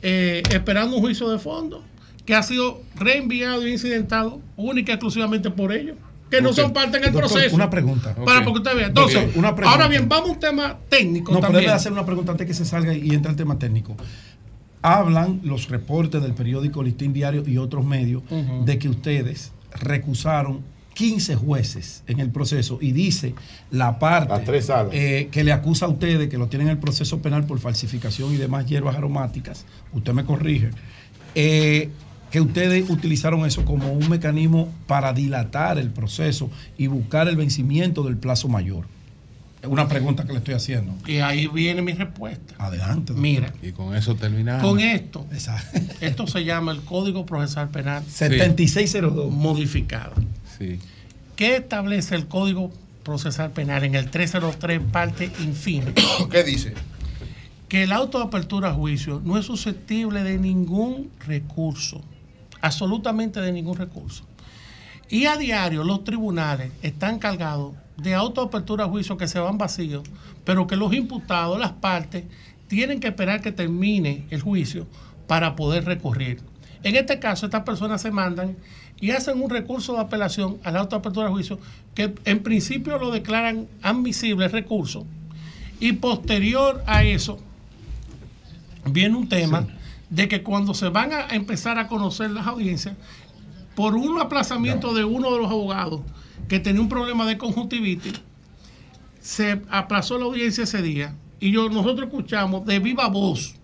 eh, 0.01 0.43
esperando 0.51 0.95
un 0.95 1.01
juicio 1.01 1.29
de 1.29 1.39
fondo, 1.39 1.83
que 2.25 2.35
ha 2.35 2.43
sido 2.43 2.81
reenviado 2.95 3.63
e 3.63 3.69
incidentado 3.71 4.39
única 4.55 4.91
y 4.91 4.95
exclusivamente 4.95 5.49
por 5.49 5.71
ellos, 5.73 5.97
que 6.29 6.41
no 6.43 6.53
son 6.53 6.73
parte 6.73 6.97
en 6.99 7.05
el 7.05 7.11
Doctor, 7.11 7.31
proceso. 7.31 7.55
una 7.55 7.71
pregunta. 7.71 8.13
Para 8.23 8.43
porque 8.43 8.59
usted 8.59 8.75
vea. 8.75 8.87
Entonces, 8.87 9.17
una 9.35 9.55
pregunta. 9.55 9.71
ahora 9.71 9.87
bien, 9.87 10.07
vamos 10.07 10.29
a 10.29 10.33
un 10.33 10.39
tema 10.39 10.77
técnico 10.87 11.31
No, 11.31 11.39
pero 11.39 11.47
también. 11.47 11.63
debe 11.65 11.75
hacer 11.75 11.91
una 11.91 12.05
pregunta 12.05 12.31
antes 12.33 12.45
que 12.45 12.53
se 12.53 12.65
salga 12.65 12.93
y 12.93 13.09
entre 13.15 13.31
al 13.31 13.35
tema 13.35 13.57
técnico. 13.57 13.97
Hablan 14.81 15.41
los 15.43 15.69
reportes 15.69 16.21
del 16.21 16.33
periódico 16.33 16.81
Listín 16.83 17.11
Diario 17.13 17.43
y 17.45 17.57
otros 17.57 17.85
medios 17.85 18.23
de 18.65 18.79
que 18.79 18.89
ustedes 18.89 19.51
recusaron 19.81 20.61
15 20.93 21.35
jueces 21.35 22.03
en 22.07 22.19
el 22.19 22.29
proceso 22.29 22.77
y 22.81 22.91
dice 22.91 23.33
la 23.71 23.99
parte 23.99 24.33
Las 24.33 24.43
tres 24.43 24.65
salas. 24.65 24.93
eh, 24.93 25.29
que 25.31 25.43
le 25.43 25.51
acusa 25.53 25.85
a 25.85 25.89
ustedes 25.89 26.27
que 26.29 26.37
lo 26.37 26.47
tienen 26.47 26.67
en 26.67 26.71
el 26.73 26.77
proceso 26.79 27.21
penal 27.21 27.45
por 27.45 27.59
falsificación 27.59 28.33
y 28.33 28.37
demás 28.37 28.65
hierbas 28.65 28.95
aromáticas, 28.95 29.65
usted 29.93 30.13
me 30.13 30.25
corrige, 30.25 30.71
eh, 31.35 31.89
que 32.31 32.41
ustedes 32.41 32.89
utilizaron 32.89 33.45
eso 33.45 33.65
como 33.65 33.91
un 33.93 34.09
mecanismo 34.09 34.73
para 34.87 35.13
dilatar 35.13 35.77
el 35.77 35.89
proceso 35.89 36.49
y 36.77 36.87
buscar 36.87 37.27
el 37.27 37.35
vencimiento 37.37 38.03
del 38.03 38.17
plazo 38.17 38.47
mayor. 38.49 38.85
Es 39.61 39.67
una 39.67 39.87
pregunta 39.89 40.23
que 40.25 40.31
le 40.31 40.37
estoy 40.37 40.53
haciendo. 40.53 40.93
Y 41.05 41.17
ahí 41.17 41.47
viene 41.47 41.81
mi 41.81 41.91
respuesta. 41.91 42.53
Adelante. 42.57 43.11
Mira, 43.13 43.53
Y 43.61 43.71
con 43.73 43.93
eso 43.93 44.15
terminamos. 44.15 44.63
con 44.63 44.79
esto, 44.79 45.25
esto 46.01 46.27
se 46.27 46.45
llama 46.45 46.71
el 46.71 46.81
Código 46.81 47.25
Procesal 47.25 47.69
Penal 47.69 48.03
7602. 48.07 49.31
modificado. 49.31 50.13
Sí. 50.57 50.79
¿Qué 51.35 51.57
establece 51.57 52.15
el 52.15 52.27
Código 52.27 52.71
Procesal 53.03 53.51
Penal 53.51 53.83
en 53.83 53.95
el 53.95 54.09
303, 54.09 54.79
parte 54.91 55.31
infine? 55.41 55.93
¿Qué 56.31 56.43
dice? 56.43 56.73
Que 57.67 57.83
el 57.83 57.91
auto 57.91 58.17
de 58.19 58.25
apertura 58.25 58.69
a 58.69 58.73
juicio 58.73 59.21
no 59.25 59.37
es 59.37 59.45
susceptible 59.45 60.23
de 60.23 60.37
ningún 60.37 61.11
recurso, 61.27 62.01
absolutamente 62.61 63.41
de 63.41 63.51
ningún 63.51 63.77
recurso. 63.77 64.23
Y 65.09 65.25
a 65.25 65.37
diario 65.37 65.83
los 65.83 66.03
tribunales 66.03 66.71
están 66.81 67.19
cargados 67.19 67.73
de 68.01 68.15
auto 68.15 68.41
de 68.41 68.47
apertura 68.47 68.85
a 68.85 68.87
juicio 68.87 69.17
que 69.17 69.27
se 69.27 69.39
van 69.39 69.57
vacíos, 69.57 70.03
pero 70.45 70.67
que 70.67 70.75
los 70.75 70.93
imputados, 70.93 71.59
las 71.59 71.73
partes, 71.73 72.23
tienen 72.67 72.99
que 72.99 73.07
esperar 73.07 73.41
que 73.41 73.51
termine 73.51 74.25
el 74.29 74.41
juicio 74.41 74.87
para 75.27 75.55
poder 75.55 75.85
recurrir. 75.85 76.41
En 76.83 76.95
este 76.95 77.19
caso, 77.19 77.45
estas 77.45 77.63
personas 77.63 78.01
se 78.01 78.11
mandan 78.11 78.55
y 79.01 79.11
hacen 79.11 79.41
un 79.41 79.49
recurso 79.49 79.93
de 79.93 79.99
apelación 79.99 80.57
al 80.63 80.77
auto 80.77 80.95
de 80.95 80.99
apertura 80.99 81.27
de 81.27 81.33
juicio 81.33 81.59
que 81.95 82.13
en 82.25 82.43
principio 82.43 82.97
lo 82.97 83.11
declaran 83.11 83.67
admisible 83.81 84.45
el 84.45 84.51
recurso 84.51 85.05
y 85.79 85.93
posterior 85.93 86.83
a 86.85 87.03
eso 87.03 87.39
viene 88.85 89.15
un 89.15 89.29
tema 89.29 89.67
de 90.09 90.27
que 90.27 90.43
cuando 90.43 90.73
se 90.73 90.89
van 90.89 91.13
a 91.13 91.27
empezar 91.29 91.77
a 91.77 91.87
conocer 91.87 92.31
las 92.31 92.47
audiencias, 92.47 92.95
por 93.75 93.95
un 93.95 94.19
aplazamiento 94.19 94.93
de 94.93 95.05
uno 95.05 95.31
de 95.31 95.37
los 95.37 95.49
abogados 95.49 96.01
que 96.49 96.59
tenía 96.59 96.81
un 96.81 96.89
problema 96.89 97.25
de 97.25 97.37
conjuntivitis, 97.37 98.13
se 99.21 99.61
aplazó 99.69 100.17
la 100.17 100.25
audiencia 100.25 100.65
ese 100.65 100.81
día 100.81 101.15
y 101.39 101.51
yo, 101.51 101.69
nosotros 101.69 102.07
escuchamos 102.07 102.65
de 102.65 102.79
viva 102.79 103.07
voz 103.07 103.55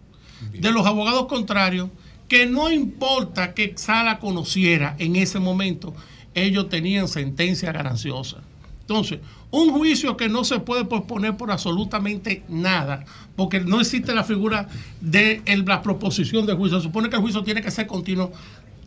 de 0.54 0.72
los 0.72 0.86
abogados 0.86 1.26
contrarios 1.26 1.90
que 2.28 2.46
no 2.46 2.72
importa 2.72 3.54
que 3.54 3.74
Sala 3.76 4.20
conociera 4.20 4.96
en 5.00 5.16
ese 5.16 5.40
momento, 5.40 5.94
ellos 6.34 6.70
tenían 6.70 7.08
sentencia 7.08 7.72
gananciosa. 7.72 8.38
Entonces, 8.82 9.20
un 9.50 9.72
juicio 9.72 10.16
que 10.18 10.28
no 10.30 10.44
se 10.44 10.60
puede 10.60 10.86
posponer 10.86 11.38
por 11.38 11.52
absolutamente 11.52 12.44
nada, 12.50 13.06
porque 13.36 13.60
no 13.62 13.80
existe 13.80 14.14
la 14.14 14.24
figura 14.24 14.68
de 15.02 15.42
el- 15.46 15.66
la 15.66 15.82
proposición 15.82 16.46
de 16.46 16.54
juicio. 16.54 16.80
Se 16.80 16.84
supone 16.84 17.10
que 17.10 17.16
el 17.16 17.22
juicio 17.22 17.44
tiene 17.44 17.62
que 17.62 17.72
ser 17.72 17.88
continuo. 17.88 18.32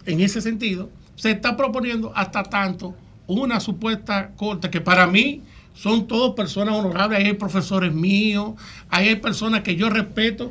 En 0.06 0.20
ese 0.20 0.40
sentido, 0.40 0.90
se 1.16 1.30
está 1.32 1.56
proponiendo 1.56 2.12
hasta 2.14 2.42
tanto 2.44 2.94
una 3.28 3.60
supuesta 3.60 4.30
corte 4.36 4.70
que 4.70 4.80
para 4.80 5.06
mí 5.06 5.42
son 5.74 6.08
todos 6.08 6.34
personas 6.34 6.74
honorables. 6.74 7.20
Ahí 7.20 7.26
hay 7.26 7.32
profesores 7.34 7.92
míos, 7.92 8.54
ahí 8.90 9.08
hay 9.08 9.16
personas 9.16 9.62
que 9.62 9.76
yo 9.76 9.88
respeto 9.90 10.50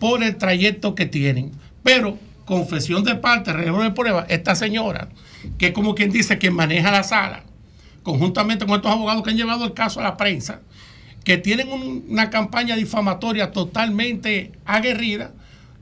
por 0.00 0.24
el 0.24 0.36
trayecto 0.36 0.94
que 0.96 1.06
tienen. 1.06 1.52
Pero, 1.84 2.18
confesión 2.44 3.04
de 3.04 3.14
parte, 3.14 3.52
reloj 3.52 3.82
de 3.82 3.90
prueba, 3.92 4.26
esta 4.28 4.54
señora, 4.56 5.08
que 5.58 5.66
es 5.68 5.72
como 5.72 5.94
quien 5.94 6.10
dice 6.10 6.38
que 6.38 6.50
maneja 6.50 6.90
la 6.90 7.04
sala, 7.04 7.44
conjuntamente 8.02 8.66
con 8.66 8.74
estos 8.76 8.90
abogados 8.90 9.22
que 9.22 9.30
han 9.30 9.36
llevado 9.36 9.64
el 9.64 9.72
caso 9.74 10.00
a 10.00 10.02
la 10.02 10.16
prensa, 10.16 10.60
que 11.24 11.38
tienen 11.38 11.70
un- 11.72 12.04
una 12.08 12.28
campaña 12.30 12.74
difamatoria 12.76 13.52
totalmente 13.52 14.52
aguerrida, 14.64 15.32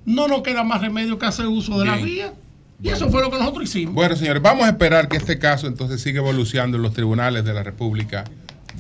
no 0.05 0.29
nos 0.29 0.43
queda 0.43 0.63
más 0.65 0.81
remedio 0.81 1.19
que 1.19 1.27
hacer 1.27 1.47
uso 1.47 1.79
de 1.79 1.87
la 1.87 1.97
vía. 1.97 2.33
Y 2.83 2.89
eso 2.89 3.09
fue 3.11 3.23
lo 3.23 3.31
que 3.31 3.39
nosotros 3.39 3.65
hicimos. 3.65 3.95
Bueno, 3.95 4.17
señores, 4.17 4.43
vamos 4.43 4.67
a 4.67 4.71
esperar 4.71 5.09
que 5.09 5.17
este 5.17 5.39
caso 5.39 5.69
entonces 5.69 6.01
siga 6.01 6.19
evolucionando 6.19 6.77
en 6.79 6.83
los 6.83 6.93
tribunales 6.93 7.45
de 7.45 7.55
la 7.55 7.63
República 7.63 8.25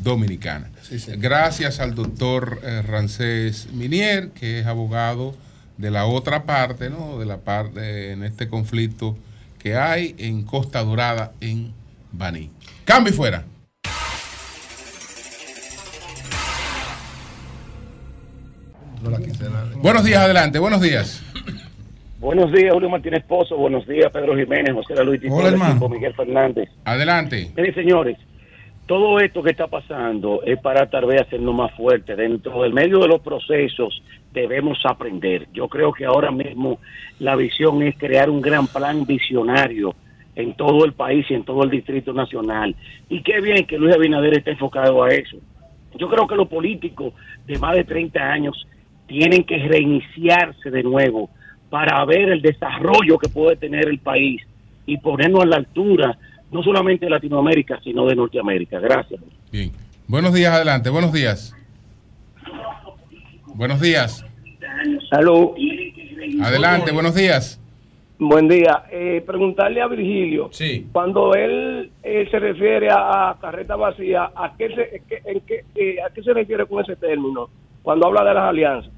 Dominicana. 0.03 0.71
Gracias 1.19 1.79
al 1.79 1.95
doctor 1.95 2.61
eh, 2.65 2.83
Rancés 2.83 3.69
Minier, 3.73 4.31
que 4.31 4.59
es 4.59 4.67
abogado 4.67 5.37
de 5.79 5.91
la 5.91 6.07
otra 6.07 6.45
parte, 6.45 6.91
¿no? 6.91 7.19
De 7.19 7.27
la 7.27 7.39
parte 7.39 8.11
en 8.11 8.25
este 8.25 8.49
conflicto 8.49 9.17
que 9.59 9.77
hay 9.77 10.17
en 10.19 10.43
Costa 10.43 10.83
Dorada, 10.83 11.33
en 11.41 11.73
Baní. 12.11 12.51
Cambio 12.85 13.13
y 13.13 13.17
fuera. 13.17 13.45
Buenos 19.77 20.05
días, 20.05 20.23
adelante, 20.23 20.59
buenos 20.59 20.81
días. 20.81 21.23
Buenos 22.23 22.53
días, 22.53 22.73
Julio 22.73 22.89
Martínez 22.89 23.25
Pozo. 23.25 23.57
Buenos 23.57 23.85
días, 23.85 24.09
Pedro 24.13 24.37
Jiménez, 24.37 24.73
José 24.73 25.05
Luis 25.05 25.21
Tito, 25.21 25.35
Hola, 25.35 25.49
hermano. 25.49 25.89
Miguel 25.89 26.15
Fernández. 26.15 26.69
Adelante. 26.85 27.51
Miren, 27.57 27.75
señores, 27.75 28.17
todo 28.87 29.19
esto 29.19 29.43
que 29.43 29.51
está 29.51 29.67
pasando 29.67 30.41
es 30.45 30.57
para 30.61 30.89
tal 30.89 31.07
vez 31.07 31.23
hacernos 31.23 31.53
más 31.53 31.75
fuertes. 31.75 32.17
Dentro 32.17 32.63
del 32.63 32.73
medio 32.73 33.01
de 33.01 33.09
los 33.09 33.21
procesos 33.23 34.05
debemos 34.33 34.79
aprender. 34.85 35.49
Yo 35.53 35.67
creo 35.67 35.93
que 35.93 36.05
ahora 36.05 36.31
mismo 36.31 36.79
la 37.19 37.35
visión 37.35 37.83
es 37.83 37.99
crear 37.99 38.31
un 38.31 38.41
gran 38.41 38.69
plan 38.69 39.05
visionario 39.05 39.93
en 40.37 40.55
todo 40.55 40.85
el 40.85 40.93
país 40.93 41.27
y 41.29 41.35
en 41.35 41.43
todo 41.43 41.65
el 41.65 41.71
Distrito 41.71 42.13
Nacional. 42.13 42.77
Y 43.09 43.25
qué 43.25 43.41
bien 43.41 43.67
que 43.67 43.79
Luis 43.79 43.97
Abinader 43.97 44.39
esté 44.39 44.53
enfocado 44.53 45.03
a 45.03 45.09
eso. 45.09 45.39
Yo 45.99 46.09
creo 46.09 46.29
que 46.29 46.37
los 46.37 46.47
políticos 46.47 47.15
de 47.49 47.59
más 47.59 47.75
de 47.75 47.83
30 47.83 48.21
años 48.21 48.65
tienen 49.09 49.43
que 49.43 49.59
reiniciarse 49.59 50.71
de 50.71 50.85
nuevo 50.85 51.29
para 51.73 52.05
ver 52.05 52.29
el 52.29 52.43
desarrollo 52.43 53.17
que 53.17 53.31
puede 53.31 53.57
tener 53.57 53.89
el 53.89 53.99
país 53.99 54.43
y 54.85 54.99
ponernos 54.99 55.41
a 55.45 55.47
la 55.47 55.57
altura 55.57 56.19
no 56.51 56.63
solamente 56.63 57.07
de 57.07 57.11
Latinoamérica, 57.11 57.81
sino 57.83 58.05
de 58.05 58.15
Norteamérica. 58.15 58.79
Gracias. 58.79 59.19
Bien. 59.51 59.73
Buenos 60.07 60.35
días, 60.35 60.53
adelante. 60.53 60.91
Buenos 60.91 61.15
días. 61.15 61.57
Buenos 63.55 63.81
días. 63.81 64.23
Salud. 65.09 65.53
Adelante, 66.43 66.93
buenos 66.93 67.15
días. 67.15 67.59
Buen 68.19 68.49
día. 68.49 68.83
Eh, 68.91 69.23
preguntarle 69.27 69.81
a 69.81 69.87
Virgilio, 69.87 70.51
cuando 70.93 71.35
él, 71.35 71.91
eh, 72.03 72.29
se 72.31 72.39
refiere 72.39 72.91
a, 72.91 73.31
a 73.31 73.39
carreta 73.41 73.77
vacía, 73.77 74.25
¿a 74.37 74.53
qué, 74.59 74.69
se, 74.75 75.03
qué- 75.09 75.23
en 75.25 75.41
qué, 75.41 75.65
eh, 75.75 75.97
¿a 76.07 76.13
qué 76.13 76.23
se 76.23 76.35
refiere 76.35 76.67
con 76.67 76.83
ese 76.85 76.97
término? 76.97 77.49
Cuando 77.83 78.09
habla 78.09 78.25
de 78.25 78.35
las 78.35 78.45
alianzas. 78.45 78.93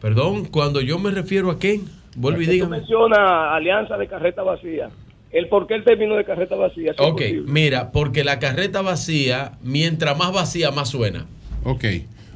Perdón, 0.00 0.44
cuando 0.46 0.80
yo 0.80 0.98
me 0.98 1.10
refiero 1.10 1.50
a 1.50 1.58
qué, 1.58 1.80
vuelve 2.16 2.44
y 2.44 2.46
dígame. 2.46 2.78
menciona 2.78 3.54
alianza 3.54 3.96
de 3.96 4.06
carreta 4.08 4.42
vacía. 4.42 4.90
¿El 5.32 5.48
por 5.48 5.66
qué 5.66 5.74
el 5.74 5.84
término 5.84 6.16
de 6.16 6.24
carreta 6.24 6.54
vacía? 6.54 6.94
si 6.96 7.02
Ok, 7.02 7.20
mira, 7.46 7.90
porque 7.92 8.22
la 8.24 8.38
carreta 8.38 8.82
vacía, 8.82 9.52
mientras 9.62 10.16
más 10.16 10.32
vacía, 10.32 10.70
más 10.70 10.88
suena. 10.90 11.26
Ok. 11.64 11.84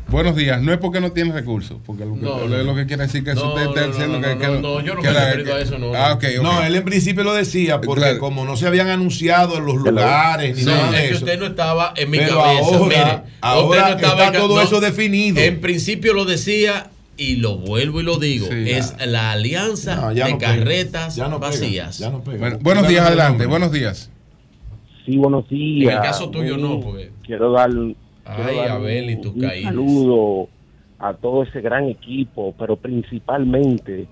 Buenos 0.09 0.35
días. 0.35 0.61
No 0.61 0.73
es 0.73 0.79
porque 0.79 1.01
no 1.01 1.13
tiene 1.13 1.33
recursos, 1.33 1.79
porque 1.87 2.05
lo 2.05 2.15
que, 2.15 2.21
No, 2.23 2.41
lo- 2.41 2.49
no. 2.49 2.63
lo 2.65 2.75
que 2.75 2.85
quiere 2.87 3.05
decir 3.05 3.23
que 3.23 3.31
eso 3.31 3.45
No, 3.45 3.55
usted 3.55 3.69
está 3.69 3.87
diciendo 3.87 4.19
no, 4.19 4.27
que, 4.27 4.35
no, 4.35 4.41
que 4.41 4.47
no, 4.49 4.61
no, 4.61 4.81
yo 4.81 4.95
no 4.97 5.03
que 5.03 5.09
me 5.09 5.17
he 5.17 5.25
referido 5.25 5.55
a 5.55 5.61
eso, 5.61 5.79
no, 5.79 5.95
Ah, 5.95 6.15
ok, 6.15 6.25
ok. 6.39 6.43
No, 6.43 6.65
él 6.65 6.75
en 6.75 6.85
principio 6.85 7.23
lo 7.23 7.33
decía 7.33 7.81
porque 7.81 8.01
Claro. 8.01 8.19
como 8.19 8.45
no 8.45 8.57
se 8.57 8.67
habían 8.67 8.89
anunciado 8.89 9.59
en 9.59 9.67
los 9.67 9.77
lugares 9.77 10.57
ni 10.57 10.65
No, 10.65 10.73
nada 10.75 10.91
de 10.91 10.97
es 10.97 11.03
que 11.03 11.09
eso. 11.15 11.25
usted 11.25 11.39
no 11.39 11.47
estaba 11.47 11.95
en 11.97 12.11
mi 12.11 12.19
Pero 12.19 12.39
cabeza. 12.41 12.77
ahora- 12.77 12.87
mire, 12.89 13.23
ahora 13.41 13.69
usted 13.69 13.81
no 13.93 13.97
estaba 13.97 14.25
está 14.25 14.37
en- 14.37 14.43
todo 14.43 14.57
no, 14.57 14.63
eso 14.63 14.81
definido. 14.81 15.41
En 15.41 15.61
principio 15.61 16.13
lo 16.13 16.25
decía 16.25 16.91
y 17.21 17.37
lo 17.37 17.59
vuelvo 17.59 18.01
y 18.01 18.03
lo 18.05 18.19
digo. 18.19 18.47
Sí, 18.47 18.71
es 18.71 18.97
la 19.07 19.33
alianza 19.33 19.97
No, 19.97 20.13
ya 20.13 20.25
de 20.27 20.33
no 20.33 20.39
carretas 20.39 21.17
Ya 21.17 21.29
no 21.29 21.37
pega, 21.39 21.51
vacías. 21.51 21.99
ya 21.99 22.09
no 22.11 22.25
pega. 22.25 22.39
Bueno, 22.39 22.59
buenos 22.63 22.89
días, 22.89 23.07
adelante. 23.07 23.45
Buenos 23.45 23.71
días. 23.73 24.11
Sí, 25.05 25.19
buenos 25.19 25.47
días. 25.51 25.93
En 25.93 25.99
el 25.99 26.03
caso 26.03 26.31
tuyo 26.31 26.55
Muy- 26.57 26.63
no, 26.63 26.81
porque- 26.81 27.11
Quiero 27.23 27.53
dar, 27.53 27.69
Ay, 27.71 27.95
quiero 28.37 28.57
dar 28.57 28.71
Abel, 28.71 29.11
y 29.11 29.15
un- 29.17 29.21
tus 29.21 29.35
un 29.35 29.41
caídas. 29.43 29.65
saludo 29.65 30.49
a 30.99 31.13
todo 31.15 31.43
ese 31.43 31.61
gran 31.61 31.85
equipo, 31.89 32.55
pero 32.59 32.77
principalmente 32.77 34.07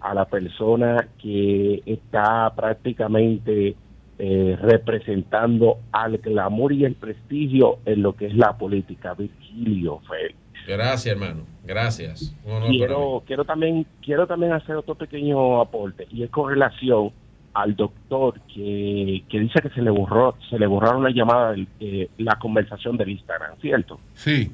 a 0.00 0.14
la 0.14 0.24
persona 0.24 1.08
que 1.20 1.82
está 1.84 2.52
prácticamente 2.54 3.74
eh, 4.18 4.56
representando 4.60 5.78
al 5.90 6.18
glamour 6.18 6.72
y 6.72 6.84
el 6.84 6.94
prestigio 6.94 7.78
en 7.86 8.02
lo 8.02 8.14
que 8.14 8.26
es 8.26 8.34
la 8.36 8.56
política, 8.56 9.14
Virgilio 9.14 10.00
Félix. 10.08 10.36
Gracias, 10.66 11.06
hermano. 11.06 11.42
Gracias. 11.64 12.34
Un 12.44 12.68
quiero, 12.70 13.22
quiero 13.26 13.44
también 13.44 13.86
quiero 14.02 14.26
también 14.26 14.52
hacer 14.52 14.76
otro 14.76 14.94
pequeño 14.94 15.60
aporte 15.60 16.06
y 16.10 16.22
es 16.22 16.30
con 16.30 16.50
relación 16.50 17.10
al 17.54 17.76
doctor 17.76 18.40
que, 18.52 19.24
que 19.28 19.38
dice 19.40 19.60
que 19.60 19.68
se 19.70 19.82
le 19.82 19.90
borró 19.90 20.34
se 20.48 20.58
le 20.58 20.66
borraron 20.66 21.02
la 21.04 21.10
llamada 21.10 21.54
eh, 21.80 22.08
la 22.18 22.36
conversación 22.38 22.96
del 22.96 23.10
Instagram 23.10 23.56
cierto 23.60 24.00
Sí. 24.14 24.50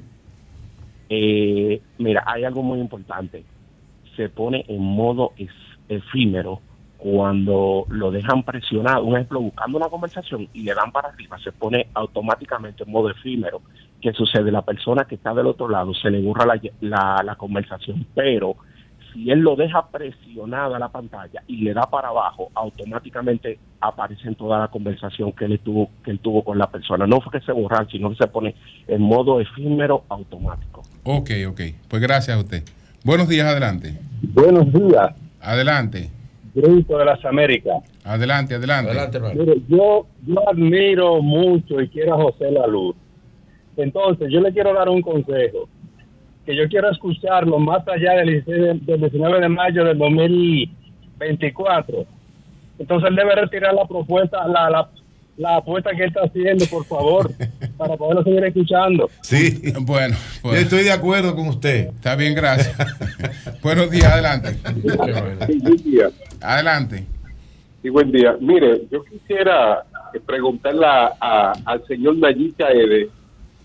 Eh, 1.09 1.81
mira 1.97 2.23
hay 2.27 2.43
algo 2.43 2.61
muy 2.61 2.79
importante 2.79 3.43
se 4.15 4.29
pone 4.29 4.65
en 4.67 4.81
modo 4.81 5.31
es- 5.37 5.49
efímero 5.87 6.59
cuando 6.97 7.85
lo 7.89 8.11
dejan 8.11 8.43
presionado 8.43 9.03
un 9.05 9.15
ejemplo 9.15 9.39
buscando 9.41 9.77
una 9.77 9.87
conversación 9.89 10.47
y 10.53 10.61
le 10.63 10.75
dan 10.75 10.91
para 10.91 11.07
arriba 11.09 11.39
se 11.39 11.51
pone 11.51 11.87
automáticamente 11.95 12.83
en 12.83 12.91
modo 12.91 13.09
efímero 13.09 13.61
¿qué 14.01 14.13
sucede? 14.13 14.51
la 14.51 14.61
persona 14.61 15.05
que 15.05 15.15
está 15.15 15.33
del 15.33 15.47
otro 15.47 15.69
lado 15.69 15.93
se 15.93 16.09
le 16.09 16.21
borra 16.21 16.45
la, 16.45 16.59
la, 16.81 17.21
la 17.23 17.35
conversación 17.35 18.05
pero 18.15 18.55
si 19.13 19.29
él 19.31 19.39
lo 19.39 19.55
deja 19.55 19.87
presionada 19.87 20.79
la 20.79 20.89
pantalla 20.89 21.41
y 21.47 21.57
le 21.57 21.73
da 21.73 21.83
para 21.89 22.09
abajo, 22.09 22.49
automáticamente 22.53 23.59
aparece 23.81 24.27
en 24.27 24.35
toda 24.35 24.59
la 24.59 24.67
conversación 24.67 25.31
que 25.31 25.45
él 25.45 25.59
tuvo, 25.63 25.89
que 26.03 26.11
él 26.11 26.19
tuvo 26.19 26.43
con 26.43 26.57
la 26.57 26.69
persona. 26.69 27.07
No 27.07 27.19
fue 27.21 27.39
que 27.39 27.45
se 27.45 27.51
borra, 27.51 27.87
sino 27.91 28.09
que 28.11 28.17
se 28.17 28.27
pone 28.27 28.55
en 28.87 29.01
modo 29.01 29.39
efímero 29.39 30.03
automático. 30.09 30.83
Ok, 31.03 31.31
ok. 31.47 31.61
Pues 31.87 32.01
gracias 32.01 32.37
a 32.37 32.39
usted. 32.39 32.63
Buenos 33.03 33.27
días, 33.27 33.47
adelante. 33.47 33.97
Buenos 34.21 34.71
días, 34.73 35.15
Adelante. 35.41 36.09
Grupo 36.53 36.97
de 36.97 37.05
las 37.05 37.23
Américas. 37.23 37.77
Adelante, 38.03 38.55
adelante. 38.55 39.19
Mire, 39.35 39.61
yo, 39.67 40.05
yo 40.25 40.49
admiro 40.49 41.21
mucho 41.21 41.79
y 41.79 41.87
quiero 41.87 42.15
a 42.15 42.23
José 42.23 42.51
Laluz. 42.51 42.95
Entonces, 43.83 44.31
yo 44.31 44.41
le 44.41 44.51
quiero 44.53 44.73
dar 44.73 44.89
un 44.89 45.01
consejo. 45.01 45.67
Que 46.45 46.55
yo 46.55 46.67
quiero 46.67 46.89
escucharlo 46.89 47.59
más 47.59 47.87
allá 47.87 48.13
del 48.13 48.29
16 48.43 48.61
de- 48.61 48.73
del 48.93 48.99
19 49.01 49.39
de 49.39 49.49
mayo 49.49 49.83
del 49.85 49.97
2024. 49.97 52.05
Entonces, 52.79 53.09
él 53.09 53.15
debe 53.15 53.35
retirar 53.35 53.73
la 53.73 53.85
propuesta, 53.85 54.47
la, 54.47 54.69
la, 54.69 54.89
la 55.37 55.57
apuesta 55.57 55.91
que 55.91 56.03
él 56.03 56.07
está 56.09 56.21
haciendo, 56.23 56.65
por 56.67 56.85
favor, 56.85 57.31
para 57.77 57.95
poderlo 57.97 58.23
seguir 58.23 58.43
escuchando. 58.45 59.09
Sí. 59.21 59.73
Bueno, 59.81 60.15
Yo 60.43 60.53
estoy 60.53 60.83
de 60.83 60.91
acuerdo 60.91 61.35
con 61.35 61.47
usted. 61.49 61.89
Está 61.89 62.15
bien, 62.15 62.33
gracias. 62.35 62.75
Buenos 63.61 63.91
días, 63.91 64.05
adelante. 64.11 64.55
Adelante. 66.41 67.05
Sí, 67.81 67.89
buen 67.89 68.11
día. 68.11 68.35
Mire, 68.39 68.81
yo 68.91 69.03
quisiera 69.03 69.83
preguntarle 70.25 70.85
a- 70.85 71.13
a- 71.19 71.53
al 71.65 71.85
señor 71.85 72.17
Nayib 72.17 72.55
Ede 72.57 73.09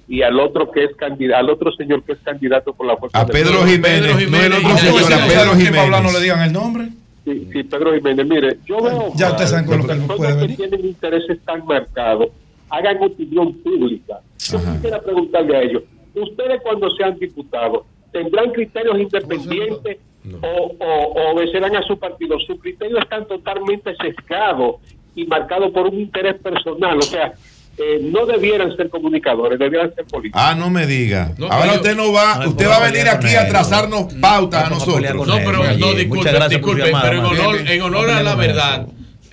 y 0.07 0.23
al 0.23 0.39
otro 0.39 0.71
que 0.71 0.85
es 0.85 0.97
candidato, 0.97 1.41
al 1.41 1.51
otro 1.51 1.73
señor 1.73 2.03
que 2.05 2.13
es 2.13 2.19
candidato 2.19 2.73
por 2.75 2.87
la 2.87 2.97
fuerza 2.97 3.19
A 3.21 3.27
Pedro 3.27 3.61
pueblo. 3.61 3.67
Jiménez, 3.71 4.31
no 4.31 4.39
el 4.39 4.53
otro 4.53 4.77
señor, 4.77 5.13
a 5.13 5.27
Pedro. 5.27 5.57
Jiménez. 5.57 6.03
no 6.03 6.13
le 6.13 6.21
digan 6.21 6.43
el 6.43 6.53
nombre. 6.53 6.89
Sí, 7.25 7.49
sí, 7.53 7.63
Pedro 7.65 7.95
Jiménez, 7.95 8.27
mire, 8.27 8.59
yo 8.67 8.83
veo 8.83 9.13
Ya 9.17 9.31
ustedes 9.31 9.51
saben 9.51 9.65
con 9.67 9.79
lo 9.79 9.87
que 9.87 9.95
puede 10.15 10.33
que 10.35 10.41
venir. 10.41 10.57
tienen 10.57 10.85
intereses 10.85 11.39
tan 11.45 11.65
marcados, 11.65 12.29
hagan 12.69 13.03
opinión 13.03 13.55
pública. 13.63 14.21
Yo 14.39 14.59
quisiera 14.59 15.01
preguntarle 15.01 15.57
a 15.57 15.63
ellos, 15.63 15.83
ustedes 16.15 16.61
cuando 16.63 16.91
sean 16.97 17.19
diputados, 17.19 17.87
¿tendrán 18.13 18.51
criterios 18.53 18.99
independientes 19.01 19.99
o, 20.43 20.75
o, 20.79 20.87
o 20.87 21.33
obedecerán 21.33 21.75
a 21.77 21.83
su 21.83 21.99
partido? 21.99 22.39
Sus 22.41 22.61
criterios 22.61 23.01
están 23.01 23.27
totalmente 23.27 23.95
sesgados 23.97 24.77
y 25.17 25.25
marcados 25.25 25.71
por 25.73 25.87
un 25.87 25.99
interés 26.01 26.35
personal, 26.43 26.99
o 26.99 27.03
sea, 27.03 27.33
eh, 27.77 27.99
no 28.03 28.27
debieran 28.27 28.77
ser 28.77 28.89
comunicadores, 28.89 29.59
debieran 29.59 29.95
ser 29.95 30.05
políticos. 30.05 30.41
Ah, 30.43 30.55
no 30.55 30.71
me 30.71 30.87
diga. 30.87 31.33
No, 31.37 31.51
Ahora 31.51 31.75
usted 31.75 31.97
no 31.97 32.13
va, 32.13 32.39
No, 32.39 32.51
usted 32.51 32.69
va 32.69 32.77
a 32.77 32.91
venir 32.91 33.09
aquí 33.09 33.35
a 33.35 33.49
trazarnos 33.49 34.15
pautas 34.15 34.65
a 34.65 34.71
nosotros. 34.71 35.27
No, 35.27 35.37
pero 35.37 35.77
no, 35.77 35.95
disculpe, 35.95 36.49
disculpe, 36.49 36.93
pero 37.03 37.19
en 37.19 37.25
honor, 37.25 37.57
en 37.67 37.83
honor 37.83 38.11
a 38.11 38.23
la 38.23 38.35
verdad, 38.35 38.87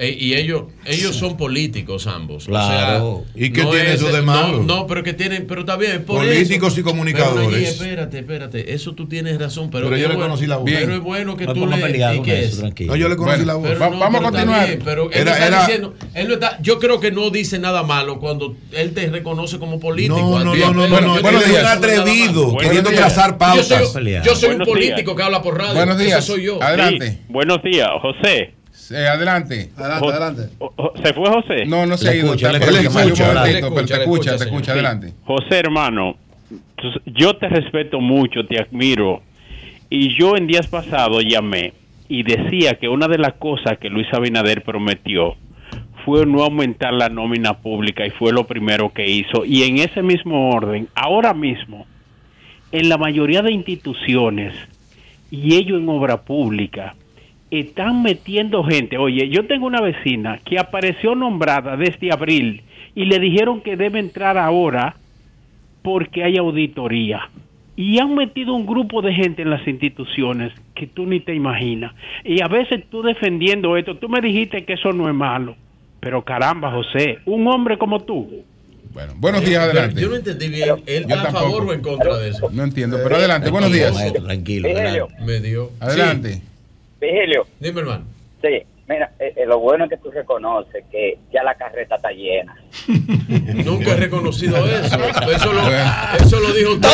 eh, 0.04 0.18
y 0.20 0.34
ellos 0.34 0.64
ellos 0.86 1.16
son 1.16 1.38
políticos 1.38 2.08
ambos. 2.08 2.46
Claro. 2.46 3.06
O 3.06 3.24
sea, 3.36 3.46
¿Y 3.46 3.52
qué 3.52 3.64
no 3.64 3.70
tiene 3.70 3.90
es- 3.94 4.02
eso 4.02 4.12
de 4.12 4.22
malo? 4.24 4.58
No, 4.64 4.78
no, 4.78 4.88
pero 4.88 5.04
que 5.04 5.14
tienen, 5.14 5.46
pero 5.48 5.62
está 5.62 5.78
bien, 5.78 6.04
por 6.06 6.18
Políticos 6.26 6.74
eso. 6.74 6.82
y 6.82 6.84
comunicadores. 6.84 7.48
Pero, 7.52 7.70
espérate, 7.70 8.18
espérate, 8.20 8.74
eso 8.74 8.96
tú 8.96 9.08
tienes 9.08 9.40
razón, 9.40 9.70
pero, 9.70 9.86
Pero 9.86 9.98
yo 9.98 10.04
es 10.06 10.10
le 10.10 10.16
bueno- 10.16 10.30
conocí 10.32 10.48
la 10.48 10.58
voz. 10.58 10.70
Pero 10.72 10.96
es 10.96 11.02
bueno 11.02 11.38
que 11.38 11.46
No 11.46 11.54
tú 11.54 11.68
le 11.68 11.78
¿y 12.16 12.22
qué 12.24 12.40
eso, 12.40 12.48
es? 12.54 12.58
tranquilo. 12.58 12.94
No, 12.94 12.96
yo 12.98 13.10
le 13.10 13.16
conocí 13.16 13.38
Bueno, 13.38 13.46
la 13.46 13.54
voz. 13.54 13.68
pero 13.68 13.80
Va- 13.80 13.90
no, 13.92 14.00
vamos 14.00 14.22
a 14.22 14.24
continuar. 14.24 14.68
bien, 14.68 14.82
pero 14.84 15.04
él 15.12 15.20
Era- 15.22 15.34
está 15.34 15.48
era- 15.48 15.60
diciendo, 15.60 15.94
él 16.16 16.28
no 16.28 16.34
está, 16.34 16.58
yo 16.64 16.80
creo 16.80 17.00
que 17.00 17.12
no 17.12 17.30
dice 17.30 17.60
nada 17.60 17.84
malo 17.84 18.20
cuando 18.20 18.56
él 18.72 18.94
te 18.96 19.08
reconoce 19.08 19.60
como 19.60 19.80
político. 19.80 20.18
No, 20.20 20.40
no, 20.44 20.56
no, 20.56 20.74
no, 20.74 20.88
no, 21.00 21.16
creo 21.22 21.40
es 21.42 21.50
un 21.60 21.66
atrevido, 21.68 22.58
queriendo 22.58 22.90
trazar 22.90 23.38
pautas. 23.38 23.68
Yo 23.70 23.86
soy, 23.86 24.14
yo 24.24 24.36
soy 24.36 24.56
un 24.56 24.64
político 24.66 25.16
que 25.16 25.22
habla 25.22 25.44
por 25.44 25.58
radio. 25.60 25.76
Buenos 25.76 26.00
días. 26.00 26.24
Eso 26.24 26.34
soy 26.34 26.46
yo. 26.46 26.62
Adelante. 26.64 27.20
Buenos 27.30 27.62
días, 27.64 27.88
José. 28.02 28.56
Eh, 28.90 29.08
adelante. 29.08 29.69
Jo- 30.60 30.74
Jo- 30.76 30.93
¿Se 31.03 31.14
fue 31.14 31.30
José? 31.30 31.66
No, 31.66 31.85
no 31.85 31.98
se 31.98 32.10
ha 32.10 32.16
ido. 32.16 32.34
Escucha, 32.34 32.51
pero 32.51 32.66
te 33.85 33.93
escucha, 34.00 34.38
te 34.38 34.43
escucha. 34.45 34.72
Adelante. 34.74 35.14
José, 35.26 35.60
hermano, 35.60 36.16
entonces, 36.50 37.01
yo 37.06 37.35
te 37.38 37.48
respeto 37.50 38.00
mucho, 38.00 38.45
te 38.48 38.60
admiro. 38.60 39.22
Y 39.90 40.18
yo 40.18 40.35
en 40.38 40.48
días 40.48 40.68
pasados 40.68 41.24
llamé 41.27 41.74
y 42.08 42.24
decía 42.24 42.76
que 42.76 42.88
una 42.88 43.08
de 43.08 43.18
las 43.18 43.34
cosas 43.34 43.77
que 43.77 43.90
Luis 43.90 44.08
Abinader 44.14 44.64
prometió 44.64 45.35
fue 46.06 46.26
no 46.26 46.43
aumentar 46.43 46.93
la 46.93 47.10
nómina 47.10 47.58
pública 47.60 48.06
y 48.08 48.10
fue 48.10 48.32
lo 48.34 48.45
primero 48.48 48.92
que 48.92 49.06
hizo. 49.10 49.45
Y 49.45 49.64
en 49.64 49.77
ese 49.77 50.01
mismo 50.01 50.50
orden, 50.50 50.88
ahora 50.95 51.34
mismo, 51.34 51.85
en 52.72 52.90
la 52.90 52.98
mayoría 52.98 53.42
de 53.42 53.51
instituciones 53.51 54.53
y 55.30 55.56
ello 55.56 55.77
en 55.77 55.88
obra 55.90 56.22
pública, 56.24 56.95
están 57.52 58.02
metiendo 58.02 58.64
gente. 58.64 58.98
Oye, 58.98 59.30
yo 59.30 59.46
tengo 59.46 59.68
una 59.68 59.82
vecina 59.82 60.40
que 60.46 60.58
apareció 60.58 61.16
nombrada 61.16 61.76
desde 61.78 62.12
abril 62.12 62.64
y 62.96 63.06
le 63.06 63.20
dijeron 63.20 63.62
que 63.62 63.76
debe 63.78 64.00
entrar 64.00 64.38
ahora 64.38 64.96
porque 65.82 66.24
hay 66.24 66.38
auditoría. 66.38 67.30
Y 67.76 68.00
han 68.00 68.14
metido 68.16 68.54
un 68.54 68.66
grupo 68.66 69.02
de 69.02 69.14
gente 69.14 69.42
en 69.42 69.50
las 69.50 69.66
instituciones 69.68 70.52
que 70.76 70.88
tú 70.88 71.06
ni 71.06 71.20
te 71.20 71.34
imaginas. 71.34 71.94
Y 72.24 72.42
a 72.42 72.48
veces 72.48 72.84
tú 72.90 73.02
defendiendo 73.02 73.76
esto, 73.78 73.96
tú 73.96 74.08
me 74.10 74.22
dijiste 74.22 74.66
que 74.66 74.74
eso 74.74 74.92
no 74.94 75.08
es 75.10 75.16
malo. 75.16 75.56
Pero 76.00 76.24
caramba, 76.24 76.72
José, 76.72 77.20
un 77.26 77.48
hombre 77.48 77.78
como 77.78 78.00
tú. 78.02 78.44
Bueno, 78.94 79.14
buenos 79.18 79.42
días, 79.46 79.66
Pero 79.68 79.80
adelante. 79.80 80.02
Yo 80.02 80.10
no 80.10 80.16
entendí 80.18 80.50
bien. 80.50 80.70
¿Él 80.86 81.04
Yo 81.08 81.16
está 81.16 81.22
a 81.22 81.24
tampoco. 81.32 81.46
favor 81.46 81.64
o 81.70 81.74
en 81.74 81.82
contra 81.82 82.18
de 82.18 82.30
eso? 82.30 82.50
No 82.52 82.64
entiendo, 82.64 82.98
pero 83.02 83.16
adelante, 83.16 83.50
buenos 83.50 83.72
días. 83.72 84.14
tranquilo. 84.14 84.68
Virgilio, 84.68 85.08
Me 85.26 85.40
dio. 85.40 85.72
Adelante. 85.80 86.42
Virgilio. 87.02 87.46
Dime, 87.60 87.82
hermano. 87.82 88.06
Sí, 88.42 88.64
mira, 88.88 89.11
eh, 89.19 89.34
eh, 89.38 89.45
lo 89.45 89.60
bueno 89.60 89.85
es 89.85 89.90
que 89.92 89.98
tú 89.98 90.11
reconoces 90.11 90.84
que 90.92 91.18
ya 91.34 91.43
la 91.43 91.56
carreta 91.56 91.95
está 91.95 92.11
llena. 92.11 92.56
Nunca 93.66 93.92
he 93.92 93.95
reconocido 93.98 94.58
eso. 94.68 94.95
Eso 95.32 95.53
lo, 95.53 95.61
eso 96.18 96.40
lo 96.40 96.53
dijo 96.53 96.74
usted. 96.74 96.90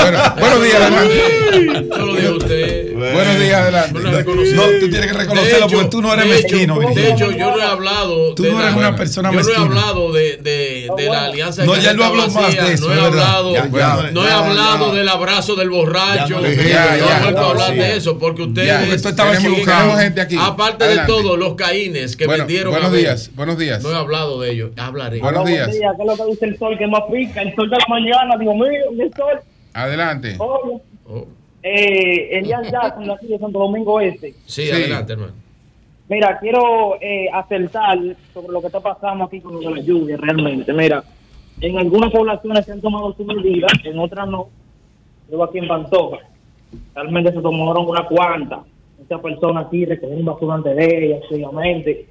Bueno, 0.00 0.34
buenos 0.40 0.62
días, 0.64 0.80
adelante. 0.80 1.88
Eso 1.94 2.06
lo 2.06 2.14
dijo 2.14 2.32
usted. 2.36 2.94
Buenos 2.94 3.38
días, 3.38 3.60
adelante. 3.60 4.00
No, 4.00 4.62
tú 4.80 4.90
tienes 4.90 5.06
que 5.06 5.12
reconocerlo 5.18 5.58
De 5.58 5.66
hecho, 5.66 5.76
porque 5.76 5.88
tú 5.90 6.02
no 6.02 6.12
eres 6.14 6.28
de 6.28 6.38
hecho, 6.38 6.48
mezquino, 6.56 6.78
De 6.80 6.86
Virgilio. 6.86 7.10
hecho, 7.14 7.30
yo 7.32 7.50
no 7.52 7.58
he 7.58 7.62
hablado. 7.64 8.34
Tú 8.34 8.42
de 8.42 8.50
no 8.52 8.60
eres 8.60 8.72
la- 8.72 8.78
una 8.78 8.96
persona 8.96 9.28
Yo 9.30 9.34
no 9.34 9.40
he 9.40 9.44
mezquina. 9.44 9.66
hablado 9.66 10.12
de, 10.12 10.36
de, 10.38 10.88
de 10.96 11.06
la 11.08 11.24
alianza 11.26 11.64
No, 11.64 11.74
de 11.74 11.82
ya 11.82 11.94
no 11.94 12.04
habló 12.04 12.28
más 12.28 12.52
de 12.56 12.72
eso, 12.72 12.88
No 12.88 12.94
he 12.94 13.00
hablado, 13.06 13.52
Ya, 13.54 13.68
ya, 13.68 14.10
no 14.12 14.24
he 14.24 14.28
ya, 14.28 14.38
hablado 14.38 14.92
ya. 14.92 14.98
del 14.98 15.08
abrazo 15.08 15.54
del 15.56 15.70
borracho. 15.70 16.26
Ya, 16.28 16.36
no 16.40 16.42
ya, 16.42 16.96
he 16.96 17.00
ya, 17.00 17.20
vuelto 17.22 17.40
a 17.40 17.50
hablar 17.50 17.74
de 17.74 17.96
eso 17.96 18.18
porque 18.18 18.42
ustedes. 18.42 19.04
Aparte 20.40 20.84
de 20.88 20.98
todo, 21.06 21.27
los 21.36 21.54
caínes 21.54 22.16
que 22.16 22.26
Bueno, 22.26 22.44
vendieron. 22.44 22.72
buenos 22.72 22.92
a 22.92 22.96
días, 22.96 23.30
buenos 23.34 23.58
días. 23.58 23.82
No 23.82 23.90
he 23.90 23.94
hablado 23.96 24.40
de 24.40 24.50
ellos. 24.52 24.70
Hablaré. 24.76 25.20
Buenos 25.20 25.44
días. 25.46 25.68
¿Qué 25.68 25.76
es 25.78 26.06
lo 26.06 26.16
que 26.24 26.30
dice 26.30 26.46
el 26.46 26.58
sol 26.58 26.78
que 26.78 26.86
más 26.86 27.02
pica? 27.12 27.42
El 27.42 27.54
sol 27.54 27.68
de 27.68 27.76
la 27.76 27.84
mañana, 27.88 28.36
Dios 28.38 28.54
mío, 28.54 29.04
el 29.04 29.12
sol. 29.14 29.40
Adelante. 29.74 30.36
Oh. 30.38 30.80
eh, 31.62 32.38
Elian 32.38 32.64
Jackson, 32.64 33.04
de 33.04 33.12
aquí 33.12 33.26
de 33.26 33.38
Santo 33.38 33.58
Domingo 33.58 34.00
Este. 34.00 34.34
Sí, 34.46 34.70
adelante, 34.70 35.12
hermano. 35.12 35.32
Mira, 36.08 36.38
quiero 36.38 36.96
eh, 37.02 37.28
acertar 37.32 37.98
sobre 38.32 38.48
lo 38.52 38.60
que 38.62 38.68
está 38.68 38.80
pasando 38.80 39.24
aquí 39.24 39.40
con 39.40 39.54
lo 39.54 39.60
de 39.60 39.70
la 39.76 39.80
lluvia, 39.82 40.16
realmente. 40.16 40.72
Mira, 40.72 41.04
en 41.60 41.76
algunas 41.78 42.10
poblaciones 42.10 42.64
se 42.64 42.72
han 42.72 42.80
tomado 42.80 43.12
sus 43.14 43.26
medidas, 43.26 43.70
en 43.84 43.98
otras 43.98 44.26
no. 44.28 44.48
Yo 45.30 45.44
aquí 45.44 45.58
en 45.58 45.68
Pantoja, 45.68 46.18
realmente 46.94 47.30
se 47.32 47.40
tomaron 47.42 47.86
una 47.86 48.04
cuanta. 48.06 48.62
Muchas 48.98 49.20
personas 49.20 49.66
aquí 49.66 49.84
recogieron 49.84 50.24
basura 50.24 50.54
antes 50.54 50.76
de 50.76 51.06
ellas, 51.06 51.22
obviamente. 51.30 52.06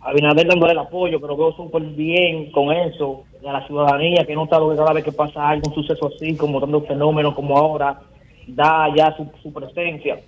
Abinader 0.00 0.46
dándole 0.46 0.72
el 0.72 0.78
apoyo, 0.78 1.20
pero 1.20 1.36
veo 1.36 1.52
súper 1.52 1.82
bien 1.82 2.50
con 2.50 2.72
eso. 2.72 3.24
A 3.46 3.52
la 3.52 3.66
ciudadanía 3.66 4.24
que 4.26 4.32
he 4.32 4.36
notado 4.36 4.70
que 4.70 4.76
cada 4.76 4.92
vez 4.92 5.04
que 5.04 5.12
pasa 5.12 5.48
algo, 5.48 5.68
un 5.68 5.74
suceso 5.74 6.08
así, 6.08 6.36
como 6.36 6.60
tantos 6.60 6.86
fenómenos 6.86 7.34
como 7.34 7.56
ahora, 7.56 8.00
da 8.46 8.92
ya 8.94 9.14
su, 9.16 9.30
su 9.42 9.52
presencia. 9.52 10.20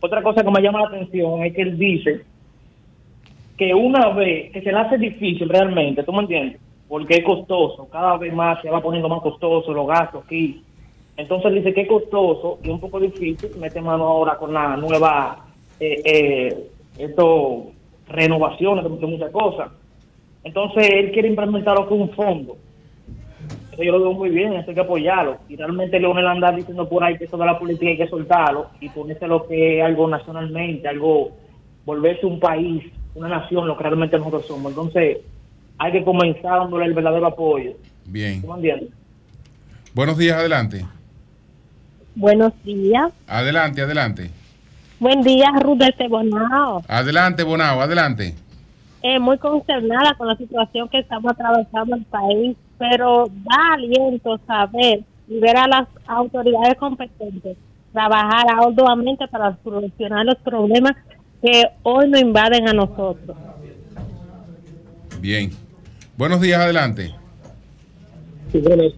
Otra 0.00 0.22
cosa 0.22 0.44
que 0.44 0.50
me 0.50 0.60
llama 0.60 0.82
la 0.82 0.88
atención 0.88 1.42
es 1.42 1.54
que 1.54 1.62
él 1.62 1.78
dice 1.78 2.24
que 3.56 3.74
una 3.74 4.10
vez 4.10 4.52
que 4.52 4.60
se 4.60 4.70
le 4.70 4.78
hace 4.78 4.98
difícil 4.98 5.48
realmente, 5.48 6.02
¿tú 6.02 6.12
me 6.12 6.20
entiendes? 6.20 6.60
Porque 6.88 7.16
es 7.16 7.24
costoso, 7.24 7.88
cada 7.90 8.16
vez 8.18 8.32
más 8.32 8.60
se 8.62 8.70
va 8.70 8.80
poniendo 8.80 9.08
más 9.08 9.22
costoso 9.22 9.72
los 9.72 9.86
gastos 9.86 10.24
aquí. 10.24 10.62
Entonces 11.16 11.54
dice 11.54 11.72
que 11.72 11.82
es 11.82 11.88
costoso 11.88 12.58
y 12.62 12.68
un 12.68 12.80
poco 12.80 13.00
difícil, 13.00 13.50
mete 13.58 13.80
mano 13.80 14.04
ahora 14.04 14.36
con 14.36 14.52
la 14.52 14.76
nueva, 14.76 15.46
eh, 15.80 16.02
eh, 16.04 16.70
esto, 16.98 17.68
renovaciones 18.08 18.84
de 18.84 19.06
muchas, 19.06 19.30
cosas. 19.30 19.70
Entonces 20.44 20.88
él 20.92 21.12
quiere 21.12 21.28
implementarlo 21.28 21.88
con 21.88 22.02
un 22.02 22.10
fondo. 22.10 22.56
Eso 23.72 23.82
yo 23.82 23.92
lo 23.92 24.00
veo 24.00 24.12
muy 24.12 24.30
bien, 24.30 24.52
eso 24.54 24.70
hay 24.70 24.74
que 24.74 24.80
apoyarlo. 24.80 25.38
Y 25.48 25.56
realmente 25.56 25.98
Leonel 25.98 26.26
anda 26.26 26.52
diciendo 26.52 26.88
por 26.88 27.02
ahí 27.02 27.16
que 27.16 27.24
eso 27.24 27.36
de 27.36 27.46
la 27.46 27.58
política 27.58 27.90
hay 27.90 27.96
que 27.96 28.08
soltarlo 28.08 28.66
y 28.80 28.88
ponerse 28.90 29.26
lo 29.26 29.46
que 29.46 29.78
es 29.78 29.84
algo 29.84 30.08
nacionalmente, 30.08 30.86
algo, 30.86 31.30
volverse 31.84 32.26
un 32.26 32.40
país, 32.40 32.84
una 33.14 33.28
nación, 33.28 33.66
lo 33.66 33.76
que 33.76 33.82
realmente 33.82 34.18
nosotros 34.18 34.46
somos. 34.46 34.72
Entonces 34.72 35.18
hay 35.78 35.92
que 35.92 36.04
comenzar 36.04 36.60
dándole 36.60 36.84
el 36.84 36.94
verdadero 36.94 37.26
apoyo. 37.26 37.72
Bien. 38.04 38.40
¿Tú 38.42 38.48
me 38.48 38.54
entiendes? 38.56 38.90
Buenos 39.94 40.18
días, 40.18 40.36
adelante. 40.36 40.84
Buenos 42.16 42.52
días. 42.64 43.12
Adelante, 43.28 43.82
adelante. 43.82 44.30
Buen 44.98 45.22
día, 45.22 45.46
Ruth 45.60 45.78
de 45.78 45.94
Cebonao. 45.98 46.82
Adelante, 46.88 47.42
Bonao, 47.44 47.80
adelante. 47.82 48.34
Eh, 49.02 49.18
muy 49.20 49.36
concernada 49.38 50.14
con 50.16 50.26
la 50.26 50.36
situación 50.36 50.88
que 50.88 50.98
estamos 51.00 51.30
atravesando 51.32 51.94
el 51.94 52.04
país, 52.06 52.56
pero 52.78 53.26
da 53.44 53.74
aliento 53.74 54.40
saber 54.46 55.00
y 55.28 55.38
ver 55.38 55.56
a 55.58 55.68
las 55.68 55.86
autoridades 56.06 56.76
competentes 56.78 57.56
trabajar 57.92 58.44
arduamente 58.58 59.26
para 59.28 59.56
solucionar 59.62 60.24
los 60.26 60.36
problemas 60.36 60.92
que 61.42 61.62
hoy 61.82 62.08
nos 62.08 62.20
invaden 62.20 62.68
a 62.68 62.72
nosotros. 62.72 63.36
Bien. 65.20 65.50
Buenos 66.16 66.40
días, 66.40 66.60
adelante. 66.60 67.14
Sí, 68.52 68.58
buenas. 68.60 68.92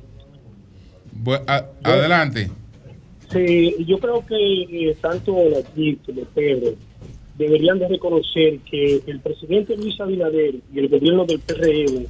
Bu- 1.22 1.42
a- 1.46 1.64
adelante. 1.84 2.50
Sí, 3.30 3.84
yo 3.86 3.98
creo 3.98 4.24
que 4.24 4.34
eh, 4.62 4.96
tanto 5.00 5.36
aquí 5.58 5.96
como 6.06 6.22
Pedro 6.34 6.72
deberían 7.36 7.78
de 7.78 7.88
reconocer 7.88 8.58
que 8.60 9.02
el 9.06 9.20
presidente 9.20 9.76
Luis 9.76 10.00
Abinader 10.00 10.54
y 10.72 10.78
el 10.78 10.88
gobierno 10.88 11.24
del 11.26 11.38
PRM 11.40 12.06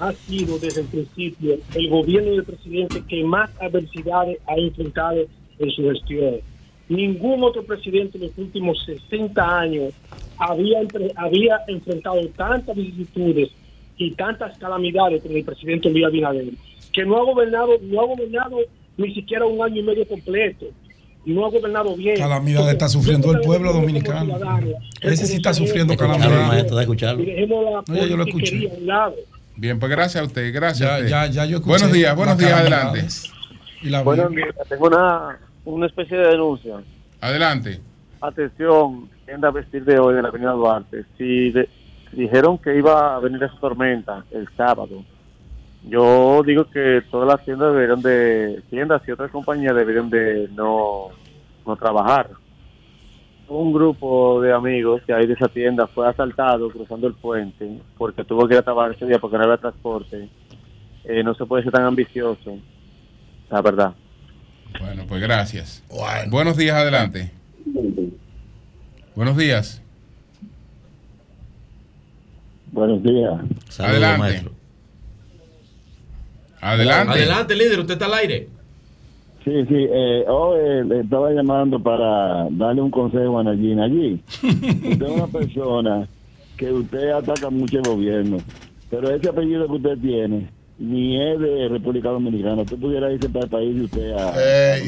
ha 0.00 0.12
sido 0.12 0.58
desde 0.58 0.82
el 0.82 0.88
principio 0.88 1.58
el 1.74 1.88
gobierno 1.88 2.32
del 2.32 2.44
presidente 2.44 3.02
que 3.08 3.24
más 3.24 3.50
adversidades 3.60 4.38
ha 4.46 4.56
enfrentado 4.56 5.24
en 5.58 5.70
su 5.70 5.82
gestión. 5.84 6.36
Ningún 6.88 7.42
otro 7.44 7.62
presidente 7.62 8.18
en 8.18 8.24
los 8.24 8.38
últimos 8.38 8.84
60 8.84 9.60
años 9.60 9.94
había, 10.38 10.80
había 11.16 11.60
enfrentado 11.68 12.20
tantas 12.36 12.74
vicisitudes 12.74 13.50
y 13.96 14.10
tantas 14.12 14.58
calamidades 14.58 15.22
como 15.22 15.36
el 15.36 15.44
presidente 15.44 15.90
Luis 15.90 16.04
Abinader, 16.04 16.46
que 16.92 17.04
no 17.04 17.16
ha 17.16 17.24
gobernado, 17.24 17.78
no 17.82 18.00
ha 18.00 18.06
gobernado 18.06 18.58
ni 18.98 19.14
siquiera 19.14 19.46
un 19.46 19.62
año 19.62 19.80
y 19.80 19.82
medio 19.82 20.06
completo. 20.06 20.66
No 21.24 21.46
ha 21.46 21.50
gobernado 21.50 21.94
bien. 21.96 22.16
Calamidad 22.16 22.70
está 22.70 22.88
sufriendo 22.88 23.30
el 23.32 23.40
pueblo 23.40 23.72
dominicano. 23.72 24.38
Ese 25.00 25.26
sí 25.26 25.36
está 25.36 25.52
sufriendo 25.54 25.96
calamidad. 25.96 26.56
Y 27.88 28.08
yo 28.08 28.16
lo 28.16 28.24
escuché. 28.24 28.70
Bien, 29.56 29.78
pues 29.78 29.90
gracias 29.90 30.22
a 30.22 30.26
usted, 30.26 30.54
gracias 30.54 30.88
Ya, 30.88 30.94
a 30.94 30.98
usted. 30.98 31.10
ya, 31.10 31.26
ya 31.26 31.44
yo 31.46 31.56
escuché 31.56 31.70
buenos 31.70 31.92
días, 31.92 32.14
buenos 32.16 32.38
días, 32.38 32.52
adelante. 32.52 33.06
Y 33.82 33.90
la 33.90 34.02
Buenos 34.02 34.30
días, 34.30 34.54
tengo 34.68 34.86
una, 34.86 35.38
una 35.64 35.86
especie 35.86 36.16
de 36.16 36.28
denuncia. 36.28 36.76
Adelante. 37.20 37.80
Atención, 38.20 39.08
tienda 39.26 39.48
a 39.48 39.50
vestir 39.50 39.84
de 39.84 39.98
hoy 39.98 40.14
de 40.14 40.22
la 40.22 40.28
Avenida 40.28 40.52
Duarte. 40.52 41.04
Si 41.16 41.50
de- 41.50 41.68
dijeron 42.12 42.58
que 42.58 42.76
iba 42.76 43.16
a 43.16 43.18
venir 43.20 43.42
esa 43.42 43.54
tormenta 43.60 44.24
el 44.30 44.48
sábado, 44.56 45.04
yo 45.84 46.42
digo 46.44 46.64
que 46.70 47.02
todas 47.10 47.28
las 47.28 47.44
tiendas 47.44 47.72
deberían 47.72 48.02
de, 48.02 48.62
tiendas 48.68 49.02
y 49.06 49.12
otras 49.12 49.30
compañías 49.30 49.74
deberían 49.74 50.10
de 50.10 50.48
no, 50.54 51.08
no 51.66 51.76
trabajar. 51.76 52.30
Un 53.48 53.72
grupo 53.72 54.42
de 54.42 54.52
amigos 54.52 55.02
que 55.06 55.14
hay 55.14 55.26
de 55.26 55.32
esa 55.32 55.48
tienda 55.48 55.86
fue 55.86 56.06
asaltado 56.06 56.70
cruzando 56.70 57.06
el 57.06 57.14
puente 57.14 57.80
porque 57.96 58.24
tuvo 58.24 58.46
que 58.46 58.54
ir 58.54 58.60
a 58.60 58.62
trabajar 58.62 58.92
ese 58.92 59.06
día 59.06 59.18
porque 59.18 59.38
no 59.38 59.44
había 59.44 59.56
transporte. 59.56 60.28
Eh, 61.04 61.22
no 61.22 61.34
se 61.34 61.46
puede 61.46 61.62
ser 61.62 61.72
tan 61.72 61.84
ambicioso, 61.84 62.58
la 63.48 63.62
verdad. 63.62 63.94
Bueno, 64.78 65.04
pues 65.08 65.22
gracias. 65.22 65.82
Buenos 66.28 66.56
días, 66.56 66.76
adelante. 66.76 67.32
Buenos 69.14 69.36
días. 69.36 69.82
Buenos 72.70 73.02
días. 73.02 73.80
adelante. 73.80 74.57
Adelante. 76.60 77.12
Adelante, 77.12 77.54
líder, 77.54 77.80
usted 77.80 77.94
está 77.94 78.06
al 78.06 78.14
aire. 78.14 78.48
Sí, 79.44 79.52
sí, 79.68 79.86
eh, 79.90 80.24
hoy 80.28 80.58
eh, 80.60 80.84
le 80.84 81.00
estaba 81.00 81.30
llamando 81.30 81.80
para 81.82 82.48
darle 82.50 82.82
un 82.82 82.90
consejo 82.90 83.38
a 83.38 83.44
Nayina. 83.44 83.84
Allí, 83.84 84.20
usted 84.42 85.02
es 85.02 85.10
una 85.10 85.26
persona 85.26 86.08
que 86.56 86.72
usted 86.72 87.10
ataca 87.10 87.48
mucho 87.48 87.78
el 87.78 87.84
gobierno, 87.84 88.38
pero 88.90 89.10
ese 89.14 89.28
apellido 89.28 89.66
que 89.66 89.72
usted 89.74 89.98
tiene 89.98 90.48
ni 90.78 91.20
es 91.20 91.40
de 91.40 91.68
República 91.68 92.10
Dominicana. 92.10 92.62
Usted 92.62 92.76
pudiera 92.76 93.12
irse 93.12 93.28
para 93.28 93.44
el 93.44 93.50
país 93.50 93.76
y 93.76 93.80
usted 93.82 94.12
a... 94.12 94.32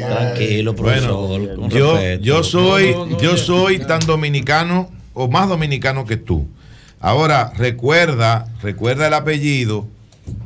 Tranquilo, 0.09 0.75
profesor. 0.75 1.55
con 1.57 1.71
Yo, 1.71 1.97
yo 2.21 2.45
soy, 2.45 2.93
No, 2.93 3.07
no, 3.07 3.13
no, 3.13 3.21
yo 3.21 3.37
soy 3.37 3.81
tan 3.81 4.01
dominicano 4.01 4.89
o 5.15 5.29
más 5.29 5.49
dominicano 5.49 6.05
que 6.05 6.17
tú. 6.17 6.47
Ahora, 7.01 7.53
recuerda, 7.57 8.47
recuerda 8.63 9.09
el 9.09 9.15
apellido 9.15 9.87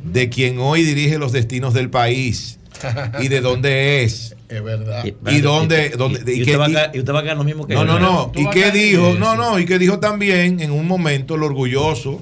de 0.03 0.29
quien 0.29 0.59
hoy 0.59 0.83
dirige 0.83 1.17
los 1.17 1.31
destinos 1.31 1.73
del 1.73 1.89
país. 1.89 2.59
y 3.21 3.29
de 3.29 3.39
dónde 3.41 4.03
es. 4.03 4.35
Es 4.49 4.63
verdad. 4.63 5.03
Y 5.05 5.39
dónde, 5.41 5.89
dónde 5.97 6.19
y, 6.31 6.37
y 6.37 6.41
usted 6.41 6.51
qué- 6.53 6.57
va 6.57 6.65
a 6.65 6.69
y- 6.69 6.73
caer- 6.73 6.91
y 6.93 6.99
usted 6.99 7.13
va 7.13 7.19
a 7.19 7.23
caer 7.23 7.37
lo 7.37 7.43
mismo 7.43 7.65
que 7.65 7.73
no, 7.73 7.81
él. 7.81 7.87
no, 7.87 7.99
no. 7.99 8.31
Y 8.35 8.45
caer- 8.45 8.71
dijo, 8.73 9.13
no, 9.17 9.35
no, 9.35 9.57
y 9.59 9.65
que 9.65 9.79
dijo 9.79 9.99
también 9.99 10.59
en 10.59 10.71
un 10.71 10.85
momento 10.87 11.37
lo 11.37 11.45
orgulloso 11.47 12.21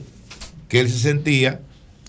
que 0.69 0.79
él 0.79 0.89
se 0.89 0.99
sentía 0.99 1.59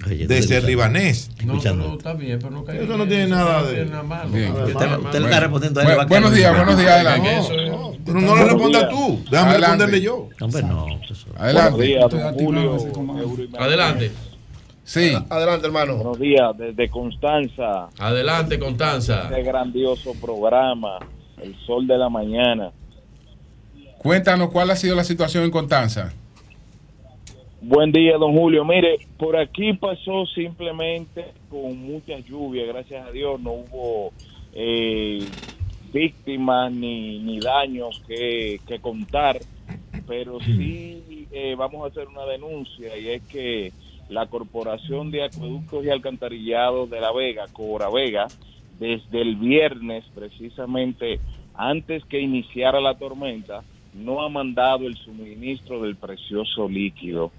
de 0.07 0.43
ser 0.43 0.65
libanés. 0.65 1.31
No, 1.45 1.55
no, 1.55 1.75
no, 1.75 1.97
está 1.97 2.13
bien, 2.13 2.39
pero 2.39 2.51
no 2.51 2.65
caiga 2.65 2.85
Eso 2.85 2.97
no 2.99 3.09
tiene 3.09 3.27
nada 3.29 3.63
de- 3.65 3.85
Usted- 3.85 5.21
le 5.21 5.25
está 5.25 5.41
respondiendo 5.41 5.81
a 5.81 5.83
él, 5.85 5.99
buenos 6.09 6.35
días, 6.35 6.55
buenos 6.57 6.79
días, 6.79 7.03
No, 7.05 7.11
adelante. 7.11 7.99
Pero 8.05 8.21
no 8.21 8.37
le 8.37 8.45
responda 8.45 8.89
tú, 8.91 9.25
déjame 9.31 9.51
Adelante. 9.53 9.87
responderle 9.87 10.01
yo. 10.03 10.29
Hombre, 10.41 10.63
no. 10.63 10.87
Adelante. 11.39 11.99
Julio. 12.39 12.77
Euro- 12.77 13.37
Adelante. 13.59 14.13
Sí. 14.85 15.13
Adelante, 15.31 15.67
hermano. 15.67 15.97
Buenos 15.97 16.19
días, 16.19 16.57
desde 16.59 16.89
Constanza. 16.91 17.89
Adelante, 17.99 18.59
Constanza. 18.59 19.25
Este 19.25 19.43
grandioso 19.43 20.13
programa, 20.21 20.99
El 21.43 21.57
Sol 21.67 21.87
de 21.87 21.97
la 21.97 22.11
Mañana. 22.11 22.71
Cuéntanos 23.99 24.51
cuál 24.51 24.71
ha 24.71 24.77
sido 24.77 24.95
la 24.95 25.05
situación 25.05 25.45
en 25.45 25.51
Constanza. 25.51 26.13
Buen 27.63 27.93
día, 27.93 28.19
don 28.19 28.37
Julio. 28.37 28.63
Mire, 28.67 28.99
por 29.17 29.39
aquí 29.39 29.73
pasó 29.73 30.27
simplemente 30.27 31.33
con 31.49 31.79
mucha 31.79 32.19
lluvia, 32.19 32.67
gracias 32.67 33.07
a 33.07 33.11
Dios 33.11 33.41
no 33.41 33.53
hubo 33.53 34.13
eh, 34.53 35.27
víctimas 35.91 36.71
ni, 36.71 37.21
ni 37.21 37.41
daños 37.41 38.03
que, 38.07 38.61
que 38.67 38.81
contar, 38.81 39.41
pero 40.07 40.39
sí 40.41 41.27
eh, 41.33 41.55
vamos 41.57 41.85
a 41.85 41.89
hacer 41.89 42.07
una 42.07 42.27
denuncia 42.27 42.99
y 42.99 43.09
es 43.09 43.23
que 43.23 43.73
la 44.09 44.27
Corporación 44.27 45.11
de 45.11 45.25
Acueductos 45.25 45.85
y 45.85 45.91
Alcantarillados 45.91 46.91
de 46.91 47.01
La 47.01 47.13
Vega, 47.13 47.47
Cobra 47.53 47.89
Vega, 47.91 48.27
desde 48.79 49.21
el 49.21 49.37
viernes 49.37 50.05
precisamente 50.15 51.21
antes 51.55 52.05
que 52.05 52.21
iniciara 52.21 52.81
la 52.81 52.97
tormenta, 52.97 53.63
no 53.95 54.23
ha 54.23 54.29
mandado 54.29 54.87
el 54.87 54.97
suministro 54.97 55.83
del 55.83 55.97
precioso 55.97 56.69
líquido. 56.69 57.31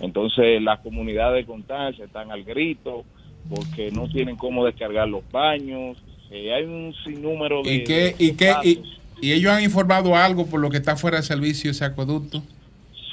Entonces 0.00 0.62
las 0.62 0.80
comunidades 0.80 1.44
de 1.44 1.52
Constanza 1.52 2.04
están 2.04 2.30
al 2.30 2.44
grito 2.44 3.04
porque 3.48 3.90
no 3.90 4.08
tienen 4.08 4.36
cómo 4.36 4.64
descargar 4.64 5.08
los 5.08 5.22
baños. 5.30 5.98
Eh, 6.30 6.54
hay 6.54 6.64
un 6.64 6.94
sinnúmero 7.04 7.62
de... 7.62 7.74
¿Y 7.74 7.84
qué, 7.84 7.94
de 7.94 8.16
y 8.18 8.32
qué, 8.32 8.54
y, 8.62 8.76
casos. 8.76 8.98
y 9.20 9.32
ellos 9.32 9.52
han 9.52 9.62
informado 9.62 10.16
algo 10.16 10.46
por 10.46 10.60
lo 10.60 10.70
que 10.70 10.78
está 10.78 10.96
fuera 10.96 11.18
de 11.18 11.24
servicio 11.24 11.70
ese 11.70 11.84
acueducto? 11.84 12.42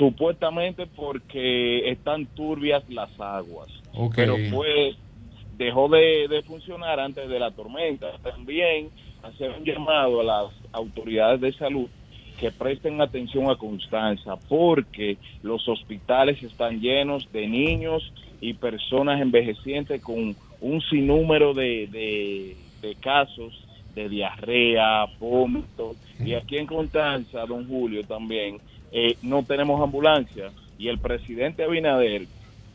Supuestamente 0.02 0.88
porque 0.88 1.92
están 1.92 2.26
turbias 2.26 2.84
las 2.90 3.12
aguas. 3.20 3.70
Pero 4.16 4.36
fue 4.50 4.96
dejó 5.58 5.88
de, 5.90 6.28
de 6.28 6.42
funcionar 6.42 7.00
antes 7.00 7.30
de 7.30 7.38
la 7.38 7.52
tormenta. 7.52 8.08
También 8.24 8.90
hacer 9.22 9.52
un 9.52 9.64
llamado 9.64 10.22
a 10.22 10.24
las 10.24 10.54
autoridades 10.72 11.40
de 11.40 11.54
salud 11.54 11.88
que 12.40 12.50
presten 12.50 13.00
atención 13.00 13.52
a 13.52 13.56
Constanza 13.58 14.38
porque 14.50 15.18
los 15.44 15.68
hospitales 15.70 16.42
están 16.42 16.82
llenos 16.82 17.32
de 17.32 17.48
niños 17.48 18.12
y 18.42 18.54
personas 18.54 19.22
envejecientes 19.22 20.02
con 20.02 20.36
un 20.62 20.82
sinnúmero 20.90 21.54
de, 21.54 21.86
de, 21.92 22.58
de 22.82 22.96
casos 22.96 23.54
de 23.94 24.10
diarrea, 24.10 25.06
vómito. 25.20 25.96
Y 26.24 26.34
aquí 26.34 26.58
en 26.58 26.66
Constanza, 26.66 27.46
don 27.46 27.68
Julio, 27.68 28.04
también 28.04 28.58
eh, 28.92 29.18
no 29.22 29.44
tenemos 29.44 29.82
ambulancia. 29.82 30.52
Y 30.78 30.88
el 30.88 31.00
presidente 31.00 31.64
Abinader, 31.64 32.28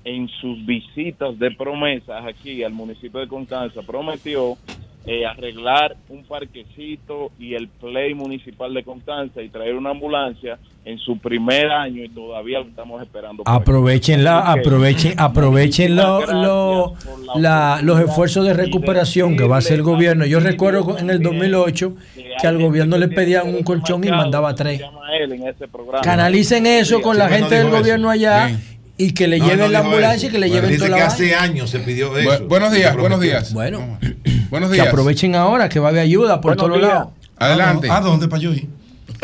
en 0.05 0.28
sus 0.28 0.65
visitas 0.65 1.39
de 1.39 1.51
promesas 1.51 2.25
aquí 2.25 2.62
al 2.62 2.73
municipio 2.73 3.20
de 3.20 3.28
Constanza, 3.28 3.83
prometió 3.83 4.57
eh, 5.07 5.25
arreglar 5.25 5.97
un 6.09 6.25
parquecito 6.25 7.31
y 7.39 7.55
el 7.55 7.68
play 7.68 8.15
municipal 8.15 8.75
de 8.75 8.83
Constanza 8.83 9.41
y 9.43 9.49
traer 9.49 9.75
una 9.75 9.91
ambulancia 9.91 10.59
en 10.85 10.99
su 10.99 11.18
primer 11.18 11.70
año 11.70 12.02
y 12.05 12.09
todavía 12.09 12.60
lo 12.60 12.67
estamos 12.67 13.02
esperando. 13.02 13.43
Aprovechenla, 13.47 14.41
aprovechen, 14.52 15.15
aprovechen 15.18 15.97
lo- 15.97 16.20
muchísimas 16.20 16.43
lo- 16.47 16.91
gracias 16.91 17.05
por 17.15 17.26
la 17.26 17.35
la- 17.76 17.83
los 17.83 18.01
esfuerzos 18.01 18.47
de 18.47 18.55
recuperación 18.55 19.36
que 19.36 19.44
va 19.44 19.57
a 19.57 19.59
hacer 19.59 19.75
el 19.75 19.83
gobierno. 19.83 20.25
Yo 20.26 20.41
recuerdo 20.41 20.99
en 20.99 21.10
el 21.10 21.20
2008 21.23 21.94
que 22.41 22.47
al 22.47 22.59
gobierno 22.59 22.99
le 22.99 23.09
pedían 23.09 23.49
un 23.49 23.62
colchón 23.62 24.05
y 24.05 24.10
mandaba 24.10 24.55
tres. 24.55 24.81
llama 24.81 25.01
él 25.18 25.33
en 25.33 25.47
ese 25.49 25.67
programa. 25.68 26.01
Canalicen 26.02 26.67
eso 26.67 27.01
con 27.01 27.17
la 27.17 27.28
gente 27.28 27.57
no 27.57 27.62
del 27.62 27.70
gobierno 27.70 28.12
eso. 28.12 28.25
allá 28.26 28.47
Bien. 28.47 28.76
Y 28.99 29.12
que 29.12 29.26
le 29.28 29.39
No, 29.39 29.44
lleven 29.47 29.60
no 29.60 29.68
la 29.68 29.78
ambulancia 29.81 30.28
y 30.28 30.33
que 30.33 30.39
le 30.39 30.47
Bueno, 30.49 30.55
lleven 30.55 30.70
dice 30.70 30.86
toda 30.86 30.97
que 30.97 31.00
la 31.02 31.07
hace 31.08 31.23
vaina. 31.25 31.42
años 31.42 31.70
se 31.70 31.78
pidió 31.81 32.12
Bu- 32.15 32.18
eso. 32.34 32.44
buenos 32.47 32.73
días, 32.73 32.97
buenos 32.97 33.20
días. 33.20 33.52
Bueno, 33.52 33.99
Buenos 34.50 34.70
que 34.70 34.76
días. 34.76 34.89
aprovechen 34.89 35.34
ahora 35.34 35.68
que 35.68 35.81
va 35.81 35.89
a 35.89 35.91
haber 35.91 36.02
ayuda 36.02 36.41
por 36.41 36.57
Buenos 36.57 36.78
todos 36.81 36.81
lados. 36.92 37.08
Adelante. 37.39 37.91
¿A 37.91 38.00
dónde 38.00 38.28
para 38.28 38.41
yo 38.42 38.52
ir? 38.52 38.66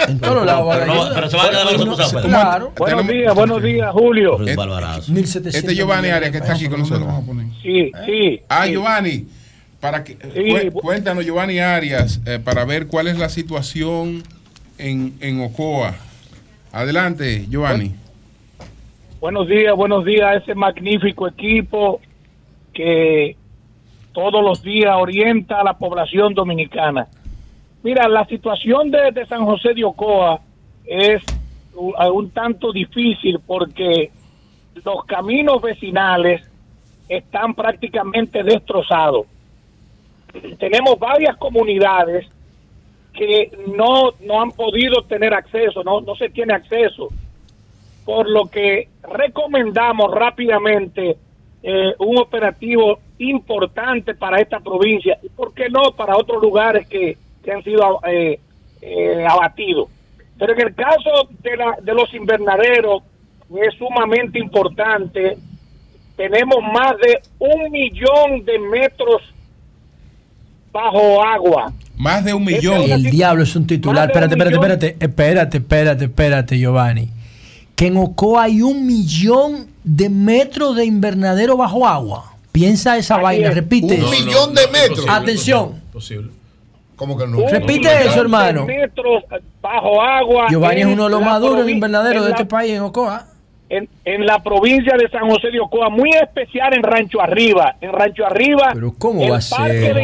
En 0.09 0.19
todos 0.21 0.45
lados 0.47 0.69
Pero 0.75 0.87
no- 0.87 0.93
ayuda. 1.03 1.15
pero 1.15 1.31
se 1.31 1.37
va 1.37 1.45
a 1.45 1.51
quedar 1.51 1.69
Sí, 1.69 1.77
Pedro. 1.77 2.23
Claro. 2.29 2.73
Buenos 2.77 3.07
días, 3.09 3.35
buenos 3.35 3.63
días, 3.63 3.91
Julio. 3.93 4.37
Pero 4.39 4.51
es 4.51 4.57
barbarazo. 4.57 5.13
1700 5.13 5.55
Este 5.55 5.73
es 5.73 5.79
Giovanni 5.79 6.09
Arias 6.09 6.31
que 6.33 6.39
de 6.39 6.45
está 6.45 6.55
aquí 6.55 6.69
con 6.69 6.81
nosotros. 6.81 7.09
Sí, 7.63 7.91
sí. 8.07 8.41
Ah, 8.49 8.65
sí. 8.67 8.73
Giovanni, 8.73 9.27
para 9.81 10.03
que, 10.05 10.17
cu- 10.17 10.81
cuéntanos, 10.81 11.25
Giovanni 11.25 11.59
Arias, 11.61 12.21
eh, 12.27 12.39
para 12.43 12.65
ver 12.65 12.87
cuál 12.87 13.07
es 13.09 13.19
la 13.19 13.29
situación 13.29 14.23
en, 14.79 15.15
en 15.21 15.41
Ocoa. 15.43 15.95
Adelante, 16.73 17.47
Giovanni. 17.51 17.95
Buenos 19.23 19.47
días, 19.47 19.77
buenos 19.77 20.05
días 20.05 20.23
a 20.25 20.35
ese 20.35 20.53
magnífico 20.53 21.29
equipo 21.29 22.01
que 22.75 23.37
todos 24.13 24.43
los 24.43 24.65
días 24.65 24.97
orienta 24.99 25.61
a 25.61 25.63
la 25.63 25.75
población 25.75 26.35
dominicana. 26.35 27.07
Mira, 27.85 28.09
la 28.09 28.27
situación 28.27 28.91
de, 28.91 29.25
San 29.29 29.45
José 29.45 29.75
de 29.75 29.85
Ocoa 29.85 30.41
es 30.85 31.23
un, 31.77 31.95
un 32.13 32.31
tanto 32.31 32.73
difícil 32.73 33.39
porque 33.47 34.11
los 34.85 35.05
caminos 35.05 35.63
vecinales 35.63 36.43
están 37.09 37.55
prácticamente 37.55 38.43
destrozados. 38.43 39.29
Tenemos 40.59 40.99
varias 40.99 41.37
comunidades 41.37 42.27
que 43.15 43.53
no, 43.77 44.15
no 44.27 44.43
han 44.43 44.51
podido 44.51 45.03
tener 45.03 45.33
acceso, 45.33 45.85
no, 45.85 46.01
no 46.01 46.17
se 46.17 46.29
tiene 46.29 46.55
acceso 46.55 47.09
por 48.05 48.29
lo 48.29 48.47
que 48.47 48.89
recomendamos 49.03 50.13
rápidamente 50.13 51.17
eh, 51.63 51.95
un 51.99 52.19
operativo 52.19 52.99
importante 53.19 54.15
para 54.15 54.41
esta 54.41 54.59
provincia 54.61 55.19
y 55.23 55.29
por 55.29 55.55
qué 55.55 55.69
no 55.69 55.93
para 55.97 56.17
otros 56.17 56.43
lugares 56.43 56.89
que, 56.89 57.17
que 57.45 57.53
han 57.53 57.63
sido 57.63 58.01
eh, 58.07 58.41
eh, 58.81 59.27
abatidos. 59.29 59.89
Pero 60.39 60.55
en 60.55 60.61
el 60.61 60.75
caso 60.75 61.29
de, 61.41 61.57
la, 61.57 61.77
de 61.81 61.95
los 61.95 62.13
invernaderos 62.15 63.03
es 63.57 63.75
sumamente 63.75 64.39
importante. 64.39 65.37
Tenemos 66.17 66.59
más 66.63 66.95
de 67.01 67.21
un 67.39 67.71
millón 67.71 68.45
de 68.45 68.59
metros 68.59 69.23
bajo 70.73 71.23
agua. 71.23 71.73
Más 71.97 72.25
de 72.25 72.35
un 72.35 72.45
millón. 72.45 72.91
El 72.91 73.05
diablo 73.05 73.45
es 73.45 73.55
un 73.55 73.67
titular. 73.67 74.09
Espérate, 74.09 74.35
espérate, 74.35 74.55
espérate, 74.57 74.97
espérate, 74.99 75.57
espérate, 75.59 76.05
espérate, 76.07 76.59
Giovanni. 76.59 77.09
Que 77.83 77.89
en 77.89 77.97
Ocoa 77.97 78.45
hay 78.45 78.63
un 78.63 78.87
millón 78.87 79.67
de 79.83 80.09
metros 80.09 80.77
de 80.77 80.85
invernadero 80.85 81.57
bajo 81.57 81.85
agua. 81.85 82.33
Piensa 82.53 82.97
esa 82.97 83.17
vaina, 83.17 83.49
es. 83.49 83.57
repite. 83.57 83.97
Un 83.97 84.03
eso. 84.05 84.11
millón 84.25 84.55
de 84.55 84.61
metros. 84.69 85.05
Atención. 85.09 85.81
Posible. 85.93 86.31
¿Cómo 86.95 87.19
que 87.19 87.27
no? 87.27 87.39
Un 87.39 87.51
Repite 87.51 87.89
millón 87.89 88.03
eso, 88.03 88.15
de 88.15 88.21
hermano. 88.21 88.67
metros 88.67 89.25
bajo 89.61 90.01
agua. 90.01 90.47
Giovanni 90.49 90.83
es 90.83 90.87
en 90.87 90.93
uno 90.93 91.05
de 91.07 91.11
los 91.11 91.21
la 91.23 91.27
más 91.27 91.41
duros 91.41 91.67
de 91.67 91.73
invernadero 91.73 92.23
de 92.23 92.29
la- 92.31 92.37
este 92.37 92.47
país, 92.47 92.71
en 92.73 92.83
Ocoa. 92.83 93.27
en, 93.69 93.89
en 94.05 94.27
la 94.27 94.41
provincia 94.45 94.93
de 94.97 95.09
San 95.11 95.29
José 95.29 95.51
de 95.51 95.59
Ocoa, 95.59 95.89
muy 95.89 96.11
especial 96.11 96.75
en 96.75 96.85
Rancho 96.85 97.21
Arriba. 97.21 97.75
En 97.81 97.91
Rancho 97.93 98.25
Arriba, 98.25 98.71
Pero 98.75 98.95
¿cómo 98.97 99.29
va 99.29 99.39
a 99.39 99.41
ser? 99.41 99.97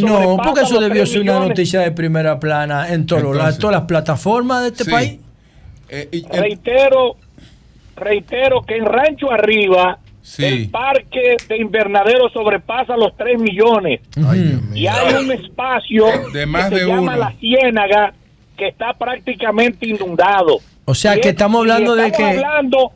No, 0.00 0.36
porque 0.44 0.60
eso 0.60 0.78
debió 0.78 1.04
ser 1.06 1.22
una 1.22 1.40
noticia 1.40 1.80
de 1.80 1.90
primera 1.90 2.38
plana 2.38 2.88
en 2.92 3.04
lados, 3.08 3.24
Entonces. 3.24 3.58
todas 3.58 3.74
las 3.78 3.84
plataformas 3.86 4.62
de 4.62 4.68
este 4.68 4.84
Sí. 4.84 4.90
país. 4.92 5.18
Eh, 5.94 6.08
y- 6.12 6.26
Reitero, 6.28 7.16
reitero 7.96 8.62
que 8.62 8.76
en 8.76 8.84
Rancho 8.86 9.30
Arriba 9.30 9.98
Sí. 10.22 10.44
el 10.44 10.70
parque 10.70 11.36
de 11.48 11.56
invernadero 11.58 12.28
sobrepasa 12.30 12.96
los 12.96 13.14
3 13.16 13.38
millones. 13.38 14.00
Y 14.74 14.86
hay 14.86 15.14
un 15.14 15.30
espacio 15.32 16.06
De 16.32 16.46
más 16.46 16.68
que 16.70 16.76
de 16.76 16.80
se 16.82 16.86
llama. 16.88 17.16
La 17.16 17.32
Ciénaga 17.32 18.12
que 18.56 18.68
está 18.68 18.94
prácticamente 18.94 19.86
inundado. 19.86 20.58
O 20.86 20.94
sea, 20.94 21.16
Y 21.16 21.20
que 21.20 21.28
es- 21.28 21.34
estamos 21.34 21.60
hablando 21.60 21.94
de 21.94 22.06
estamos 22.06 22.30
que... 22.32 22.38
hablando- 22.38 22.92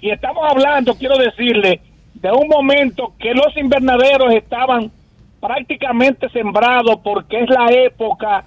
y 0.00 0.10
estamos 0.10 0.42
hablando, 0.50 0.94
quiero 0.96 1.16
decirle, 1.18 1.80
de 2.14 2.30
un 2.30 2.48
momento 2.48 3.12
que 3.18 3.32
los 3.34 3.54
invernaderos 3.56 4.32
estaban 4.34 4.90
prácticamente 5.40 6.28
sembrados 6.30 6.98
porque 7.04 7.40
es 7.42 7.50
la 7.50 7.70
época 7.70 8.44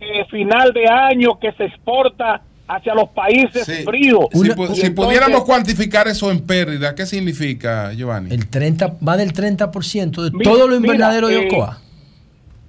eh, 0.00 0.24
final 0.30 0.72
de 0.72 0.86
año 0.88 1.38
que 1.38 1.52
se 1.52 1.64
exporta 1.64 2.42
hacia 2.66 2.94
los 2.94 3.10
países 3.10 3.64
Sí. 3.66 3.84
fríos. 3.84 4.26
si, 4.32 4.40
entonces- 4.50 4.90
pudiéramos 4.90 5.44
cuantificar 5.44 6.08
eso 6.08 6.30
en 6.30 6.40
pérdida, 6.40 6.94
¿qué 6.94 7.04
significa, 7.06 7.92
Giovanni? 7.92 8.32
El 8.34 8.48
30, 8.48 8.94
va 9.06 9.16
del 9.16 9.32
30% 9.32 10.22
de 10.22 10.30
Mira, 10.30 10.50
todo 10.50 10.60
lo 10.66 10.80
mira, 10.80 10.94
invernadero 10.94 11.28
de 11.28 11.42
eh, 11.42 11.48
Ocoa. 11.50 11.78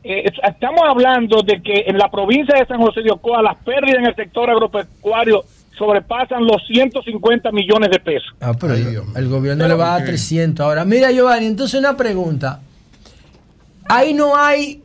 eh, 0.03 0.23
estamos 0.47 0.81
hablando 0.87 1.41
de 1.43 1.61
que 1.61 1.85
en 1.87 1.97
la 1.97 2.11
provincia 2.11 2.59
de 2.59 2.65
San 2.65 2.77
José 2.81 3.01
de 3.01 3.11
Ocoa 3.11 3.41
las 3.41 3.55
pérdidas 3.63 3.99
en 3.99 4.05
el 4.07 4.15
sector 4.15 4.49
agropecuario 4.49 5.43
sobrepasan 5.77 6.43
los 6.45 6.65
150 6.67 7.51
millones 7.51 7.89
de 7.89 7.99
pesos. 7.99 8.33
Ah, 8.41 8.53
pero 8.59 8.73
el 8.75 9.27
gobierno 9.29 9.67
le 9.67 9.73
va 9.73 9.95
a 9.95 9.97
dar 9.99 10.05
300 10.07 10.65
ahora. 10.65 10.85
Mira, 10.85 11.11
Giovanni, 11.11 11.45
entonces 11.47 11.79
una 11.79 11.95
pregunta. 11.97 12.59
Ahí 13.89 14.13
no 14.13 14.35
hay 14.37 14.81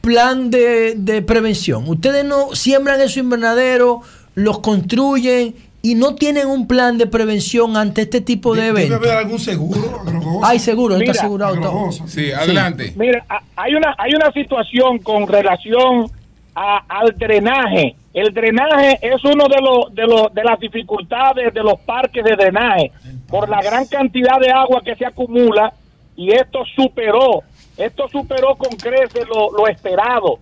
plan 0.00 0.50
de, 0.50 0.94
de 0.96 1.22
prevención. 1.22 1.84
Ustedes 1.88 2.24
no 2.24 2.54
siembran 2.54 3.00
esos 3.00 3.16
invernaderos, 3.18 3.98
los 4.38 4.60
construyen 4.60 5.54
y 5.82 5.94
no 5.94 6.14
tienen 6.14 6.46
un 6.48 6.66
plan 6.68 6.96
de 6.98 7.06
prevención 7.06 7.76
ante 7.76 8.02
este 8.02 8.20
tipo 8.20 8.54
de 8.54 8.62
Debe 8.62 8.82
eventos. 8.82 8.98
haber 8.98 9.16
algún 9.18 9.38
seguro. 9.38 9.80
Hay 10.44 10.58
seguro, 10.58 10.94
está 10.94 11.10
Mira, 11.10 11.20
asegurado 11.20 11.60
todo. 11.60 11.92
Sí, 12.06 12.30
adelante. 12.32 12.92
Mira, 12.96 13.24
a- 13.28 13.42
hay 13.56 13.74
una 13.74 13.94
hay 13.98 14.12
una 14.14 14.30
situación 14.32 14.98
con 14.98 15.26
relación 15.26 16.10
a- 16.54 16.82
al 16.88 17.16
drenaje. 17.16 17.96
El 18.14 18.32
drenaje 18.34 18.98
es 19.02 19.24
uno 19.24 19.44
de 19.48 19.60
los 19.60 19.94
de 19.94 20.06
los 20.06 20.34
de 20.34 20.44
las 20.44 20.58
dificultades 20.60 21.52
de 21.54 21.62
los 21.62 21.78
parques 21.80 22.22
de 22.24 22.36
drenaje 22.36 22.92
por 23.28 23.48
la 23.48 23.60
gran 23.62 23.86
cantidad 23.86 24.38
de 24.40 24.50
agua 24.50 24.82
que 24.84 24.94
se 24.96 25.04
acumula 25.06 25.72
y 26.16 26.30
esto 26.32 26.60
superó 26.76 27.42
esto 27.76 28.08
superó 28.08 28.56
con 28.56 28.70
creces 28.76 29.24
lo, 29.32 29.52
lo 29.56 29.68
esperado. 29.68 30.38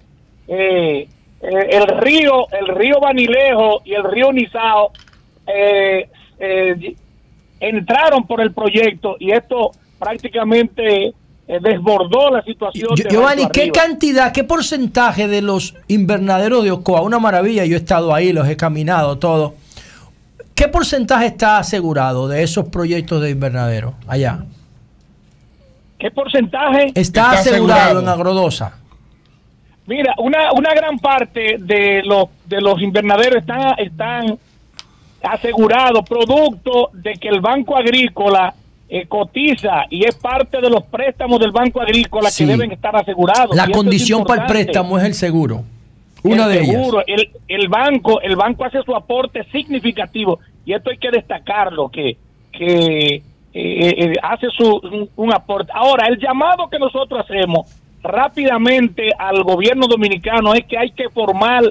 Eh, 0.49 1.09
eh, 1.43 1.69
el 1.71 1.87
río 1.99 2.47
el 2.51 2.69
río 2.75 3.01
Banilejo 3.01 3.83
y 3.85 3.95
el 3.95 4.05
río 4.05 4.33
Nizao 4.33 4.93
eh, 5.47 6.09
eh, 6.39 6.95
entraron 7.61 8.27
por 8.27 8.41
el 8.41 8.53
proyecto 8.53 9.17
y 9.19 9.31
esto 9.33 9.71
prácticamente 9.99 11.07
eh, 11.49 11.59
desbordó 11.61 12.31
la 12.31 12.43
situación. 12.43 12.91
Yo- 12.97 13.05
de 13.05 13.11
Giovanni, 13.11 13.49
¿qué 13.53 13.71
cantidad, 13.71 14.33
qué 14.33 14.45
porcentaje 14.45 15.29
de 15.29 15.43
los 15.43 15.75
invernaderos 15.89 16.65
de 16.65 16.71
Ocoa? 16.73 17.03
Una 17.03 17.19
maravilla, 17.19 17.65
yo 17.65 17.77
he 17.77 17.79
estado 17.79 18.15
ahí, 18.15 18.33
los 18.33 18.49
he 18.49 18.57
caminado, 18.57 19.19
todo. 19.19 19.55
¿Qué 20.55 20.69
porcentaje 20.69 21.27
está 21.27 21.59
asegurado 21.59 22.29
de 22.29 22.43
esos 22.43 22.69
proyectos 22.69 23.21
de 23.23 23.31
invernadero 23.31 23.95
allá? 24.09 24.45
¿Qué 25.99 26.11
porcentaje? 26.11 26.93
Está, 26.95 27.33
asegurado, 27.33 28.01
en 28.01 28.09
Agrodosa. 28.09 28.79
Mira, 29.87 30.15
una, 30.19 30.53
una 30.53 30.75
gran 30.75 30.99
parte 30.99 31.57
de 31.59 32.03
los 32.05 32.29
de 32.47 32.61
los 32.61 32.81
invernaderos 32.83 33.37
están 33.39 33.75
están 33.79 34.39
asegurados 35.23 36.09
producto 36.09 36.91
de 36.93 37.15
que 37.15 37.29
el 37.29 37.41
Banco 37.41 37.77
Agrícola 37.77 38.55
eh, 38.89 39.07
cotiza 39.07 39.85
y 39.91 40.05
es 40.05 40.15
parte 40.17 40.61
de 40.61 40.71
los 40.71 40.85
préstamos 40.85 41.41
del 41.41 41.51
Banco 41.51 41.81
Agrícola 41.81 42.31
Sí. 42.31 42.45
que 42.45 42.53
deben 42.53 42.73
estar 42.73 42.95
asegurados. 42.97 43.57
La 43.57 43.69
condición 43.69 44.25
para 44.25 44.43
el 44.43 44.47
préstamo 44.49 44.99
es 44.99 45.05
el 45.05 45.15
seguro. 45.15 45.63
Una 46.23 46.45
El 46.47 46.51
de 46.53 46.59
ellas. 46.61 46.69
seguro, 46.77 47.03
El, 47.07 47.31
el 47.49 47.69
banco, 47.69 48.21
el 48.21 48.37
banco 48.37 48.65
hace 48.65 48.83
su 48.83 48.95
aporte 48.95 49.45
significativo 49.53 50.39
y 50.65 50.73
esto 50.73 50.91
hay 50.91 50.99
que 50.99 51.11
destacarlo 51.11 51.89
que 51.89 52.17
que 52.53 53.17
eh, 53.17 53.23
eh, 53.55 54.13
hace 54.23 54.49
su 54.57 54.65
un, 54.77 55.09
un 55.17 55.33
aporte. 55.33 55.71
Ahora, 55.75 56.07
el 56.09 56.19
llamado 56.19 56.69
que 56.69 56.79
nosotros 56.79 57.25
hacemos 57.25 57.67
rápidamente 58.07 59.11
al 59.19 59.43
gobierno 59.43 59.87
dominicano 59.87 60.55
es 60.55 60.65
que 60.65 60.79
hay 60.79 60.91
que 60.91 61.09
formar 61.11 61.63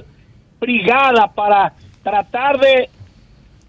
brigada 0.60 1.28
para 1.34 1.72
tratar 2.02 2.58
de 2.58 2.88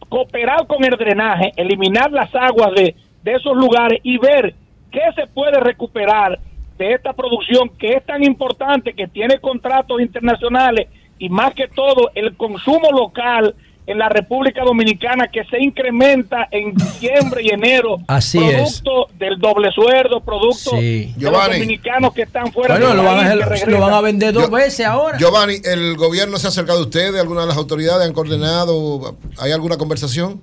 cooperar 0.10 0.68
con 0.68 0.84
el 0.84 0.98
drenaje, 0.98 1.52
eliminar 1.56 2.12
las 2.12 2.34
aguas 2.36 2.72
de, 2.74 2.96
de 3.24 3.34
esos 3.34 3.56
lugares 3.56 4.00
y 4.04 4.18
ver 4.18 4.56
qué 4.92 5.02
se 5.16 5.28
puede 5.28 5.60
recuperar 5.60 6.40
de 6.78 6.94
esta 6.94 7.14
producción 7.14 7.70
que 7.70 7.94
es 7.94 8.06
tan 8.06 8.24
importante, 8.24 8.94
que 8.94 9.08
tiene 9.08 9.40
contratos 9.40 10.00
internacionales 10.00 10.88
y 11.20 11.30
más 11.30 11.54
que 11.54 11.68
todo 11.68 12.12
el 12.14 12.38
consumo 12.38 12.92
local 12.92 13.56
en 13.88 13.98
la 13.98 14.10
República 14.10 14.64
Dominicana 14.66 15.30
que 15.30 15.46
se 15.46 15.64
incrementa 15.64 16.48
en 16.52 16.74
diciembre 16.76 17.42
y 17.42 17.50
enero. 17.50 17.98
Así 18.08 18.38
producto 18.38 19.08
del 19.18 19.40
doble 19.40 19.72
sueldo, 19.72 20.20
producto 20.20 20.72
Sí. 20.78 21.14
de 21.16 21.32
los 21.32 21.46
dominicanos 21.46 22.14
que 22.14 22.24
están 22.24 22.52
fuera 22.52 22.74
Bueno, 22.76 22.90
del 22.90 22.98
lo 22.98 23.04
van, 23.04 23.20
a, 23.26 23.56
que 23.56 23.72
lo 23.72 23.80
van 23.80 23.94
a 23.94 24.02
vender 24.02 24.34
dos 24.34 24.44
Yo- 24.44 24.52
veces 24.52 24.86
ahora. 24.86 25.18
Giovanni, 25.18 25.56
¿el 25.64 25.96
gobierno 25.96 26.38
se 26.38 26.48
ha 26.48 26.50
acercado 26.50 26.80
a 26.80 26.82
ustedes? 26.82 27.20
¿Alguna 27.20 27.42
de 27.42 27.48
las 27.48 27.58
autoridades 27.58 28.06
han 28.06 28.14
coordinado? 28.14 29.16
¿Hay 29.40 29.54
alguna 29.54 29.78
conversación? 29.78 30.42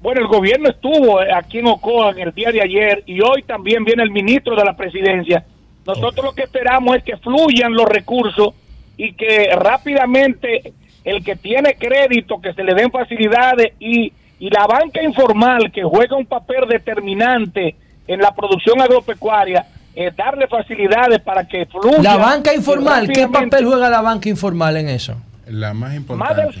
Bueno, 0.00 0.20
el 0.22 0.28
gobierno 0.28 0.70
estuvo 0.70 1.18
aquí 1.36 1.58
en 1.58 1.66
Ocoa 1.66 2.12
en 2.12 2.20
el 2.20 2.32
día 2.32 2.52
de 2.52 2.62
ayer 2.62 3.02
y 3.04 3.20
hoy 3.20 3.42
también 3.42 3.84
viene 3.84 4.02
el 4.04 4.10
ministro 4.10 4.54
de 4.56 4.64
la 4.64 4.76
presidencia. 4.76 5.44
Nosotros 5.86 6.24
lo 6.24 6.32
que 6.34 6.44
esperamos 6.44 6.96
es 6.96 7.02
que 7.02 7.16
fluyan 7.16 7.74
los 7.74 7.86
recursos 7.86 8.54
y 8.96 9.12
que 9.14 9.48
rápidamente 9.56 10.72
el 11.04 11.24
que 11.24 11.36
tiene 11.36 11.74
crédito, 11.78 12.40
que 12.40 12.52
se 12.54 12.62
le 12.62 12.74
den 12.74 12.90
facilidades 12.90 13.72
y, 13.80 14.12
y 14.38 14.50
la 14.50 14.66
banca 14.66 15.02
informal 15.02 15.70
que 15.72 15.82
juega 15.82 16.16
un 16.16 16.26
papel 16.26 16.68
determinante 16.68 17.74
en 18.06 18.20
la 18.20 18.34
producción 18.34 18.80
agropecuaria, 18.80 19.66
eh, 19.94 20.10
darle 20.16 20.46
facilidades 20.46 21.20
para 21.20 21.46
que 21.46 21.66
fluya. 21.66 22.02
La 22.02 22.16
banca 22.16 22.54
informal, 22.54 23.08
¿qué 23.12 23.26
papel 23.28 23.64
juega 23.66 23.88
la 23.88 24.00
banca 24.00 24.28
informal 24.28 24.76
en 24.76 24.88
eso? 24.88 25.16
La 25.48 25.74
más 25.74 25.90
Más 25.90 25.96
importante. 25.96 26.42
del 26.42 26.54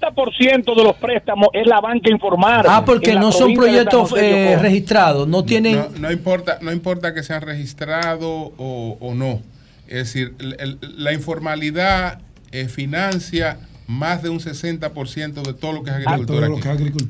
60% 0.00 0.76
de 0.76 0.84
los 0.84 0.96
préstamos 0.96 1.48
es 1.54 1.66
la 1.66 1.80
banca 1.80 2.10
informal. 2.10 2.66
Ah, 2.68 2.82
porque 2.84 3.14
la 3.14 3.20
no 3.20 3.32
son 3.32 3.54
proyectos 3.54 4.12
eh, 4.18 4.58
registrados, 4.60 5.26
no 5.26 5.44
tienen... 5.44 5.76
No, 5.76 5.88
no 5.98 6.12
importa, 6.12 6.58
no 6.60 6.70
importa 6.70 7.14
que 7.14 7.22
sean 7.22 7.40
registrados 7.40 8.50
o, 8.58 8.98
o 9.00 9.14
no. 9.14 9.40
Es 9.86 9.94
decir, 10.12 10.34
el- 10.40 10.56
el- 10.60 10.78
la 10.98 11.12
informalidad 11.14 12.18
eh, 12.52 12.68
financia 12.68 13.56
más 13.86 14.22
de 14.22 14.30
un 14.30 14.40
60% 14.40 15.42
de 15.42 15.52
todo 15.52 15.72
lo 15.72 15.82
que 15.82 15.90
es 15.90 15.96
agricultura. 15.96 16.48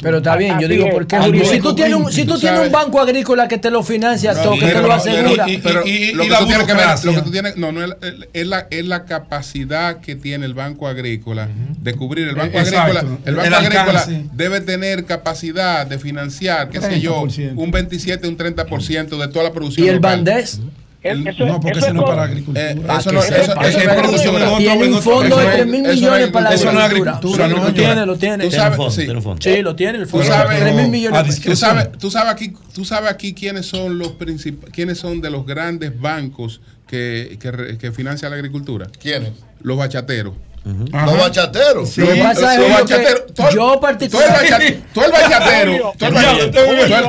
Pero 0.03 0.17
está 0.19 0.37
bien, 0.37 0.59
yo 0.59 0.67
digo, 0.67 0.87
es. 0.87 0.93
porque 0.95 1.17
Julio, 1.19 1.45
si 1.45 1.61
tú 1.61 1.75
tienes 1.75 1.95
un, 1.95 2.13
si 2.13 2.25
tú 2.25 2.39
tienes 2.39 2.61
un 2.67 2.73
banco 2.73 3.01
agrícola 3.01 3.47
que 3.47 3.59
te 3.59 3.71
lo 3.71 3.83
financia 3.85 4.35
todo, 4.35 4.59
que 4.59 4.67
te 4.67 4.81
lo 4.83 4.93
asegura. 4.93 5.45
pero- 5.47 5.61
pero 5.63 5.87
y- 5.87 6.13
lo 6.13 6.25
y 6.25 6.29
que 6.29 6.35
tú 6.37 6.47
tienes 6.47 6.67
que 6.67 6.73
ver, 6.73 6.83
burocracia. 6.83 7.11
lo 7.11 7.17
que 7.17 7.23
tú 7.23 7.31
tienes, 7.31 7.57
no, 7.57 7.71
no 7.71 7.85
es, 7.85 7.95
es 8.33 8.47
la, 8.47 8.67
es 8.71 8.85
la 8.87 9.05
capacidad 9.05 10.01
que 10.01 10.17
tiene 10.17 10.47
el 10.47 10.55
Banco 10.55 10.89
Agrícola 10.89 11.49
de 11.79 11.95
cubrir. 11.95 12.29
El 12.29 12.35
Banco 12.35 12.59
Exacto. 12.59 12.99
Agrícola, 12.99 13.19
el 13.25 13.35
Banco 13.37 13.47
El 13.49 13.55
Agrícola 13.55 13.83
alcance. 14.01 14.25
debe 14.33 14.61
tener 14.61 15.05
capacidad 15.05 15.87
de 15.87 15.99
financiar, 15.99 16.71
qué 16.71 16.81
sé 16.81 17.01
yo, 17.01 17.23
30%. 17.23 17.53
un 17.57 17.71
27, 17.71 18.27
un 18.29 18.37
30% 18.37 19.17
de 19.19 19.29
toda 19.29 19.45
la 19.45 19.53
producción. 19.53 19.87
¿Y 19.87 19.91
el 19.91 19.97
local. 19.97 20.17
Bandés? 20.17 20.61
El- 21.05 21.27
eso- 21.29 21.45
No, 21.45 21.61
porque 21.61 21.79
eso 21.79 21.87
ese 21.87 21.95
no 21.95 22.01
es 22.01 22.07
para 22.09 22.23
agricultura. 22.25 22.71
Eh, 22.71 22.77
eso 22.99 23.23
sepa. 23.23 23.69
Es 23.69 23.75
en 23.77 23.91
agricultura. 23.91 24.45
otro- 24.47 24.57
Tiene 24.57 24.85
en 24.87 24.95
un 24.95 25.03
fondo 25.03 25.27
eso 25.27 25.37
de 25.39 25.45
no 25.45 25.51
es- 25.51 25.55
3 25.57 25.67
mil 25.67 25.75
eso 25.75 25.85
no 25.87 25.91
es 25.93 26.01
millones 26.01 26.29
para 26.31 26.49
la 26.49 26.55
Eso 26.55 26.65
no 26.73 26.79
es 26.81 26.85
agricultura. 26.87 27.45
agricultura, 27.45 27.47
lo 27.69 27.73
tiene, 27.75 28.07
lo 28.07 28.17
tiene. 28.17 28.35
Tú 28.45 28.49
Tiene 28.49 28.57
un 28.57 28.63
sabes, 28.63 28.77
fondo, 28.79 28.91
sí. 28.91 28.97
tiene 29.03 29.15
un 29.19 29.23
fondo. 29.23 29.43
Sí, 29.43 29.63
lo 29.63 29.77
tiene 29.77 29.99
el 29.99 30.07
fondo. 30.07 30.27
sabes- 30.27 30.61
3 30.61 30.75
mil 30.75 30.89
millones. 30.89 31.41
Tú 31.43 31.57
sabes, 31.57 31.93
tú 31.93 32.11
sabes 32.11 32.33
aquí, 32.33 32.53
tú 32.75 32.85
sabes 32.87 33.11
aquí 33.11 33.35
quiénes 33.35 33.67
son 33.67 33.99
los 33.99 34.19
princip- 34.19 34.71
quiénes 34.73 34.99
son 34.99 35.21
de 35.21 35.29
los 35.31 35.45
grandes 35.47 36.01
bancos 36.01 36.63
que, 36.87 37.39
que, 37.39 37.77
que 37.79 37.93
financian 37.93 38.31
la 38.31 38.37
agricultura. 38.37 38.87
¿Quiénes? 39.01 39.31
Los 39.63 39.77
bachateros. 39.77 40.33
Los 40.65 41.19
bachateros. 41.19 41.99
Lo 41.99 42.09
que 42.09 42.23
pasa 42.23 42.57
Los 42.57 42.67
que 42.67 42.73
bachateros, 42.73 43.23
todo- 43.35 43.51
yo 43.51 43.81
particularmente... 43.81 44.83
tú 44.95 45.03
el 45.03 45.13
bachatero, 45.13 45.93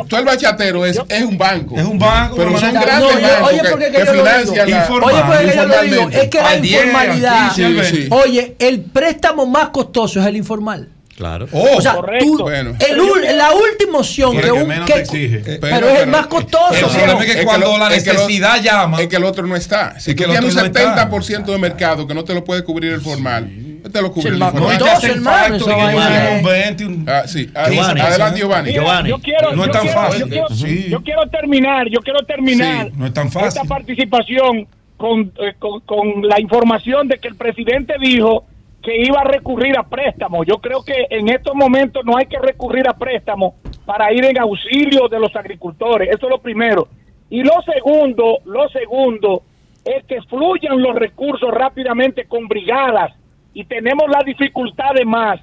tú 0.09 0.15
el 0.17 0.25
bachatero 0.25 0.85
es, 0.85 0.99
es 1.07 1.23
un 1.23 1.37
banco. 1.37 1.75
Es 1.77 1.85
un 1.85 1.97
banco, 1.97 2.35
Pero 2.35 2.59
son 2.59 2.73
no- 2.73 2.81
grandes 2.81 3.13
No, 3.21 3.27
bancos 3.29 3.49
oye, 3.51 3.61
que, 3.61 3.69
porque 3.69 3.91
que 3.91 3.97
yo 3.99 4.05
lo 4.05 4.11
digo. 4.13 4.25
financian 4.25 4.69
la- 4.69 4.77
Informal, 4.79 5.13
Oye, 5.13 5.23
porque 5.25 5.55
yo 5.55 5.65
lo 5.65 5.81
digo, 5.83 6.09
es 6.11 6.27
que 6.29 6.37
la 6.37 6.49
Al 6.49 6.61
10, 6.61 6.85
informalidad, 6.85 7.43
al 7.49 7.53
15, 7.55 7.85
Sí, 7.85 7.95
sí. 8.03 8.07
oye, 8.11 8.55
el 8.59 8.81
préstamo 8.81 9.45
más 9.45 9.69
costoso 9.69 10.19
es 10.19 10.25
el 10.27 10.35
informal. 10.35 10.89
Claro. 11.15 11.47
Oh, 11.53 11.77
O 11.77 11.81
sea, 11.81 11.93
correcto. 11.95 12.25
tú, 12.25 12.43
Bueno. 12.43 12.71
el 12.77 12.99
ul- 12.99 13.35
la 13.37 13.51
última 13.53 13.99
opción 13.99 14.37
que, 14.37 14.51
un- 14.51 14.67
menos 14.67 14.85
que- 14.85 14.93
te 14.95 14.99
exige. 14.99 15.37
pero, 15.45 15.59
Pero- 15.61 15.89
es 15.89 15.99
el 16.01 16.09
más 16.09 16.27
costoso. 16.27 16.73
El 16.73 16.85
problema 16.85 17.19
es 17.21 17.25
que 17.25 17.31
es 17.31 17.37
que 17.37 17.45
cuando 17.45 17.67
lo- 17.67 17.77
la 17.77 17.95
es 17.95 18.03
que 18.03 18.11
lo- 18.13 18.19
necesidad 18.19 18.61
llama. 18.61 19.01
Es 19.01 19.07
que 19.07 19.15
el 19.15 19.23
otro 19.23 19.47
no 19.47 19.55
está. 19.55 19.97
Si 19.99 20.11
Es 20.11 20.17
que 20.17 20.23
tú 20.25 20.31
el 20.31 20.37
tienes 20.39 20.53
un 20.53 20.59
otro 20.59 20.73
no 20.73 20.79
está. 20.79 20.79
70% 21.05 21.51
de 21.53 21.57
mercado 21.57 22.05
que 22.05 22.13
no 22.13 22.23
te 22.25 22.33
lo 22.33 22.43
puede 22.43 22.63
cubrir 22.65 22.91
el 22.91 22.99
formal, 23.01 23.49
te 23.91 24.01
lo 24.01 24.11
cubre 24.11 24.23
Sí, 24.23 24.27
el 24.27 24.33
el 24.33 24.39
más 24.39 24.53
informal. 24.53 24.77
costoso. 24.77 24.93
Dos, 24.95 25.03
hermano, 25.15 25.55
esa 25.55 25.75
vaina 25.75 26.29
es- 26.31 26.37
un 26.41 26.45
20, 26.45 26.85
un- 26.85 27.05
Ah, 27.09 27.23
sí. 27.27 27.45
Giovanni. 27.71 28.01
Adelante, 28.01 28.39
Giovanni. 28.41 28.73
Yo 29.09 29.17
quiero, 29.19 29.53
no 29.55 29.61
es 29.63 29.67
yo 29.67 29.71
tan 29.71 29.81
quiero- 29.83 30.01
fácil. 30.01 30.19
Yo 30.19 30.27
quiero, 30.27 30.49
Sí. 30.49 30.85
yo 30.89 31.01
quiero 31.01 31.29
terminar, 31.29 31.87
yo 31.89 31.99
quiero 32.01 32.19
terminar 32.25 32.87
Sí, 32.87 32.93
no 32.97 33.05
es 33.05 33.13
tan 33.13 33.31
fácil. 33.31 33.47
esta 33.47 33.63
participación 33.63 34.67
con, 34.97 35.31
eh, 35.39 35.53
con, 35.59 35.79
con 35.81 36.27
la 36.27 36.41
información 36.41 37.07
de 37.07 37.19
que 37.19 37.27
el 37.29 37.35
presidente 37.35 37.93
dijo 38.01 38.45
que 38.85 38.95
iba 39.01 39.19
a 39.19 39.23
recurrir 39.23 39.75
a 39.79 39.83
préstamos. 39.83 40.45
Yo 40.45 40.59
creo 40.59 40.85
que 40.85 41.07
en 41.09 41.27
estos 41.29 41.55
momentos 41.55 42.05
no 42.05 42.17
hay 42.17 42.27
que 42.27 42.37
recurrir 42.37 42.87
a 42.87 42.93
préstamos 42.93 43.55
para 43.83 44.13
ir 44.13 44.23
en 44.23 44.37
auxilio 44.37 45.07
de 45.09 45.19
los 45.19 45.35
agricultores. 45.35 46.09
Eso 46.09 46.27
es 46.27 46.29
lo 46.29 46.39
primero. 46.39 46.87
Y 47.31 47.41
lo 47.41 47.59
segundo, 47.63 48.37
lo 48.45 48.69
segundo 48.69 49.41
es 49.83 50.05
que 50.05 50.21
fluyan 50.21 50.79
los 50.79 50.95
recursos 50.95 51.49
rápidamente 51.51 52.25
con 52.25 52.47
brigadas 52.47 53.11
y 53.55 53.65
tenemos 53.65 54.07
la 54.07 54.21
dificultad 54.23 54.89
además 54.91 55.41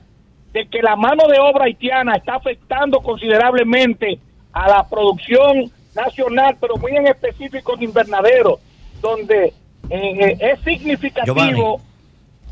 de 0.52 0.68
que 0.68 0.80
la 0.80 0.94
mano 0.94 1.26
de 1.26 1.40
obra 1.40 1.64
haitiana 1.64 2.12
está 2.14 2.36
afectando 2.36 3.00
considerablemente 3.00 4.20
a 4.52 4.68
la 4.68 4.88
producción 4.88 5.68
nacional, 5.96 6.56
pero 6.60 6.76
muy 6.76 6.92
en 6.92 7.08
específico 7.08 7.74
en 7.74 7.84
invernadero, 7.84 8.60
donde 9.00 9.52
eh, 9.90 10.36
es 10.38 10.60
significativo. 10.60 11.80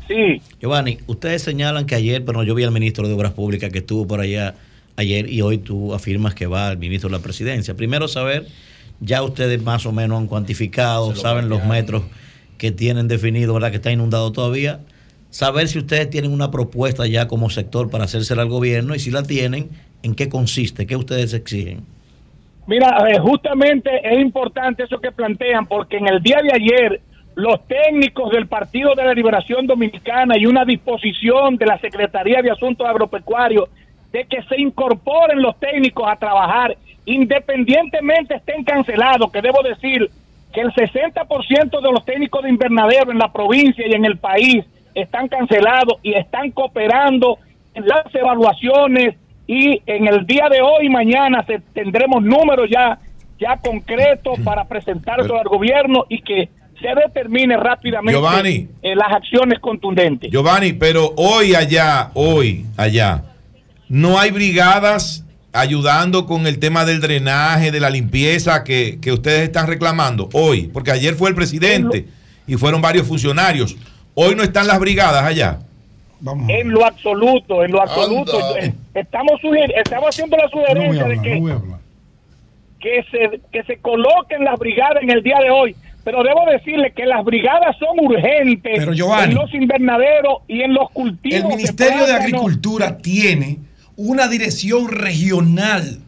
Sí. 0.07 0.41
Giovanni, 0.59 0.97
ustedes 1.07 1.41
señalan 1.41 1.85
que 1.85 1.95
ayer, 1.95 2.23
pero 2.25 2.43
yo 2.43 2.55
vi 2.55 2.63
al 2.63 2.71
ministro 2.71 3.07
de 3.07 3.13
Obras 3.13 3.31
Públicas 3.31 3.71
que 3.71 3.79
estuvo 3.79 4.07
por 4.07 4.19
allá 4.19 4.55
ayer 4.97 5.29
y 5.29 5.41
hoy 5.41 5.57
tú 5.57 5.93
afirmas 5.93 6.35
que 6.35 6.47
va 6.47 6.67
al 6.67 6.77
ministro 6.77 7.09
de 7.09 7.17
la 7.17 7.23
Presidencia. 7.23 7.75
Primero 7.75 8.07
saber, 8.07 8.47
ya 8.99 9.23
ustedes 9.23 9.61
más 9.61 9.85
o 9.85 9.91
menos 9.91 10.19
han 10.19 10.27
cuantificado, 10.27 11.15
saben 11.15 11.49
los 11.49 11.65
metros 11.65 12.03
que 12.57 12.71
tienen 12.71 13.07
definido, 13.07 13.53
¿verdad? 13.53 13.71
Que 13.71 13.77
está 13.77 13.91
inundado 13.91 14.31
todavía. 14.31 14.81
Saber 15.29 15.67
si 15.67 15.79
ustedes 15.79 16.09
tienen 16.09 16.31
una 16.31 16.51
propuesta 16.51 17.07
ya 17.07 17.27
como 17.27 17.49
sector 17.49 17.89
para 17.89 18.03
hacérsela 18.03 18.41
al 18.41 18.49
gobierno 18.49 18.93
y 18.93 18.99
si 18.99 19.11
la 19.11 19.23
tienen, 19.23 19.69
¿en 20.03 20.13
qué 20.13 20.29
consiste? 20.29 20.85
¿Qué 20.85 20.95
ustedes 20.95 21.33
exigen? 21.33 21.85
Mira, 22.67 23.09
eh, 23.09 23.17
justamente 23.19 23.89
es 24.03 24.21
importante 24.21 24.83
eso 24.83 24.99
que 24.99 25.11
plantean, 25.11 25.65
porque 25.65 25.97
en 25.97 26.07
el 26.07 26.21
día 26.21 26.39
de 26.43 26.51
ayer 26.53 27.01
los 27.35 27.65
técnicos 27.67 28.31
del 28.31 28.47
Partido 28.47 28.93
de 28.95 29.05
la 29.05 29.13
Liberación 29.13 29.65
Dominicana 29.65 30.37
y 30.37 30.45
una 30.45 30.65
disposición 30.65 31.57
de 31.57 31.65
la 31.65 31.77
Secretaría 31.79 32.41
de 32.41 32.51
Asuntos 32.51 32.87
Agropecuarios 32.87 33.69
de 34.11 34.25
que 34.25 34.43
se 34.43 34.59
incorporen 34.59 35.41
los 35.41 35.57
técnicos 35.59 36.05
a 36.07 36.17
trabajar, 36.17 36.77
independientemente 37.05 38.35
estén 38.35 38.63
cancelados, 38.63 39.31
que 39.31 39.41
debo 39.41 39.63
decir 39.63 40.09
que 40.51 40.61
el 40.61 40.73
60% 40.73 41.81
de 41.81 41.91
los 41.91 42.03
técnicos 42.03 42.43
de 42.43 42.49
invernadero 42.49 43.11
en 43.11 43.19
la 43.19 43.31
provincia 43.31 43.87
y 43.87 43.93
en 43.93 44.03
el 44.03 44.17
país 44.17 44.65
están 44.93 45.29
cancelados 45.29 45.95
y 46.03 46.13
están 46.13 46.51
cooperando 46.51 47.37
en 47.73 47.87
las 47.87 48.13
evaluaciones 48.13 49.15
y 49.47 49.81
en 49.85 50.07
el 50.07 50.25
día 50.25 50.49
de 50.49 50.61
hoy 50.61 50.87
y 50.87 50.89
mañana 50.89 51.43
se, 51.45 51.59
tendremos 51.73 52.21
números 52.21 52.69
ya 52.69 52.99
ya 53.39 53.57
concretos 53.57 54.39
para 54.41 54.65
presentarlos 54.65 55.31
al 55.31 55.47
gobierno 55.47 56.05
y 56.07 56.21
que 56.21 56.49
se 56.81 56.87
determine 56.95 57.55
rápidamente 57.57 58.19
Giovanni. 58.19 58.67
eh, 58.81 58.95
las 58.95 59.11
acciones 59.13 59.59
contundentes. 59.59 60.31
Giovanni, 60.31 60.73
pero 60.73 61.13
hoy 61.15 61.55
allá, 61.55 62.11
hoy 62.13 62.65
allá, 62.77 63.23
no 63.87 64.19
hay 64.19 64.31
brigadas 64.31 65.25
ayudando 65.53 66.25
con 66.25 66.47
el 66.47 66.59
tema 66.59 66.85
del 66.85 67.01
drenaje, 67.01 67.71
de 67.71 67.79
la 67.79 67.89
limpieza 67.89 68.63
que, 68.63 68.99
que 69.01 69.11
ustedes 69.11 69.41
están 69.43 69.67
reclamando 69.67 70.29
hoy, 70.33 70.67
porque 70.67 70.91
ayer 70.91 71.15
fue 71.15 71.29
el 71.29 71.35
presidente 71.35 72.05
y 72.47 72.55
fueron 72.55 72.81
varios 72.81 73.07
funcionarios. 73.07 73.75
Hoy 74.13 74.35
no 74.35 74.43
están 74.43 74.67
las 74.67 74.79
brigadas 74.79 75.23
allá. 75.23 75.59
En 76.47 76.69
lo 76.69 76.85
absoluto, 76.85 77.63
en 77.63 77.71
lo 77.71 77.81
absoluto. 77.81 78.39
Estamos, 78.93 79.41
estamos 79.75 80.09
haciendo 80.09 80.37
la 80.37 80.49
sugerencia 80.49 81.05
de 81.05 81.21
que, 81.21 81.57
que, 82.79 83.05
se, 83.09 83.41
que 83.51 83.63
se 83.63 83.77
coloquen 83.77 84.43
las 84.43 84.59
brigadas 84.59 85.01
en 85.01 85.09
el 85.09 85.23
día 85.23 85.39
de 85.43 85.49
hoy. 85.49 85.75
Pero 86.03 86.23
debo 86.23 86.45
decirle 86.51 86.93
que 86.95 87.05
las 87.05 87.23
brigadas 87.23 87.75
son 87.77 87.99
urgentes 88.03 88.73
Pero, 88.79 88.93
Giovanni, 88.93 89.33
en 89.33 89.37
los 89.37 89.53
invernaderos 89.53 90.39
y 90.47 90.61
en 90.61 90.73
los 90.73 90.89
cultivos. 90.91 91.39
El 91.39 91.47
Ministerio 91.47 92.05
de. 92.05 92.13
Agricultura 92.13 92.97
tiene 92.97 93.59
una 93.95 94.27
dirección 94.27 94.87
regional 94.87 95.99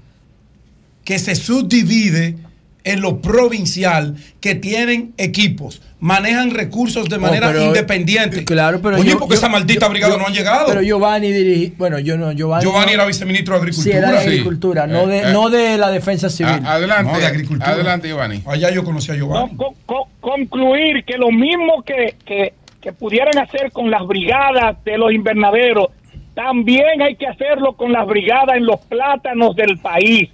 que 1.06 1.20
se 1.20 1.36
subdivide 1.36 2.38
en 2.86 3.02
lo 3.02 3.22
provincial, 3.22 4.16
que 4.42 4.56
tienen 4.56 5.14
equipos, 5.18 5.82
manejan 6.02 6.52
recursos 6.52 7.08
de 7.08 7.18
manera 7.18 7.48
Oh, 7.48 7.52
pero- 7.54 7.64
independiente. 7.66 8.44
Claro, 8.44 8.82
pero 8.82 8.98
Oye, 8.98 9.12
yo- 9.12 9.20
porque 9.20 9.36
yo- 9.36 9.40
esa 9.40 9.48
maldita 9.50 9.86
yo- 9.86 9.92
brigada 9.92 10.14
yo- 10.14 10.20
no 10.20 10.28
han 10.28 10.34
llegado. 10.34 10.66
Pero 10.68 10.82
Giovanni 10.82 11.32
dirigí, 11.32 11.74
bueno, 11.78 11.98
yo 12.00 12.18
no, 12.18 12.32
Giovanni. 12.34 12.66
Giovanni 12.66 12.88
no- 12.88 12.92
era 12.94 13.06
viceministro 13.06 13.60
de 13.60 13.72
Sí, 13.72 13.92
Agricultura. 13.92 13.98
era 14.10 14.12
de 14.12 14.24
Sí. 14.26 14.30
agricultura, 14.30 14.88
no, 14.88 15.08
de, 15.08 15.18
Eh, 15.18 15.24
eh. 15.28 15.32
no 15.32 15.50
de 15.50 15.78
la 15.78 15.92
defensa 15.92 16.30
civil. 16.30 16.52
A- 16.66 16.74
adelante, 16.74 17.12
No, 17.14 17.18
de 17.20 17.26
agricultura. 17.26 17.72
Adelante, 17.72 18.08
Giovanni. 18.10 18.42
Allá 18.46 18.70
yo 18.72 18.84
conocí 18.84 19.12
a 19.12 19.16
Giovanni. 19.16 19.56
Con- 19.56 19.76
con- 19.86 20.10
concluir 20.20 21.06
que 21.06 21.18
lo 21.18 21.32
mismo 21.32 21.84
que, 21.86 22.16
que, 22.26 22.54
que 22.82 22.92
pudieran 22.92 23.38
hacer 23.38 23.72
con 23.72 23.90
las 23.90 24.06
brigadas 24.06 24.76
de 24.84 24.98
los 24.98 25.14
invernaderos, 25.14 25.88
también 26.36 27.02
hay 27.02 27.16
que 27.16 27.28
hacerlo 27.28 27.74
con 27.78 27.92
las 27.94 28.06
brigadas 28.08 28.58
en 28.58 28.66
los 28.66 28.80
plátanos 28.82 29.56
del 29.56 29.78
país. 29.78 30.30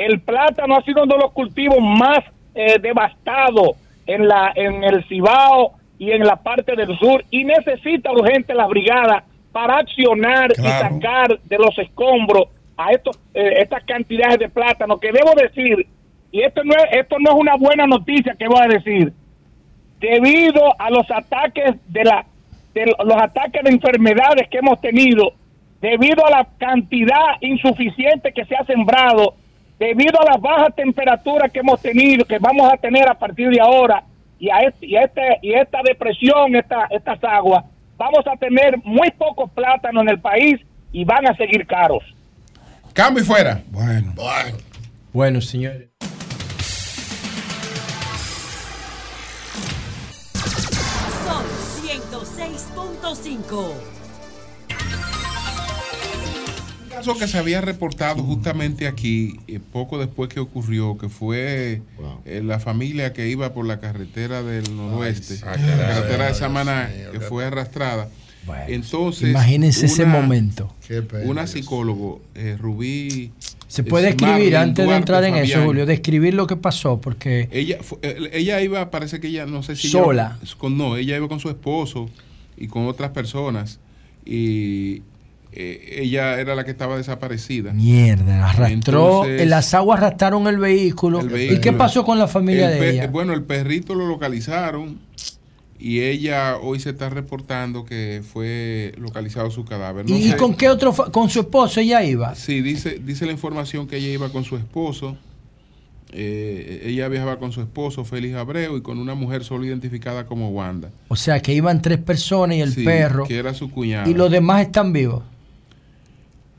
El 0.00 0.20
plátano 0.20 0.76
ha 0.76 0.82
sido 0.82 1.02
uno 1.02 1.14
de 1.14 1.20
los 1.20 1.32
cultivos 1.32 1.78
más 1.78 2.20
eh, 2.54 2.78
devastados 2.80 3.76
en, 4.06 4.26
la, 4.26 4.50
en 4.54 4.82
el 4.82 5.06
Cibao 5.06 5.72
y 5.98 6.10
en 6.12 6.24
la 6.24 6.36
parte 6.36 6.74
del 6.74 6.98
sur 6.98 7.22
y 7.30 7.44
necesita 7.44 8.10
urgente 8.10 8.54
las 8.54 8.66
brigadas 8.68 9.24
para 9.52 9.76
accionar 9.76 10.52
y 10.52 10.62
sacar 10.62 11.38
de 11.44 11.58
los 11.58 11.78
escombros 11.78 12.48
a 12.78 12.92
estos, 12.92 13.18
eh, 13.34 13.56
estas 13.58 13.84
cantidades 13.84 14.38
de 14.38 14.48
plátano 14.48 14.98
que 14.98 15.12
debo 15.12 15.34
decir, 15.34 15.86
y 16.32 16.40
esto 16.40 16.64
no, 16.64 16.72
es, 16.76 16.98
esto 16.98 17.16
no 17.18 17.32
es 17.32 17.36
una 17.36 17.56
buena 17.56 17.86
noticia 17.86 18.34
que 18.38 18.48
voy 18.48 18.62
a 18.62 18.68
decir, 18.68 19.12
debido 19.98 20.80
a 20.80 20.88
los 20.88 21.10
ataques 21.10 21.74
de 21.88 22.04
la 22.04 22.24
de 22.72 22.86
los 22.86 23.16
ataques 23.20 23.62
de 23.64 23.70
enfermedades 23.70 24.48
que 24.48 24.58
hemos 24.58 24.80
tenido, 24.80 25.34
debido 25.82 26.24
a 26.24 26.30
la 26.30 26.48
cantidad 26.56 27.36
insuficiente 27.42 28.32
que 28.32 28.46
se 28.46 28.56
ha 28.56 28.64
sembrado, 28.64 29.34
debido 29.80 30.20
a 30.20 30.32
las 30.32 30.40
bajas 30.40 30.72
temperaturas 30.76 31.50
que 31.50 31.58
hemos 31.60 31.80
tenido, 31.80 32.26
que 32.26 32.38
vamos 32.38 32.70
a 32.70 32.76
tener 32.76 33.08
a 33.08 33.14
partir 33.14 33.48
de 33.48 33.60
ahora, 33.60 34.04
y 34.38 34.50
a 34.50 34.58
este, 34.58 34.86
y 34.86 34.96
este 34.96 35.38
y 35.42 35.54
esta 35.54 35.80
depresión, 35.82 36.54
esta, 36.54 36.86
estas 36.90 37.18
aguas, 37.24 37.64
vamos 37.96 38.26
a 38.26 38.36
tener 38.36 38.76
muy 38.84 39.10
pocos 39.10 39.50
plátanos 39.50 40.02
en 40.02 40.10
el 40.10 40.20
país 40.20 40.60
y 40.92 41.04
van 41.04 41.26
a 41.26 41.34
seguir 41.34 41.66
caros. 41.66 42.04
Cambio 42.92 43.22
y 43.22 43.26
fuera. 43.26 43.62
Bueno. 43.70 44.12
Bueno, 45.12 45.40
señores. 45.40 45.88
Son 51.24 51.44
106.5. 51.82 53.89
caso 57.00 57.18
que 57.18 57.26
se 57.26 57.38
había 57.38 57.60
reportado 57.60 58.22
justamente 58.22 58.86
aquí, 58.86 59.38
eh, 59.48 59.58
poco 59.72 59.98
después 59.98 60.28
que 60.28 60.40
ocurrió, 60.40 60.96
que 60.98 61.08
fue 61.08 61.82
eh, 62.24 62.42
la 62.44 62.58
familia 62.60 63.12
que 63.12 63.28
iba 63.28 63.52
por 63.52 63.66
la 63.66 63.80
carretera 63.80 64.42
del 64.42 64.76
noroeste, 64.76 65.34
Ah, 65.42 65.56
la 65.56 65.56
caray. 65.56 65.78
carretera 65.94 66.26
de 66.28 66.34
Samaná, 66.34 66.90
que 67.12 67.20
fue 67.20 67.44
arrastrada. 67.44 68.08
Entonces, 68.68 69.30
Imagínense 69.30 69.86
ese 69.86 70.06
momento. 70.06 70.74
Una 71.24 71.46
psicólogo, 71.46 72.20
eh, 72.34 72.56
Rubí. 72.58 73.32
Se 73.68 73.84
puede 73.84 74.08
es 74.08 74.14
escribir 74.14 74.32
Marlene 74.34 74.56
antes 74.56 74.76
de 74.78 74.82
Duarte 74.84 74.98
entrar 74.98 75.24
en 75.24 75.34
eso, 75.36 75.52
Fabián. 75.52 75.66
Julio, 75.66 75.86
describir 75.86 76.34
lo 76.34 76.46
que 76.48 76.56
pasó, 76.56 77.00
porque 77.00 77.48
Ella, 77.52 77.78
fue- 77.82 77.98
eh, 78.02 78.30
ella 78.32 78.60
iba, 78.62 78.90
parece 78.90 79.20
que 79.20 79.28
ella, 79.28 79.46
no 79.46 79.62
sé 79.62 79.76
si. 79.76 79.88
Sola. 79.88 80.38
ella- 80.42 80.54
con, 80.58 80.76
no, 80.76 80.96
ella 80.96 81.16
iba 81.16 81.28
con 81.28 81.38
su 81.38 81.48
esposo 81.50 82.08
y 82.56 82.66
con 82.66 82.86
otras 82.86 83.10
personas. 83.10 83.78
Y 84.24 85.02
eh, 85.52 85.98
ella 86.02 86.38
era 86.40 86.54
la 86.54 86.64
que 86.64 86.70
estaba 86.70 86.96
desaparecida. 86.96 87.72
mierda, 87.72 88.48
arrastró, 88.50 89.24
Entonces- 89.24 89.42
en 89.42 89.50
las 89.50 89.74
aguas 89.74 89.98
arrastraron 90.00 90.46
el 90.46 90.58
vehículo. 90.58 91.20
El 91.20 91.52
¿Y 91.54 91.60
qué 91.60 91.72
pasó 91.72 92.04
con 92.04 92.18
la 92.18 92.28
familia 92.28 92.72
El 92.72 92.80
de 92.80 92.90
ella? 92.90 93.06
Bueno, 93.08 93.32
el 93.32 93.42
perrito 93.42 93.94
lo 93.94 94.06
localizaron 94.06 95.00
y 95.78 96.00
ella 96.00 96.56
hoy 96.58 96.78
se 96.78 96.90
está 96.90 97.08
reportando 97.10 97.84
que 97.84 98.22
fue 98.22 98.92
localizado 98.98 99.50
su 99.50 99.64
cadáver. 99.64 100.08
No 100.08 100.16
¿Y 100.16 100.30
sé- 100.30 100.36
con 100.36 100.54
qué 100.54 100.68
otro? 100.68 100.92
¿Con 100.92 101.28
su 101.30 101.40
esposo 101.40 101.80
ella 101.80 102.04
iba? 102.04 102.34
Sí, 102.34 102.60
dice, 102.60 103.00
dice 103.04 103.26
la 103.26 103.32
información 103.32 103.86
que 103.86 103.96
ella 103.96 104.08
iba 104.08 104.28
con 104.30 104.44
su 104.44 104.56
esposo. 104.56 105.16
Eh, 106.12 106.82
ella 106.86 107.06
viajaba 107.08 107.38
con 107.38 107.52
su 107.52 107.60
esposo, 107.60 108.04
Félix 108.04 108.34
Abreu, 108.34 108.76
y 108.76 108.82
con 108.82 108.98
una 108.98 109.14
mujer 109.14 109.44
solo 109.44 109.64
identificada 109.64 110.26
como 110.26 110.48
Wanda. 110.50 110.90
O 111.08 111.14
sea, 111.14 111.40
que 111.40 111.54
iban 111.54 111.80
tres 111.80 111.98
personas 111.98 112.56
y 112.56 112.60
el 112.62 112.72
Sí, 112.74 112.84
perro. 112.84 113.24
Que 113.26 113.36
era 113.38 113.54
su 113.54 113.70
cuñada. 113.70 114.08
Y 114.08 114.14
los 114.14 114.28
demás 114.30 114.62
están 114.62 114.92
vivos. 114.92 115.22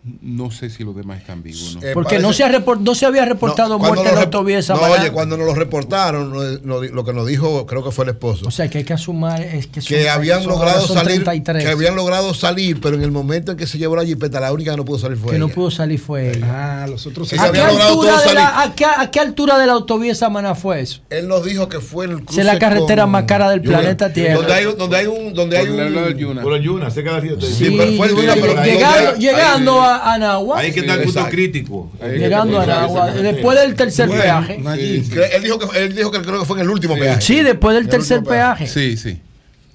No 0.03 0.49
sé 0.49 0.71
si 0.71 0.83
los 0.83 0.95
demás 0.95 1.19
están 1.19 1.43
vivos. 1.43 1.77
¿no? 1.79 1.87
Eh, 1.87 1.91
Porque 1.93 2.17
no, 2.17 2.33
se 2.33 2.43
ha 2.43 2.49
report- 2.49 2.79
no 2.79 2.95
se 2.95 3.05
había 3.05 3.23
reportado 3.23 3.77
muerte 3.77 4.09
en 4.09 4.15
la 4.15 4.21
autovía 4.21 4.59
de 4.59 4.67
No, 4.69 4.81
oye, 4.81 5.11
cuando 5.11 5.37
nos 5.37 5.45
lo 5.45 5.53
reportaron, 5.53 6.31
no- 6.33 6.41
no- 6.63 6.81
lo 6.81 7.05
que 7.05 7.13
nos 7.13 7.27
dijo, 7.27 7.67
creo 7.67 7.83
que 7.83 7.91
fue 7.91 8.05
el 8.05 8.09
esposo, 8.09 8.47
O 8.47 8.51
sea, 8.51 8.67
que 8.67 8.79
hay 8.79 8.83
que 8.83 8.93
asumar 8.93 9.39
es 9.41 9.67
que, 9.67 9.79
que 9.79 10.09
habían 10.09 10.43
logrado 10.47 10.87
salir, 10.87 11.23
33. 11.23 11.63
que 11.63 11.69
habían 11.69 11.95
logrado 11.95 12.33
salir, 12.33 12.81
pero 12.81 12.95
en 12.95 13.03
el 13.03 13.11
momento 13.11 13.51
en 13.51 13.57
que 13.59 13.67
se 13.67 13.77
llevó 13.77 13.95
la 13.95 14.03
jipeta, 14.03 14.39
la 14.39 14.51
única 14.51 14.71
que 14.71 14.77
no 14.77 14.85
pudo 14.85 14.97
salir 14.97 15.17
fue 15.19 15.33
que 15.33 15.37
no 15.37 15.45
ella. 15.45 15.53
pudo 15.55 15.69
salir 15.69 15.99
fue 15.99 16.31
ella. 16.31 16.81
Ah, 16.83 16.87
los 16.87 17.05
otros 17.05 17.29
Que 17.29 17.35
se 17.35 17.41
¿A 17.43 17.51
qué, 17.51 17.59
de 17.59 18.33
la, 18.33 18.61
a, 18.63 18.73
qué, 18.75 18.85
a 18.85 19.11
qué 19.11 19.19
altura 19.19 19.59
de 19.59 19.67
la 19.67 19.73
autovía 19.73 20.09
de 20.13 20.15
Samaná 20.15 20.55
fue 20.55 20.81
eso? 20.81 21.01
Él 21.11 21.27
nos 21.27 21.45
dijo 21.45 21.69
que 21.69 21.79
fue 21.79 22.05
en 22.05 22.11
el 22.13 22.17
cruce 22.23 22.41
Esa 22.41 22.41
es 22.41 22.53
la 22.55 22.59
carretera 22.59 23.03
con- 23.03 23.11
más 23.11 23.25
cara 23.25 23.51
del 23.51 23.61
Yuna. 23.61 23.77
planeta 23.77 24.11
Tierra. 24.11 24.33
Donde 24.33 24.53
hay, 24.53 24.63
donde 24.65 24.97
hay 24.97 25.05
un, 25.05 25.33
donde 25.35 25.57
hay 25.59 25.67
un. 25.67 26.39
Por 26.41 26.53
el 26.53 26.63
Yuna, 26.63 26.89
cerca 26.89 27.19
río. 27.19 27.39
Sí, 27.39 27.53
Sí, 27.53 27.75
pero 27.77 27.91
fue 27.93 28.07
el 28.07 28.15
Yuna, 28.15 28.33
pero 28.33 29.15
llegando 29.19 29.79
a 29.79 29.90
a 29.95 30.13
Anagua. 30.13 30.61
Que 30.61 30.79
estar 30.79 30.99
sí, 30.99 31.05
punto 31.05 31.29
crítico. 31.29 31.91
Llegando 32.01 32.59
a 32.59 32.63
Anagua. 32.63 33.11
Después 33.11 33.59
del 33.59 33.75
tercer 33.75 34.09
peaje. 34.09 34.61
Sí. 34.77 35.03
Él, 35.33 35.43
dijo 35.43 35.59
que, 35.59 35.79
él 35.79 35.95
dijo 35.95 36.11
que 36.11 36.21
creo 36.21 36.39
que 36.39 36.45
fue 36.45 36.57
en 36.57 36.63
el 36.63 36.69
último 36.69 36.95
peaje. 36.95 37.21
Sí, 37.21 37.41
después 37.41 37.75
del 37.75 37.87
tercer 37.87 38.23
peaje. 38.23 38.67
Sí, 38.67 38.97
sí. 38.97 39.19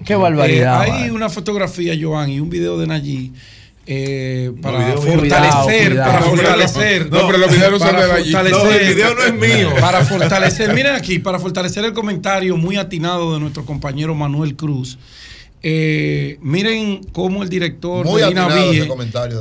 Qué 0.04 0.14
barbaridad. 0.14 0.86
Eh, 0.86 0.90
hay 0.90 1.10
una 1.10 1.28
fotografía, 1.28 1.94
Joan, 2.00 2.30
y 2.30 2.40
un 2.40 2.50
video 2.50 2.78
de 2.78 2.86
Nayí. 2.86 3.32
Eh, 3.88 4.52
para 4.60 4.96
fortalecer, 4.96 5.96
para 5.96 6.22
fortalecer. 6.22 7.10
No, 7.10 7.26
pero 7.26 7.38
los 7.38 7.50
videos 7.52 7.80
no 7.80 7.92
de 7.92 8.12
allí. 8.12 8.32
No, 8.32 8.40
el 8.40 8.94
video 8.94 9.14
no 9.14 9.22
es 9.22 9.34
mío. 9.34 9.70
Para 9.80 10.04
fortalecer, 10.04 10.74
miren 10.74 10.96
aquí, 10.96 11.20
para 11.20 11.38
fortalecer 11.38 11.84
el 11.84 11.92
comentario 11.92 12.56
muy 12.56 12.76
atinado 12.76 13.34
de 13.34 13.40
nuestro 13.40 13.64
compañero 13.64 14.14
Manuel 14.14 14.56
Cruz. 14.56 14.98
Eh, 15.68 16.38
miren 16.42 17.00
cómo 17.10 17.42
el 17.42 17.48
director 17.48 18.06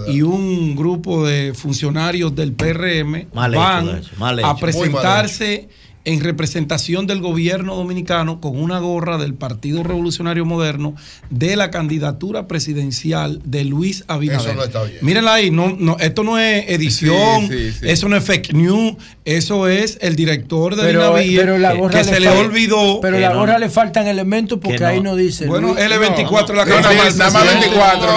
y 0.08 0.22
un 0.24 0.76
grupo 0.76 1.24
de 1.24 1.54
funcionarios 1.54 2.34
del 2.34 2.54
PRM 2.54 3.28
van 3.32 4.02
a 4.44 4.56
presentarse 4.58 5.70
en 6.06 6.22
representación 6.22 7.08
del 7.08 7.20
gobierno 7.20 7.76
dominicano 7.76 8.40
con 8.40 8.58
una 8.62 8.80
gorra 8.80 9.18
del 9.18 9.34
Partido 9.34 9.84
Revolucionario 9.84 10.46
Moderno 10.46 10.96
de 11.30 11.56
la 11.56 11.72
candidatura 11.72 12.48
presidencial 12.48 13.42
de 13.44 13.66
Luis 13.66 14.04
Abinader. 14.08 14.42
Eso 14.42 14.54
no 14.56 14.64
está 14.64 14.84
bien. 14.84 15.00
Mírenla 15.02 15.34
ahí, 15.34 15.52
no, 15.52 15.76
no, 15.78 15.98
esto 16.00 16.24
no 16.24 16.40
es 16.40 16.70
edición, 16.70 17.50
eso 17.82 18.08
no 18.08 18.16
es 18.16 18.24
fake 18.24 18.54
news, 18.54 18.96
eso 19.26 19.68
es 19.68 19.98
el 20.02 20.16
director 20.16 20.76
de 20.76 20.84
pero, 20.84 21.58
la 21.58 21.74
que 21.90 22.04
se 22.04 22.20
le 22.20 22.30
olvidó. 22.30 23.02
Pero 23.02 23.20
la 23.20 23.34
gorra 23.34 23.58
le 23.58 23.70
faltan 23.70 24.08
elementos 24.08 24.60
porque 24.62 24.86
ahí 24.86 25.02
no 25.02 25.16
dice. 25.16 25.48
Bueno, 25.48 25.76
L24 25.76 26.54
la 26.54 26.66
que 26.66 26.76
Nada 27.16 27.32
más 27.32 27.46
24, 27.48 28.16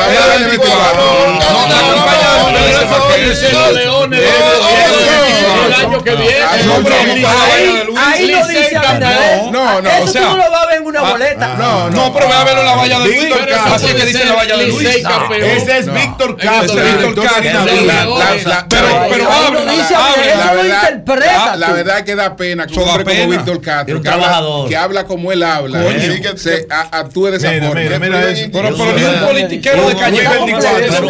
no, 6.66 7.77
Ahí 7.96 8.30
lo 8.30 8.46
dice 8.46 8.70
ganó. 8.70 9.50
No, 9.50 9.80
no, 9.80 9.90
o 10.02 10.06
sea, 10.06 10.22
no 10.22 10.36
una 10.88 11.00
ah, 11.00 11.12
boleta. 11.12 11.52
Ah, 11.52 11.56
no, 11.58 11.90
no, 11.90 12.12
pero 12.12 12.26
voy 12.26 12.36
a 12.36 12.44
verlo 12.44 12.60
en 12.60 12.66
la 12.66 12.76
valla 12.76 13.00
de 13.00 13.08
Víctor 13.08 13.46
Castro. 13.46 13.74
Así 13.74 13.86
que 13.94 14.04
dice 14.06 14.24
la 14.24 14.34
valla 14.34 14.56
de 14.56 14.66
Luis. 14.66 14.88
Ese 14.88 15.78
es 15.78 15.92
Víctor 15.92 16.36
Castro. 16.36 16.82
Víctor 16.82 17.24
Castro. 17.24 17.60
Pero 18.68 19.30
habla. 19.30 19.60
La 21.56 21.72
verdad 21.72 22.04
que 22.04 22.14
da 22.14 22.36
pena 22.36 22.66
que 22.66 22.78
un 22.78 22.88
hombre 22.88 23.04
como 23.04 23.28
Víctor 23.28 23.60
Castro, 23.60 24.00
que 24.68 24.76
habla 24.76 25.04
como 25.06 25.32
él 25.32 25.42
habla, 25.42 25.82
eh, 25.84 26.22
se 26.36 26.66
actúe 26.70 27.26
de 27.26 27.36
esa 27.36 27.50
forma. 27.50 27.72
Pero 27.74 27.98
ni 28.94 29.04
un 29.04 29.20
politiquero 29.26 29.88
de 29.88 29.96
calle 29.96 30.28
24. 30.28 31.08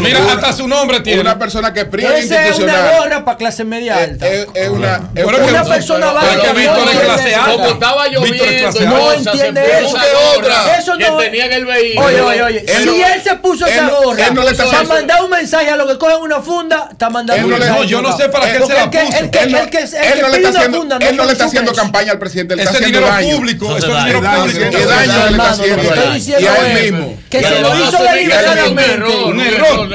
Mira, 0.00 0.32
hasta 0.32 0.52
su 0.52 0.66
nombre 0.68 1.00
tiene. 1.00 1.20
Una 1.20 1.38
persona 1.38 1.72
que 1.72 1.86
priva 1.86 2.18
institucional. 2.18 2.50
Es 2.50 2.58
una 2.58 2.98
gorra 2.98 3.24
para 3.24 3.38
clase 3.38 3.64
media 3.64 4.00
eh, 4.00 4.04
alta. 4.04 4.28
Es 4.28 4.48
una 5.26 5.64
persona 5.64 6.12
alta. 7.10 7.52
Como 7.52 7.66
estaba 7.66 8.08
lloviendo, 8.08 8.80
no 8.86 9.12
entiende 9.12 9.62
eso. 9.80 9.96
Otra. 10.36 10.78
Eso 10.78 10.96
no. 10.96 11.18
Que 11.18 11.24
tenía 11.24 11.46
en 11.46 11.52
el 11.52 11.66
vehículo. 11.66 12.06
Oye, 12.06 12.20
oye, 12.20 12.42
oye. 12.42 12.64
Si 12.66 13.02
él 13.02 13.22
se 13.22 13.34
puso 13.36 13.66
esa 13.66 13.88
gorra, 13.88 14.30
no 14.30 14.42
para 14.44 14.84
mandar 14.84 15.22
un 15.22 15.30
mensaje 15.30 15.70
a 15.70 15.76
los 15.76 15.90
que 15.90 15.98
cogen 15.98 16.18
una 16.20 16.40
funda, 16.40 16.88
está 16.90 17.10
mandando 17.10 17.46
un 17.46 17.52
mensaje. 17.52 17.86
Yo 17.86 18.02
no 18.02 18.16
sé 18.16 18.28
para 18.28 18.48
eh, 18.48 18.58
qué 18.58 18.66
se 18.66 18.74
la 18.74 18.90
puso. 18.90 19.08
El 19.08 19.30
que, 19.30 20.76
funda, 20.76 20.98
Él 21.00 21.16
no 21.16 21.24
le 21.24 21.32
está 21.32 21.44
haciendo 21.46 21.72
campaña 21.72 22.12
al 22.12 22.18
presidente. 22.18 22.54
Él 22.54 22.60
está 22.60 22.72
haciendo 22.72 23.00
daño. 23.00 23.36
Público, 23.36 23.76
eso 23.76 23.96
es 23.96 24.04
dinero 24.04 24.20
público. 24.20 24.60
¿Qué 24.70 24.86
daño 24.86 25.24
le 25.24 25.30
está 25.30 25.50
haciendo? 25.50 25.82
Y 26.38 26.82
mismo. 26.82 27.18
Que 27.30 27.42
se 27.42 27.60
lo 27.60 27.78
hizo 27.78 28.02
deliberadamente. 28.02 28.96
Un 29.26 29.40
error. 29.40 29.88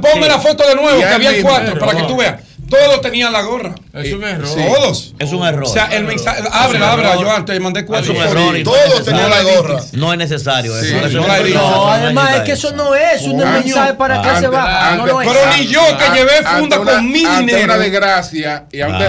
Ponme 0.00 0.28
la 0.28 0.38
foto 0.38 0.66
de 0.66 0.74
nuevo, 0.74 0.98
que 0.98 1.06
había 1.06 1.42
cuatro, 1.42 1.78
para 1.78 1.94
que 1.94 2.02
tú 2.04 2.16
veas. 2.16 2.49
Todos 2.70 3.00
tenían 3.00 3.32
la 3.32 3.42
gorra. 3.42 3.74
Es 3.92 4.12
un 4.12 4.22
error. 4.24 4.48
Todos. 4.48 5.14
Es 5.18 5.32
un 5.32 5.44
error. 5.44 5.64
O 5.64 5.72
sea, 5.72 5.86
el 5.86 6.04
mensaje. 6.04 6.42
Ábrela, 6.50 6.92
ábrela, 6.92 7.16
Joan. 7.16 7.44
Te 7.44 7.58
mandé 7.58 7.84
cuatro. 7.84 8.12
Es 8.12 8.18
un 8.18 8.24
error. 8.24 8.56
Y 8.56 8.62
todos 8.62 9.04
tenían 9.04 9.28
la 9.28 9.42
gorra. 9.42 9.80
No 9.92 10.12
es 10.12 10.18
necesario. 10.18 10.78
Eso. 10.78 11.20
No, 11.20 11.26
no, 11.26 11.48
no, 11.48 11.90
además 11.90 12.36
es 12.36 12.40
que 12.42 12.52
eso 12.52 12.72
no 12.72 12.94
es 12.94 13.22
un 13.22 13.38
mensaje 13.38 13.94
para 13.94 14.22
que 14.22 14.40
se 14.40 14.48
va. 14.48 15.02
Pero 15.04 15.40
ni 15.56 15.66
yo 15.66 15.80
que 15.98 16.04
ah, 16.04 16.14
llevé 16.14 16.42
funda 16.58 16.78
con 16.78 17.10
mi 17.10 17.24
dinero. 17.24 17.64
una 17.64 17.78
desgracia. 17.78 18.66
Y 18.70 18.80
ante 18.80 19.08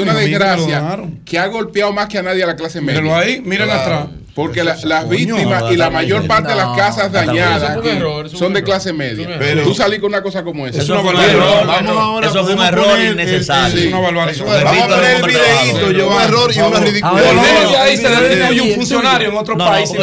una 0.00 0.14
desgracia. 0.14 0.98
Que 1.24 1.38
ha 1.38 1.46
golpeado 1.46 1.92
más 1.92 2.08
que 2.08 2.18
a 2.18 2.22
nadie 2.22 2.44
a 2.44 2.46
la 2.48 2.56
clase 2.56 2.80
media. 2.80 3.00
Pero 3.00 3.16
ahí, 3.16 3.40
miren 3.40 3.70
atrás. 3.70 4.06
Porque 4.34 4.64
las 4.64 5.08
víctimas 5.08 5.64
y 5.70 5.76
la 5.76 5.90
mayor 5.90 6.26
parte 6.26 6.50
de 6.50 6.56
las 6.56 6.76
casas 6.76 7.12
dañadas 7.12 7.78
son 8.32 8.52
de 8.52 8.62
clase 8.62 8.92
media. 8.92 9.36
Pero 9.38 9.62
tú 9.62 9.74
salís 9.74 10.00
con 10.00 10.10
una 10.10 10.22
cosa 10.22 10.42
como 10.42 10.66
esa. 10.66 10.82
Eso, 10.82 10.98
eso 10.98 11.08
un 11.08 11.20
error. 11.20 11.66
Vamos 11.66 11.96
ahora, 11.96 12.28
eso 12.28 12.44
fue 12.44 12.54
un 12.54 12.62
error 12.62 13.00
innecesario. 13.00 13.90
Vamos 13.90 14.10
a 14.10 14.88
poner 14.88 15.16
el 15.16 15.22
videíto, 15.22 15.90
yo 15.92 16.08
un 16.08 16.20
error 16.20 16.50
y 16.54 16.60
una 16.60 16.80
ridícula. 16.80 17.12
Por 17.12 17.76
ahí 17.76 17.96
se 17.96 18.08
le 18.08 18.62
un 18.62 18.74
funcionario 18.74 19.28
en 19.28 19.36
otros 19.36 19.58
países. 19.58 19.96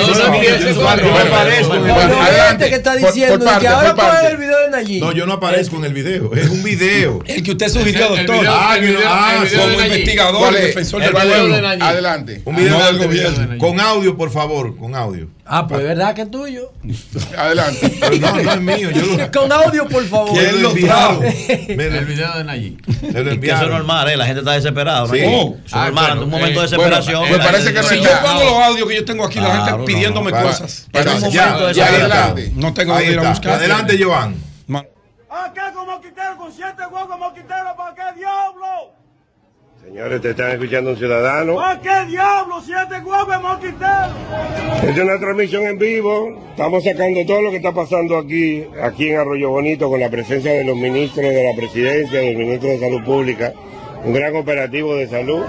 Video. 4.32 4.62
No, 5.00 5.12
yo 5.12 5.26
no 5.26 5.34
aparezco 5.34 5.76
en 5.78 5.86
el 5.86 5.94
video. 5.94 6.34
Es 6.34 6.50
un 6.50 6.64
video. 6.64 7.20
El 7.26 7.44
que 7.44 7.52
usted 7.52 7.70
sugirió, 7.70 8.10
doctor. 8.10 8.46
Ah, 8.48 8.76
ah 8.76 9.44
como 9.58 9.82
investigador, 9.82 10.54
defensor 10.54 11.02
del 11.02 11.12
pueblo. 11.12 11.56
Adelante. 11.82 12.42
Un 12.46 12.56
video 12.56 12.84
del 12.86 12.98
gobierno. 12.98 13.58
Con 13.58 13.80
audio, 13.80 14.18
por 14.22 14.30
favor, 14.30 14.78
con 14.78 14.94
audio. 14.94 15.30
Ah, 15.48 15.66
pues 15.68 15.82
es 15.82 15.88
verdad 15.88 16.14
que 16.14 16.22
es 16.22 16.30
tuyo. 16.30 16.72
Adelante. 17.40 17.92
Pero 18.00 18.18
no, 18.20 18.44
no 18.44 18.52
es 18.52 18.62
mío. 18.62 18.92
Yo 18.92 19.18
lo... 19.18 19.32
Con 19.32 19.52
audio, 19.52 19.88
por 19.88 20.06
favor. 20.06 20.38
¿Quién 20.38 20.62
lo 20.62 20.76
trajo? 20.76 21.22
Mira, 21.22 21.98
el 21.98 22.06
video 22.06 22.38
de 22.38 22.44
Nayib. 22.44 22.78
Le 23.02 23.24
lo 23.24 23.32
enviaron. 23.32 23.64
Eso 23.64 23.72
es 23.72 23.78
normal, 23.80 24.10
¿eh? 24.10 24.18
La 24.18 24.28
gente 24.28 24.42
está 24.42 24.52
desesperada. 24.52 25.08
¿no? 25.08 25.14
Oh, 25.28 25.58
ah, 25.72 25.86
normal, 25.86 26.06
bueno, 26.06 26.24
un 26.26 26.30
momento 26.30 26.52
eh, 26.52 26.54
de 26.54 26.62
desesperación. 26.62 27.20
Bueno, 27.22 27.38
me 27.40 27.44
parece 27.44 27.74
que 27.74 27.82
si 27.82 28.00
yo 28.00 28.10
pongo 28.22 28.44
los 28.44 28.64
audios 28.64 28.88
que 28.88 28.96
yo 28.96 29.06
tengo 29.06 29.26
aquí, 29.26 29.40
la 29.40 29.66
gente 29.66 29.86
pidiéndome 29.86 30.30
cosas. 30.30 30.88
Pero 30.92 31.16
un 31.16 31.22
momento 31.22 31.66
de 31.66 31.74
desesperación. 31.74 32.52
No 32.58 32.74
tengo 32.76 32.98
que 33.00 33.12
ir 33.12 33.20
a 33.20 33.28
buscar. 33.28 33.54
Adelante, 33.54 34.00
Joan. 34.00 34.36
Acá 35.32 35.74
como 35.74 36.00
quitero, 36.00 36.38
con 36.38 36.54
siete 36.54 36.84
huevos 36.92 37.08
como 37.08 37.34
quitero, 37.34 37.76
¿para 37.76 37.96
qué 37.96 38.20
diablo? 38.20 39.01
Señores, 39.84 40.22
te 40.22 40.30
están 40.30 40.52
escuchando 40.52 40.92
un 40.92 40.98
ciudadano. 40.98 41.56
¿Por 41.56 41.80
qué 41.80 42.06
diablo? 42.06 42.62
Siete 42.62 43.00
guapos 43.00 43.42
mosquiteros. 43.42 44.12
Es 44.84 44.98
una 44.98 45.20
transmisión 45.20 45.64
en 45.64 45.80
vivo. 45.80 46.40
Estamos 46.52 46.84
sacando 46.84 47.26
todo 47.26 47.42
lo 47.42 47.50
que 47.50 47.58
está 47.58 47.72
pasando 47.74 48.16
aquí, 48.20 48.64
aquí 48.82 49.10
en 49.10 49.20
Arroyo 49.20 49.50
Bonito, 49.50 49.90
con 49.90 50.00
la 50.00 50.10
presencia 50.10 50.54
de 50.54 50.64
los 50.64 50.78
ministros 50.78 51.26
de 51.26 51.44
la 51.44 51.56
presidencia, 51.56 52.20
del 52.20 52.38
ministro 52.38 52.70
de 52.70 52.80
Salud 52.80 53.04
Pública, 53.04 53.54
un 54.04 54.14
gran 54.14 54.36
operativo 54.36 54.96
de 54.96 55.08
salud. 55.08 55.46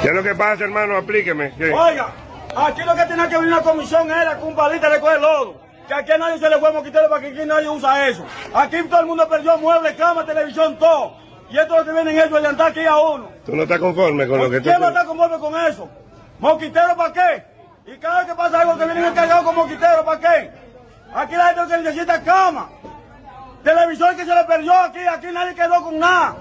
¿Qué 0.00 0.08
es 0.08 0.14
lo 0.14 0.22
que 0.22 0.34
pasa, 0.34 0.64
hermano? 0.64 0.96
Aplíqueme. 0.96 1.52
Oiga, 1.60 2.10
aquí 2.56 2.82
lo 2.86 2.96
que 2.96 3.04
tenía 3.04 3.28
que 3.28 3.36
venir 3.36 3.52
una 3.52 3.62
comisión 3.62 4.10
era 4.10 4.38
que 4.38 4.44
un 4.44 4.56
palito 4.56 4.88
le 4.88 4.98
coge 4.98 5.20
lodo 5.20 5.67
que 5.88 5.94
aquí 5.94 6.12
a 6.12 6.18
nadie 6.18 6.38
se 6.38 6.48
le 6.48 6.58
fue 6.58 6.70
moquitero 6.72 7.08
para 7.08 7.22
que 7.22 7.28
aquí 7.28 7.46
nadie 7.46 7.68
usa 7.68 8.08
eso. 8.08 8.24
Aquí 8.54 8.82
todo 8.84 9.00
el 9.00 9.06
mundo 9.06 9.28
perdió 9.28 9.56
muebles, 9.58 9.96
cama, 9.96 10.24
televisión, 10.24 10.78
todo. 10.78 11.16
Y 11.50 11.58
esto 11.58 11.74
es 11.74 11.80
lo 11.80 11.84
que 11.86 11.92
vienen 11.92 12.18
ellos 12.18 12.32
a 12.32 12.40
levantar 12.40 12.70
aquí 12.70 12.84
a 12.84 12.98
uno. 12.98 13.30
¿Tú 13.46 13.56
no 13.56 13.62
estás 13.62 13.78
conforme 13.78 14.28
con 14.28 14.38
lo 14.38 14.50
que 14.50 14.58
tú...? 14.58 14.64
¿Quién 14.64 14.80
no 14.80 14.88
está 14.88 15.06
conforme 15.06 15.38
con 15.38 15.58
eso? 15.66 15.88
¿Moquitero 16.38 16.94
para 16.94 17.12
qué? 17.12 17.44
Y 17.86 17.96
cada 17.96 18.18
vez 18.18 18.28
que 18.28 18.34
pasa 18.34 18.60
algo 18.60 18.76
que 18.76 18.84
vienen 18.84 19.14
cargados 19.14 19.44
con 19.44 19.56
moquitero, 19.56 20.04
¿para 20.04 20.20
qué? 20.20 20.50
Aquí 21.14 21.34
la 21.34 21.46
gente 21.54 21.74
que 21.74 21.82
necesita 21.82 22.22
cama. 22.22 22.68
Televisor 23.64 24.14
que 24.14 24.26
se 24.26 24.34
le 24.34 24.44
perdió 24.44 24.74
aquí, 24.74 25.00
aquí 25.00 25.26
nadie 25.32 25.54
quedó 25.54 25.82
con 25.82 25.98
nada. 25.98 26.36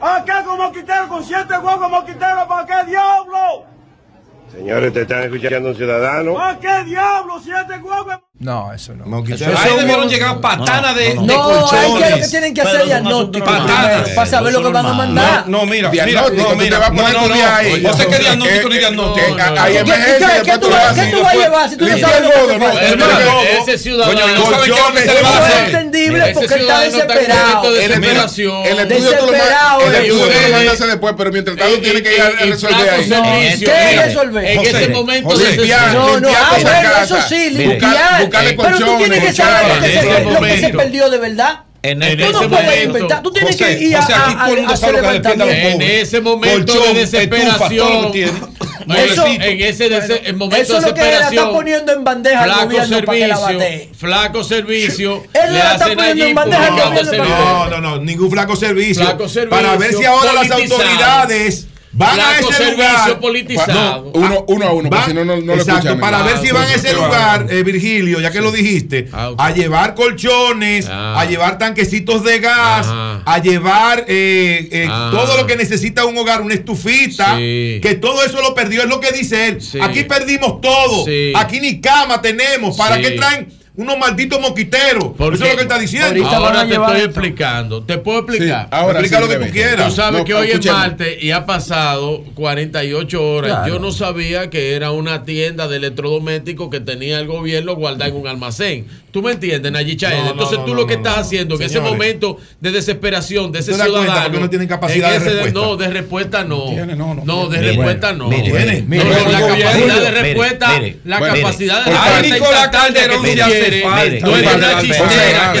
Acá 0.00 0.42
con 0.44 0.58
moquitero, 0.58 1.08
con 1.08 1.22
siete 1.22 1.58
huevos 1.58 1.90
moquitero, 1.90 2.48
¿para 2.48 2.66
qué 2.66 2.90
diablo? 2.90 3.66
Señores, 4.50 4.92
te 4.92 5.02
están 5.02 5.22
escuchando 5.22 5.68
un 5.68 5.76
ciudadano. 5.76 6.34
¿Para 6.34 6.58
qué 6.58 6.84
diablo? 6.84 7.38
Siete 7.38 7.78
huevos. 7.78 8.18
No, 8.42 8.72
eso 8.72 8.92
no. 8.96 9.04
no 9.06 9.24
eso 9.24 9.44
ahí 9.56 9.76
debieron 9.78 10.08
llegar 10.08 10.40
patanas 10.40 10.96
de, 10.96 11.14
no, 11.14 11.22
no, 11.22 11.26
de 11.26 11.34
colchones. 11.34 12.12
Hay 12.12 12.20
que, 12.22 12.28
tienen 12.28 12.52
que 12.52 12.62
hacer 12.62 12.84
diagnóstico. 12.86 13.46
Para 13.46 14.26
saber 14.26 14.52
lo 14.52 14.62
que 14.64 14.68
van 14.68 14.86
a 14.86 14.92
mandar. 14.94 15.48
No, 15.48 15.64
mira, 15.64 15.90
mira, 15.90 16.24
no, 16.28 16.56
mira. 16.56 16.90
No, 16.90 17.08
no, 17.08 17.28
no. 17.28 17.94
Sé 17.94 18.06
qué 18.08 18.18
diagnóstico 18.18 18.68
ni 18.68 18.78
diagnóstico. 18.78 19.36
¿Qué 20.44 20.58
tú 20.58 20.70
vas 20.70 20.98
a 20.98 21.36
llevar 21.36 21.70
si 21.70 21.76
tú 21.76 21.86
no 21.86 21.98
sabes 21.98 22.22
lo 22.22 22.30
que 22.48 23.58
Ese 23.62 23.78
ciudadano 23.78 24.26
no 24.34 24.50
va 24.50 24.56
a 24.56 25.46
hacer. 25.46 25.66
Entendible 25.66 26.32
porque 26.34 26.54
está 26.56 26.80
desesperado. 26.80 27.76
El 27.76 27.92
estudio 28.80 29.18
tú 29.18 29.26
lo 29.26 29.32
mandas 29.32 30.02
En 34.42 34.60
ese 34.60 34.88
momento. 34.88 35.34
Eso 37.02 37.16
sí, 37.28 37.50
limpiar 37.50 38.31
buscarle 38.32 38.56
Pero 38.56 38.78
tú 38.78 38.98
tienes 38.98 39.20
que 39.24 39.32
saber 39.32 39.68
lo 39.68 39.80
que, 39.82 39.86
en 39.86 39.92
se, 39.92 39.98
ese 39.98 40.04
lo 40.08 40.12
que 40.12 40.32
se 40.32 40.40
momento. 40.62 40.78
perdió 40.78 41.10
de 41.10 41.18
verdad. 41.18 41.60
En 41.84 42.00
En 42.00 42.16
Tú 42.16 42.22
ese 42.24 42.32
no 42.32 42.38
puedes 42.48 42.50
momento- 42.64 42.82
inventar, 42.86 43.22
tú 43.24 43.32
tienes 43.32 43.56
José, 43.56 43.76
que 43.78 43.84
ir 43.84 43.96
a, 43.96 44.02
José, 44.02 44.12
a- 44.14 44.44
a 44.44 44.50
que. 45.48 45.72
En 45.72 45.82
ese 45.82 46.20
momento 46.20 46.72
Colchón, 46.74 46.94
de 46.94 47.00
desesperación, 47.00 48.12
en, 49.42 49.60
ese 49.62 49.90
dese- 49.90 50.20
en 50.24 50.38
momento 50.38 50.62
Eso 50.62 50.74
de 50.74 50.78
es 50.78 50.84
lo 50.86 50.94
que 50.94 51.00
la 51.00 51.06
está 51.06 51.18
desesperación, 51.18 51.52
poniendo 51.54 51.92
en 51.92 52.04
bandeja 52.04 52.38
al 52.42 52.50
flaco 52.52 52.64
gobierno 52.66 53.00
para 53.04 53.18
que 53.18 53.26
la 53.26 53.36
servicio, 53.36 53.58
batee. 53.58 53.90
flaco 53.96 54.44
servicio, 54.44 55.22
Él 55.34 55.52
le 55.54 55.58
la 55.58 55.72
está 55.72 55.84
poniendo 55.86 56.02
allí 56.12 56.22
en 56.22 56.34
bandeja 56.36 56.70
al. 56.76 57.28
No, 57.28 57.68
no, 57.68 57.80
no, 57.80 57.98
ningún 57.98 58.30
flaco 58.30 58.54
servicio. 58.54 59.04
Flaco 59.04 59.28
servicio, 59.28 59.50
para 59.50 59.76
ver 59.76 59.92
si 59.92 60.04
ahora 60.04 60.32
las 60.34 60.50
autoridades 60.52 61.66
van 61.92 62.18
a 62.18 62.38
ese 62.38 62.70
lugar. 62.72 63.20
No, 63.68 63.80
ah, 63.80 64.02
uno, 64.46 64.66
a 64.66 64.72
uno, 64.72 64.88
van, 64.88 65.08
si 65.08 65.14
no, 65.14 65.24
no, 65.24 65.54
exacto, 65.54 65.98
para 65.98 66.22
ver 66.22 66.38
si 66.38 66.50
van 66.50 66.66
a 66.66 66.74
ese 66.74 66.94
lugar, 66.94 67.46
eh, 67.50 67.62
Virgilio, 67.62 68.20
ya 68.20 68.30
que 68.30 68.40
lo 68.40 68.50
dijiste, 68.50 69.08
a 69.12 69.50
llevar 69.52 69.94
colchones, 69.94 70.88
a 70.88 71.24
llevar 71.26 71.58
tanquecitos 71.58 72.24
de 72.24 72.38
gas, 72.40 72.86
a 72.88 73.38
llevar 73.42 74.04
eh, 74.08 74.68
eh 74.70 74.88
todo 75.10 75.36
lo 75.36 75.46
que 75.46 75.56
necesita 75.56 76.04
un 76.04 76.16
hogar, 76.16 76.40
una 76.42 76.54
estufita, 76.54 77.36
que 77.36 77.98
todo 78.00 78.24
eso 78.24 78.40
lo 78.40 78.54
perdió, 78.54 78.82
es 78.82 78.88
lo 78.88 79.00
que 79.00 79.12
dice 79.12 79.48
él. 79.48 79.58
Aquí 79.82 80.04
perdimos 80.04 80.60
todo, 80.60 81.04
aquí 81.36 81.60
ni 81.60 81.80
cama 81.80 82.20
tenemos, 82.22 82.76
¿para 82.76 83.00
qué 83.00 83.12
traen? 83.12 83.61
unos 83.74 83.98
malditos 83.98 84.40
moquiteros. 84.40 85.12
Porque 85.16 85.36
Eso 85.36 85.44
es 85.44 85.50
lo 85.50 85.56
que 85.56 85.62
él 85.62 85.68
está 85.68 85.78
diciendo. 85.78 86.26
Ahora 86.28 86.66
te 86.66 86.74
estoy 86.74 87.00
explicando. 87.00 87.82
Te 87.82 87.98
puedo 87.98 88.18
explicar. 88.20 88.68
Ahora 88.70 89.00
Explica 89.00 89.20
lo 89.20 89.28
que 89.28 89.46
tú 89.46 89.52
quieras. 89.52 89.88
Tú 89.88 89.96
sabes 89.96 90.24
que 90.24 90.34
hoy 90.34 90.50
es 90.50 90.66
martes 90.66 91.22
y 91.22 91.30
ha 91.30 91.46
pasado 91.46 92.22
48 92.34 93.22
horas. 93.22 93.66
Yo 93.66 93.78
no 93.78 93.92
sabía 93.92 94.50
que 94.50 94.74
era 94.74 94.90
una 94.90 95.24
tienda 95.24 95.68
de 95.68 95.76
electrodomésticos 95.76 96.68
que 96.70 96.80
tenía 96.80 97.18
el 97.18 97.26
gobierno 97.26 97.74
guardada 97.74 98.08
en 98.10 98.16
un 98.16 98.26
almacén. 98.26 98.86
¿Tú 99.10 99.20
me 99.20 99.32
entiendes, 99.32 99.70
Nayicha? 99.70 100.08
No, 100.10 100.30
Entonces 100.30 100.64
tú 100.64 100.74
lo 100.74 100.86
que 100.86 100.94
estás 100.94 101.18
haciendo 101.18 101.56
en 101.56 101.62
ese 101.62 101.80
momento 101.80 102.38
de 102.60 102.70
desesperación 102.72 103.52
de 103.52 103.58
ese 103.58 103.72
ciudadano. 103.74 104.28
no 104.40 104.48
de 105.12 105.18
respuesta. 105.18 105.60
No, 105.60 105.76
de 105.76 105.88
respuesta 105.88 106.44
no. 106.44 106.64
Tiene, 106.70 106.96
no, 106.96 107.48
de 107.48 107.60
respuesta 107.60 108.12
no. 108.14 108.28
Mire, 108.86 109.04
la 109.30 109.40
capacidad 109.40 110.00
de 110.00 110.10
respuesta. 110.10 110.80
La 111.04 111.20
capacidad 111.20 111.84
de 111.84 111.90
respuesta 112.22 113.61
chistera 113.62 115.52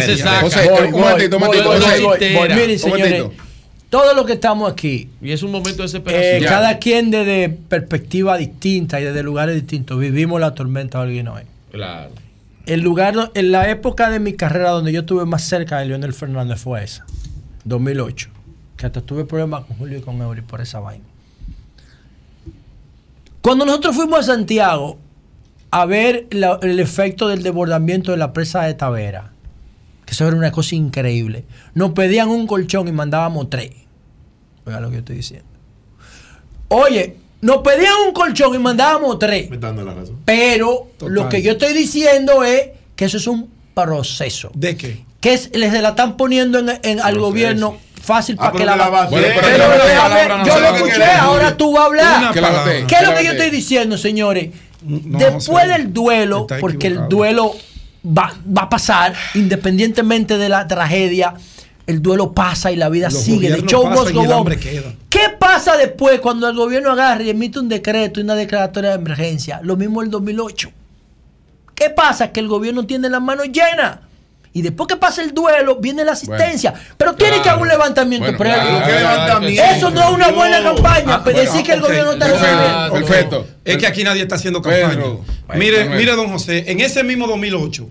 Miren, 2.54 2.78
señores 2.78 3.24
todos 3.92 4.16
los 4.16 4.24
que 4.24 4.32
estamos 4.32 4.72
aquí. 4.72 5.10
Y 5.20 5.32
es 5.32 5.42
un 5.42 5.52
momento 5.52 5.82
de 5.82 5.82
eh, 5.82 5.86
desesperación. 5.86 6.44
Cada 6.44 6.78
quien 6.78 7.10
desde 7.10 7.50
perspectiva 7.50 8.38
distinta 8.38 8.98
y 8.98 9.04
desde 9.04 9.22
lugares 9.22 9.54
distintos 9.54 10.00
vivimos 10.00 10.40
la 10.40 10.54
tormenta 10.54 10.96
de 10.96 11.04
alguien 11.04 11.28
hoy. 11.28 11.42
Claro. 11.70 12.10
El 12.64 12.80
lugar, 12.80 13.30
en 13.34 13.52
la 13.52 13.68
época 13.68 14.08
de 14.08 14.18
mi 14.18 14.32
carrera 14.32 14.70
donde 14.70 14.92
yo 14.92 15.00
estuve 15.00 15.26
más 15.26 15.42
cerca 15.42 15.78
de 15.78 15.84
Leonel 15.84 16.14
Fernández 16.14 16.58
fue 16.58 16.82
esa, 16.82 17.04
2008. 17.64 18.30
Que 18.78 18.86
hasta 18.86 19.02
tuve 19.02 19.26
problemas 19.26 19.66
con 19.66 19.76
Julio 19.76 19.98
y 19.98 20.00
con 20.00 20.22
Eury 20.22 20.40
por 20.40 20.62
esa 20.62 20.80
vaina. 20.80 21.04
Cuando 23.42 23.66
nosotros 23.66 23.94
fuimos 23.94 24.20
a 24.20 24.22
Santiago, 24.22 24.96
a 25.72 25.86
ver 25.86 26.26
el 26.30 26.80
efecto 26.80 27.28
del 27.28 27.42
desbordamiento 27.42 28.12
de 28.12 28.18
la 28.18 28.34
presa 28.34 28.62
de 28.62 28.74
Tavera. 28.74 29.32
Que 30.04 30.12
eso 30.12 30.28
era 30.28 30.36
una 30.36 30.52
cosa 30.52 30.74
increíble. 30.74 31.44
Nos 31.74 31.92
pedían 31.92 32.28
un 32.28 32.46
colchón 32.46 32.88
y 32.88 32.92
mandábamos 32.92 33.48
tres. 33.48 33.70
Oiga 34.66 34.80
lo 34.80 34.90
que 34.90 34.96
yo 34.96 34.98
estoy 35.00 35.16
diciendo. 35.16 35.48
Oye, 36.68 37.16
nos 37.40 37.58
pedían 37.58 37.94
un 38.06 38.12
colchón 38.12 38.54
y 38.54 38.58
mandábamos 38.58 39.18
tres. 39.18 39.48
Me 39.48 39.56
dando 39.56 39.82
la 39.82 39.94
razón. 39.94 40.18
Pero 40.26 40.88
lo 41.00 41.30
que 41.30 41.40
yo 41.40 41.52
estoy 41.52 41.72
diciendo 41.72 42.44
es 42.44 42.68
que 42.94 43.06
eso 43.06 43.16
es 43.16 43.26
un 43.26 43.50
proceso. 43.74 44.50
¿De 44.54 44.76
qué? 44.76 45.02
Que 45.20 45.32
es, 45.32 45.56
les 45.56 45.72
la 45.80 45.90
están 45.90 46.18
poniendo 46.18 46.58
en, 46.58 47.00
al 47.00 47.18
gobierno 47.18 47.78
fácil 48.02 48.36
para 48.36 48.52
que 48.52 48.66
la, 48.66 49.08
yo 50.44 50.58
lo 50.58 50.74
escuché, 50.74 51.04
ahora 51.04 51.56
tú 51.56 51.72
vas 51.72 51.84
a 51.84 51.86
hablar. 51.86 52.34
¿Qué 52.86 52.94
es 52.94 53.08
lo 53.08 53.14
que 53.14 53.24
yo 53.24 53.32
estoy 53.32 53.48
diciendo, 53.48 53.96
señores? 53.96 54.50
Después 54.84 55.68
del 55.68 55.92
duelo, 55.92 56.46
porque 56.60 56.88
el 56.88 57.08
duelo 57.08 57.54
va, 58.06 58.34
va, 58.46 58.62
a 58.62 58.68
pasar, 58.68 59.14
independientemente 59.34 60.38
de 60.38 60.48
la 60.48 60.66
tragedia, 60.66 61.34
el 61.86 62.00
duelo 62.00 62.32
pasa 62.32 62.70
y 62.70 62.76
la 62.76 62.88
vida 62.88 63.10
sigue. 63.10 63.50
De 63.50 63.62
show 63.62 63.84
pasa 63.84 64.10
y 64.10 64.78
¿Qué 65.08 65.28
pasa 65.38 65.76
después 65.76 66.20
cuando 66.20 66.48
el 66.48 66.56
gobierno 66.56 66.92
agarra 66.92 67.22
y 67.22 67.30
emite 67.30 67.58
un 67.58 67.68
decreto 67.68 68.20
y 68.20 68.22
una 68.22 68.34
declaratoria 68.34 68.90
de 68.90 68.96
emergencia? 68.96 69.60
Lo 69.62 69.76
mismo 69.76 70.02
el 70.02 70.10
2008. 70.10 70.70
¿Qué 71.74 71.90
pasa? 71.90 72.30
Que 72.32 72.40
el 72.40 72.48
gobierno 72.48 72.86
tiene 72.86 73.08
las 73.08 73.20
manos 73.20 73.46
llenas. 73.46 73.98
Y 74.54 74.62
después 74.62 74.86
que 74.86 74.96
pasa 74.96 75.22
el 75.22 75.32
duelo, 75.32 75.76
viene 75.76 76.04
la 76.04 76.12
asistencia. 76.12 76.74
Pero 76.96 77.14
tiene 77.14 77.40
que 77.40 77.48
haber 77.48 77.62
un 77.62 77.68
levantamiento 77.68 78.32
bueno, 78.36 79.48
Eso 79.48 79.90
no 79.90 80.02
es 80.02 80.10
una 80.10 80.30
buena 80.30 80.62
campaña. 80.62 81.14
Ah, 81.14 81.22
pero 81.24 81.38
decir 81.38 81.62
que 81.62 81.72
el 81.72 81.82
okay, 81.82 82.00
gobierno 82.00 82.12
está 82.12 82.28
resolviendo. 82.28 82.92
Perfecto. 82.92 83.46
Es 83.64 83.76
que 83.78 83.86
aquí 83.86 84.04
nadie 84.04 84.22
está 84.22 84.34
haciendo 84.34 84.60
campaña. 84.60 85.04
Mire, 85.54 85.88
mire, 85.88 86.14
don 86.14 86.28
José, 86.28 86.64
en 86.66 86.80
ese 86.80 87.02
mismo 87.02 87.26
2008. 87.26 87.88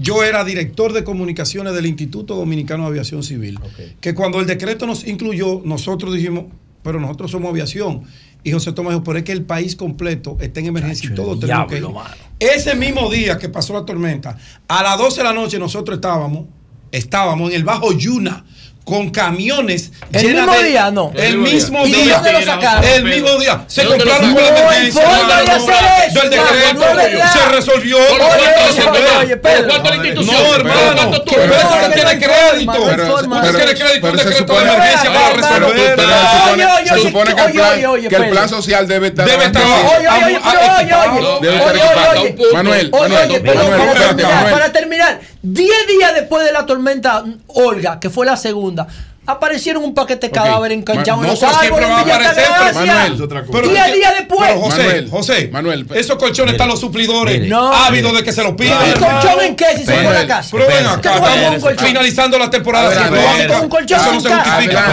Yo 0.00 0.24
era 0.24 0.42
director 0.42 0.92
de 0.92 1.04
comunicaciones 1.04 1.74
del 1.74 1.86
Instituto 1.86 2.34
Dominicano 2.34 2.84
de 2.84 2.88
Aviación 2.88 3.22
Civil. 3.22 3.58
Que 4.00 4.14
cuando 4.14 4.40
el 4.40 4.46
decreto 4.46 4.86
nos 4.86 5.06
incluyó, 5.06 5.60
nosotros 5.64 6.14
dijimos, 6.14 6.46
pero 6.82 6.98
nosotros 6.98 7.30
somos 7.30 7.50
aviación 7.50 8.04
y 8.42 8.52
José 8.52 8.72
Tomás 8.72 8.92
dijo, 8.94 9.04
pero 9.04 9.18
es 9.18 9.24
que 9.24 9.32
el 9.32 9.44
país 9.44 9.76
completo 9.76 10.36
está 10.40 10.60
en 10.60 10.66
emergencia 10.66 11.10
y 11.10 11.14
todo 11.14 11.38
tenemos 11.38 11.66
que 11.68 11.78
ir. 11.78 11.86
Ese 12.38 12.74
mismo 12.74 13.10
día 13.10 13.38
que 13.38 13.48
pasó 13.48 13.72
la 13.74 13.84
tormenta, 13.84 14.36
a 14.66 14.82
las 14.82 14.98
12 14.98 15.18
de 15.18 15.24
la 15.24 15.32
noche 15.32 15.58
nosotros 15.58 15.96
estábamos, 15.96 16.46
estábamos 16.90 17.50
en 17.50 17.56
el 17.56 17.64
Bajo 17.64 17.92
Yuna, 17.92 18.44
con 18.84 19.10
camiones. 19.10 19.92
El 20.12 20.34
mismo 20.34 20.58
día, 20.58 20.90
no. 20.90 21.12
El 21.14 21.38
mismo 21.38 21.84
día. 21.84 22.22
El 22.94 23.04
mismo 23.04 23.38
día. 23.38 23.64
Se 23.68 23.84
compraron 23.84 24.36
Se 27.32 27.48
resolvió. 27.50 27.98
No, 30.24 30.54
hermano. 30.54 31.22
Tiene 31.94 32.18
crédito. 32.18 32.72
Se 36.84 36.98
supone 37.00 37.34
que 37.34 37.42
el 38.06 38.08
pues. 38.16 38.30
plan 38.30 38.48
social 38.48 38.88
debe 38.88 39.08
estar. 39.08 39.26
Debe 39.28 39.44
estar. 39.44 39.62
Oye, 39.62 40.08
oye, 40.08 40.40
oye. 43.28 43.40
Para 44.50 44.72
terminar. 44.72 45.20
Diez 45.42 45.86
días 45.88 46.14
después 46.14 46.44
de 46.44 46.52
la 46.52 46.66
tormenta 46.66 47.24
Olga, 47.46 47.98
que 47.98 48.10
fue 48.10 48.26
la 48.26 48.36
segunda, 48.36 48.86
aparecieron 49.26 49.84
un 49.84 49.94
paquete 49.94 50.26
de 50.26 50.32
cadáver 50.32 50.72
okay. 50.72 50.78
enganchado 50.78 51.22
no 51.22 51.24
en 51.24 51.30
los 51.30 51.42
árboles. 51.42 51.88
Va 51.88 52.72
Manuel. 52.74 53.16
Pero, 53.50 53.68
después. 53.68 54.48
Pero 54.48 54.60
José, 54.60 54.82
Manuel, 54.82 55.10
José, 55.10 55.48
Manuel, 55.52 55.86
esos 55.94 56.16
colchones 56.16 56.52
están 56.52 56.68
los 56.68 56.80
suplidores 56.80 57.50
ávidos 57.52 58.14
de 58.16 58.24
que 58.24 58.32
se 58.32 58.42
los 58.42 58.52
pidan. 58.52 58.86
¿El 58.86 58.98
colchón 58.98 59.40
en 59.42 59.56
qué 59.56 59.64
si 59.76 59.86
se 59.86 59.94
fue 59.94 60.12
la 60.12 60.26
casa? 60.26 60.48
Pero 60.52 60.66
ven 60.66 60.86
acá, 60.86 61.14
estamos 61.14 61.80
finalizando 61.80 62.38
la 62.38 62.50
temporada. 62.50 63.08
Ver, 63.08 63.50
un 63.62 63.68
colchón 63.68 64.00
eso 64.00 64.12
no 64.12 64.20
se 64.20 64.34
justifica. 64.34 64.88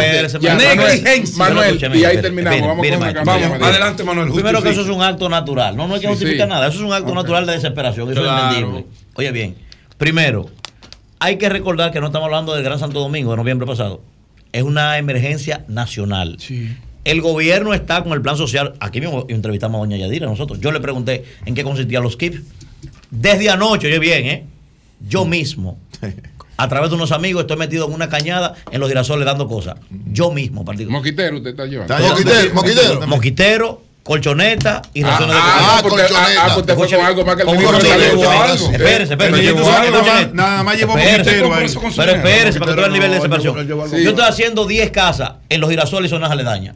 Negligencia. 0.56 1.38
Manuel, 1.38 1.96
y 1.96 2.06
ahí 2.06 2.22
terminamos. 2.22 2.78
Vamos 3.26 3.50
con 3.50 3.64
adelante, 3.64 4.04
Manuel. 4.04 4.32
Primero 4.32 4.62
que 4.62 4.70
eso 4.70 4.82
es 4.82 4.88
un 4.88 5.02
acto 5.02 5.28
natural. 5.28 5.76
No, 5.76 5.88
no 5.88 5.96
hay 5.96 6.02
que 6.02 6.08
justificar 6.08 6.48
nada. 6.48 6.68
Eso 6.68 6.78
es 6.78 6.84
un 6.84 6.94
acto 6.94 7.14
natural 7.14 7.46
de 7.46 7.54
desesperación. 7.54 8.12
Eso 8.12 8.26
es 8.26 8.32
entendible. 8.32 8.86
Oye 9.16 9.32
bien. 9.32 9.67
Primero, 9.98 10.50
hay 11.20 11.38
que 11.38 11.50
recordar 11.50 11.92
que 11.92 12.00
no 12.00 12.08
estamos 12.08 12.26
hablando 12.26 12.54
del 12.54 12.64
Gran 12.64 12.80
Santo 12.80 13.00
Domingo 13.00 13.32
de 13.32 13.38
noviembre 13.38 13.66
pasado. 13.66 14.02
Es 14.54 14.64
una 14.64 14.98
emergencia 14.98 15.66
nacional. 15.68 16.38
El 17.04 17.22
gobierno 17.22 17.74
está 17.74 18.04
con 18.04 18.14
el 18.14 18.22
plan 18.22 18.38
social. 18.38 18.74
Aquí 18.80 19.02
mismo 19.02 19.26
entrevistamos 19.28 19.78
a 19.78 19.80
doña 19.80 19.98
Yadira 19.98 20.28
nosotros. 20.28 20.60
Yo 20.60 20.72
le 20.72 20.80
pregunté 20.80 21.26
en 21.46 21.56
qué 21.56 21.64
consistían 21.64 22.04
los 22.04 22.16
KIPS. 22.16 22.42
Desde 23.10 23.50
anoche, 23.50 23.88
oye 23.88 24.00
bien, 24.00 24.26
¿eh? 24.26 24.46
Yo 25.08 25.26
mm. 25.26 25.30
mismo, 25.30 25.80
a 26.58 26.68
través 26.68 26.90
de 26.90 26.96
unos 26.96 27.12
amigos, 27.12 27.42
estoy 27.42 27.58
metido 27.58 27.88
en 27.88 27.94
una 27.94 28.10
cañada 28.10 28.56
en 28.72 28.80
los 28.80 28.90
girasoles 28.90 29.26
dando 29.26 29.48
cosas. 29.48 29.78
Yo 30.12 30.32
mismo, 30.32 30.64
particularmente. 30.64 31.10
Moquitero 31.10 31.38
usted 31.38 31.52
está 31.52 31.66
llevando. 31.66 31.98
Moquitero, 31.98 32.54
moquitero. 32.54 33.08
Moquitero, 33.08 33.82
colchoneta 34.08 34.82
y 34.94 35.04
raciones 35.04 35.36
ah, 35.38 35.40
de 35.40 35.44
ah 35.44 35.52
ah, 35.52 35.60
ah, 35.60 35.76
ah, 35.78 35.82
colchoneta. 35.84 36.46
Ah, 36.46 36.52
porque 36.56 36.74
fue 36.74 36.88
con 36.88 37.06
algo 37.06 37.26
más 37.26 37.36
que 37.36 37.42
el 37.42 37.50
ministro 37.50 37.78
Espérese, 38.72 39.14
espérese. 39.14 40.34
Nada 40.34 40.64
más 40.64 40.78
llevó 40.78 40.94
un 40.94 41.00
Pero 41.02 42.12
espérese, 42.14 42.60
para 42.60 42.74
que 42.74 42.82
tú 42.82 42.86
el 42.86 42.94
nivel 42.94 43.12
de 43.12 43.22
separación. 43.22 43.68
Yo 43.68 44.10
estoy 44.10 44.26
haciendo 44.26 44.66
10 44.66 44.92
casas 44.92 45.34
en 45.50 45.60
los 45.60 45.70
girasoles 45.70 46.10
y 46.10 46.16
zonas 46.16 46.32
aledañas 46.32 46.76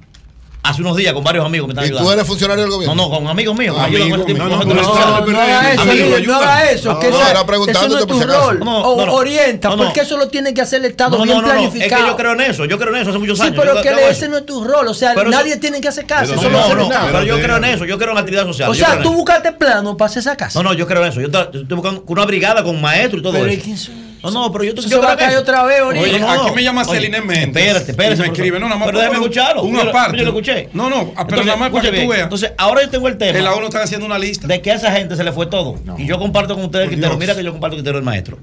hace 0.64 0.82
unos 0.82 0.96
días 0.96 1.14
con 1.14 1.24
varios 1.24 1.46
amigos 1.46 1.74
que 1.74 1.90
¿Tú 1.90 2.12
eres 2.12 2.26
funcionario 2.26 2.64
del 2.64 2.72
gobierno? 2.72 2.96
No, 2.96 3.10
no, 3.10 3.16
con 3.16 3.28
amigos 3.28 3.58
míos. 3.58 3.76
Amigo, 3.78 4.18
no, 4.18 4.26
no, 4.26 4.64
no, 4.64 4.74
no, 4.74 4.74
no 4.74 6.36
haga 6.36 6.72
eso. 6.72 7.00
Que 7.00 7.10
no, 7.10 7.28
era 7.28 7.46
preguntándote 7.46 8.06
por 8.06 8.18
si 8.18 8.24
acaso. 8.24 9.14
Orienta, 9.14 9.76
porque 9.76 10.02
eso 10.02 10.18
lo 10.18 10.28
tiene 10.28 10.54
que 10.54 10.62
hacer 10.62 10.80
el 10.80 10.92
Estado 10.92 11.22
bien 11.22 11.42
planificado. 11.42 12.02
Es 12.02 12.04
que 12.04 12.10
yo 12.10 12.18
creo 12.18 12.34
en 12.34 12.42
eso, 12.42 12.66
yo 12.66 12.78
creo 12.78 12.96
en 12.96 13.02
eso 13.02 13.10
hace 13.10 13.20
muchos 13.20 13.40
años. 13.40 13.56
Sí, 13.56 13.70
pero 13.84 14.00
ese 14.00 14.28
no 14.28 14.38
es 14.38 14.46
tu 14.46 14.64
rol, 14.64 14.88
o 14.88 14.94
sea, 14.94 15.14
nadie 15.16 15.58
tiene 15.58 15.82
que 15.82 15.88
hacer 15.88 16.06
caso. 16.06 16.36
No, 16.36 16.50
no, 16.50 16.76
no. 16.76 16.90
pero 16.90 17.24
yo 17.24 17.40
creo 17.40 17.58
en 17.58 17.66
eso, 17.66 17.86
yo 17.86 17.98
creo 17.98 18.10
en 18.10 18.16
la 18.16 18.22
actividad 18.22 18.46
social. 18.46 18.70
O 18.70 18.74
sea, 18.74 19.02
tú 19.02 19.14
buscaste 19.14 19.52
plano 19.52 19.98
para 19.98 20.10
hacer 20.10 20.22
esa 20.22 20.36
casa. 20.36 20.62
No, 20.62 20.70
no, 20.70 20.74
yo 20.74 20.88
creo 20.88 21.04
en 21.04 21.10
eso. 21.10 21.22
Yo 21.22 21.28
estoy 21.28 21.64
buscando 21.76 22.04
una 22.08 22.26
brigada 22.26 22.64
con 22.64 22.80
maestros 22.80 23.22
y 23.22 23.24
todo 23.24 23.46
eso. 23.46 23.92
No, 24.24 24.32
no, 24.32 24.52
pero 24.52 24.64
yo, 24.64 24.76
te 24.76 24.82
yo 24.82 25.02
que 25.18 25.24
hay 25.24 25.36
otra 25.36 25.64
vez 25.64 25.80
ahorita. 25.80 26.04
Oye, 26.04 26.20
no, 26.20 26.36
no, 26.36 26.44
aquí 26.44 26.56
me 26.56 26.64
llama 26.64 26.86
Celine 26.86 27.22
Méndez. 27.22 27.48
Espérate, 27.48 27.92
espérate. 27.92 28.16
Y 28.16 28.20
me 28.20 28.28
escribe, 28.28 28.60
no, 28.60 28.68
nada 28.68 28.80
más. 28.80 28.88
Pero 28.88 29.00
déjame 29.00 29.18
escucharlo. 29.18 29.64
Uno 29.64 29.82
aparte. 29.82 30.18
Yo 30.18 30.24
lo 30.24 30.30
escuché. 30.30 30.70
No, 30.74 30.90
no, 30.90 31.14
pero 31.28 31.44
nada 31.44 31.58
más 31.58 31.72
para 31.72 31.92
que 31.92 32.02
tú 32.02 32.08
veas. 32.08 32.24
Entonces, 32.24 32.52
ahora 32.58 32.82
yo 32.84 32.90
tengo 32.90 33.08
el 33.08 33.18
tema. 33.18 33.38
El 33.38 33.48
AONU 33.48 33.66
está 33.66 33.84
haciendo 33.84 34.06
una 34.06 34.20
lista. 34.20 34.48
De 34.48 34.62
que 34.62 34.72
a 34.72 34.76
esa 34.76 34.92
gente 34.92 35.16
se 35.16 35.24
le 35.24 35.32
fue 35.32 35.48
todo. 35.48 35.76
Y 35.98 36.06
yo 36.06 36.20
comparto 36.20 36.56
con 36.56 36.66
ustedes 36.66 36.86
el 36.86 36.92
criterio. 36.92 37.18
Mira 37.18 37.36
que 37.36 37.44
yo 37.44 37.52
comparto 37.52 37.76
el 37.76 37.82
criterio 37.82 37.98
del 37.98 38.06
maestro. 38.06 38.40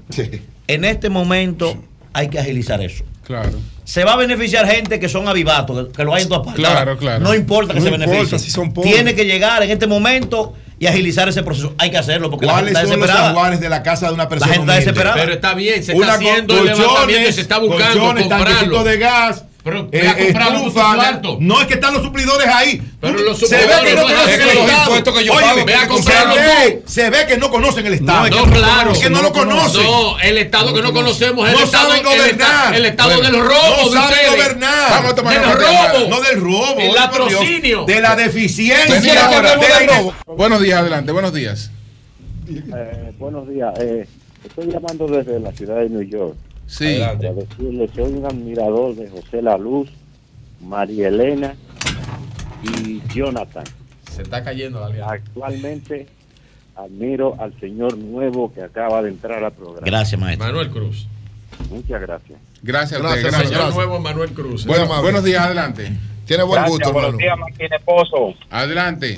En 0.67 0.85
este 0.85 1.09
momento 1.09 1.77
hay 2.13 2.29
que 2.29 2.39
agilizar 2.39 2.81
eso. 2.81 3.03
Claro. 3.23 3.51
Se 3.83 4.03
va 4.03 4.13
a 4.13 4.17
beneficiar 4.17 4.67
gente 4.67 4.99
que 4.99 5.07
son 5.07 5.27
avivatos, 5.27 5.89
que, 5.95 6.03
lo 6.03 6.13
hay 6.13 6.23
en 6.23 6.29
todas 6.29 6.45
partes. 6.45 6.65
Claro, 6.65 6.97
claro. 6.97 7.23
No 7.23 7.35
importa 7.35 7.73
que 7.73 7.79
no 7.79 7.85
se 7.85 7.91
beneficien. 7.91 8.39
Si 8.39 8.49
son 8.49 8.73
Tiene 8.73 9.13
que 9.15 9.25
llegar 9.25 9.61
en 9.63 9.69
este 9.69 9.87
momento 9.87 10.53
y 10.79 10.87
agilizar 10.87 11.27
ese 11.27 11.43
proceso. 11.43 11.73
Hay 11.77 11.91
que 11.91 11.97
hacerlo 11.97 12.29
porque 12.29 12.45
la 12.45 12.59
está 12.61 12.81
desesperada. 12.81 13.57
De 13.57 13.69
la 13.69 13.83
casa 13.83 14.07
de 14.07 14.13
una 14.13 14.29
persona? 14.29 14.77
Está. 14.77 15.13
Pero 15.13 15.33
está 15.33 15.53
bien, 15.53 15.83
se 15.83 15.91
está 15.91 16.05
una 16.05 16.13
haciendo 16.13 16.57
el 16.57 17.33
se 17.33 17.41
está 17.41 17.59
buscando 17.59 18.83
de 18.83 18.97
gas, 18.97 19.43
pero 19.69 19.87
eh, 19.91 20.13
eh 20.17 21.37
No, 21.39 21.61
es 21.61 21.67
que 21.67 21.75
están 21.75 21.93
los 21.93 22.03
suplidores 22.03 22.47
ahí. 22.47 22.81
Pero 22.99 23.19
los 23.19 23.39
suplidores 23.39 23.69
se 23.77 23.89
ve 23.89 23.95
que 23.95 23.95
no, 23.95 24.01
conocen 24.01 24.41
el 24.41 25.13
Estado. 25.13 25.17
Yo 25.19 26.01
se, 26.01 26.11
ve, 26.11 26.83
se 26.85 27.09
ve 27.09 27.27
que 27.27 27.37
no 27.37 27.49
conocen 27.49 27.85
el 27.85 27.93
Estado. 27.93 28.29
No, 28.29 28.45
no 28.45 28.51
claro. 28.51 28.93
Que 28.93 29.09
no 29.09 29.21
lo 29.21 29.31
conocen. 29.31 29.83
No, 29.83 30.19
el 30.19 30.37
Estado 30.37 30.73
que 30.73 30.81
no 30.81 30.93
conocemos 30.93 31.47
es 31.47 31.53
no 31.53 31.59
el, 31.59 31.65
estado, 31.65 32.03
gobernar. 32.03 32.75
El, 32.75 32.85
Estado 32.85 33.15
bueno, 33.15 33.37
del 33.37 33.47
robo. 33.47 33.85
No 33.85 33.91
saben 33.91 34.17
gobernar. 34.31 34.89
Vamos 34.89 35.11
a 35.11 35.15
tomar 35.15 35.33
del 35.33 35.51
robo. 35.51 36.09
No 36.09 36.21
del 36.21 36.41
robo. 36.41 36.79
El 36.79 36.93
latrocinio. 36.93 37.85
De 37.85 38.01
la 38.01 38.15
deficiencia. 38.15 39.29
Buenos 40.25 40.61
días, 40.61 40.79
adelante. 40.79 41.11
Buenos 41.11 41.33
días. 41.33 41.71
Eh, 42.49 43.13
buenos 43.19 43.47
días. 43.47 43.73
Eh, 43.79 44.07
estoy 44.43 44.71
llamando 44.71 45.07
desde 45.07 45.39
la 45.39 45.51
ciudad 45.51 45.77
de 45.77 45.89
New 45.89 46.01
York. 46.01 46.35
Sí. 46.69 46.99
Para 46.99 47.15
decirle, 47.33 47.89
soy 47.95 48.13
un 48.13 48.25
admirador 48.25 48.95
de 48.95 49.09
José 49.09 49.41
La 49.41 49.57
Luz, 49.57 49.89
María 50.61 51.07
Elena 51.07 51.55
y 52.61 53.01
Jonathan. 53.11 53.63
Se 54.11 54.21
está 54.21 54.43
cayendo 54.43 54.79
la. 54.79 55.09
Actualmente 55.09 56.07
admiro 56.75 57.35
al 57.39 57.59
señor 57.59 57.97
nuevo 57.97 58.53
que 58.53 58.61
acaba 58.61 59.01
de 59.01 59.09
entrar 59.09 59.43
al 59.43 59.51
programa. 59.51 59.85
Gracias, 59.85 60.21
maestro. 60.21 60.45
Manuel 60.47 60.69
Cruz. 60.69 61.07
Muchas 61.71 62.01
gracias. 62.01 62.39
Gracias, 62.61 63.01
gracias, 63.01 63.23
gracias 63.23 63.49
señor 63.49 63.73
nuevo 63.73 63.99
Manuel 63.99 64.31
Cruz. 64.31 64.65
Buenos 64.65 65.23
días, 65.23 65.41
adelante. 65.43 65.91
Tiene 66.25 66.43
buen 66.43 66.63
gusto, 66.65 66.93
Buenos 66.93 67.17
días, 67.17 67.37
Martínez 67.37 67.81
Pozo. 67.83 68.35
Adelante. 68.51 69.17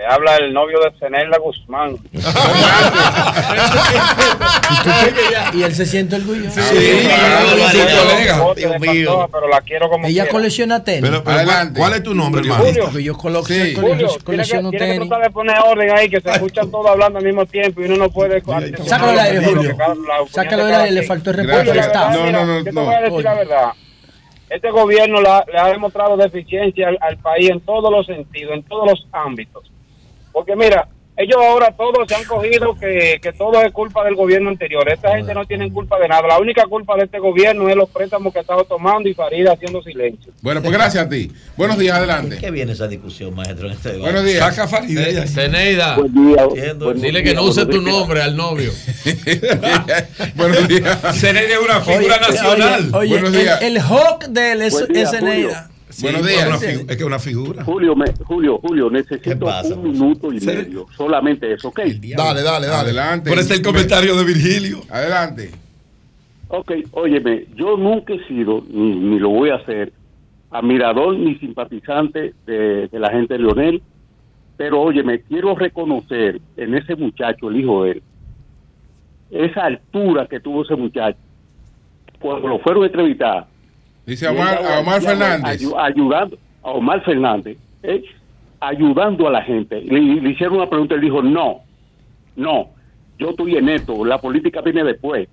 Te 0.00 0.06
habla 0.06 0.36
el 0.36 0.54
novio 0.54 0.80
de 0.80 0.90
Zenela 0.98 1.36
Guzmán. 1.36 1.98
y 5.52 5.62
él 5.62 5.74
se 5.74 5.84
siente 5.84 6.16
orgulloso. 6.16 6.58
Sí, 6.58 6.74
sí 6.74 7.06
claro, 7.06 8.54
Dios 8.54 8.80
mío. 8.80 9.28
Pero 9.30 9.48
la 9.48 9.60
quiero 9.60 9.90
como 9.90 10.06
Ella 10.06 10.22
quiera. 10.22 10.32
colecciona 10.32 10.82
tenis. 10.82 11.02
Pero, 11.02 11.22
pero 11.22 11.44
¿cuál, 11.44 11.74
¿cuál, 11.74 11.92
es 11.92 12.02
tu 12.02 12.14
nombre, 12.14 12.40
hermano? 12.40 12.64
Julio. 12.64 12.98
Yo 12.98 13.14
colo 13.14 13.44
sí. 13.44 13.74
Julio, 13.74 14.08
colecciono 14.24 14.70
tiene 14.70 14.86
que, 14.86 14.92
tenis. 14.92 15.08
Tiene 15.10 15.24
que 15.24 15.30
poner 15.30 15.56
orden 15.66 15.90
ahí, 15.94 16.08
que 16.08 16.22
se 16.22 16.30
escuchan 16.30 16.70
todos 16.70 16.86
hablando 16.86 17.18
al 17.18 17.24
mismo 17.26 17.44
tiempo 17.44 17.82
y 17.82 17.84
uno 17.84 17.96
no 17.96 18.08
puede... 18.08 18.40
Sácalo 18.86 19.10
del 19.10 19.20
aire, 19.20 19.44
Julio. 19.44 19.76
Sácalo 20.30 20.64
del 20.64 20.76
aire, 20.76 20.92
le 20.92 21.02
faltó 21.02 21.28
el 21.28 21.36
respeto. 21.36 21.74
No, 22.10 22.32
no, 22.32 22.46
no. 22.46 22.58
Yo 22.60 22.64
te 22.64 22.70
voy 22.70 22.94
a 22.94 23.00
decir 23.02 23.22
la 23.22 23.34
verdad 23.34 23.72
este 24.48 24.70
gobierno 24.70 25.20
la, 25.20 25.44
le 25.46 25.58
ha 25.58 25.68
demostrado 25.68 26.16
deficiencia 26.16 26.88
al, 26.88 26.98
al, 27.02 27.18
país 27.18 27.50
en 27.50 27.60
todos 27.60 27.92
los 27.92 28.04
sentidos, 28.04 28.54
en 28.54 28.64
todos 28.64 28.90
los 28.90 29.06
ámbitos. 29.12 29.70
Porque 30.32 30.56
mira, 30.56 30.88
ellos 31.20 31.36
ahora 31.36 31.74
todos 31.76 32.08
se 32.08 32.14
han 32.14 32.24
cogido 32.24 32.74
que, 32.78 33.18
que 33.20 33.32
todo 33.32 33.60
es 33.60 33.70
culpa 33.72 34.02
del 34.04 34.14
gobierno 34.14 34.48
anterior. 34.48 34.88
Esta 34.90 35.16
gente 35.16 35.34
no 35.34 35.44
tiene 35.44 35.70
culpa 35.70 35.98
de 35.98 36.08
nada. 36.08 36.26
La 36.26 36.38
única 36.38 36.64
culpa 36.64 36.96
de 36.96 37.04
este 37.04 37.18
gobierno 37.18 37.68
es 37.68 37.76
los 37.76 37.90
préstamos 37.90 38.32
que 38.32 38.38
ha 38.38 38.42
estado 38.42 38.64
tomando 38.64 39.06
y 39.06 39.12
Farida 39.12 39.52
haciendo 39.52 39.82
silencio. 39.82 40.32
Bueno, 40.40 40.62
pues 40.62 40.72
gracias 40.72 41.04
a 41.04 41.08
ti. 41.10 41.30
Buenos 41.58 41.78
días, 41.78 41.98
adelante. 41.98 42.38
¿Qué 42.38 42.50
viene 42.50 42.72
esa 42.72 42.88
discusión, 42.88 43.34
maestro? 43.34 43.66
En 43.66 43.74
este 43.74 43.98
Buenos 43.98 44.24
días. 44.24 44.38
Saca 44.38 44.66
Farida. 44.66 45.26
Ceneida. 45.26 45.96
Buen 45.96 46.14
día. 46.14 46.46
Dile 46.94 47.22
que 47.22 47.34
no 47.34 47.42
use 47.42 47.66
tu 47.66 47.82
nombre 47.82 48.22
al 48.22 48.34
novio. 48.34 48.72
Buenos 50.36 50.68
días. 50.68 50.98
Ceneida 51.20 51.54
es 51.54 51.60
una 51.60 51.80
figura 51.82 52.18
nacional. 52.18 52.90
Oye, 52.94 53.12
Buenos 53.12 53.32
días. 53.32 53.60
El, 53.60 53.76
el 53.76 53.82
Hawk 53.82 54.24
de 54.28 54.52
él 54.52 54.62
es. 54.62 54.86
Sí, 55.90 56.02
Buenos 56.04 56.26
días. 56.26 56.62
Es, 56.62 56.84
es 56.88 56.96
que 56.96 57.04
una 57.04 57.18
figura. 57.18 57.64
Julio, 57.64 57.94
Julio, 58.24 58.58
Julio, 58.58 58.90
necesito 58.90 59.46
un 59.74 59.82
minuto 59.82 60.32
y 60.32 60.40
medio. 60.40 60.86
Solamente 60.96 61.52
eso, 61.52 61.68
¿ok? 61.68 61.80
Dale, 62.16 62.42
dale, 62.42 62.66
dale. 62.66 62.66
Adelante. 62.66 63.28
Por 63.28 63.38
este 63.38 63.54
el 63.54 63.62
comentario 63.62 64.16
de 64.16 64.24
Virgilio. 64.24 64.82
Adelante. 64.88 65.50
Ok, 66.48 66.72
óyeme, 66.92 67.46
yo 67.54 67.76
nunca 67.76 68.12
he 68.12 68.26
sido, 68.26 68.64
ni, 68.68 69.20
lo 69.20 69.28
voy 69.28 69.50
a 69.50 69.56
hacer, 69.56 69.92
admirador 70.50 71.16
ni 71.16 71.36
simpatizante 71.36 72.34
de, 72.44 72.88
de, 72.88 72.98
la 72.98 73.10
gente 73.10 73.34
de 73.34 73.40
Leonel, 73.40 73.82
pero 74.56 74.80
óyeme, 74.80 75.20
quiero 75.20 75.54
reconocer 75.54 76.40
en 76.56 76.74
ese 76.74 76.96
muchacho, 76.96 77.50
el 77.50 77.60
hijo 77.60 77.84
de 77.84 77.90
él, 77.92 78.02
esa 79.30 79.64
altura 79.64 80.26
que 80.26 80.40
tuvo 80.40 80.64
ese 80.64 80.74
muchacho. 80.74 81.18
Cuando 82.18 82.48
lo 82.48 82.58
fueron 82.58 82.82
a 82.82 82.86
entrevistar, 82.86 83.46
Dice 84.10 84.26
Omar, 84.26 84.58
a 84.58 84.80
Omar 84.80 85.00
Fernández. 85.00 85.62
ayudando 85.78 86.36
a 86.64 86.70
Omar 86.70 87.04
Fernández, 87.04 87.56
¿eh? 87.84 88.02
ayudando 88.58 89.28
a 89.28 89.30
la 89.30 89.42
gente. 89.42 89.80
Le, 89.82 90.00
le, 90.00 90.30
hicieron 90.30 90.56
una 90.56 90.68
pregunta 90.68 90.96
y 90.96 91.00
dijo, 91.00 91.22
no, 91.22 91.60
no, 92.34 92.70
yo 93.20 93.30
estoy 93.30 93.54
en 93.54 93.68
esto, 93.68 94.04
la 94.04 94.18
política 94.18 94.62
viene 94.62 94.82
después. 94.82 95.28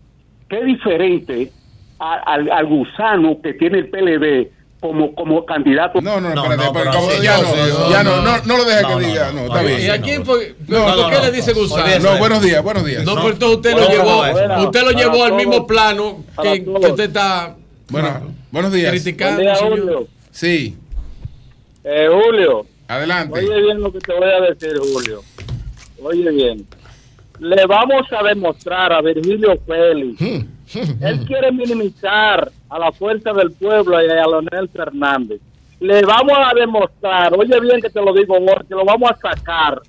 ¿Qué 0.47 0.63
diferente 0.63 1.51
a, 1.97 2.13
a, 2.17 2.33
al 2.35 2.65
gusano 2.67 3.41
que 3.41 3.55
tiene 3.55 3.79
el 3.79 3.89
PLD 3.89 4.51
como, 4.79 5.15
como 5.15 5.43
candidato. 5.43 6.01
No, 6.01 6.21
no, 6.21 6.29
espérate, 6.29 6.63
no, 6.63 6.73
pero, 6.73 6.91
como, 6.91 7.09
sí, 7.09 7.23
ya, 7.23 7.37
no, 7.41 7.47
sí, 7.47 7.55
no, 7.55 7.89
ya 7.89 8.03
no, 8.03 8.21
no, 8.21 8.37
no, 8.45 8.57
lo 8.57 8.65
dejes 8.65 8.85
que 8.85 9.05
diga, 9.05 9.31
no, 9.31 9.41
está 9.45 9.61
bien. 9.63 9.81
¿Y 9.81 9.89
a 9.89 10.01
quién 10.01 10.23
fue? 10.23 10.55
¿Por 10.67 11.09
qué 11.09 11.19
le 11.19 11.31
dice 11.31 11.53
Gustavo? 11.53 11.87
No, 11.99 12.17
buenos 12.19 12.41
días, 12.43 12.63
buenos 12.63 12.85
días. 12.85 13.03
No, 13.03 13.15
pero 13.15 13.53
usted 13.53 13.73
lo 13.75 13.89
llevó, 13.89 14.65
usted 14.65 14.83
lo 14.83 14.91
llevó 14.91 15.23
al 15.23 15.33
mismo 15.33 15.65
plano 15.65 16.23
que, 16.41 16.63
usted 16.67 17.05
está. 17.05 17.55
Bueno. 17.89 18.37
Buenos 18.57 18.73
días. 18.73 18.89
Criticado, 18.89 19.35
Buen 19.35 19.45
día, 19.45 19.55
Julio. 19.55 20.07
Sí. 20.31 20.75
Eh, 21.83 22.09
Julio. 22.11 22.65
Adelante. 22.87 23.37
Oye 23.37 23.61
bien 23.61 23.79
lo 23.79 23.93
que 23.93 23.99
te 23.99 24.11
voy 24.11 24.27
a 24.31 24.41
decir, 24.49 24.79
Julio. 24.79 25.21
Oye 26.01 26.31
bien. 26.31 26.67
Le 27.37 27.67
vamos 27.67 28.11
a 28.11 28.23
demostrar 28.23 28.93
a 28.93 29.01
Virgilio 29.03 29.59
Félix. 29.63 30.19
Hmm. 30.19 31.03
Él 31.03 31.23
quiere 31.27 31.51
minimizar 31.51 32.51
a 32.67 32.79
la 32.79 32.91
fuerza 32.91 33.31
del 33.31 33.51
pueblo 33.51 34.03
y 34.03 34.09
a 34.09 34.25
Leonel 34.25 34.67
Fernández. 34.69 35.39
Le 35.79 36.01
vamos 36.01 36.37
a 36.43 36.51
demostrar, 36.55 37.35
oye 37.37 37.59
bien 37.59 37.79
que 37.79 37.91
te 37.91 38.01
lo 38.01 38.11
digo, 38.11 38.37
que 38.67 38.73
lo 38.73 38.83
vamos 38.83 39.11
a 39.11 39.35
sacar. 39.35 39.79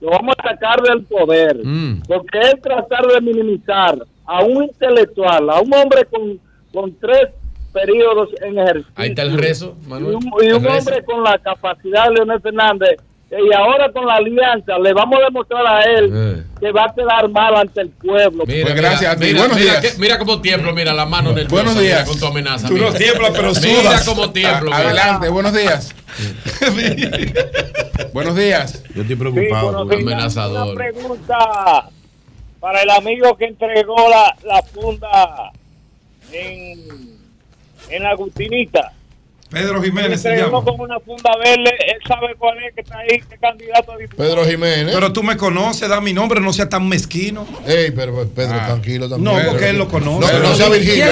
Lo 0.00 0.08
vamos 0.08 0.34
a 0.38 0.48
sacar 0.48 0.80
del 0.80 1.04
poder. 1.04 1.60
Hmm. 1.62 2.00
Porque 2.08 2.38
es 2.40 2.62
tratar 2.62 3.06
de 3.06 3.20
minimizar 3.20 3.98
a 4.24 4.42
un 4.42 4.62
intelectual, 4.62 5.50
a 5.50 5.60
un 5.60 5.74
hombre 5.74 6.06
con, 6.06 6.40
con 6.72 6.98
tres 6.98 7.28
periodos 7.74 8.30
en 8.40 8.58
ejercicio. 8.58 8.92
Ahí 8.94 9.08
está 9.10 9.22
el 9.22 9.36
rezo, 9.36 9.76
Manuel. 9.86 10.18
Y 10.40 10.52
un, 10.52 10.66
hombre 10.66 11.04
con 11.04 11.22
la 11.22 11.38
capacidad 11.38 12.08
de 12.08 12.14
Leonel 12.14 12.40
Fernández 12.40 12.96
y 13.30 13.52
ahora 13.52 13.90
con 13.90 14.06
la 14.06 14.14
alianza 14.14 14.78
le 14.78 14.92
vamos 14.92 15.18
a 15.18 15.24
demostrar 15.24 15.66
a 15.66 15.82
él 15.82 16.12
eh. 16.14 16.42
que 16.60 16.70
va 16.70 16.84
a 16.84 16.94
quedar 16.94 17.28
mal 17.28 17.56
ante 17.56 17.80
el 17.80 17.90
pueblo. 17.90 18.44
Mira, 18.46 18.66
pues 18.66 18.76
gracias. 18.76 19.18
Mira, 19.18 19.32
mira, 19.32 19.38
buenos 19.40 19.58
mira, 19.58 19.80
mira 19.98 20.18
cómo 20.18 20.40
tiemblo, 20.40 20.72
mira 20.72 20.92
la 20.92 21.06
mano 21.06 21.32
del 21.32 21.48
Buenos 21.48 21.78
días. 21.78 22.08
con 22.08 22.18
tu 22.18 22.26
amenaza. 22.26 22.68
Tú 22.68 22.76
no 22.76 22.92
tiemblas, 22.92 23.32
pero 23.34 23.54
sudas. 23.54 23.82
Mira 23.82 24.00
cómo 24.06 24.30
tiemblo. 24.30 24.72
Adelante, 24.72 25.28
buenos 25.28 25.52
días. 25.52 25.94
buenos 28.12 28.36
días. 28.36 28.84
Yo 28.94 29.02
estoy 29.02 29.16
preocupado, 29.16 29.88
sí, 29.88 29.96
amenazador. 29.96 30.68
Una 30.68 30.74
pregunta 30.76 31.90
para 32.60 32.82
el 32.82 32.90
amigo 32.90 33.36
que 33.36 33.46
entregó 33.46 33.96
la, 34.08 34.36
la 34.44 34.62
funda 34.62 35.50
en 36.30 37.13
en 37.90 38.02
la 38.02 38.10
Agustinita. 38.10 38.93
Pedro 39.54 39.82
Jiménez. 39.82 40.20
Se 40.20 40.36
llama. 40.36 40.62
con 40.62 40.80
una 40.80 40.98
funda 41.00 41.30
verde, 41.36 41.70
él 41.86 41.98
sabe 42.08 42.34
cuál 42.36 42.58
es 42.64 42.74
que 42.74 42.80
está 42.80 42.98
ahí, 42.98 43.22
qué 43.30 43.38
candidato 43.38 43.92
a 43.92 43.96
diputado. 43.96 44.28
Pedro 44.28 44.44
Jiménez. 44.44 44.94
Pero 44.94 45.12
tú 45.12 45.22
me 45.22 45.36
conoces, 45.36 45.88
da 45.88 46.00
mi 46.00 46.12
nombre, 46.12 46.40
no 46.40 46.52
seas 46.52 46.68
tan 46.68 46.88
mezquino. 46.88 47.46
Ey, 47.66 47.92
pero 47.92 48.28
Pedro, 48.28 48.56
tranquilo 48.56 49.08
también. 49.08 49.36
No, 49.36 49.50
porque 49.50 49.70
él 49.70 49.78
lo 49.78 49.88
conoce. 49.88 50.32
No, 50.32 50.38
no 50.40 50.54
sea 50.54 50.68
Virgilio. 50.68 51.06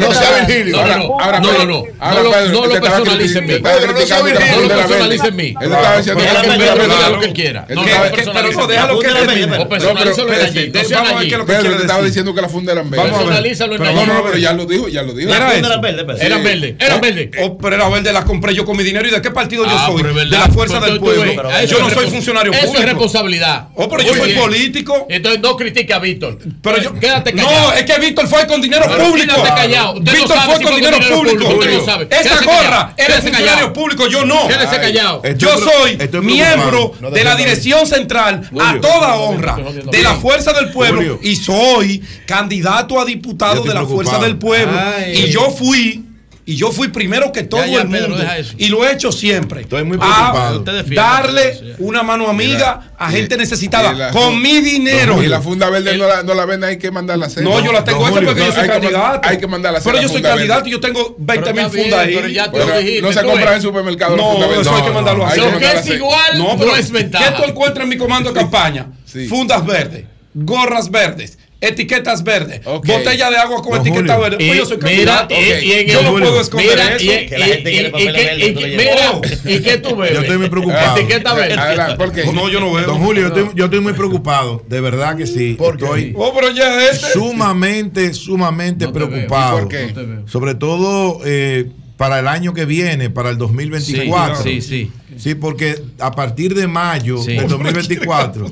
No 0.00 0.12
sea 0.12 0.46
Virgilio. 0.46 0.76
No, 0.76 0.96
no, 0.96 1.20
ahora, 1.20 1.40
no, 1.40 1.64
no. 1.64 1.84
Ahora, 2.00 2.22
no, 2.22 2.30
Pedro, 2.30 2.52
no 2.52 2.66
lo 2.66 2.80
personalice 2.80 3.38
en 3.38 3.46
mí. 3.46 3.54
Pedro, 3.60 3.92
no 3.92 4.00
sea 4.00 4.22
Virgilio. 4.22 4.56
No 4.56 4.62
lo 4.62 4.68
personalice 4.68 5.28
en 5.28 5.36
mí. 5.36 5.54
Él 5.60 5.72
está 5.72 7.10
lo 7.10 7.20
que 7.20 7.32
quiera. 7.32 7.66
No, 7.68 7.82
pero 7.84 8.52
no, 8.52 8.66
déjalo 8.66 8.98
que 8.98 9.08
termine. 9.08 9.58
O 9.58 9.68
personalízalo 9.68 10.32
en 10.32 10.40
allí. 10.40 10.72
Estaba 10.74 12.02
diciendo 12.02 12.34
que 12.34 12.42
la 12.42 12.48
funda 12.48 12.72
era 12.72 12.82
verde. 12.82 13.10
Personalízalo 13.10 13.76
en 13.76 13.82
allí. 13.82 13.94
No, 13.94 14.06
no, 14.06 14.24
pero 14.24 14.38
ya 14.38 14.52
lo 14.52 14.66
dijo, 14.66 14.88
ya 14.88 15.02
lo 15.02 15.14
dijo. 15.14 15.32
Era 15.32 15.46
verde. 15.46 15.66
Era 16.20 16.38
verde. 16.38 16.76
Era 16.78 16.98
verde. 16.98 17.30
Bandera 17.76 17.88
verde 17.88 18.12
la 18.12 18.24
compré 18.24 18.54
yo 18.54 18.64
con 18.64 18.76
mi 18.76 18.82
dinero. 18.82 19.06
¿Y 19.06 19.10
de 19.10 19.20
qué 19.20 19.30
partido 19.30 19.64
yo 19.64 19.72
ah, 19.72 19.86
soy? 19.86 20.02
De 20.02 20.24
la 20.26 20.48
fuerza 20.48 20.80
del 20.80 20.98
pueblo. 20.98 21.24
Yo 21.66 21.78
no 21.80 21.90
soy 21.90 22.10
funcionario 22.10 22.52
eso 22.52 22.66
público. 22.66 22.80
es 22.80 22.88
responsabilidad. 22.88 23.68
Oh, 23.74 23.88
pero 23.88 24.02
yo 24.02 24.14
soy 24.14 24.32
político. 24.34 25.06
Entonces 25.08 25.40
no 25.40 25.56
critique 25.56 25.92
a 25.92 25.98
Víctor. 25.98 26.38
Pero 26.62 26.82
yo, 26.82 26.94
quédate 26.94 27.32
callado. 27.32 27.70
No, 27.70 27.72
es 27.72 27.84
que 27.84 27.98
Víctor 27.98 28.26
fue 28.28 28.46
con 28.46 28.60
dinero 28.60 28.86
público. 28.86 29.34
Víctor 30.00 30.38
fue 30.40 30.62
con 30.62 30.76
dinero, 30.76 30.98
público. 30.98 31.44
público. 31.44 31.54
Usted 31.54 31.78
no 31.78 31.84
sabe. 31.84 32.08
Esa 32.10 32.44
gorra 32.44 32.94
es 32.96 33.14
funcionario 33.20 33.72
público, 33.72 34.06
yo 34.08 34.24
no. 34.24 34.48
Quédese 34.48 34.80
callado. 34.80 35.22
Yo 35.36 35.50
soy 35.58 35.98
miembro 36.22 36.94
de 37.12 37.24
la 37.24 37.36
dirección 37.36 37.86
central 37.86 38.48
a 38.60 38.80
toda 38.80 39.16
honra 39.16 39.56
de 39.56 40.02
la 40.02 40.14
fuerza 40.14 40.52
del 40.52 40.70
pueblo 40.70 41.18
y 41.22 41.36
soy 41.36 42.02
candidato 42.26 43.00
a 43.00 43.04
diputado 43.04 43.62
de 43.62 43.74
la 43.74 43.84
fuerza 43.84 44.18
del 44.18 44.36
pueblo. 44.36 44.78
Y 45.12 45.28
yo 45.28 45.50
fui 45.50 46.05
y 46.48 46.54
yo 46.54 46.70
fui 46.70 46.88
primero 46.88 47.32
que 47.32 47.42
todo 47.42 47.64
el 47.64 47.88
mundo 47.88 48.16
y 48.56 48.68
lo 48.68 48.86
he 48.86 48.92
hecho 48.92 49.10
siempre. 49.10 49.62
Estoy 49.62 49.82
muy 49.82 49.98
preocupado. 49.98 50.64
A 50.64 50.82
darle 50.94 51.74
una 51.78 52.04
mano 52.04 52.28
amiga 52.28 52.92
a 52.96 53.10
gente 53.10 53.36
necesitada 53.36 54.12
con 54.12 54.40
mi 54.40 54.60
dinero. 54.60 55.20
Y 55.20 55.26
la 55.26 55.42
funda 55.42 55.68
verde 55.68 55.98
no, 55.98 56.06
la, 56.06 56.22
no 56.22 56.34
la 56.34 56.46
venden, 56.46 56.70
hay 56.70 56.78
que 56.78 56.92
mandarla 56.92 57.24
a 57.24 57.28
hacer. 57.28 57.42
No, 57.42 57.62
yo 57.64 57.72
la 57.72 57.82
tengo 57.82 58.06
esta 58.06 58.20
porque 58.20 58.40
yo 58.40 58.52
soy 58.52 58.68
candidato. 58.68 59.28
Hay 59.28 59.38
que 59.38 59.46
mandarla. 59.48 59.80
Pero 59.82 60.00
yo 60.00 60.08
soy 60.08 60.22
candidato 60.22 60.68
y 60.68 60.70
yo 60.70 60.78
tengo 60.80 61.16
20 61.18 61.52
mil 61.52 61.66
fundas 61.66 61.98
ahí. 61.98 62.14
Pero 62.14 62.28
ya 62.28 62.52
pero 62.52 62.78
dijiste, 62.78 63.02
no 63.02 63.12
se 63.12 63.22
compra 63.24 63.56
en 63.56 63.62
supermercado. 63.62 64.16
No, 64.16 64.52
eso 64.52 64.74
hay 64.74 64.82
que 64.82 64.90
mandarlo 64.90 65.26
a 65.26 65.28
hacer. 65.28 65.52
Lo 65.52 65.58
que 65.58 65.66
es 65.66 65.86
igual 65.88 66.38
no 66.38 66.76
es 66.76 66.90
ventaja. 66.92 67.34
¿Qué 67.34 67.42
tú 67.42 67.50
encuentras 67.50 67.82
en 67.82 67.88
mi 67.88 67.96
comando 67.96 68.32
de 68.32 68.38
campaña? 68.38 68.86
Fundas 69.28 69.66
verdes, 69.66 70.04
gorras 70.32 70.90
verdes 70.90 71.38
etiquetas 71.60 72.22
verdes. 72.22 72.62
Botella 72.64 73.30
de 73.30 73.36
agua 73.36 73.62
con 73.62 73.80
etiqueta 73.80 74.16
verde. 74.18 74.56
Yo 74.56 74.66
soy. 74.66 74.78
Mira, 74.82 75.26
y, 75.30 75.34
y 75.34 75.86
yo 75.86 76.02
no 76.02 76.10
Julio. 76.10 76.28
puedo 76.28 76.40
esconder 76.40 76.70
mira, 76.70 76.96
eso. 76.96 77.28
Que 77.28 77.38
la 77.38 77.46
gente 77.46 77.70
quiere 77.70 77.90
papel 77.90 78.12
verde. 78.12 78.76
Mira, 78.76 79.20
¿y 79.44 79.58
oh. 79.58 79.62
qué 79.62 79.78
tú 79.78 79.96
ves? 79.96 80.12
Yo 80.12 80.20
estoy 80.20 80.38
muy 80.38 80.48
preocupado. 80.48 80.96
Etiqueta 80.96 81.34
verde. 81.34 81.54
Adelante, 81.58 81.96
porque 81.96 82.24
no, 82.32 82.48
yo 82.48 82.60
no 82.60 82.72
veo. 82.72 82.86
Don 82.86 82.98
Julio, 82.98 83.32
yo 83.54 83.64
estoy, 83.64 83.80
muy 83.80 83.92
preocupado. 83.92 84.62
De 84.68 84.80
verdad 84.80 85.16
que 85.16 85.26
sí. 85.26 85.54
¿Por 85.54 85.74
estoy 85.74 86.14
oh, 86.16 86.32
este. 86.90 87.12
sumamente, 87.12 88.14
sumamente 88.14 88.88
preocupado. 88.88 89.60
¿Por 89.60 89.68
qué? 89.68 89.94
Sobre 90.26 90.54
todo 90.54 91.20
eh, 91.24 91.70
para 91.96 92.18
el 92.18 92.28
año 92.28 92.52
que 92.52 92.64
viene, 92.64 93.10
para 93.10 93.30
el 93.30 93.38
2024. 93.38 94.42
Sí, 94.42 94.60
sí, 94.60 94.62
sí. 94.62 94.92
Sí, 95.16 95.34
porque 95.34 95.82
a 95.98 96.10
partir 96.10 96.54
de 96.54 96.66
mayo 96.66 97.18
sí. 97.18 97.34
del 97.34 97.48
2024 97.48 98.50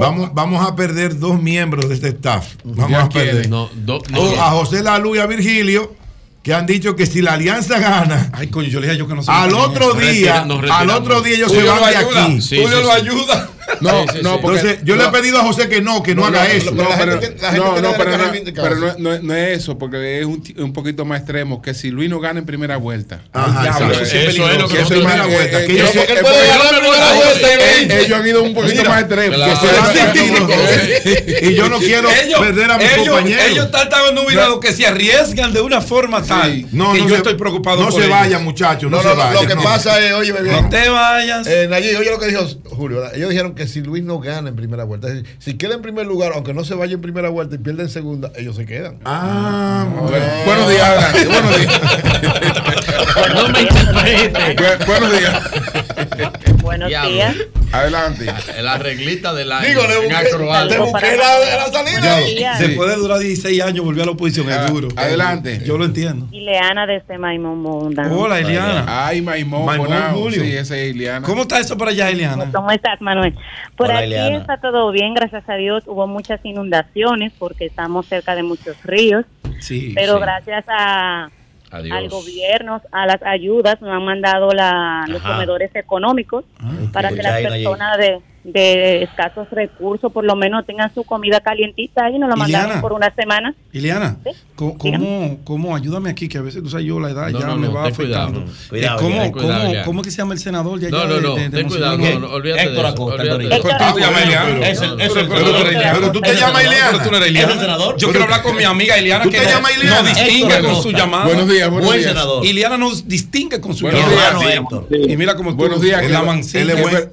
vamos, 0.00 0.34
vamos 0.34 0.66
a 0.66 0.74
perder 0.74 1.18
dos 1.18 1.40
miembros 1.40 1.88
de 1.88 1.94
este 1.94 2.08
staff. 2.08 2.54
Vamos 2.64 3.04
a 3.04 3.08
perder. 3.08 3.50
A 4.38 4.50
José 4.50 4.82
Lalu 4.82 5.16
y 5.16 5.18
a 5.18 5.26
Virgilio 5.26 5.94
que 6.42 6.52
han 6.52 6.66
dicho 6.66 6.96
que 6.96 7.06
si 7.06 7.22
la 7.22 7.34
alianza 7.34 7.78
gana, 7.78 8.30
Ay, 8.32 8.48
coño, 8.48 8.68
yo, 8.68 8.80
yo 8.80 9.06
que 9.06 9.14
no 9.14 9.22
al, 9.26 9.54
otro 9.54 9.94
día, 9.94 10.42
al 10.42 10.90
otro 10.90 11.22
día, 11.22 11.36
ellos 11.36 11.52
se 11.52 11.62
van 11.62 11.88
de 11.88 11.96
aquí. 11.96 12.42
Sí, 12.42 12.60
Julio 12.60 12.82
lo 12.82 12.92
ayuda. 12.92 13.48
No, 13.80 14.04
no, 14.22 14.40
porque 14.40 14.60
Entonces, 14.60 14.84
yo 14.84 14.96
le 14.96 15.04
he 15.04 15.08
pedido 15.08 15.38
a 15.38 15.42
José 15.42 15.68
que 15.68 15.80
no, 15.80 16.02
que 16.02 16.14
no, 16.14 16.26
haga 16.26 16.46
eso. 16.46 16.72
No, 16.72 16.88
pero, 16.96 17.20
no, 18.98 19.18
no, 19.18 19.34
es 19.34 19.58
eso, 19.58 19.78
porque 19.78 20.20
es 20.20 20.26
un, 20.26 20.42
un, 20.58 20.72
poquito 20.72 21.04
más 21.04 21.20
extremo, 21.20 21.62
que 21.62 21.74
si 21.74 21.90
Luis 21.90 22.08
no 22.08 22.20
gana 22.20 22.40
en 22.40 22.46
primera 22.46 22.76
vuelta. 22.76 23.22
Ajá, 23.32 23.62
diablo, 23.62 24.00
eso, 24.00 24.16
es 24.16 24.38
lo 24.38 24.68
que 24.68 24.80
eso 24.80 24.94
es 24.94 25.00
primera 25.00 25.26
vuelta. 25.26 25.62
Ellos 25.62 25.90
han 28.12 28.26
ido 28.26 28.42
un 28.42 28.54
poquito 28.54 28.84
más 28.84 29.02
extremo. 29.02 29.36
Y 31.42 31.54
yo 31.54 31.68
no 31.68 31.78
quiero 31.78 32.08
perder 32.38 32.70
a 32.70 32.78
mis 32.78 32.90
compañeros. 32.90 33.44
Ellos 33.50 33.64
están 33.66 33.88
tan 33.88 34.14
nubilados 34.14 34.60
que 34.60 34.72
se 34.72 34.86
arriesgan 34.86 35.52
de 35.52 35.60
una 35.60 35.80
forma 35.80 36.22
tal 36.22 36.52
que 36.52 37.08
yo 37.08 37.16
estoy 37.16 37.34
preocupado. 37.34 37.82
No 37.82 37.90
se 37.90 38.06
vayan, 38.08 38.44
muchachos, 38.44 38.90
no 38.90 39.02
se 39.02 39.08
vayan. 39.08 39.34
Lo 39.34 39.46
que 39.46 39.56
pasa 39.56 40.00
es, 40.00 40.12
oye, 40.12 40.32
No 40.32 40.68
te 40.68 40.88
vayas. 40.88 41.46
Eh, 41.46 41.68
oye 41.72 42.10
lo 42.10 42.18
que 42.18 42.26
dijo 42.26 42.46
Julio, 42.70 43.02
ellos 43.14 43.30
dijeron 43.30 43.54
que 43.54 43.61
si 43.66 43.80
Luis 43.82 44.04
no 44.04 44.20
gana 44.20 44.48
en 44.48 44.56
primera 44.56 44.84
vuelta, 44.84 45.08
si, 45.38 45.54
queda 45.54 45.74
en 45.74 45.82
primer 45.82 46.06
lugar, 46.06 46.32
aunque 46.34 46.54
no 46.54 46.64
se 46.64 46.74
vaya 46.74 46.94
en 46.94 47.00
primera 47.00 47.28
vuelta 47.28 47.54
y 47.54 47.58
pierda 47.58 47.82
en 47.82 47.88
segunda, 47.88 48.32
ellos 48.36 48.56
se 48.56 48.66
quedan. 48.66 48.98
Ah, 49.04 49.86
ah 49.86 50.00
bueno. 50.00 50.26
Buenos 50.46 50.68
días, 50.70 51.26
Buenos 51.28 51.58
días. 51.58 51.80
no 53.34 53.48
me 53.48 53.62
interprete. 53.62 54.84
Buenos 54.86 55.18
días. 55.18 55.88
Buenos 56.62 56.88
días. 56.88 57.36
Adelante. 57.72 58.26
El 58.56 58.68
arreglista 58.68 59.32
del 59.32 59.50
año. 59.50 59.66
Digo, 59.66 59.82
le 59.82 59.96
busqué, 59.96 60.12
la, 60.12 61.66
salida. 61.72 62.58
Después 62.58 62.90
de 62.90 62.96
durar 62.96 63.18
16 63.18 63.62
años, 63.62 63.84
volvió 63.84 64.02
a 64.02 64.06
la 64.06 64.12
oposición. 64.12 64.48
es 64.50 64.56
ah, 64.56 64.66
duro. 64.66 64.88
Adelante. 64.94 65.54
Eh, 65.54 65.62
yo 65.64 65.78
lo 65.78 65.86
entiendo. 65.86 66.28
Ileana 66.30 66.86
desde 66.86 67.00
este 67.00 67.18
Maimón 67.18 67.62
Bonda. 67.62 68.08
Hola, 68.12 68.40
Ileana. 68.40 69.06
Ay, 69.06 69.22
Maimón, 69.22 69.64
Maimón 69.64 70.32
Sí, 70.32 70.52
esa 70.52 70.76
es 70.76 70.94
Ileana. 70.94 71.26
¿Cómo 71.26 71.42
está 71.42 71.60
eso 71.60 71.76
por 71.78 71.88
allá, 71.88 72.10
Ileana? 72.10 72.50
¿Cómo 72.52 72.70
estás, 72.70 73.00
Manuel? 73.00 73.34
Por 73.76 73.88
Hola, 73.88 74.00
aquí 74.00 74.34
está 74.34 74.60
todo 74.60 74.90
bien, 74.92 75.14
gracias 75.14 75.48
a 75.48 75.54
Dios. 75.54 75.84
Hubo 75.86 76.06
muchas 76.06 76.40
inundaciones 76.44 77.32
porque 77.38 77.64
estamos 77.64 78.06
cerca 78.06 78.34
de 78.34 78.42
muchos 78.42 78.76
ríos. 78.84 79.24
Sí. 79.60 79.92
Pero 79.94 80.20
gracias 80.20 80.64
a 80.68 81.30
al 81.72 82.08
gobierno, 82.08 82.82
a 82.90 83.06
las 83.06 83.22
ayudas, 83.22 83.80
nos 83.80 83.90
han 83.90 84.04
mandado 84.04 84.50
la, 84.52 85.04
los 85.08 85.22
comedores 85.22 85.74
económicos 85.74 86.44
para 86.92 87.08
que 87.10 87.22
las 87.22 87.40
personas 87.40 87.98
de 87.98 88.20
de 88.44 89.04
escasos 89.04 89.48
recursos, 89.50 90.12
por 90.12 90.24
lo 90.24 90.34
menos 90.34 90.66
tengan 90.66 90.92
su 90.92 91.04
comida 91.04 91.40
calientita 91.40 92.10
y 92.10 92.18
nos 92.18 92.28
la 92.28 92.36
mandaron 92.36 92.80
por 92.80 92.92
una 92.92 93.14
semana. 93.14 93.54
Ileana, 93.72 94.16
¿Sí? 94.24 94.30
¿Cómo, 94.54 95.40
¿cómo, 95.44 95.74
ayúdame 95.74 96.10
aquí? 96.10 96.28
Que 96.28 96.38
a 96.38 96.42
veces, 96.42 96.62
tú 96.62 96.68
sabes, 96.68 96.86
yo 96.86 97.00
la 97.00 97.10
edad 97.10 97.30
ya 97.30 97.54
me 97.56 97.68
va 97.68 97.86
afectando. 97.86 98.40
Eh, 98.40 98.44
cuidado, 98.68 98.98
eh, 98.98 99.32
¿cómo, 99.32 99.84
cómo, 99.84 100.02
que 100.02 100.10
se 100.10 100.18
llama 100.18 100.34
el 100.34 100.40
senador? 100.40 100.78
Ya, 100.78 100.88
no, 100.90 101.06
no, 101.06 101.20
no, 101.20 101.34
de, 101.34 101.48
de, 101.48 101.50
ten 101.50 101.68
cuidado, 101.68 101.98
no, 101.98 102.28
olvídate 102.28 102.62
Héctor 102.62 102.86
Acosta, 102.86 103.22
Pero 105.92 106.12
tú 106.12 106.20
te 106.20 106.34
llamas 106.34 106.64
Ileana. 106.64 107.02
Tú 107.02 107.10
no 107.10 107.16
eres 107.16 107.30
Ileana. 107.30 107.76
Yo 107.96 108.10
quiero 108.10 108.24
hablar 108.24 108.42
con 108.42 108.56
mi 108.56 108.64
amiga 108.64 108.98
Ileana, 108.98 109.24
que 109.24 109.38
no 109.38 110.02
distingue 110.02 110.60
con 110.60 110.82
su 110.82 110.90
llamada. 110.92 111.24
Buenos 111.24 111.48
días, 111.48 111.70
buenos 111.70 111.94
días. 111.94 112.16
Ileana 112.42 112.78
nos 112.78 113.08
distingue 113.08 113.60
con 113.60 113.74
su 113.74 113.88
llamada. 113.88 114.38
Y 114.90 115.16
mira 115.16 115.34
cómo 115.34 115.52
Buenos 115.54 115.80
días, 115.80 116.02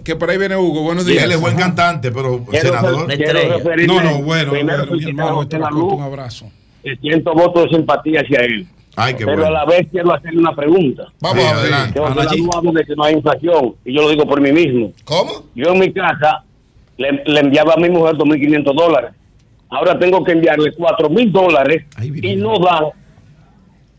que 0.04 0.16
por 0.16 0.30
ahí 0.30 0.38
viene 0.38 0.56
Hugo. 0.56 0.82
Buenos 0.82 1.06
días 1.06 1.19
él 1.24 1.32
es 1.32 1.40
buen 1.40 1.56
cantante, 1.56 2.12
pero 2.12 2.44
senador. 2.52 3.08
no, 3.88 4.02
no, 4.02 4.22
bueno, 4.22 4.54
mi 4.54 4.60
hermano, 4.60 5.48
te 5.48 5.58
un 5.58 6.02
abrazo. 6.02 6.52
Siento 7.02 7.34
voto 7.34 7.64
de 7.64 7.70
simpatía 7.70 8.22
hacia 8.22 8.40
él. 8.42 8.68
Ay, 8.96 9.14
qué 9.14 9.26
pero 9.26 9.46
a 9.46 9.52
la 9.52 9.66
vez 9.66 9.88
quiero 9.92 10.14
hacerle 10.14 10.40
una 10.40 10.56
pregunta. 10.56 11.08
Vamos 11.22 11.44
sí, 11.44 11.50
adelante. 11.50 12.00
Yo 12.00 12.86
que 12.86 12.96
no 12.96 13.04
hay 13.04 13.14
inflación 13.14 13.76
y 13.86 13.94
yo 13.94 14.02
lo 14.02 14.10
digo 14.10 14.26
por 14.26 14.42
mí 14.42 14.52
mismo. 14.52 14.92
¿Cómo? 15.06 15.44
Yo 15.56 15.72
en 15.72 15.80
mi 15.80 15.94
casa 15.94 16.44
le, 16.98 17.40
enviaba 17.40 17.76
a 17.76 17.78
mi 17.78 17.90
mujer 17.90 18.16
2.500 18.16 18.76
dólares. 18.76 19.12
Ahora 19.70 19.98
tengo 19.98 20.24
que 20.24 20.34
enviarle 20.34 20.72
4.000 20.76 21.32
dólares 21.32 21.86
y 22.02 22.36
no 22.36 22.60
dan 22.60 22.86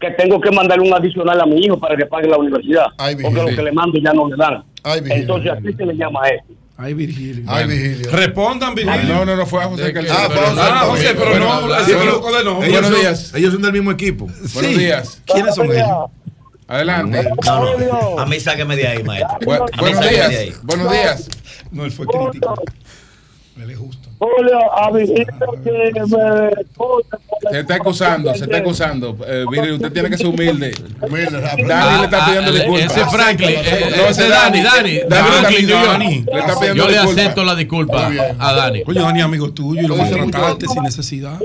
que 0.01 0.11
tengo 0.13 0.41
que 0.41 0.51
mandarle 0.51 0.89
un 0.89 0.95
adicional 0.95 1.41
a 1.41 1.47
mi 1.47 1.61
hijo 1.61 1.79
para 1.79 1.97
que 1.97 2.07
pague 2.07 2.29
la 2.29 2.39
universidad. 2.39 2.87
Porque 2.97 3.43
lo 3.43 3.47
que 3.47 3.63
le 3.63 3.73
mando 3.73 3.99
ya 3.99 4.13
no 4.13 4.29
le 4.29 4.37
dan. 4.37 4.65
Entonces, 5.11 5.53
¿a 5.53 5.61
qué 5.61 5.73
se 5.73 5.87
le 5.87 5.95
llama 5.95 6.29
esto? 6.29 6.55
Ay, 6.83 6.95
Virgilio. 6.95 7.45
Ay, 7.47 7.67
Virgilio. 7.67 8.11
Respondan, 8.11 8.75
Virgilio. 8.75 9.15
No, 9.15 9.27
no, 9.27 9.37
no 9.37 9.45
fue 9.45 9.63
a 9.63 9.67
José 9.67 9.93
Calderón. 9.93 10.17
Ah, 10.19 10.29
pero, 10.29 10.47
ah, 10.63 10.85
José, 10.87 11.15
pero 11.15 11.39
no, 11.39 12.21
bueno. 12.23 12.55
Buenos 12.55 12.99
días. 12.99 13.35
Ellos 13.35 13.53
son 13.53 13.61
del 13.61 13.73
mismo 13.73 13.91
equipo. 13.91 14.29
Sí. 14.47 14.55
Buenos 14.55 14.79
días. 14.79 15.23
¿Quiénes 15.27 15.55
son 15.55 15.71
ellos? 15.71 16.11
Adelante. 16.67 17.29
No, 17.45 17.79
no. 17.79 18.19
A 18.19 18.25
mí 18.25 18.41
sáqueme 18.41 18.77
de 18.77 18.87
ahí, 18.87 19.03
maestro. 19.03 19.37
Buenos 19.45 20.09
días. 20.09 20.63
Buenos 20.63 20.91
días. 20.91 21.29
No, 21.71 21.85
él 21.85 21.93
fue 21.93 22.07
crítico. 22.07 22.55
Él 23.61 23.71
es 23.71 23.79
justo. 23.79 24.09
Julio, 24.21 24.59
a 24.77 24.93
que 24.93 26.01
me 26.03 26.51
Se 27.51 27.61
está 27.61 27.77
acusando, 27.77 28.35
se 28.35 28.45
está 28.45 28.59
acusando. 28.59 29.17
Eh, 29.27 29.47
usted 29.73 29.93
tiene 29.93 30.11
que 30.11 30.19
ser 30.19 30.27
humilde. 30.27 30.73
Dani 31.01 31.99
le 31.99 32.05
está 32.05 32.27
pidiendo 32.27 32.51
ah, 32.51 32.55
ah, 32.55 32.59
disculpas. 32.59 32.85
Ese 32.85 33.07
Franklin. 33.07 33.49
Eh, 33.49 33.63
eh, 33.65 33.95
no, 33.97 34.03
ese 34.09 34.29
Dani, 34.29 34.63
Dani. 34.63 35.01
Franklin, 35.09 36.75
Yo 36.77 36.89
le 36.89 36.99
acepto 36.99 37.45
la 37.45 37.55
disculpa 37.55 38.11
a 38.39 38.53
Dani. 38.53 38.83
Coño, 38.83 39.05
Dani, 39.05 39.23
amigo 39.23 39.55
tuyo, 39.55 39.81
y 39.81 39.87
lo 39.87 39.97
maltrataste 39.97 40.67
sin 40.67 40.83
necesidad. 40.83 41.41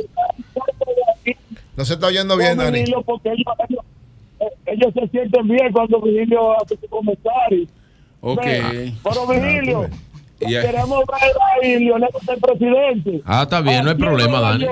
No 1.78 1.86
se 1.86 1.94
está 1.94 2.08
oyendo 2.08 2.36
bien, 2.36 2.58
Dani. 2.58 2.84
Ellos 4.66 4.94
se 4.94 5.08
sienten 5.08 5.48
bien 5.48 5.72
cuando 5.72 6.02
Virgilio 6.02 6.62
hace 6.62 6.76
su 6.76 6.90
comentario. 6.90 7.68
Ok. 8.20 8.42
Pero 8.42 9.28
Virgilio. 9.28 9.84
Ah, 9.84 9.88
pues, 9.88 10.15
y 10.48 10.52
Queremos 10.52 11.04
ver 11.06 11.32
ahí 11.64 11.80
Lionel 11.80 12.10
el 12.28 12.40
presidente. 12.40 13.22
Ah, 13.26 13.44
está 13.44 13.62
bien, 13.62 13.84
no 13.84 13.92
hay 13.92 13.98
problema, 13.98 14.40
Dani. 14.42 14.66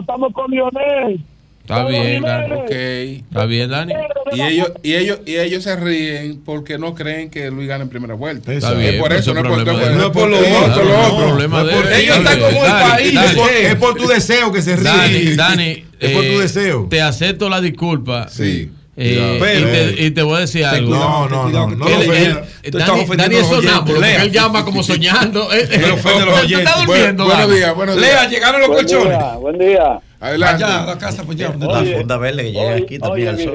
Estamos 0.00 0.32
con 0.32 0.50
Lionel. 0.50 1.24
Está 1.62 1.84
bien, 1.84 2.22
Dani, 2.22 2.54
okay. 2.54 3.16
Está 3.18 3.46
bien, 3.46 3.70
Dani. 3.70 3.94
Y 4.32 4.40
ellos, 4.42 4.72
y 4.82 4.94
ellos, 4.94 5.20
y 5.24 5.36
ellos 5.36 5.62
se 5.62 5.76
ríen 5.76 6.42
porque 6.44 6.76
no 6.76 6.92
creen 6.94 7.30
que 7.30 7.52
Luis 7.52 7.68
gane 7.68 7.84
en 7.84 7.88
primera 7.88 8.14
vuelta. 8.14 8.52
Está 8.52 8.72
bien, 8.72 8.96
es 8.96 9.00
por 9.00 9.12
eso, 9.12 9.32
no 9.32 9.40
es 9.40 9.46
por, 9.46 9.64
no 9.64 10.02
es 10.02 10.10
por 10.10 10.28
lo 10.28 10.38
otro. 10.38 11.88
Ellos 11.94 12.16
están 12.16 12.40
como 12.40 12.64
el 12.64 12.72
país. 12.72 13.20
es 13.62 13.76
por 13.76 13.94
tu 13.94 14.08
deseo 14.08 14.50
que 14.50 14.60
se 14.60 14.74
ríen. 14.74 15.36
Dani, 15.36 15.36
Dani. 15.36 15.84
Es 16.00 16.10
por 16.10 16.22
tu 16.22 16.32
eh, 16.32 16.40
deseo. 16.40 16.86
Te 16.90 17.00
acepto 17.00 17.48
la 17.48 17.60
disculpa. 17.60 18.28
Sí 18.28 18.70
eh, 18.94 19.36
Cuidado. 19.38 19.58
y, 19.58 19.94
te, 19.96 20.02
y 20.04 20.10
te 20.10 20.22
voy 20.22 20.36
a 20.36 20.40
decir 20.40 20.64
algo. 20.66 20.94
No, 20.94 21.26
no, 21.28 21.48
no, 21.48 21.70
no 21.70 21.88
Él- 21.88 22.10
él- 22.12 22.38
estás 22.62 22.86
Dani, 22.88 23.00
es 23.00 23.08
oyentes. 23.10 23.46
sonámbulo, 23.46 23.94
porque 24.00 24.16
él 24.16 24.30
llama 24.32 24.64
como 24.66 24.82
soñando. 24.82 25.50
Eh, 25.52 25.66
Él 25.70 25.92
ofende 25.92 26.22
a 26.22 26.26
los 26.26 26.34
¿Tú 26.34 26.40
oyentes. 26.44 26.68
estás 26.68 26.86
Buen- 26.86 26.98
durmiendo, 27.16 27.24
buenos 27.24 27.54
días, 27.54 27.74
buenos 27.74 27.96
días. 27.96 28.08
Lea, 28.08 28.28
llegaron 28.28 28.60
los 28.60 28.68
Buen 28.68 28.80
colchones. 28.84 29.18
día, 29.18 29.36
buen 29.36 29.58
día. 29.58 30.00
Adelante. 30.20 30.64
Allá, 30.64 30.82
a 30.82 30.86
la 30.86 30.98
casa, 30.98 31.24
pues 31.24 31.36
ya. 31.38 31.48
¿dónde 31.48 31.66
La 31.66 31.82
está? 31.82 31.98
funda 31.98 32.16
verde 32.18 32.42
que 32.44 32.52
llega 32.52 32.74
aquí 32.76 32.98
también 32.98 33.28
al 33.28 33.38
sol. 33.40 33.54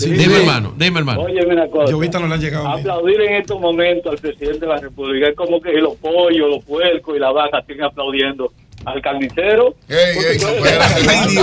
Dime, 0.00 0.36
hermano, 0.38 0.74
dime, 0.76 0.98
hermano. 0.98 1.20
Oye, 1.22 1.44
una 1.46 1.68
cosa. 1.68 1.90
Yo 1.90 1.96
ahorita 1.96 2.18
no 2.18 2.26
le 2.26 2.34
han 2.34 2.40
llegado. 2.40 2.68
Aplaudir 2.68 3.20
en 3.20 3.34
estos 3.34 3.60
momentos 3.60 4.10
al 4.12 4.18
presidente 4.18 4.60
de 4.60 4.66
la 4.66 4.78
República 4.78 5.28
es 5.28 5.36
como 5.36 5.60
que 5.60 5.72
los 5.74 5.94
pollos, 5.96 6.48
los 6.50 6.64
puercos 6.64 7.14
y 7.16 7.20
la 7.20 7.30
vaca 7.30 7.60
estén 7.60 7.82
aplaudiendo 7.84 8.52
al 8.84 9.02
carnicero. 9.02 9.74
Ey, 9.88 10.16
ey, 10.18 10.38
no. 10.38 10.48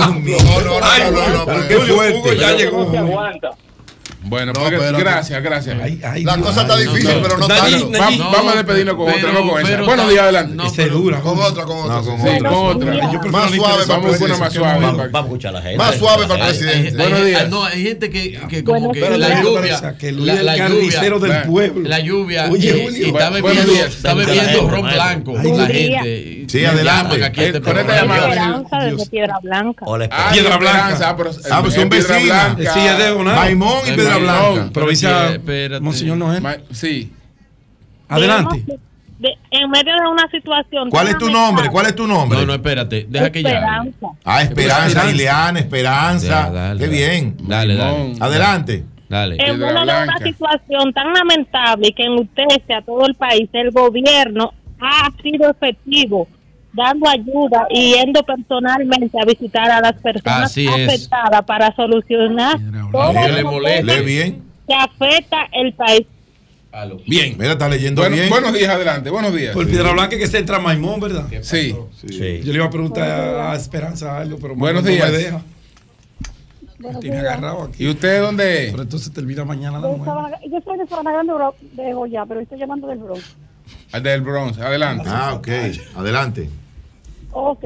No, 0.00 0.60
no, 0.60 0.80
no, 0.80 1.10
no, 1.10 1.28
no, 1.28 1.44
no. 1.46 1.68
No 2.70 2.90
se 2.90 2.98
aguanta. 2.98 3.50
Bueno, 4.28 4.52
No, 4.52 4.60
porque- 4.60 4.92
gracias, 4.98 5.42
gracias. 5.42 5.76
La 6.22 6.36
cosa 6.38 6.62
está 6.62 6.76
difícil, 6.76 7.18
pero 7.22 7.38
no 7.38 7.46
tanto. 7.48 7.90
Va- 7.92 8.30
vamos 8.32 8.52
a 8.52 8.56
despedirnos 8.56 8.94
con 8.96 9.08
otra, 9.12 9.32
no 9.32 9.48
con 9.48 9.60
esa. 9.60 9.68
pero 9.70 9.84
Buenos 9.86 10.08
días, 10.10 10.22
adelante. 10.22 10.54
no, 10.54 10.72
pero- 10.74 10.94
dura. 10.98 11.20
Con 11.20 11.38
otra, 11.38 11.64
con 11.64 11.76
otra. 11.78 12.02
Sí, 12.02 12.10
Sí, 12.18 12.38
con 12.38 12.46
otra. 12.54 12.94
Yo 12.94 13.20
Más 13.30 13.50
suave, 13.50 13.56
interesante. 13.56 13.92
vamos 13.92 14.16
con 14.16 14.30
una 14.30 14.36
más 14.38 14.52
suave. 14.52 14.80
Vamos, 14.80 14.96
vamos 14.96 15.14
a 15.14 15.18
escuchar 15.26 15.50
a 15.50 15.52
la 15.52 15.62
gente. 15.62 15.78
Más 15.78 15.94
suave 15.96 16.26
para 16.26 16.40
el 16.46 16.50
presidente. 16.56 16.96
Buenos 16.96 17.20
hay- 17.20 17.26
días. 17.26 17.48
No, 17.48 17.64
hay 17.64 17.82
gente 17.82 18.10
que, 18.10 18.40
que 18.48 18.64
como 18.64 18.92
que 18.92 19.00
la 19.00 19.08
Pero, 19.28 19.42
lluvia, 19.42 19.94
pero, 19.98 20.18
la, 20.42 20.56
carnicero 20.56 21.18
lluvia, 21.18 21.34
del 21.34 21.42
pueblo. 21.44 21.88
la 21.88 22.00
lluvia, 22.00 22.48
Oye, 22.50 22.70
eh, 22.70 22.88
está 23.88 24.14
bebiendo, 24.14 24.68
ron 24.70 24.82
blanco 24.82 25.34
Ay, 25.38 25.52
la 25.52 25.66
gente. 25.66 26.44
Sí, 26.48 26.64
adelante. 26.64 27.16
este 27.16 27.48
Eh, 27.58 27.60
con 27.60 27.78
esta 27.78 27.96
llamada- 27.96 28.28
Piedra 29.10 29.38
Blanca. 29.42 29.86
Ah, 30.10 30.30
Piedra 30.32 30.56
Blanca. 30.56 30.98
ah, 31.08 31.14
pero- 31.16 31.30
Ah, 31.50 31.60
pues 31.62 31.74
son 31.74 31.88
vecinas. 31.88 32.22
Blanca. 32.56 32.74
Sí, 32.74 32.80
es 32.80 32.98
de. 32.98 33.14
Maimón 33.14 33.78
y 33.86 33.92
Piedra 33.92 34.17
Maimón. 34.26 34.54
Blanca. 34.54 34.72
Provincia 34.72 35.30
Espérate. 35.32 35.80
Monseñor 35.84 36.16
Noel. 36.18 36.42
Ma- 36.42 36.56
Sí. 36.70 37.12
Adelante. 38.08 38.64
De- 39.18 39.36
en 39.50 39.68
medio 39.70 39.92
de 39.94 40.08
una 40.08 40.28
situación. 40.30 40.90
¿Cuál 40.90 41.08
es 41.08 41.18
tu 41.18 41.28
nombre? 41.28 41.68
¿Cuál 41.70 41.86
es 41.86 41.96
tu 41.96 42.06
nombre? 42.06 42.38
No, 42.38 42.46
no, 42.46 42.54
espérate, 42.54 43.04
deja 43.08 43.32
que 43.32 43.42
ya. 43.42 43.48
Esperanza. 43.50 44.06
Ah, 44.24 44.42
Esperanza, 44.42 44.86
Esperanza. 44.86 45.10
Ileana, 45.14 45.58
Esperanza. 45.58 46.26
Ya, 46.28 46.50
dale, 46.50 46.78
Qué 46.78 46.86
dale. 46.86 46.96
bien. 46.98 47.36
Dale, 47.42 47.74
dale. 47.74 48.12
Adelante. 48.20 48.84
Dale. 49.08 49.36
En 49.40 49.58
medio 49.58 49.74
de 49.74 49.80
una 50.04 50.18
situación 50.22 50.92
tan 50.92 51.12
lamentable 51.12 51.92
que 51.92 52.02
en 52.04 52.12
usted, 52.12 52.44
a 52.76 52.82
todo 52.82 53.06
el 53.06 53.14
país, 53.14 53.48
el 53.54 53.70
gobierno 53.72 54.52
ha 54.80 55.10
sido 55.22 55.50
efectivo 55.50 56.28
dando 56.72 57.08
ayuda 57.08 57.66
y 57.70 57.94
yendo 57.94 58.22
personalmente 58.22 59.18
a 59.20 59.24
visitar 59.24 59.70
a 59.70 59.80
las 59.80 59.94
personas 59.94 60.42
Así 60.44 60.66
es. 60.66 60.88
afectadas 60.88 61.44
para 61.44 61.74
solucionar 61.74 62.56
todo 62.92 63.12
Que 63.12 63.32
le 63.32 63.42
lo 63.42 63.50
molesta. 63.52 63.94
Lee 63.96 64.04
bien. 64.04 64.42
que 64.66 64.74
afecta 64.74 65.36
el 65.52 65.72
país. 65.74 66.06
Bien. 67.06 67.34
Mira, 67.38 67.52
está 67.52 67.68
leyendo 67.68 68.02
Bueno, 68.02 68.14
bien. 68.16 68.28
buenos 68.30 68.52
días, 68.52 68.68
adelante. 68.68 69.10
Buenos 69.10 69.34
días. 69.34 69.52
Por 69.54 69.66
Piedra 69.66 69.92
Blanca 69.92 70.16
que 70.16 70.26
se 70.28 70.38
entra 70.38 70.60
Maimón, 70.60 71.00
¿verdad? 71.00 71.26
Sí. 71.42 71.74
Sí. 72.06 72.40
Yo 72.44 72.52
le 72.52 72.54
iba 72.54 72.66
a 72.66 72.70
preguntar 72.70 73.08
a 73.10 73.56
Esperanza 73.56 74.18
algo, 74.18 74.38
pero 74.40 74.54
Buenos 74.54 74.84
no 74.84 74.88
me 74.90 74.94
días. 74.94 75.10
deja. 75.10 75.42
Me 76.78 76.94
tiene 77.00 77.18
agarrado 77.18 77.64
aquí. 77.64 77.84
¿Y 77.84 77.88
usted 77.88 78.20
dónde 78.22 78.66
es? 78.66 78.70
Pero 78.70 78.82
entonces 78.84 79.12
termina 79.12 79.44
mañana 79.44 79.80
la 79.80 79.88
Yo, 79.88 79.96
estaba- 79.96 80.30
yo 80.48 80.60
soy 80.64 80.78
de 80.78 80.86
Sabana 80.86 81.10
Grande 81.12 81.32
de 81.72 81.92
Goya, 81.92 82.24
pero 82.26 82.40
estoy 82.40 82.58
llamando 82.58 82.86
del 82.86 82.98
Bronx. 82.98 83.34
Al 83.92 84.02
Del 84.02 84.20
Bronx. 84.20 84.58
Adelante. 84.58 85.08
Ah, 85.08 85.34
ok. 85.34 85.48
Adelante. 85.96 86.48
Ok, 87.32 87.64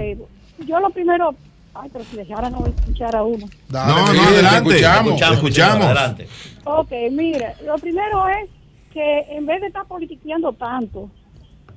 yo 0.67 0.81
lo 0.81 0.91
primero. 0.91 1.35
Ay, 1.75 1.89
pero 1.91 2.05
si 2.05 2.17
dejara 2.17 2.51
no 2.51 2.67
escuchar 2.67 3.17
a 3.17 3.23
uno. 3.23 3.47
No, 3.71 3.87
no, 3.87 4.23
adelante. 4.23 4.69
te 4.69 4.77
escuchamos. 4.77 5.21
Te 5.21 5.35
escuchamos. 5.35 5.87
Adelante. 5.87 6.29
Ok, 6.65 6.93
mire, 7.11 7.55
lo 7.65 7.77
primero 7.77 8.29
es 8.29 8.51
que 8.93 9.21
en 9.31 9.47
vez 9.47 9.61
de 9.63 9.69
estar 9.69 9.87
politiqueando 9.87 10.53
tanto, 10.53 11.11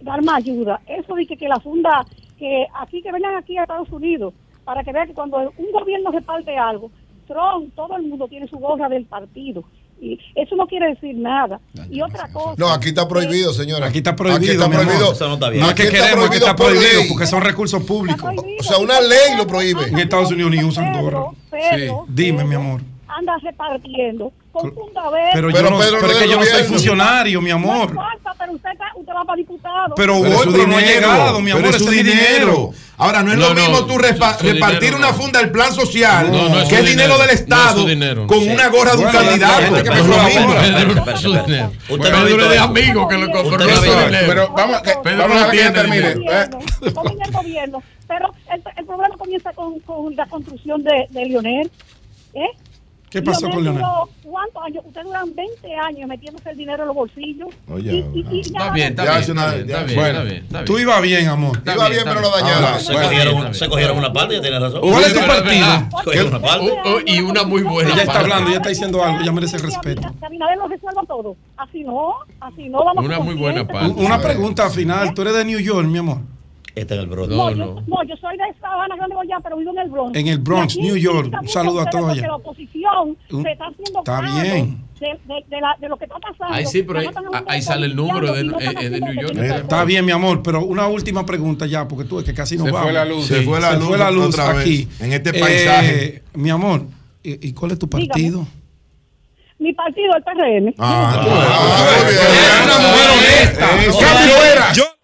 dar 0.02 0.22
más 0.24 0.38
ayuda. 0.38 0.82
Eso 0.86 1.16
de 1.16 1.26
que, 1.26 1.38
que 1.38 1.48
la 1.48 1.60
funda, 1.60 2.06
que 2.38 2.68
aquí, 2.82 3.02
que 3.02 3.12
vengan 3.12 3.36
aquí 3.36 3.58
a 3.58 3.62
Estados 3.64 3.90
Unidos, 3.90 4.34
para 4.66 4.84
que 4.84 4.92
vean 4.92 5.08
que 5.08 5.14
cuando 5.14 5.38
un 5.58 5.72
gobierno 5.72 6.12
reparte 6.12 6.58
algo, 6.58 6.92
Trump, 7.28 7.74
todo 7.76 7.96
el 7.96 8.04
mundo 8.04 8.28
tiene 8.28 8.48
su 8.48 8.58
gorra 8.58 8.90
del 8.90 9.06
partido. 9.06 9.64
Y 10.02 10.20
eso 10.36 10.56
no 10.56 10.68
quiere 10.68 10.90
decir 10.90 11.16
nada. 11.16 11.60
Y 11.90 12.02
otra 12.02 12.28
cosa. 12.32 12.56
No, 12.58 12.70
aquí 12.70 12.90
está 12.90 13.08
prohibido, 13.08 13.54
señora. 13.54 13.88
Aquí 13.88 14.00
está 14.00 14.16
prohibido. 14.16 14.38
Aquí 14.38 14.52
está 14.52 14.68
mi 14.68 14.76
amor. 14.76 14.86
prohibido. 14.86 15.14
Eso 15.14 15.28
no 15.28 15.34
está 15.36 15.50
bien. 15.50 15.64
No 15.64 15.70
es 15.70 15.76
que 15.76 15.90
queremos, 15.90 16.26
es 16.26 16.30
que 16.32 16.38
está 16.38 16.56
prohibido 16.56 17.02
porque 17.10 17.28
son 17.28 17.42
recursos 17.42 17.84
públicos. 17.84 18.32
O 18.60 18.64
sea, 18.64 18.78
una 18.78 19.00
ley 19.02 19.38
lo 19.38 19.48
prohíbe. 19.48 19.88
En 19.88 20.00
Estados 20.00 20.32
Unidos 20.32 20.52
ni 20.52 20.64
usan 20.64 21.02
gorra. 21.02 21.26
Pedro, 21.50 22.06
Dime, 22.08 22.44
mi 22.44 22.56
amor. 22.56 22.82
Anda 23.08 23.38
repartiendo 23.42 24.32
con 24.52 24.74
funda 24.74 25.10
verde. 25.10 25.30
Pero, 25.34 25.48
Pero 25.52 25.64
yo 25.64 25.70
no, 25.70 25.78
Pedro 25.80 25.98
pero 26.00 26.08
no 26.08 26.14
es 26.14 26.18
que 26.24 26.30
yo 26.30 26.40
no 26.40 26.46
soy 26.46 26.64
funcionario, 26.64 27.42
mi 27.42 27.50
No 27.50 27.56
amor. 27.58 27.90
importa, 27.90 28.34
pero 28.40 28.52
usted, 28.54 28.70
está- 28.72 28.92
usted 28.96 29.14
va 29.14 29.24
para 29.26 29.38
diputado. 29.38 29.96
Pero 29.96 30.22
Pero 30.22 30.36
voy, 30.36 30.46
no 30.46 30.76
ha 30.78 30.80
dinero, 30.80 30.86
llegado, 30.86 31.40
mi 31.40 31.46
pero 31.52 31.58
amor. 31.60 31.76
es 31.76 31.84
su 31.84 31.90
dinero. 31.92 32.72
Ahora, 32.98 33.22
no 33.24 33.32
es 33.34 33.38
No, 33.38 33.50
lo 33.50 33.54
no, 33.54 33.62
mismo 33.62 33.86
tú 33.86 33.94
su- 33.94 34.00
repa- 34.00 34.38
su 34.38 34.46
repartir 34.46 34.80
dinero 34.80 34.98
una 34.98 35.08
no. 35.12 35.14
funda 35.16 35.40
del 35.42 35.52
plan 35.52 35.74
social, 35.74 36.32
No, 36.32 36.48
no 36.48 36.56
que 36.70 36.76
es 36.80 36.86
dinero 36.86 36.86
dinero, 36.90 37.18
del 37.18 37.28
no 37.28 37.34
es 37.34 37.40
Estado, 37.42 38.28
con 38.28 38.40
Sí. 38.40 38.50
una 38.50 38.68
gorra 38.70 38.96
de 38.96 39.06
un 39.06 39.12
candidato. 39.12 39.62
No 39.72 39.78
es 39.78 39.84
no. 41.24 41.72
Usted 41.90 42.12
no 42.12 42.48
de 42.50 42.58
amigo 42.58 43.08
que 43.08 43.18
lo 43.18 43.32
compró 43.32 43.58
no. 43.58 43.82
Pero 44.10 44.50
vamos, 44.56 44.82
que, 44.82 44.94
Pedro 45.04 45.18
vamos 45.18 45.38
no 45.38 45.44
a 45.44 45.52
dejar 45.52 45.74
que 45.74 45.80
termine. 45.80 46.08
Eh, 46.08 46.50
el 46.82 47.32
gobierno. 47.34 47.84
Pero 48.08 48.32
el, 48.54 48.86
problema 48.86 49.18
comienza 49.18 49.52
con, 49.54 49.80
con 49.82 50.16
la 50.16 50.26
construcción 50.28 50.84
de, 50.84 51.08
de 51.10 51.26
Lionel. 51.26 51.72
¿eh? 52.34 52.48
¿Qué 53.10 53.22
pasó 53.22 53.50
con 53.50 53.64
Leonel? 53.64 53.82
duró 53.82 54.10
¿Cuántos 54.24 54.64
años? 54.64 54.84
Ustedes 54.86 55.06
duran 55.06 55.34
20 55.34 55.76
años 55.76 56.10
metiéndose 56.10 56.50
el 56.50 56.58
dinero 56.58 56.84
en 56.84 56.88
los 56.88 56.96
bolsillos. 56.96 57.48
Oye, 57.72 58.00
Está 58.42 58.72
bien, 58.72 58.90
está 58.90 59.06
Ya 59.06 59.18
bien, 59.20 59.32
una- 59.32 59.46
está 59.46 59.56
bien, 59.56 59.68
ya- 59.68 59.76
está 59.76 59.84
bien, 59.86 59.96
Bueno. 60.00 60.20
está 60.20 60.24
bien, 60.24 60.44
está 60.44 60.66
Tú 60.66 60.80
ibas 60.80 61.02
bien, 61.02 61.28
amor. 61.30 61.58
Está 61.58 61.74
Iba 61.76 61.90
bien, 61.90 62.02
pero 62.04 62.20
lo 62.20 62.30
dañaron. 62.32 62.80
Se, 62.82 62.92
Bueno, 62.92 63.08
cogieron, 63.10 63.54
se 63.54 63.66
una 63.94 64.12
parte, 64.14 64.36
ya 64.36 64.42
tiene 64.42 64.60
razón. 64.60 64.82
¿Cuál 64.82 65.04
es 65.06 65.14
tu 65.14 65.20
partido? 65.26 66.28
una 66.28 66.40
parte. 66.42 66.72
Oh, 66.84 66.90
oh, 66.90 67.00
y 67.06 67.22
una 67.22 67.44
muy 67.44 67.62
buena 67.62 67.92
Ella 67.94 68.04
está 68.04 68.20
hablando, 68.20 68.50
ella 68.50 68.58
está 68.58 68.70
diciendo 68.70 69.02
algo, 69.04 69.22
ella 69.22 69.32
merece 69.32 69.58
respeto. 69.60 70.02
Que 70.20 70.26
Abinader 70.26 70.58
lo 70.58 70.68
resuelva 70.68 71.02
todo. 71.08 71.38
Así 71.56 71.84
no, 71.84 72.14
así 72.42 72.68
no 72.68 72.84
vamos 72.84 73.06
Una 73.06 73.18
con 73.18 73.26
muy 73.28 73.36
buena 73.36 73.66
parte. 73.66 73.94
Una 74.04 74.20
pregunta 74.20 74.70
final. 74.70 75.14
Tú 75.14 75.22
eres 75.22 75.36
de 75.36 75.46
New 75.46 75.60
York, 75.60 75.88
mi 75.88 76.00
amor. 76.00 76.18
Este 76.76 76.94
es 76.94 77.00
el 77.00 77.08
brote. 77.08 77.34
No, 77.34 77.50
No, 77.50 77.52
yo, 77.52 77.82
no. 77.88 78.04
yo 78.04 78.16
soy 78.18 78.36
de 78.38 78.44
Sabana 78.60 78.96
Grande 78.98 79.16
Goya, 79.16 79.38
pero 79.42 79.56
vivo 79.56 79.72
en 79.72 79.78
el 79.80 79.90
Bronx. 79.90 80.18
En 80.20 80.28
el 80.28 80.40
Bronx, 80.40 80.76
New 80.78 80.98
York. 80.98 81.34
Un 81.42 81.48
saludo 81.48 81.80
a 81.82 81.86
todos 81.90 82.10
allá. 82.12 82.28
La 82.28 82.36
oposición 82.36 83.18
Un- 83.32 83.44
se 83.44 83.52
está 83.52 83.66
haciendo 83.68 84.00
está 84.00 84.22
bien. 84.22 84.84
De, 85.00 85.08
de, 85.08 85.44
de 85.50 85.62
la- 85.62 85.76
de 85.80 85.90
lo 85.90 85.98
que 85.98 86.06
está 86.06 86.18
pasando. 86.20 86.54
Ahí 86.54 86.66
sí, 86.66 86.84
pero 86.84 87.00
ahí- 87.48 87.62
sale 87.62 87.86
el 87.86 87.96
número 87.96 88.34
de- 88.34 88.42
eh, 88.42 89.00
New 89.02 89.14
York. 89.22 89.38
Está 89.38 89.84
bien, 89.86 90.06
mi 90.06 90.12
amor, 90.12 90.42
pero 90.44 90.66
una 90.66 90.88
última 90.88 91.26
pregunta 91.26 91.66
ya, 91.66 91.88
porque 91.88 92.04
tú 92.06 92.20
es 92.20 92.26
que 92.26 92.34
casi 92.34 92.56
nos 92.58 92.66
Se 92.68 92.72
vamos. 92.72 92.88
fue 92.88 92.94
la 92.94 93.06
luz. 93.06 93.26
Se 93.26 93.42
fue 93.42 93.60
la 93.62 93.72
Se 93.72 93.78
luz 93.78 93.88
fue 93.88 93.98
la 93.98 94.12
luz 94.12 94.26
otra 94.28 94.54
vez 94.54 94.62
aquí. 94.62 94.88
en 95.00 95.14
este 95.14 95.30
Eh, 95.32 95.40
paisaje. 95.40 96.24
mi 96.34 96.50
amor, 96.50 96.84
¿y, 97.24 97.48
y 97.50 97.54
cuál 97.54 97.72
es 97.72 97.80
tu 97.80 97.88
Dígame. 97.88 98.08
partido? 98.08 98.48
Mi 99.60 99.74
partido, 99.74 100.14
el 100.16 100.24
PRM. 100.24 100.76
Ah, 100.78 101.14
Ah, 101.16 101.22
bien. 101.24 102.18
Eres 102.18 102.66
una 102.66 102.78
mujer 102.88 103.10
honesta. 103.12 104.52
Era. 104.54 104.95